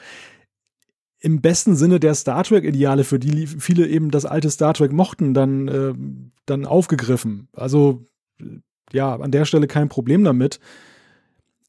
im 1.25 1.41
besten 1.41 1.75
Sinne 1.75 2.01
der 2.01 2.15
Star 2.15 2.45
Trek-Ideale, 2.45 3.03
für 3.03 3.19
die 3.19 3.47
viele 3.47 3.89
eben 3.89 4.11
das 4.11 4.27
alte 4.27 4.51
Star 4.51 4.75
Trek 4.75 4.93
mochten, 4.93 5.33
dann, 5.33 5.69
äh, 5.69 5.95
dann 6.45 6.67
aufgegriffen. 6.67 7.49
Also 7.55 8.05
ja, 8.93 9.17
an 9.17 9.31
der 9.31 9.47
Stelle 9.47 9.67
kein 9.67 9.89
Problem 9.89 10.23
damit. 10.23 10.61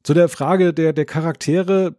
Zu 0.03 0.14
der 0.14 0.28
Frage 0.28 0.74
der, 0.74 0.91
der 0.91 1.06
Charaktere, 1.06 1.95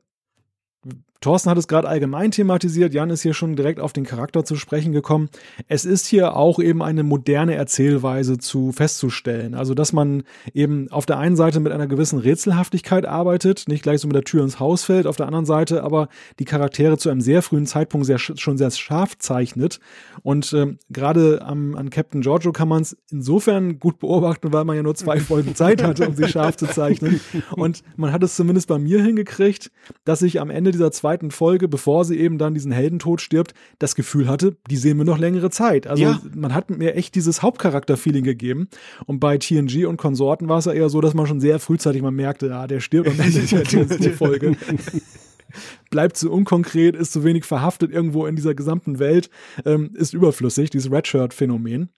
Thorsten 1.21 1.51
hat 1.51 1.59
es 1.59 1.69
gerade 1.69 1.89
allgemein 1.89 2.31
thematisiert, 2.31 2.95
Jan 2.95 3.11
ist 3.11 3.23
hier 3.23 3.35
schon 3.35 3.57
direkt 3.57 3.81
auf 3.81 3.93
den 3.93 4.05
Charakter 4.05 4.45
zu 4.45 4.57
sprechen 4.57 4.93
gekommen. 4.93 5.29
Es 5.69 5.85
ist 5.85 6.07
hier 6.07 6.37
auch 6.37 6.59
eben 6.59 6.83
eine 6.83 7.03
moderne 7.03 7.55
Erzählweise 7.55 8.39
zu 8.39 8.73
festzustellen. 8.73 9.55
Also, 9.55 9.75
dass 9.75 9.93
man 9.93 10.25
eben 10.55 10.91
auf 10.91 11.07
der 11.07 11.19
einen 11.19 11.37
Seite 11.37 11.61
mit 11.61 11.73
einer 11.73 11.87
gewissen 11.87 12.19
Rätselhaftigkeit 12.19 13.07
arbeitet, 13.07 13.65
nicht 13.69 13.83
gleich 13.83 14.01
so 14.01 14.09
mit 14.09 14.17
der 14.17 14.25
Tür 14.25 14.43
ins 14.43 14.61
Haus 14.61 14.85
fällt, 14.85 15.07
auf 15.07 15.17
der 15.17 15.27
anderen 15.27 15.47
Seite 15.47 15.83
aber 15.83 16.09
die 16.39 16.45
Charaktere 16.45 16.99
zu 16.99 17.09
einem 17.09 17.21
sehr 17.21 17.43
frühen 17.43 17.67
Zeitpunkt 17.67 18.07
sehr, 18.07 18.19
schon 18.19 18.59
sehr 18.59 18.71
scharf 18.71 19.19
zeichnet. 19.19 19.81
Und 20.23 20.53
ähm, 20.53 20.79
gerade 20.91 21.43
an 21.43 21.91
Captain 21.91 22.21
Giorgio 22.21 22.53
kann 22.53 22.69
man 22.69 22.83
es 22.83 22.97
insofern 23.11 23.79
gut 23.79 23.99
beobachten, 23.99 24.53
weil 24.53 24.65
man 24.65 24.77
ja 24.77 24.83
nur 24.83 24.95
zwei 24.95 25.21
Folgen 25.27 25.55
Zeit 25.55 25.83
hatte, 25.83 26.09
um 26.09 26.15
sie 26.15 26.29
scharf 26.29 26.57
zu 26.57 26.67
zeichnen. 26.67 27.21
Und 27.53 27.83
man 27.97 28.13
hat 28.13 28.23
es 28.23 28.37
zumindest 28.37 28.69
bei 28.69 28.79
mir 28.79 29.03
hingekriegt, 29.03 29.71
dass 30.05 30.23
ich 30.23 30.41
am 30.41 30.51
Ende 30.51 30.73
dieser 30.73 30.93
zwei 30.93 31.06
zweiten 31.07 31.31
Folge, 31.31 31.69
bevor 31.69 32.05
sie 32.05 32.19
eben 32.19 32.37
dann 32.37 32.55
diesen 32.55 32.73
Heldentod 32.73 33.21
stirbt, 33.21 33.55
das 33.79 33.95
Gefühl 33.95 34.29
hatte, 34.29 34.57
die 34.69 34.77
sehen 34.77 34.99
wir 34.99 35.05
noch 35.05 35.19
längere 35.19 35.51
Zeit. 35.51 35.87
Also 35.87 36.03
ja. 36.03 36.21
man 36.35 36.53
hat 36.53 36.69
mir 36.69 36.97
echt 36.97 37.15
dieses 37.15 37.43
Hauptcharakter-Feeling 37.43 38.25
gegeben. 38.25 38.69
Und 39.07 39.21
bei 39.21 39.39
TNG 39.39 39.87
und 39.87 39.99
Konsorten 39.99 40.49
war 40.49 40.59
es 40.59 40.65
ja 40.65 40.73
eher 40.73 40.89
so, 40.89 41.01
dass 41.01 41.15
man 41.15 41.29
schon 41.29 41.41
sehr 41.41 41.61
frühzeitig 41.61 42.03
mal 42.03 42.11
merkte, 42.11 42.53
ah, 42.53 42.67
der 42.67 42.81
stirbt 42.81 43.09
am 43.09 43.21
Ende 43.21 43.99
der 43.99 44.13
Folge. 44.15 44.57
bleibt 45.91 46.17
zu 46.17 46.33
unkonkret, 46.33 46.97
ist 46.97 47.13
zu 47.13 47.23
wenig 47.23 47.45
verhaftet 47.45 47.93
irgendwo 47.93 48.27
in 48.27 48.35
dieser 48.35 48.55
gesamten 48.55 48.99
Welt, 48.99 49.31
ähm, 49.65 49.91
ist 49.95 50.13
überflüssig, 50.13 50.71
dieses 50.71 50.91
Redshirt-Phänomen. 50.91 51.91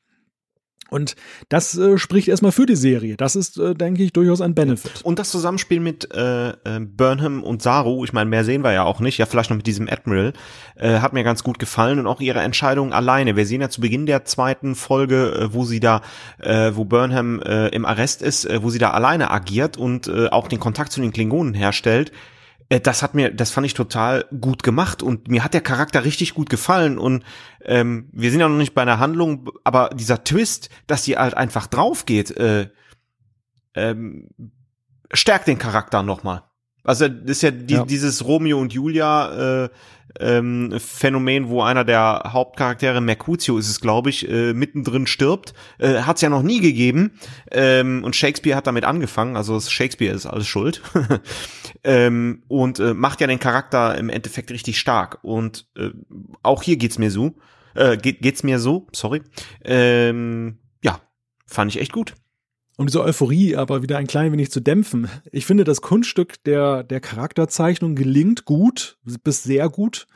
Und 0.90 1.16
das 1.48 1.76
äh, 1.76 1.98
spricht 1.98 2.28
erstmal 2.28 2.52
für 2.52 2.66
die 2.66 2.76
Serie. 2.76 3.16
Das 3.16 3.36
ist, 3.36 3.58
äh, 3.58 3.74
denke 3.74 4.02
ich, 4.02 4.12
durchaus 4.12 4.40
ein 4.40 4.54
Benefit. 4.54 5.02
Und 5.02 5.18
das 5.18 5.30
Zusammenspiel 5.30 5.80
mit 5.80 6.12
äh, 6.14 6.50
äh, 6.50 6.80
Burnham 6.80 7.42
und 7.42 7.62
Saru, 7.62 8.04
ich 8.04 8.12
meine, 8.12 8.30
mehr 8.30 8.44
sehen 8.44 8.62
wir 8.64 8.72
ja 8.72 8.84
auch 8.84 9.00
nicht, 9.00 9.18
ja, 9.18 9.26
vielleicht 9.26 9.50
noch 9.50 9.56
mit 9.56 9.66
diesem 9.66 9.88
Admiral, 9.88 10.32
äh, 10.76 11.00
hat 11.00 11.12
mir 11.12 11.24
ganz 11.24 11.44
gut 11.44 11.58
gefallen 11.58 11.98
und 11.98 12.06
auch 12.06 12.20
ihre 12.20 12.40
Entscheidung 12.40 12.92
alleine. 12.92 13.36
Wir 13.36 13.46
sehen 13.46 13.60
ja 13.60 13.68
zu 13.68 13.80
Beginn 13.80 14.06
der 14.06 14.24
zweiten 14.24 14.74
Folge, 14.74 15.32
äh, 15.32 15.54
wo 15.54 15.64
sie 15.64 15.80
da, 15.80 16.00
äh, 16.38 16.72
wo 16.74 16.84
Burnham 16.84 17.40
äh, 17.42 17.68
im 17.68 17.84
Arrest 17.84 18.22
ist, 18.22 18.46
äh, 18.46 18.62
wo 18.62 18.70
sie 18.70 18.78
da 18.78 18.90
alleine 18.90 19.30
agiert 19.30 19.76
und 19.76 20.08
äh, 20.08 20.28
auch 20.28 20.48
den 20.48 20.60
Kontakt 20.60 20.92
zu 20.92 21.00
den 21.00 21.12
Klingonen 21.12 21.54
herstellt 21.54 22.12
das 22.68 23.02
hat 23.02 23.14
mir, 23.14 23.32
das 23.32 23.50
fand 23.50 23.66
ich 23.66 23.74
total 23.74 24.26
gut 24.40 24.62
gemacht 24.62 25.02
und 25.02 25.28
mir 25.28 25.42
hat 25.42 25.54
der 25.54 25.62
Charakter 25.62 26.04
richtig 26.04 26.34
gut 26.34 26.50
gefallen 26.50 26.98
und 26.98 27.24
ähm, 27.64 28.10
wir 28.12 28.30
sind 28.30 28.40
ja 28.40 28.48
noch 28.48 28.58
nicht 28.58 28.74
bei 28.74 28.82
einer 28.82 28.98
Handlung, 28.98 29.50
aber 29.64 29.90
dieser 29.94 30.22
Twist, 30.22 30.68
dass 30.86 31.04
sie 31.04 31.16
halt 31.16 31.34
einfach 31.34 31.66
drauf 31.66 32.04
geht, 32.04 32.30
äh, 32.36 32.68
ähm, 33.74 34.28
stärkt 35.12 35.48
den 35.48 35.58
Charakter 35.58 36.02
nochmal. 36.02 36.42
Also 36.84 37.08
das 37.08 37.30
ist 37.30 37.42
ja, 37.42 37.50
die, 37.50 37.74
ja, 37.74 37.84
dieses 37.84 38.24
Romeo 38.24 38.58
und 38.60 38.72
Julia, 38.72 39.64
äh, 39.64 39.68
ähm, 40.20 40.74
Phänomen, 40.78 41.48
wo 41.48 41.62
einer 41.62 41.84
der 41.84 42.30
Hauptcharaktere, 42.32 43.00
Mercutio 43.00 43.58
ist 43.58 43.68
es, 43.68 43.80
glaube 43.80 44.10
ich, 44.10 44.28
äh, 44.28 44.52
mittendrin 44.52 45.06
stirbt. 45.06 45.54
Äh, 45.78 46.02
Hat 46.02 46.16
es 46.16 46.22
ja 46.22 46.28
noch 46.28 46.42
nie 46.42 46.60
gegeben. 46.60 47.12
Ähm, 47.50 48.04
und 48.04 48.16
Shakespeare 48.16 48.56
hat 48.56 48.66
damit 48.66 48.84
angefangen, 48.84 49.36
also 49.36 49.60
Shakespeare 49.60 50.14
ist 50.14 50.26
alles 50.26 50.46
schuld. 50.46 50.82
ähm, 51.84 52.42
und 52.48 52.80
äh, 52.80 52.94
macht 52.94 53.20
ja 53.20 53.26
den 53.26 53.40
Charakter 53.40 53.96
im 53.96 54.08
Endeffekt 54.08 54.50
richtig 54.50 54.78
stark. 54.78 55.18
Und 55.22 55.66
äh, 55.76 55.90
auch 56.42 56.62
hier 56.62 56.76
geht's 56.76 56.98
mir 56.98 57.10
so. 57.10 57.34
Äh, 57.74 57.96
geht, 57.96 58.22
geht's 58.22 58.42
mir 58.42 58.58
so, 58.58 58.86
sorry. 58.92 59.22
Ähm, 59.64 60.58
ja, 60.82 61.00
fand 61.46 61.74
ich 61.74 61.80
echt 61.80 61.92
gut 61.92 62.14
um 62.78 62.86
diese 62.86 63.02
Euphorie 63.02 63.56
aber 63.56 63.82
wieder 63.82 63.98
ein 63.98 64.06
klein 64.06 64.32
wenig 64.32 64.50
zu 64.50 64.60
dämpfen. 64.60 65.08
Ich 65.32 65.44
finde, 65.44 65.64
das 65.64 65.82
Kunststück 65.82 66.42
der, 66.44 66.84
der 66.84 67.00
Charakterzeichnung 67.00 67.96
gelingt 67.96 68.44
gut, 68.44 68.96
bis 69.24 69.42
sehr 69.42 69.68
gut, 69.68 70.06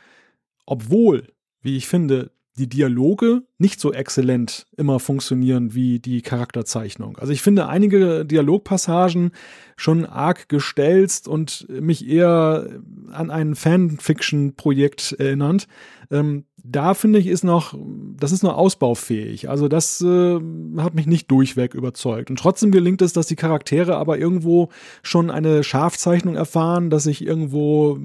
obwohl, 0.65 1.27
wie 1.61 1.75
ich 1.75 1.87
finde, 1.87 2.31
die 2.57 2.69
Dialoge 2.69 3.41
nicht 3.57 3.79
so 3.79 3.91
exzellent 3.91 4.67
immer 4.77 4.99
funktionieren 4.99 5.73
wie 5.73 5.99
die 5.99 6.21
Charakterzeichnung. 6.21 7.17
Also 7.17 7.33
ich 7.33 7.41
finde 7.41 7.67
einige 7.67 8.25
Dialogpassagen 8.25 9.31
schon 9.75 10.05
arg 10.05 10.47
gestelzt 10.49 11.27
und 11.27 11.67
mich 11.69 12.07
eher 12.07 12.69
an 13.11 13.31
ein 13.31 13.55
Fanfiction-Projekt 13.55 15.13
erinnernd. 15.13 15.67
Ähm, 16.11 16.45
da 16.63 16.93
finde 16.93 17.19
ich 17.19 17.27
ist 17.27 17.43
noch, 17.43 17.77
das 18.17 18.31
ist 18.31 18.41
noch 18.41 18.55
ausbaufähig. 18.55 19.49
Also 19.49 19.67
das 19.67 19.99
äh, 20.01 20.39
hat 20.77 20.95
mich 20.95 21.07
nicht 21.07 21.29
durchweg 21.29 21.73
überzeugt. 21.73 22.29
Und 22.29 22.39
trotzdem 22.39 22.71
gelingt 22.71 23.01
es, 23.01 23.11
dass 23.11 23.27
die 23.27 23.35
Charaktere 23.35 23.97
aber 23.97 24.17
irgendwo 24.17 24.69
schon 25.01 25.29
eine 25.29 25.63
Scharfzeichnung 25.63 26.35
erfahren, 26.35 26.89
dass 26.89 27.05
ich 27.05 27.25
irgendwo 27.25 27.99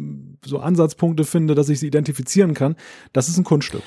so 0.44 0.58
Ansatzpunkte 0.58 1.24
finde, 1.24 1.54
dass 1.54 1.68
ich 1.68 1.78
sie 1.78 1.86
identifizieren 1.86 2.54
kann. 2.54 2.74
Das 3.12 3.28
ist 3.28 3.38
ein 3.38 3.44
Kunststück. 3.44 3.84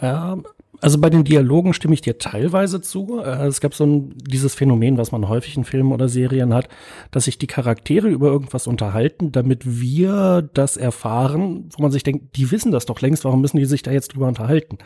Ja, 0.00 0.38
also 0.82 0.98
bei 0.98 1.10
den 1.10 1.22
Dialogen 1.22 1.74
stimme 1.74 1.94
ich 1.94 2.00
dir 2.00 2.18
teilweise 2.18 2.80
zu. 2.80 3.20
Äh, 3.20 3.46
es 3.46 3.60
gab 3.60 3.72
so 3.72 3.86
ein, 3.86 4.14
dieses 4.18 4.56
Phänomen, 4.56 4.98
was 4.98 5.12
man 5.12 5.28
häufig 5.28 5.56
in 5.56 5.64
Filmen 5.64 5.92
oder 5.92 6.08
Serien 6.08 6.52
hat, 6.52 6.68
dass 7.12 7.24
sich 7.24 7.38
die 7.38 7.46
Charaktere 7.46 8.08
über 8.08 8.26
irgendwas 8.26 8.66
unterhalten, 8.66 9.30
damit 9.30 9.80
wir 9.80 10.42
das 10.54 10.76
erfahren, 10.76 11.70
wo 11.76 11.82
man 11.82 11.92
sich 11.92 12.02
denkt, 12.02 12.36
die 12.36 12.50
wissen 12.50 12.72
das 12.72 12.84
doch 12.84 13.00
längst, 13.00 13.24
warum 13.24 13.40
müssen 13.40 13.58
die 13.58 13.64
sich 13.64 13.82
da 13.82 13.92
jetzt 13.92 14.08
drüber 14.08 14.26
unterhalten? 14.26 14.78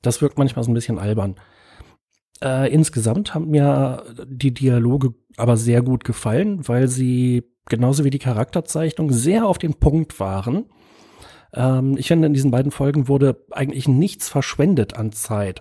Das 0.00 0.22
wirkt 0.22 0.38
manchmal 0.38 0.64
so 0.64 0.70
ein 0.70 0.74
bisschen 0.74 0.98
albern. 0.98 1.36
Äh, 2.42 2.72
insgesamt 2.72 3.34
haben 3.34 3.50
mir 3.50 4.04
die 4.26 4.54
Dialoge 4.54 5.14
aber 5.36 5.58
sehr 5.58 5.82
gut 5.82 6.04
gefallen, 6.04 6.66
weil 6.66 6.88
sie 6.88 7.44
genauso 7.68 8.04
wie 8.04 8.10
die 8.10 8.18
Charakterzeichnung 8.18 9.12
sehr 9.12 9.46
auf 9.46 9.58
den 9.58 9.74
Punkt 9.74 10.18
waren 10.18 10.64
ähm, 11.54 11.96
ich 11.98 12.08
finde, 12.08 12.26
in 12.26 12.34
diesen 12.34 12.50
beiden 12.50 12.72
Folgen 12.72 13.08
wurde 13.08 13.44
eigentlich 13.50 13.88
nichts 13.88 14.28
verschwendet 14.28 14.94
an 14.94 15.12
Zeit. 15.12 15.60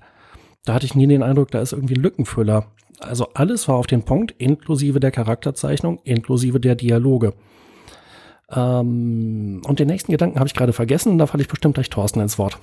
Da 0.66 0.74
hatte 0.74 0.86
ich 0.86 0.96
nie 0.96 1.08
den 1.08 1.24
Eindruck, 1.24 1.52
da 1.52 1.62
ist 1.62 1.74
irgendwie 1.74 1.96
ein 1.96 2.02
Lückenfüller. 2.02 2.68
Also 3.00 3.30
alles 3.34 3.68
war 3.68 3.76
auf 3.76 3.88
den 3.88 4.04
Punkt, 4.04 4.32
inklusive 4.38 5.00
der 5.00 5.12
Charakterzeichnung, 5.12 6.00
inklusive 6.04 6.60
der 6.60 6.76
Dialoge. 6.76 7.34
Ähm, 8.50 9.62
und 9.66 9.80
den 9.80 9.88
nächsten 9.88 10.12
Gedanken 10.12 10.40
habe 10.40 10.48
ich 10.48 10.54
gerade 10.54 10.74
vergessen, 10.74 11.18
da 11.18 11.26
falle 11.26 11.42
ich 11.42 11.50
bestimmt 11.50 11.76
gleich 11.76 11.90
Thorsten 11.90 12.20
ins 12.20 12.38
Wort. 12.38 12.60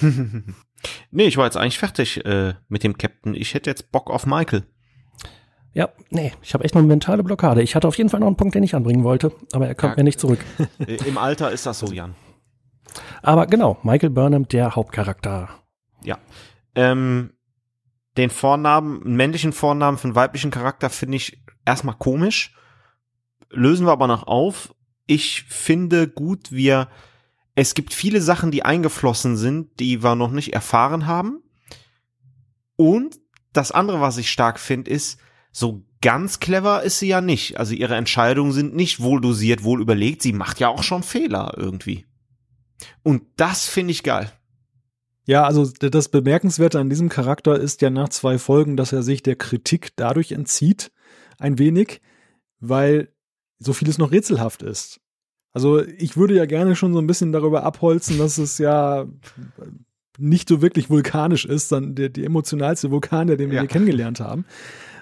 nee, 1.10 1.24
ich 1.24 1.36
war 1.36 1.44
jetzt 1.44 1.56
eigentlich 1.56 1.78
fertig 1.78 2.24
äh, 2.24 2.54
mit 2.68 2.84
dem 2.84 2.96
Captain. 2.96 3.34
Ich 3.34 3.54
hätte 3.54 3.68
jetzt 3.68 3.92
Bock 3.92 4.08
auf 4.08 4.24
Michael. 4.24 4.62
Ja, 5.72 5.90
nee, 6.10 6.32
ich 6.42 6.54
habe 6.54 6.64
echt 6.64 6.74
eine 6.74 6.86
mentale 6.86 7.22
Blockade. 7.22 7.62
Ich 7.62 7.76
hatte 7.76 7.86
auf 7.86 7.96
jeden 7.98 8.08
Fall 8.08 8.20
noch 8.20 8.26
einen 8.26 8.36
Punkt, 8.36 8.54
den 8.54 8.62
ich 8.62 8.74
anbringen 8.74 9.04
wollte, 9.04 9.32
aber 9.52 9.68
er 9.68 9.74
kommt 9.74 9.92
ja. 9.92 9.96
mir 9.98 10.04
nicht 10.04 10.18
zurück. 10.18 10.40
Im 11.06 11.18
Alter 11.18 11.50
ist 11.52 11.66
das 11.66 11.78
so, 11.78 11.92
Jan. 11.92 12.14
Aber 13.22 13.46
genau, 13.46 13.78
Michael 13.82 14.10
Burnham, 14.10 14.48
der 14.48 14.74
Hauptcharakter. 14.76 15.48
Ja. 16.02 16.18
Ähm, 16.74 17.32
den 18.16 18.30
Vornamen, 18.30 19.02
einen 19.02 19.16
männlichen 19.16 19.52
Vornamen 19.52 19.98
für 19.98 20.08
einen 20.08 20.14
weiblichen 20.14 20.50
Charakter 20.50 20.90
finde 20.90 21.16
ich 21.16 21.42
erstmal 21.64 21.96
komisch. 21.96 22.54
Lösen 23.50 23.86
wir 23.86 23.92
aber 23.92 24.06
noch 24.06 24.26
auf. 24.26 24.74
Ich 25.06 25.42
finde 25.44 26.08
gut, 26.08 26.52
wir, 26.52 26.88
es 27.54 27.74
gibt 27.74 27.94
viele 27.94 28.20
Sachen, 28.20 28.50
die 28.50 28.64
eingeflossen 28.64 29.36
sind, 29.36 29.80
die 29.80 30.02
wir 30.02 30.14
noch 30.14 30.30
nicht 30.30 30.52
erfahren 30.52 31.06
haben. 31.06 31.42
Und 32.76 33.18
das 33.52 33.72
andere, 33.72 34.00
was 34.00 34.18
ich 34.18 34.30
stark 34.30 34.58
finde, 34.60 34.90
ist, 34.90 35.20
so 35.52 35.84
ganz 36.00 36.40
clever 36.40 36.82
ist 36.82 36.98
sie 36.98 37.08
ja 37.08 37.20
nicht. 37.20 37.58
Also 37.58 37.74
ihre 37.74 37.96
Entscheidungen 37.96 38.52
sind 38.52 38.74
nicht 38.74 39.00
wohl 39.00 39.20
dosiert, 39.20 39.64
wohl 39.64 39.80
überlegt. 39.80 40.22
Sie 40.22 40.32
macht 40.32 40.60
ja 40.60 40.68
auch 40.68 40.82
schon 40.82 41.02
Fehler 41.02 41.54
irgendwie. 41.56 42.06
Und 43.02 43.22
das 43.36 43.66
finde 43.66 43.92
ich 43.92 44.02
geil. 44.02 44.32
Ja, 45.26 45.44
also 45.44 45.64
das 45.66 46.08
Bemerkenswerte 46.08 46.80
an 46.80 46.90
diesem 46.90 47.08
Charakter 47.08 47.58
ist 47.58 47.82
ja 47.82 47.90
nach 47.90 48.08
zwei 48.08 48.38
Folgen, 48.38 48.76
dass 48.76 48.92
er 48.92 49.02
sich 49.02 49.22
der 49.22 49.36
Kritik 49.36 49.90
dadurch 49.96 50.32
entzieht, 50.32 50.90
ein 51.38 51.58
wenig, 51.58 52.00
weil 52.58 53.12
so 53.58 53.72
vieles 53.72 53.98
noch 53.98 54.10
rätselhaft 54.10 54.62
ist. 54.62 55.00
Also 55.52 55.84
ich 55.84 56.16
würde 56.16 56.34
ja 56.34 56.46
gerne 56.46 56.76
schon 56.76 56.92
so 56.92 57.00
ein 57.00 57.06
bisschen 57.06 57.32
darüber 57.32 57.64
abholzen, 57.64 58.18
dass 58.18 58.38
es 58.38 58.58
ja 58.58 59.06
nicht 60.18 60.48
so 60.48 60.62
wirklich 60.62 60.90
vulkanisch 60.90 61.44
ist, 61.44 61.72
dann 61.72 61.94
der, 61.94 62.08
die 62.08 62.24
emotionalste 62.24 62.90
Vulkan, 62.90 63.26
der 63.26 63.36
den 63.36 63.50
wir 63.50 63.56
ja. 63.56 63.66
kennengelernt 63.66 64.20
haben. 64.20 64.44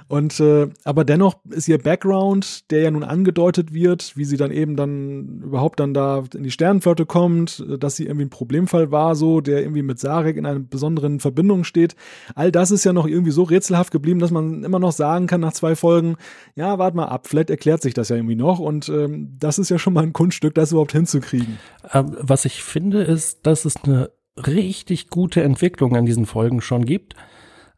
Und 0.09 0.41
äh, 0.41 0.69
aber 0.85 1.05
dennoch 1.05 1.37
ist 1.51 1.69
ihr 1.69 1.77
Background, 1.77 2.71
der 2.71 2.81
ja 2.81 2.91
nun 2.91 3.05
angedeutet 3.05 3.75
wird, 3.75 4.17
wie 4.17 4.25
sie 4.25 4.39
dann 4.39 4.51
eben 4.51 4.75
dann 4.75 5.43
überhaupt 5.43 5.81
dann 5.81 5.93
da 5.93 6.25
in 6.35 6.43
die 6.45 6.51
Sternenflotte 6.51 7.05
kommt, 7.05 7.63
dass 7.79 7.97
sie 7.97 8.07
irgendwie 8.07 8.25
ein 8.25 8.31
Problemfall 8.31 8.91
war, 8.91 9.15
so, 9.15 9.43
der 9.43 9.61
irgendwie 9.61 9.83
mit 9.83 9.99
Sarek 9.99 10.39
in 10.39 10.47
einer 10.47 10.61
besonderen 10.61 11.21
Verbindung 11.21 11.63
steht. 11.65 11.95
All 12.35 12.51
das 12.51 12.71
ist 12.71 12.85
ja 12.85 12.95
noch 12.95 13.07
irgendwie 13.07 13.33
so 13.33 13.43
rätselhaft 13.43 13.93
geblieben, 13.93 14.19
dass 14.19 14.31
man 14.31 14.65
immer 14.65 14.79
noch 14.79 14.93
sagen 14.93 15.27
kann 15.27 15.43
nach 15.43 15.53
zwei 15.53 15.77
Folgen, 15.77 16.17
ja, 16.55 16.79
warte 16.79 16.97
mal 16.97 17.07
ab, 17.07 17.27
vielleicht 17.27 17.51
erklärt 17.51 17.83
sich 17.83 17.93
das 17.93 18.09
ja 18.09 18.17
irgendwie 18.17 18.35
noch. 18.35 18.61
Und 18.61 18.89
ähm, 18.89 19.37
das 19.39 19.59
ist 19.59 19.69
ja 19.69 19.79
schon 19.79 19.93
mal 19.93 20.05
ein 20.05 20.15
Kunststück, 20.15 20.55
das 20.55 20.73
überhaupt 20.73 20.93
hinzukriegen. 20.93 21.59
Ähm, 21.93 22.17
was 22.19 22.47
ich 22.47 22.63
finde, 22.63 23.03
ist, 23.03 23.47
dass 23.47 23.67
es 23.67 23.77
eine 23.85 24.11
richtig 24.39 25.11
gute 25.11 25.43
Entwicklung 25.43 25.97
an 25.97 26.07
diesen 26.07 26.25
Folgen 26.25 26.63
schon 26.63 26.87
gibt. 26.87 27.15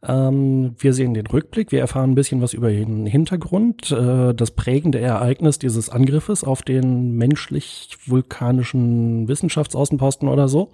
Ähm, 0.03 0.75
wir 0.79 0.93
sehen 0.93 1.13
den 1.13 1.27
Rückblick, 1.27 1.71
wir 1.71 1.79
erfahren 1.79 2.11
ein 2.11 2.15
bisschen 2.15 2.41
was 2.41 2.53
über 2.53 2.71
den 2.71 3.05
Hintergrund, 3.05 3.91
äh, 3.91 4.33
das 4.33 4.51
prägende 4.51 4.99
Ereignis 4.99 5.59
dieses 5.59 5.89
Angriffes 5.89 6.43
auf 6.43 6.63
den 6.63 7.15
menschlich-vulkanischen 7.17 9.27
Wissenschaftsaußenposten 9.27 10.27
oder 10.27 10.47
so. 10.47 10.73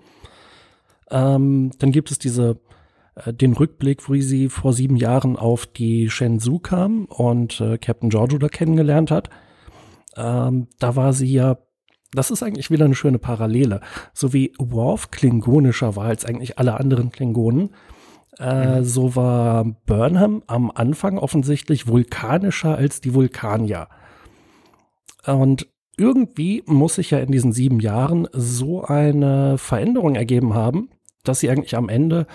Ähm, 1.12 1.72
dann 1.80 1.92
gibt 1.92 2.12
es 2.12 2.20
diese 2.20 2.58
äh, 3.16 3.34
den 3.34 3.54
Rückblick, 3.54 4.10
wie 4.10 4.22
sie 4.22 4.48
vor 4.48 4.72
sieben 4.72 4.96
Jahren 4.96 5.36
auf 5.36 5.66
die 5.66 6.10
Shenzhou 6.10 6.60
kam 6.60 7.06
und 7.06 7.60
äh, 7.60 7.78
Captain 7.78 8.10
Giorgio 8.10 8.40
da 8.40 8.48
kennengelernt 8.48 9.12
hat. 9.12 9.30
Ähm, 10.16 10.68
da 10.80 10.96
war 10.96 11.12
sie 11.12 11.32
ja 11.32 11.58
das 12.14 12.32
ist 12.32 12.42
eigentlich 12.42 12.72
wieder 12.72 12.86
eine 12.86 12.96
schöne 12.96 13.20
Parallele. 13.20 13.82
So 14.14 14.32
wie 14.32 14.54
Worf 14.58 15.12
klingonischer 15.12 15.98
war 15.98 16.06
als 16.06 16.26
eigentlich 16.26 16.58
alle 16.58 16.80
anderen 16.80 17.12
Klingonen, 17.12 17.72
äh, 18.40 18.80
mhm. 18.80 18.84
so 18.84 19.16
war 19.16 19.66
Burnham 19.86 20.44
am 20.48 20.72
Anfang 20.74 21.18
offensichtlich 21.18 21.88
vulkanischer 21.88 22.76
als 22.78 23.02
die 23.02 23.14
Vulkanier. 23.14 23.88
Und 25.26 25.68
irgendwie 25.98 26.64
muss 26.66 26.96
sich 26.96 27.12
ja 27.12 27.20
in 27.20 27.32
diesen 27.32 27.52
sieben 27.52 27.80
Jahren 27.80 28.28
so 28.32 28.84
eine 28.84 29.58
Veränderung 29.58 30.16
ergeben 30.16 30.54
haben, 30.54 30.90
dass 31.24 31.40
sie 31.40 31.50
eigentlich 31.50 31.76
am 31.76 31.90
Ende 31.90 32.28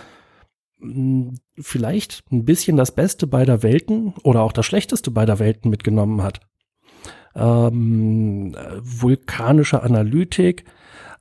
mh, 0.79 0.95
hm, 0.95 1.35
vielleicht 1.59 2.25
ein 2.33 2.45
bisschen 2.45 2.77
das 2.77 2.93
Beste 2.93 3.27
beider 3.27 3.63
Welten 3.63 4.15
oder 4.25 4.43
auch 4.43 4.53
das 4.53 4.67
Schlechteste 4.67 5.11
beider 5.11 5.39
Welten 5.39 5.71
mitgenommen 5.71 6.23
hat. 6.23 6.41
Ähm, 7.35 8.55
vulkanische 8.81 9.83
Analytik, 9.83 10.65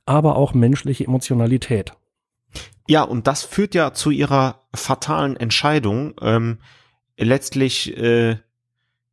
aber 0.04 0.36
auch 0.36 0.52
menschliche 0.52 1.04
Emotionalität. 1.04 1.94
Ja, 2.88 3.02
und 3.02 3.26
das 3.26 3.42
führt 3.42 3.74
ja 3.74 3.92
zu 3.92 4.10
ihrer 4.10 4.60
fatalen 4.74 5.36
Entscheidung, 5.36 6.14
ähm, 6.20 6.58
letztlich 7.16 7.96
äh, 7.96 8.38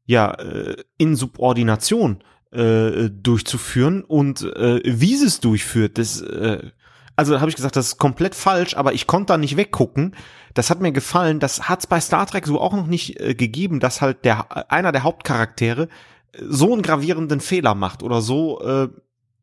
ja 0.05 0.31
äh, 0.33 0.75
in 0.97 1.15
Subordination 1.15 2.23
äh, 2.51 3.09
durchzuführen 3.11 4.03
und 4.03 4.41
äh, 4.41 4.81
wie 4.83 5.15
sie 5.15 5.27
es 5.27 5.39
durchführt, 5.39 5.97
das 5.97 6.21
äh, 6.21 6.71
also 7.15 7.41
habe 7.41 7.49
ich 7.49 7.57
gesagt, 7.57 7.75
das 7.75 7.87
ist 7.87 7.97
komplett 7.97 8.33
falsch, 8.33 8.77
aber 8.77 8.93
ich 8.93 9.05
konnte 9.05 9.33
da 9.33 9.37
nicht 9.37 9.57
weggucken. 9.57 10.15
Das 10.53 10.69
hat 10.69 10.79
mir 10.79 10.93
gefallen. 10.93 11.41
Das 11.41 11.67
hat 11.67 11.81
es 11.81 11.87
bei 11.87 11.99
Star 11.99 12.25
Trek 12.25 12.47
so 12.47 12.61
auch 12.61 12.71
noch 12.73 12.87
nicht 12.87 13.19
äh, 13.19 13.35
gegeben, 13.35 13.81
dass 13.81 13.99
halt 13.99 14.23
der 14.23 14.71
einer 14.71 14.93
der 14.93 15.03
Hauptcharaktere 15.03 15.89
so 16.41 16.71
einen 16.71 16.81
gravierenden 16.81 17.41
Fehler 17.41 17.75
macht 17.75 18.03
oder 18.03 18.21
so 18.21 18.61
äh, 18.61 18.87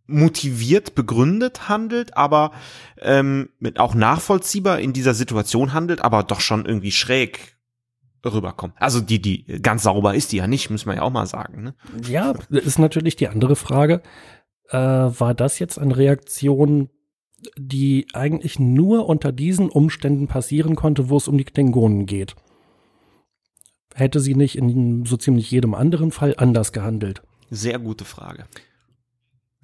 motiviert, 0.06 0.94
begründet 0.94 1.68
handelt, 1.68 2.16
aber 2.16 2.52
ähm, 2.98 3.50
mit 3.58 3.80
auch 3.80 3.94
nachvollziehbar 3.94 4.80
in 4.80 4.92
dieser 4.92 5.14
Situation 5.14 5.72
handelt, 5.72 6.02
aber 6.02 6.22
doch 6.22 6.40
schon 6.40 6.64
irgendwie 6.64 6.92
schräg 6.92 7.56
rüberkommt. 8.24 8.74
Also 8.78 9.00
die, 9.00 9.20
die 9.20 9.44
ganz 9.62 9.84
sauber 9.84 10.14
ist 10.14 10.32
die 10.32 10.38
ja 10.38 10.46
nicht, 10.46 10.70
muss 10.70 10.86
man 10.86 10.96
ja 10.96 11.02
auch 11.02 11.10
mal 11.10 11.26
sagen. 11.26 11.62
Ne? 11.62 11.74
Ja, 12.08 12.34
ist 12.50 12.78
natürlich 12.78 13.16
die 13.16 13.28
andere 13.28 13.56
Frage. 13.56 14.02
Äh, 14.68 14.78
war 14.78 15.34
das 15.34 15.58
jetzt 15.58 15.78
eine 15.78 15.96
Reaktion 15.96 16.90
die 17.56 18.06
eigentlich 18.12 18.58
nur 18.58 19.06
unter 19.08 19.32
diesen 19.32 19.68
Umständen 19.68 20.26
passieren 20.26 20.74
konnte, 20.74 21.08
wo 21.08 21.16
es 21.16 21.28
um 21.28 21.38
die 21.38 21.44
Klingonen 21.44 22.06
geht. 22.06 22.34
Hätte 23.94 24.20
sie 24.20 24.34
nicht 24.34 24.56
in 24.56 25.04
so 25.06 25.16
ziemlich 25.16 25.50
jedem 25.50 25.74
anderen 25.74 26.10
Fall 26.10 26.34
anders 26.36 26.72
gehandelt? 26.72 27.22
Sehr 27.50 27.78
gute 27.78 28.04
Frage. 28.04 28.46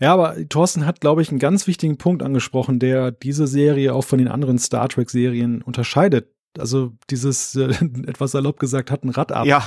Ja, 0.03 0.15
aber 0.15 0.37
Thorsten 0.49 0.85
hat, 0.85 1.01
glaube 1.01 1.23
ich, 1.23 1.31
einen 1.31 1.39
ganz 1.39 1.69
wichtigen 1.69 1.97
Punkt 1.97 2.25
angesprochen, 2.25 2.81
der 2.81 3.13
diese 3.13 3.47
Serie 3.47 3.95
auch 3.95 4.03
von 4.03 4.19
den 4.19 4.27
anderen 4.27 4.59
Star 4.59 4.89
Trek-Serien 4.89 5.63
unterscheidet. 5.63 6.29
Also 6.59 6.93
dieses, 7.09 7.55
äh, 7.55 7.69
etwas 8.07 8.33
salopp 8.33 8.59
gesagt, 8.59 8.91
hat 8.91 9.05
ein 9.05 9.11
Rad 9.11 9.31
ab. 9.31 9.47
Ja. 9.47 9.65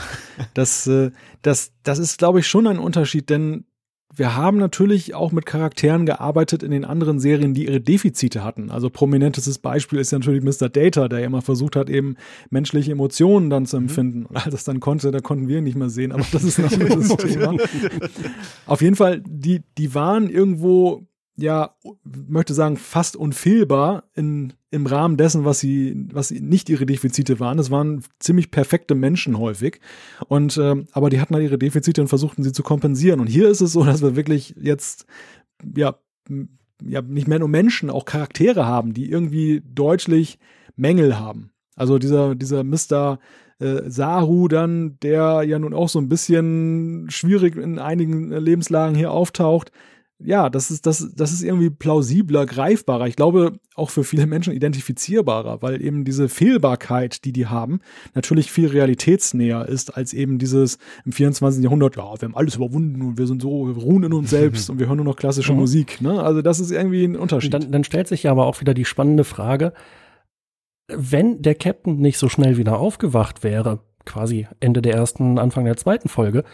Das, 0.54 0.88
äh, 0.88 1.12
das, 1.42 1.72
das 1.84 2.00
ist, 2.00 2.18
glaube 2.18 2.42
ich, 2.42 2.48
schon 2.48 2.68
ein 2.68 2.80
Unterschied, 2.80 3.30
denn 3.30 3.64
wir 4.18 4.36
haben 4.36 4.58
natürlich 4.58 5.14
auch 5.14 5.32
mit 5.32 5.46
Charakteren 5.46 6.06
gearbeitet 6.06 6.64
in 6.64 6.72
den 6.72 6.86
anderen 6.86 7.20
Serien, 7.20 7.54
die 7.54 7.66
ihre 7.66 7.82
Defizite 7.82 8.44
hatten. 8.44 8.72
Also 8.72 8.90
prominentestes 8.90 9.60
Beispiel 9.60 10.00
ist 10.00 10.12
ja 10.12 10.20
natürlich 10.20 10.44
Mr. 10.44 10.70
Data, 10.70 11.08
der 11.08 11.20
ja 11.20 11.26
immer 11.26 11.42
versucht 11.42 11.76
hat, 11.76 11.90
eben 11.90 12.16
menschliche 12.50 12.92
Emotionen 12.92 13.50
dann 13.50 13.66
zu 13.66 13.78
mhm. 13.78 13.84
empfinden. 13.84 14.26
Und 14.26 14.38
als 14.38 14.54
es 14.54 14.64
dann 14.64 14.80
konnte, 14.80 15.12
da 15.12 15.20
konnten 15.20 15.48
wir 15.48 15.58
ihn 15.58 15.66
nicht 15.66 15.78
mehr 15.78 15.90
sehen, 15.90 16.12
aber 16.12 16.26
das 16.32 16.44
ist 16.44 16.60
ein 16.60 16.66
anderes 16.66 17.16
Thema. 17.18 17.56
Auf 18.66 18.82
jeden 18.82 18.96
Fall, 18.96 19.22
die, 19.26 19.64
die 19.78 19.94
waren 19.94 20.30
irgendwo 20.30 21.06
ja, 21.38 21.76
möchte 22.04 22.54
sagen, 22.54 22.78
fast 22.78 23.18
unfehlbar 23.18 24.06
in, 24.14 24.54
im 24.76 24.86
Rahmen 24.86 25.18
dessen, 25.18 25.46
was 25.46 25.60
sie, 25.60 26.06
was 26.12 26.32
nicht 26.32 26.70
ihre 26.70 26.86
Defizite 26.86 27.40
waren. 27.40 27.58
Es 27.58 27.72
waren 27.72 28.04
ziemlich 28.20 28.52
perfekte 28.52 28.94
Menschen 28.94 29.40
häufig. 29.40 29.80
Und, 30.28 30.58
äh, 30.58 30.76
aber 30.92 31.10
die 31.10 31.20
hatten 31.20 31.34
halt 31.34 31.46
ihre 31.46 31.58
Defizite 31.58 32.02
und 32.02 32.10
versuchten 32.10 32.44
sie 32.44 32.52
zu 32.52 32.62
kompensieren. 32.62 33.20
Und 33.22 33.28
hier 33.28 33.50
ist 33.50 33.62
es 33.62 33.72
so, 33.72 33.84
dass 33.84 34.02
wir 34.02 34.16
wirklich 34.16 34.54
jetzt, 34.62 35.06
ja, 35.76 35.96
ja, 36.86 37.02
nicht 37.02 37.28
mehr 37.28 37.40
nur 37.40 37.48
Menschen, 37.48 37.90
auch 37.90 38.06
Charaktere 38.06 38.66
haben, 38.66 38.94
die 38.94 39.10
irgendwie 39.10 39.64
deutlich 39.66 40.40
Mängel 40.76 41.18
haben. 41.18 41.52
Also 41.78 41.98
dieser, 41.98 42.36
dieser 42.36 42.64
Mr. 42.64 43.20
Äh, 43.60 43.90
Saru 43.90 44.50
dann, 44.50 45.00
der 45.02 45.44
ja 45.44 45.58
nun 45.58 45.74
auch 45.74 45.88
so 45.88 46.00
ein 46.00 46.10
bisschen 46.10 47.08
schwierig 47.10 47.56
in 47.56 47.80
einigen 47.80 48.30
Lebenslagen 48.30 48.96
hier 48.96 49.12
auftaucht, 49.12 49.72
ja, 50.20 50.50
das 50.50 50.72
ist, 50.72 50.86
das, 50.86 51.14
das 51.14 51.34
ist 51.34 51.44
irgendwie 51.44 51.70
plausibler, 51.70 52.46
greifbarer. 52.46 53.08
Ich 53.08 53.18
glaube, 53.18 53.60
auch 53.76 53.90
für 53.90 54.06
viele 54.06 54.28
Menschen 54.28 54.54
identifizierbarer, 54.54 55.62
weil 55.62 55.82
eben 55.82 56.06
diese 56.06 56.30
Fehlbarkeit, 56.30 57.26
die 57.26 57.34
die 57.34 57.48
haben, 57.48 57.82
natürlich 58.14 58.50
viel 58.50 58.68
realitätsnäher 58.68 59.68
ist 59.68 59.98
als 59.98 60.14
eben 60.14 60.40
dieses 60.40 60.78
im 61.06 61.12
24. 61.12 61.62
Jahrhundert, 61.62 61.98
ja, 61.98 62.04
wir 62.04 62.28
haben 62.28 62.36
alles 62.36 62.56
überwunden 62.56 63.02
und 63.02 63.18
wir 63.18 63.28
sind 63.28 63.42
so, 63.42 63.68
wir 63.68 63.76
ruhen 63.76 64.04
in 64.04 64.14
uns 64.14 64.30
selbst 64.30 64.70
und 64.70 64.80
wir 64.80 64.88
hören 64.88 64.98
nur 64.98 65.06
noch 65.06 65.18
klassische 65.18 65.52
mhm. 65.52 65.60
Musik. 65.60 66.02
Ne? 66.02 66.24
Also 66.24 66.42
das 66.42 66.62
ist 66.62 66.72
irgendwie 66.72 67.04
ein 67.04 67.18
Unterschied. 67.18 67.54
Dann, 67.54 67.72
dann 67.72 67.84
stellt 67.84 68.08
sich 68.08 68.24
ja 68.24 68.32
aber 68.32 68.46
auch 68.46 68.62
wieder 68.62 68.74
die 68.74 68.86
spannende 68.86 69.26
Frage, 69.26 69.74
wenn 70.88 71.42
der 71.42 71.56
Captain 71.56 71.98
nicht 71.98 72.20
so 72.20 72.30
schnell 72.30 72.56
wieder 72.58 72.80
aufgewacht 72.80 73.44
wäre, 73.44 73.80
quasi 74.06 74.48
Ende 74.62 74.82
der 74.82 74.94
ersten, 74.94 75.40
Anfang 75.40 75.66
der 75.66 75.76
zweiten 75.78 76.08
Folge, 76.08 76.46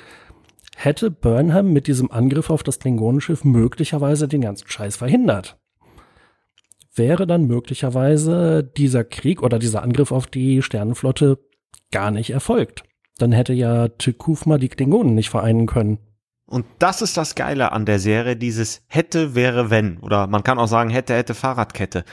hätte 0.83 1.11
Burnham 1.11 1.73
mit 1.73 1.87
diesem 1.87 2.11
Angriff 2.11 2.49
auf 2.49 2.63
das 2.63 2.79
Klingonenschiff 2.79 3.43
möglicherweise 3.43 4.27
den 4.27 4.41
ganzen 4.41 4.67
Scheiß 4.67 4.97
verhindert. 4.97 5.57
Wäre 6.93 7.25
dann 7.25 7.45
möglicherweise 7.45 8.63
dieser 8.63 9.03
Krieg 9.03 9.41
oder 9.41 9.59
dieser 9.59 9.83
Angriff 9.83 10.11
auf 10.11 10.27
die 10.27 10.61
Sternenflotte 10.61 11.39
gar 11.91 12.11
nicht 12.11 12.31
erfolgt. 12.31 12.83
Dann 13.17 13.31
hätte 13.31 13.53
ja 13.53 13.87
Tikufma 13.87 14.57
die 14.57 14.69
Klingonen 14.69 15.15
nicht 15.15 15.29
vereinen 15.29 15.67
können. 15.67 15.99
Und 16.51 16.65
das 16.79 17.01
ist 17.01 17.15
das 17.15 17.35
Geile 17.35 17.71
an 17.71 17.85
der 17.85 17.97
Serie, 17.97 18.35
dieses 18.35 18.81
hätte, 18.87 19.35
wäre, 19.35 19.69
wenn. 19.69 19.97
Oder 19.99 20.27
man 20.27 20.43
kann 20.43 20.59
auch 20.59 20.67
sagen, 20.67 20.89
hätte, 20.89 21.15
hätte, 21.15 21.33
Fahrradkette. 21.33 22.03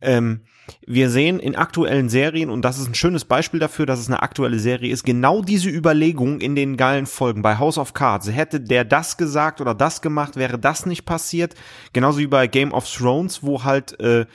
Ähm, 0.00 0.42
wir 0.86 1.10
sehen 1.10 1.40
in 1.40 1.56
aktuellen 1.56 2.08
Serien, 2.08 2.48
und 2.50 2.62
das 2.62 2.78
ist 2.78 2.86
ein 2.86 2.94
schönes 2.94 3.24
Beispiel 3.24 3.58
dafür, 3.58 3.86
dass 3.86 3.98
es 3.98 4.06
eine 4.06 4.22
aktuelle 4.22 4.60
Serie 4.60 4.92
ist, 4.92 5.02
genau 5.02 5.42
diese 5.42 5.68
Überlegung 5.68 6.40
in 6.40 6.54
den 6.54 6.76
geilen 6.76 7.06
Folgen. 7.06 7.42
Bei 7.42 7.58
House 7.58 7.76
of 7.76 7.92
Cards 7.92 8.30
hätte 8.30 8.60
der 8.60 8.84
das 8.84 9.16
gesagt 9.16 9.60
oder 9.60 9.74
das 9.74 10.00
gemacht, 10.00 10.36
wäre 10.36 10.58
das 10.58 10.86
nicht 10.86 11.04
passiert. 11.04 11.54
Genauso 11.92 12.18
wie 12.18 12.28
bei 12.28 12.46
Game 12.46 12.72
of 12.72 12.88
Thrones, 12.88 13.42
wo 13.42 13.64
halt 13.64 13.98
äh, 13.98 14.26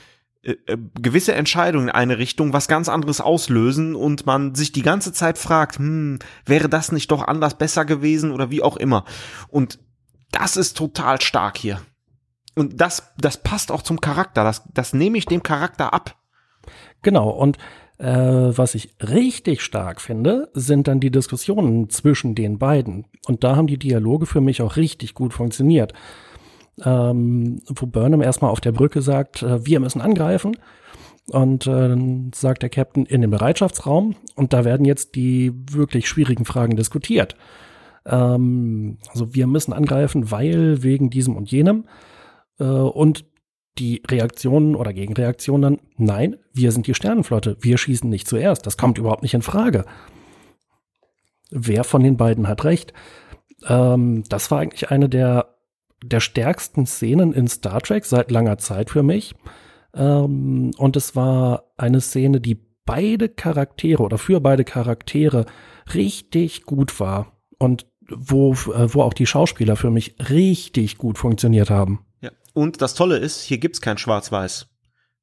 gewisse 1.01 1.33
Entscheidungen 1.33 1.87
in 1.87 1.93
eine 1.93 2.17
Richtung 2.17 2.51
was 2.51 2.67
ganz 2.67 2.89
anderes 2.89 3.21
auslösen 3.21 3.95
und 3.95 4.25
man 4.25 4.55
sich 4.55 4.73
die 4.73 4.81
ganze 4.81 5.13
Zeit 5.13 5.37
fragt, 5.37 5.77
hm, 5.77 6.19
wäre 6.45 6.67
das 6.67 6.91
nicht 6.91 7.11
doch 7.11 7.25
anders 7.25 7.57
besser 7.57 7.85
gewesen 7.85 8.31
oder 8.31 8.51
wie 8.51 8.61
auch 8.61 8.75
immer. 8.75 9.05
Und 9.47 9.79
das 10.31 10.57
ist 10.57 10.75
total 10.75 11.21
stark 11.21 11.57
hier. 11.57 11.81
Und 12.55 12.81
das, 12.81 13.13
das 13.17 13.37
passt 13.37 13.71
auch 13.71 13.81
zum 13.81 14.01
Charakter. 14.01 14.43
Das, 14.43 14.63
das 14.73 14.93
nehme 14.93 15.17
ich 15.17 15.25
dem 15.25 15.43
Charakter 15.43 15.93
ab. 15.93 16.17
Genau, 17.01 17.29
und 17.29 17.57
äh, 17.97 18.05
was 18.05 18.75
ich 18.75 18.95
richtig 19.01 19.61
stark 19.61 20.01
finde, 20.01 20.49
sind 20.53 20.87
dann 20.87 20.99
die 20.99 21.11
Diskussionen 21.11 21.89
zwischen 21.89 22.35
den 22.35 22.59
beiden. 22.59 23.05
Und 23.27 23.43
da 23.43 23.55
haben 23.55 23.67
die 23.67 23.79
Dialoge 23.79 24.25
für 24.25 24.41
mich 24.41 24.61
auch 24.61 24.75
richtig 24.75 25.13
gut 25.13 25.33
funktioniert. 25.33 25.93
Ähm, 26.83 27.61
wo 27.67 27.85
Burnham 27.85 28.21
erstmal 28.21 28.51
auf 28.51 28.61
der 28.61 28.71
Brücke 28.71 29.01
sagt, 29.01 29.43
äh, 29.43 29.65
wir 29.65 29.79
müssen 29.79 30.01
angreifen. 30.01 30.57
Und 31.27 31.67
äh, 31.67 31.87
dann 31.87 32.31
sagt 32.33 32.63
der 32.63 32.69
Captain 32.69 33.05
in 33.05 33.21
den 33.21 33.29
Bereitschaftsraum 33.29 34.15
und 34.35 34.51
da 34.51 34.65
werden 34.65 34.85
jetzt 34.85 35.15
die 35.15 35.53
wirklich 35.71 36.07
schwierigen 36.09 36.45
Fragen 36.45 36.75
diskutiert. 36.75 37.35
Ähm, 38.05 38.97
also 39.09 39.33
wir 39.33 39.47
müssen 39.47 39.73
angreifen, 39.73 40.31
weil 40.31 40.83
wegen 40.83 41.09
diesem 41.09 41.37
und 41.37 41.49
jenem. 41.49 41.85
Äh, 42.59 42.65
und 42.65 43.25
die 43.79 44.03
Reaktionen 44.07 44.75
oder 44.75 44.93
Gegenreaktionen 44.93 45.61
dann, 45.61 45.79
nein, 45.97 46.35
wir 46.53 46.71
sind 46.71 46.85
die 46.87 46.93
Sternenflotte, 46.93 47.57
wir 47.61 47.77
schießen 47.77 48.09
nicht 48.09 48.27
zuerst, 48.27 48.67
das 48.67 48.77
kommt 48.77 48.97
überhaupt 48.97 49.23
nicht 49.23 49.33
in 49.33 49.41
Frage. 49.41 49.85
Wer 51.49 51.83
von 51.83 52.03
den 52.03 52.17
beiden 52.17 52.47
hat 52.47 52.65
recht? 52.65 52.93
Ähm, 53.67 54.23
das 54.29 54.51
war 54.51 54.59
eigentlich 54.59 54.91
eine 54.91 55.09
der, 55.09 55.52
der 56.03 56.19
stärksten 56.19 56.85
Szenen 56.85 57.33
in 57.33 57.47
Star 57.47 57.81
Trek 57.81 58.05
seit 58.05 58.31
langer 58.31 58.57
Zeit 58.57 58.89
für 58.89 59.03
mich. 59.03 59.35
Ähm, 59.93 60.71
und 60.77 60.95
es 60.95 61.15
war 61.15 61.71
eine 61.77 62.01
Szene, 62.01 62.41
die 62.41 62.59
beide 62.85 63.29
Charaktere 63.29 64.03
oder 64.03 64.17
für 64.17 64.39
beide 64.39 64.63
Charaktere 64.63 65.45
richtig 65.93 66.63
gut 66.63 66.99
war 66.99 67.37
und 67.57 67.87
wo, 68.09 68.53
äh, 68.53 68.93
wo 68.93 69.01
auch 69.01 69.13
die 69.13 69.25
Schauspieler 69.25 69.75
für 69.75 69.91
mich 69.91 70.15
richtig 70.29 70.97
gut 70.97 71.17
funktioniert 71.17 71.69
haben. 71.69 72.05
Und 72.53 72.81
das 72.81 72.93
Tolle 72.93 73.17
ist, 73.17 73.41
hier 73.41 73.57
gibt's 73.57 73.81
kein 73.81 73.97
Schwarz-Weiß. 73.97 74.67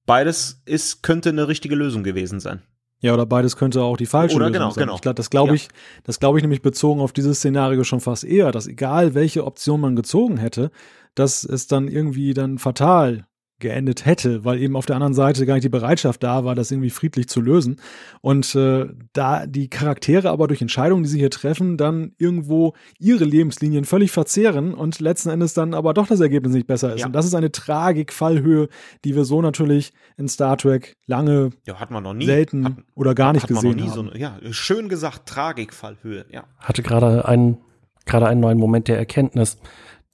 Beides 0.07 0.63
ist, 0.65 1.03
könnte 1.03 1.29
eine 1.29 1.47
richtige 1.47 1.77
Lösung 1.77 2.03
gewesen 2.03 2.41
sein. 2.41 2.63
Ja, 3.01 3.15
oder 3.15 3.25
beides 3.25 3.57
könnte 3.57 3.83
auch 3.83 3.97
die 3.97 4.07
falsche 4.07 4.37
oder 4.37 4.47
Lösung 4.47 4.61
genau, 4.61 4.71
sein. 4.71 4.85
Genau. 4.85 4.95
Ich 4.97 5.01
glaub, 5.01 5.17
das 5.17 5.31
glaube 5.31 5.55
ich, 5.55 5.69
das 6.05 6.21
glaube 6.21 6.39
ich 6.39 6.43
nämlich 6.43 6.63
bezogen 6.63 7.01
auf 7.01 7.13
dieses 7.13 7.39
Szenario 7.39 7.83
schon 7.83 8.01
fast 8.01 8.25
eher, 8.25 8.53
dass 8.53 8.67
egal 8.67 9.15
welche 9.15 9.45
Option 9.47 9.81
man 9.81 9.97
gezogen 9.97 10.37
hätte, 10.37 10.71
dass 11.15 11.43
es 11.45 11.67
dann 11.67 11.89
irgendwie 11.89 12.35
dann 12.35 12.59
fatal 12.59 13.27
geendet 13.61 14.07
hätte, 14.07 14.45
weil 14.45 14.61
eben 14.61 14.77
auf 14.77 14.87
der 14.87 14.97
anderen 14.97 15.15
Seite 15.15 15.47
gar 15.47 15.55
nicht 15.55 15.65
die 15.65 15.69
Bereitschaft 15.69 16.23
da 16.23 16.45
war, 16.45 16.55
das 16.55 16.71
irgendwie 16.71 16.91
friedlich 16.91 17.29
zu 17.29 17.41
lösen. 17.41 17.77
Und 18.21 18.55
äh, 18.55 18.87
da 19.13 19.47
die 19.47 19.69
Charaktere 19.69 20.31
aber 20.31 20.49
durch 20.49 20.61
Entscheidungen, 20.61 21.05
die 21.05 21.09
sie 21.09 21.19
hier 21.19 21.31
treffen, 21.31 21.77
dann 21.77 22.13
irgendwo 22.19 22.75
ihre 22.99 23.25
Lebenslinien 23.25 23.85
völlig 23.85 24.11
verzehren 24.11 24.75
und 24.75 25.01
letzten 25.01 25.31
Endes 25.31 25.55
dann 25.55 25.75
aber 25.75 25.95
doch 25.95 26.07
das 26.07 26.21
Ergebnis 26.21 26.55
nicht 26.55 26.67
besser 26.67 26.95
ist. 26.95 27.01
Ja. 27.01 27.07
Und 27.07 27.13
das 27.13 27.27
ist 27.27 27.35
eine 27.35 27.53
Tragik-Fallhöhe, 27.53 28.69
die 29.05 29.15
wir 29.15 29.25
so 29.25 29.43
natürlich 29.43 29.93
in 30.17 30.29
Star 30.29 30.57
Trek 30.57 30.97
lange 31.07 31.51
ja, 31.67 31.79
hat 31.79 31.91
man 31.91 32.03
noch 32.03 32.15
nie, 32.15 32.27
selten 32.27 32.65
hat, 32.65 32.73
oder 32.95 33.15
gar 33.15 33.33
nicht 33.33 33.47
gesehen 33.47 33.81
haben. 33.81 33.91
So 33.91 34.01
eine, 34.01 34.19
ja, 34.19 34.39
schön 34.51 34.89
gesagt, 34.89 35.27
Tragik-Fallhöhe, 35.27 36.27
ja. 36.31 36.45
Hatte 36.59 36.83
gerade 36.83 37.27
einen, 37.27 37.59
gerade 38.07 38.27
einen 38.27 38.41
neuen 38.41 38.59
Moment 38.59 38.89
der 38.89 38.99
Erkenntnis. 38.99 39.59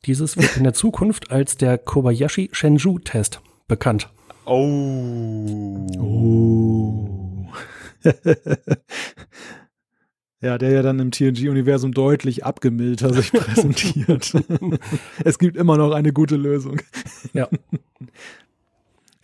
Dieses 0.06 0.36
wird 0.36 0.56
in 0.56 0.62
der 0.62 0.72
Zukunft 0.72 1.32
als 1.32 1.56
der 1.56 1.78
Kobayashi 1.78 2.48
Shenzhou 2.52 3.00
Test 3.00 3.40
bekannt. 3.66 4.08
Oh. 4.44 5.88
Oh. 5.98 7.48
ja, 10.40 10.58
der 10.58 10.70
ja 10.70 10.82
dann 10.82 11.00
im 11.00 11.10
TNG-Universum 11.10 11.90
deutlich 11.90 12.44
abgemilderter 12.44 13.12
sich 13.12 13.32
präsentiert. 13.34 14.32
es 15.24 15.40
gibt 15.40 15.56
immer 15.56 15.76
noch 15.76 15.90
eine 15.90 16.12
gute 16.12 16.36
Lösung. 16.36 16.80
Ja. 17.32 17.48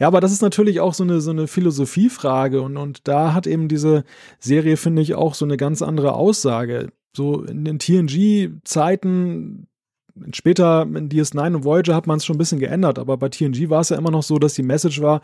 Ja, 0.01 0.09
aber 0.09 0.21
das 0.21 0.33
ist 0.33 0.43
natürlich 0.43 0.81
auch 0.81 0.95
so 0.95 1.05
eine, 1.05 1.21
so 1.21 1.31
eine 1.31 1.47
Philosophiefrage 1.47 2.61
und, 2.61 2.77
und 2.77 3.07
da 3.07 3.35
hat 3.35 3.47
eben 3.47 3.69
diese 3.69 4.03
Serie, 4.41 4.77
finde 4.77 5.01
ich, 5.03 5.15
auch 5.15 5.35
so 5.35 5.45
eine 5.45 5.57
ganz 5.57 5.81
andere 5.81 6.15
Aussage. 6.15 6.89
So 7.17 7.45
in 7.45 7.65
den 7.65 7.79
TNG-Zeiten 7.79 9.69
Später 10.33 10.83
in 10.83 11.09
DS9 11.09 11.57
und 11.57 11.65
Voyager 11.65 11.95
hat 11.95 12.07
man 12.07 12.19
es 12.19 12.25
schon 12.25 12.37
ein 12.37 12.39
bisschen 12.39 12.61
geändert, 12.61 12.99
aber 12.99 13.17
bei 13.17 13.29
TNG 13.29 13.71
war 13.71 13.81
es 13.81 13.89
ja 13.89 13.97
immer 13.97 14.11
noch 14.11 14.23
so, 14.23 14.39
dass 14.39 14.55
die 14.55 14.63
Message 14.63 15.01
war, 15.01 15.23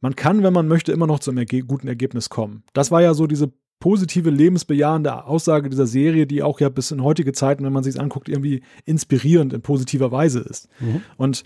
man 0.00 0.14
kann, 0.14 0.42
wenn 0.42 0.52
man 0.52 0.68
möchte, 0.68 0.92
immer 0.92 1.06
noch 1.06 1.18
zu 1.18 1.30
einem 1.30 1.38
erge 1.38 1.62
guten 1.62 1.88
Ergebnis 1.88 2.28
kommen. 2.28 2.62
Das 2.72 2.90
war 2.90 3.02
ja 3.02 3.14
so 3.14 3.26
diese 3.26 3.52
positive, 3.80 4.30
lebensbejahende 4.30 5.24
Aussage 5.24 5.68
dieser 5.68 5.86
Serie, 5.86 6.26
die 6.26 6.42
auch 6.42 6.60
ja 6.60 6.68
bis 6.68 6.90
in 6.90 7.02
heutige 7.02 7.32
Zeiten, 7.32 7.64
wenn 7.64 7.72
man 7.72 7.84
sich 7.84 8.00
anguckt, 8.00 8.28
irgendwie 8.28 8.62
inspirierend 8.84 9.52
in 9.52 9.62
positiver 9.62 10.10
Weise 10.12 10.40
ist. 10.40 10.68
Mhm. 10.80 11.02
Und 11.16 11.44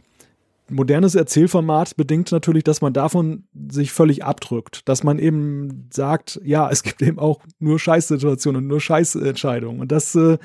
modernes 0.70 1.14
Erzählformat 1.14 1.96
bedingt 1.96 2.30
natürlich, 2.30 2.64
dass 2.64 2.80
man 2.80 2.92
davon 2.92 3.44
sich 3.70 3.92
völlig 3.92 4.24
abdrückt. 4.24 4.88
Dass 4.88 5.02
man 5.02 5.18
eben 5.18 5.88
sagt, 5.90 6.40
ja, 6.44 6.68
es 6.70 6.82
gibt 6.82 7.02
eben 7.02 7.18
auch 7.18 7.40
nur 7.58 7.78
Scheißsituationen 7.78 8.62
und 8.62 8.68
nur 8.68 8.80
Scheißentscheidungen. 8.80 9.80
Und 9.80 9.92
das 9.92 10.14
äh, 10.14 10.38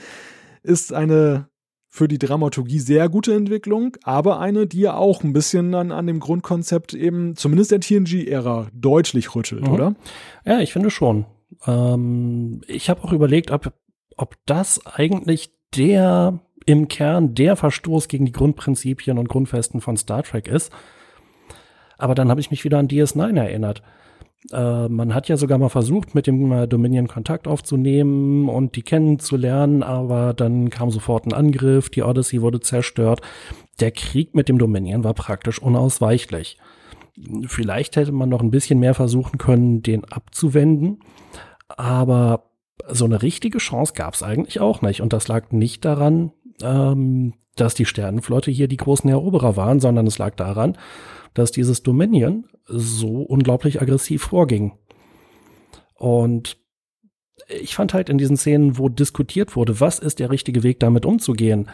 ist 0.63 0.93
eine 0.93 1.47
für 1.95 2.09
die 2.09 2.19
Dramaturgie 2.19 2.80
sehr 2.80 3.07
gute 3.07 3.34
Entwicklung, 3.34 3.95
aber 4.03 4.41
eine, 4.41 4.67
die 4.67 4.81
ja 4.81 4.95
auch 4.95 5.23
ein 5.23 5.31
bisschen 5.31 5.73
an, 5.73 5.93
an 5.93 6.07
dem 6.07 6.19
Grundkonzept 6.19 6.93
eben, 6.93 7.38
zumindest 7.38 7.72
der 7.72 7.80
TNG-Ära, 7.80 8.67
deutlich 8.73 9.34
rüttelt, 9.34 9.65
mhm. 9.65 9.73
oder? 9.73 9.95
Ja, 10.45 10.59
ich 10.59 10.73
finde 10.73 10.89
schon. 10.89 11.26
Ähm, 11.65 12.59
ich 12.67 12.89
habe 12.89 13.01
auch 13.01 13.13
überlegt, 13.13 13.49
ob, 13.49 13.72
ob 14.17 14.35
das 14.45 14.85
eigentlich 14.85 15.51
der 15.73 16.41
im 16.65 16.89
Kern 16.89 17.34
der 17.34 17.55
Verstoß 17.55 18.09
gegen 18.09 18.26
die 18.26 18.34
Grundprinzipien 18.34 19.17
und 19.17 19.30
Grundfesten 19.30 19.80
von 19.80 19.95
Star 19.95 20.23
Trek 20.23 20.49
ist. 20.49 20.73
Aber 21.97 22.13
dann 22.13 22.30
habe 22.30 22.41
ich 22.41 22.51
mich 22.51 22.65
wieder 22.65 22.77
an 22.77 22.89
DS9 22.89 23.38
erinnert. 23.38 23.84
Äh, 24.51 24.89
man 24.89 25.13
hat 25.13 25.27
ja 25.27 25.38
sogar 25.38 25.57
mal 25.57 25.69
versucht, 25.69 26.15
mit 26.15 26.27
dem 26.27 26.51
äh, 26.51 26.67
Dominion 26.67 27.07
Kontakt 27.07 27.47
aufzunehmen 27.47 28.49
und 28.49 28.76
die 28.76 28.84
kennenzulernen, 28.84 29.84
aber 29.84 30.34
dann 30.34 30.69
kam 30.69 30.91
sofort 30.91 31.26
ein 31.26 31.34
Angriff, 31.34 31.89
die 31.89 32.03
Odyssey 32.03 32.41
wurde 32.41 32.59
zerstört. 32.59 33.22
Der 33.80 33.91
Krieg 33.91 34.35
mit 34.35 34.49
dem 34.49 34.57
Dominion 34.57 35.03
war 35.03 35.13
praktisch 35.13 35.61
unausweichlich. 35.61 36.57
Vielleicht 37.47 37.95
hätte 37.95 38.11
man 38.11 38.30
noch 38.30 38.41
ein 38.41 38.51
bisschen 38.51 38.80
mehr 38.80 38.93
versuchen 38.93 39.38
können, 39.38 39.81
den 39.81 40.03
abzuwenden, 40.05 40.99
aber 41.69 42.51
so 42.89 43.05
eine 43.05 43.22
richtige 43.22 43.57
Chance 43.57 43.93
gab 43.95 44.13
es 44.13 44.22
eigentlich 44.22 44.59
auch 44.59 44.81
nicht. 44.81 45.01
Und 45.01 45.13
das 45.13 45.27
lag 45.27 45.51
nicht 45.51 45.85
daran, 45.85 46.31
ähm, 46.61 47.34
dass 47.55 47.73
die 47.73 47.85
Sternenflotte 47.85 48.51
hier 48.51 48.67
die 48.67 48.77
großen 48.77 49.09
Eroberer 49.09 49.55
waren, 49.55 49.80
sondern 49.80 50.07
es 50.07 50.17
lag 50.17 50.35
daran, 50.35 50.77
dass 51.35 51.51
dieses 51.51 51.83
Dominion 51.83 52.47
so 52.65 53.21
unglaublich 53.21 53.81
aggressiv 53.81 54.23
vorging. 54.23 54.71
Und 55.93 56.57
ich 57.47 57.75
fand 57.75 57.93
halt 57.93 58.09
in 58.09 58.17
diesen 58.17 58.37
Szenen, 58.37 58.79
wo 58.79 58.89
diskutiert 58.89 59.55
wurde, 59.55 59.79
was 59.79 59.99
ist 59.99 60.19
der 60.19 60.31
richtige 60.31 60.63
Weg, 60.63 60.79
damit 60.79 61.05
umzugehen, 61.05 61.69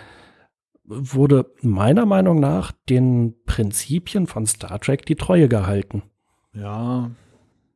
wurde 0.84 1.52
meiner 1.62 2.06
Meinung 2.06 2.40
nach 2.40 2.74
den 2.90 3.36
Prinzipien 3.46 4.28
von 4.28 4.46
Star 4.46 4.80
Trek 4.80 5.06
die 5.06 5.16
Treue 5.16 5.48
gehalten. 5.48 6.04
Ja, 6.54 7.12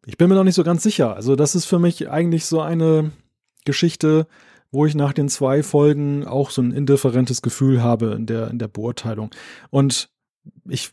ich 0.05 0.17
bin 0.17 0.27
mir 0.27 0.35
noch 0.35 0.43
nicht 0.43 0.55
so 0.55 0.63
ganz 0.63 0.83
sicher. 0.83 1.15
Also 1.15 1.35
das 1.35 1.55
ist 1.55 1.65
für 1.65 1.79
mich 1.79 2.09
eigentlich 2.09 2.45
so 2.45 2.59
eine 2.61 3.11
Geschichte, 3.63 4.27
wo 4.71 4.85
ich 4.85 4.95
nach 4.95 5.13
den 5.13 5.29
zwei 5.29 5.63
Folgen 5.63 6.25
auch 6.25 6.49
so 6.49 6.61
ein 6.61 6.71
indifferentes 6.71 7.41
Gefühl 7.41 7.81
habe 7.81 8.13
in 8.13 8.25
der, 8.25 8.49
in 8.49 8.59
der 8.59 8.67
Beurteilung. 8.67 9.29
Und 9.69 10.09
ich 10.67 10.91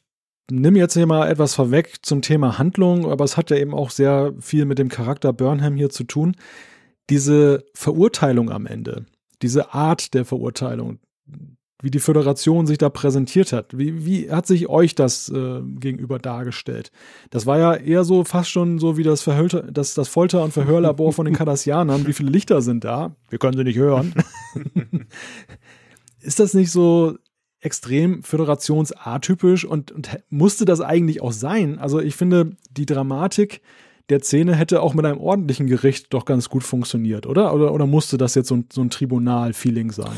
nehme 0.50 0.78
jetzt 0.78 0.94
hier 0.94 1.06
mal 1.06 1.28
etwas 1.28 1.54
vorweg 1.54 2.04
zum 2.04 2.22
Thema 2.22 2.58
Handlung, 2.58 3.10
aber 3.10 3.24
es 3.24 3.36
hat 3.36 3.50
ja 3.50 3.56
eben 3.56 3.74
auch 3.74 3.90
sehr 3.90 4.32
viel 4.40 4.64
mit 4.64 4.78
dem 4.78 4.88
Charakter 4.88 5.32
Burnham 5.32 5.76
hier 5.76 5.90
zu 5.90 6.04
tun. 6.04 6.36
Diese 7.10 7.64
Verurteilung 7.74 8.50
am 8.50 8.66
Ende, 8.66 9.06
diese 9.42 9.74
Art 9.74 10.14
der 10.14 10.24
Verurteilung, 10.24 10.98
wie 11.82 11.90
die 11.90 11.98
Föderation 11.98 12.66
sich 12.66 12.78
da 12.78 12.88
präsentiert 12.88 13.52
hat. 13.52 13.76
Wie, 13.76 14.06
wie 14.06 14.30
hat 14.30 14.46
sich 14.46 14.68
euch 14.68 14.94
das 14.94 15.28
äh, 15.28 15.60
gegenüber 15.62 16.20
dargestellt? 16.20 16.92
Das 17.30 17.44
war 17.44 17.58
ja 17.58 17.74
eher 17.74 18.04
so 18.04 18.22
fast 18.22 18.50
schon 18.50 18.78
so 18.78 18.96
wie 18.96 19.02
das, 19.02 19.22
Verhölter, 19.22 19.62
das, 19.62 19.94
das 19.94 20.08
Folter- 20.08 20.44
und 20.44 20.52
Verhörlabor 20.52 21.12
von 21.12 21.24
den 21.24 21.34
Kardassianern. 21.34 22.06
Wie 22.06 22.12
viele 22.12 22.30
Lichter 22.30 22.62
sind 22.62 22.84
da? 22.84 23.16
Wir 23.28 23.38
können 23.40 23.56
sie 23.56 23.64
nicht 23.64 23.78
hören. 23.78 24.14
Ist 26.20 26.38
das 26.38 26.54
nicht 26.54 26.70
so 26.70 27.16
extrem 27.62 28.22
föderationsatypisch 28.22 29.64
und, 29.64 29.92
und 29.92 30.18
musste 30.28 30.64
das 30.64 30.80
eigentlich 30.80 31.22
auch 31.22 31.32
sein? 31.32 31.78
Also 31.78 32.00
ich 32.00 32.16
finde, 32.16 32.56
die 32.70 32.86
Dramatik 32.86 33.62
der 34.08 34.20
Szene 34.20 34.54
hätte 34.56 34.82
auch 34.82 34.94
mit 34.94 35.06
einem 35.06 35.20
ordentlichen 35.20 35.68
Gericht 35.68 36.12
doch 36.12 36.24
ganz 36.24 36.48
gut 36.48 36.64
funktioniert, 36.64 37.26
oder? 37.26 37.54
Oder, 37.54 37.72
oder 37.72 37.86
musste 37.86 38.18
das 38.18 38.34
jetzt 38.34 38.48
so 38.48 38.56
ein, 38.56 38.66
so 38.70 38.82
ein 38.82 38.90
Tribunal-Feeling 38.90 39.92
sein? 39.92 40.16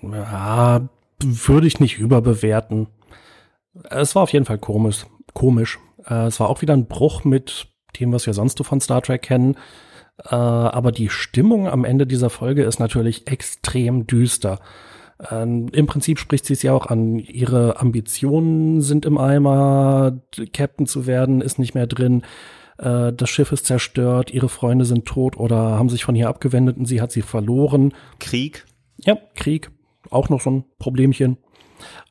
Ja, 0.00 0.88
würde 1.20 1.66
ich 1.66 1.80
nicht 1.80 1.98
überbewerten. 1.98 2.86
Es 3.90 4.14
war 4.14 4.22
auf 4.22 4.32
jeden 4.32 4.46
Fall 4.46 4.58
komisch. 4.58 5.06
komisch. 5.34 5.80
Äh, 6.06 6.26
es 6.26 6.38
war 6.38 6.48
auch 6.48 6.62
wieder 6.62 6.74
ein 6.74 6.86
Bruch 6.86 7.24
mit 7.24 7.66
dem, 7.98 8.12
was 8.12 8.26
wir 8.26 8.32
sonst 8.32 8.58
so 8.58 8.64
von 8.64 8.80
Star 8.80 9.02
Trek 9.02 9.22
kennen. 9.22 9.56
Äh, 10.24 10.36
aber 10.36 10.92
die 10.92 11.08
Stimmung 11.08 11.68
am 11.68 11.84
Ende 11.84 12.06
dieser 12.06 12.30
Folge 12.30 12.62
ist 12.62 12.78
natürlich 12.78 13.26
extrem 13.26 14.06
düster. 14.06 14.60
Ähm, 15.30 15.68
Im 15.72 15.86
Prinzip 15.86 16.18
spricht 16.18 16.44
sie 16.44 16.54
es 16.54 16.62
ja 16.62 16.72
auch 16.72 16.86
an. 16.86 17.18
Ihre 17.18 17.80
Ambitionen 17.80 18.80
sind 18.80 19.06
im 19.06 19.18
Eimer. 19.18 20.20
Captain 20.52 20.86
zu 20.86 21.06
werden 21.06 21.40
ist 21.40 21.58
nicht 21.58 21.74
mehr 21.74 21.86
drin. 21.86 22.22
Äh, 22.78 23.12
das 23.12 23.30
Schiff 23.30 23.52
ist 23.52 23.66
zerstört. 23.66 24.32
Ihre 24.32 24.48
Freunde 24.48 24.84
sind 24.84 25.06
tot 25.06 25.36
oder 25.36 25.56
haben 25.56 25.88
sich 25.88 26.04
von 26.04 26.16
ihr 26.16 26.28
abgewendet 26.28 26.76
und 26.76 26.86
sie 26.86 27.00
hat 27.00 27.12
sie 27.12 27.22
verloren. 27.22 27.94
Krieg. 28.18 28.66
Ja, 28.98 29.16
Krieg, 29.34 29.70
auch 30.10 30.28
noch 30.28 30.40
so 30.40 30.50
ein 30.50 30.64
Problemchen. 30.78 31.38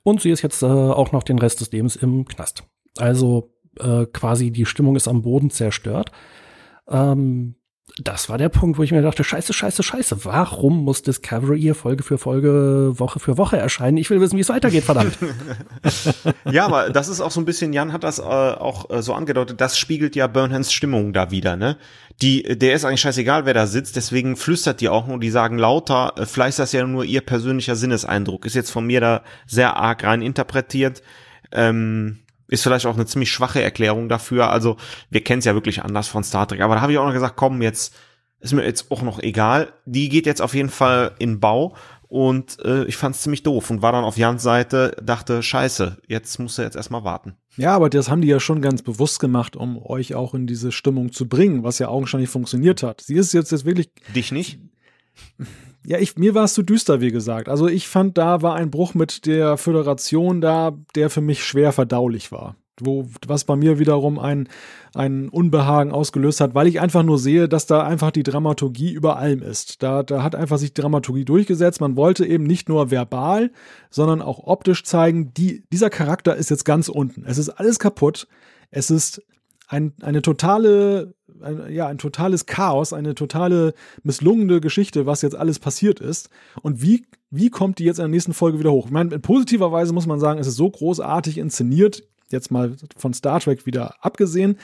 Und 0.04 0.22
sie 0.22 0.32
ist 0.32 0.42
jetzt 0.42 0.64
äh, 0.64 0.66
auch 0.66 1.12
noch 1.12 1.24
den 1.24 1.40
Rest 1.40 1.62
des 1.62 1.72
Lebens 1.72 1.96
im 1.96 2.26
Knast. 2.26 2.64
Also 2.98 3.54
äh, 3.80 4.06
quasi 4.06 4.52
die 4.52 4.66
Stimmung 4.66 4.96
ist 4.96 5.08
am 5.08 5.22
Boden 5.22 5.50
zerstört. 5.50 6.12
Ähm, 6.88 7.56
das 8.02 8.28
war 8.28 8.40
der 8.40 8.50
Punkt, 8.50 8.80
wo 8.80 8.84
ich 8.84 8.92
mir 8.92 9.04
dachte, 9.04 9.24
scheiße, 9.24 9.54
scheiße, 9.54 9.84
scheiße, 9.84 10.26
warum 10.26 10.84
muss 10.84 11.04
Discovery 11.04 11.60
hier 11.60 11.76
Folge 11.76 12.02
für 12.02 12.18
Folge, 12.18 12.94
Woche 12.98 13.20
für 13.20 13.38
Woche 13.38 13.58
erscheinen? 13.58 13.98
Ich 13.98 14.10
will 14.10 14.20
wissen, 14.20 14.38
wie 14.38 14.42
es 14.42 14.50
weitergeht, 14.50 14.84
verdammt. 14.84 15.16
ja, 16.52 16.66
aber 16.66 16.90
das 16.90 17.08
ist 17.08 17.22
auch 17.22 17.30
so 17.30 17.40
ein 17.40 17.46
bisschen, 17.46 17.72
Jan 17.72 17.94
hat 17.94 18.04
das 18.04 18.18
äh, 18.18 18.24
auch 18.24 18.90
äh, 18.90 19.04
so 19.04 19.14
angedeutet, 19.14 19.62
das 19.62 19.78
spiegelt 19.78 20.16
ja 20.16 20.26
Burnhams 20.26 20.72
Stimmung 20.72 21.14
da 21.14 21.30
wieder, 21.30 21.56
ne? 21.56 21.78
Die, 22.22 22.58
der 22.58 22.74
ist 22.74 22.86
eigentlich 22.86 23.02
scheißegal, 23.02 23.46
wer 23.46 23.54
da 23.54 23.68
sitzt, 23.68 23.96
deswegen 23.96 24.38
flüstert 24.38 24.82
die 24.82 24.90
auch 24.90 25.06
nur, 25.06 25.20
die 25.20 25.30
sagen 25.30 25.60
lauter, 25.60 26.14
äh, 26.18 26.26
vielleicht 26.26 26.52
ist 26.52 26.60
das 26.60 26.72
ja 26.72 26.88
nur 26.88 27.04
ihr 27.04 27.22
persönlicher 27.22 27.76
Sinneseindruck, 27.76 28.46
ist 28.46 28.56
jetzt 28.56 28.72
von 28.72 28.88
mir 28.88 29.02
da 29.02 29.24
sehr 29.46 29.76
arg 29.76 30.04
rein 30.04 30.22
interpretiert. 30.24 31.04
Ähm, 31.52 32.23
ist 32.54 32.62
vielleicht 32.62 32.86
auch 32.86 32.94
eine 32.94 33.08
ziemlich 33.08 33.32
schwache 33.32 33.62
Erklärung 33.62 34.10
dafür. 34.10 34.52
Also 34.52 34.78
wir 35.10 35.24
kennen 35.24 35.40
es 35.40 35.46
ja 35.46 35.56
wirklich 35.56 35.82
anders 35.82 36.08
von 36.08 36.24
Star 36.24 36.48
Trek. 36.48 36.62
Aber 36.62 36.76
da 36.76 36.82
habe 36.82 36.92
ich 36.92 37.00
auch 37.00 37.06
noch 37.06 37.14
gesagt, 37.14 37.36
komm, 37.36 37.64
jetzt 37.64 37.96
ist 38.40 38.54
mir 38.54 38.64
jetzt 38.64 38.92
auch 38.92 39.02
noch 39.02 39.20
egal. 39.20 39.74
Die 39.86 40.08
geht 40.08 40.28
jetzt 40.28 40.42
auf 40.42 40.54
jeden 40.54 40.70
Fall 40.70 41.16
in 41.18 41.40
Bau 41.40 41.76
und 42.10 42.60
äh, 42.64 42.84
ich 42.86 42.96
fand 42.96 43.16
es 43.16 43.24
ziemlich 43.24 43.42
doof 43.42 43.72
und 43.72 43.82
war 43.82 43.92
dann 43.92 44.04
auf 44.04 44.18
Jans 44.18 44.44
Seite, 44.44 44.96
dachte, 45.02 45.42
scheiße, 45.42 45.98
jetzt 46.08 46.38
musst 46.38 46.60
du 46.60 46.62
jetzt 46.62 46.76
erstmal 46.76 47.04
warten. 47.04 47.38
Ja, 47.58 47.74
aber 47.76 47.90
das 47.90 48.08
haben 48.08 48.22
die 48.22 48.28
ja 48.28 48.40
schon 48.40 48.62
ganz 48.62 48.84
bewusst 48.84 49.20
gemacht, 49.20 49.56
um 49.56 49.84
euch 49.84 50.14
auch 50.14 50.36
in 50.36 50.46
diese 50.46 50.72
Stimmung 50.72 51.12
zu 51.12 51.28
bringen, 51.28 51.64
was 51.64 51.80
ja 51.80 51.88
augenscheinlich 51.88 52.30
funktioniert 52.30 52.84
hat. 52.84 53.02
Sie 53.02 53.16
ist 53.16 53.34
jetzt, 53.34 53.52
jetzt 53.52 53.66
wirklich. 53.66 53.90
Dich 54.14 54.32
nicht? 54.32 54.60
Ja, 55.86 55.98
ich, 55.98 56.18
mir 56.18 56.34
war 56.34 56.46
es 56.46 56.54
zu 56.54 56.64
düster, 56.64 57.02
wie 57.02 57.12
gesagt. 57.12 57.50
Also 57.50 57.68
ich 57.68 57.88
fand, 57.88 58.18
da 58.18 58.42
war 58.42 58.56
ein 58.56 58.72
Bruch 58.72 58.94
mit 58.94 59.26
der 59.26 59.58
Föderation 59.58 60.40
da, 60.40 60.78
der 60.96 61.10
für 61.10 61.22
mich 61.22 61.44
schwer 61.44 61.72
verdaulich 61.74 62.32
war. 62.32 62.56
Wo, 62.80 63.08
was 63.28 63.44
bei 63.44 63.56
mir 63.56 63.78
wiederum 63.78 64.18
ein, 64.18 64.50
ein 64.96 65.30
Unbehagen 65.30 65.92
ausgelöst 65.92 66.42
hat, 66.42 66.56
weil 66.56 66.66
ich 66.68 66.82
einfach 66.82 67.04
nur 67.04 67.20
sehe, 67.20 67.48
dass 67.48 67.68
da 67.68 67.84
einfach 67.84 68.10
die 68.10 68.24
Dramaturgie 68.24 68.92
über 68.92 69.18
allem 69.18 69.44
ist. 69.44 69.84
Da, 69.84 70.02
da 70.02 70.24
hat 70.24 70.36
einfach 70.36 70.58
sich 70.58 70.74
Dramaturgie 70.74 71.26
durchgesetzt. 71.26 71.82
Man 71.82 71.96
wollte 71.98 72.26
eben 72.26 72.46
nicht 72.46 72.70
nur 72.70 72.90
verbal, 72.90 73.52
sondern 73.92 74.22
auch 74.22 74.40
optisch 74.40 74.84
zeigen, 74.86 75.34
die, 75.36 75.66
dieser 75.72 75.92
Charakter 75.92 76.36
ist 76.36 76.50
jetzt 76.50 76.66
ganz 76.66 76.90
unten. 76.90 77.26
Es 77.28 77.38
ist 77.38 77.50
alles 77.50 77.78
kaputt. 77.78 78.28
Es 78.72 78.90
ist 78.90 79.22
ein, 79.74 79.94
eine 80.02 80.22
totale, 80.22 81.16
ein, 81.42 81.74
ja, 81.74 81.88
ein 81.88 81.98
totales 81.98 82.46
Chaos, 82.46 82.94
eine 82.94 83.16
totale 83.16 83.74
misslungene 84.04 84.62
Geschichte, 84.62 85.08
was 85.08 85.24
jetzt 85.24 85.36
alles 85.36 85.58
passiert 85.58 86.00
ist. 86.00 86.30
Und 86.62 86.84
wie, 86.84 87.08
wie 87.32 87.50
kommt 87.50 87.80
die 87.80 87.86
jetzt 87.86 87.98
in 87.98 88.04
der 88.04 88.10
nächsten 88.10 88.36
Folge 88.36 88.60
wieder 88.60 88.72
hoch? 88.72 88.86
Ich 88.86 88.92
meine, 88.92 89.16
in 89.16 89.22
positiver 89.22 89.72
Weise 89.72 89.92
muss 89.92 90.06
man 90.06 90.20
sagen, 90.20 90.40
es 90.40 90.46
ist 90.46 90.58
so 90.58 90.70
großartig 90.70 91.40
inszeniert, 91.40 92.04
jetzt 92.30 92.52
mal 92.52 92.76
von 92.96 93.16
Star 93.16 93.40
Trek 93.40 93.66
wieder 93.66 93.96
abgesehen. 94.06 94.58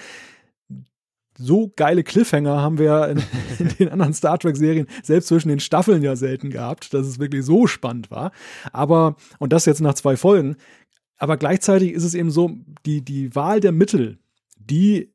So 1.35 1.71
geile 1.75 2.03
Cliffhanger 2.03 2.61
haben 2.61 2.77
wir 2.77 3.07
in, 3.07 3.23
in 3.59 3.69
den 3.79 3.89
anderen 3.89 4.13
Star 4.13 4.37
Trek-Serien 4.37 4.85
selbst 5.01 5.27
zwischen 5.29 5.49
den 5.49 5.59
Staffeln 5.59 6.03
ja 6.03 6.15
selten 6.15 6.51
gehabt, 6.51 6.93
dass 6.93 7.07
es 7.07 7.17
wirklich 7.17 7.45
so 7.45 7.65
spannend 7.65 8.11
war. 8.11 8.31
Aber, 8.73 9.15
und 9.39 9.53
das 9.53 9.65
jetzt 9.65 9.81
nach 9.81 9.95
zwei 9.95 10.17
Folgen, 10.17 10.55
aber 11.17 11.35
gleichzeitig 11.35 11.93
ist 11.93 12.03
es 12.03 12.13
eben 12.13 12.29
so, 12.29 12.51
die, 12.85 13.01
die 13.01 13.33
Wahl 13.35 13.59
der 13.59 13.71
Mittel, 13.71 14.19
die 14.69 15.13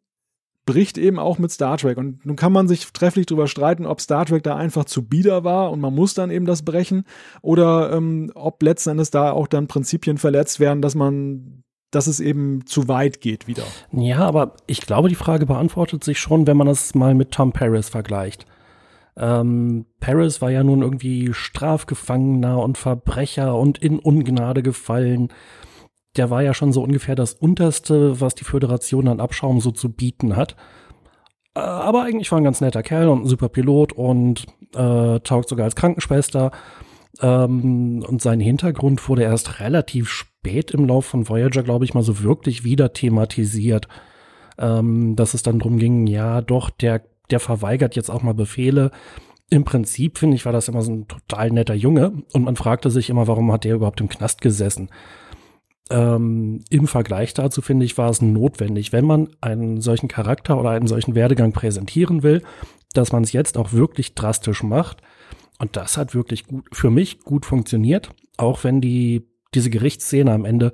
bricht 0.66 0.97
eben 0.97 1.18
auch 1.18 1.39
mit 1.39 1.51
Star 1.51 1.76
Trek. 1.76 1.98
Und 1.98 2.24
nun 2.24 2.36
kann 2.36 2.52
man 2.52 2.68
sich 2.68 2.86
trefflich 2.93 3.26
darüber 3.26 3.48
streiten, 3.48 3.86
ob 3.86 4.01
Star 4.01 4.24
Trek 4.24 4.43
da 4.43 4.56
einfach 4.56 4.85
zu 4.85 5.06
bieder 5.06 5.44
war 5.44 5.70
und 5.70 5.81
man 5.81 5.94
muss 5.94 6.14
dann 6.14 6.31
eben 6.31 6.47
das 6.47 6.62
brechen 6.62 7.05
oder 7.43 7.93
ähm, 7.93 8.32
ob 8.35 8.62
letzten 8.62 8.90
Endes 8.90 9.10
da 9.10 9.32
auch 9.32 9.47
dann 9.47 9.68
Prinzipien 9.68 10.18
verletzt 10.18 10.60
werden, 10.60 10.82
dass 10.82 10.94
man 10.94 11.64
dass 11.90 12.09
es 12.09 12.18
eben 12.18 12.66
zu 12.66 12.89
weit 12.89 13.20
geht 13.20 13.47
wieder. 13.47 13.62
Ja, 13.93 14.18
aber 14.18 14.55
ich 14.66 14.81
glaube, 14.81 15.09
die 15.09 15.14
Frage 15.14 15.47
beantwortet 15.47 16.02
sich 16.02 16.18
schon, 16.18 16.44
wenn 16.48 16.56
man 16.56 16.66
das 16.66 16.93
mal 16.97 17.14
mit 17.14 17.31
Tom 17.31 17.52
Paris 17.52 17.89
vergleicht. 17.89 18.47
Ähm, 19.16 19.86
Paris 20.01 20.43
war 20.43 20.51
ja 20.51 20.64
nun 20.64 20.82
irgendwie 20.82 21.32
Strafgefangener 21.32 22.60
und 22.60 22.78
Verbrecher 22.78 23.56
und 23.56 23.78
in 23.78 24.01
Ungnade 24.01 24.64
gefallen 24.64 25.28
der 26.16 26.31
war 26.31 26.43
ja 26.43 26.55
schon 26.55 26.73
so 26.73 26.82
ungefähr 26.82 27.15
das 27.15 27.35
unterste, 27.35 28.20
was 28.20 28.35
die 28.35 28.45
Föderation 28.45 29.09
an 29.09 29.20
Abschaum 29.20 29.61
so 29.61 29.70
zu 29.70 29.93
bieten 29.93 30.36
hat. 30.36 30.57
Äh, 31.55 31.61
aber 31.61 32.03
eigentlich 32.03 32.31
war 32.31 32.39
ein 32.39 32.45
ganz 32.45 32.61
netter 32.61 32.82
Kerl 32.82 33.09
und 33.09 33.23
ein 33.23 33.28
super 33.28 33.49
Pilot 33.49 33.93
und 33.93 34.47
äh, 34.74 35.20
taugt 35.20 35.49
sogar 35.49 35.65
als 35.65 35.77
Krankenschwester. 35.77 36.51
Ähm, 37.20 38.05
und 38.07 38.23
sein 38.23 38.41
Hintergrund 38.41 39.09
wurde 39.09 39.23
erst 39.23 39.61
relativ 39.61 40.09
spät 40.09 40.70
im 40.73 40.86
Lauf 40.86 41.07
von 41.07 41.28
Voyager, 41.28 41.62
glaube 41.62 41.85
ich, 41.85 41.95
mal 41.95 42.03
so 42.03 42.23
wirklich 42.23 42.65
wieder 42.65 42.93
thematisiert. 42.93 43.89
Ähm, 44.57 45.16
dass 45.16 45.35
es 45.35 45.43
dann 45.43 45.59
drum 45.59 45.78
ging, 45.78 46.07
ja, 46.07 46.41
doch, 46.41 46.70
der, 46.70 47.03
der 47.31 47.41
verweigert 47.41 47.97
jetzt 47.97 48.11
auch 48.11 48.23
mal 48.23 48.35
Befehle. 48.35 48.93
Im 49.51 49.65
Prinzip, 49.65 50.19
finde 50.19 50.36
ich, 50.36 50.45
war 50.47 50.53
das 50.53 50.69
immer 50.69 50.82
so 50.82 50.93
ein 50.93 51.09
total 51.09 51.51
netter 51.51 51.74
Junge. 51.74 52.23
Und 52.32 52.45
man 52.45 52.57
fragte 52.57 52.91
sich 52.91 53.11
immer, 53.11 53.27
warum 53.27 53.51
hat 53.53 53.65
der 53.65 53.74
überhaupt 53.74 54.01
im 54.01 54.09
Knast 54.09 54.41
gesessen? 54.41 54.91
Ähm, 55.90 56.65
Im 56.70 56.86
Vergleich 56.86 57.35
dazu 57.35 57.61
finde 57.61 57.85
ich, 57.85 57.98
war 57.98 58.09
es 58.09 58.23
notwendig, 58.23 58.93
wenn 58.93 59.05
man 59.05 59.28
einen 59.40 59.81
solchen 59.81 60.09
Charakter 60.09 60.59
oder 60.59 60.70
einen 60.70 60.86
solchen 60.86 61.15
Werdegang 61.15 61.52
präsentieren 61.52 62.23
will, 62.23 62.43
dass 62.94 63.12
man 63.12 63.23
es 63.23 63.32
jetzt 63.32 63.59
auch 63.59 63.73
wirklich 63.73 64.15
drastisch 64.15 64.62
macht. 64.62 65.02
Und 65.59 65.77
das 65.77 65.97
hat 65.97 66.15
wirklich 66.15 66.47
gut, 66.47 66.65
für 66.73 66.90
mich 66.90 67.20
gut 67.20 67.47
funktioniert, 67.47 68.11
auch 68.36 68.65
wenn 68.65 68.81
die, 68.81 69.28
diese 69.55 69.70
Gerichtsszene 69.70 70.32
am 70.32 70.44
Ende, 70.44 70.73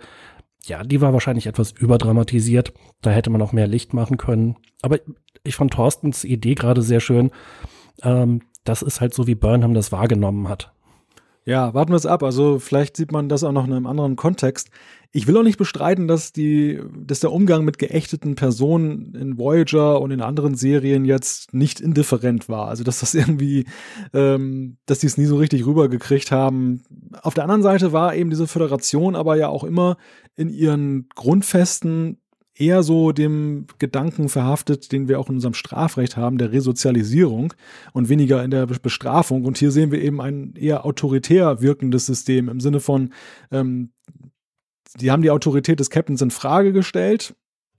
ja, 0.64 0.84
die 0.84 1.00
war 1.00 1.12
wahrscheinlich 1.12 1.46
etwas 1.46 1.72
überdramatisiert. 1.72 2.72
Da 3.02 3.10
hätte 3.10 3.30
man 3.30 3.42
auch 3.42 3.52
mehr 3.52 3.66
Licht 3.66 3.94
machen 3.94 4.16
können. 4.16 4.56
Aber 4.82 4.98
ich 5.42 5.56
fand 5.56 5.72
Thorstens 5.72 6.24
Idee 6.24 6.54
gerade 6.54 6.82
sehr 6.82 7.00
schön. 7.00 7.30
Ähm, 8.02 8.42
das 8.64 8.82
ist 8.82 9.00
halt 9.00 9.14
so, 9.14 9.26
wie 9.26 9.34
Burnham 9.34 9.74
das 9.74 9.90
wahrgenommen 9.90 10.48
hat. 10.48 10.72
Ja, 11.44 11.72
warten 11.72 11.92
wir 11.92 11.96
es 11.96 12.06
ab. 12.06 12.22
Also 12.22 12.58
vielleicht 12.58 12.96
sieht 12.96 13.12
man 13.12 13.28
das 13.28 13.42
auch 13.42 13.52
noch 13.52 13.66
in 13.66 13.72
einem 13.72 13.86
anderen 13.86 14.16
Kontext. 14.16 14.70
Ich 15.12 15.26
will 15.26 15.36
auch 15.36 15.42
nicht 15.42 15.58
bestreiten, 15.58 16.06
dass 16.06 16.32
die, 16.32 16.80
dass 16.94 17.18
der 17.18 17.32
Umgang 17.32 17.64
mit 17.64 17.78
geächteten 17.78 18.36
Personen 18.36 19.14
in 19.14 19.38
Voyager 19.38 20.00
und 20.00 20.12
in 20.12 20.20
anderen 20.20 20.54
Serien 20.54 21.04
jetzt 21.04 21.52
nicht 21.52 21.80
indifferent 21.80 22.48
war. 22.48 22.68
Also 22.68 22.84
dass 22.84 23.00
das 23.00 23.14
irgendwie, 23.14 23.66
ähm, 24.14 24.76
dass 24.86 25.00
die 25.00 25.06
es 25.06 25.18
nie 25.18 25.26
so 25.26 25.36
richtig 25.36 25.66
rübergekriegt 25.66 26.30
haben. 26.30 26.82
Auf 27.22 27.34
der 27.34 27.44
anderen 27.44 27.62
Seite 27.62 27.92
war 27.92 28.14
eben 28.14 28.30
diese 28.30 28.46
Föderation 28.46 29.16
aber 29.16 29.36
ja 29.36 29.48
auch 29.48 29.64
immer 29.64 29.96
in 30.36 30.48
ihren 30.48 31.08
Grundfesten 31.16 32.18
eher 32.60 32.82
so 32.82 33.12
dem 33.12 33.66
Gedanken 33.78 34.28
verhaftet, 34.28 34.92
den 34.92 35.08
wir 35.08 35.18
auch 35.18 35.28
in 35.28 35.36
unserem 35.36 35.54
Strafrecht 35.54 36.16
haben, 36.16 36.38
der 36.38 36.52
Resozialisierung 36.52 37.54
und 37.92 38.08
weniger 38.08 38.44
in 38.44 38.50
der 38.50 38.66
Bestrafung. 38.66 39.44
Und 39.44 39.58
hier 39.58 39.72
sehen 39.72 39.90
wir 39.90 40.02
eben 40.02 40.20
ein 40.20 40.54
eher 40.54 40.84
autoritär 40.84 41.62
wirkendes 41.62 42.06
System 42.06 42.48
im 42.48 42.60
Sinne 42.60 42.80
von, 42.80 43.12
ähm, 43.50 43.90
die 44.98 45.10
haben 45.10 45.22
die 45.22 45.30
Autorität 45.30 45.80
des 45.80 45.90
Captains 45.90 46.22
in 46.22 46.30
Frage 46.30 46.72
gestellt, 46.72 47.34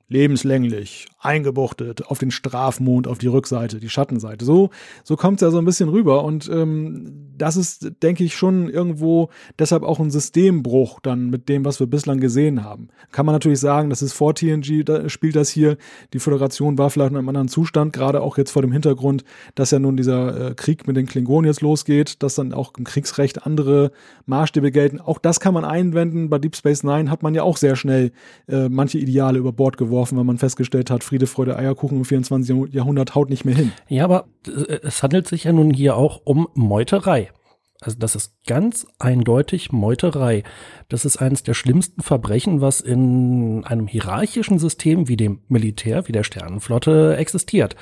lebenslänglich, 0.08 1.08
eingebuchtet, 1.22 2.08
auf 2.08 2.18
den 2.18 2.32
Strafmond, 2.32 3.08
auf 3.08 3.20
die 3.20 3.28
Rückseite, 3.28 3.80
die 3.80 3.90
Schattenseite. 3.90 4.44
So, 4.44 4.72
so 5.04 5.16
kommt 5.16 5.36
es 5.36 5.46
ja 5.46 5.52
so 5.52 5.60
ein 5.60 5.66
bisschen 5.66 5.90
rüber. 5.90 6.24
Und 6.24 6.50
ähm, 6.50 7.32
das 7.38 7.58
ist, 7.58 7.92
denke 8.02 8.24
ich, 8.24 8.36
schon 8.36 8.70
irgendwo 8.70 9.30
deshalb 9.60 9.84
auch 9.84 10.00
ein 10.00 10.10
Systembruch 10.10 11.00
dann 11.00 11.30
mit 11.30 11.48
dem, 11.48 11.64
was 11.64 11.80
wir 11.80 11.88
bislang 11.88 12.20
gesehen 12.20 12.64
haben. 12.64 12.90
Kann 13.12 13.26
man 13.26 13.34
natürlich 13.34 13.60
sagen, 13.60 13.90
das 13.90 14.02
ist 14.02 14.14
vor 14.14 14.34
TNG, 14.34 14.84
da 14.84 15.10
spielt 15.10 15.36
das 15.36 15.50
hier. 15.50 15.78
Die 16.14 16.20
Föderation 16.20 16.78
war 16.78 16.90
vielleicht 16.90 17.12
in 17.12 17.18
einem 17.18 17.30
anderen 17.30 17.48
Zustand, 17.48 17.94
gerade 17.94 18.22
auch 18.22 18.38
jetzt 18.38 18.52
vor 18.52 18.64
dem 18.64 18.72
Hintergrund, 18.72 19.24
dass 19.54 19.72
ja 19.72 19.80
nun 19.80 19.98
dieser 19.98 20.50
äh, 20.50 20.54
Krieg 20.56 20.88
mit 20.88 20.98
den 20.98 21.06
Klingonen 21.06 21.48
jetzt 21.48 21.62
losgeht, 21.62 22.24
dass 22.24 22.36
dann 22.36 22.54
auch 22.54 22.74
im 22.78 22.84
Kriegsrecht 22.84 23.46
andere 23.46 23.92
Maßstäbe 24.26 24.72
gelten. 24.72 25.00
Auch 25.00 25.20
das 25.20 25.40
kann 25.40 25.54
man 25.54 25.66
einwenden. 25.66 26.30
Bei 26.30 26.40
Deep 26.40 26.56
Space 26.56 26.84
Nine 26.84 27.12
hat 27.12 27.22
man 27.22 27.36
ja 27.36 27.44
auch 27.44 27.58
sehr 27.58 27.76
schnell 27.76 28.12
äh, 28.48 28.70
manche 28.70 28.98
Ideale 28.98 29.38
über 29.38 29.52
Bord 29.52 29.78
geworfen, 29.78 30.18
weil 30.18 30.24
man 30.24 30.38
festgestellt 30.40 30.90
hat, 30.90 31.04
Friede, 31.12 31.28
Freude, 31.28 31.58
Eierkuchen 31.58 31.98
im 31.98 32.06
24. 32.06 32.74
Jahrhundert 32.74 33.16
haut 33.16 33.30
nicht 33.30 33.44
mehr 33.44 33.54
hin. 33.54 33.74
Ja, 33.90 34.06
aber 34.06 34.30
äh, 34.48 34.80
es 34.82 35.04
handelt 35.04 35.28
sich 35.28 35.44
ja 35.44 35.52
nun 35.52 35.70
hier 35.70 35.98
auch 35.98 36.22
um 36.24 36.48
Meuterei. 36.54 37.32
Also 37.82 38.00
das 38.00 38.16
ist 38.16 38.34
ganz 38.48 38.88
eindeutig 38.98 39.74
Meuterei. 39.74 40.44
Das 40.88 41.04
ist 41.04 41.18
eines 41.18 41.44
der 41.44 41.54
schlimmsten 41.54 42.02
Verbrechen, 42.02 42.62
was 42.62 42.80
in 42.80 43.66
einem 43.66 43.88
hierarchischen 43.88 44.58
System 44.58 45.10
wie 45.10 45.18
dem 45.18 45.42
Militär, 45.50 46.08
wie 46.08 46.14
der 46.14 46.24
Sternenflotte 46.24 47.18
existiert. 47.18 47.76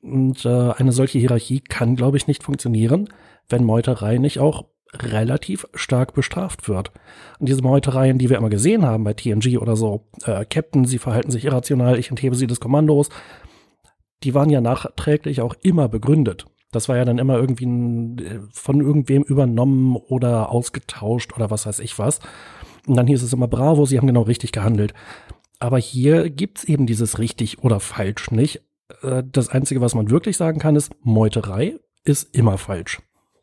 Und 0.00 0.44
äh, 0.44 0.70
eine 0.70 0.92
solche 0.92 1.18
Hierarchie 1.18 1.58
kann, 1.58 1.96
glaube 1.96 2.16
ich, 2.16 2.28
nicht 2.28 2.44
funktionieren, 2.44 3.08
wenn 3.48 3.64
Meuterei 3.64 4.18
nicht 4.18 4.38
auch 4.38 4.66
relativ 4.94 5.66
stark 5.74 6.14
bestraft 6.14 6.68
wird. 6.68 6.90
Und 7.38 7.48
diese 7.48 7.62
Meutereien, 7.62 8.18
die 8.18 8.28
wir 8.28 8.38
immer 8.38 8.50
gesehen 8.50 8.84
haben 8.84 9.04
bei 9.04 9.14
TNG 9.14 9.58
oder 9.58 9.76
so, 9.76 10.06
äh, 10.24 10.44
Captain, 10.44 10.84
sie 10.84 10.98
verhalten 10.98 11.30
sich 11.30 11.44
irrational, 11.44 11.98
ich 11.98 12.10
enthebe 12.10 12.34
sie 12.34 12.46
des 12.46 12.60
Kommandos, 12.60 13.08
die 14.22 14.34
waren 14.34 14.50
ja 14.50 14.60
nachträglich 14.60 15.40
auch 15.40 15.54
immer 15.62 15.88
begründet. 15.88 16.46
Das 16.72 16.88
war 16.88 16.96
ja 16.96 17.04
dann 17.04 17.18
immer 17.18 17.36
irgendwie 17.36 17.66
ein, 17.66 18.18
äh, 18.18 18.40
von 18.52 18.80
irgendwem 18.80 19.22
übernommen 19.22 19.96
oder 19.96 20.50
ausgetauscht 20.50 21.32
oder 21.34 21.50
was 21.50 21.66
weiß 21.66 21.80
ich 21.80 21.98
was. 21.98 22.20
Und 22.86 22.96
dann 22.96 23.06
hieß 23.06 23.22
es 23.22 23.32
immer, 23.32 23.48
bravo, 23.48 23.86
sie 23.86 23.98
haben 23.98 24.06
genau 24.06 24.22
richtig 24.22 24.52
gehandelt. 24.52 24.94
Aber 25.58 25.78
hier 25.78 26.30
gibt's 26.30 26.64
eben 26.64 26.86
dieses 26.86 27.18
richtig 27.18 27.62
oder 27.62 27.80
falsch 27.80 28.30
nicht. 28.30 28.62
Äh, 29.02 29.22
das 29.30 29.48
Einzige, 29.48 29.80
was 29.80 29.94
man 29.94 30.10
wirklich 30.10 30.36
sagen 30.36 30.58
kann, 30.58 30.76
ist, 30.76 30.92
Meuterei 31.02 31.78
ist 32.04 32.34
immer 32.34 32.56
falsch. 32.58 33.00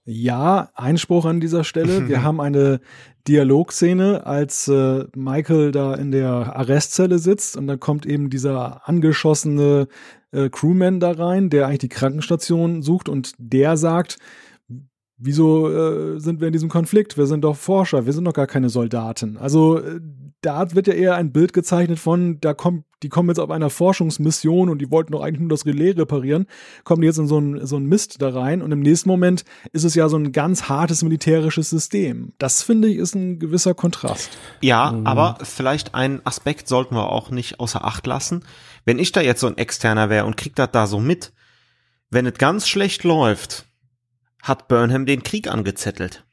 Ja, 0.09 0.69
Einspruch 0.73 1.25
an 1.25 1.41
dieser 1.41 1.65
Stelle. 1.65 2.07
Wir 2.07 2.23
haben 2.23 2.39
eine 2.39 2.79
Dialogszene, 3.27 4.25
als 4.25 4.69
äh, 4.69 5.03
Michael 5.13 5.73
da 5.73 5.95
in 5.95 6.11
der 6.11 6.55
Arrestzelle 6.55 7.19
sitzt 7.19 7.57
und 7.57 7.67
da 7.67 7.75
kommt 7.75 8.05
eben 8.05 8.29
dieser 8.29 8.87
angeschossene 8.87 9.89
äh, 10.31 10.49
Crewman 10.49 11.01
da 11.01 11.11
rein, 11.11 11.49
der 11.49 11.67
eigentlich 11.67 11.79
die 11.79 11.89
Krankenstation 11.89 12.81
sucht 12.81 13.09
und 13.09 13.33
der 13.37 13.75
sagt, 13.75 14.17
wieso 15.17 15.69
äh, 15.69 16.19
sind 16.19 16.39
wir 16.39 16.47
in 16.47 16.53
diesem 16.53 16.69
Konflikt? 16.69 17.17
Wir 17.17 17.25
sind 17.25 17.41
doch 17.43 17.55
Forscher, 17.55 18.05
wir 18.05 18.13
sind 18.13 18.25
doch 18.25 18.33
gar 18.33 18.47
keine 18.47 18.69
Soldaten. 18.69 19.37
Also 19.37 19.79
äh, 19.79 19.99
da 20.41 20.73
wird 20.75 20.87
ja 20.87 20.93
eher 20.93 21.15
ein 21.15 21.31
Bild 21.31 21.53
gezeichnet 21.53 21.97
von, 21.97 22.39
da 22.39 22.53
kommt, 22.53 22.85
die 23.01 23.09
kommen 23.09 23.29
jetzt 23.29 23.39
auf 23.39 23.49
einer 23.49 23.71
Forschungsmission 23.71 24.69
und 24.69 24.79
die 24.79 24.91
wollten 24.91 25.13
doch 25.13 25.21
eigentlich 25.21 25.39
nur 25.39 25.49
das 25.49 25.65
Relais 25.65 25.97
reparieren, 25.97 26.45
kommen 26.83 27.01
die 27.01 27.07
jetzt 27.07 27.17
in 27.17 27.27
so 27.27 27.39
ein, 27.39 27.65
so 27.65 27.77
ein 27.77 27.85
Mist 27.85 28.21
da 28.21 28.29
rein 28.29 28.61
und 28.61 28.71
im 28.71 28.81
nächsten 28.81 29.09
Moment 29.09 29.43
ist 29.71 29.83
es 29.83 29.95
ja 29.95 30.07
so 30.09 30.17
ein 30.17 30.31
ganz 30.31 30.69
hartes 30.69 31.03
militärisches 31.03 31.69
System. 31.69 32.33
Das 32.37 32.61
finde 32.61 32.87
ich 32.87 32.97
ist 32.97 33.15
ein 33.15 33.39
gewisser 33.39 33.73
Kontrast. 33.73 34.29
Ja, 34.61 34.91
mhm. 34.91 35.07
aber 35.07 35.39
vielleicht 35.41 35.95
einen 35.95 36.21
Aspekt 36.23 36.67
sollten 36.67 36.95
wir 36.95 37.11
auch 37.11 37.31
nicht 37.31 37.59
außer 37.59 37.83
Acht 37.83 38.05
lassen. 38.05 38.43
Wenn 38.85 38.99
ich 38.99 39.11
da 39.11 39.21
jetzt 39.21 39.41
so 39.41 39.47
ein 39.47 39.57
Externer 39.57 40.09
wäre 40.09 40.25
und 40.25 40.37
krieg 40.37 40.55
das 40.55 40.69
da 40.71 40.85
so 40.85 40.99
mit, 40.99 41.33
wenn 42.09 42.25
es 42.25 42.35
ganz 42.35 42.67
schlecht 42.67 43.03
läuft, 43.03 43.66
hat 44.41 44.67
Burnham 44.67 45.05
den 45.05 45.23
Krieg 45.23 45.47
angezettelt. 45.47 46.23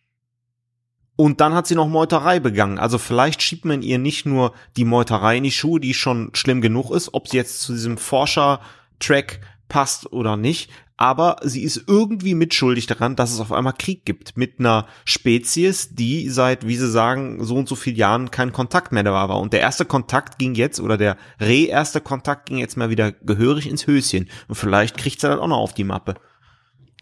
Und 1.16 1.40
dann 1.40 1.54
hat 1.54 1.66
sie 1.66 1.76
noch 1.76 1.88
Meuterei 1.88 2.40
begangen. 2.40 2.78
Also 2.78 2.98
vielleicht 2.98 3.40
schiebt 3.40 3.64
man 3.64 3.82
ihr 3.82 3.98
nicht 3.98 4.26
nur 4.26 4.52
die 4.76 4.84
Meuterei 4.84 5.36
in 5.36 5.44
die 5.44 5.52
Schuhe, 5.52 5.78
die 5.78 5.94
schon 5.94 6.30
schlimm 6.34 6.60
genug 6.60 6.90
ist, 6.90 7.14
ob 7.14 7.28
sie 7.28 7.36
jetzt 7.36 7.60
zu 7.60 7.72
diesem 7.72 7.98
Forscher-Track 7.98 9.40
passt 9.68 10.12
oder 10.12 10.36
nicht. 10.36 10.70
Aber 10.96 11.36
sie 11.42 11.62
ist 11.62 11.84
irgendwie 11.88 12.34
mitschuldig 12.34 12.86
daran, 12.86 13.16
dass 13.16 13.32
es 13.32 13.40
auf 13.40 13.52
einmal 13.52 13.72
Krieg 13.72 14.04
gibt 14.04 14.36
mit 14.36 14.60
einer 14.60 14.86
Spezies, 15.04 15.94
die 15.94 16.28
seit, 16.28 16.66
wie 16.66 16.76
sie 16.76 16.90
sagen, 16.90 17.44
so 17.44 17.56
und 17.56 17.68
so 17.68 17.74
vielen 17.74 17.96
Jahren 17.96 18.30
kein 18.30 18.52
Kontakt 18.52 18.92
mehr 18.92 19.02
da 19.02 19.28
war. 19.28 19.40
Und 19.40 19.52
der 19.52 19.60
erste 19.60 19.84
Kontakt 19.84 20.38
ging 20.38 20.54
jetzt, 20.54 20.78
oder 20.80 20.96
der 20.96 21.16
re-erste 21.40 22.00
Kontakt 22.00 22.46
ging 22.46 22.58
jetzt 22.58 22.76
mal 22.76 22.90
wieder 22.90 23.10
gehörig 23.10 23.68
ins 23.68 23.88
Höschen. 23.88 24.28
Und 24.46 24.54
vielleicht 24.54 24.96
kriegt 24.96 25.20
sie 25.20 25.28
dann 25.28 25.40
auch 25.40 25.48
noch 25.48 25.58
auf 25.58 25.74
die 25.74 25.84
Mappe. 25.84 26.14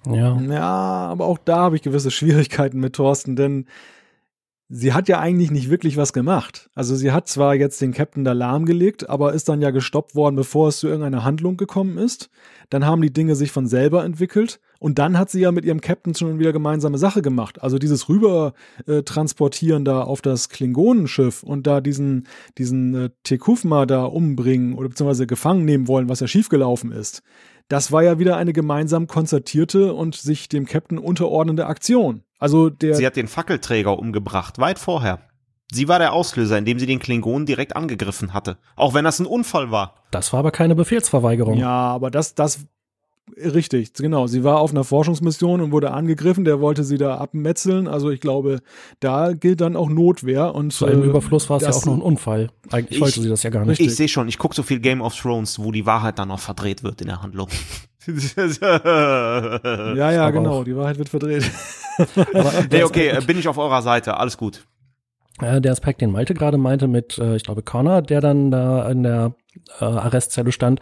Ja. 0.07 0.41
Ja, 0.41 0.63
aber 0.63 1.27
auch 1.27 1.39
da 1.39 1.59
habe 1.59 1.77
ich 1.77 1.83
gewisse 1.83 2.11
Schwierigkeiten 2.11 2.81
mit 2.81 2.95
Thorsten, 2.95 3.37
denn 3.37 3.67
sie 4.75 4.95
hat 4.95 5.09
ja 5.09 5.21
eigentlich 5.21 5.51
nicht 5.51 5.69
wirklich 5.69 5.99
was 5.99 6.15
gemacht. 6.15 6.71
Also 6.75 6.97
sie 6.97 7.13
hat 7.13 7.29
zwar 7.29 7.55
jetzt 7.55 7.81
den 7.83 7.93
Captain 7.93 8.25
da 8.25 8.33
lahmgelegt, 8.33 9.09
aber 9.11 9.35
ist 9.35 9.49
dann 9.51 9.61
ja 9.61 9.71
gestoppt 9.71 10.15
worden, 10.15 10.35
bevor 10.35 10.69
es 10.69 10.79
zu 10.79 10.89
irgendeiner 10.89 11.25
Handlung 11.25 11.59
gekommen 11.59 11.99
ist. 11.99 12.31
Dann 12.71 12.87
haben 12.87 13.03
die 13.03 13.13
Dinge 13.13 13.37
sich 13.37 13.53
von 13.53 13.67
selber 13.67 14.03
entwickelt 14.03 14.61
und 14.79 14.99
dann 14.99 15.19
hat 15.19 15.31
sie 15.31 15.41
ja 15.41 15.53
mit 15.53 15.67
ihrem 15.67 15.83
Captain 15.83 16.15
schon 16.15 16.39
wieder 16.39 16.55
gemeinsame 16.55 16.97
Sache 16.97 17.21
gemacht. 17.21 17.63
Also 17.63 17.79
dieses 17.79 18.09
rüber 18.09 18.55
äh, 18.87 19.03
da 19.03 20.03
auf 20.03 20.23
das 20.23 20.49
Klingonenschiff 20.49 21.43
und 21.43 21.67
da 21.67 21.83
diesen 21.83 22.27
diesen 22.57 22.95
äh, 22.95 23.11
Tekufma 23.25 23.85
da 23.85 24.05
umbringen 24.05 24.75
oder 24.75 24.89
beziehungsweise 24.89 25.27
gefangen 25.27 25.67
nehmen 25.67 25.87
wollen, 25.87 26.09
was 26.09 26.21
ja 26.21 26.27
schiefgelaufen 26.27 26.93
ist. 26.93 27.23
Das 27.73 27.91
war 27.91 28.03
ja 28.03 28.19
wieder 28.19 28.37
eine 28.37 28.53
gemeinsam 28.53 29.07
konzertierte 29.07 29.95
und 29.95 30.15
sich 30.15 30.51
dem 30.51 30.67
Captain 30.67 30.99
unterordnende 30.99 31.65
Aktion. 31.65 32.23
Also 32.39 32.69
der. 32.69 32.97
Sie 32.97 33.07
hat 33.07 33.17
den 33.17 33.29
Fackelträger 33.29 33.99
umgebracht, 33.99 34.59
weit 34.59 34.79
vorher. 34.79 35.21
Sie 35.73 35.89
war 35.89 35.99
der 35.99 36.13
Auslöser, 36.13 36.59
indem 36.59 36.79
sie 36.79 36.85
den 36.85 36.99
Klingonen 36.99 37.47
direkt 37.47 37.75
angegriffen 37.75 38.35
hatte. 38.35 38.59
Auch 38.77 38.93
wenn 38.93 39.07
das 39.07 39.21
ein 39.21 39.27
Unfall 39.27 39.71
war. 39.71 39.95
Das 40.11 40.35
war 40.35 40.41
aber 40.41 40.51
keine 40.51 40.75
Befehlsverweigerung. 40.75 41.57
Ja, 41.57 41.71
aber 41.71 42.11
das, 42.11 42.35
das, 42.35 42.67
Richtig, 43.37 43.95
genau. 43.95 44.27
Sie 44.27 44.45
war 44.45 44.59
auf 44.59 44.73
einer 44.73 44.85
Forschungsmission 44.85 45.61
und 45.61 45.73
wurde 45.73 45.93
angegriffen. 45.93 46.45
Der 46.45 46.61
wollte 46.61 46.85
sie 46.85 46.99
da 46.99 47.17
abmetzeln. 47.17 47.89
Also 47.89 48.11
ich 48.11 48.21
glaube, 48.21 48.61
da 49.01 49.33
gilt 49.33 49.61
dann 49.61 49.77
auch 49.77 49.89
Notwehr. 49.89 50.55
Und 50.55 50.73
zu 50.73 50.87
einem 50.87 51.03
äh, 51.03 51.07
Überfluss 51.07 51.49
war 51.49 51.59
es 51.59 51.63
ja 51.63 51.71
auch 51.71 51.87
noch 51.87 51.95
ein 51.95 52.03
Unfall. 52.03 52.51
Eigentlich 52.71 52.99
ich, 52.99 53.01
wollte 53.01 53.23
sie 53.23 53.29
das 53.29 53.43
ja 53.43 53.51
gar 53.51 53.65
nicht. 53.65 53.81
Ich 53.81 53.95
sehe 53.95 54.09
schon. 54.09 54.29
Ich 54.29 54.39
gucke 54.39 54.55
so 54.55 54.63
viel 54.63 54.81
Game 54.81 55.01
of 55.01 55.15
Thrones, 55.17 55.59
wo 55.59 55.73
die 55.73 55.87
Wahrheit 55.87 56.19
dann 56.19 56.29
noch 56.29 56.41
verdreht 56.41 56.83
wird 56.83 57.01
in 57.01 57.07
der 57.07 57.23
Handlung. 57.23 57.49
ja, 58.07 59.95
ja, 59.95 60.23
Aber 60.23 60.33
genau. 60.33 60.61
Auch. 60.61 60.65
Die 60.65 60.77
Wahrheit 60.77 60.99
wird 60.99 61.09
verdreht. 61.09 61.51
Aber 62.35 62.53
nee, 62.71 62.83
okay, 62.83 63.19
bin 63.27 63.39
ich 63.39 63.49
auf 63.49 63.59
eurer 63.59 63.83
Seite. 63.83 64.17
Alles 64.17 64.37
gut. 64.37 64.65
Der 65.41 65.73
Aspekt, 65.73 66.01
den 66.03 66.13
Malte 66.13 66.35
gerade 66.35 66.59
meinte 66.59 66.89
mit, 66.89 67.19
äh, 67.19 67.37
ich 67.37 67.45
glaube, 67.45 67.63
Connor, 67.63 68.03
der 68.03 68.21
dann 68.21 68.51
da 68.51 68.89
in 68.91 69.03
der 69.03 69.35
äh, 69.81 69.85
Arrestzelle 69.85 70.53
stand, 70.53 70.81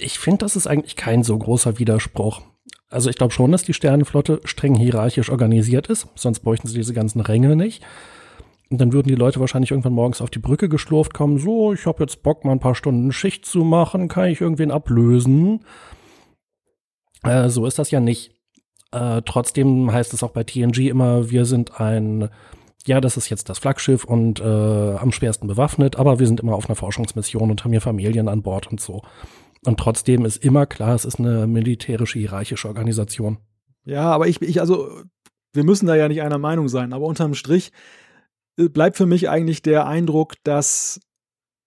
ich 0.00 0.18
finde, 0.18 0.38
das 0.38 0.56
ist 0.56 0.66
eigentlich 0.66 0.96
kein 0.96 1.22
so 1.22 1.36
großer 1.38 1.78
Widerspruch. 1.78 2.42
Also 2.90 3.10
ich 3.10 3.16
glaube 3.16 3.34
schon, 3.34 3.52
dass 3.52 3.64
die 3.64 3.74
Sternenflotte 3.74 4.40
streng 4.44 4.74
hierarchisch 4.74 5.30
organisiert 5.30 5.88
ist, 5.88 6.08
sonst 6.14 6.40
bräuchten 6.40 6.68
sie 6.68 6.74
diese 6.74 6.94
ganzen 6.94 7.20
Ränge 7.20 7.54
nicht. 7.54 7.84
Und 8.70 8.80
dann 8.80 8.92
würden 8.92 9.08
die 9.08 9.14
Leute 9.14 9.40
wahrscheinlich 9.40 9.70
irgendwann 9.70 9.94
morgens 9.94 10.20
auf 10.20 10.30
die 10.30 10.38
Brücke 10.38 10.68
geschlurft 10.68 11.14
kommen, 11.14 11.38
so, 11.38 11.72
ich 11.72 11.86
habe 11.86 12.02
jetzt 12.02 12.22
Bock, 12.22 12.44
mal 12.44 12.52
ein 12.52 12.60
paar 12.60 12.74
Stunden 12.74 13.12
Schicht 13.12 13.46
zu 13.46 13.64
machen, 13.64 14.08
kann 14.08 14.26
ich 14.26 14.40
irgendwen 14.40 14.70
ablösen? 14.70 15.64
Äh, 17.22 17.48
so 17.48 17.66
ist 17.66 17.78
das 17.78 17.90
ja 17.90 18.00
nicht. 18.00 18.32
Äh, 18.92 19.22
trotzdem 19.24 19.90
heißt 19.92 20.12
es 20.12 20.22
auch 20.22 20.30
bei 20.30 20.44
TNG 20.44 20.88
immer, 20.88 21.30
wir 21.30 21.44
sind 21.44 21.80
ein, 21.80 22.28
ja, 22.86 23.00
das 23.00 23.16
ist 23.16 23.30
jetzt 23.30 23.48
das 23.48 23.58
Flaggschiff 23.58 24.04
und 24.04 24.40
äh, 24.40 24.44
am 24.44 25.12
schwersten 25.12 25.46
bewaffnet, 25.46 25.96
aber 25.96 26.18
wir 26.18 26.26
sind 26.26 26.40
immer 26.40 26.54
auf 26.54 26.68
einer 26.68 26.76
Forschungsmission 26.76 27.50
und 27.50 27.64
haben 27.64 27.72
hier 27.72 27.80
Familien 27.80 28.28
an 28.28 28.42
Bord 28.42 28.66
und 28.66 28.80
so. 28.80 29.02
Und 29.64 29.78
trotzdem 29.78 30.24
ist 30.24 30.44
immer 30.44 30.66
klar, 30.66 30.94
es 30.94 31.04
ist 31.04 31.18
eine 31.18 31.46
militärische, 31.46 32.18
hierarchische 32.18 32.68
Organisation. 32.68 33.38
Ja, 33.84 34.02
aber 34.02 34.28
ich, 34.28 34.40
ich, 34.42 34.60
also, 34.60 35.02
wir 35.52 35.64
müssen 35.64 35.86
da 35.86 35.96
ja 35.96 36.08
nicht 36.08 36.22
einer 36.22 36.38
Meinung 36.38 36.68
sein, 36.68 36.92
aber 36.92 37.06
unterm 37.06 37.34
Strich 37.34 37.72
äh, 38.58 38.68
bleibt 38.68 38.96
für 38.96 39.06
mich 39.06 39.28
eigentlich 39.28 39.62
der 39.62 39.86
Eindruck, 39.86 40.34
dass 40.44 41.00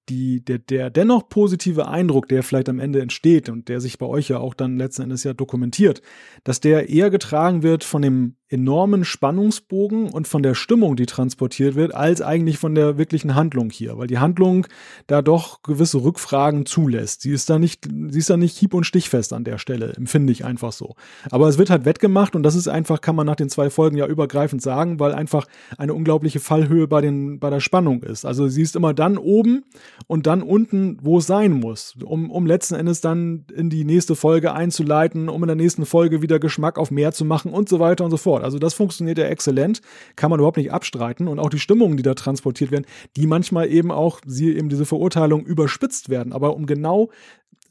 die, 0.10 0.44
der, 0.44 0.60
der 0.60 0.90
dennoch 0.90 1.30
positive 1.30 1.88
Eindruck, 1.88 2.28
der 2.28 2.44
vielleicht 2.44 2.70
am 2.70 2.80
Ende 2.80 3.02
entsteht 3.02 3.50
und 3.50 3.70
der 3.70 3.80
sich 3.80 3.98
bei 3.98 4.06
euch 4.06 4.30
ja 4.30 4.40
auch 4.40 4.54
dann 4.54 4.78
letzten 4.78 5.04
Endes 5.04 5.24
ja 5.24 5.34
dokumentiert, 5.34 6.02
dass 6.44 6.60
der 6.60 6.90
eher 6.90 7.10
getragen 7.10 7.64
wird 7.64 7.84
von 7.84 8.02
dem 8.02 8.36
enormen 8.52 9.06
Spannungsbogen 9.06 10.10
und 10.10 10.28
von 10.28 10.44
der 10.44 10.56
Stimmung, 10.56 10.96
die 10.96 11.06
transportiert 11.06 11.76
wird, 11.76 11.96
als 11.96 12.22
eigentlich 12.22 12.58
von 12.58 12.76
der 12.76 12.98
wirklichen 12.98 13.34
Handlung 13.34 13.70
hier, 13.70 13.98
weil 13.98 14.08
die 14.08 14.20
Handlung 14.20 14.68
da 15.08 15.22
doch 15.22 15.64
gewisse 15.64 16.04
Rückfragen 16.04 16.66
zulässt. 16.66 17.22
Sie 17.22 17.32
ist 17.32 17.50
da 17.50 17.60
nicht, 17.60 17.88
sie 18.10 18.20
ist 18.20 18.30
da 18.30 18.38
nicht 18.38 18.58
hieb- 18.58 18.74
und 18.74 18.84
stichfest 18.84 19.32
an 19.32 19.46
der 19.46 19.58
Stelle, 19.58 19.94
empfinde 19.94 20.34
ich 20.34 20.44
einfach 20.44 20.74
so. 20.74 20.96
Aber 21.30 21.48
es 21.48 21.58
wird 21.58 21.70
halt 21.70 21.86
wettgemacht 21.86 22.36
und 22.36 22.44
das 22.44 22.56
ist 22.56 22.68
einfach, 22.68 23.00
kann 23.00 23.16
man 23.16 23.26
nach 23.26 23.38
den 23.38 23.50
zwei 23.50 23.70
Folgen 23.70 23.96
ja 23.96 24.06
übergreifend 24.06 24.62
sagen, 24.62 25.00
weil 25.00 25.14
einfach 25.14 25.48
eine 25.78 25.94
unglaubliche 25.94 26.42
Fallhöhe 26.42 26.88
bei 26.88 27.00
den, 27.00 27.40
bei 27.40 27.50
der 27.50 27.62
Spannung 27.62 28.04
ist. 28.04 28.26
Also 28.26 28.50
sie 28.50 28.62
ist 28.62 28.76
immer 28.76 28.94
dann 28.94 29.18
oben 29.18 29.64
und 30.08 30.28
dann 30.28 30.42
unten, 30.42 30.98
wo 31.02 31.20
es 31.20 31.28
sein 31.28 31.54
muss, 31.54 31.96
um, 32.04 32.30
um 32.30 32.46
letzten 32.46 32.76
Endes 32.76 33.00
dann 33.00 33.46
in 33.56 33.70
die 33.70 33.86
nächste 33.86 34.16
Folge 34.16 34.54
einzuleiten, 34.54 35.30
um 35.30 35.42
in 35.44 35.48
der 35.48 35.56
nächsten 35.56 35.86
Folge 35.86 36.22
wieder 36.22 36.40
Geschmack 36.40 36.78
auf 36.78 36.92
mehr 36.92 37.14
zu 37.14 37.24
machen 37.24 37.54
und 37.54 37.70
so 37.70 37.80
weiter 37.80 38.04
und 38.04 38.12
so 38.12 38.18
fort. 38.18 38.41
Also 38.42 38.60
das 38.60 38.74
funktioniert 38.74 39.18
ja 39.18 39.26
exzellent, 39.26 39.82
kann 40.16 40.30
man 40.30 40.40
überhaupt 40.40 40.58
nicht 40.58 40.72
abstreiten 40.72 41.28
und 41.28 41.40
auch 41.40 41.50
die 41.50 41.60
Stimmungen, 41.60 41.98
die 41.98 42.04
da 42.04 42.14
transportiert 42.14 42.72
werden, 42.72 42.86
die 43.16 43.28
manchmal 43.28 43.70
eben 43.70 43.92
auch, 43.92 44.20
sie 44.26 44.56
eben 44.56 44.70
diese 44.70 44.86
Verurteilung 44.86 45.46
überspitzt 45.46 46.10
werden, 46.10 46.34
aber 46.34 46.56
um 46.56 46.66
genau 46.66 47.10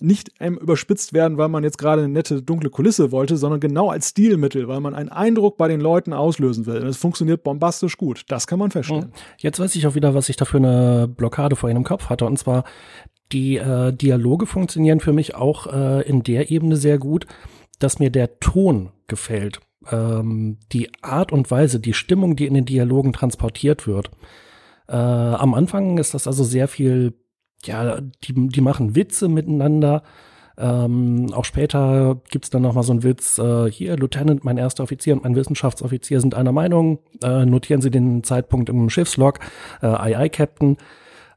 nicht 0.00 0.32
ähm, 0.40 0.58
überspitzt 0.58 1.12
werden, 1.12 1.38
weil 1.38 1.48
man 1.48 1.62
jetzt 1.62 1.78
gerade 1.78 2.02
eine 2.02 2.12
nette 2.12 2.42
dunkle 2.42 2.70
Kulisse 2.70 3.12
wollte, 3.12 3.36
sondern 3.36 3.60
genau 3.60 3.90
als 3.90 4.10
Stilmittel, 4.10 4.66
weil 4.66 4.80
man 4.80 4.94
einen 4.94 5.10
Eindruck 5.10 5.56
bei 5.56 5.68
den 5.68 5.80
Leuten 5.80 6.12
auslösen 6.12 6.66
will. 6.66 6.80
Und 6.80 6.88
es 6.88 6.96
funktioniert 6.96 7.42
bombastisch 7.42 7.96
gut. 7.96 8.22
Das 8.28 8.46
kann 8.46 8.58
man 8.58 8.70
feststellen. 8.70 9.12
Jetzt 9.38 9.60
weiß 9.60 9.76
ich 9.76 9.86
auch 9.86 9.94
wieder, 9.94 10.14
was 10.14 10.28
ich 10.28 10.36
da 10.36 10.44
für 10.44 10.56
eine 10.56 11.08
Blockade 11.08 11.56
vorhin 11.56 11.76
im 11.76 11.84
Kopf 11.84 12.08
hatte. 12.08 12.24
Und 12.24 12.38
zwar, 12.38 12.64
die 13.32 13.58
äh, 13.58 13.92
Dialoge 13.92 14.46
funktionieren 14.46 15.00
für 15.00 15.12
mich 15.12 15.34
auch 15.34 15.66
äh, 15.66 16.08
in 16.08 16.22
der 16.22 16.50
Ebene 16.50 16.76
sehr 16.76 16.98
gut, 16.98 17.26
dass 17.78 17.98
mir 17.98 18.10
der 18.10 18.40
Ton 18.40 18.90
gefällt 19.06 19.60
ähm, 19.90 20.58
die 20.72 20.90
Art 21.02 21.32
und 21.32 21.50
Weise, 21.50 21.80
die 21.80 21.94
Stimmung, 21.94 22.36
die 22.36 22.46
in 22.46 22.54
den 22.54 22.64
Dialogen 22.64 23.12
transportiert 23.12 23.86
wird. 23.86 24.10
Äh, 24.88 24.96
am 24.96 25.54
Anfang 25.54 25.98
ist 25.98 26.14
das 26.14 26.26
also 26.26 26.44
sehr 26.44 26.68
viel, 26.68 27.14
ja, 27.64 28.00
die, 28.00 28.48
die 28.48 28.60
machen 28.60 28.94
Witze 28.94 29.28
miteinander. 29.28 30.02
Ähm, 30.58 31.32
auch 31.32 31.44
später 31.46 32.20
gibt's 32.30 32.50
dann 32.50 32.62
noch 32.62 32.74
mal 32.74 32.82
so 32.82 32.92
einen 32.92 33.02
Witz, 33.02 33.38
äh, 33.38 33.70
hier, 33.70 33.96
Lieutenant, 33.96 34.44
mein 34.44 34.58
erster 34.58 34.82
Offizier 34.82 35.14
und 35.14 35.24
mein 35.24 35.36
Wissenschaftsoffizier 35.36 36.20
sind 36.20 36.34
einer 36.34 36.52
Meinung, 36.52 36.98
äh, 37.22 37.46
notieren 37.46 37.80
Sie 37.80 37.90
den 37.90 38.22
Zeitpunkt 38.24 38.68
im 38.68 38.90
Schiffslog, 38.90 39.38
äh, 39.80 39.86
aye, 39.86 40.28
Captain. 40.28 40.76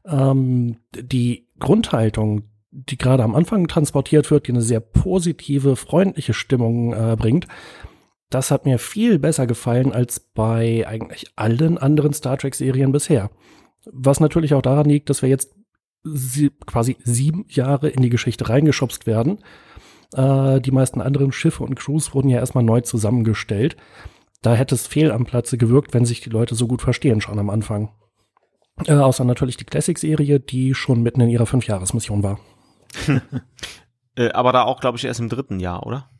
Ähm, 0.06 0.76
die 0.94 1.48
Grundhaltung, 1.58 2.42
die 2.70 2.98
gerade 2.98 3.22
am 3.22 3.34
Anfang 3.34 3.66
transportiert 3.66 4.30
wird, 4.30 4.46
die 4.46 4.52
eine 4.52 4.60
sehr 4.60 4.80
positive, 4.80 5.76
freundliche 5.76 6.34
Stimmung 6.34 6.92
äh, 6.92 7.16
bringt, 7.16 7.46
das 8.30 8.50
hat 8.50 8.64
mir 8.64 8.78
viel 8.78 9.18
besser 9.18 9.46
gefallen 9.46 9.92
als 9.92 10.20
bei 10.20 10.86
eigentlich 10.86 11.26
allen 11.36 11.78
anderen 11.78 12.12
Star 12.12 12.36
Trek-Serien 12.36 12.92
bisher. 12.92 13.30
Was 13.86 14.20
natürlich 14.20 14.54
auch 14.54 14.62
daran 14.62 14.88
liegt, 14.88 15.10
dass 15.10 15.22
wir 15.22 15.28
jetzt 15.28 15.54
sie 16.02 16.50
quasi 16.66 16.96
sieben 17.02 17.46
Jahre 17.48 17.88
in 17.88 18.02
die 18.02 18.10
Geschichte 18.10 18.48
reingeschubst 18.48 19.06
werden. 19.06 19.38
Äh, 20.14 20.60
die 20.60 20.70
meisten 20.70 21.00
anderen 21.00 21.32
Schiffe 21.32 21.64
und 21.64 21.76
Crews 21.76 22.14
wurden 22.14 22.28
ja 22.28 22.38
erstmal 22.38 22.64
neu 22.64 22.80
zusammengestellt. 22.80 23.76
Da 24.42 24.54
hätte 24.54 24.74
es 24.74 24.86
fehl 24.86 25.10
am 25.10 25.24
Platze 25.24 25.56
gewirkt, 25.56 25.94
wenn 25.94 26.04
sich 26.04 26.20
die 26.20 26.30
Leute 26.30 26.54
so 26.54 26.66
gut 26.66 26.82
verstehen 26.82 27.20
schon 27.20 27.38
am 27.38 27.48
Anfang. 27.48 27.90
Äh, 28.86 28.94
außer 28.94 29.24
natürlich 29.24 29.56
die 29.56 29.64
Classic-Serie, 29.64 30.40
die 30.40 30.74
schon 30.74 31.02
mitten 31.02 31.20
in 31.20 31.30
ihrer 31.30 31.46
Fünfjahresmission 31.46 32.22
war. 32.22 32.40
äh, 34.16 34.30
aber 34.30 34.52
da 34.52 34.64
auch, 34.64 34.80
glaube 34.80 34.98
ich, 34.98 35.04
erst 35.04 35.20
im 35.20 35.30
dritten 35.30 35.60
Jahr, 35.60 35.86
oder? 35.86 36.10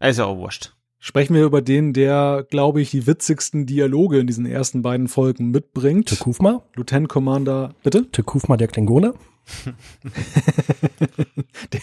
Ist 0.00 0.18
ja 0.18 0.26
auch 0.26 0.36
wurscht 0.36 0.76
sprechen 1.06 1.34
wir 1.36 1.44
über 1.44 1.62
den, 1.62 1.92
der, 1.92 2.44
glaube 2.50 2.80
ich, 2.80 2.90
die 2.90 3.06
witzigsten 3.06 3.64
Dialoge 3.64 4.18
in 4.18 4.26
diesen 4.26 4.44
ersten 4.44 4.82
beiden 4.82 5.06
Folgen 5.06 5.52
mitbringt. 5.52 6.08
Tekufma? 6.08 6.64
Lieutenant 6.74 7.08
Commander, 7.08 7.76
bitte? 7.84 8.10
Tekufma, 8.10 8.56
der 8.56 8.66
Klingone? 8.66 9.14
der, 11.72 11.80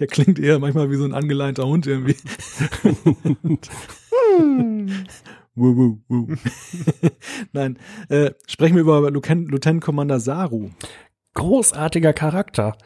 der, 0.00 0.06
klingt 0.08 0.40
eher 0.40 0.58
manchmal 0.58 0.90
wie 0.90 0.96
so 0.96 1.04
ein 1.04 1.14
angeleinter 1.14 1.64
Hund 1.64 1.86
irgendwie. 1.86 2.16
wuh, 5.54 5.76
wuh, 5.76 5.98
wuh. 6.08 6.34
Nein, 7.52 7.78
äh, 8.08 8.32
sprechen 8.48 8.74
wir 8.74 8.80
über 8.80 9.08
Lieutenant, 9.12 9.48
Lieutenant 9.48 9.84
Commander 9.84 10.18
Saru. 10.18 10.70
Großartiger 11.34 12.12
Charakter. 12.12 12.76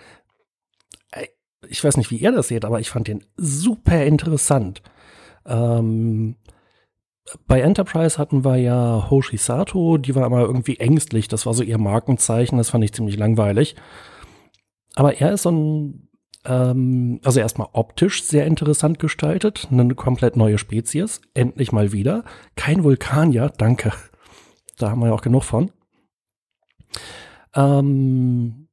Ich 1.67 1.83
weiß 1.83 1.97
nicht, 1.97 2.11
wie 2.11 2.19
ihr 2.19 2.33
das 2.33 2.49
seht, 2.49 2.67
aber 2.67 2.81
ich 2.81 2.91
fand 2.91 3.09
den 3.09 3.25
super 3.39 4.05
interessant. 4.05 4.83
Ähm, 5.49 6.37
bei 7.47 7.61
Enterprise 7.61 8.19
hatten 8.19 8.45
wir 8.45 8.57
ja 8.57 9.11
Hoshi 9.11 9.37
Sato, 9.37 9.99
die 9.99 10.15
war 10.15 10.27
immer 10.27 10.41
irgendwie 10.41 10.79
ängstlich, 10.79 11.29
das 11.29 11.47
war 11.47 11.55
so 11.55 11.63
ihr 11.63 11.79
Markenzeichen, 11.79 12.59
das 12.59 12.71
fand 12.71 12.85
ich 12.85 12.93
ziemlich 12.93 13.17
langweilig. 13.17 13.77
Aber 14.95 15.15
er 15.21 15.33
ist 15.33 15.43
so 15.43 15.51
ein, 15.51 16.09
ähm, 16.45 17.21
also 17.25 17.41
erstmal 17.41 17.69
optisch 17.73 18.25
sehr 18.25 18.47
interessant 18.47 18.99
gestaltet, 18.99 19.69
eine 19.71 19.95
komplett 19.95 20.37
neue 20.37 20.59
Spezies, 20.59 21.21
endlich 21.35 21.73
mal 21.73 21.93
wieder. 21.93 22.25
Kein 22.57 22.85
Vulkanier, 22.85 23.51
danke. 23.57 23.93
Da 24.79 24.91
haben 24.91 25.01
wir 25.01 25.09
ja 25.09 25.13
auch 25.13 25.23
genug 25.23 25.45
von. 25.45 25.71
Ähm, 27.55 28.68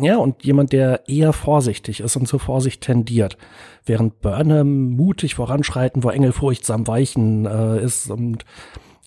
ja, 0.00 0.16
und 0.16 0.44
jemand, 0.44 0.72
der 0.72 1.08
eher 1.08 1.32
vorsichtig 1.32 2.00
ist 2.00 2.16
und 2.16 2.26
zur 2.26 2.40
Vorsicht 2.40 2.80
tendiert. 2.80 3.36
Während 3.84 4.20
Burnham 4.20 4.90
mutig 4.90 5.34
voranschreiten, 5.34 6.02
wo 6.02 6.10
Engel 6.10 6.32
furchtsam 6.32 6.86
weichen 6.86 7.46
äh, 7.46 7.82
ist 7.82 8.10
und 8.10 8.44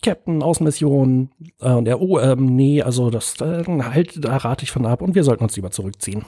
Captain 0.03 0.43
Außenmission 0.43 1.31
äh, 1.59 1.71
und 1.71 1.87
er, 1.87 2.01
oh, 2.01 2.19
ähm, 2.19 2.55
nee, 2.55 2.83
also 2.83 3.09
das 3.09 3.39
äh, 3.41 3.63
halt, 3.65 4.23
da 4.23 4.37
rate 4.37 4.63
ich 4.63 4.71
von 4.71 4.85
ab 4.85 5.01
und 5.01 5.15
wir 5.15 5.23
sollten 5.23 5.43
uns 5.43 5.55
lieber 5.55 5.71
zurückziehen. 5.71 6.25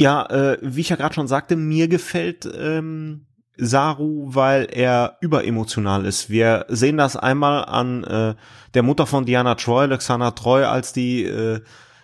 Ja, 0.00 0.26
äh, 0.26 0.58
wie 0.62 0.80
ich 0.80 0.88
ja 0.88 0.96
gerade 0.96 1.14
schon 1.14 1.28
sagte, 1.28 1.56
mir 1.56 1.86
gefällt 1.86 2.48
ähm, 2.58 3.26
Saru, 3.56 4.24
weil 4.34 4.66
er 4.72 5.18
überemotional 5.20 6.06
ist. 6.06 6.30
Wir 6.30 6.64
sehen 6.68 6.96
das 6.96 7.16
einmal 7.16 7.64
an 7.66 8.04
äh, 8.04 8.34
der 8.74 8.82
Mutter 8.82 9.06
von 9.06 9.26
Diana 9.26 9.54
Troy, 9.54 9.82
Alexandra 9.82 10.30
Troy, 10.30 10.64
als 10.64 10.92
die 10.92 11.24
äh, 11.24 11.60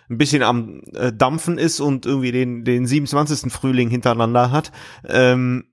ein 0.09 0.17
bisschen 0.17 0.43
am 0.43 0.81
äh, 0.93 1.11
Dampfen 1.11 1.57
ist 1.57 1.79
und 1.79 2.05
irgendwie 2.05 2.31
den, 2.31 2.63
den 2.63 2.85
27. 2.85 3.51
Frühling 3.51 3.89
hintereinander 3.89 4.51
hat. 4.51 4.71
Ähm, 5.05 5.65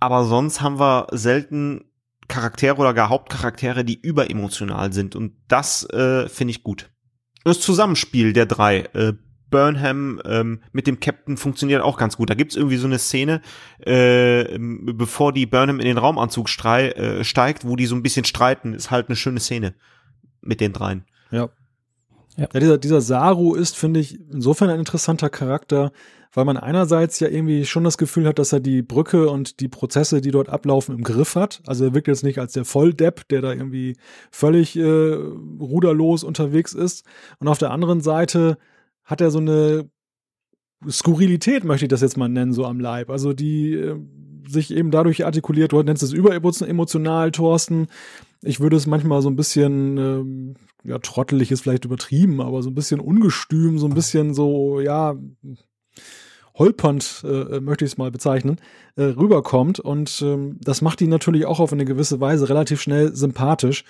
aber 0.00 0.24
sonst 0.24 0.60
haben 0.60 0.78
wir 0.78 1.06
selten 1.12 1.84
Charaktere 2.28 2.76
oder 2.76 2.94
gar 2.94 3.08
Hauptcharaktere, 3.08 3.84
die 3.84 4.00
überemotional 4.00 4.92
sind. 4.92 5.14
Und 5.14 5.34
das 5.48 5.88
äh, 5.90 6.28
finde 6.28 6.52
ich 6.52 6.62
gut. 6.62 6.90
Das 7.44 7.60
Zusammenspiel 7.60 8.32
der 8.32 8.46
drei 8.46 8.80
äh, 8.94 9.12
Burnham 9.50 10.20
ähm, 10.24 10.62
mit 10.72 10.86
dem 10.86 10.98
Captain 10.98 11.36
funktioniert 11.36 11.82
auch 11.82 11.98
ganz 11.98 12.16
gut. 12.16 12.30
Da 12.30 12.34
gibt's 12.34 12.56
irgendwie 12.56 12.78
so 12.78 12.86
eine 12.86 12.98
Szene, 12.98 13.42
äh, 13.78 14.58
bevor 14.58 15.32
die 15.32 15.46
Burnham 15.46 15.78
in 15.78 15.86
den 15.86 15.98
Raumanzug 15.98 16.48
äh, 16.64 17.22
steigt, 17.22 17.66
wo 17.66 17.76
die 17.76 17.86
so 17.86 17.94
ein 17.94 18.02
bisschen 18.02 18.24
streiten. 18.24 18.72
Ist 18.72 18.90
halt 18.90 19.08
eine 19.08 19.16
schöne 19.16 19.40
Szene 19.40 19.74
mit 20.40 20.60
den 20.60 20.72
dreien. 20.72 21.04
Ja. 21.30 21.50
Ja. 22.36 22.48
ja 22.52 22.60
dieser, 22.60 22.78
dieser 22.78 23.00
Saru 23.00 23.54
ist, 23.54 23.76
finde 23.76 24.00
ich, 24.00 24.18
insofern 24.30 24.70
ein 24.70 24.78
interessanter 24.78 25.30
Charakter, 25.30 25.92
weil 26.32 26.44
man 26.44 26.56
einerseits 26.56 27.20
ja 27.20 27.28
irgendwie 27.28 27.66
schon 27.66 27.84
das 27.84 27.98
Gefühl 27.98 28.26
hat, 28.26 28.38
dass 28.38 28.52
er 28.52 28.60
die 28.60 28.82
Brücke 28.82 29.28
und 29.28 29.60
die 29.60 29.68
Prozesse, 29.68 30.20
die 30.20 30.30
dort 30.30 30.48
ablaufen, 30.48 30.96
im 30.96 31.04
Griff 31.04 31.34
hat. 31.34 31.62
Also 31.66 31.84
er 31.84 31.94
wirkt 31.94 32.08
jetzt 32.08 32.24
nicht 32.24 32.38
als 32.38 32.52
der 32.52 32.64
Volldepp, 32.64 33.28
der 33.28 33.42
da 33.42 33.52
irgendwie 33.52 33.96
völlig 34.30 34.76
äh, 34.76 35.12
ruderlos 35.60 36.24
unterwegs 36.24 36.72
ist. 36.72 37.04
Und 37.38 37.48
auf 37.48 37.58
der 37.58 37.70
anderen 37.70 38.00
Seite 38.00 38.56
hat 39.04 39.20
er 39.20 39.30
so 39.30 39.38
eine 39.38 39.90
Skurrilität, 40.88 41.64
möchte 41.64 41.84
ich 41.84 41.90
das 41.90 42.00
jetzt 42.00 42.16
mal 42.16 42.28
nennen, 42.28 42.52
so 42.52 42.64
am 42.64 42.80
Leib. 42.80 43.10
Also 43.10 43.34
die 43.34 43.74
äh, 43.74 43.96
sich 44.48 44.74
eben 44.74 44.90
dadurch 44.90 45.24
artikuliert, 45.24 45.72
du 45.72 45.82
nennst 45.82 46.02
es 46.02 46.12
überemotional, 46.12 47.30
Thorsten. 47.30 47.88
Ich 48.42 48.60
würde 48.60 48.76
es 48.76 48.86
manchmal 48.86 49.22
so 49.22 49.30
ein 49.30 49.36
bisschen, 49.36 49.98
ähm, 49.98 50.54
ja, 50.84 50.98
trottelig 50.98 51.50
ist 51.50 51.62
vielleicht 51.62 51.84
übertrieben, 51.84 52.40
aber 52.40 52.62
so 52.62 52.70
ein 52.70 52.74
bisschen 52.74 53.00
ungestüm, 53.00 53.78
so 53.78 53.86
ein 53.86 53.94
bisschen 53.94 54.34
so, 54.34 54.80
ja, 54.80 55.14
holpernd, 56.54 57.24
äh, 57.24 57.60
möchte 57.60 57.84
ich 57.84 57.92
es 57.92 57.98
mal 57.98 58.10
bezeichnen, 58.10 58.60
äh, 58.96 59.04
rüberkommt. 59.04 59.80
Und 59.80 60.22
ähm, 60.22 60.58
das 60.60 60.82
macht 60.82 61.00
ihn 61.00 61.10
natürlich 61.10 61.46
auch 61.46 61.60
auf 61.60 61.72
eine 61.72 61.84
gewisse 61.84 62.20
Weise 62.20 62.48
relativ 62.48 62.80
schnell 62.80 63.14
sympathisch. 63.14 63.84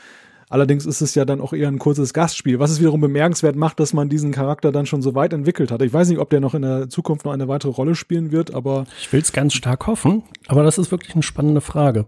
Allerdings 0.49 0.87
ist 0.87 1.01
es 1.01 1.15
ja 1.15 1.25
dann 1.25 1.41
auch 1.41 1.53
eher 1.53 1.69
ein 1.69 1.79
kurzes 1.79 2.13
Gastspiel, 2.13 2.59
was 2.59 2.71
es 2.71 2.81
wiederum 2.81 3.01
bemerkenswert 3.01 3.57
macht, 3.57 3.81
dass 3.81 3.93
man 3.93 4.09
diesen 4.09 4.33
Charakter 4.33 4.73
dann 4.73 4.87
schon 4.87 5.03
so 5.03 5.15
weit 5.15 5.33
entwickelt 5.33 5.71
hat. 5.71 5.83
Ich 5.83 5.93
weiß 5.93 6.09
nicht, 6.09 6.19
ob 6.19 6.31
der 6.31 6.41
noch 6.41 6.55
in 6.55 6.63
der 6.63 6.89
Zukunft 6.89 7.25
noch 7.25 7.33
eine 7.33 7.49
weitere 7.49 7.73
Rolle 7.73 7.95
spielen 7.95 8.33
wird, 8.33 8.53
aber. 8.55 8.85
Ich 9.01 9.13
will 9.13 9.21
es 9.21 9.33
ganz 9.33 9.55
stark 9.55 9.87
hoffen, 9.87 10.23
aber 10.49 10.63
das 10.63 10.79
ist 10.79 10.91
wirklich 10.91 11.15
eine 11.15 11.23
spannende 11.23 11.61
Frage. 11.61 12.07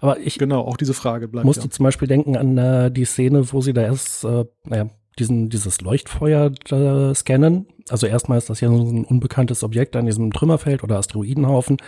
Aber 0.00 0.18
ich. 0.20 0.38
Genau, 0.38 0.60
auch 0.60 0.76
diese 0.76 0.94
Frage 0.94 1.28
bleibt. 1.28 1.44
Musste 1.44 1.64
ja. 1.64 1.70
zum 1.70 1.84
Beispiel 1.84 2.08
denken 2.08 2.36
an 2.36 2.58
äh, 2.58 2.90
die 2.90 3.04
Szene, 3.04 3.52
wo 3.52 3.60
sie 3.60 3.72
da 3.72 3.82
erst, 3.82 4.24
äh, 4.24 4.44
naja, 4.64 4.88
diesen, 5.18 5.48
dieses 5.48 5.80
Leuchtfeuer 5.80 6.52
äh, 6.70 7.14
scannen. 7.14 7.66
Also 7.88 8.06
erstmal 8.06 8.38
ist 8.38 8.50
das 8.50 8.60
ja 8.60 8.68
so 8.68 8.74
ein 8.74 9.04
unbekanntes 9.04 9.62
Objekt 9.62 9.96
an 9.96 10.06
diesem 10.06 10.32
Trümmerfeld 10.32 10.82
oder 10.82 10.98
Asteroidenhaufen. 10.98 11.78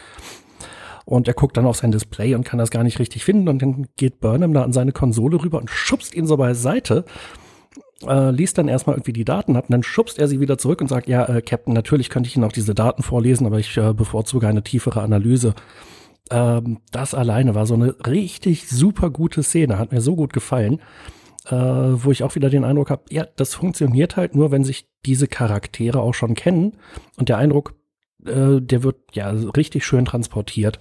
Und 1.09 1.27
er 1.27 1.33
guckt 1.33 1.57
dann 1.57 1.65
auf 1.65 1.79
sein 1.79 1.91
Display 1.91 2.35
und 2.35 2.45
kann 2.45 2.59
das 2.59 2.71
gar 2.71 2.85
nicht 2.85 2.99
richtig 2.99 3.25
finden. 3.25 3.49
Und 3.49 3.63
dann 3.63 3.87
geht 3.97 4.21
Burnham 4.21 4.53
da 4.53 4.63
an 4.63 4.75
seine 4.75 4.93
Konsole 4.93 5.43
rüber 5.43 5.59
und 5.59 5.71
schubst 5.71 6.15
ihn 6.15 6.27
so 6.27 6.37
beiseite. 6.37 7.07
Äh, 8.07 8.31
liest 8.31 8.59
dann 8.59 8.69
erstmal 8.69 8.97
irgendwie 8.97 9.15
die 9.15 9.25
Daten 9.25 9.57
ab 9.57 9.65
und 9.69 9.73
dann 9.73 9.83
schubst 9.83 10.19
er 10.19 10.29
sie 10.29 10.39
wieder 10.39 10.59
zurück 10.59 10.83
und 10.83 10.89
sagt, 10.89 11.09
ja, 11.09 11.25
äh, 11.25 11.41
Captain, 11.41 11.73
natürlich 11.73 12.11
könnte 12.11 12.29
ich 12.29 12.37
Ihnen 12.37 12.45
auch 12.45 12.53
diese 12.53 12.75
Daten 12.75 13.03
vorlesen, 13.03 13.47
aber 13.47 13.59
ich 13.59 13.75
äh, 13.79 13.95
bevorzuge 13.95 14.47
eine 14.47 14.63
tiefere 14.63 15.01
Analyse. 15.01 15.55
Ähm, 16.31 16.81
das 16.93 17.15
alleine 17.15 17.55
war 17.55 17.65
so 17.65 17.73
eine 17.73 17.97
richtig 18.07 18.69
super 18.69 19.09
gute 19.09 19.43
Szene, 19.43 19.79
hat 19.79 19.93
mir 19.93 20.03
so 20.03 20.15
gut 20.15 20.35
gefallen 20.35 20.79
äh, 21.51 21.55
wo 21.55 22.11
ich 22.11 22.23
auch 22.23 22.35
wieder 22.35 22.51
den 22.51 22.65
Eindruck 22.65 22.91
habe, 22.91 23.05
ja, 23.11 23.27
das 23.37 23.55
funktioniert 23.55 24.17
halt 24.17 24.35
nur, 24.35 24.51
wenn 24.51 24.65
sich 24.65 24.87
diese 25.07 25.29
Charaktere 25.29 26.01
auch 26.01 26.15
schon 26.15 26.35
kennen 26.35 26.77
und 27.17 27.29
der 27.29 27.39
Eindruck, 27.39 27.75
äh, 28.29 28.61
der 28.61 28.83
wird 28.83 28.97
ja 29.13 29.31
richtig 29.31 29.85
schön 29.85 30.05
transportiert. 30.05 30.79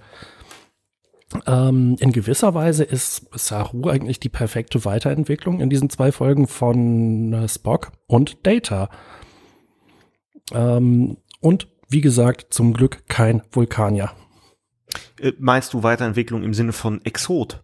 Ähm, 1.46 1.96
in 2.00 2.12
gewisser 2.12 2.54
Weise 2.54 2.84
ist 2.84 3.26
Saru 3.38 3.88
eigentlich 3.88 4.18
die 4.18 4.30
perfekte 4.30 4.84
Weiterentwicklung 4.84 5.60
in 5.60 5.68
diesen 5.68 5.90
zwei 5.90 6.10
Folgen 6.10 6.46
von 6.46 7.32
äh, 7.32 7.48
Spock 7.48 7.92
und 8.06 8.46
Data. 8.46 8.88
Ähm, 10.52 11.18
und 11.40 11.68
wie 11.90 12.00
gesagt, 12.00 12.54
zum 12.54 12.72
Glück 12.72 13.06
kein 13.08 13.42
Vulkanier. 13.50 14.10
Äh, 15.20 15.32
meinst 15.38 15.74
du 15.74 15.82
Weiterentwicklung 15.82 16.42
im 16.42 16.54
Sinne 16.54 16.72
von 16.72 17.04
Exot? 17.04 17.62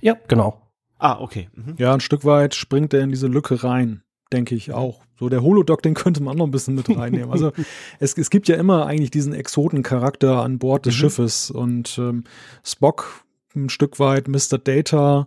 Ja, 0.00 0.16
genau. 0.28 0.62
Ah, 0.98 1.20
okay. 1.20 1.50
Mhm. 1.54 1.74
Ja, 1.76 1.92
ein 1.92 2.00
Stück 2.00 2.24
weit 2.24 2.54
springt 2.54 2.94
er 2.94 3.02
in 3.02 3.10
diese 3.10 3.26
Lücke 3.26 3.62
rein, 3.62 4.02
denke 4.32 4.54
ich 4.54 4.72
auch. 4.72 5.02
So 5.18 5.28
der 5.28 5.42
Holodoc, 5.42 5.82
den 5.82 5.94
könnte 5.94 6.22
man 6.22 6.36
noch 6.36 6.46
ein 6.46 6.50
bisschen 6.50 6.74
mit 6.74 6.94
reinnehmen. 6.94 7.30
Also 7.30 7.52
es, 8.00 8.16
es 8.16 8.30
gibt 8.30 8.48
ja 8.48 8.56
immer 8.56 8.86
eigentlich 8.86 9.10
diesen 9.10 9.32
Exotencharakter 9.32 10.42
an 10.42 10.58
Bord 10.58 10.86
des 10.86 10.94
mhm. 10.94 10.98
Schiffes 10.98 11.50
und 11.50 11.96
ähm, 11.98 12.24
Spock 12.62 13.24
ein 13.56 13.70
Stück 13.70 13.98
weit, 13.98 14.28
Mr. 14.28 14.58
Data, 14.58 15.26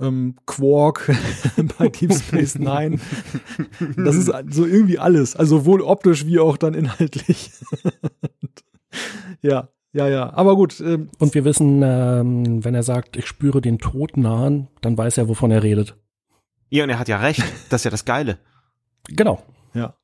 ähm, 0.00 0.36
Quark 0.46 1.12
bei 1.78 1.88
Deep 1.88 2.14
Space 2.14 2.58
Nine. 2.58 2.98
Das 3.96 4.16
ist 4.16 4.32
so 4.50 4.64
irgendwie 4.64 4.98
alles, 4.98 5.36
also 5.36 5.58
sowohl 5.58 5.82
optisch 5.82 6.26
wie 6.26 6.38
auch 6.38 6.56
dann 6.56 6.74
inhaltlich. 6.74 7.50
ja, 9.42 9.68
ja, 9.92 10.08
ja, 10.08 10.32
aber 10.32 10.56
gut. 10.56 10.80
Ähm, 10.80 11.08
und 11.18 11.34
wir 11.34 11.44
wissen, 11.44 11.82
ähm, 11.84 12.64
wenn 12.64 12.74
er 12.74 12.82
sagt, 12.82 13.16
ich 13.16 13.26
spüre 13.26 13.60
den 13.60 13.78
Tod 13.78 14.16
nahen, 14.16 14.68
dann 14.80 14.96
weiß 14.96 15.18
er, 15.18 15.28
wovon 15.28 15.50
er 15.50 15.62
redet. 15.62 15.96
Ja, 16.74 16.82
und 16.82 16.90
er 16.90 16.98
hat 16.98 17.06
ja 17.06 17.18
recht. 17.18 17.40
Das 17.68 17.82
ist 17.82 17.84
ja 17.84 17.92
das 17.92 18.04
Geile. 18.04 18.40
Genau. 19.06 19.40
Ja. 19.74 19.94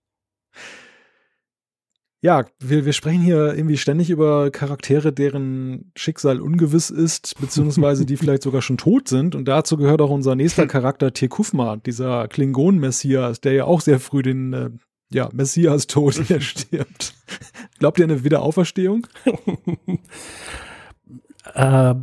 Ja, 2.22 2.44
wir, 2.60 2.84
wir 2.84 2.92
sprechen 2.92 3.22
hier 3.22 3.56
irgendwie 3.56 3.76
ständig 3.76 4.08
über 4.08 4.52
Charaktere, 4.52 5.12
deren 5.12 5.90
Schicksal 5.96 6.40
ungewiss 6.40 6.90
ist, 6.90 7.34
beziehungsweise 7.40 8.06
die 8.06 8.16
vielleicht 8.16 8.44
sogar 8.44 8.62
schon 8.62 8.78
tot 8.78 9.08
sind. 9.08 9.34
Und 9.34 9.46
dazu 9.46 9.76
gehört 9.78 10.00
auch 10.00 10.10
unser 10.10 10.36
nächster 10.36 10.66
Charakter, 10.68 11.12
Tekufma, 11.12 11.78
dieser 11.78 12.28
Klingon-Messias, 12.28 13.40
der 13.40 13.54
ja 13.54 13.64
auch 13.64 13.80
sehr 13.80 13.98
früh 13.98 14.22
den 14.22 14.52
äh, 14.52 14.70
ja, 15.10 15.28
Messias 15.32 15.88
tot, 15.88 16.22
der 16.30 16.38
stirbt. 16.38 17.14
Glaubt 17.80 17.98
ihr 17.98 18.04
an 18.04 18.12
eine 18.12 18.22
Wiederauferstehung? 18.22 19.08
äh, 21.54 21.94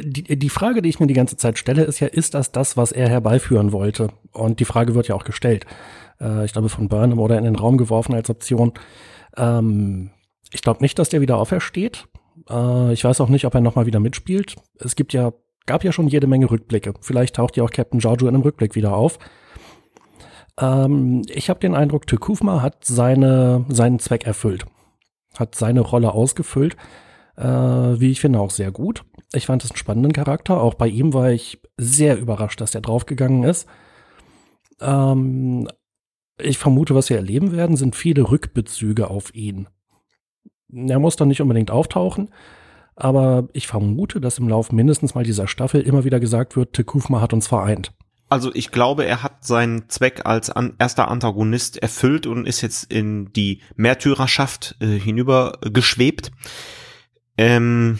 die, 0.00 0.38
die 0.38 0.48
Frage, 0.48 0.82
die 0.82 0.88
ich 0.88 1.00
mir 1.00 1.06
die 1.06 1.14
ganze 1.14 1.36
Zeit 1.36 1.58
stelle, 1.58 1.84
ist 1.84 2.00
ja, 2.00 2.08
ist 2.08 2.34
das 2.34 2.52
das, 2.52 2.76
was 2.76 2.92
er 2.92 3.08
herbeiführen 3.08 3.72
wollte? 3.72 4.08
Und 4.32 4.60
die 4.60 4.64
Frage 4.64 4.94
wird 4.94 5.08
ja 5.08 5.14
auch 5.14 5.24
gestellt. 5.24 5.66
Äh, 6.20 6.44
ich 6.44 6.52
glaube, 6.52 6.68
von 6.68 6.88
Burnham 6.88 7.18
oder 7.18 7.38
in 7.38 7.44
den 7.44 7.56
Raum 7.56 7.76
geworfen 7.76 8.14
als 8.14 8.30
Option. 8.30 8.72
Ähm, 9.36 10.10
ich 10.52 10.62
glaube 10.62 10.82
nicht, 10.82 10.98
dass 10.98 11.08
der 11.08 11.20
wieder 11.20 11.38
aufersteht. 11.38 12.06
Äh, 12.48 12.92
ich 12.92 13.04
weiß 13.04 13.20
auch 13.20 13.28
nicht, 13.28 13.44
ob 13.44 13.54
er 13.54 13.60
nochmal 13.60 13.86
wieder 13.86 14.00
mitspielt. 14.00 14.56
Es 14.78 14.96
gibt 14.96 15.12
ja, 15.12 15.32
gab 15.66 15.84
ja 15.84 15.92
schon 15.92 16.08
jede 16.08 16.26
Menge 16.26 16.50
Rückblicke. 16.50 16.94
Vielleicht 17.00 17.36
taucht 17.36 17.56
ja 17.56 17.64
auch 17.64 17.70
Captain 17.70 18.00
Giorgio 18.00 18.28
in 18.28 18.34
einem 18.34 18.42
Rückblick 18.42 18.74
wieder 18.74 18.94
auf. 18.94 19.18
Ähm, 20.58 21.22
ich 21.28 21.50
habe 21.50 21.60
den 21.60 21.74
Eindruck, 21.74 22.06
Tukufma 22.06 22.62
hat 22.62 22.84
seine, 22.84 23.64
seinen 23.68 23.98
Zweck 23.98 24.26
erfüllt, 24.26 24.66
hat 25.36 25.54
seine 25.54 25.80
Rolle 25.80 26.12
ausgefüllt, 26.12 26.76
äh, 27.36 27.44
wie 27.44 28.10
ich 28.10 28.20
finde 28.20 28.40
auch 28.40 28.50
sehr 28.50 28.70
gut. 28.70 29.04
Ich 29.32 29.46
fand 29.46 29.64
es 29.64 29.70
einen 29.70 29.76
spannenden 29.76 30.12
Charakter. 30.12 30.60
Auch 30.60 30.74
bei 30.74 30.88
ihm 30.88 31.12
war 31.12 31.30
ich 31.30 31.60
sehr 31.76 32.18
überrascht, 32.18 32.60
dass 32.60 32.70
der 32.70 32.80
draufgegangen 32.80 33.42
ist. 33.44 33.66
Ähm, 34.80 35.68
ich 36.38 36.58
vermute, 36.58 36.94
was 36.94 37.10
wir 37.10 37.16
erleben 37.16 37.52
werden, 37.52 37.76
sind 37.76 37.96
viele 37.96 38.30
Rückbezüge 38.30 39.08
auf 39.08 39.34
ihn. 39.34 39.68
Er 40.72 40.98
muss 40.98 41.16
dann 41.16 41.28
nicht 41.28 41.40
unbedingt 41.40 41.70
auftauchen, 41.70 42.30
aber 42.96 43.48
ich 43.52 43.66
vermute, 43.66 44.20
dass 44.20 44.38
im 44.38 44.48
Lauf 44.48 44.72
mindestens 44.72 45.14
mal 45.14 45.24
dieser 45.24 45.46
Staffel 45.46 45.80
immer 45.80 46.04
wieder 46.04 46.18
gesagt 46.18 46.56
wird, 46.56 46.72
Tekufma 46.72 47.20
hat 47.20 47.32
uns 47.32 47.46
vereint. 47.46 47.92
Also 48.28 48.50
ich 48.54 48.70
glaube, 48.72 49.04
er 49.04 49.22
hat 49.22 49.44
seinen 49.44 49.88
Zweck 49.88 50.22
als 50.24 50.50
an, 50.50 50.74
erster 50.78 51.08
Antagonist 51.08 51.76
erfüllt 51.76 52.26
und 52.26 52.46
ist 52.46 52.62
jetzt 52.62 52.90
in 52.92 53.32
die 53.32 53.60
Märtyrerschaft 53.76 54.76
äh, 54.80 54.98
hinüber 54.98 55.58
geschwebt. 55.60 56.32
Ähm 57.36 57.98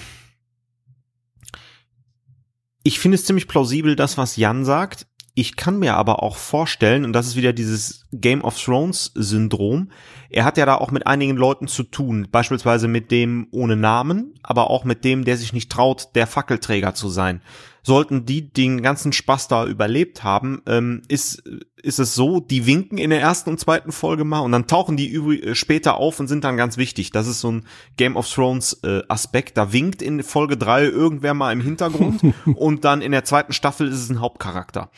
ich 2.82 2.98
finde 2.98 3.16
es 3.16 3.24
ziemlich 3.24 3.48
plausibel, 3.48 3.96
das, 3.96 4.18
was 4.18 4.36
Jan 4.36 4.64
sagt. 4.64 5.06
Ich 5.36 5.56
kann 5.56 5.80
mir 5.80 5.96
aber 5.96 6.22
auch 6.22 6.36
vorstellen, 6.36 7.04
und 7.04 7.12
das 7.12 7.26
ist 7.26 7.34
wieder 7.34 7.52
dieses 7.52 8.06
Game 8.12 8.44
of 8.44 8.62
Thrones 8.62 9.10
Syndrom, 9.16 9.90
er 10.30 10.44
hat 10.44 10.58
ja 10.58 10.66
da 10.66 10.76
auch 10.76 10.92
mit 10.92 11.08
einigen 11.08 11.36
Leuten 11.36 11.66
zu 11.66 11.82
tun, 11.82 12.28
beispielsweise 12.30 12.86
mit 12.86 13.10
dem 13.10 13.48
ohne 13.50 13.74
Namen, 13.74 14.34
aber 14.44 14.70
auch 14.70 14.84
mit 14.84 15.02
dem, 15.02 15.24
der 15.24 15.36
sich 15.36 15.52
nicht 15.52 15.72
traut, 15.72 16.14
der 16.14 16.28
Fackelträger 16.28 16.94
zu 16.94 17.08
sein. 17.08 17.42
Sollten 17.82 18.26
die 18.26 18.52
den 18.52 18.80
ganzen 18.80 19.12
Spaß 19.12 19.48
da 19.48 19.66
überlebt 19.66 20.22
haben, 20.22 20.62
ähm, 20.66 21.02
ist, 21.08 21.42
ist 21.84 21.98
es 21.98 22.14
so, 22.14 22.40
die 22.40 22.66
winken 22.66 22.98
in 22.98 23.10
der 23.10 23.20
ersten 23.20 23.50
und 23.50 23.60
zweiten 23.60 23.92
Folge 23.92 24.24
mal 24.24 24.40
und 24.40 24.52
dann 24.52 24.66
tauchen 24.66 24.96
die 24.96 25.14
äh, 25.14 25.54
später 25.54 25.96
auf 25.96 26.18
und 26.18 26.28
sind 26.28 26.44
dann 26.44 26.56
ganz 26.56 26.76
wichtig. 26.76 27.10
Das 27.10 27.26
ist 27.26 27.40
so 27.40 27.52
ein 27.52 27.66
Game 27.96 28.16
of 28.16 28.28
Thrones 28.28 28.80
äh, 28.82 29.02
Aspekt. 29.08 29.56
Da 29.56 29.72
winkt 29.72 30.02
in 30.02 30.22
Folge 30.22 30.56
drei 30.56 30.84
irgendwer 30.84 31.34
mal 31.34 31.52
im 31.52 31.60
Hintergrund 31.60 32.22
und 32.56 32.84
dann 32.84 33.02
in 33.02 33.12
der 33.12 33.24
zweiten 33.24 33.52
Staffel 33.52 33.88
ist 33.88 34.00
es 34.00 34.10
ein 34.10 34.20
Hauptcharakter. 34.20 34.90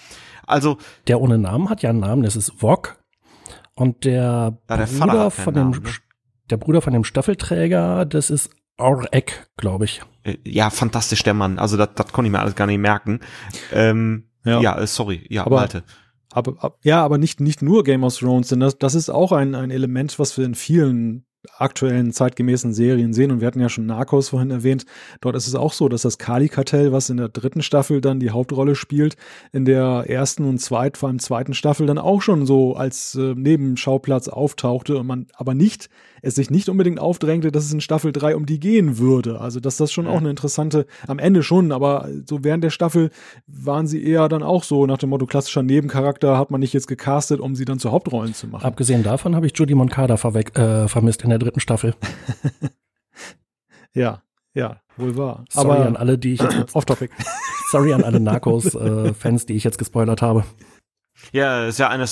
Also 0.47 0.79
der 1.09 1.21
ohne 1.21 1.39
Namen 1.39 1.69
hat 1.69 1.83
ja 1.83 1.91
einen 1.91 2.01
Namen, 2.01 2.23
das 2.23 2.37
ist 2.37 2.53
Vog. 2.61 2.97
Und 3.75 4.05
der, 4.05 4.57
ja, 4.71 4.77
der 4.77 4.87
Bruder 4.87 5.31
von 5.31 5.55
dem 5.55 5.71
Namen, 5.71 5.83
ne? 5.83 5.91
der 6.49 6.57
Bruder 6.57 6.81
von 6.81 6.93
dem 6.93 7.05
Staffelträger, 7.05 8.07
das 8.07 8.31
ist 8.31 8.51
Orek, 8.79 9.47
glaube 9.57 9.87
ich. 9.87 10.03
Äh, 10.23 10.37
ja, 10.45 10.71
fantastisch 10.71 11.23
der 11.23 11.35
Mann. 11.35 11.59
Also 11.59 11.77
das, 11.77 11.91
das 11.95 12.13
konnte 12.13 12.29
ich 12.29 12.33
mir 12.33 12.41
alles 12.41 12.55
gar 12.55 12.67
nicht 12.67 12.79
merken. 12.79 13.21
Ähm, 13.73 14.29
ja. 14.45 14.61
ja, 14.61 14.79
äh, 14.79 14.87
sorry, 14.87 15.27
ja, 15.29 15.45
aber, 15.45 15.57
Malte. 15.57 15.83
Aber, 16.33 16.63
ab, 16.63 16.79
ja, 16.83 17.05
aber 17.05 17.19
nicht, 17.19 17.41
nicht 17.41 17.63
nur 17.63 17.85
Game 17.85 18.05
of 18.05 18.17
Thrones, 18.17 18.49
denn 18.49 18.61
das, 18.61 18.79
das 18.79 18.95
ist 18.95 19.11
auch 19.11 19.33
ein, 19.33 19.55
ein 19.55 19.71
Element, 19.71 20.19
was 20.19 20.37
wir 20.37 20.45
in 20.45 20.55
vielen 20.55 21.25
aktuellen 21.59 22.13
zeitgemäßen 22.13 22.73
Serien 22.73 23.13
sehen. 23.13 23.31
Und 23.31 23.41
wir 23.41 23.47
hatten 23.47 23.61
ja 23.61 23.69
schon 23.69 23.87
Narcos 23.87 24.31
vorhin 24.31 24.51
erwähnt. 24.51 24.85
Dort 25.21 25.37
ist 25.37 25.47
es 25.47 25.55
auch 25.55 25.73
so, 25.73 25.89
dass 25.89 26.03
das 26.03 26.19
Kali-Kartell, 26.19 26.93
was 26.93 27.11
in 27.11 27.17
der 27.17 27.29
dritten 27.29 27.63
Staffel 27.63 28.01
dann 28.01 28.21
die 28.21 28.31
Hauptrolle 28.31 28.75
spielt, 28.75 29.17
in 29.53 29.65
der 29.65 30.05
ersten 30.09 30.45
und 30.45 30.59
zweiten, 30.59 30.97
vor 30.97 31.09
allem 31.09 31.19
zweiten 31.19 31.55
Staffel 31.55 31.87
dann 31.87 31.99
auch 31.99 32.23
schon 32.23 32.47
so 32.47 32.75
als 32.75 33.15
äh, 33.15 33.35
Nebenschauplatz 33.35 34.29
auftauchte 34.29 34.99
und 34.99 35.07
man 35.07 35.27
aber 35.35 35.55
nicht, 35.55 35.89
es 36.27 36.35
sich 36.35 36.51
nicht 36.51 36.69
unbedingt 36.69 36.99
aufdrängte, 36.99 37.53
dass 37.53 37.65
es 37.65 37.73
in 37.73 37.81
Staffel 37.81 38.13
3 38.13 38.37
um 38.37 38.47
die 38.47 38.59
gehen 38.59 38.99
würde. 38.99 39.41
Also, 39.41 39.61
dass 39.61 39.77
das 39.77 39.93
schon 39.93 40.07
ja. 40.07 40.11
auch 40.11 40.19
eine 40.19 40.31
interessante, 40.31 40.87
am 41.07 41.19
Ende 41.19 41.43
schon, 41.43 41.73
aber 41.73 42.09
so 42.27 42.43
während 42.43 42.65
der 42.65 42.71
Staffel 42.71 43.11
waren 43.47 43.87
sie 43.87 44.05
eher 44.05 44.29
dann 44.29 44.43
auch 44.43 44.65
so 44.65 44.87
nach 44.87 44.99
dem 44.99 45.11
Motto 45.11 45.27
klassischer 45.27 45.63
Nebencharakter 45.63 46.37
hat 46.37 46.51
man 46.51 46.61
nicht 46.61 46.73
jetzt 46.73 46.89
gecastet, 46.89 47.41
um 47.41 47.55
sie 47.55 47.65
dann 47.65 47.79
zu 47.79 47.93
Hauptrollen 47.93 48.35
zu 48.35 48.49
machen. 48.49 48.65
Abgesehen 48.65 49.03
davon 49.03 49.37
habe 49.37 49.47
ich 49.47 49.57
Judy 49.57 49.75
Moncada 49.75 50.15
äh, 50.15 50.89
vermisst 50.89 51.23
in 51.23 51.31
der 51.31 51.39
dritten 51.39 51.61
Staffel. 51.61 51.95
ja, 53.95 54.23
ja, 54.55 54.81
wohl 54.97 55.17
wahr. 55.17 55.45
Sorry 55.51 55.71
Aber 55.71 55.87
an 55.87 55.97
alle, 55.97 56.19
die 56.19 56.35
ich 56.35 56.41
jetzt 56.41 56.55
off 56.75 56.85
topic. 56.85 57.13
Sorry 57.71 57.93
an 57.93 58.05
alle 58.05 58.21
Narcos-Fans, 58.21 59.43
äh, 59.43 59.47
die 59.47 59.55
ich 59.55 59.65
jetzt 59.65 59.79
gespoilert 59.79 60.23
habe. 60.23 60.45
Ja, 61.33 61.67
ist 61.67 61.79
ja 61.79 61.89
eine 61.89 62.07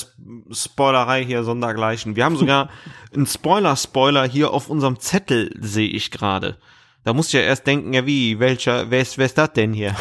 Spoilerei 0.50 1.24
hier 1.24 1.44
sondergleichen. 1.44 2.16
Wir 2.16 2.24
haben 2.24 2.36
sogar 2.36 2.70
einen 3.14 3.26
Spoiler-Spoiler 3.26 4.24
hier 4.24 4.52
auf 4.52 4.68
unserem 4.68 4.98
Zettel, 4.98 5.54
sehe 5.60 5.88
ich 5.88 6.10
gerade. 6.10 6.58
Da 7.04 7.12
musst 7.12 7.32
du 7.32 7.36
ja 7.36 7.42
erst 7.42 7.66
denken, 7.66 7.92
ja 7.92 8.06
wie, 8.06 8.40
welcher, 8.40 8.90
wer 8.90 9.02
ist, 9.02 9.18
wer 9.18 9.26
ist 9.26 9.36
das 9.36 9.52
denn 9.52 9.74
hier? 9.74 9.94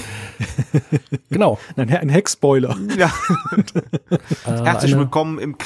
genau. 1.30 1.58
Ein, 1.74 1.88
ein 1.90 2.08
Heckspoiler. 2.10 2.76
Ja. 2.96 3.10
Äh, 4.46 4.62
Herzlich 4.62 4.96
willkommen 4.96 5.38
im 5.38 5.56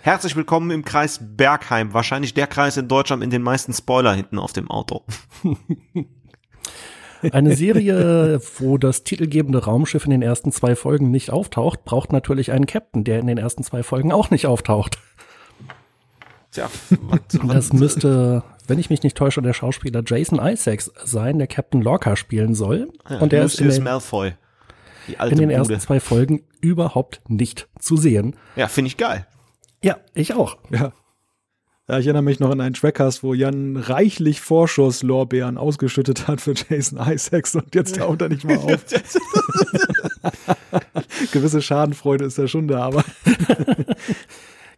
Herzlich 0.00 0.36
willkommen 0.36 0.70
im 0.70 0.84
Kreis 0.84 1.20
Bergheim. 1.20 1.92
Wahrscheinlich 1.92 2.32
der 2.34 2.46
Kreis 2.46 2.76
in 2.78 2.88
Deutschland 2.88 3.20
mit 3.20 3.32
den 3.32 3.42
meisten 3.42 3.72
Spoiler 3.72 4.14
hinten 4.14 4.38
auf 4.38 4.52
dem 4.52 4.70
Auto. 4.70 5.04
Eine 7.32 7.56
Serie, 7.56 8.40
wo 8.58 8.78
das 8.78 9.04
titelgebende 9.04 9.64
Raumschiff 9.64 10.04
in 10.04 10.10
den 10.10 10.22
ersten 10.22 10.52
zwei 10.52 10.76
Folgen 10.76 11.10
nicht 11.10 11.30
auftaucht, 11.30 11.84
braucht 11.84 12.12
natürlich 12.12 12.52
einen 12.52 12.66
Captain, 12.66 13.04
der 13.04 13.18
in 13.18 13.26
den 13.26 13.38
ersten 13.38 13.62
zwei 13.62 13.82
Folgen 13.82 14.12
auch 14.12 14.30
nicht 14.30 14.46
auftaucht. 14.46 14.98
Tja, 16.50 16.70
was, 17.02 17.20
das 17.48 17.72
müsste, 17.72 18.44
wenn 18.66 18.78
ich 18.78 18.90
mich 18.90 19.02
nicht 19.02 19.16
täusche, 19.16 19.42
der 19.42 19.52
Schauspieler 19.52 20.02
Jason 20.06 20.38
Isaacs 20.38 20.92
sein, 21.04 21.38
der 21.38 21.48
Captain 21.48 21.82
Lorca 21.82 22.16
spielen 22.16 22.54
soll. 22.54 22.88
Ja, 23.08 23.18
und 23.18 23.32
der 23.32 23.44
ist 23.44 23.60
in 23.60 23.68
den, 23.68 23.82
Malfoy, 23.82 24.34
in 25.08 25.14
den 25.30 25.38
Bude. 25.38 25.52
ersten 25.52 25.80
zwei 25.80 26.00
Folgen 26.00 26.44
überhaupt 26.60 27.22
nicht 27.28 27.68
zu 27.78 27.96
sehen. 27.96 28.36
Ja, 28.56 28.68
finde 28.68 28.88
ich 28.88 28.96
geil. 28.96 29.26
Ja, 29.82 29.98
ich 30.14 30.34
auch. 30.34 30.56
Ja. 30.70 30.92
Ja, 31.86 31.98
ich 31.98 32.06
erinnere 32.06 32.22
mich 32.22 32.40
noch 32.40 32.50
an 32.50 32.62
einen 32.62 32.72
Trackcast, 32.72 33.22
wo 33.22 33.34
Jan 33.34 33.76
reichlich 33.76 34.40
Vorschusslorbeeren 34.40 35.58
ausgeschüttet 35.58 36.26
hat 36.26 36.40
für 36.40 36.54
Jason 36.54 36.98
Isaacs 36.98 37.54
und 37.56 37.74
jetzt 37.74 37.96
taucht 37.96 38.22
er 38.22 38.30
nicht 38.30 38.44
mal 38.44 38.56
auf. 38.56 38.82
Gewisse 41.32 41.60
Schadenfreude 41.60 42.24
ist 42.24 42.38
ja 42.38 42.48
schon 42.48 42.68
da, 42.68 42.86
aber. 42.86 43.04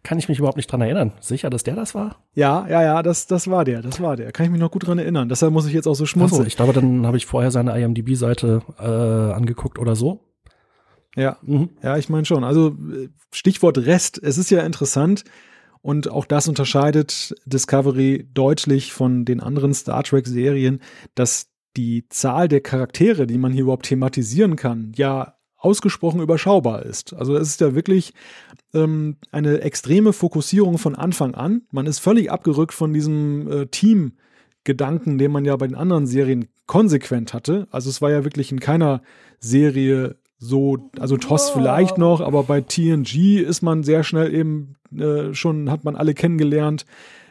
Kann 0.03 0.19
ich 0.19 0.27
mich 0.27 0.39
überhaupt 0.39 0.57
nicht 0.57 0.69
dran 0.69 0.81
erinnern. 0.81 1.13
Sicher, 1.21 1.49
dass 1.49 1.63
der 1.63 1.75
das 1.75 1.95
war? 1.95 2.17
Ja, 2.33 2.67
ja, 2.69 2.83
ja, 2.83 3.03
das, 3.03 3.25
das 3.25 3.49
war 3.49 3.63
der, 3.63 3.81
das 3.81 4.01
war 4.01 4.17
der. 4.17 4.33
Kann 4.33 4.45
ich 4.45 4.51
mich 4.51 4.59
noch 4.59 4.71
gut 4.71 4.85
dran 4.85 4.99
erinnern. 4.99 5.29
Deshalb 5.29 5.53
muss 5.53 5.65
ich 5.65 5.73
jetzt 5.73 5.87
auch 5.87 5.95
so 5.95 6.05
schmunzeln. 6.05 6.41
So, 6.41 6.47
ich 6.47 6.57
glaube, 6.57 6.73
dann 6.73 7.05
habe 7.05 7.15
ich 7.15 7.25
vorher 7.25 7.51
seine 7.51 7.77
IMDb-Seite 7.77 8.63
äh, 8.79 9.33
angeguckt 9.33 9.79
oder 9.79 9.95
so. 9.95 10.25
Ja, 11.15 11.37
mhm. 11.41 11.69
ja, 11.81 11.97
ich 11.97 12.09
meine 12.09 12.25
schon. 12.25 12.43
Also 12.43 12.75
Stichwort 13.31 13.77
Rest. 13.77 14.19
Es 14.21 14.37
ist 14.37 14.49
ja 14.49 14.61
interessant 14.61 15.23
und 15.87 16.11
auch 16.11 16.25
das 16.25 16.49
unterscheidet 16.49 17.33
Discovery 17.45 18.27
deutlich 18.33 18.91
von 18.91 19.23
den 19.23 19.39
anderen 19.39 19.73
Star 19.73 20.03
Trek-Serien, 20.03 20.81
dass 21.15 21.47
die 21.77 22.09
Zahl 22.09 22.49
der 22.49 22.59
Charaktere, 22.59 23.25
die 23.25 23.37
man 23.37 23.53
hier 23.53 23.61
überhaupt 23.61 23.85
thematisieren 23.85 24.57
kann, 24.57 24.91
ja 24.97 25.35
ausgesprochen 25.55 26.19
überschaubar 26.19 26.83
ist. 26.83 27.13
Also 27.13 27.37
es 27.37 27.47
ist 27.47 27.61
ja 27.61 27.73
wirklich 27.73 28.13
ähm, 28.73 29.15
eine 29.31 29.61
extreme 29.61 30.11
Fokussierung 30.11 30.77
von 30.77 30.93
Anfang 30.93 31.35
an. 31.35 31.61
Man 31.71 31.85
ist 31.85 31.99
völlig 31.99 32.29
abgerückt 32.33 32.73
von 32.73 32.91
diesem 32.91 33.49
äh, 33.49 33.67
Team. 33.67 34.17
Gedanken, 34.65 35.17
den 35.17 35.31
man 35.31 35.45
ja 35.45 35.55
bei 35.55 35.65
den 35.65 35.77
anderen 35.77 36.07
Serien 36.07 36.49
konsequent 36.65 37.33
hatte. 37.33 37.69
Also 37.71 37.89
es 37.89 38.01
war 38.01 38.11
ja 38.11 38.25
wirklich 38.25 38.51
in 38.51 38.59
keiner 38.59 39.01
Serie 39.39 40.17
so, 40.39 40.89
also 40.99 41.17
TOS 41.17 41.49
vielleicht 41.49 41.97
noch, 41.97 42.21
aber 42.21 42.43
bei 42.43 42.61
TNG 42.61 43.39
ist 43.39 43.61
man 43.61 43.83
sehr 43.83 44.03
schnell 44.03 44.33
eben 44.33 44.75
äh, 44.95 45.33
schon, 45.33 45.71
hat 45.71 45.83
man 45.83 45.95
alle 45.95 46.13
kennengelernt. 46.13 46.85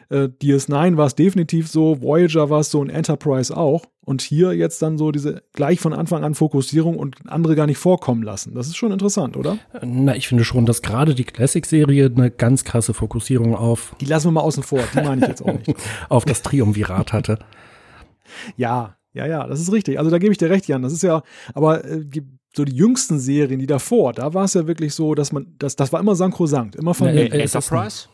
Äh, 0.09 0.29
DS9 0.41 0.97
war 0.97 1.07
es 1.07 1.15
definitiv 1.15 1.67
so, 1.67 2.01
Voyager 2.01 2.49
war 2.49 2.61
es 2.61 2.71
so 2.71 2.79
und 2.79 2.89
Enterprise 2.89 3.55
auch. 3.55 3.85
Und 4.01 4.21
hier 4.21 4.53
jetzt 4.53 4.81
dann 4.81 4.97
so 4.97 5.11
diese 5.11 5.43
gleich 5.51 5.81
von 5.81 5.91
Anfang 5.91 6.23
an 6.23 6.33
Fokussierung 6.33 6.97
und 6.97 7.17
andere 7.27 7.55
gar 7.55 7.65
nicht 7.65 7.77
vorkommen 7.77 8.23
lassen. 8.23 8.55
Das 8.55 8.67
ist 8.67 8.77
schon 8.77 8.93
interessant, 8.93 9.35
oder? 9.35 9.57
Na, 9.81 10.15
ich 10.15 10.29
finde 10.29 10.45
schon, 10.45 10.65
dass 10.65 10.81
gerade 10.81 11.13
die 11.13 11.25
Classic-Serie 11.25 12.09
eine 12.15 12.31
ganz 12.31 12.63
krasse 12.63 12.93
Fokussierung 12.93 13.53
auf. 13.53 13.95
Die 13.99 14.05
lassen 14.05 14.27
wir 14.27 14.31
mal 14.31 14.41
außen 14.41 14.63
vor, 14.63 14.79
die 14.93 15.01
meine 15.01 15.23
ich 15.23 15.27
jetzt 15.27 15.41
auch 15.41 15.53
nicht. 15.53 15.75
auf 16.09 16.23
das 16.23 16.41
Triumvirat 16.41 17.11
hatte. 17.11 17.39
Ja, 18.55 18.95
ja, 19.11 19.25
ja, 19.25 19.45
das 19.45 19.59
ist 19.59 19.73
richtig. 19.73 19.99
Also 19.99 20.09
da 20.09 20.19
gebe 20.19 20.31
ich 20.31 20.37
dir 20.37 20.49
recht, 20.49 20.67
Jan. 20.67 20.83
Das 20.83 20.93
ist 20.93 21.03
ja, 21.03 21.23
aber 21.53 21.83
äh, 21.83 22.05
so 22.57 22.65
die 22.65 22.75
jüngsten 22.75 23.19
Serien, 23.19 23.59
die 23.59 23.67
davor, 23.67 24.13
da 24.13 24.33
war 24.33 24.45
es 24.45 24.53
ja 24.53 24.67
wirklich 24.67 24.93
so, 24.93 25.15
dass 25.15 25.31
man, 25.31 25.55
das, 25.59 25.75
das 25.75 25.93
war 25.93 25.99
immer 25.99 26.15
sankrosankt, 26.15 26.75
immer 26.75 26.93
von 26.93 27.07
ja, 27.07 27.21
Enterprise. 27.21 28.07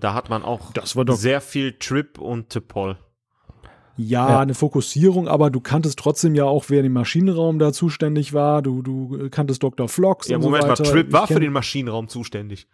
Da 0.00 0.14
hat 0.14 0.30
man 0.30 0.42
auch 0.42 0.72
das 0.72 0.96
war 0.96 1.04
doch 1.04 1.16
sehr 1.16 1.42
viel 1.42 1.74
Trip 1.78 2.18
und 2.18 2.48
Tipol. 2.48 2.96
Ja, 3.96 4.28
ja, 4.28 4.40
eine 4.40 4.54
Fokussierung, 4.54 5.28
aber 5.28 5.50
du 5.50 5.60
kanntest 5.60 5.98
trotzdem 5.98 6.34
ja 6.34 6.44
auch, 6.44 6.64
wer 6.68 6.82
im 6.82 6.92
Maschinenraum 6.92 7.60
da 7.60 7.72
zuständig 7.72 8.32
war. 8.32 8.60
Du, 8.60 8.82
du 8.82 9.28
kanntest 9.30 9.62
Dr. 9.62 9.88
Flox. 9.88 10.26
Ja, 10.26 10.38
Moment 10.38 10.62
so 10.62 10.68
mal, 10.68 10.74
Trip 10.90 11.12
war 11.12 11.28
für 11.28 11.38
den 11.38 11.52
Maschinenraum 11.52 12.08
zuständig. 12.08 12.66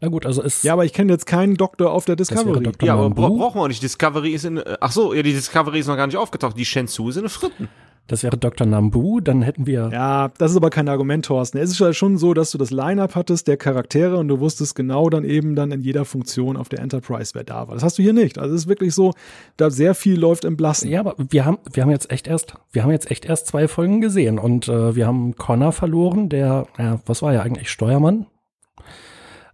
Na 0.00 0.08
gut, 0.08 0.26
also 0.26 0.42
ist. 0.42 0.64
Ja, 0.64 0.74
aber 0.74 0.84
ich 0.84 0.92
kenne 0.92 1.12
jetzt 1.12 1.24
keinen 1.24 1.56
Doktor 1.56 1.92
auf 1.92 2.04
der 2.04 2.16
Discovery. 2.16 2.70
Ja, 2.82 2.94
aber 2.94 3.08
bra 3.08 3.28
brauchen 3.28 3.58
wir 3.58 3.62
auch 3.62 3.68
nicht. 3.68 3.82
Discovery 3.82 4.32
ist 4.32 4.44
in. 4.44 4.62
Ach 4.80 4.92
so, 4.92 5.14
ja, 5.14 5.22
die 5.22 5.32
Discovery 5.32 5.78
ist 5.78 5.86
noch 5.86 5.96
gar 5.96 6.06
nicht 6.06 6.16
aufgetaucht. 6.16 6.58
Die 6.58 6.64
Shenzhou 6.66 7.08
ist 7.08 7.16
in 7.16 7.22
den 7.22 7.30
Fritten. 7.30 7.68
Das 8.08 8.22
wäre 8.22 8.36
Dr. 8.36 8.66
Nambu, 8.66 9.20
dann 9.20 9.42
hätten 9.42 9.66
wir. 9.66 9.90
Ja, 9.92 10.30
das 10.38 10.52
ist 10.52 10.56
aber 10.56 10.70
kein 10.70 10.88
Argument, 10.88 11.24
Thorsten. 11.24 11.58
Es 11.58 11.70
ist 11.70 11.80
ja 11.80 11.92
schon 11.92 12.18
so, 12.18 12.34
dass 12.34 12.52
du 12.52 12.58
das 12.58 12.70
Line-Up 12.70 13.16
hattest 13.16 13.48
der 13.48 13.56
Charaktere 13.56 14.16
und 14.16 14.28
du 14.28 14.38
wusstest 14.38 14.76
genau 14.76 15.10
dann 15.10 15.24
eben 15.24 15.56
dann 15.56 15.72
in 15.72 15.80
jeder 15.80 16.04
Funktion 16.04 16.56
auf 16.56 16.68
der 16.68 16.78
Enterprise, 16.78 17.32
wer 17.34 17.42
da 17.42 17.66
war. 17.66 17.74
Das 17.74 17.82
hast 17.82 17.98
du 17.98 18.02
hier 18.02 18.12
nicht. 18.12 18.38
Also 18.38 18.54
es 18.54 18.62
ist 18.62 18.68
wirklich 18.68 18.94
so, 18.94 19.12
da 19.56 19.70
sehr 19.70 19.94
viel 19.94 20.18
läuft 20.20 20.44
im 20.44 20.56
Blassen. 20.56 20.88
Ja, 20.88 21.00
aber 21.00 21.16
wir 21.18 21.44
haben, 21.44 21.58
wir 21.72 21.82
haben 21.82 21.90
jetzt 21.90 22.10
echt 22.12 22.28
erst, 22.28 22.54
wir 22.70 22.84
haben 22.84 22.92
jetzt 22.92 23.10
echt 23.10 23.24
erst 23.24 23.48
zwei 23.48 23.66
Folgen 23.66 24.00
gesehen 24.00 24.38
und 24.38 24.68
äh, 24.68 24.94
wir 24.94 25.06
haben 25.06 25.34
Connor 25.34 25.72
verloren, 25.72 26.28
der, 26.28 26.66
ja, 26.78 27.00
was 27.06 27.22
war 27.22 27.32
ja 27.32 27.42
eigentlich 27.42 27.70
Steuermann? 27.70 28.26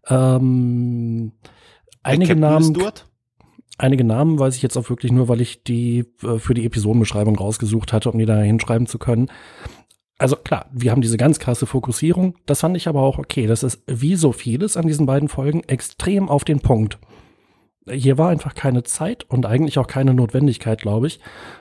Ähm, 0.08 1.32
einige 2.02 2.36
Namen. 2.36 2.74
Stewart? 2.74 3.06
Einige 3.82 4.04
Namen 4.04 4.38
weiß 4.38 4.54
ich 4.54 4.62
jetzt 4.62 4.76
auch 4.76 4.88
wirklich 4.90 5.10
nur, 5.10 5.26
weil 5.26 5.40
ich 5.40 5.64
die 5.64 6.04
äh, 6.22 6.38
für 6.38 6.54
die 6.54 6.64
Episodenbeschreibung 6.64 7.34
rausgesucht 7.34 7.92
hatte, 7.92 8.12
um 8.12 8.18
die 8.18 8.26
da 8.26 8.38
hinschreiben 8.38 8.86
zu 8.86 8.96
können. 8.96 9.28
Also 10.18 10.36
klar, 10.36 10.66
wir 10.72 10.92
haben 10.92 11.00
diese 11.00 11.16
ganz 11.16 11.40
krasse 11.40 11.66
Fokussierung. 11.66 12.36
Das 12.46 12.60
fand 12.60 12.76
ich 12.76 12.86
aber 12.86 13.02
auch 13.02 13.18
okay. 13.18 13.48
Das 13.48 13.64
ist 13.64 13.82
wie 13.88 14.14
so 14.14 14.30
vieles 14.30 14.76
an 14.76 14.86
diesen 14.86 15.04
beiden 15.04 15.28
Folgen 15.28 15.64
extrem 15.64 16.28
auf 16.28 16.44
den 16.44 16.60
Punkt. 16.60 17.00
Hier 17.90 18.18
war 18.18 18.28
einfach 18.28 18.54
keine 18.54 18.84
Zeit 18.84 19.24
und 19.28 19.46
eigentlich 19.46 19.80
auch 19.80 19.88
keine 19.88 20.14
Notwendigkeit, 20.14 20.80
glaube 20.80 21.08
ich, 21.08 21.18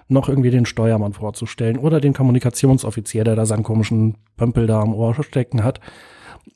noch 0.07 0.29
irgendwie 0.29 0.51
den 0.51 0.67
Steuermann 0.67 1.13
vorzustellen 1.13 1.79
oder 1.79 1.99
den 1.99 2.13
Kommunikationsoffizier, 2.13 3.23
der 3.23 3.35
da 3.35 3.47
seinen 3.47 3.63
komischen 3.63 4.19
Pömpel 4.37 4.67
da 4.67 4.79
am 4.79 4.93
Ohr 4.93 5.15
stecken 5.23 5.63
hat. 5.63 5.79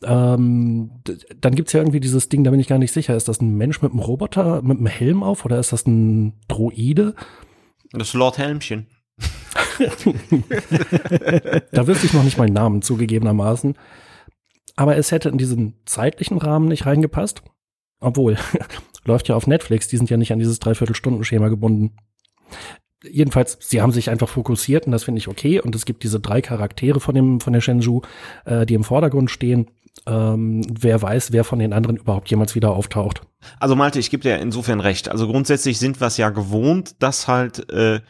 Ähm, 0.04 0.92
dann 1.40 1.56
gibt's 1.56 1.74
ja 1.74 1.80
irgendwie 1.80 2.00
dieses 2.00 2.30
Ding, 2.30 2.44
da 2.44 2.52
bin 2.52 2.60
ich 2.60 2.68
gar 2.68 2.78
nicht 2.78 2.92
sicher. 2.92 3.16
Ist 3.16 3.28
das 3.28 3.42
ein 3.42 3.56
Mensch 3.56 3.82
mit 3.82 3.92
einem 3.92 4.02
Roboter, 4.02 4.62
mit 4.62 4.78
einem 4.78 4.88
Helm 4.88 5.24
auf 5.24 5.46
oder 5.46 5.60
ist 5.60 5.74
das 5.74 5.86
ein 5.86 6.34
Droide? 6.48 7.16
Das 7.92 8.14
Lord 8.14 8.38
Helmchen. 8.38 8.88
da 11.72 11.88
wüsste 11.88 12.06
ich 12.06 12.14
noch 12.14 12.24
nicht 12.24 12.38
meinen 12.38 12.54
Namen 12.54 12.82
zugegebenermaßen. 12.82 13.76
Aber 14.76 14.98
es 14.98 15.12
hätte 15.12 15.30
in 15.30 15.38
diesen 15.38 15.76
zeitlichen 15.86 16.38
Rahmen 16.38 16.68
nicht 16.68 16.86
reingepasst. 16.86 17.44
Obwohl, 18.00 18.38
läuft 19.06 19.30
ja 19.30 19.36
auf 19.36 19.48
Netflix, 19.48 19.88
die 19.88 19.98
sind 19.98 20.10
ja 20.10 20.18
nicht 20.18 20.34
an 20.34 20.40
dieses 20.40 20.60
Dreiviertelstunden-Schema 20.60 21.48
gebunden 21.48 21.96
jedenfalls, 23.12 23.58
sie 23.62 23.82
haben 23.82 23.92
sich 23.92 24.10
einfach 24.10 24.30
fokussiert 24.30 24.86
und 24.86 24.92
das 24.92 25.04
finde 25.04 25.20
ich 25.20 25.28
okay. 25.28 25.60
Und 25.60 25.76
es 25.76 25.86
gibt 25.86 26.04
diese 26.04 26.20
drei 26.20 26.42
Charaktere 26.42 27.00
von 27.00 27.16
dem 27.16 27.40
von 27.40 27.54
der 27.54 27.62
Shenzhou, 27.62 28.02
äh, 28.46 28.66
die 28.66 28.74
im 28.74 28.84
Vordergrund 28.84 29.32
stehen. 29.32 29.68
Ähm, 30.06 30.62
wer 30.70 31.02
weiß, 31.02 31.32
wer 31.32 31.44
von 31.44 31.60
den 31.60 31.74
anderen 31.74 31.98
überhaupt 31.98 32.30
jemals 32.30 32.54
wieder 32.54 32.72
auftaucht. 32.72 33.22
Also 33.60 33.76
Malte, 33.76 34.00
ich 34.00 34.10
gebe 34.10 34.24
dir 34.24 34.38
insofern 34.40 34.82
recht. 34.82 35.10
Also 35.10 35.28
grundsätzlich 35.28 35.80
sind 35.80 36.02
wir 36.02 36.08
es 36.08 36.18
ja 36.18 36.30
gewohnt, 36.30 37.02
dass 37.02 37.28
halt 37.28 37.70
äh, 37.72 38.02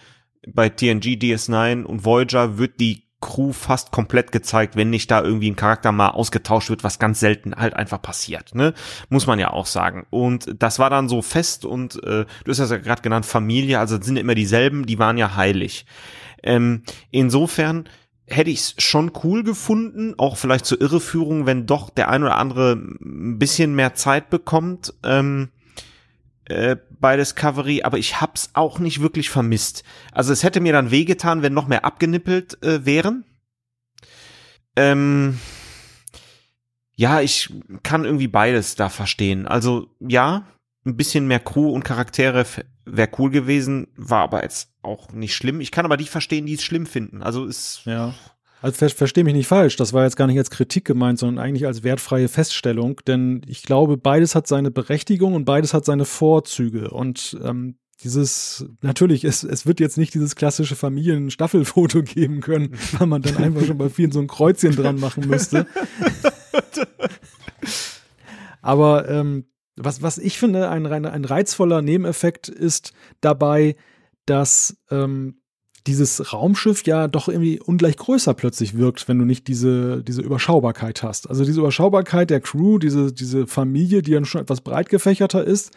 bei 0.48 0.70
TNG, 0.70 1.18
DS9 1.18 1.84
und 1.84 2.04
Voyager 2.04 2.58
wird 2.58 2.80
die 2.80 3.05
Crew 3.22 3.54
fast 3.54 3.92
komplett 3.92 4.32
gezeigt, 4.32 4.76
wenn 4.76 4.90
nicht 4.90 5.10
da 5.10 5.24
irgendwie 5.24 5.50
ein 5.50 5.56
Charakter 5.56 5.92
mal 5.92 6.10
ausgetauscht 6.10 6.70
wird, 6.70 6.84
was 6.84 7.00
ganz 7.00 7.20
selten 7.20 7.56
halt 7.56 7.74
einfach 7.74 8.02
passiert, 8.02 8.54
ne? 8.54 8.74
Muss 9.10 9.26
man 9.26 9.40
ja 9.40 9.52
auch 9.52 9.66
sagen. 9.66 10.06
Und 10.10 10.62
das 10.62 10.80
war 10.80 10.90
dann 10.90 11.10
so 11.10 11.22
fest 11.22 11.66
und 11.66 11.96
äh, 12.04 12.26
du 12.44 12.52
hast 12.52 12.60
ja 12.60 12.78
gerade 12.78 13.02
genannt, 13.02 13.26
Familie, 13.26 13.80
also 13.80 14.00
sind 14.02 14.18
immer 14.18 14.36
dieselben, 14.36 14.86
die 14.86 15.00
waren 15.00 15.18
ja 15.18 15.36
heilig. 15.36 15.86
Ähm, 16.44 16.84
insofern 17.10 17.90
hätte 18.28 18.50
ich 18.50 18.60
es 18.60 18.76
schon 18.80 19.12
cool 19.24 19.44
gefunden, 19.44 20.16
auch 20.18 20.38
vielleicht 20.38 20.66
zur 20.66 20.82
Irreführung, 20.82 21.46
wenn 21.46 21.66
doch 21.66 21.90
der 21.90 22.10
ein 22.10 22.24
oder 22.24 22.38
andere 22.38 22.74
ein 22.74 23.38
bisschen 23.40 23.76
mehr 23.76 23.94
Zeit 23.94 24.30
bekommt. 24.30 24.94
Ähm, 25.04 25.50
äh, 26.46 26.76
bei 27.00 27.18
Discovery, 27.18 27.84
aber 27.84 27.98
ich 27.98 28.22
hab's 28.22 28.52
auch 28.54 28.80
nicht 28.80 29.02
wirklich 29.02 29.30
vermisst. 29.30 29.84
Also 30.12 30.32
es 30.34 30.44
hätte 30.44 30.62
mir 30.62 30.74
dann 30.74 30.92
wehgetan, 30.92 31.42
wenn 31.42 31.54
noch 31.54 31.68
mehr 31.68 31.86
abgenippelt 31.86 32.62
äh, 32.64 32.86
wären. 32.86 33.26
Ähm, 34.76 35.40
ja, 36.96 37.22
ich 37.22 37.54
kann 37.84 38.06
irgendwie 38.06 38.28
beides 38.28 38.76
da 38.76 38.90
verstehen. 38.90 39.48
Also 39.48 39.88
ja, 40.00 40.46
ein 40.86 40.98
bisschen 40.98 41.28
mehr 41.28 41.40
Crew 41.40 41.70
und 41.72 41.84
Charaktere 41.84 42.46
wäre 42.86 43.10
cool 43.18 43.32
gewesen, 43.32 43.88
war 43.96 44.22
aber 44.22 44.44
jetzt 44.44 44.70
auch 44.82 45.12
nicht 45.12 45.36
schlimm. 45.36 45.60
Ich 45.62 45.72
kann 45.72 45.86
aber 45.86 45.98
die 45.98 46.06
verstehen, 46.06 46.46
die 46.46 46.54
es 46.54 46.64
schlimm 46.64 46.86
finden. 46.86 47.24
Also 47.24 47.46
ist 47.46 47.82
ja. 47.86 48.14
Also 48.66 48.78
ver 48.78 48.90
verstehe 48.90 49.24
mich 49.24 49.36
nicht 49.36 49.46
falsch, 49.46 49.76
das 49.76 49.94
war 49.94 50.06
jetzt 50.06 50.16
gar 50.16 50.26
nicht 50.26 50.40
als 50.40 50.50
Kritik 50.50 50.86
gemeint, 50.86 51.20
sondern 51.20 51.38
eigentlich 51.38 51.68
als 51.68 51.84
wertfreie 51.84 52.28
Feststellung, 52.28 53.00
denn 53.06 53.42
ich 53.46 53.62
glaube, 53.62 53.96
beides 53.96 54.34
hat 54.34 54.48
seine 54.48 54.72
Berechtigung 54.72 55.36
und 55.36 55.46
beides 55.46 55.76
hat 55.76 55.86
seine 55.86 56.04
Vorzüge. 56.04 56.90
Und 56.90 57.38
ähm, 57.44 57.78
dieses, 58.02 58.66
natürlich, 58.82 59.24
es, 59.24 59.44
es 59.44 59.68
wird 59.68 59.80
jetzt 59.80 60.00
nicht 60.00 60.16
dieses 60.16 60.36
klassische 60.36 60.76
Familienstaffelfoto 60.76 62.02
geben 62.04 62.42
können, 62.42 62.72
weil 62.98 63.06
man 63.06 63.22
dann 63.22 63.38
einfach 63.38 63.64
schon 63.64 63.78
bei 63.78 63.90
vielen 63.90 64.12
so 64.12 64.20
ein 64.20 64.26
Kreuzchen 64.26 64.76
dran 64.76 65.00
machen 65.00 65.28
müsste. 65.28 65.68
Aber 68.64 69.08
ähm, 69.08 69.46
was, 69.76 70.02
was 70.02 70.18
ich 70.18 70.40
finde, 70.40 70.70
ein, 70.70 70.88
ein 70.88 71.26
reizvoller 71.26 71.84
Nebeneffekt 71.84 72.50
ist 72.50 72.94
dabei, 73.22 73.76
dass 74.26 74.76
ähm, 74.90 75.36
dieses 75.88 76.34
Raumschiff 76.34 76.84
ja 76.86 77.08
doch 77.08 77.28
irgendwie 77.28 77.60
ungleich 77.60 77.98
größer 77.98 78.34
plötzlich 78.34 78.78
wirkt, 78.78 79.08
wenn 79.08 79.20
du 79.20 79.26
nicht 79.26 79.48
diese, 79.48 80.02
diese 80.04 80.22
Überschaubarkeit 80.22 81.04
hast. 81.04 81.30
Also 81.30 81.46
diese 81.46 81.60
Überschaubarkeit 81.60 82.30
der 82.30 82.42
Crew, 82.42 82.80
diese, 82.80 83.14
diese 83.14 83.46
Familie, 83.46 84.02
die 84.02 84.12
dann 84.12 84.26
schon 84.26 84.42
etwas 84.42 84.62
breit 84.62 84.90
gefächerter 84.90 85.44
ist, 85.44 85.72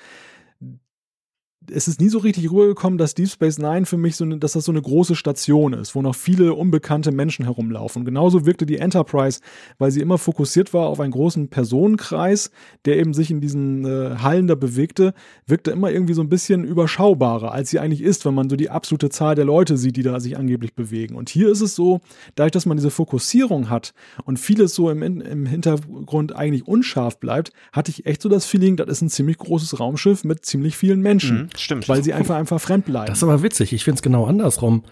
es 1.71 1.89
ist 1.89 2.01
nie 2.01 2.09
so 2.09 2.19
richtig 2.19 2.51
rübergekommen, 2.51 2.99
dass 2.99 3.15
Deep 3.15 3.29
Space 3.29 3.59
Nine 3.59 3.87
für 3.87 3.97
mich 3.97 4.17
so 4.17 4.25
eine, 4.25 4.39
dass 4.39 4.53
das 4.53 4.65
so 4.65 4.73
eine 4.73 4.83
große 4.83 5.15
Station 5.15 5.73
ist, 5.73 5.95
wo 5.95 6.03
noch 6.03 6.15
viele 6.15 6.55
unbekannte 6.55 7.13
Menschen 7.13 7.45
herumlaufen. 7.45 8.05
Genauso 8.05 8.47
wirkte 8.47 8.67
die 8.67 8.79
Enterprise, 8.79 9.41
weil 9.79 9.91
sie 9.91 10.01
immer 10.01 10.19
fokussiert 10.19 10.75
war 10.75 10.87
auf 10.87 11.01
einen 11.01 11.13
großen 11.13 11.49
Personenkreis, 11.49 12.51
der 12.85 12.99
eben 12.99 13.15
sich 13.15 13.31
in 13.31 13.41
diesen 13.41 13.85
äh, 13.85 14.17
Hallen 14.19 14.47
da 14.47 14.55
bewegte, 14.55 15.15
wirkte 15.47 15.71
immer 15.71 15.91
irgendwie 15.91 16.15
so 16.15 16.23
ein 16.23 16.29
bisschen 16.29 16.65
überschaubarer, 16.65 17.53
als 17.53 17.71
sie 17.71 17.79
eigentlich 17.79 18.03
ist, 18.03 18.25
wenn 18.25 18.35
man 18.35 18.49
so 18.49 18.57
die 18.57 18.71
absolute 18.71 19.11
Zahl 19.11 19.35
der 19.35 19.45
Leute 19.45 19.77
sieht, 19.77 19.97
die 19.97 20.03
da 20.03 20.21
sich 20.21 20.37
angeblich 20.37 20.75
bewegen. 20.75 21.15
Und 21.15 21.29
hier 21.29 21.51
ist 21.51 21.61
es 21.61 21.75
so, 21.75 22.01
dadurch, 22.35 22.53
dass 22.53 22.67
man 22.67 22.77
diese 22.77 22.91
Fokussierung 22.91 23.71
hat 23.71 23.95
und 24.25 24.39
vieles 24.39 24.75
so 24.75 24.91
im, 24.91 25.03
im 25.03 25.47
Hintergrund 25.47 26.35
eigentlich 26.35 26.67
unscharf 26.67 27.21
bleibt, 27.21 27.53
hatte 27.73 27.91
ich 27.91 28.07
echt 28.07 28.23
so 28.23 28.29
das 28.29 28.47
Feeling, 28.47 28.77
das 28.77 28.89
ist 28.89 29.03
ein 29.03 29.11
ziemlich 29.11 29.39
großes 29.39 29.81
Raumschiff 29.81 30.25
mit 30.25 30.45
ziemlich 30.45 30.77
vielen 30.77 31.01
Menschen. 31.01 31.43
Mhm 31.43 31.58
stimmt. 31.61 31.89
Weil 31.89 32.03
sie 32.03 32.13
einfach 32.13 32.37
einfach 32.37 32.61
fremd 32.61 32.87
bleiben. 32.87 33.07
Das 33.07 33.19
ist 33.19 33.25
aber 33.25 33.43
witzig. 33.43 33.73
Ich 33.73 33.85
finde 33.85 33.99
es 33.99 34.03
genau 34.03 34.27
andersrum. 34.27 34.85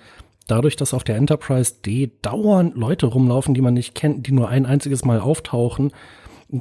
Dadurch, 0.46 0.76
dass 0.76 0.94
auf 0.94 1.02
der 1.02 1.16
Enterprise 1.16 1.74
D 1.84 2.12
dauernd 2.22 2.76
Leute 2.76 3.06
rumlaufen, 3.06 3.54
die 3.54 3.60
man 3.60 3.74
nicht 3.74 3.94
kennt, 3.94 4.26
die 4.26 4.32
nur 4.32 4.48
ein 4.48 4.64
einziges 4.64 5.04
Mal 5.04 5.20
auftauchen, 5.20 5.90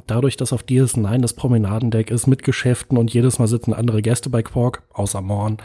dadurch, 0.06 0.36
dass 0.36 0.52
auf 0.52 0.64
DS9 0.64 1.20
das 1.20 1.34
Promenadendeck 1.34 2.10
ist 2.10 2.26
mit 2.26 2.42
Geschäften 2.42 2.98
und 2.98 3.12
jedes 3.12 3.38
Mal 3.38 3.46
sitzen 3.46 3.72
andere 3.72 4.02
Gäste 4.02 4.28
bei 4.28 4.42
Quark, 4.42 4.82
außer 4.92 5.20
Morn. 5.20 5.58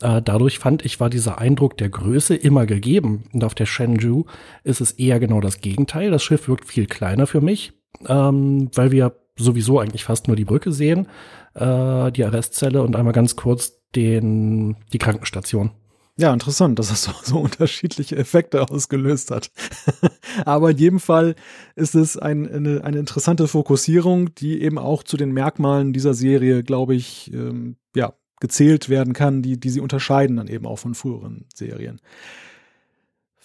Äh, 0.00 0.22
dadurch 0.22 0.58
fand 0.58 0.84
ich, 0.84 1.00
war 1.00 1.10
dieser 1.10 1.38
Eindruck 1.38 1.76
der 1.76 1.88
Größe 1.88 2.36
immer 2.36 2.66
gegeben. 2.66 3.24
Und 3.32 3.42
auf 3.42 3.54
der 3.54 3.66
Shenzhou 3.66 4.26
ist 4.62 4.80
es 4.80 4.92
eher 4.92 5.18
genau 5.18 5.40
das 5.40 5.60
Gegenteil. 5.60 6.10
Das 6.10 6.22
Schiff 6.22 6.48
wirkt 6.48 6.66
viel 6.66 6.86
kleiner 6.86 7.26
für 7.26 7.40
mich, 7.40 7.72
ähm, 8.06 8.70
weil 8.74 8.92
wir 8.92 9.16
sowieso 9.38 9.80
eigentlich 9.80 10.04
fast 10.04 10.26
nur 10.26 10.36
die 10.36 10.44
Brücke 10.44 10.72
sehen, 10.72 11.08
äh, 11.54 12.12
die 12.12 12.24
Arrestzelle 12.24 12.82
und 12.82 12.96
einmal 12.96 13.12
ganz 13.12 13.36
kurz 13.36 13.80
den, 13.94 14.76
die 14.92 14.98
Krankenstation. 14.98 15.70
Ja, 16.20 16.32
interessant, 16.32 16.78
dass 16.78 16.88
das 16.88 17.02
so, 17.04 17.12
so 17.22 17.38
unterschiedliche 17.38 18.16
Effekte 18.16 18.68
ausgelöst 18.68 19.30
hat. 19.30 19.50
Aber 20.44 20.72
in 20.72 20.78
jedem 20.78 21.00
Fall 21.00 21.36
ist 21.76 21.94
es 21.94 22.16
ein, 22.16 22.50
eine, 22.50 22.84
eine 22.84 22.98
interessante 22.98 23.46
Fokussierung, 23.46 24.34
die 24.34 24.60
eben 24.60 24.78
auch 24.78 25.04
zu 25.04 25.16
den 25.16 25.32
Merkmalen 25.32 25.92
dieser 25.92 26.14
Serie, 26.14 26.64
glaube 26.64 26.94
ich, 26.94 27.32
ähm, 27.32 27.76
ja, 27.94 28.14
gezählt 28.40 28.88
werden 28.88 29.14
kann, 29.14 29.42
die, 29.42 29.58
die 29.58 29.70
sie 29.70 29.80
unterscheiden 29.80 30.36
dann 30.36 30.48
eben 30.48 30.66
auch 30.66 30.78
von 30.78 30.94
früheren 30.94 31.46
Serien. 31.54 32.00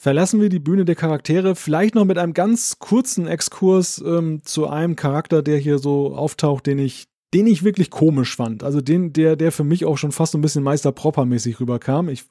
Verlassen 0.03 0.41
wir 0.41 0.49
die 0.49 0.59
Bühne 0.59 0.83
der 0.83 0.95
Charaktere, 0.95 1.55
vielleicht 1.55 1.95
noch 1.95 2.03
mit 2.03 2.17
einem 2.17 2.33
ganz 2.33 2.77
kurzen 2.77 3.25
Exkurs 3.25 4.03
ähm, 4.05 4.41
zu 4.43 4.67
einem 4.67 4.97
Charakter, 4.97 5.41
der 5.41 5.57
hier 5.57 5.79
so 5.79 6.13
auftaucht, 6.13 6.67
den 6.67 6.77
ich 6.77 7.05
den 7.33 7.47
ich 7.47 7.63
wirklich 7.63 7.89
komisch 7.89 8.35
fand. 8.35 8.65
Also 8.65 8.81
den, 8.81 9.13
der, 9.13 9.37
der 9.37 9.53
für 9.53 9.63
mich 9.63 9.85
auch 9.85 9.97
schon 9.97 10.11
fast 10.11 10.33
so 10.33 10.37
ein 10.37 10.41
bisschen 10.41 10.61
Meister 10.61 10.91
Propper-mäßig 10.91 11.61
rüberkam. 11.61 12.09
Ich 12.09 12.25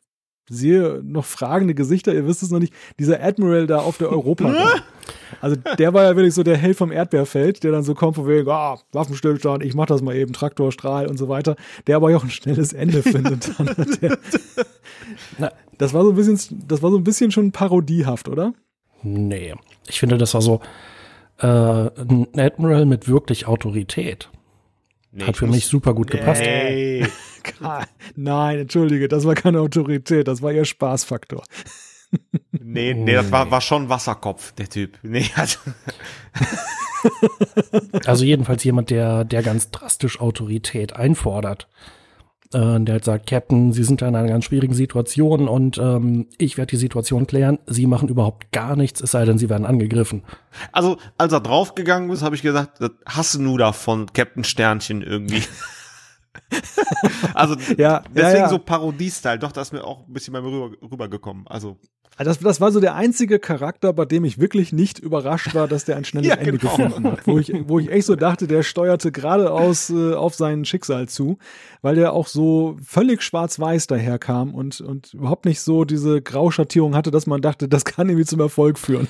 sehe 0.50 1.00
noch 1.02 1.24
fragende 1.24 1.74
Gesichter, 1.74 2.12
ihr 2.12 2.26
wisst 2.26 2.42
es 2.42 2.50
noch 2.50 2.58
nicht. 2.58 2.74
Dieser 2.98 3.24
Admiral 3.24 3.66
da 3.66 3.78
auf 3.78 3.96
der 3.96 4.10
Europa. 4.10 4.54
also 5.40 5.56
der 5.56 5.94
war 5.94 6.02
ja 6.04 6.14
wirklich 6.14 6.34
so 6.34 6.42
der 6.42 6.58
Held 6.58 6.76
vom 6.76 6.92
Erdbeerfeld, 6.92 7.64
der 7.64 7.72
dann 7.72 7.84
so 7.84 7.94
kommt 7.94 8.16
von 8.16 8.28
wegen, 8.28 8.50
ah, 8.50 8.78
Waffenstillstand, 8.92 9.64
ich 9.64 9.74
mach 9.74 9.86
das 9.86 10.02
mal 10.02 10.14
eben, 10.14 10.34
Traktorstrahl 10.34 11.06
und 11.06 11.16
so 11.16 11.30
weiter. 11.30 11.56
Der 11.86 11.96
aber 11.96 12.14
auch 12.14 12.22
ein 12.22 12.30
schnelles 12.30 12.74
Ende 12.74 13.02
findet. 13.02 13.58
Dann, 13.58 13.74
der, 14.02 14.18
das 15.78 15.94
war 15.94 16.04
so 16.04 16.10
ein 16.10 16.16
bisschen, 16.16 16.64
das 16.66 16.82
war 16.82 16.90
so 16.90 16.98
ein 16.98 17.04
bisschen 17.04 17.30
schon 17.30 17.52
parodiehaft, 17.52 18.28
oder? 18.28 18.54
Nee. 19.02 19.54
Ich 19.88 19.98
finde, 19.98 20.18
das 20.18 20.34
war 20.34 20.42
so 20.42 20.60
äh, 21.38 21.46
ein 21.46 22.28
Admiral 22.36 22.86
mit 22.86 23.08
wirklich 23.08 23.46
Autorität. 23.46 24.30
Nee, 25.10 25.24
Hat 25.24 25.36
für 25.36 25.46
mich 25.46 25.66
super 25.66 25.92
gut 25.94 26.10
gepasst. 26.10 26.40
Nee. 26.40 27.06
Nein, 28.16 28.60
entschuldige, 28.60 29.08
das 29.08 29.26
war 29.26 29.34
keine 29.34 29.60
Autorität, 29.60 30.28
das 30.28 30.40
war 30.40 30.52
ihr 30.52 30.64
Spaßfaktor. 30.64 31.42
Nee, 32.52 32.94
nee, 32.94 33.14
das 33.14 33.32
war, 33.32 33.50
war 33.50 33.60
schon 33.60 33.88
Wasserkopf, 33.88 34.52
der 34.52 34.68
Typ. 34.68 34.98
Nee, 35.02 35.30
also. 35.34 35.58
also 38.04 38.24
jedenfalls 38.24 38.64
jemand, 38.64 38.90
der, 38.90 39.24
der 39.24 39.42
ganz 39.42 39.70
drastisch 39.70 40.20
Autorität 40.20 40.94
einfordert. 40.94 41.68
Äh, 42.54 42.80
der 42.80 42.94
halt 42.94 43.04
sagt, 43.04 43.26
Captain, 43.26 43.72
Sie 43.72 43.84
sind 43.84 44.02
da 44.02 44.08
in 44.08 44.16
einer 44.16 44.28
ganz 44.28 44.44
schwierigen 44.44 44.74
Situation 44.74 45.48
und 45.48 45.78
ähm, 45.78 46.26
ich 46.38 46.58
werde 46.58 46.70
die 46.70 46.76
Situation 46.76 47.26
klären. 47.26 47.58
Sie 47.66 47.86
machen 47.86 48.08
überhaupt 48.08 48.52
gar 48.52 48.76
nichts, 48.76 49.00
es 49.00 49.12
sei 49.12 49.24
denn, 49.24 49.38
Sie 49.38 49.48
werden 49.48 49.66
angegriffen. 49.66 50.22
Also, 50.70 50.98
als 51.18 51.32
er 51.32 51.40
draufgegangen 51.40 52.10
ist, 52.10 52.22
habe 52.22 52.34
ich 52.34 52.42
gesagt, 52.42 52.80
das 52.80 52.90
hast 53.06 53.34
du 53.34 53.42
nur 53.42 53.58
davon, 53.58 54.06
Captain 54.12 54.44
Sternchen 54.44 55.02
irgendwie. 55.02 55.42
also 57.34 57.56
ja, 57.76 58.02
deswegen 58.08 58.36
ja, 58.36 58.36
ja. 58.44 58.48
so 58.48 58.58
Parodie-Style. 58.58 59.38
Doch, 59.38 59.52
das 59.52 59.68
ist 59.68 59.72
mir 59.72 59.84
auch 59.84 60.06
ein 60.06 60.12
bisschen 60.12 60.32
bei 60.32 60.40
mir 60.40 60.48
rüber, 60.48 60.76
rübergekommen. 60.82 61.46
Also 61.46 61.78
das, 62.18 62.38
das 62.38 62.60
war 62.60 62.70
so 62.70 62.80
der 62.80 62.94
einzige 62.94 63.38
Charakter, 63.38 63.92
bei 63.92 64.04
dem 64.04 64.24
ich 64.24 64.38
wirklich 64.38 64.72
nicht 64.72 64.98
überrascht 64.98 65.54
war, 65.54 65.66
dass 65.66 65.84
der 65.84 65.96
ein 65.96 66.04
schnelles 66.04 66.28
ja, 66.30 66.34
Ende 66.36 66.58
genau. 66.58 66.76
gefunden 66.76 67.10
hat. 67.10 67.26
Wo 67.26 67.38
ich, 67.38 67.52
wo 67.66 67.78
ich 67.78 67.90
echt 67.90 68.06
so 68.06 68.16
dachte, 68.16 68.46
der 68.46 68.62
steuerte 68.62 69.12
geradeaus 69.12 69.90
äh, 69.90 70.14
auf 70.14 70.34
sein 70.34 70.64
Schicksal 70.64 71.08
zu, 71.08 71.38
weil 71.80 71.94
der 71.94 72.12
auch 72.12 72.26
so 72.26 72.76
völlig 72.84 73.22
schwarz-weiß 73.22 73.86
daherkam 73.86 74.54
und, 74.54 74.80
und 74.80 75.14
überhaupt 75.14 75.46
nicht 75.46 75.60
so 75.60 75.84
diese 75.84 76.20
Grauschattierung 76.20 76.94
hatte, 76.94 77.10
dass 77.10 77.26
man 77.26 77.40
dachte, 77.40 77.68
das 77.68 77.84
kann 77.84 78.08
irgendwie 78.08 78.26
zum 78.26 78.40
Erfolg 78.40 78.78
führen. 78.78 79.08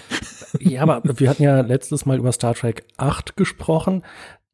Ja, 0.61 0.82
aber 0.82 1.03
wir 1.19 1.28
hatten 1.28 1.43
ja 1.43 1.61
letztes 1.61 2.07
Mal 2.07 2.19
über 2.19 2.31
Star 2.31 2.55
Trek 2.55 2.85
8 2.99 3.36
gesprochen. 3.36 4.05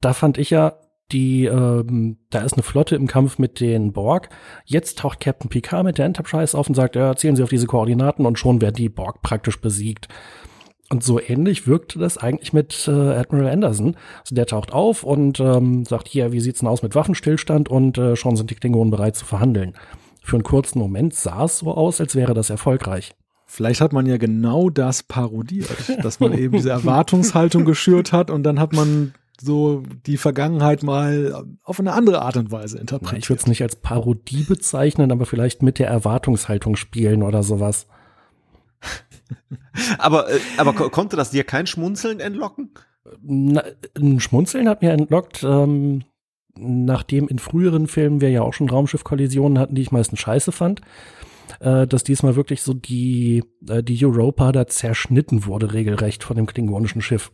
Da 0.00 0.14
fand 0.14 0.38
ich 0.38 0.50
ja, 0.50 0.74
die, 1.12 1.46
ähm, 1.46 2.18
da 2.30 2.42
ist 2.42 2.54
eine 2.54 2.62
Flotte 2.62 2.96
im 2.96 3.06
Kampf 3.06 3.38
mit 3.38 3.60
den 3.60 3.92
Borg. 3.92 4.28
Jetzt 4.64 4.98
taucht 4.98 5.20
Captain 5.20 5.48
Picard 5.48 5.84
mit 5.84 5.98
der 5.98 6.06
Enterprise 6.06 6.56
auf 6.56 6.68
und 6.68 6.74
sagt, 6.74 6.96
ja, 6.96 7.14
zählen 7.16 7.36
Sie 7.36 7.42
auf 7.42 7.48
diese 7.48 7.66
Koordinaten 7.66 8.26
und 8.26 8.38
schon 8.38 8.60
werden 8.60 8.76
die 8.76 8.88
Borg 8.88 9.22
praktisch 9.22 9.60
besiegt. 9.60 10.08
Und 10.90 11.02
so 11.02 11.20
ähnlich 11.20 11.66
wirkte 11.66 11.98
das 11.98 12.16
eigentlich 12.16 12.52
mit 12.52 12.88
äh, 12.88 12.90
Admiral 12.90 13.50
Anderson. 13.50 13.96
Also 14.20 14.34
der 14.34 14.46
taucht 14.46 14.72
auf 14.72 15.02
und 15.02 15.38
ähm, 15.38 15.84
sagt, 15.84 16.08
hier, 16.08 16.32
wie 16.32 16.40
sieht's 16.40 16.60
denn 16.60 16.68
aus 16.68 16.82
mit 16.82 16.94
Waffenstillstand? 16.94 17.68
Und 17.68 17.98
äh, 17.98 18.16
schon 18.16 18.36
sind 18.36 18.50
die 18.50 18.54
Klingonen 18.54 18.90
bereit 18.90 19.16
zu 19.16 19.26
verhandeln. 19.26 19.74
Für 20.22 20.36
einen 20.36 20.44
kurzen 20.44 20.78
Moment 20.78 21.14
sah 21.14 21.44
es 21.44 21.58
so 21.58 21.72
aus, 21.72 22.00
als 22.00 22.14
wäre 22.14 22.32
das 22.32 22.48
erfolgreich. 22.48 23.14
Vielleicht 23.46 23.80
hat 23.80 23.94
man 23.94 24.04
ja 24.04 24.18
genau 24.18 24.68
das 24.68 25.02
parodiert, 25.02 25.70
dass 26.02 26.20
man 26.20 26.34
eben 26.34 26.52
diese 26.52 26.70
Erwartungshaltung 26.70 27.64
geschürt 27.64 28.12
hat 28.12 28.30
und 28.30 28.42
dann 28.42 28.60
hat 28.60 28.74
man 28.74 29.14
so 29.40 29.82
die 30.06 30.16
Vergangenheit 30.16 30.82
mal 30.82 31.44
auf 31.62 31.78
eine 31.78 31.92
andere 31.92 32.22
Art 32.22 32.36
und 32.36 32.50
Weise 32.50 32.78
interpretiert. 32.78 33.24
Ich 33.24 33.30
würde 33.30 33.40
es 33.40 33.46
nicht 33.46 33.62
als 33.62 33.76
Parodie 33.76 34.42
bezeichnen, 34.42 35.12
aber 35.12 35.26
vielleicht 35.26 35.62
mit 35.62 35.78
der 35.78 35.88
Erwartungshaltung 35.88 36.76
spielen 36.76 37.22
oder 37.22 37.42
sowas. 37.42 37.86
aber, 39.98 40.30
äh, 40.30 40.40
aber 40.56 40.72
ko 40.72 40.88
konnte 40.88 41.16
das 41.16 41.30
dir 41.30 41.44
kein 41.44 41.66
Schmunzeln 41.66 42.20
entlocken? 42.20 42.70
Na, 43.22 43.62
ein 43.96 44.20
Schmunzeln 44.20 44.68
hat 44.68 44.82
mir 44.82 44.92
entlockt, 44.92 45.42
ähm, 45.42 46.04
nachdem 46.56 47.28
in 47.28 47.38
früheren 47.38 47.86
Filmen 47.86 48.20
wir 48.20 48.30
ja 48.30 48.42
auch 48.42 48.52
schon 48.52 48.68
Raumschiffkollisionen 48.68 49.58
hatten, 49.58 49.74
die 49.74 49.82
ich 49.82 49.92
meistens 49.92 50.20
scheiße 50.20 50.52
fand, 50.52 50.80
äh, 51.60 51.86
dass 51.86 52.04
diesmal 52.04 52.36
wirklich 52.36 52.62
so 52.62 52.74
die, 52.74 53.44
äh, 53.68 53.82
die 53.82 54.04
Europa 54.04 54.52
da 54.52 54.66
zerschnitten 54.66 55.46
wurde, 55.46 55.72
regelrecht 55.72 56.24
von 56.24 56.36
dem 56.36 56.46
klingonischen 56.46 57.02
Schiff. 57.02 57.30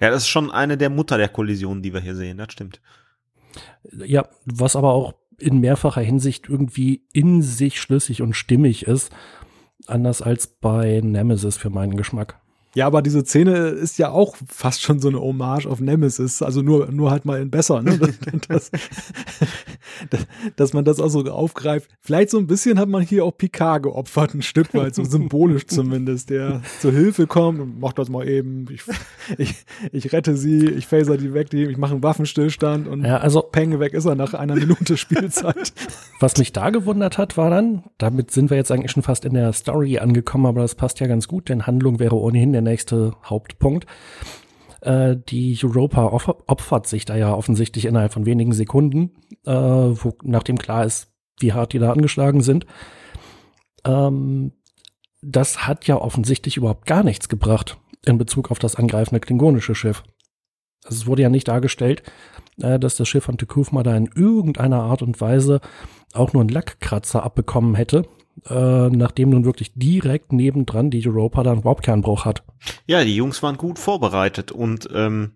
Ja, 0.00 0.10
das 0.10 0.22
ist 0.22 0.28
schon 0.28 0.50
eine 0.50 0.76
der 0.76 0.90
Mutter 0.90 1.18
der 1.18 1.28
Kollisionen, 1.28 1.82
die 1.82 1.92
wir 1.92 2.00
hier 2.00 2.14
sehen, 2.14 2.38
das 2.38 2.52
stimmt. 2.52 2.80
Ja, 3.92 4.28
was 4.44 4.76
aber 4.76 4.92
auch 4.92 5.14
in 5.38 5.60
mehrfacher 5.60 6.00
Hinsicht 6.00 6.48
irgendwie 6.48 7.02
in 7.12 7.42
sich 7.42 7.80
schlüssig 7.80 8.22
und 8.22 8.34
stimmig 8.34 8.86
ist. 8.86 9.12
Anders 9.86 10.20
als 10.20 10.46
bei 10.46 11.00
Nemesis 11.02 11.56
für 11.56 11.70
meinen 11.70 11.96
Geschmack. 11.96 12.40
Ja, 12.78 12.86
aber 12.86 13.02
diese 13.02 13.24
Szene 13.24 13.70
ist 13.70 13.98
ja 13.98 14.10
auch 14.10 14.36
fast 14.46 14.82
schon 14.82 15.00
so 15.00 15.08
eine 15.08 15.20
Hommage 15.20 15.66
auf 15.66 15.80
Nemesis, 15.80 16.42
also 16.42 16.62
nur, 16.62 16.92
nur 16.92 17.10
halt 17.10 17.24
mal 17.24 17.42
in 17.42 17.50
besser, 17.50 17.82
ne? 17.82 17.98
Das, 18.48 18.70
das, 20.10 20.26
dass 20.54 20.72
man 20.72 20.84
das 20.84 21.00
auch 21.00 21.08
so 21.08 21.24
aufgreift. 21.24 21.90
Vielleicht 22.00 22.30
so 22.30 22.38
ein 22.38 22.46
bisschen 22.46 22.78
hat 22.78 22.88
man 22.88 23.02
hier 23.02 23.24
auch 23.24 23.36
Picard 23.36 23.82
geopfert, 23.82 24.32
ein 24.34 24.42
Stück 24.42 24.72
weit, 24.74 24.94
so 24.94 25.02
symbolisch 25.02 25.66
zumindest, 25.66 26.30
der 26.30 26.62
zur 26.80 26.92
Hilfe 26.92 27.26
kommt 27.26 27.58
und 27.58 27.80
macht 27.80 27.98
das 27.98 28.08
mal 28.08 28.28
eben. 28.28 28.66
Ich, 28.70 28.82
ich, 29.38 29.54
ich 29.90 30.12
rette 30.12 30.36
sie, 30.36 30.66
ich 30.68 30.86
phaser 30.86 31.16
die 31.16 31.34
weg, 31.34 31.50
die, 31.50 31.64
ich 31.64 31.78
mache 31.78 31.94
einen 31.94 32.02
Waffenstillstand 32.04 32.86
und 32.86 33.04
ja, 33.04 33.18
also, 33.18 33.42
Peng 33.42 33.80
weg 33.80 33.92
ist 33.92 34.04
er 34.04 34.14
nach 34.14 34.34
einer 34.34 34.54
Minute 34.54 34.96
Spielzeit. 34.96 35.72
Was 36.20 36.36
mich 36.36 36.52
da 36.52 36.70
gewundert 36.70 37.18
hat, 37.18 37.36
war 37.36 37.50
dann, 37.50 37.82
damit 37.98 38.30
sind 38.30 38.50
wir 38.50 38.56
jetzt 38.56 38.70
eigentlich 38.70 38.92
schon 38.92 39.02
fast 39.02 39.24
in 39.24 39.34
der 39.34 39.52
Story 39.52 39.98
angekommen, 39.98 40.46
aber 40.46 40.60
das 40.60 40.76
passt 40.76 41.00
ja 41.00 41.08
ganz 41.08 41.26
gut, 41.26 41.48
denn 41.48 41.66
Handlung 41.66 41.98
wäre 41.98 42.16
ohnehin 42.16 42.52
der 42.52 42.62
nächste 42.68 43.14
Hauptpunkt. 43.24 43.86
Äh, 44.80 45.16
die 45.28 45.58
Europa 45.62 46.04
opfert 46.46 46.86
sich 46.86 47.04
da 47.04 47.16
ja 47.16 47.34
offensichtlich 47.34 47.84
innerhalb 47.84 48.12
von 48.12 48.26
wenigen 48.26 48.52
Sekunden, 48.52 49.12
äh, 49.44 49.52
wo, 49.52 50.14
nachdem 50.22 50.58
klar 50.58 50.84
ist, 50.84 51.12
wie 51.40 51.52
hart 51.52 51.72
die 51.72 51.78
da 51.78 51.92
angeschlagen 51.92 52.42
sind. 52.42 52.66
Ähm, 53.84 54.52
das 55.20 55.66
hat 55.66 55.86
ja 55.86 55.96
offensichtlich 55.96 56.56
überhaupt 56.56 56.86
gar 56.86 57.02
nichts 57.02 57.28
gebracht 57.28 57.78
in 58.04 58.18
Bezug 58.18 58.50
auf 58.50 58.58
das 58.58 58.76
angreifende 58.76 59.20
klingonische 59.20 59.74
Schiff. 59.74 60.04
Also 60.84 61.02
es 61.02 61.06
wurde 61.06 61.22
ja 61.22 61.28
nicht 61.28 61.48
dargestellt, 61.48 62.02
äh, 62.60 62.78
dass 62.78 62.96
das 62.96 63.08
Schiff 63.08 63.24
von 63.24 63.38
Tekufma 63.38 63.82
da 63.82 63.96
in 63.96 64.08
irgendeiner 64.14 64.82
Art 64.82 65.02
und 65.02 65.20
Weise 65.20 65.60
auch 66.14 66.32
nur 66.32 66.42
einen 66.42 66.50
Lackkratzer 66.50 67.22
abbekommen 67.22 67.74
hätte, 67.74 68.04
äh, 68.48 68.88
nachdem 68.88 69.30
nun 69.30 69.44
wirklich 69.44 69.72
direkt 69.74 70.32
nebendran 70.32 70.90
die 70.90 71.06
Europa 71.06 71.42
dann 71.42 71.64
Warpkernbruch 71.64 72.24
hat. 72.24 72.44
Ja, 72.86 73.04
die 73.04 73.16
Jungs 73.16 73.42
waren 73.42 73.56
gut 73.56 73.78
vorbereitet 73.78 74.52
und 74.52 74.88
ähm, 74.92 75.32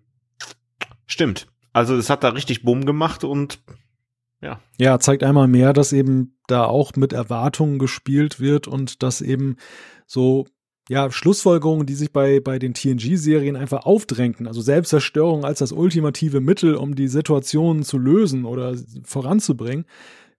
stimmt. 1.05 1.47
Also 1.71 1.95
es 1.95 2.09
hat 2.09 2.23
da 2.23 2.29
richtig 2.29 2.63
Bumm 2.63 2.85
gemacht 2.85 3.23
und 3.23 3.59
ja. 4.41 4.59
Ja, 4.77 4.99
zeigt 4.99 5.23
einmal 5.23 5.47
mehr, 5.47 5.71
dass 5.71 5.93
eben 5.93 6.37
da 6.47 6.65
auch 6.65 6.91
mit 6.97 7.13
Erwartungen 7.13 7.79
gespielt 7.79 8.39
wird 8.41 8.67
und 8.67 9.01
dass 9.01 9.21
eben 9.21 9.55
so 10.05 10.45
ja, 10.89 11.09
Schlussfolgerungen, 11.09 11.85
die 11.85 11.93
sich 11.93 12.11
bei, 12.11 12.41
bei 12.41 12.59
den 12.59 12.73
TNG-Serien 12.73 13.55
einfach 13.55 13.85
aufdrängten, 13.85 14.47
also 14.47 14.61
Selbstzerstörung 14.61 15.45
als 15.45 15.59
das 15.59 15.71
ultimative 15.71 16.41
Mittel, 16.41 16.75
um 16.75 16.93
die 16.93 17.07
Situation 17.07 17.83
zu 17.83 17.97
lösen 17.97 18.43
oder 18.43 18.75
voranzubringen, 19.05 19.85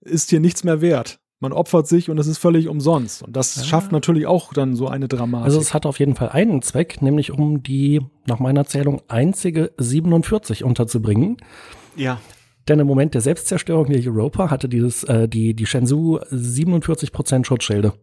ist 0.01 0.29
hier 0.29 0.39
nichts 0.39 0.63
mehr 0.63 0.81
wert. 0.81 1.19
Man 1.39 1.51
opfert 1.51 1.87
sich 1.87 2.09
und 2.09 2.17
es 2.17 2.27
ist 2.27 2.37
völlig 2.37 2.67
umsonst. 2.69 3.23
Und 3.23 3.35
das 3.35 3.55
ja. 3.55 3.63
schafft 3.63 3.91
natürlich 3.91 4.25
auch 4.25 4.53
dann 4.53 4.75
so 4.75 4.87
eine 4.87 5.07
Dramatik. 5.07 5.45
Also 5.45 5.59
es 5.59 5.73
hat 5.73 5.85
auf 5.85 5.99
jeden 5.99 6.15
Fall 6.15 6.29
einen 6.29 6.61
Zweck, 6.61 7.01
nämlich 7.01 7.31
um 7.31 7.61
die, 7.61 8.01
nach 8.25 8.39
meiner 8.39 8.65
Zählung, 8.65 9.01
einzige 9.09 9.71
47 9.77 10.63
unterzubringen. 10.63 11.37
Ja. 11.95 12.19
Denn 12.67 12.79
im 12.79 12.87
Moment 12.87 13.13
der 13.13 13.21
Selbstzerstörung 13.21 13.87
der 13.87 14.03
Europa 14.05 14.49
hatte 14.49 14.69
dieses, 14.69 15.03
äh, 15.03 15.27
die, 15.27 15.53
die 15.53 15.65
Shenzhou 15.65 16.19
47% 16.31 17.45
Schutzschilde. 17.45 17.93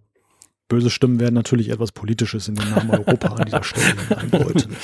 Böse 0.68 0.90
Stimmen 0.90 1.18
werden 1.18 1.34
natürlich 1.34 1.70
etwas 1.70 1.92
Politisches 1.92 2.48
in 2.48 2.54
den 2.54 2.70
Namen 2.70 2.90
Europa 2.90 3.28
an 3.28 3.44
dieser 3.46 3.64
Stelle 3.64 3.96
eindeuten. 4.16 4.76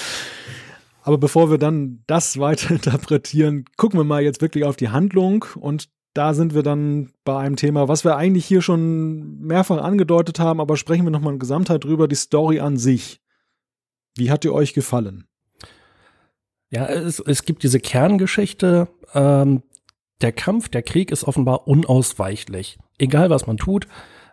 Aber 1.03 1.17
bevor 1.17 1.51
wir 1.51 1.59
dann 1.59 2.03
das 2.07 2.39
weiter 2.39 2.71
interpretieren, 2.75 3.65
gucken 3.77 4.01
wir 4.01 4.05
mal 4.05 4.23
jetzt 4.23 4.43
wirklich 4.43 4.65
auf 4.65 4.77
die 4.77 4.89
Handlung 4.89 5.45
und 5.55 5.89
da 6.19 6.35
sind 6.35 6.53
wir 6.53 6.65
dann 6.65 7.13
bei 7.25 7.39
einem 7.39 7.55
Thema, 7.55 7.87
was 7.87 8.05
wir 8.05 8.17
eigentlich 8.17 8.45
hier 8.45 8.61
schon 8.61 9.39
mehrfach 9.39 9.81
angedeutet 9.81 10.41
haben, 10.41 10.61
aber 10.61 10.77
sprechen 10.77 11.05
wir 11.05 11.13
nochmal 11.13 11.35
in 11.35 11.39
Gesamtheit 11.39 11.85
drüber, 11.85 12.09
die 12.09 12.17
Story 12.17 12.59
an 12.59 12.77
sich. 12.77 13.21
Wie 14.17 14.33
hat 14.33 14.43
die 14.43 14.51
euch 14.51 14.75
gefallen? 14.75 15.29
Ja, 16.71 16.87
es, 16.87 17.21
es 17.21 17.45
gibt 17.45 17.63
diese 17.63 17.79
Kerngeschichte. 17.79 18.89
Ähm, 19.15 19.63
der 20.21 20.33
Kampf, 20.33 20.69
der 20.69 20.83
Krieg 20.83 21.13
ist 21.13 21.23
offenbar 21.23 21.69
unausweichlich. 21.69 22.81
Egal 22.99 23.31
was 23.31 23.47
man 23.47 23.57
tut, 23.57 23.87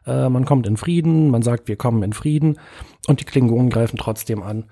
äh, 0.07 0.27
man 0.27 0.45
kommt 0.45 0.65
in 0.65 0.77
Frieden, 0.77 1.29
man 1.29 1.43
sagt, 1.43 1.67
wir 1.67 1.75
kommen 1.75 2.01
in 2.01 2.13
Frieden 2.13 2.57
und 3.05 3.19
die 3.19 3.25
Klingonen 3.25 3.69
greifen 3.69 3.97
trotzdem 3.97 4.41
an. 4.41 4.71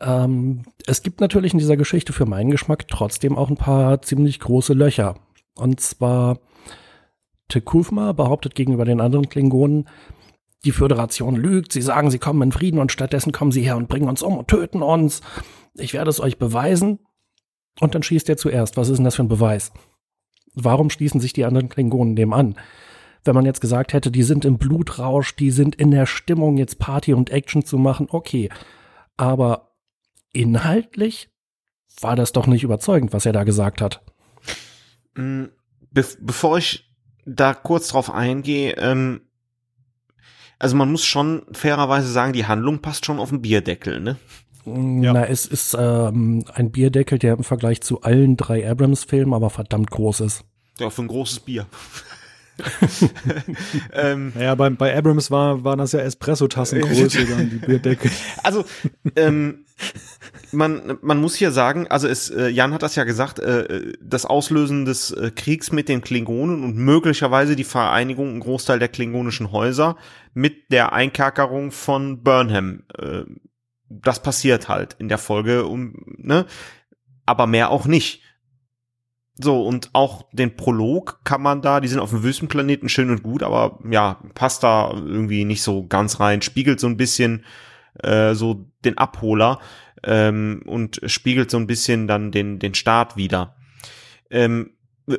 Ähm, 0.00 0.64
es 0.86 1.02
gibt 1.02 1.22
natürlich 1.22 1.54
in 1.54 1.58
dieser 1.58 1.78
Geschichte 1.78 2.12
für 2.12 2.26
meinen 2.26 2.50
Geschmack 2.50 2.88
trotzdem 2.88 3.38
auch 3.38 3.48
ein 3.48 3.56
paar 3.56 4.02
ziemlich 4.02 4.38
große 4.38 4.74
Löcher. 4.74 5.14
Und 5.54 5.80
zwar 5.80 6.38
Tekufma 7.48 8.12
behauptet 8.12 8.54
gegenüber 8.54 8.84
den 8.84 9.00
anderen 9.00 9.28
Klingonen, 9.28 9.88
die 10.64 10.72
Föderation 10.72 11.36
lügt, 11.36 11.72
sie 11.72 11.82
sagen, 11.82 12.10
sie 12.10 12.18
kommen 12.18 12.42
in 12.42 12.52
Frieden 12.52 12.78
und 12.78 12.92
stattdessen 12.92 13.32
kommen 13.32 13.52
sie 13.52 13.62
her 13.62 13.76
und 13.76 13.88
bringen 13.88 14.08
uns 14.08 14.22
um 14.22 14.38
und 14.38 14.48
töten 14.48 14.82
uns. 14.82 15.20
Ich 15.74 15.92
werde 15.92 16.10
es 16.10 16.20
euch 16.20 16.38
beweisen. 16.38 17.00
Und 17.80 17.94
dann 17.94 18.02
schießt 18.02 18.28
er 18.28 18.36
zuerst. 18.36 18.76
Was 18.76 18.88
ist 18.88 18.98
denn 18.98 19.04
das 19.04 19.16
für 19.16 19.24
ein 19.24 19.28
Beweis? 19.28 19.72
Warum 20.54 20.90
schließen 20.90 21.20
sich 21.20 21.32
die 21.32 21.44
anderen 21.44 21.68
Klingonen 21.68 22.16
dem 22.16 22.32
an? 22.32 22.56
Wenn 23.24 23.34
man 23.34 23.46
jetzt 23.46 23.60
gesagt 23.60 23.92
hätte, 23.92 24.10
die 24.10 24.24
sind 24.24 24.44
im 24.44 24.58
Blutrausch, 24.58 25.34
die 25.36 25.50
sind 25.50 25.76
in 25.76 25.90
der 25.90 26.06
Stimmung, 26.06 26.58
jetzt 26.58 26.78
Party 26.78 27.14
und 27.14 27.30
Action 27.30 27.64
zu 27.64 27.78
machen, 27.78 28.08
okay. 28.10 28.50
Aber 29.16 29.74
inhaltlich 30.32 31.30
war 32.00 32.16
das 32.16 32.32
doch 32.32 32.46
nicht 32.46 32.64
überzeugend, 32.64 33.12
was 33.12 33.26
er 33.26 33.32
da 33.32 33.44
gesagt 33.44 33.80
hat. 33.80 34.02
Be 35.14 36.04
bevor 36.20 36.58
ich 36.58 36.90
da 37.24 37.54
kurz 37.54 37.88
drauf 37.88 38.10
eingehe, 38.10 38.76
ähm, 38.78 39.22
also 40.58 40.76
man 40.76 40.90
muss 40.90 41.04
schon 41.04 41.42
fairerweise 41.52 42.08
sagen, 42.08 42.32
die 42.32 42.46
Handlung 42.46 42.80
passt 42.80 43.04
schon 43.04 43.18
auf 43.18 43.30
den 43.30 43.42
Bierdeckel, 43.42 44.00
ne? 44.00 44.16
Ja. 44.64 45.12
Na, 45.12 45.26
es 45.26 45.44
ist 45.44 45.76
ähm, 45.78 46.44
ein 46.54 46.70
Bierdeckel, 46.70 47.18
der 47.18 47.34
im 47.34 47.42
Vergleich 47.42 47.80
zu 47.80 48.02
allen 48.02 48.36
drei 48.36 48.70
Abrams-Filmen 48.70 49.34
aber 49.34 49.50
verdammt 49.50 49.90
groß 49.90 50.20
ist. 50.20 50.44
Ja, 50.78 50.88
für 50.88 51.02
ein 51.02 51.08
großes 51.08 51.40
Bier. 51.40 51.66
ähm, 53.92 54.32
ja, 54.38 54.54
bei, 54.54 54.70
bei 54.70 54.96
Abrams 54.96 55.30
war, 55.30 55.64
waren 55.64 55.78
das 55.78 55.92
ja 55.92 56.00
Espresso-Tassengröße 56.00 57.24
dann 57.26 57.50
die 57.50 57.56
Bierdeckel. 57.56 58.10
Also, 58.42 58.64
ähm, 59.16 59.64
man, 60.52 60.98
man 61.00 61.20
muss 61.20 61.34
hier 61.34 61.50
sagen, 61.50 61.86
also 61.88 62.06
es, 62.08 62.30
äh, 62.30 62.48
Jan 62.48 62.72
hat 62.72 62.82
das 62.82 62.94
ja 62.94 63.04
gesagt, 63.04 63.38
äh, 63.38 63.92
das 64.02 64.26
Auslösen 64.26 64.84
des 64.84 65.10
äh, 65.12 65.30
Kriegs 65.34 65.72
mit 65.72 65.88
den 65.88 66.02
Klingonen 66.02 66.62
und 66.62 66.76
möglicherweise 66.76 67.56
die 67.56 67.64
Vereinigung, 67.64 68.34
ein 68.34 68.40
Großteil 68.40 68.78
der 68.78 68.88
klingonischen 68.88 69.52
Häuser 69.52 69.96
mit 70.34 70.70
der 70.70 70.92
Einkerkerung 70.92 71.72
von 71.72 72.22
Burnham. 72.22 72.84
Äh, 72.98 73.22
das 73.88 74.22
passiert 74.22 74.68
halt 74.68 74.96
in 74.98 75.08
der 75.08 75.18
Folge, 75.18 75.66
um, 75.66 75.94
ne? 76.16 76.46
Aber 77.26 77.46
mehr 77.46 77.70
auch 77.70 77.86
nicht. 77.86 78.21
So, 79.34 79.62
und 79.62 79.90
auch 79.94 80.26
den 80.32 80.56
Prolog 80.56 81.20
kann 81.24 81.40
man 81.40 81.62
da, 81.62 81.80
die 81.80 81.88
sind 81.88 82.00
auf 82.00 82.10
dem 82.10 82.22
Wüstenplaneten 82.22 82.88
schön 82.88 83.10
und 83.10 83.22
gut, 83.22 83.42
aber 83.42 83.78
ja, 83.90 84.20
passt 84.34 84.62
da 84.62 84.90
irgendwie 84.92 85.44
nicht 85.44 85.62
so 85.62 85.86
ganz 85.86 86.20
rein, 86.20 86.42
spiegelt 86.42 86.80
so 86.80 86.86
ein 86.86 86.98
bisschen 86.98 87.44
äh, 88.02 88.34
so 88.34 88.66
den 88.84 88.98
Abholer 88.98 89.58
ähm, 90.04 90.62
und 90.66 91.00
spiegelt 91.06 91.50
so 91.50 91.56
ein 91.56 91.66
bisschen 91.66 92.06
dann 92.06 92.30
den, 92.30 92.58
den 92.58 92.74
Start 92.74 93.16
wieder. 93.16 93.56
Ähm, 94.30 94.70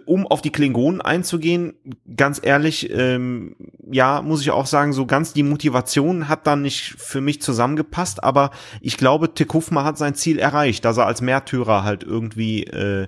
um 0.06 0.26
auf 0.26 0.42
die 0.42 0.52
Klingonen 0.52 1.02
einzugehen, 1.02 1.74
ganz 2.16 2.40
ehrlich, 2.42 2.90
ähm, 2.92 3.56
ja, 3.92 4.22
muss 4.22 4.42
ich 4.42 4.52
auch 4.52 4.66
sagen, 4.66 4.94
so 4.94 5.06
ganz 5.06 5.34
die 5.34 5.44
Motivation 5.44 6.30
hat 6.30 6.48
dann 6.48 6.62
nicht 6.62 6.96
für 6.98 7.20
mich 7.20 7.42
zusammengepasst, 7.42 8.24
aber 8.24 8.52
ich 8.80 8.98
glaube, 8.98 9.34
Tekufma 9.34 9.84
hat 9.84 9.98
sein 9.98 10.16
Ziel 10.16 10.40
erreicht, 10.40 10.86
dass 10.86 10.98
er 10.98 11.06
als 11.06 11.22
Märtyrer 11.22 11.84
halt 11.84 12.04
irgendwie 12.04 12.64
äh, 12.64 13.08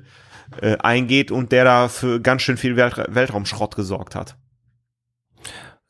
äh, 0.62 0.78
eingeht 0.78 1.32
und 1.32 1.52
der 1.52 1.64
da 1.64 1.88
für 1.88 2.20
ganz 2.20 2.42
schön 2.42 2.58
viel 2.58 2.76
Welt 2.76 2.96
Weltraumschrott 3.10 3.76
gesorgt 3.76 4.16
hat. 4.16 4.38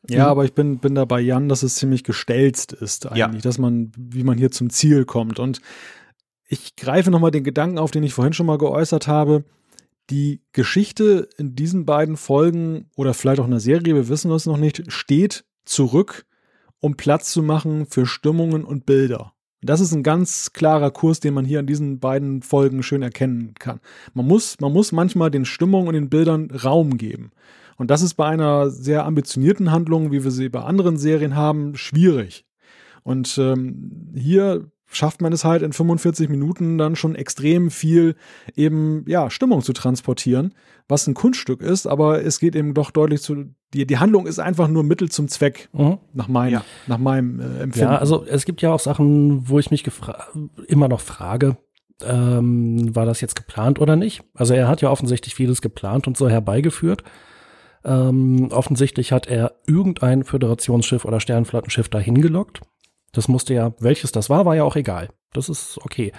Ja, 0.08 0.28
aber 0.28 0.46
ich 0.46 0.54
bin, 0.54 0.78
bin 0.78 0.94
da 0.94 1.06
bei 1.06 1.20
Jan, 1.20 1.50
dass 1.50 1.64
es 1.64 1.76
ziemlich 1.76 2.04
gestelzt 2.04 2.74
ist 2.74 3.08
eigentlich, 3.08 3.44
ja. 3.44 3.50
dass 3.50 3.58
man, 3.58 3.92
wie 3.98 4.24
man 4.24 4.38
hier 4.38 4.52
zum 4.52 4.70
Ziel 4.70 5.06
kommt. 5.06 5.40
Und 5.40 5.62
ich 6.48 6.76
greife 6.76 7.10
nochmal 7.10 7.32
den 7.32 7.44
Gedanken 7.44 7.80
auf, 7.80 7.90
den 7.90 8.04
ich 8.04 8.14
vorhin 8.14 8.34
schon 8.34 8.46
mal 8.46 8.60
geäußert 8.60 9.08
habe. 9.08 9.46
Die 10.12 10.44
Geschichte 10.52 11.28
in 11.38 11.56
diesen 11.56 11.88
beiden 11.88 12.18
Folgen 12.18 12.92
oder 12.96 13.16
vielleicht 13.16 13.40
auch 13.40 13.46
in 13.46 13.52
der 13.52 13.60
Serie, 13.60 13.96
wir 13.96 14.08
wissen 14.08 14.30
das 14.30 14.46
noch 14.46 14.58
nicht, 14.58 14.84
steht 14.92 15.46
zurück 15.66 16.28
um 16.86 16.96
Platz 16.96 17.32
zu 17.32 17.42
machen 17.42 17.88
für 17.88 18.06
Stimmungen 18.06 18.64
und 18.64 18.86
Bilder. 18.86 19.34
Das 19.66 19.80
ist 19.80 19.94
ein 19.94 20.04
ganz 20.04 20.54
klarer 20.54 20.92
Kurs, 20.92 21.20
den 21.20 21.34
man 21.34 21.46
hier 21.46 21.60
an 21.60 21.68
diesen 21.68 22.00
beiden 22.00 22.42
Folgen 22.42 22.84
schön 22.84 23.02
erkennen 23.02 23.54
kann. 23.60 23.80
Man 24.14 24.28
muss, 24.28 24.60
man 24.60 24.74
muss 24.74 24.92
manchmal 24.92 25.32
den 25.32 25.46
Stimmungen 25.46 25.88
und 25.88 25.94
den 25.94 26.10
Bildern 26.10 26.52
Raum 26.52 26.98
geben. 26.98 27.32
Und 27.78 27.92
das 27.92 28.02
ist 28.02 28.14
bei 28.14 28.28
einer 28.28 28.70
sehr 28.70 29.06
ambitionierten 29.06 29.72
Handlung, 29.72 30.12
wie 30.12 30.24
wir 30.24 30.32
sie 30.32 30.50
bei 30.50 30.62
anderen 30.62 30.98
Serien 30.98 31.36
haben, 31.36 31.76
schwierig. 31.76 32.46
Und 33.04 33.38
ähm, 33.38 34.14
hier 34.16 34.72
schafft 34.96 35.22
man 35.22 35.34
es 35.34 35.44
halt 35.44 35.62
in 35.62 35.74
45 35.74 36.30
Minuten 36.30 36.78
dann 36.78 36.96
schon 36.96 37.16
extrem 37.16 37.70
viel 37.70 38.16
eben, 38.56 39.04
ja, 39.08 39.30
Stimmung 39.30 39.62
zu 39.62 39.74
transportieren, 39.74 40.54
was 40.88 41.08
ein 41.08 41.14
Kunststück 41.14 41.62
ist, 41.62 41.88
aber 41.88 42.24
es 42.24 42.40
geht 42.40 42.56
eben 42.56 42.74
doch 42.74 42.92
deutlich 42.92 43.22
zu, 43.22 43.46
die, 43.74 43.86
die 43.86 43.98
Handlung 43.98 44.28
ist 44.28 44.40
einfach 44.40 44.68
nur 44.68 44.84
Mittel 44.84 45.10
zum 45.10 45.28
Zweck, 45.28 45.70
mhm. 45.74 45.98
nach, 46.14 46.28
mein, 46.28 46.54
ja. 46.54 46.66
nach 46.88 46.98
meinem 46.98 47.40
äh, 47.40 47.64
Empfinden. 47.64 47.92
Ja, 47.92 47.98
also 47.98 48.26
es 48.26 48.46
gibt 48.46 48.62
ja 48.62 48.74
auch 48.74 48.80
Sachen, 48.80 49.50
wo 49.50 49.60
ich 49.60 49.72
mich 49.72 49.84
immer 50.68 50.88
noch 50.88 51.02
frage, 51.02 51.58
ähm, 52.04 52.96
war 52.96 53.06
das 53.06 53.22
jetzt 53.22 53.36
geplant 53.36 53.80
oder 53.80 53.96
nicht? 53.96 54.24
Also 54.34 54.54
er 54.54 54.68
hat 54.68 54.82
ja 54.82 54.90
offensichtlich 54.90 55.36
vieles 55.36 55.62
geplant 55.62 56.08
und 56.08 56.18
so 56.18 56.30
herbeigeführt. 56.30 57.04
Ähm, 57.86 58.50
offensichtlich 58.52 59.12
hat 59.12 59.28
er 59.28 59.60
irgendein 59.68 60.24
Föderationsschiff 60.24 61.06
oder 61.06 61.20
Sternflottenschiff 61.20 61.88
dahin 61.88 62.22
gelockt. 62.22 62.62
Das 63.16 63.28
musste 63.28 63.54
ja, 63.54 63.74
welches 63.80 64.12
das 64.12 64.30
war, 64.30 64.46
war 64.46 64.56
ja 64.56 64.64
auch 64.64 64.76
egal. 64.76 65.10
Das 65.34 65.50
ist 65.50 65.80
okay. 65.82 66.12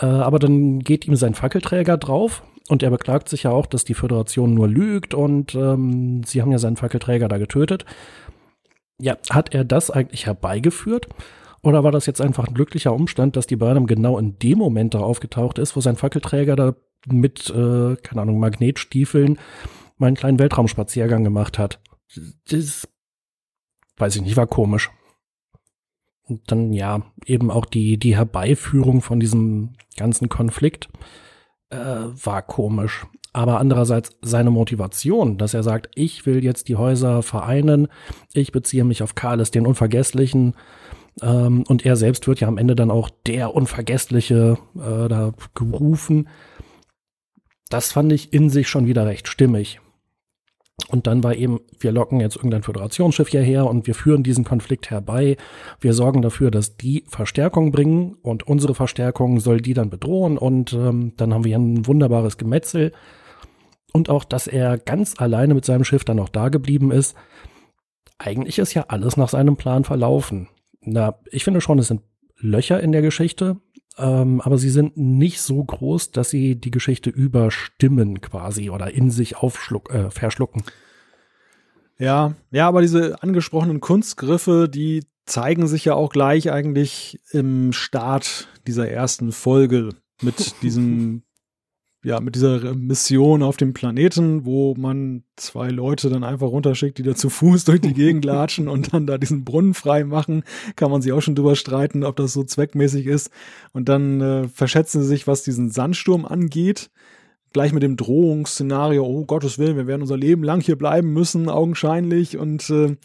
Äh, 0.00 0.06
aber 0.06 0.38
dann 0.38 0.80
geht 0.80 1.06
ihm 1.06 1.16
sein 1.16 1.34
Fackelträger 1.34 1.96
drauf 1.96 2.42
und 2.68 2.82
er 2.82 2.90
beklagt 2.90 3.28
sich 3.28 3.44
ja 3.44 3.50
auch, 3.50 3.66
dass 3.66 3.84
die 3.84 3.94
Föderation 3.94 4.54
nur 4.54 4.68
lügt 4.68 5.14
und 5.14 5.54
ähm, 5.54 6.22
sie 6.24 6.42
haben 6.42 6.52
ja 6.52 6.58
seinen 6.58 6.76
Fackelträger 6.76 7.28
da 7.28 7.38
getötet. 7.38 7.84
Ja, 9.00 9.16
hat 9.30 9.54
er 9.54 9.64
das 9.64 9.90
eigentlich 9.90 10.26
herbeigeführt? 10.26 11.08
Oder 11.62 11.82
war 11.82 11.92
das 11.92 12.06
jetzt 12.06 12.20
einfach 12.20 12.46
ein 12.46 12.54
glücklicher 12.54 12.92
Umstand, 12.92 13.36
dass 13.36 13.46
die 13.46 13.56
Burnham 13.56 13.86
genau 13.86 14.18
in 14.18 14.38
dem 14.38 14.58
Moment 14.58 14.94
da 14.94 15.00
aufgetaucht 15.00 15.58
ist, 15.58 15.74
wo 15.74 15.80
sein 15.80 15.96
Fackelträger 15.96 16.56
da 16.56 16.74
mit, 17.06 17.48
äh, 17.50 17.96
keine 17.96 18.22
Ahnung, 18.22 18.38
Magnetstiefeln 18.38 19.38
mal 19.96 20.08
einen 20.08 20.16
kleinen 20.16 20.38
Weltraumspaziergang 20.38 21.24
gemacht 21.24 21.58
hat? 21.58 21.80
Das 22.48 22.86
weiß 23.96 24.16
ich 24.16 24.22
nicht, 24.22 24.36
war 24.36 24.46
komisch. 24.46 24.90
Und 26.26 26.50
dann 26.50 26.72
ja, 26.72 27.02
eben 27.26 27.50
auch 27.50 27.66
die, 27.66 27.98
die 27.98 28.16
Herbeiführung 28.16 29.02
von 29.02 29.20
diesem 29.20 29.74
ganzen 29.96 30.28
Konflikt 30.28 30.88
äh, 31.70 31.76
war 31.76 32.42
komisch. 32.42 33.06
Aber 33.32 33.58
andererseits 33.58 34.16
seine 34.22 34.50
Motivation, 34.50 35.38
dass 35.38 35.54
er 35.54 35.62
sagt, 35.62 35.90
ich 35.94 36.24
will 36.24 36.42
jetzt 36.44 36.68
die 36.68 36.76
Häuser 36.76 37.22
vereinen, 37.22 37.88
ich 38.32 38.52
beziehe 38.52 38.84
mich 38.84 39.02
auf 39.02 39.16
Karles, 39.16 39.50
den 39.50 39.66
Unvergesslichen, 39.66 40.54
ähm, 41.22 41.64
und 41.68 41.84
er 41.86 41.96
selbst 41.96 42.26
wird 42.26 42.40
ja 42.40 42.48
am 42.48 42.58
Ende 42.58 42.74
dann 42.74 42.90
auch 42.90 43.10
der 43.26 43.54
Unvergessliche 43.54 44.58
äh, 44.76 45.08
da 45.08 45.32
gerufen. 45.54 46.28
Das 47.68 47.92
fand 47.92 48.12
ich 48.12 48.32
in 48.32 48.50
sich 48.50 48.68
schon 48.68 48.86
wieder 48.86 49.06
recht 49.06 49.28
stimmig. 49.28 49.80
Und 50.88 51.06
dann 51.06 51.22
war 51.22 51.34
eben, 51.34 51.60
wir 51.78 51.92
locken 51.92 52.20
jetzt 52.20 52.36
irgendein 52.36 52.64
Föderationsschiff 52.64 53.28
hierher 53.28 53.66
und 53.66 53.86
wir 53.86 53.94
führen 53.94 54.22
diesen 54.22 54.44
Konflikt 54.44 54.90
herbei. 54.90 55.36
Wir 55.80 55.92
sorgen 55.92 56.20
dafür, 56.20 56.50
dass 56.50 56.76
die 56.76 57.04
Verstärkung 57.08 57.70
bringen 57.70 58.16
und 58.22 58.46
unsere 58.46 58.74
Verstärkung 58.74 59.38
soll 59.38 59.60
die 59.60 59.74
dann 59.74 59.88
bedrohen 59.88 60.36
und 60.36 60.72
ähm, 60.72 61.12
dann 61.16 61.32
haben 61.32 61.44
wir 61.44 61.56
ein 61.56 61.86
wunderbares 61.86 62.38
Gemetzel. 62.38 62.92
Und 63.92 64.10
auch, 64.10 64.24
dass 64.24 64.48
er 64.48 64.76
ganz 64.76 65.14
alleine 65.20 65.54
mit 65.54 65.64
seinem 65.64 65.84
Schiff 65.84 66.04
dann 66.04 66.18
auch 66.18 66.28
da 66.28 66.48
geblieben 66.48 66.90
ist. 66.90 67.16
Eigentlich 68.18 68.58
ist 68.58 68.74
ja 68.74 68.86
alles 68.88 69.16
nach 69.16 69.28
seinem 69.28 69.56
Plan 69.56 69.84
verlaufen. 69.84 70.48
Na, 70.80 71.14
ich 71.30 71.44
finde 71.44 71.60
schon, 71.60 71.78
es 71.78 71.88
sind 71.88 72.02
Löcher 72.36 72.80
in 72.80 72.90
der 72.90 73.02
Geschichte, 73.02 73.58
ähm, 73.96 74.40
aber 74.40 74.58
sie 74.58 74.70
sind 74.70 74.96
nicht 74.96 75.40
so 75.40 75.62
groß, 75.62 76.10
dass 76.10 76.30
sie 76.30 76.56
die 76.56 76.70
Geschichte 76.70 77.10
überstimmen 77.10 78.20
quasi 78.20 78.70
oder 78.70 78.92
in 78.92 79.10
sich 79.10 79.36
aufschluck, 79.36 79.92
äh, 79.92 80.10
verschlucken. 80.10 80.62
Ja, 81.98 82.34
ja, 82.50 82.66
aber 82.68 82.80
diese 82.80 83.22
angesprochenen 83.22 83.80
Kunstgriffe, 83.80 84.68
die 84.68 85.04
zeigen 85.26 85.66
sich 85.66 85.84
ja 85.84 85.94
auch 85.94 86.10
gleich 86.10 86.50
eigentlich 86.50 87.20
im 87.30 87.72
Start 87.72 88.48
dieser 88.66 88.88
ersten 88.88 89.32
Folge 89.32 89.90
mit 90.22 90.54
diesem 90.62 91.23
ja, 92.04 92.20
mit 92.20 92.34
dieser 92.34 92.74
Mission 92.74 93.42
auf 93.42 93.56
dem 93.56 93.72
Planeten, 93.72 94.44
wo 94.44 94.74
man 94.76 95.24
zwei 95.36 95.68
Leute 95.70 96.10
dann 96.10 96.22
einfach 96.22 96.48
runterschickt, 96.48 96.98
die 96.98 97.02
da 97.02 97.14
zu 97.14 97.30
Fuß 97.30 97.64
durch 97.64 97.80
die 97.80 97.94
Gegend 97.94 98.24
latschen 98.26 98.68
und 98.68 98.92
dann 98.92 99.06
da 99.06 99.16
diesen 99.16 99.44
Brunnen 99.44 99.72
frei 99.72 100.04
machen, 100.04 100.44
kann 100.76 100.90
man 100.90 101.00
sich 101.00 101.12
auch 101.12 101.22
schon 101.22 101.34
drüber 101.34 101.56
streiten, 101.56 102.04
ob 102.04 102.16
das 102.16 102.34
so 102.34 102.44
zweckmäßig 102.44 103.06
ist. 103.06 103.30
Und 103.72 103.88
dann 103.88 104.20
äh, 104.20 104.48
verschätzen 104.48 105.00
sie 105.00 105.08
sich, 105.08 105.26
was 105.26 105.44
diesen 105.44 105.70
Sandsturm 105.70 106.26
angeht. 106.26 106.90
Gleich 107.54 107.72
mit 107.72 107.82
dem 107.82 107.96
Drohungsszenario, 107.96 109.02
oh 109.02 109.24
Gottes 109.24 109.58
Willen, 109.58 109.76
wir 109.76 109.86
werden 109.86 110.02
unser 110.02 110.18
Leben 110.18 110.44
lang 110.44 110.60
hier 110.60 110.76
bleiben 110.76 111.10
müssen, 111.12 111.48
augenscheinlich. 111.48 112.36
Und 112.36 112.68
äh, 112.68 112.96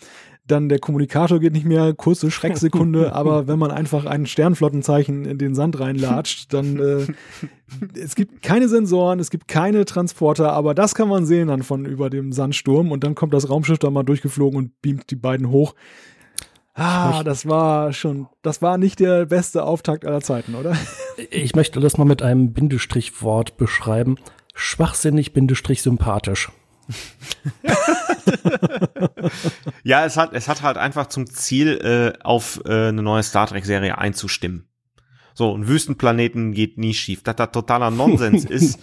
dann 0.51 0.69
der 0.69 0.80
Kommunikator 0.80 1.39
geht 1.39 1.53
nicht 1.53 1.65
mehr, 1.65 1.93
kurze 1.93 2.31
Schrecksekunde, 2.31 3.13
aber 3.13 3.47
wenn 3.47 3.59
man 3.59 3.71
einfach 3.71 4.05
ein 4.05 4.26
Sternflottenzeichen 4.26 5.26
in 5.26 5.38
den 5.38 5.55
Sand 5.55 5.80
reinlatscht, 5.80 6.53
dann 6.53 6.80
äh, 6.80 7.97
es 7.97 8.15
gibt 8.15 8.41
keine 8.41 8.67
Sensoren, 8.67 9.19
es 9.19 9.30
gibt 9.30 9.47
keine 9.47 9.85
Transporter, 9.85 10.53
aber 10.53 10.73
das 10.73 10.95
kann 10.95 11.07
man 11.07 11.26
sehen 11.26 11.47
dann 11.47 11.63
von 11.63 11.85
über 11.85 12.09
dem 12.09 12.31
Sandsturm 12.31 12.91
und 12.91 13.03
dann 13.03 13.15
kommt 13.15 13.34
das 13.34 13.49
Raumschiff 13.49 13.80
da 13.80 13.89
mal 13.89 14.03
durchgeflogen 14.03 14.57
und 14.57 14.81
beamt 14.81 15.11
die 15.11 15.15
beiden 15.15 15.49
hoch. 15.49 15.76
Ah, 16.73 17.23
das 17.23 17.45
war 17.45 17.91
schon, 17.91 18.27
das 18.41 18.61
war 18.61 18.77
nicht 18.77 18.99
der 19.01 19.26
beste 19.26 19.63
Auftakt 19.63 20.05
aller 20.05 20.21
Zeiten, 20.21 20.55
oder? 20.55 20.76
Ich 21.31 21.53
möchte 21.53 21.81
das 21.81 21.97
mal 21.97 22.05
mit 22.05 22.21
einem 22.21 22.53
Bindestrichwort 22.53 23.57
beschreiben. 23.57 24.15
Schwachsinnig, 24.53 25.34
Bindestrich 25.34 25.81
sympathisch. 25.81 26.49
Ja, 29.84 30.06
es 30.06 30.18
hat, 30.18 30.34
es 30.34 30.48
hat 30.48 30.61
halt 30.61 30.78
einfach 30.78 31.07
zum 31.07 31.28
Ziel, 31.28 31.80
äh, 32.18 32.24
auf 32.24 32.61
äh, 32.66 32.90
eine 32.90 33.02
neue 33.02 33.24
Star 33.24 33.48
Trek-Serie 33.48 33.98
einzustimmen. 33.98 34.70
So, 35.40 35.56
ein 35.56 35.70
Wüstenplaneten 35.70 36.52
geht 36.52 36.78
nie 36.78 36.94
schief. 36.94 37.24
Dass 37.24 37.38
das 37.38 37.52
totaler 37.52 37.91
Nonsens 37.91 38.44
ist. 38.49 38.78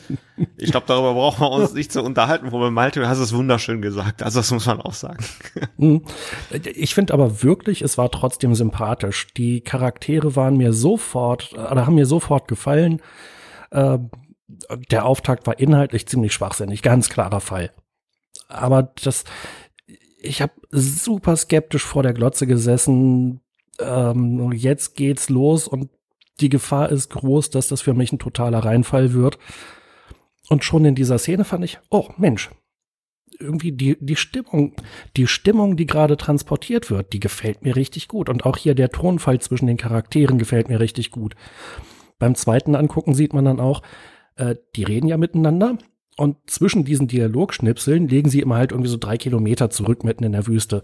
Ich 0.56 0.70
glaube, 0.70 0.86
darüber 0.86 1.12
brauchen 1.12 1.42
wir 1.42 1.50
uns 1.50 1.74
nicht 1.74 1.92
zu 1.92 2.02
unterhalten, 2.02 2.50
wo 2.50 2.58
wir 2.58 2.70
Malte, 2.70 3.00
du 3.00 3.08
hast 3.08 3.18
es 3.18 3.34
wunderschön 3.34 3.82
gesagt. 3.82 4.22
Also 4.22 4.40
das 4.40 4.50
muss 4.50 4.64
man 4.64 4.80
auch 4.80 4.94
sagen. 4.94 5.22
Hm. 5.78 6.02
Ich 6.50 6.94
finde 6.94 7.12
aber 7.12 7.42
wirklich, 7.42 7.82
es 7.82 7.98
war 7.98 8.10
trotzdem 8.10 8.54
sympathisch. 8.54 9.26
Die 9.36 9.60
Charaktere 9.60 10.34
waren 10.34 10.56
mir 10.56 10.72
sofort, 10.72 11.52
oder 11.52 11.84
haben 11.86 11.96
mir 11.96 12.06
sofort 12.06 12.48
gefallen. 12.48 13.02
Äh, 13.70 13.98
der 14.90 15.04
Auftakt 15.04 15.46
war 15.46 15.58
inhaltlich 15.58 16.08
ziemlich 16.08 16.32
schwachsinnig, 16.32 16.80
ganz 16.80 17.10
klarer 17.10 17.40
Fall 17.40 17.70
aber 18.48 18.94
das, 19.02 19.24
ich 20.20 20.42
habe 20.42 20.52
super 20.70 21.36
skeptisch 21.36 21.84
vor 21.84 22.02
der 22.02 22.12
Glotze 22.12 22.46
gesessen. 22.46 23.40
Ähm, 23.78 24.52
jetzt 24.52 24.96
geht's 24.96 25.28
los 25.28 25.68
und 25.68 25.90
die 26.40 26.48
Gefahr 26.48 26.90
ist 26.90 27.10
groß, 27.10 27.50
dass 27.50 27.68
das 27.68 27.80
für 27.80 27.94
mich 27.94 28.12
ein 28.12 28.18
totaler 28.18 28.58
Reinfall 28.58 29.12
wird. 29.12 29.38
Und 30.48 30.64
schon 30.64 30.84
in 30.84 30.94
dieser 30.94 31.18
Szene 31.18 31.44
fand 31.44 31.64
ich, 31.64 31.78
oh 31.90 32.08
Mensch, 32.18 32.50
irgendwie 33.38 33.72
die, 33.72 33.96
die 34.00 34.16
Stimmung, 34.16 34.74
die 35.16 35.26
Stimmung, 35.26 35.76
die 35.76 35.86
gerade 35.86 36.16
transportiert 36.16 36.90
wird, 36.90 37.12
die 37.12 37.20
gefällt 37.20 37.62
mir 37.62 37.76
richtig 37.76 38.08
gut. 38.08 38.28
Und 38.28 38.44
auch 38.46 38.56
hier 38.56 38.74
der 38.74 38.90
Tonfall 38.90 39.40
zwischen 39.40 39.66
den 39.66 39.76
Charakteren 39.76 40.38
gefällt 40.38 40.68
mir 40.68 40.80
richtig 40.80 41.10
gut. 41.10 41.34
Beim 42.18 42.34
zweiten 42.34 42.74
Angucken 42.74 43.14
sieht 43.14 43.32
man 43.32 43.44
dann 43.44 43.60
auch, 43.60 43.82
äh, 44.36 44.56
die 44.74 44.84
reden 44.84 45.08
ja 45.08 45.16
miteinander 45.16 45.78
und 46.16 46.36
zwischen 46.46 46.84
diesen 46.84 47.08
Dialogschnipseln 47.08 48.08
legen 48.08 48.30
sie 48.30 48.40
immer 48.40 48.56
halt 48.56 48.72
irgendwie 48.72 48.90
so 48.90 48.96
drei 48.96 49.18
Kilometer 49.18 49.70
zurück 49.70 50.02
mitten 50.02 50.24
in 50.24 50.32
der 50.32 50.46
Wüste. 50.46 50.82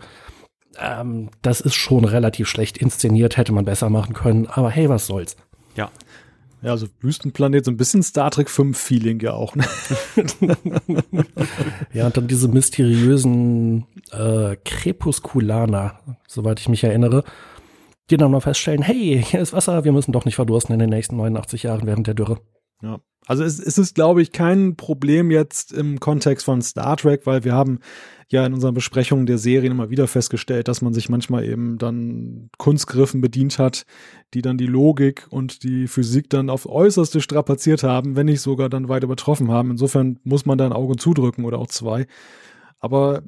Ähm, 0.79 1.31
das 1.41 1.61
ist 1.61 1.75
schon 1.75 2.05
relativ 2.05 2.49
schlecht 2.49 2.79
inszeniert, 2.79 3.37
hätte 3.37 3.53
man 3.53 3.65
besser 3.65 3.91
machen 3.91 4.15
können. 4.15 4.47
Aber 4.47 4.71
hey, 4.71 4.89
was 4.89 5.07
soll's. 5.07 5.37
Ja. 5.77 5.91
Ja, 6.63 6.71
also 6.71 6.87
Wüstenplanet, 7.01 7.65
so 7.65 7.73
ein 7.73 7.77
bisschen 7.77 8.05
Star 8.05 8.31
Trek 8.31 8.49
5 8.49 8.79
Feeling 8.79 9.19
ja 9.21 9.33
auch. 9.33 9.57
Ne? 9.57 9.65
ja, 11.93 12.07
und 12.07 12.17
dann 12.17 12.29
diese 12.29 12.47
mysteriösen 12.47 13.85
äh, 14.13 14.57
Krepuskulaner, 14.65 15.99
soweit 16.29 16.61
ich 16.61 16.69
mich 16.69 16.85
erinnere, 16.85 17.25
die 18.11 18.17
dann 18.17 18.31
mal 18.31 18.41
feststellen, 18.41 18.83
hey, 18.83 19.25
hier 19.27 19.41
ist 19.41 19.53
Wasser, 19.53 19.83
wir 19.85 19.91
müssen 19.91 20.13
doch 20.13 20.25
nicht 20.25 20.37
verdursten 20.37 20.73
in 20.73 20.79
den 20.79 20.91
nächsten 20.91 21.17
89 21.17 21.65
Jahren 21.65 21.85
während 21.85 22.07
der 22.07 22.15
Dürre. 22.15 22.39
Ja. 22.83 23.01
Also 23.27 23.45
es, 23.45 23.61
es 23.61 23.79
ist, 23.79 23.95
glaube 23.95 24.21
ich, 24.21 24.33
kein 24.33 24.75
Problem 24.77 25.31
jetzt 25.31 25.73
im 25.73 26.01
Kontext 26.01 26.45
von 26.45 26.61
Star 26.61 26.97
Trek, 26.97 27.25
weil 27.25 27.45
wir 27.45 27.53
haben 27.53 27.79
ja 28.29 28.45
in 28.45 28.53
unseren 28.53 28.75
Besprechungen 28.75 29.27
der 29.27 29.39
Serien 29.39 29.73
immer 29.73 29.91
wieder 29.91 30.09
festgestellt, 30.09 30.67
dass 30.67 30.83
man 30.83 30.93
sich 30.93 31.09
manchmal 31.09 31.45
eben 31.45 31.79
dann 31.79 32.51
Kunstgriffen 32.59 33.21
bedient 33.21 33.59
hat, 33.59 33.85
die 34.35 34.43
dann 34.43 34.59
die 34.59 34.67
Logik 34.67 35.27
und 35.31 35.63
die 35.63 35.87
Physik 35.87 36.31
dann 36.31 36.51
auf 36.51 36.69
äußerste 36.69 37.21
strapaziert 37.21 37.85
haben, 37.85 38.17
wenn 38.17 38.27
nicht 38.27 38.41
sogar 38.41 38.69
dann 38.69 38.89
weit 38.89 39.05
übertroffen 39.05 39.53
haben. 39.53 39.71
Insofern 39.71 40.19
muss 40.25 40.45
man 40.45 40.59
da 40.59 40.67
ein 40.67 40.73
Auge 40.73 40.97
zudrücken 40.97 41.45
oder 41.45 41.59
auch 41.59 41.69
zwei. 41.69 42.07
Aber 42.81 43.23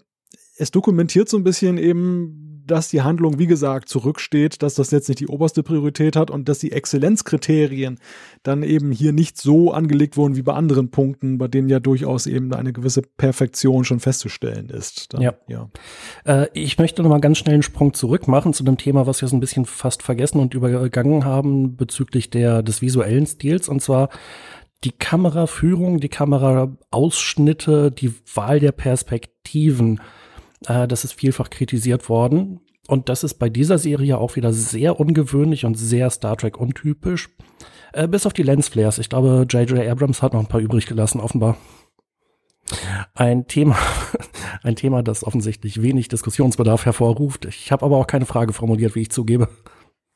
es 0.57 0.73
dokumentiert 0.73 1.29
so 1.29 1.37
ein 1.37 1.45
bisschen 1.45 1.79
eben 1.79 2.54
dass 2.67 2.89
die 2.89 3.03
Handlung, 3.03 3.39
wie 3.39 3.47
gesagt, 3.47 3.89
zurücksteht, 3.89 4.63
dass 4.63 4.75
das 4.75 4.91
jetzt 4.91 5.09
nicht 5.09 5.21
die 5.21 5.29
oberste 5.29 5.63
Priorität 5.63 6.17
hat 6.17 6.31
und 6.31 6.49
dass 6.49 6.59
die 6.59 6.73
Exzellenzkriterien 6.73 7.99
dann 8.43 8.63
eben 8.63 8.91
hier 8.91 9.13
nicht 9.13 9.37
so 9.39 9.73
angelegt 9.73 10.17
wurden 10.17 10.37
wie 10.37 10.43
bei 10.43 10.55
anderen 10.55 10.91
Punkten, 10.91 11.39
bei 11.39 11.49
denen 11.49 11.69
ja 11.69 11.81
durchaus 11.81 12.27
eben 12.27 12.53
eine 12.55 12.73
gewisse 12.73 13.03
Perfektion 13.03 13.85
schon 13.85 14.01
festzustellen 14.01 14.71
ist. 14.71 15.13
Dann, 15.13 15.23
ja. 15.23 15.35
ja. 15.49 15.69
Äh, 16.25 16.49
ich 16.55 16.79
möchte 16.79 17.03
noch 17.03 17.11
mal 17.11 17.21
ganz 17.21 17.39
schnell 17.39 17.55
einen 17.55 17.63
Sprung 17.63 17.95
zurück 17.95 18.29
machen 18.29 18.55
zu 18.55 18.65
dem 18.65 18.79
Thema, 18.79 19.07
was 19.07 19.21
wir 19.21 19.29
so 19.29 19.37
ein 19.37 19.41
bisschen 19.41 19.67
fast 19.67 20.03
vergessen 20.03 20.41
und 20.41 20.55
übergangen 20.55 21.25
haben 21.25 21.77
bezüglich 21.77 22.31
der, 22.31 22.63
des 22.63 22.83
visuellen 22.83 23.27
Stils 23.27 23.69
und 23.69 23.83
zwar 23.83 24.09
die 24.85 24.93
Kameraführung, 24.93 25.99
die 25.99 26.11
Kameraausschnitte, 26.11 27.91
die 27.91 28.13
Wahl 28.35 28.61
der 28.61 28.73
Perspektiven, 28.73 30.01
äh, 30.67 30.89
das 30.89 31.05
ist 31.05 31.15
vielfach 31.15 31.51
kritisiert 31.51 32.09
worden. 32.09 32.61
Und 32.87 33.09
das 33.09 33.25
ist 33.25 33.35
bei 33.35 33.49
dieser 33.49 33.79
Serie 33.79 34.19
auch 34.19 34.37
wieder 34.37 34.53
sehr 34.53 35.01
ungewöhnlich 35.01 35.65
und 35.65 35.75
sehr 35.75 36.11
Star 36.11 36.37
Trek 36.37 36.59
untypisch. 36.59 37.31
Äh, 37.93 38.09
bis 38.09 38.27
auf 38.27 38.33
die 38.33 38.43
Lensflares. 38.43 38.99
Ich 38.99 39.09
glaube, 39.09 39.47
J.J. 39.49 39.89
Abrams 39.89 40.21
hat 40.21 40.35
noch 40.35 40.41
ein 40.41 40.49
paar 40.49 40.61
übrig 40.61 40.87
gelassen, 40.87 41.21
offenbar. 41.21 41.57
Ein 43.15 43.47
Thema, 43.47 43.77
ein 44.63 44.77
Thema, 44.77 45.03
das 45.03 45.25
offensichtlich 45.25 45.83
wenig 45.83 46.09
Diskussionsbedarf 46.09 46.85
hervorruft. 46.87 47.45
Ich 47.45 47.71
habe 47.73 47.85
aber 47.85 47.97
auch 47.97 48.07
keine 48.07 48.27
Frage 48.27 48.53
formuliert, 48.53 48.95
wie 48.95 49.03
ich 49.03 49.11
zugebe 49.11 49.49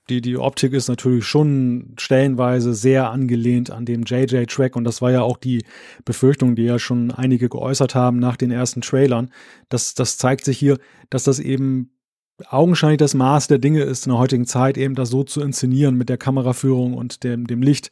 die, 0.08 0.20
die 0.20 0.38
Optik 0.38 0.72
ist 0.72 0.88
natürlich 0.88 1.26
schon 1.26 1.94
stellenweise 1.98 2.74
sehr 2.74 3.10
angelehnt 3.10 3.70
an 3.70 3.84
dem 3.84 4.04
JJ-Track 4.04 4.76
und 4.76 4.84
das 4.84 5.02
war 5.02 5.10
ja 5.10 5.22
auch 5.22 5.36
die 5.36 5.64
Befürchtung, 6.04 6.56
die 6.56 6.64
ja 6.64 6.78
schon 6.78 7.10
einige 7.10 7.48
geäußert 7.48 7.94
haben 7.94 8.18
nach 8.18 8.36
den 8.36 8.50
ersten 8.50 8.80
Trailern. 8.80 9.30
Das, 9.68 9.94
das 9.94 10.16
zeigt 10.16 10.44
sich 10.44 10.58
hier, 10.58 10.78
dass 11.10 11.24
das 11.24 11.38
eben 11.38 11.90
augenscheinlich 12.48 12.98
das 12.98 13.14
Maß 13.14 13.48
der 13.48 13.58
Dinge 13.58 13.82
ist 13.82 14.06
in 14.06 14.12
der 14.12 14.18
heutigen 14.18 14.46
Zeit, 14.46 14.78
eben 14.78 14.94
das 14.94 15.10
so 15.10 15.24
zu 15.24 15.40
inszenieren 15.40 15.96
mit 15.96 16.08
der 16.08 16.18
Kameraführung 16.18 16.94
und 16.94 17.24
dem, 17.24 17.46
dem 17.46 17.62
Licht. 17.62 17.90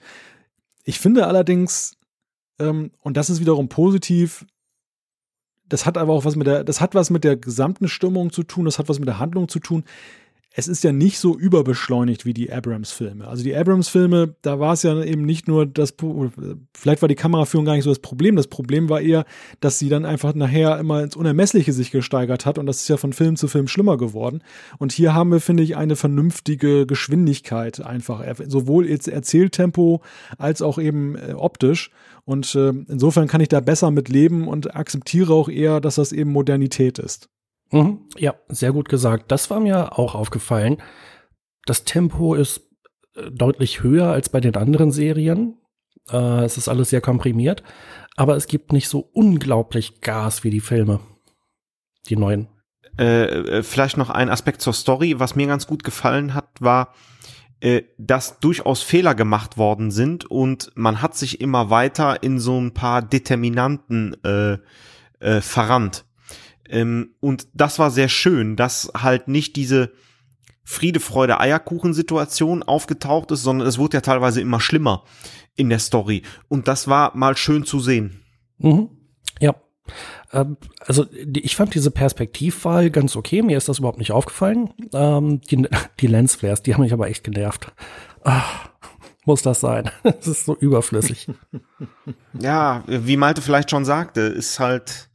Ich 0.84 0.98
finde 0.98 1.26
allerdings, 1.26 1.96
ähm, 2.58 2.92
und 3.02 3.16
das 3.16 3.28
ist 3.28 3.40
wiederum 3.40 3.68
positiv, 3.68 4.46
das 5.68 5.84
hat 5.84 5.98
aber 5.98 6.12
auch 6.12 6.24
was 6.24 6.36
mit 6.36 6.46
der, 6.46 6.62
das 6.62 6.80
hat 6.80 6.94
was 6.94 7.10
mit 7.10 7.24
der 7.24 7.36
gesamten 7.36 7.88
Stimmung 7.88 8.30
zu 8.30 8.44
tun, 8.44 8.64
das 8.64 8.78
hat 8.78 8.88
was 8.88 9.00
mit 9.00 9.08
der 9.08 9.18
Handlung 9.18 9.48
zu 9.48 9.58
tun 9.58 9.84
es 10.58 10.68
ist 10.68 10.82
ja 10.84 10.90
nicht 10.90 11.18
so 11.18 11.36
überbeschleunigt 11.36 12.24
wie 12.24 12.32
die 12.32 12.50
Abrams-Filme. 12.50 13.28
Also 13.28 13.44
die 13.44 13.54
Abrams-Filme, 13.54 14.36
da 14.40 14.58
war 14.58 14.72
es 14.72 14.84
ja 14.84 15.02
eben 15.02 15.26
nicht 15.26 15.48
nur 15.48 15.66
das, 15.66 15.94
vielleicht 16.72 17.02
war 17.02 17.10
die 17.10 17.14
Kameraführung 17.14 17.66
gar 17.66 17.74
nicht 17.74 17.84
so 17.84 17.90
das 17.90 17.98
Problem. 17.98 18.36
Das 18.36 18.46
Problem 18.46 18.88
war 18.88 19.02
eher, 19.02 19.26
dass 19.60 19.78
sie 19.78 19.90
dann 19.90 20.06
einfach 20.06 20.34
nachher 20.34 20.78
immer 20.78 21.02
ins 21.02 21.14
Unermessliche 21.14 21.74
sich 21.74 21.90
gesteigert 21.90 22.46
hat 22.46 22.56
und 22.56 22.64
das 22.64 22.80
ist 22.80 22.88
ja 22.88 22.96
von 22.96 23.12
Film 23.12 23.36
zu 23.36 23.48
Film 23.48 23.68
schlimmer 23.68 23.98
geworden. 23.98 24.42
Und 24.78 24.92
hier 24.92 25.12
haben 25.12 25.30
wir, 25.30 25.40
finde 25.40 25.62
ich, 25.62 25.76
eine 25.76 25.94
vernünftige 25.94 26.86
Geschwindigkeit 26.86 27.84
einfach, 27.84 28.24
sowohl 28.46 28.88
Erzähltempo 28.88 30.00
als 30.38 30.62
auch 30.62 30.78
eben 30.78 31.16
äh, 31.16 31.34
optisch. 31.34 31.90
Und 32.24 32.54
äh, 32.54 32.70
insofern 32.88 33.28
kann 33.28 33.42
ich 33.42 33.48
da 33.48 33.60
besser 33.60 33.90
mit 33.90 34.08
leben 34.08 34.48
und 34.48 34.74
akzeptiere 34.74 35.34
auch 35.34 35.50
eher, 35.50 35.82
dass 35.82 35.96
das 35.96 36.12
eben 36.12 36.32
Modernität 36.32 36.98
ist. 36.98 37.28
Mhm. 37.70 38.00
Ja, 38.16 38.34
sehr 38.48 38.72
gut 38.72 38.88
gesagt. 38.88 39.30
Das 39.32 39.50
war 39.50 39.60
mir 39.60 39.98
auch 39.98 40.14
aufgefallen. 40.14 40.82
Das 41.64 41.84
Tempo 41.84 42.34
ist 42.34 42.70
äh, 43.14 43.30
deutlich 43.30 43.82
höher 43.82 44.08
als 44.08 44.28
bei 44.28 44.40
den 44.40 44.56
anderen 44.56 44.92
Serien. 44.92 45.58
Äh, 46.10 46.44
es 46.44 46.56
ist 46.56 46.68
alles 46.68 46.90
sehr 46.90 47.00
komprimiert, 47.00 47.62
aber 48.16 48.36
es 48.36 48.46
gibt 48.46 48.72
nicht 48.72 48.88
so 48.88 49.00
unglaublich 49.12 50.00
Gas 50.00 50.44
wie 50.44 50.50
die 50.50 50.60
Filme. 50.60 51.00
Die 52.08 52.16
neuen. 52.16 52.48
Äh, 52.98 53.24
äh 53.24 53.62
vielleicht 53.62 53.96
noch 53.96 54.10
ein 54.10 54.30
Aspekt 54.30 54.60
zur 54.60 54.72
Story. 54.72 55.18
Was 55.18 55.34
mir 55.34 55.48
ganz 55.48 55.66
gut 55.66 55.82
gefallen 55.82 56.34
hat, 56.34 56.48
war, 56.60 56.94
äh, 57.60 57.82
dass 57.98 58.38
durchaus 58.38 58.82
Fehler 58.82 59.14
gemacht 59.14 59.58
worden 59.58 59.90
sind 59.90 60.24
und 60.30 60.70
man 60.76 61.02
hat 61.02 61.16
sich 61.16 61.40
immer 61.40 61.70
weiter 61.70 62.22
in 62.22 62.38
so 62.38 62.60
ein 62.60 62.74
paar 62.74 63.02
Determinanten 63.02 64.16
äh, 64.24 64.58
äh, 65.20 65.40
verrannt. 65.40 66.04
Ähm, 66.68 67.14
und 67.20 67.48
das 67.54 67.78
war 67.78 67.90
sehr 67.90 68.08
schön, 68.08 68.56
dass 68.56 68.90
halt 68.96 69.28
nicht 69.28 69.56
diese 69.56 69.92
Friede, 70.64 70.98
Freude, 70.98 71.38
Eierkuchen-Situation 71.38 72.64
aufgetaucht 72.64 73.30
ist, 73.30 73.44
sondern 73.44 73.68
es 73.68 73.78
wurde 73.78 73.98
ja 73.98 74.00
teilweise 74.00 74.40
immer 74.40 74.60
schlimmer 74.60 75.04
in 75.54 75.70
der 75.70 75.78
Story. 75.78 76.22
Und 76.48 76.66
das 76.66 76.88
war 76.88 77.16
mal 77.16 77.36
schön 77.36 77.64
zu 77.64 77.78
sehen. 77.78 78.20
Mhm. 78.58 78.88
Ja. 79.40 79.54
Ähm, 80.32 80.56
also 80.80 81.06
ich 81.12 81.54
fand 81.54 81.74
diese 81.74 81.92
Perspektivwahl 81.92 82.90
ganz 82.90 83.14
okay. 83.14 83.42
Mir 83.42 83.56
ist 83.56 83.68
das 83.68 83.78
überhaupt 83.78 84.00
nicht 84.00 84.10
aufgefallen. 84.10 84.70
Ähm, 84.92 85.40
die, 85.42 85.68
die 86.00 86.06
Lensflares, 86.08 86.62
die 86.62 86.74
haben 86.74 86.82
mich 86.82 86.92
aber 86.92 87.08
echt 87.08 87.22
genervt. 87.22 87.72
Ach, 88.24 88.68
muss 89.24 89.42
das 89.42 89.60
sein? 89.60 89.90
Es 90.02 90.26
ist 90.26 90.46
so 90.46 90.56
überflüssig. 90.56 91.28
Ja, 92.40 92.82
wie 92.86 93.16
Malte 93.16 93.40
vielleicht 93.40 93.70
schon 93.70 93.84
sagte, 93.84 94.22
ist 94.22 94.58
halt 94.58 95.10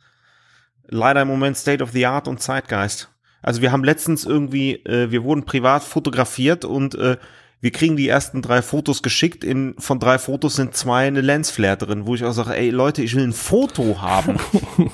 leider 0.92 1.24
im 1.24 1.28
Moment 1.28 1.58
State 1.58 1.84
of 1.84 1.92
the 1.92 2.06
Art 2.06 2.28
und 2.28 2.40
Zeitgeist. 2.40 3.10
Also 3.42 3.62
wir 3.62 3.72
haben 3.72 3.84
letztens 3.84 4.26
irgendwie, 4.26 4.76
äh, 4.86 5.10
wir 5.10 5.24
wurden 5.24 5.46
privat 5.46 5.84
fotografiert 5.84 6.64
und 6.64 6.94
äh, 6.96 7.18
wir 7.60 7.72
kriegen 7.72 7.96
die 7.96 8.08
ersten 8.08 8.42
drei 8.42 8.62
Fotos 8.62 9.02
geschickt. 9.02 9.44
In, 9.44 9.76
von 9.78 10.00
drei 10.00 10.18
Fotos 10.20 10.56
sind 10.56 10.76
zwei 10.76 11.08
eine 11.08 11.22
Lensflare 11.22 11.78
drin, 11.78 12.06
wo 12.06 12.16
ich 12.16 12.24
auch 12.24 12.34
sage, 12.34 12.56
ey 12.56 12.70
Leute, 12.70 13.02
ich 13.02 13.16
will 13.16 13.24
ein 13.24 13.34
Foto 13.34 14.02
haben. 14.02 14.38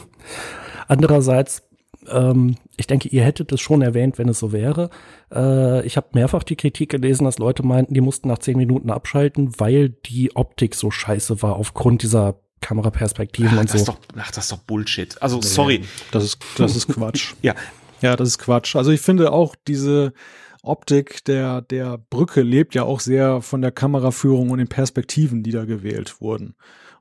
Andererseits, 0.87 1.63
ähm, 2.09 2.55
ich 2.77 2.87
denke, 2.87 3.09
ihr 3.09 3.23
hättet 3.23 3.51
es 3.51 3.59
schon 3.59 3.81
erwähnt, 3.81 4.17
wenn 4.17 4.29
es 4.29 4.39
so 4.39 4.51
wäre. 4.51 4.89
Äh, 5.33 5.85
ich 5.85 5.97
habe 5.97 6.07
mehrfach 6.13 6.43
die 6.43 6.55
Kritik 6.55 6.89
gelesen, 6.89 7.25
dass 7.25 7.39
Leute 7.39 7.65
meinten, 7.65 7.93
die 7.93 8.01
mussten 8.01 8.27
nach 8.27 8.39
zehn 8.39 8.57
Minuten 8.57 8.91
abschalten, 8.91 9.59
weil 9.59 9.89
die 9.89 10.35
Optik 10.35 10.75
so 10.75 10.91
scheiße 10.91 11.41
war 11.41 11.55
aufgrund 11.55 12.03
dieser 12.03 12.39
Kameraperspektiven 12.61 13.51
ach, 13.55 13.61
und 13.61 13.69
so. 13.69 13.77
Ist 13.77 13.87
doch, 13.87 13.99
ach, 14.17 14.31
das 14.31 14.45
ist 14.45 14.51
doch 14.51 14.59
Bullshit. 14.59 15.21
Also, 15.21 15.41
sorry. 15.41 15.83
Das 16.11 16.23
ist, 16.23 16.39
das 16.57 16.75
ist 16.75 16.87
Quatsch. 16.87 17.33
ja. 17.41 17.55
Ja, 18.01 18.15
das 18.15 18.29
ist 18.29 18.37
Quatsch. 18.37 18.75
Also 18.75 18.91
ich 18.91 19.01
finde 19.01 19.31
auch 19.31 19.55
diese 19.67 20.13
Optik 20.61 21.23
der, 21.25 21.61
der 21.61 21.97
Brücke 21.97 22.41
lebt 22.41 22.75
ja 22.75 22.83
auch 22.83 22.99
sehr 22.99 23.41
von 23.41 23.61
der 23.61 23.71
Kameraführung 23.71 24.51
und 24.51 24.59
den 24.59 24.67
Perspektiven, 24.67 25.41
die 25.41 25.51
da 25.51 25.65
gewählt 25.65 26.21
wurden. 26.21 26.55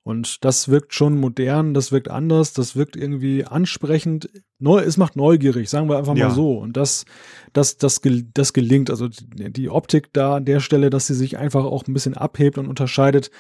Und 0.07 0.45
das 0.45 0.69
wirkt 0.69 0.95
schon 0.95 1.19
modern, 1.19 1.75
das 1.75 1.91
wirkt 1.91 2.09
anders, 2.09 2.53
das 2.53 2.77
wirkt 2.77 2.95
irgendwie 2.95 3.45
ansprechend. 3.45 4.31
Neu, 4.61 4.79
es 4.79 4.99
macht 4.99 5.17
neugierig, 5.17 5.69
sagen 5.69 5.89
wir 5.89 5.99
einfach 5.99 6.15
ja. 6.15 6.29
mal 6.29 6.35
so. 6.35 6.59
Und 6.59 6.77
das, 6.77 7.07
das, 7.53 7.77
das, 7.77 8.01
das 8.33 8.53
gelingt. 8.53 8.89
Also 8.89 9.09
die 9.09 9.69
Optik 9.69 10.13
da 10.13 10.37
an 10.37 10.45
der 10.45 10.61
Stelle, 10.61 10.91
dass 10.91 11.09
sie 11.09 11.15
sich 11.15 11.39
einfach 11.39 11.65
auch 11.65 11.89
ein 11.89 11.93
bisschen 11.93 12.15
abhebt 12.15 12.57
und 12.57 12.69
unterscheidet, 12.69 13.33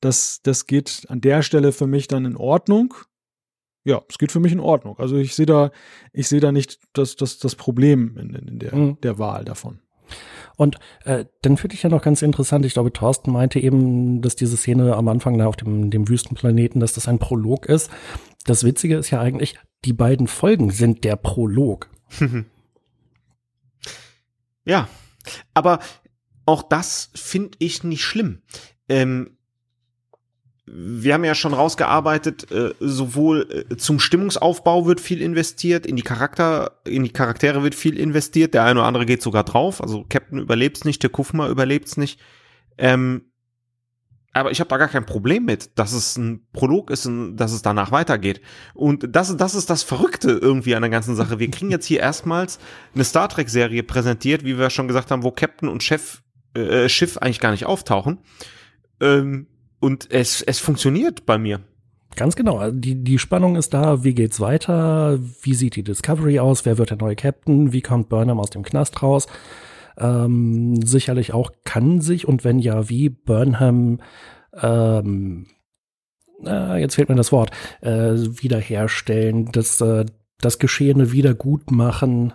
das, 0.00 0.40
das 0.42 0.66
geht 0.66 1.04
an 1.10 1.20
der 1.20 1.42
Stelle 1.42 1.72
für 1.72 1.86
mich 1.86 2.08
dann 2.08 2.24
in 2.24 2.38
Ordnung. 2.38 2.94
Ja, 3.84 4.00
es 4.08 4.16
geht 4.16 4.32
für 4.32 4.40
mich 4.40 4.52
in 4.52 4.60
Ordnung. 4.60 4.98
Also 4.98 5.18
ich 5.18 5.34
sehe 5.34 5.44
da, 5.44 5.72
ich 6.14 6.26
sehe 6.26 6.40
da 6.40 6.52
nicht 6.52 6.78
das, 6.94 7.16
das, 7.16 7.38
das 7.38 7.54
Problem 7.54 8.16
in, 8.16 8.34
in 8.34 8.58
der, 8.60 8.74
mhm. 8.74 8.98
der 9.02 9.18
Wahl 9.18 9.44
davon. 9.44 9.78
Und 10.56 10.78
äh, 11.04 11.24
dann 11.42 11.56
finde 11.56 11.74
ich 11.74 11.82
ja 11.82 11.90
noch 11.90 12.02
ganz 12.02 12.22
interessant, 12.22 12.64
ich 12.64 12.74
glaube, 12.74 12.92
Thorsten 12.92 13.32
meinte 13.32 13.58
eben, 13.58 14.22
dass 14.22 14.36
diese 14.36 14.56
Szene 14.56 14.94
am 14.96 15.08
Anfang 15.08 15.38
da 15.38 15.46
auf 15.46 15.56
dem, 15.56 15.90
dem 15.90 16.08
Wüstenplaneten, 16.08 16.80
dass 16.80 16.92
das 16.92 17.08
ein 17.08 17.18
Prolog 17.18 17.66
ist. 17.66 17.90
Das 18.44 18.64
Witzige 18.64 18.96
ist 18.96 19.10
ja 19.10 19.20
eigentlich, 19.20 19.56
die 19.84 19.92
beiden 19.92 20.26
Folgen 20.26 20.70
sind 20.70 21.04
der 21.04 21.16
Prolog. 21.16 21.90
ja, 24.64 24.88
aber 25.54 25.80
auch 26.46 26.62
das 26.62 27.10
finde 27.14 27.56
ich 27.58 27.84
nicht 27.84 28.04
schlimm. 28.04 28.42
Ähm, 28.88 29.33
wir 30.66 31.14
haben 31.14 31.24
ja 31.24 31.34
schon 31.34 31.52
rausgearbeitet, 31.52 32.50
äh, 32.50 32.72
sowohl 32.80 33.66
äh, 33.70 33.76
zum 33.76 34.00
Stimmungsaufbau 34.00 34.86
wird 34.86 35.00
viel 35.00 35.20
investiert, 35.20 35.84
in 35.84 35.96
die 35.96 36.02
Charakter, 36.02 36.80
in 36.86 37.04
die 37.04 37.12
Charaktere 37.12 37.62
wird 37.62 37.74
viel 37.74 37.98
investiert, 37.98 38.54
der 38.54 38.64
eine 38.64 38.80
oder 38.80 38.88
andere 38.88 39.04
geht 39.04 39.20
sogar 39.20 39.44
drauf, 39.44 39.82
also 39.82 40.04
Captain 40.08 40.38
überlebt's 40.38 40.84
nicht, 40.84 41.02
der 41.02 41.10
Kufma 41.10 41.48
überlebt's 41.48 41.96
nicht. 41.96 42.18
Ähm, 42.78 43.26
aber 44.32 44.50
ich 44.50 44.58
habe 44.58 44.68
da 44.68 44.78
gar 44.78 44.88
kein 44.88 45.06
Problem 45.06 45.44
mit, 45.44 45.78
dass 45.78 45.92
es 45.92 46.16
ein 46.16 46.44
Prolog 46.52 46.90
ist 46.90 47.06
und 47.06 47.36
dass 47.36 47.52
es 47.52 47.62
danach 47.62 47.92
weitergeht. 47.92 48.40
Und 48.74 49.06
das, 49.14 49.36
das 49.36 49.54
ist 49.54 49.70
das 49.70 49.84
Verrückte 49.84 50.30
irgendwie 50.30 50.74
an 50.74 50.82
der 50.82 50.90
ganzen 50.90 51.14
Sache. 51.14 51.38
Wir 51.38 51.50
kriegen 51.50 51.70
jetzt 51.70 51.86
hier 51.86 52.00
erstmals 52.00 52.58
eine 52.94 53.04
Star 53.04 53.28
Trek-Serie 53.28 53.84
präsentiert, 53.84 54.44
wie 54.44 54.58
wir 54.58 54.70
schon 54.70 54.88
gesagt 54.88 55.12
haben, 55.12 55.22
wo 55.22 55.30
Captain 55.30 55.68
und 55.68 55.84
Chef, 55.84 56.22
äh, 56.54 56.88
Schiff 56.88 57.16
eigentlich 57.18 57.38
gar 57.38 57.52
nicht 57.52 57.66
auftauchen. 57.66 58.18
Ähm, 59.00 59.46
und 59.80 60.10
es, 60.10 60.42
es 60.42 60.58
funktioniert 60.58 61.26
bei 61.26 61.38
mir. 61.38 61.60
Ganz 62.16 62.36
genau. 62.36 62.58
Also 62.58 62.76
die, 62.76 63.02
die 63.02 63.18
Spannung 63.18 63.56
ist 63.56 63.74
da. 63.74 64.04
Wie 64.04 64.14
geht's 64.14 64.40
weiter? 64.40 65.18
Wie 65.42 65.54
sieht 65.54 65.76
die 65.76 65.82
Discovery 65.82 66.38
aus? 66.38 66.64
Wer 66.64 66.78
wird 66.78 66.90
der 66.90 66.98
neue 66.98 67.16
Captain? 67.16 67.72
Wie 67.72 67.82
kommt 67.82 68.08
Burnham 68.08 68.38
aus 68.38 68.50
dem 68.50 68.62
Knast 68.62 69.02
raus? 69.02 69.26
Ähm, 69.98 70.80
sicherlich 70.84 71.34
auch 71.34 71.50
kann 71.64 72.00
sich 72.00 72.26
und 72.26 72.44
wenn 72.44 72.58
ja, 72.58 72.88
wie 72.88 73.08
Burnham 73.08 74.00
ähm, 74.60 75.46
äh, 76.44 76.80
jetzt 76.80 76.94
fehlt 76.94 77.08
mir 77.08 77.14
das 77.14 77.32
Wort, 77.32 77.50
äh, 77.80 78.14
wiederherstellen, 78.14 79.50
das, 79.52 79.80
äh, 79.80 80.06
das 80.38 80.58
Geschehene 80.58 81.12
wieder 81.12 81.34
gut 81.34 81.70
machen. 81.70 82.32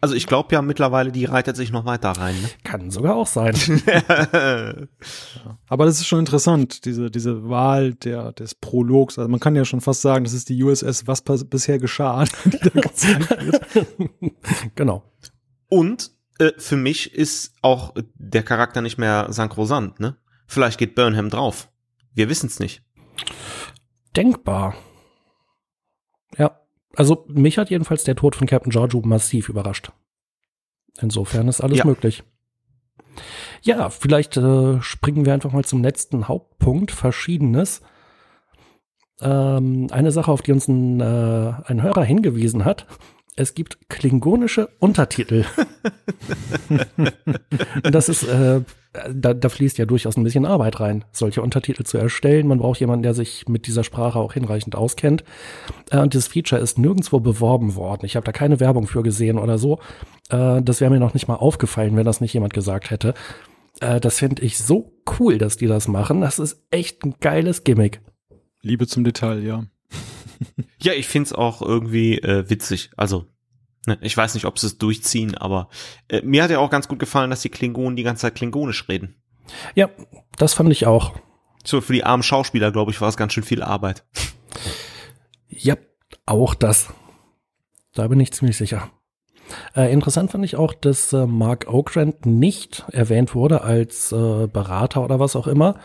Also 0.00 0.14
ich 0.14 0.26
glaube 0.26 0.54
ja 0.54 0.62
mittlerweile, 0.62 1.12
die 1.12 1.24
reitet 1.24 1.56
sich 1.56 1.72
noch 1.72 1.84
weiter 1.84 2.10
rein. 2.10 2.34
Ne? 2.40 2.48
Kann 2.64 2.90
sogar 2.90 3.16
auch 3.16 3.26
sein. 3.26 3.54
Aber 5.68 5.84
das 5.86 6.00
ist 6.00 6.06
schon 6.06 6.20
interessant, 6.20 6.84
diese, 6.84 7.10
diese 7.10 7.48
Wahl 7.48 7.94
der, 7.94 8.32
des 8.32 8.54
Prologs. 8.54 9.18
Also 9.18 9.28
man 9.28 9.40
kann 9.40 9.56
ja 9.56 9.64
schon 9.64 9.80
fast 9.80 10.02
sagen, 10.02 10.24
das 10.24 10.32
ist 10.32 10.48
die 10.48 10.62
USS, 10.62 11.06
was 11.06 11.22
bisher 11.22 11.78
geschah, 11.78 12.24
genau. 14.74 15.04
Und 15.68 16.12
äh, 16.38 16.52
für 16.56 16.76
mich 16.76 17.14
ist 17.14 17.54
auch 17.62 17.94
der 18.14 18.42
Charakter 18.42 18.80
nicht 18.80 18.98
mehr 18.98 19.26
sankrosant, 19.30 20.00
ne? 20.00 20.16
Vielleicht 20.46 20.78
geht 20.78 20.94
Burnham 20.94 21.28
drauf. 21.28 21.68
Wir 22.14 22.30
wissen 22.30 22.46
es 22.46 22.58
nicht. 22.58 22.82
Denkbar. 24.16 24.74
Also 26.98 27.24
mich 27.28 27.58
hat 27.58 27.70
jedenfalls 27.70 28.02
der 28.02 28.16
Tod 28.16 28.34
von 28.34 28.48
Captain 28.48 28.70
Giorgio 28.72 29.00
massiv 29.04 29.48
überrascht. 29.48 29.92
Insofern 31.00 31.46
ist 31.46 31.60
alles 31.60 31.78
Ja. 31.78 31.84
möglich. 31.86 32.24
Ja, 33.62 33.88
vielleicht 33.88 34.36
äh, 34.36 34.82
springen 34.82 35.24
wir 35.24 35.32
einfach 35.32 35.52
mal 35.52 35.64
zum 35.64 35.80
letzten 35.84 36.26
Hauptpunkt, 36.26 36.90
Verschiedenes. 36.90 37.82
Ähm, 39.20 39.86
eine 39.92 40.10
Sache, 40.10 40.32
auf 40.32 40.42
die 40.42 40.50
uns 40.50 40.66
ein, 40.66 40.98
äh, 41.00 41.52
ein 41.66 41.82
Hörer 41.82 42.02
hingewiesen 42.02 42.64
hat. 42.64 42.88
Es 43.38 43.54
gibt 43.54 43.88
klingonische 43.88 44.68
Untertitel. 44.80 45.44
Das 47.84 48.08
ist, 48.08 48.24
äh, 48.24 48.62
da, 49.14 49.32
da 49.34 49.48
fließt 49.48 49.78
ja 49.78 49.86
durchaus 49.86 50.16
ein 50.16 50.24
bisschen 50.24 50.44
Arbeit 50.44 50.80
rein, 50.80 51.04
solche 51.12 51.40
Untertitel 51.40 51.84
zu 51.84 51.98
erstellen. 51.98 52.48
Man 52.48 52.58
braucht 52.58 52.80
jemanden, 52.80 53.04
der 53.04 53.14
sich 53.14 53.46
mit 53.46 53.68
dieser 53.68 53.84
Sprache 53.84 54.18
auch 54.18 54.32
hinreichend 54.32 54.74
auskennt. 54.74 55.22
Äh, 55.90 56.00
und 56.00 56.14
dieses 56.14 56.26
Feature 56.26 56.60
ist 56.60 56.78
nirgendwo 56.78 57.20
beworben 57.20 57.76
worden. 57.76 58.06
Ich 58.06 58.16
habe 58.16 58.24
da 58.24 58.32
keine 58.32 58.58
Werbung 58.58 58.88
für 58.88 59.04
gesehen 59.04 59.38
oder 59.38 59.56
so. 59.56 59.78
Äh, 60.30 60.60
das 60.62 60.80
wäre 60.80 60.90
mir 60.90 60.98
noch 60.98 61.14
nicht 61.14 61.28
mal 61.28 61.36
aufgefallen, 61.36 61.94
wenn 61.94 62.06
das 62.06 62.20
nicht 62.20 62.34
jemand 62.34 62.54
gesagt 62.54 62.90
hätte. 62.90 63.14
Äh, 63.80 64.00
das 64.00 64.18
finde 64.18 64.42
ich 64.42 64.58
so 64.58 65.00
cool, 65.20 65.38
dass 65.38 65.56
die 65.56 65.68
das 65.68 65.86
machen. 65.86 66.22
Das 66.22 66.40
ist 66.40 66.66
echt 66.72 67.04
ein 67.04 67.14
geiles 67.20 67.62
Gimmick. 67.62 68.00
Liebe 68.62 68.88
zum 68.88 69.04
Detail, 69.04 69.44
ja. 69.44 69.64
Ja, 70.80 70.92
ich 70.92 71.08
find's 71.08 71.32
auch 71.32 71.60
irgendwie 71.60 72.18
äh, 72.18 72.48
witzig. 72.48 72.90
Also, 72.96 73.26
ne, 73.86 73.98
ich 74.00 74.16
weiß 74.16 74.34
nicht, 74.34 74.44
ob 74.44 74.58
sie 74.58 74.68
es 74.68 74.78
durchziehen, 74.78 75.36
aber 75.36 75.68
äh, 76.08 76.22
mir 76.22 76.44
hat 76.44 76.50
ja 76.50 76.60
auch 76.60 76.70
ganz 76.70 76.86
gut 76.86 77.00
gefallen, 77.00 77.30
dass 77.30 77.42
die 77.42 77.48
Klingonen 77.48 77.96
die 77.96 78.04
ganze 78.04 78.22
Zeit 78.22 78.36
klingonisch 78.36 78.88
reden. 78.88 79.16
Ja, 79.74 79.90
das 80.36 80.54
fand 80.54 80.70
ich 80.70 80.86
auch. 80.86 81.14
So 81.64 81.80
für 81.80 81.92
die 81.92 82.04
armen 82.04 82.22
Schauspieler, 82.22 82.70
glaube 82.70 82.92
ich, 82.92 83.00
war 83.00 83.08
es 83.08 83.16
ganz 83.16 83.32
schön 83.32 83.44
viel 83.44 83.62
Arbeit. 83.62 84.04
Ja, 85.50 85.76
auch 86.26 86.54
das. 86.54 86.88
Da 87.94 88.06
bin 88.06 88.20
ich 88.20 88.32
ziemlich 88.32 88.56
sicher. 88.56 88.92
Äh, 89.74 89.92
interessant 89.92 90.30
fand 90.30 90.44
ich 90.44 90.56
auch, 90.56 90.72
dass 90.72 91.12
äh, 91.12 91.26
Mark 91.26 91.66
Okrand 91.68 92.26
nicht 92.26 92.84
erwähnt 92.92 93.34
wurde 93.34 93.62
als 93.62 94.12
äh, 94.12 94.46
Berater 94.46 95.02
oder 95.02 95.18
was 95.18 95.36
auch 95.36 95.46
immer. 95.46 95.80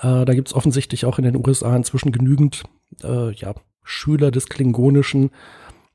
Äh, 0.00 0.24
da 0.24 0.34
gibt 0.34 0.48
es 0.48 0.54
offensichtlich 0.54 1.04
auch 1.04 1.18
in 1.18 1.24
den 1.24 1.36
USA 1.36 1.74
inzwischen 1.74 2.12
genügend 2.12 2.64
äh, 3.02 3.32
ja, 3.32 3.54
Schüler 3.82 4.30
des 4.30 4.48
Klingonischen, 4.48 5.30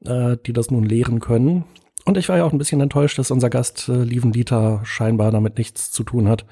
äh, 0.06 0.38
die 0.46 0.54
das 0.54 0.72
nun 0.72 0.86
lehren 0.86 1.20
können. 1.20 1.66
Und 2.06 2.18
ich 2.18 2.30
war 2.30 2.38
ja 2.38 2.46
auch 2.46 2.52
ein 2.52 2.58
bisschen 2.58 2.82
enttäuscht, 2.82 3.20
dass 3.20 3.32
unser 3.32 3.50
Gast 3.50 3.88
äh, 3.90 4.04
Lieven 4.04 4.32
Dieter 4.32 4.82
scheinbar 4.84 5.32
damit 5.32 5.58
nichts 5.58 5.92
zu 5.92 6.04
tun 6.04 6.28
hat. 6.28 6.46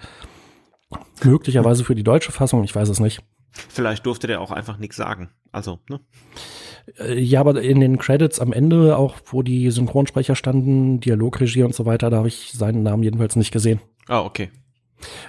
Möglicherweise 1.24 1.84
für 1.84 1.96
die 1.96 2.04
deutsche 2.04 2.32
Fassung, 2.32 2.64
ich 2.64 2.76
weiß 2.76 2.90
es 2.90 3.00
nicht. 3.00 3.22
Vielleicht 3.52 4.06
durfte 4.06 4.28
der 4.28 4.42
auch 4.42 4.52
einfach 4.52 4.78
nichts 4.78 4.96
sagen. 4.96 5.30
Also, 5.52 5.80
ne? 5.90 6.00
Äh, 7.00 7.20
Ja, 7.20 7.40
aber 7.40 7.62
in 7.62 7.80
den 7.80 7.98
Credits 7.98 8.40
am 8.40 8.54
Ende, 8.54 8.98
auch 8.98 9.16
wo 9.26 9.42
die 9.42 9.72
Synchronsprecher 9.72 10.36
standen, 10.36 11.00
Dialogregie 11.00 11.64
und 11.64 11.74
so 11.74 11.86
weiter, 11.86 12.10
da 12.10 12.18
habe 12.18 12.28
ich 12.28 12.52
seinen 12.52 12.84
Namen 12.84 13.04
jedenfalls 13.04 13.36
nicht 13.36 13.52
gesehen. 13.52 13.82
Ah, 14.08 14.22
okay. 14.22 14.50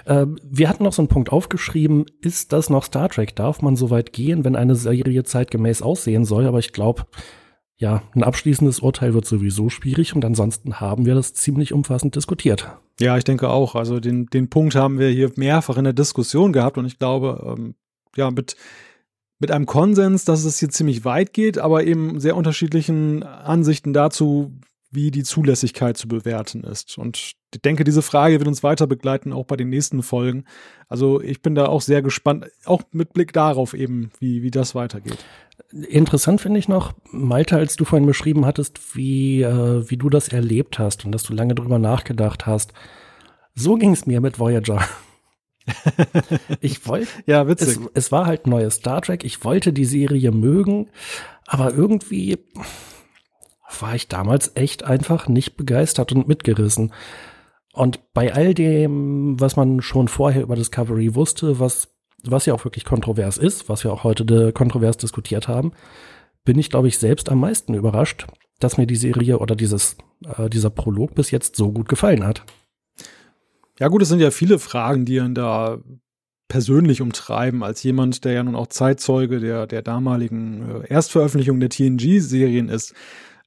Äh, 0.05 0.25
wir 0.43 0.69
hatten 0.69 0.83
noch 0.83 0.93
so 0.93 1.01
einen 1.01 1.09
Punkt 1.09 1.31
aufgeschrieben, 1.31 2.05
ist 2.21 2.53
das 2.53 2.69
noch 2.69 2.83
Star 2.83 3.09
Trek? 3.09 3.35
Darf 3.35 3.61
man 3.61 3.75
so 3.75 3.89
weit 3.89 4.13
gehen, 4.13 4.43
wenn 4.43 4.55
eine 4.55 4.75
Serie 4.75 5.23
zeitgemäß 5.23 5.81
aussehen 5.81 6.25
soll? 6.25 6.45
Aber 6.45 6.59
ich 6.59 6.73
glaube, 6.73 7.05
ja, 7.81 8.03
ein 8.13 8.23
abschließendes 8.23 8.79
Urteil 8.79 9.15
wird 9.15 9.25
sowieso 9.25 9.69
schwierig 9.69 10.15
und 10.15 10.23
ansonsten 10.23 10.79
haben 10.79 11.07
wir 11.07 11.15
das 11.15 11.33
ziemlich 11.33 11.73
umfassend 11.73 12.15
diskutiert. 12.15 12.77
Ja, 12.99 13.17
ich 13.17 13.23
denke 13.23 13.49
auch. 13.49 13.73
Also 13.73 13.99
den, 13.99 14.27
den 14.27 14.49
Punkt 14.51 14.75
haben 14.75 14.99
wir 14.99 15.09
hier 15.09 15.31
mehrfach 15.35 15.77
in 15.77 15.85
der 15.85 15.93
Diskussion 15.93 16.53
gehabt 16.53 16.77
und 16.77 16.85
ich 16.85 16.99
glaube, 16.99 17.55
ähm, 17.57 17.73
ja, 18.15 18.29
mit, 18.29 18.55
mit 19.39 19.49
einem 19.49 19.65
Konsens, 19.65 20.25
dass 20.25 20.45
es 20.45 20.59
hier 20.59 20.69
ziemlich 20.69 21.05
weit 21.05 21.33
geht, 21.33 21.57
aber 21.57 21.83
eben 21.83 22.19
sehr 22.19 22.37
unterschiedlichen 22.37 23.23
Ansichten 23.23 23.93
dazu, 23.93 24.51
wie 24.91 25.09
die 25.09 25.23
Zulässigkeit 25.23 25.97
zu 25.97 26.07
bewerten 26.07 26.63
ist. 26.65 26.97
Und 26.97 27.17
ich 27.17 27.61
denke, 27.63 27.83
diese 27.85 28.01
Frage 28.01 28.39
wird 28.39 28.47
uns 28.47 28.61
weiter 28.61 28.87
begleiten, 28.87 29.31
auch 29.31 29.45
bei 29.45 29.55
den 29.55 29.69
nächsten 29.69 30.03
Folgen. 30.03 30.43
Also 30.89 31.21
ich 31.21 31.41
bin 31.41 31.55
da 31.55 31.67
auch 31.67 31.81
sehr 31.81 32.01
gespannt, 32.01 32.47
auch 32.65 32.81
mit 32.91 33.13
Blick 33.13 33.31
darauf 33.31 33.73
eben, 33.73 34.11
wie, 34.19 34.43
wie 34.43 34.51
das 34.51 34.75
weitergeht. 34.75 35.23
Interessant 35.71 36.41
finde 36.41 36.59
ich 36.59 36.67
noch, 36.67 36.93
Malte, 37.11 37.55
als 37.55 37.77
du 37.77 37.85
vorhin 37.85 38.05
beschrieben 38.05 38.45
hattest, 38.45 38.95
wie, 38.95 39.41
äh, 39.41 39.89
wie 39.89 39.97
du 39.97 40.09
das 40.09 40.27
erlebt 40.27 40.77
hast 40.77 41.05
und 41.05 41.13
dass 41.13 41.23
du 41.23 41.33
lange 41.33 41.55
drüber 41.55 41.79
nachgedacht 41.79 42.45
hast. 42.45 42.73
So 43.55 43.75
ging 43.75 43.93
es 43.93 44.05
mir 44.05 44.19
mit 44.19 44.39
Voyager. 44.39 44.83
ich 46.61 46.85
wollte, 46.87 47.07
Ja, 47.25 47.47
witzig. 47.47 47.69
es, 47.69 47.79
es 47.93 48.11
war 48.11 48.25
halt 48.25 48.47
neues 48.47 48.75
Star 48.75 49.01
Trek. 49.01 49.23
Ich 49.23 49.43
wollte 49.45 49.71
die 49.71 49.85
Serie 49.85 50.31
mögen, 50.31 50.89
aber 51.45 51.73
irgendwie 51.73 52.39
war 53.79 53.95
ich 53.95 54.07
damals 54.07 54.51
echt 54.55 54.83
einfach 54.83 55.27
nicht 55.27 55.57
begeistert 55.57 56.11
und 56.11 56.27
mitgerissen. 56.27 56.93
Und 57.73 58.13
bei 58.13 58.33
all 58.33 58.53
dem, 58.53 59.39
was 59.39 59.55
man 59.55 59.81
schon 59.81 60.07
vorher 60.07 60.41
über 60.41 60.55
Discovery 60.55 61.15
wusste, 61.15 61.59
was, 61.59 61.95
was 62.23 62.45
ja 62.45 62.53
auch 62.53 62.65
wirklich 62.65 62.85
kontrovers 62.85 63.37
ist, 63.37 63.69
was 63.69 63.83
wir 63.83 63.93
auch 63.93 64.03
heute 64.03 64.51
kontrovers 64.51 64.97
diskutiert 64.97 65.47
haben, 65.47 65.71
bin 66.43 66.59
ich, 66.59 66.69
glaube 66.69 66.87
ich, 66.87 66.97
selbst 66.97 67.29
am 67.29 67.39
meisten 67.39 67.73
überrascht, 67.73 68.27
dass 68.59 68.77
mir 68.77 68.87
die 68.87 68.95
Serie 68.95 69.39
oder 69.39 69.55
dieses, 69.55 69.97
äh, 70.37 70.49
dieser 70.49 70.69
Prolog 70.69 71.15
bis 71.15 71.31
jetzt 71.31 71.55
so 71.55 71.71
gut 71.71 71.87
gefallen 71.87 72.25
hat. 72.25 72.43
Ja, 73.79 73.87
gut, 73.87 74.01
es 74.01 74.09
sind 74.09 74.19
ja 74.19 74.31
viele 74.31 74.59
Fragen, 74.59 75.05
die 75.05 75.15
ihn 75.15 75.33
da 75.33 75.79
persönlich 76.47 77.01
umtreiben, 77.01 77.63
als 77.63 77.81
jemand, 77.81 78.25
der 78.25 78.33
ja 78.33 78.43
nun 78.43 78.55
auch 78.55 78.67
Zeitzeuge 78.67 79.39
der, 79.39 79.67
der 79.67 79.81
damaligen 79.81 80.83
äh, 80.83 80.87
Erstveröffentlichung 80.87 81.59
der 81.59 81.69
TNG-Serien 81.69 82.67
ist. 82.67 82.93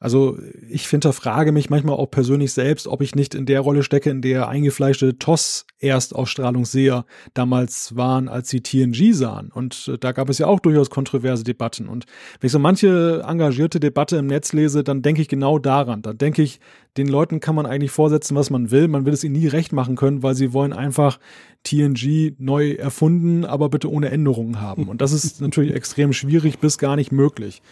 Also 0.00 0.38
ich 0.68 0.88
hinterfrage 0.88 1.52
mich 1.52 1.70
manchmal 1.70 1.96
auch 1.96 2.10
persönlich 2.10 2.52
selbst, 2.52 2.86
ob 2.86 3.00
ich 3.00 3.14
nicht 3.14 3.34
in 3.34 3.46
der 3.46 3.60
Rolle 3.60 3.82
stecke, 3.82 4.10
in 4.10 4.22
der 4.22 4.48
eingefleischte 4.48 5.18
TOS-Erstausstrahlungsseher 5.18 7.04
damals 7.32 7.96
waren, 7.96 8.28
als 8.28 8.50
sie 8.50 8.60
TNG 8.60 9.12
sahen. 9.12 9.50
Und 9.52 9.88
äh, 9.88 9.98
da 9.98 10.12
gab 10.12 10.28
es 10.28 10.38
ja 10.38 10.46
auch 10.46 10.60
durchaus 10.60 10.90
kontroverse 10.90 11.44
Debatten. 11.44 11.88
Und 11.88 12.06
wenn 12.40 12.46
ich 12.46 12.52
so 12.52 12.58
manche 12.58 13.22
engagierte 13.26 13.80
Debatte 13.80 14.16
im 14.16 14.26
Netz 14.26 14.52
lese, 14.52 14.84
dann 14.84 15.02
denke 15.02 15.22
ich 15.22 15.28
genau 15.28 15.58
daran. 15.58 16.02
Dann 16.02 16.18
denke 16.18 16.42
ich, 16.42 16.60
den 16.96 17.08
Leuten 17.08 17.40
kann 17.40 17.54
man 17.54 17.66
eigentlich 17.66 17.90
vorsetzen, 17.90 18.36
was 18.36 18.50
man 18.50 18.70
will. 18.70 18.88
Man 18.88 19.04
will 19.04 19.12
es 19.12 19.24
ihnen 19.24 19.34
nie 19.34 19.48
recht 19.48 19.72
machen 19.72 19.96
können, 19.96 20.22
weil 20.22 20.34
sie 20.34 20.52
wollen 20.52 20.72
einfach 20.72 21.18
TNG 21.64 22.34
neu 22.38 22.72
erfunden, 22.72 23.44
aber 23.44 23.68
bitte 23.68 23.90
ohne 23.90 24.10
Änderungen 24.10 24.60
haben. 24.60 24.88
Und 24.88 25.00
das 25.00 25.12
ist 25.12 25.40
natürlich 25.40 25.74
extrem 25.74 26.12
schwierig 26.12 26.58
bis 26.58 26.78
gar 26.78 26.94
nicht 26.94 27.10
möglich. 27.10 27.62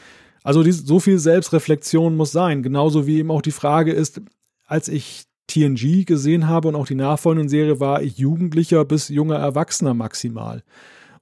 Also 0.43 0.63
dies, 0.63 0.79
so 0.79 0.99
viel 1.01 1.19
Selbstreflexion 1.19 2.17
muss 2.17 2.33
sein. 2.33 2.63
Genauso 2.63 3.07
wie 3.07 3.19
eben 3.19 3.31
auch 3.31 3.43
die 3.43 3.53
Frage 3.53 3.93
ist, 3.93 4.21
als 4.67 4.89
ich 4.89 5.25
TNG 5.47 6.05
gesehen 6.05 6.49
habe 6.49 6.69
und 6.69 6.77
auch 6.77 6.87
die 6.87 6.95
nachfolgenden 6.95 7.49
Serie, 7.49 7.81
war 7.81 8.03
ich 8.03 8.17
Jugendlicher 8.19 8.85
bis 8.85 9.09
junger 9.09 9.37
Erwachsener 9.37 9.95
maximal. 9.95 10.63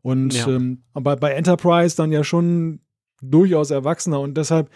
Und 0.02 0.34
Ja. 0.34 0.48
ähm, 0.48 0.82
aber 0.94 1.16
bei 1.16 1.32
Enterprise 1.32 1.96
dann 1.96 2.12
ja 2.12 2.24
schon 2.24 2.80
durchaus 3.22 3.70
Erwachsener 3.70 4.20
und 4.20 4.36
deshalb 4.36 4.70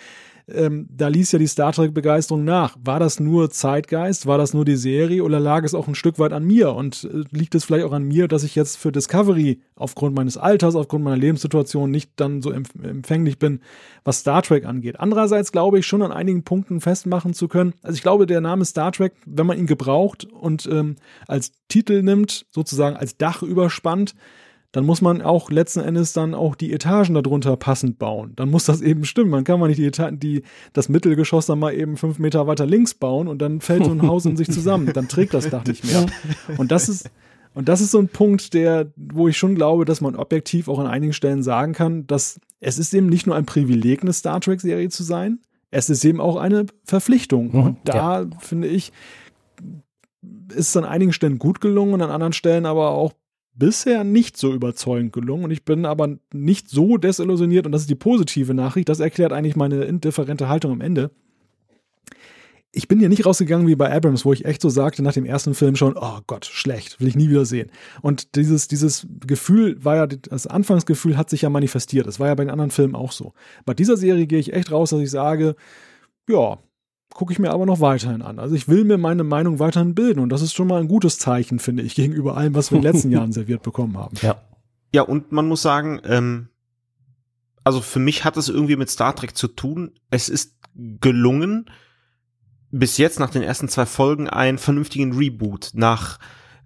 ähm, 0.46 0.86
da 0.90 1.08
ließ 1.08 1.32
ja 1.32 1.38
die 1.38 1.46
Star 1.46 1.72
Trek-Begeisterung 1.72 2.44
nach. 2.44 2.76
War 2.82 3.00
das 3.00 3.18
nur 3.18 3.50
Zeitgeist? 3.50 4.26
War 4.26 4.36
das 4.36 4.52
nur 4.52 4.64
die 4.64 4.76
Serie? 4.76 5.22
Oder 5.24 5.40
lag 5.40 5.64
es 5.64 5.74
auch 5.74 5.88
ein 5.88 5.94
Stück 5.94 6.18
weit 6.18 6.32
an 6.32 6.44
mir? 6.44 6.74
Und 6.74 7.04
äh, 7.04 7.24
liegt 7.30 7.54
es 7.54 7.64
vielleicht 7.64 7.86
auch 7.86 7.92
an 7.92 8.04
mir, 8.04 8.28
dass 8.28 8.44
ich 8.44 8.54
jetzt 8.54 8.76
für 8.76 8.92
Discovery 8.92 9.60
aufgrund 9.74 10.14
meines 10.14 10.36
Alters, 10.36 10.74
aufgrund 10.74 11.04
meiner 11.04 11.16
Lebenssituation 11.16 11.90
nicht 11.90 12.12
dann 12.16 12.42
so 12.42 12.50
empf 12.50 12.70
empfänglich 12.82 13.38
bin, 13.38 13.60
was 14.04 14.18
Star 14.18 14.42
Trek 14.42 14.66
angeht? 14.66 15.00
Andererseits 15.00 15.50
glaube 15.50 15.78
ich 15.78 15.86
schon 15.86 16.02
an 16.02 16.12
einigen 16.12 16.44
Punkten 16.44 16.80
festmachen 16.80 17.32
zu 17.32 17.48
können. 17.48 17.72
Also 17.82 17.96
ich 17.96 18.02
glaube, 18.02 18.26
der 18.26 18.40
Name 18.40 18.64
Star 18.64 18.92
Trek, 18.92 19.14
wenn 19.24 19.46
man 19.46 19.58
ihn 19.58 19.66
gebraucht 19.66 20.24
und 20.24 20.66
ähm, 20.70 20.96
als 21.26 21.52
Titel 21.68 22.02
nimmt, 22.02 22.46
sozusagen 22.50 22.96
als 22.96 23.16
Dach 23.16 23.42
überspannt, 23.42 24.14
dann 24.74 24.86
muss 24.86 25.00
man 25.00 25.22
auch 25.22 25.52
letzten 25.52 25.78
Endes 25.78 26.14
dann 26.14 26.34
auch 26.34 26.56
die 26.56 26.72
Etagen 26.72 27.14
darunter 27.14 27.56
passend 27.56 27.96
bauen. 28.00 28.32
Dann 28.34 28.50
muss 28.50 28.64
das 28.64 28.80
eben 28.80 29.04
stimmen. 29.04 29.30
Man 29.30 29.44
kann 29.44 29.60
mal 29.60 29.68
nicht 29.68 29.78
die, 29.78 29.86
Eta 29.86 30.10
die 30.10 30.42
das 30.72 30.88
Mittelgeschoss 30.88 31.46
dann 31.46 31.60
mal 31.60 31.72
eben 31.72 31.96
fünf 31.96 32.18
Meter 32.18 32.48
weiter 32.48 32.66
links 32.66 32.92
bauen 32.92 33.28
und 33.28 33.40
dann 33.40 33.60
fällt 33.60 33.84
so 33.84 33.92
ein 33.92 34.02
Haus 34.02 34.26
in 34.26 34.36
sich 34.36 34.50
zusammen. 34.50 34.92
Dann 34.92 35.06
trägt 35.06 35.32
das 35.32 35.48
Dach 35.48 35.64
nicht 35.64 35.84
mehr. 35.84 36.06
Und 36.58 36.72
das 36.72 36.88
ist 36.88 37.08
und 37.54 37.68
das 37.68 37.80
ist 37.80 37.92
so 37.92 38.00
ein 38.00 38.08
Punkt, 38.08 38.52
der, 38.52 38.90
wo 38.96 39.28
ich 39.28 39.38
schon 39.38 39.54
glaube, 39.54 39.84
dass 39.84 40.00
man 40.00 40.16
objektiv 40.16 40.66
auch 40.66 40.80
an 40.80 40.88
einigen 40.88 41.12
Stellen 41.12 41.44
sagen 41.44 41.72
kann, 41.72 42.08
dass 42.08 42.40
es 42.58 42.80
ist 42.80 42.92
eben 42.94 43.08
nicht 43.08 43.28
nur 43.28 43.36
ein 43.36 43.46
Privileg, 43.46 44.02
eine 44.02 44.12
Star 44.12 44.40
Trek-Serie 44.40 44.88
zu 44.88 45.04
sein. 45.04 45.38
es 45.70 45.88
ist 45.88 46.04
eben 46.04 46.20
auch 46.20 46.34
eine 46.34 46.66
Verpflichtung. 46.82 47.52
Mhm, 47.52 47.62
und 47.62 47.76
da 47.84 48.26
finde 48.40 48.66
ich, 48.66 48.90
ist 50.48 50.70
es 50.70 50.76
an 50.76 50.84
einigen 50.84 51.12
Stellen 51.12 51.38
gut 51.38 51.60
gelungen 51.60 51.94
und 51.94 52.02
an 52.02 52.10
anderen 52.10 52.32
Stellen 52.32 52.66
aber 52.66 52.90
auch 52.90 53.12
bisher 53.54 54.04
nicht 54.04 54.36
so 54.36 54.52
überzeugend 54.52 55.12
gelungen. 55.12 55.44
Und 55.44 55.50
ich 55.50 55.64
bin 55.64 55.86
aber 55.86 56.16
nicht 56.32 56.68
so 56.68 56.96
desillusioniert 56.96 57.66
und 57.66 57.72
das 57.72 57.82
ist 57.82 57.90
die 57.90 57.94
positive 57.94 58.54
Nachricht. 58.54 58.88
Das 58.88 59.00
erklärt 59.00 59.32
eigentlich 59.32 59.56
meine 59.56 59.84
indifferente 59.84 60.48
Haltung 60.48 60.72
am 60.72 60.80
Ende 60.80 61.10
ich 62.74 62.88
bin 62.88 62.98
hier 62.98 63.08
nicht 63.08 63.24
rausgegangen 63.24 63.66
wie 63.66 63.76
bei 63.76 63.94
Abrams, 63.94 64.24
wo 64.24 64.32
ich 64.32 64.44
echt 64.44 64.60
so 64.60 64.68
sagte 64.68 65.02
nach 65.02 65.12
dem 65.12 65.24
ersten 65.24 65.54
Film 65.54 65.76
schon, 65.76 65.96
oh 65.96 66.18
Gott, 66.26 66.44
schlecht, 66.44 67.00
will 67.00 67.08
ich 67.08 67.14
nie 67.14 67.30
wieder 67.30 67.44
sehen. 67.44 67.70
Und 68.02 68.34
dieses, 68.34 68.68
dieses 68.68 69.06
Gefühl 69.26 69.82
war 69.84 69.96
ja, 69.96 70.06
das 70.06 70.46
Anfangsgefühl 70.46 71.16
hat 71.16 71.30
sich 71.30 71.42
ja 71.42 71.50
manifestiert. 71.50 72.06
Das 72.06 72.18
war 72.18 72.28
ja 72.28 72.34
bei 72.34 72.44
den 72.44 72.50
anderen 72.50 72.70
Filmen 72.70 72.94
auch 72.94 73.12
so. 73.12 73.32
Bei 73.64 73.74
dieser 73.74 73.96
Serie 73.96 74.26
gehe 74.26 74.40
ich 74.40 74.52
echt 74.52 74.72
raus, 74.72 74.90
dass 74.90 75.00
ich 75.00 75.10
sage, 75.10 75.54
ja, 76.28 76.58
gucke 77.12 77.32
ich 77.32 77.38
mir 77.38 77.50
aber 77.50 77.66
noch 77.66 77.80
weiterhin 77.80 78.22
an. 78.22 78.38
Also 78.38 78.54
ich 78.54 78.68
will 78.68 78.84
mir 78.84 78.98
meine 78.98 79.24
Meinung 79.24 79.58
weiterhin 79.58 79.94
bilden 79.94 80.20
und 80.20 80.30
das 80.30 80.42
ist 80.42 80.54
schon 80.54 80.68
mal 80.68 80.80
ein 80.80 80.88
gutes 80.88 81.18
Zeichen, 81.18 81.58
finde 81.58 81.82
ich, 81.82 81.94
gegenüber 81.94 82.36
allem, 82.36 82.54
was 82.54 82.70
wir 82.70 82.76
in 82.76 82.82
den 82.82 82.92
letzten 82.92 83.10
Jahren 83.12 83.32
serviert 83.32 83.62
bekommen 83.62 83.96
haben. 83.96 84.16
Ja. 84.20 84.42
Ja, 84.92 85.02
und 85.02 85.32
man 85.32 85.48
muss 85.48 85.62
sagen, 85.62 86.00
ähm, 86.04 86.48
also 87.64 87.80
für 87.80 87.98
mich 87.98 88.24
hat 88.24 88.36
es 88.36 88.48
irgendwie 88.48 88.76
mit 88.76 88.90
Star 88.90 89.16
Trek 89.16 89.36
zu 89.36 89.48
tun. 89.48 89.92
Es 90.10 90.28
ist 90.28 90.56
gelungen, 91.00 91.68
bis 92.70 92.98
jetzt 92.98 93.18
nach 93.18 93.30
den 93.30 93.42
ersten 93.42 93.68
zwei 93.68 93.86
Folgen 93.86 94.28
einen 94.28 94.58
vernünftigen 94.58 95.16
Reboot 95.16 95.70
nach 95.74 96.18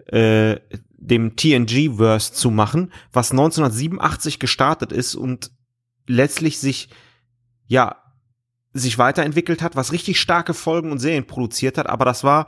äh, 0.07 0.57
dem 0.99 1.37
TNG-Verse 1.37 2.33
zu 2.33 2.51
machen, 2.51 2.93
was 3.13 3.31
1987 3.31 4.39
gestartet 4.39 4.93
ist 4.93 5.15
und 5.15 5.53
letztlich 6.07 6.59
sich 6.59 6.89
ja 7.67 7.97
sich 8.79 8.99
weiterentwickelt 8.99 9.63
hat, 9.63 9.77
was 9.77 9.93
richtig 9.93 10.21
starke 10.21 10.55
Folgen 10.55 10.93
und 10.93 10.99
Serien 10.99 11.27
produziert 11.27 11.79
hat, 11.79 11.89
aber 11.89 12.05
das 12.05 12.25
war 12.25 12.47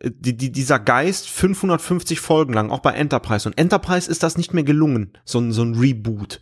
äh, 0.00 0.10
die, 0.14 0.36
die, 0.36 0.52
dieser 0.52 0.78
Geist 0.78 1.28
550 1.28 2.20
Folgen 2.20 2.52
lang, 2.52 2.70
auch 2.70 2.80
bei 2.80 2.92
Enterprise. 2.92 3.48
Und 3.48 3.58
Enterprise 3.58 4.10
ist 4.10 4.22
das 4.22 4.36
nicht 4.36 4.54
mehr 4.54 4.64
gelungen, 4.64 5.12
so, 5.24 5.40
ein 5.40 5.52
so 5.52 5.62
ein 5.62 5.74
Reboot. 5.74 6.40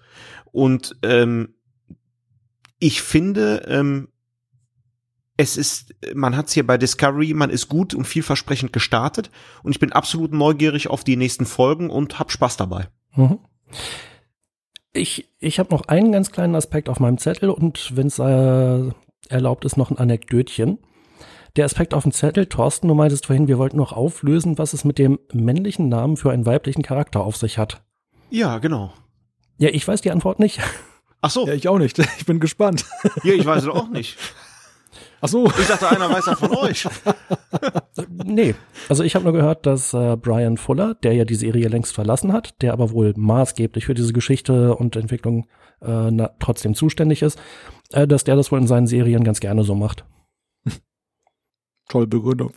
Und 0.53 0.97
ähm, 1.03 1.55
ich 2.79 3.03
finde, 3.03 3.65
ähm, 3.69 4.09
es 5.37 5.57
ist, 5.57 5.95
man 6.15 6.37
hat 6.37 6.49
es 6.49 6.53
hier 6.53 6.67
bei 6.67 6.77
Discovery, 6.77 7.33
man 7.33 7.49
ist 7.49 7.69
gut 7.69 7.95
und 7.95 8.05
vielversprechend 8.05 8.73
gestartet 8.75 9.31
und 9.63 9.73
ich 9.73 9.81
bin 9.81 9.93
absolut 9.93 10.33
neugierig 10.33 10.89
auf 10.89 11.03
die 11.03 11.17
nächsten 11.17 11.47
Folgen 11.47 11.89
und 11.89 12.19
hab 12.19 12.31
Spaß 12.31 12.59
dabei. 12.59 12.89
Mhm. 13.17 13.39
Ich, 14.93 15.29
ich 15.39 15.59
habe 15.59 15.71
noch 15.71 15.87
einen 15.87 16.13
ganz 16.13 16.31
kleinen 16.31 16.55
Aspekt 16.55 16.89
auf 16.89 17.01
meinem 17.01 17.17
Zettel 17.17 17.49
und 17.49 17.97
wenn 17.97 18.09
es 18.09 18.19
äh, 18.19 18.91
erlaubt 19.31 19.65
ist, 19.65 19.77
noch 19.77 19.91
ein 19.91 19.99
Anekdötchen. 19.99 20.79
Der 21.57 21.65
Aspekt 21.65 21.95
auf 21.95 22.05
dem 22.05 22.13
Zettel, 22.13 22.47
Thorsten, 22.47 22.89
du 22.89 22.95
meintest 22.95 23.27
vorhin, 23.27 23.49
wir 23.49 23.59
wollten 23.59 23.77
noch 23.77 23.93
auflösen, 23.93 24.59
was 24.59 24.73
es 24.73 24.85
mit 24.85 24.99
dem 24.99 25.19
männlichen 25.33 25.89
Namen 25.89 26.17
für 26.17 26.31
einen 26.31 26.47
weiblichen 26.47 26.83
Charakter 26.83 27.21
auf 27.21 27.37
sich 27.37 27.59
hat. 27.59 27.83
Ja, 28.31 28.59
genau. 28.59 28.93
Ja, 29.59 29.69
ich 29.71 29.87
weiß 29.87 30.01
die 30.01 30.13
Antwort 30.13 30.39
nicht. 30.39 30.61
Ach 31.21 31.31
so. 31.31 31.47
Ja, 31.47 31.55
ich 31.55 31.69
auch 31.69 31.79
nicht. 31.79 31.99
Ich 32.19 32.27
bin 32.27 32.41
gespannt. 32.41 32.85
Ja, 33.25 33.33
ich 33.35 33.45
weiß 33.45 33.65
es 33.65 33.69
auch 33.69 33.89
nicht. 33.89 34.17
Ach 35.21 35.29
so. 35.29 35.47
Ich 35.47 35.67
dachte, 35.67 35.89
einer 35.89 36.11
weiß 36.11 36.25
das 36.25 36.39
von 36.39 36.57
euch. 36.57 36.89
nee, 38.25 38.55
also 38.89 39.05
ich 39.05 39.15
habe 39.15 39.25
nur 39.25 39.35
gehört, 39.35 39.67
dass 39.67 39.93
äh, 39.93 40.17
Brian 40.17 40.57
Fuller, 40.57 40.95
der 40.95 41.13
ja 41.13 41.25
die 41.25 41.35
Serie 41.35 41.69
längst 41.69 41.95
verlassen 41.95 42.33
hat, 42.33 42.61
der 42.63 42.73
aber 42.73 42.91
wohl 42.91 43.13
maßgeblich 43.17 43.87
für 43.87 43.95
diese 43.95 44.13
Geschichte 44.13 44.75
und 44.75 44.97
Entwicklung 44.97 45.47
äh, 45.83 46.11
na, 46.11 46.31
trotzdem 46.39 46.75
zuständig 46.75 47.23
ist, 47.23 47.39
äh, 47.93 48.07
dass 48.07 48.25
der 48.25 48.37
das 48.37 48.51
wohl 48.51 48.61
in 48.61 48.67
seinen 48.67 48.87
Serien 48.87 49.25
ganz 49.25 49.41
gerne 49.41 49.63
so 49.63 49.75
macht. 49.75 50.05
Toll 51.89 52.07
Begründung. 52.07 52.53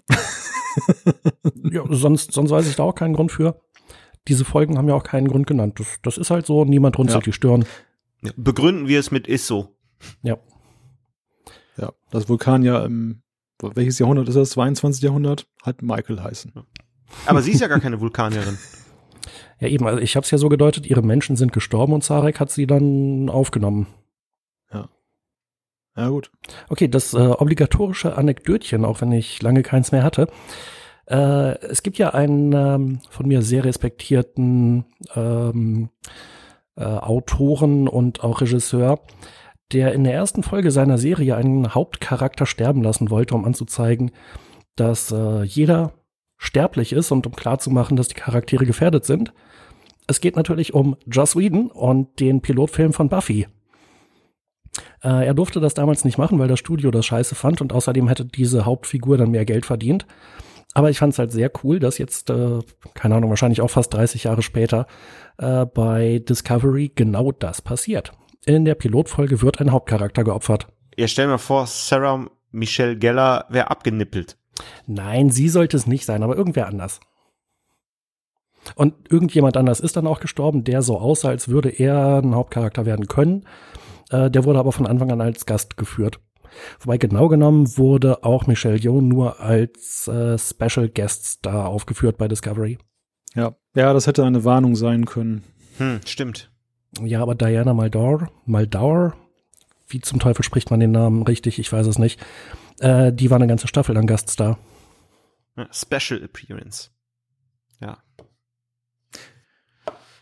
ja, 1.71 1.83
sonst, 1.89 2.31
sonst 2.31 2.51
weiß 2.51 2.67
ich 2.67 2.75
da 2.75 2.83
auch 2.83 2.95
keinen 2.95 3.15
Grund 3.15 3.31
für. 3.31 3.59
Diese 4.27 4.45
Folgen 4.45 4.77
haben 4.77 4.87
ja 4.87 4.95
auch 4.95 5.03
keinen 5.03 5.27
Grund 5.27 5.47
genannt. 5.47 5.79
Das, 5.79 5.99
das 6.01 6.17
ist 6.17 6.29
halt 6.29 6.45
so, 6.45 6.63
niemand 6.63 6.97
runzelt 6.97 7.23
ja. 7.23 7.25
die 7.25 7.33
Stirn. 7.33 7.65
Begründen 8.37 8.87
wir 8.87 8.99
es 8.99 9.11
mit 9.11 9.27
ist 9.27 9.47
so. 9.47 9.75
Ja. 10.21 10.37
Ja, 11.77 11.91
das 12.11 12.29
Vulkan 12.29 12.63
ja 12.63 12.85
im, 12.85 13.21
welches 13.61 13.99
Jahrhundert 13.99 14.27
ist 14.27 14.35
das? 14.35 14.51
22. 14.51 15.03
Jahrhundert? 15.03 15.47
Hat 15.63 15.81
Michael 15.81 16.21
heißen. 16.21 16.53
Aber 17.25 17.41
sie 17.41 17.51
ist 17.51 17.61
ja 17.61 17.67
gar 17.67 17.79
keine 17.79 17.99
Vulkanierin. 17.99 18.57
Ja, 19.59 19.69
eben, 19.69 19.87
also 19.87 19.99
ich 19.99 20.17
habe 20.17 20.25
es 20.25 20.31
ja 20.31 20.37
so 20.37 20.49
gedeutet, 20.49 20.85
ihre 20.85 21.01
Menschen 21.01 21.37
sind 21.37 21.53
gestorben 21.53 21.93
und 21.93 22.03
Zarek 22.03 22.41
hat 22.41 22.51
sie 22.51 22.67
dann 22.67 23.29
aufgenommen. 23.29 23.87
Ja. 24.73 24.89
Ja, 25.95 26.09
gut. 26.09 26.31
Okay, 26.67 26.89
das 26.89 27.13
äh, 27.13 27.17
obligatorische 27.17 28.17
Anekdötchen, 28.17 28.83
auch 28.83 28.99
wenn 28.99 29.13
ich 29.13 29.41
lange 29.41 29.63
keins 29.63 29.93
mehr 29.93 30.03
hatte. 30.03 30.27
Äh, 31.05 31.57
es 31.59 31.83
gibt 31.83 31.97
ja 31.97 32.09
einen 32.09 32.51
ähm, 32.51 32.99
von 33.09 33.27
mir 33.27 33.41
sehr 33.41 33.63
respektierten 33.63 34.85
ähm, 35.15 35.89
äh, 36.75 36.83
Autoren 36.83 37.87
und 37.87 38.23
auch 38.23 38.41
Regisseur, 38.41 38.99
der 39.71 39.93
in 39.93 40.03
der 40.03 40.13
ersten 40.13 40.43
Folge 40.43 40.71
seiner 40.71 40.97
Serie 40.97 41.35
einen 41.35 41.73
Hauptcharakter 41.73 42.45
sterben 42.45 42.83
lassen 42.83 43.09
wollte, 43.09 43.35
um 43.35 43.45
anzuzeigen, 43.45 44.11
dass 44.75 45.11
äh, 45.11 45.43
jeder 45.43 45.93
sterblich 46.37 46.93
ist 46.93 47.11
und 47.11 47.25
um 47.25 47.35
klarzumachen, 47.35 47.95
dass 47.95 48.09
die 48.09 48.15
Charaktere 48.15 48.65
gefährdet 48.65 49.05
sind. 49.05 49.33
Es 50.07 50.19
geht 50.19 50.35
natürlich 50.35 50.73
um 50.73 50.97
Joss 51.05 51.35
Whedon 51.35 51.71
und 51.71 52.19
den 52.19 52.41
Pilotfilm 52.41 52.91
von 52.91 53.07
Buffy. 53.07 53.47
Äh, 55.01 55.25
er 55.25 55.33
durfte 55.33 55.59
das 55.59 55.73
damals 55.73 56.03
nicht 56.03 56.17
machen, 56.17 56.39
weil 56.39 56.49
das 56.49 56.59
Studio 56.59 56.91
das 56.91 57.05
scheiße 57.05 57.35
fand 57.35 57.61
und 57.61 57.71
außerdem 57.71 58.07
hätte 58.07 58.25
diese 58.25 58.65
Hauptfigur 58.65 59.17
dann 59.17 59.31
mehr 59.31 59.45
Geld 59.45 59.65
verdient. 59.65 60.05
Aber 60.73 60.89
ich 60.89 60.97
fand 60.97 61.13
es 61.13 61.19
halt 61.19 61.31
sehr 61.31 61.51
cool, 61.63 61.79
dass 61.79 61.99
jetzt, 61.99 62.29
äh, 62.31 62.59
keine 62.95 63.15
Ahnung, 63.15 63.29
wahrscheinlich 63.29 63.61
auch 63.61 63.69
fast 63.69 63.93
30 63.93 64.25
Jahre 64.25 64.41
später 64.41 64.87
äh, 65.37 65.65
bei 65.65 66.19
Discovery 66.19 66.91
genau 66.93 67.31
das 67.31 67.61
passiert 67.61 68.11
in 68.45 68.65
der 68.65 68.75
Pilotfolge 68.75 69.41
wird 69.41 69.59
ein 69.59 69.71
Hauptcharakter 69.71 70.23
geopfert. 70.23 70.67
Ja, 70.97 71.07
stell 71.07 71.27
mir 71.27 71.39
vor, 71.39 71.65
Sarah 71.67 72.27
Michelle 72.51 72.97
Geller 72.97 73.45
wäre 73.49 73.71
abgenippelt. 73.71 74.37
Nein, 74.85 75.29
sie 75.29 75.49
sollte 75.49 75.77
es 75.77 75.87
nicht 75.87 76.05
sein, 76.05 76.23
aber 76.23 76.35
irgendwer 76.35 76.67
anders. 76.67 76.99
Und 78.75 78.93
irgendjemand 79.11 79.57
anders 79.57 79.79
ist 79.79 79.97
dann 79.97 80.07
auch 80.07 80.19
gestorben, 80.19 80.63
der 80.63 80.81
so 80.81 80.97
aussah, 80.97 81.29
als 81.29 81.49
würde 81.49 81.69
er 81.69 82.21
ein 82.21 82.35
Hauptcharakter 82.35 82.85
werden 82.85 83.07
können. 83.07 83.45
Äh, 84.09 84.29
der 84.29 84.45
wurde 84.45 84.59
aber 84.59 84.71
von 84.71 84.87
Anfang 84.87 85.11
an 85.11 85.21
als 85.21 85.45
Gast 85.45 85.75
geführt. 85.75 86.19
Wobei 86.79 86.97
genau 86.97 87.27
genommen 87.27 87.77
wurde 87.77 88.23
auch 88.23 88.47
Michelle 88.47 88.77
Yeoh 88.77 89.01
nur 89.01 89.39
als 89.39 90.07
äh, 90.07 90.37
Special 90.37 90.87
Guest 90.87 91.25
Star 91.25 91.67
aufgeführt 91.67 92.17
bei 92.17 92.27
Discovery. 92.27 92.77
Ja, 93.33 93.55
ja, 93.75 93.91
das 93.93 94.05
hätte 94.05 94.23
eine 94.23 94.45
Warnung 94.45 94.75
sein 94.75 95.05
können. 95.05 95.43
Hm, 95.79 96.01
stimmt. 96.05 96.52
Ja, 97.01 97.21
aber 97.21 97.35
Diana 97.35 97.73
Maldor, 97.73 98.31
Maldor, 98.45 99.15
wie 99.87 100.01
zum 100.01 100.19
Teufel 100.19 100.43
spricht 100.43 100.71
man 100.71 100.79
den 100.79 100.91
Namen 100.91 101.23
richtig? 101.23 101.59
Ich 101.59 101.71
weiß 101.71 101.87
es 101.87 101.99
nicht. 101.99 102.19
Äh, 102.79 103.13
die 103.13 103.29
war 103.29 103.37
eine 103.37 103.47
ganze 103.47 103.67
Staffel 103.67 103.95
lang 103.95 104.07
Gaststar. 104.07 104.57
Special 105.71 106.23
Appearance. 106.23 106.89
Ja. 107.79 107.99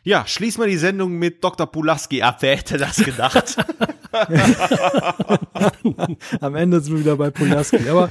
Ja, 0.04 0.26
schließ 0.26 0.58
mal 0.58 0.68
die 0.68 0.78
Sendung 0.78 1.14
mit 1.14 1.44
Dr. 1.44 1.68
Pulaski 1.68 2.24
ab. 2.24 2.38
Wer 2.42 2.58
hätte 2.58 2.78
das 2.78 2.98
gedacht? 2.98 3.56
Am 6.42 6.56
Ende 6.56 6.82
sind 6.82 6.96
wir 6.96 7.02
wieder 7.02 7.18
bei 7.18 7.30
Pulaski. 7.30 7.88
Aber 7.88 8.10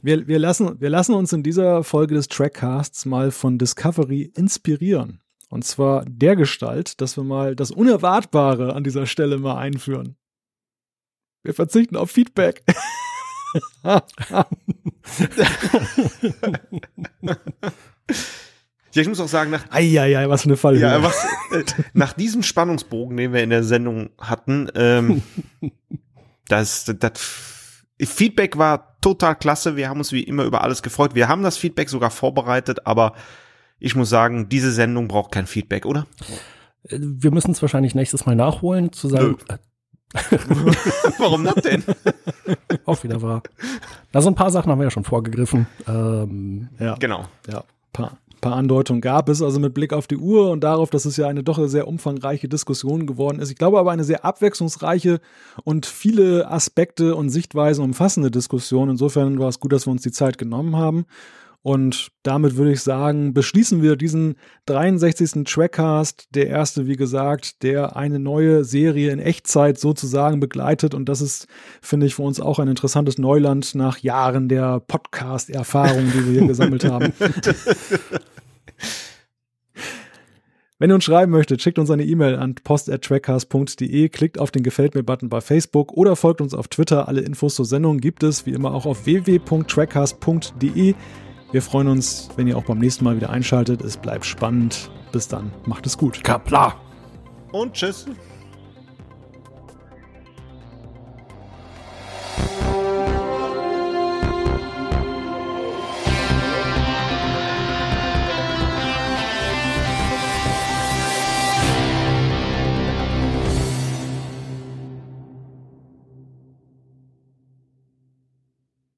wir, 0.00 0.28
wir, 0.28 0.38
lassen, 0.38 0.80
wir 0.80 0.90
lassen 0.90 1.14
uns 1.14 1.32
in 1.32 1.42
dieser 1.42 1.82
Folge 1.82 2.14
des 2.14 2.28
Trackcasts 2.28 3.04
mal 3.04 3.32
von 3.32 3.58
Discovery 3.58 4.30
inspirieren. 4.36 5.20
Und 5.48 5.64
zwar 5.64 6.04
der 6.06 6.36
Gestalt, 6.36 7.00
dass 7.00 7.16
wir 7.16 7.24
mal 7.24 7.56
das 7.56 7.70
Unerwartbare 7.70 8.74
an 8.74 8.84
dieser 8.84 9.06
Stelle 9.06 9.38
mal 9.38 9.56
einführen. 9.56 10.16
Wir 11.42 11.54
verzichten 11.54 11.96
auf 11.96 12.10
Feedback. 12.10 12.62
ja, 13.84 14.02
ich 18.92 19.08
muss 19.08 19.20
auch 19.20 19.28
sagen, 19.28 19.50
nach, 19.50 19.70
Eieiei, 19.70 20.28
was 20.28 20.42
für 20.42 20.48
eine 20.48 20.58
Falle. 20.58 20.80
Ja, 20.80 21.02
was, 21.02 21.24
äh, 21.52 21.64
nach 21.94 22.12
diesem 22.12 22.42
Spannungsbogen, 22.42 23.16
den 23.16 23.32
wir 23.32 23.42
in 23.42 23.50
der 23.50 23.64
Sendung 23.64 24.10
hatten, 24.18 24.68
ähm, 24.74 25.22
das, 26.48 26.84
das 26.98 27.12
Feedback 27.98 28.58
war 28.58 28.98
total 29.00 29.36
klasse. 29.36 29.76
Wir 29.76 29.88
haben 29.88 29.98
uns 29.98 30.12
wie 30.12 30.24
immer 30.24 30.44
über 30.44 30.62
alles 30.62 30.82
gefreut. 30.82 31.14
Wir 31.14 31.28
haben 31.28 31.42
das 31.42 31.56
Feedback 31.56 31.88
sogar 31.88 32.10
vorbereitet, 32.10 32.86
aber 32.86 33.14
ich 33.80 33.94
muss 33.94 34.08
sagen, 34.08 34.48
diese 34.48 34.72
Sendung 34.72 35.08
braucht 35.08 35.32
kein 35.32 35.46
Feedback, 35.46 35.86
oder? 35.86 36.06
Äh, 36.84 36.98
wir 37.00 37.30
müssen 37.30 37.52
es 37.52 37.62
wahrscheinlich 37.62 37.94
nächstes 37.94 38.26
Mal 38.26 38.34
nachholen, 38.34 38.92
zu 38.92 39.08
sagen. 39.08 39.36
Warum 41.18 41.44
das 41.44 41.56
denn? 41.56 41.84
Auch 42.86 43.02
wieder 43.04 43.20
wahr. 43.20 43.42
Also 44.12 44.30
ein 44.30 44.34
paar 44.34 44.50
Sachen 44.50 44.72
haben 44.72 44.78
wir 44.78 44.84
ja 44.84 44.90
schon 44.90 45.04
vorgegriffen. 45.04 45.66
Ähm, 45.86 46.68
ja. 46.78 46.94
Genau. 46.94 47.26
Ja, 47.46 47.64
paar. 47.92 48.16
paar 48.40 48.54
Andeutungen 48.54 49.02
gab 49.02 49.28
es 49.28 49.42
also 49.42 49.60
mit 49.60 49.74
Blick 49.74 49.92
auf 49.92 50.06
die 50.06 50.16
Uhr 50.16 50.50
und 50.50 50.64
darauf, 50.64 50.88
dass 50.88 51.04
es 51.04 51.18
ja 51.18 51.28
eine 51.28 51.42
doch 51.42 51.58
sehr 51.68 51.86
umfangreiche 51.86 52.48
Diskussion 52.48 53.06
geworden 53.06 53.38
ist. 53.38 53.50
Ich 53.50 53.56
glaube 53.56 53.78
aber 53.78 53.92
eine 53.92 54.04
sehr 54.04 54.24
abwechslungsreiche 54.24 55.20
und 55.64 55.84
viele 55.84 56.50
Aspekte 56.50 57.14
und 57.14 57.28
Sichtweisen 57.28 57.84
umfassende 57.84 58.30
Diskussion. 58.30 58.88
Insofern 58.88 59.38
war 59.38 59.48
es 59.48 59.60
gut, 59.60 59.72
dass 59.72 59.86
wir 59.86 59.90
uns 59.90 60.02
die 60.02 60.12
Zeit 60.12 60.38
genommen 60.38 60.76
haben. 60.76 61.04
Und 61.62 62.08
damit 62.22 62.56
würde 62.56 62.72
ich 62.72 62.82
sagen, 62.82 63.34
beschließen 63.34 63.82
wir 63.82 63.96
diesen 63.96 64.36
63. 64.66 65.44
Trackcast. 65.44 66.28
Der 66.34 66.46
erste, 66.46 66.86
wie 66.86 66.96
gesagt, 66.96 67.62
der 67.62 67.96
eine 67.96 68.18
neue 68.18 68.64
Serie 68.64 69.10
in 69.10 69.18
Echtzeit 69.18 69.78
sozusagen 69.78 70.40
begleitet. 70.40 70.94
Und 70.94 71.08
das 71.08 71.20
ist, 71.20 71.46
finde 71.82 72.06
ich, 72.06 72.14
für 72.14 72.22
uns 72.22 72.40
auch 72.40 72.58
ein 72.58 72.68
interessantes 72.68 73.18
Neuland 73.18 73.74
nach 73.74 73.98
Jahren 73.98 74.48
der 74.48 74.80
Podcast-Erfahrung, 74.80 76.06
die 76.12 76.26
wir 76.26 76.40
hier 76.40 76.46
gesammelt 76.48 76.84
haben. 76.84 77.12
Wenn 80.80 80.92
ihr 80.92 80.94
uns 80.94 81.04
schreiben 81.04 81.32
möchtet, 81.32 81.60
schickt 81.60 81.80
uns 81.80 81.90
eine 81.90 82.04
E-Mail 82.04 82.36
an 82.36 82.54
post.trackcast.de, 82.54 84.08
klickt 84.10 84.38
auf 84.38 84.52
den 84.52 84.62
Gefällt 84.62 84.94
mir-Button 84.94 85.28
bei 85.28 85.40
Facebook 85.40 85.92
oder 85.92 86.14
folgt 86.14 86.40
uns 86.40 86.54
auf 86.54 86.68
Twitter. 86.68 87.08
Alle 87.08 87.22
Infos 87.22 87.56
zur 87.56 87.64
Sendung 87.64 87.98
gibt 87.98 88.22
es 88.22 88.46
wie 88.46 88.52
immer 88.52 88.72
auch 88.72 88.86
auf 88.86 89.04
www.trackcast.de. 89.04 90.94
Wir 91.50 91.62
freuen 91.62 91.88
uns, 91.88 92.28
wenn 92.36 92.46
ihr 92.46 92.58
auch 92.58 92.64
beim 92.64 92.78
nächsten 92.78 93.04
Mal 93.04 93.16
wieder 93.16 93.30
einschaltet. 93.30 93.80
Es 93.80 93.96
bleibt 93.96 94.26
spannend. 94.26 94.90
Bis 95.12 95.28
dann. 95.28 95.50
Macht 95.64 95.86
es 95.86 95.96
gut. 95.96 96.22
Kapla. 96.22 96.74
Und 97.52 97.72
tschüss. 97.72 98.06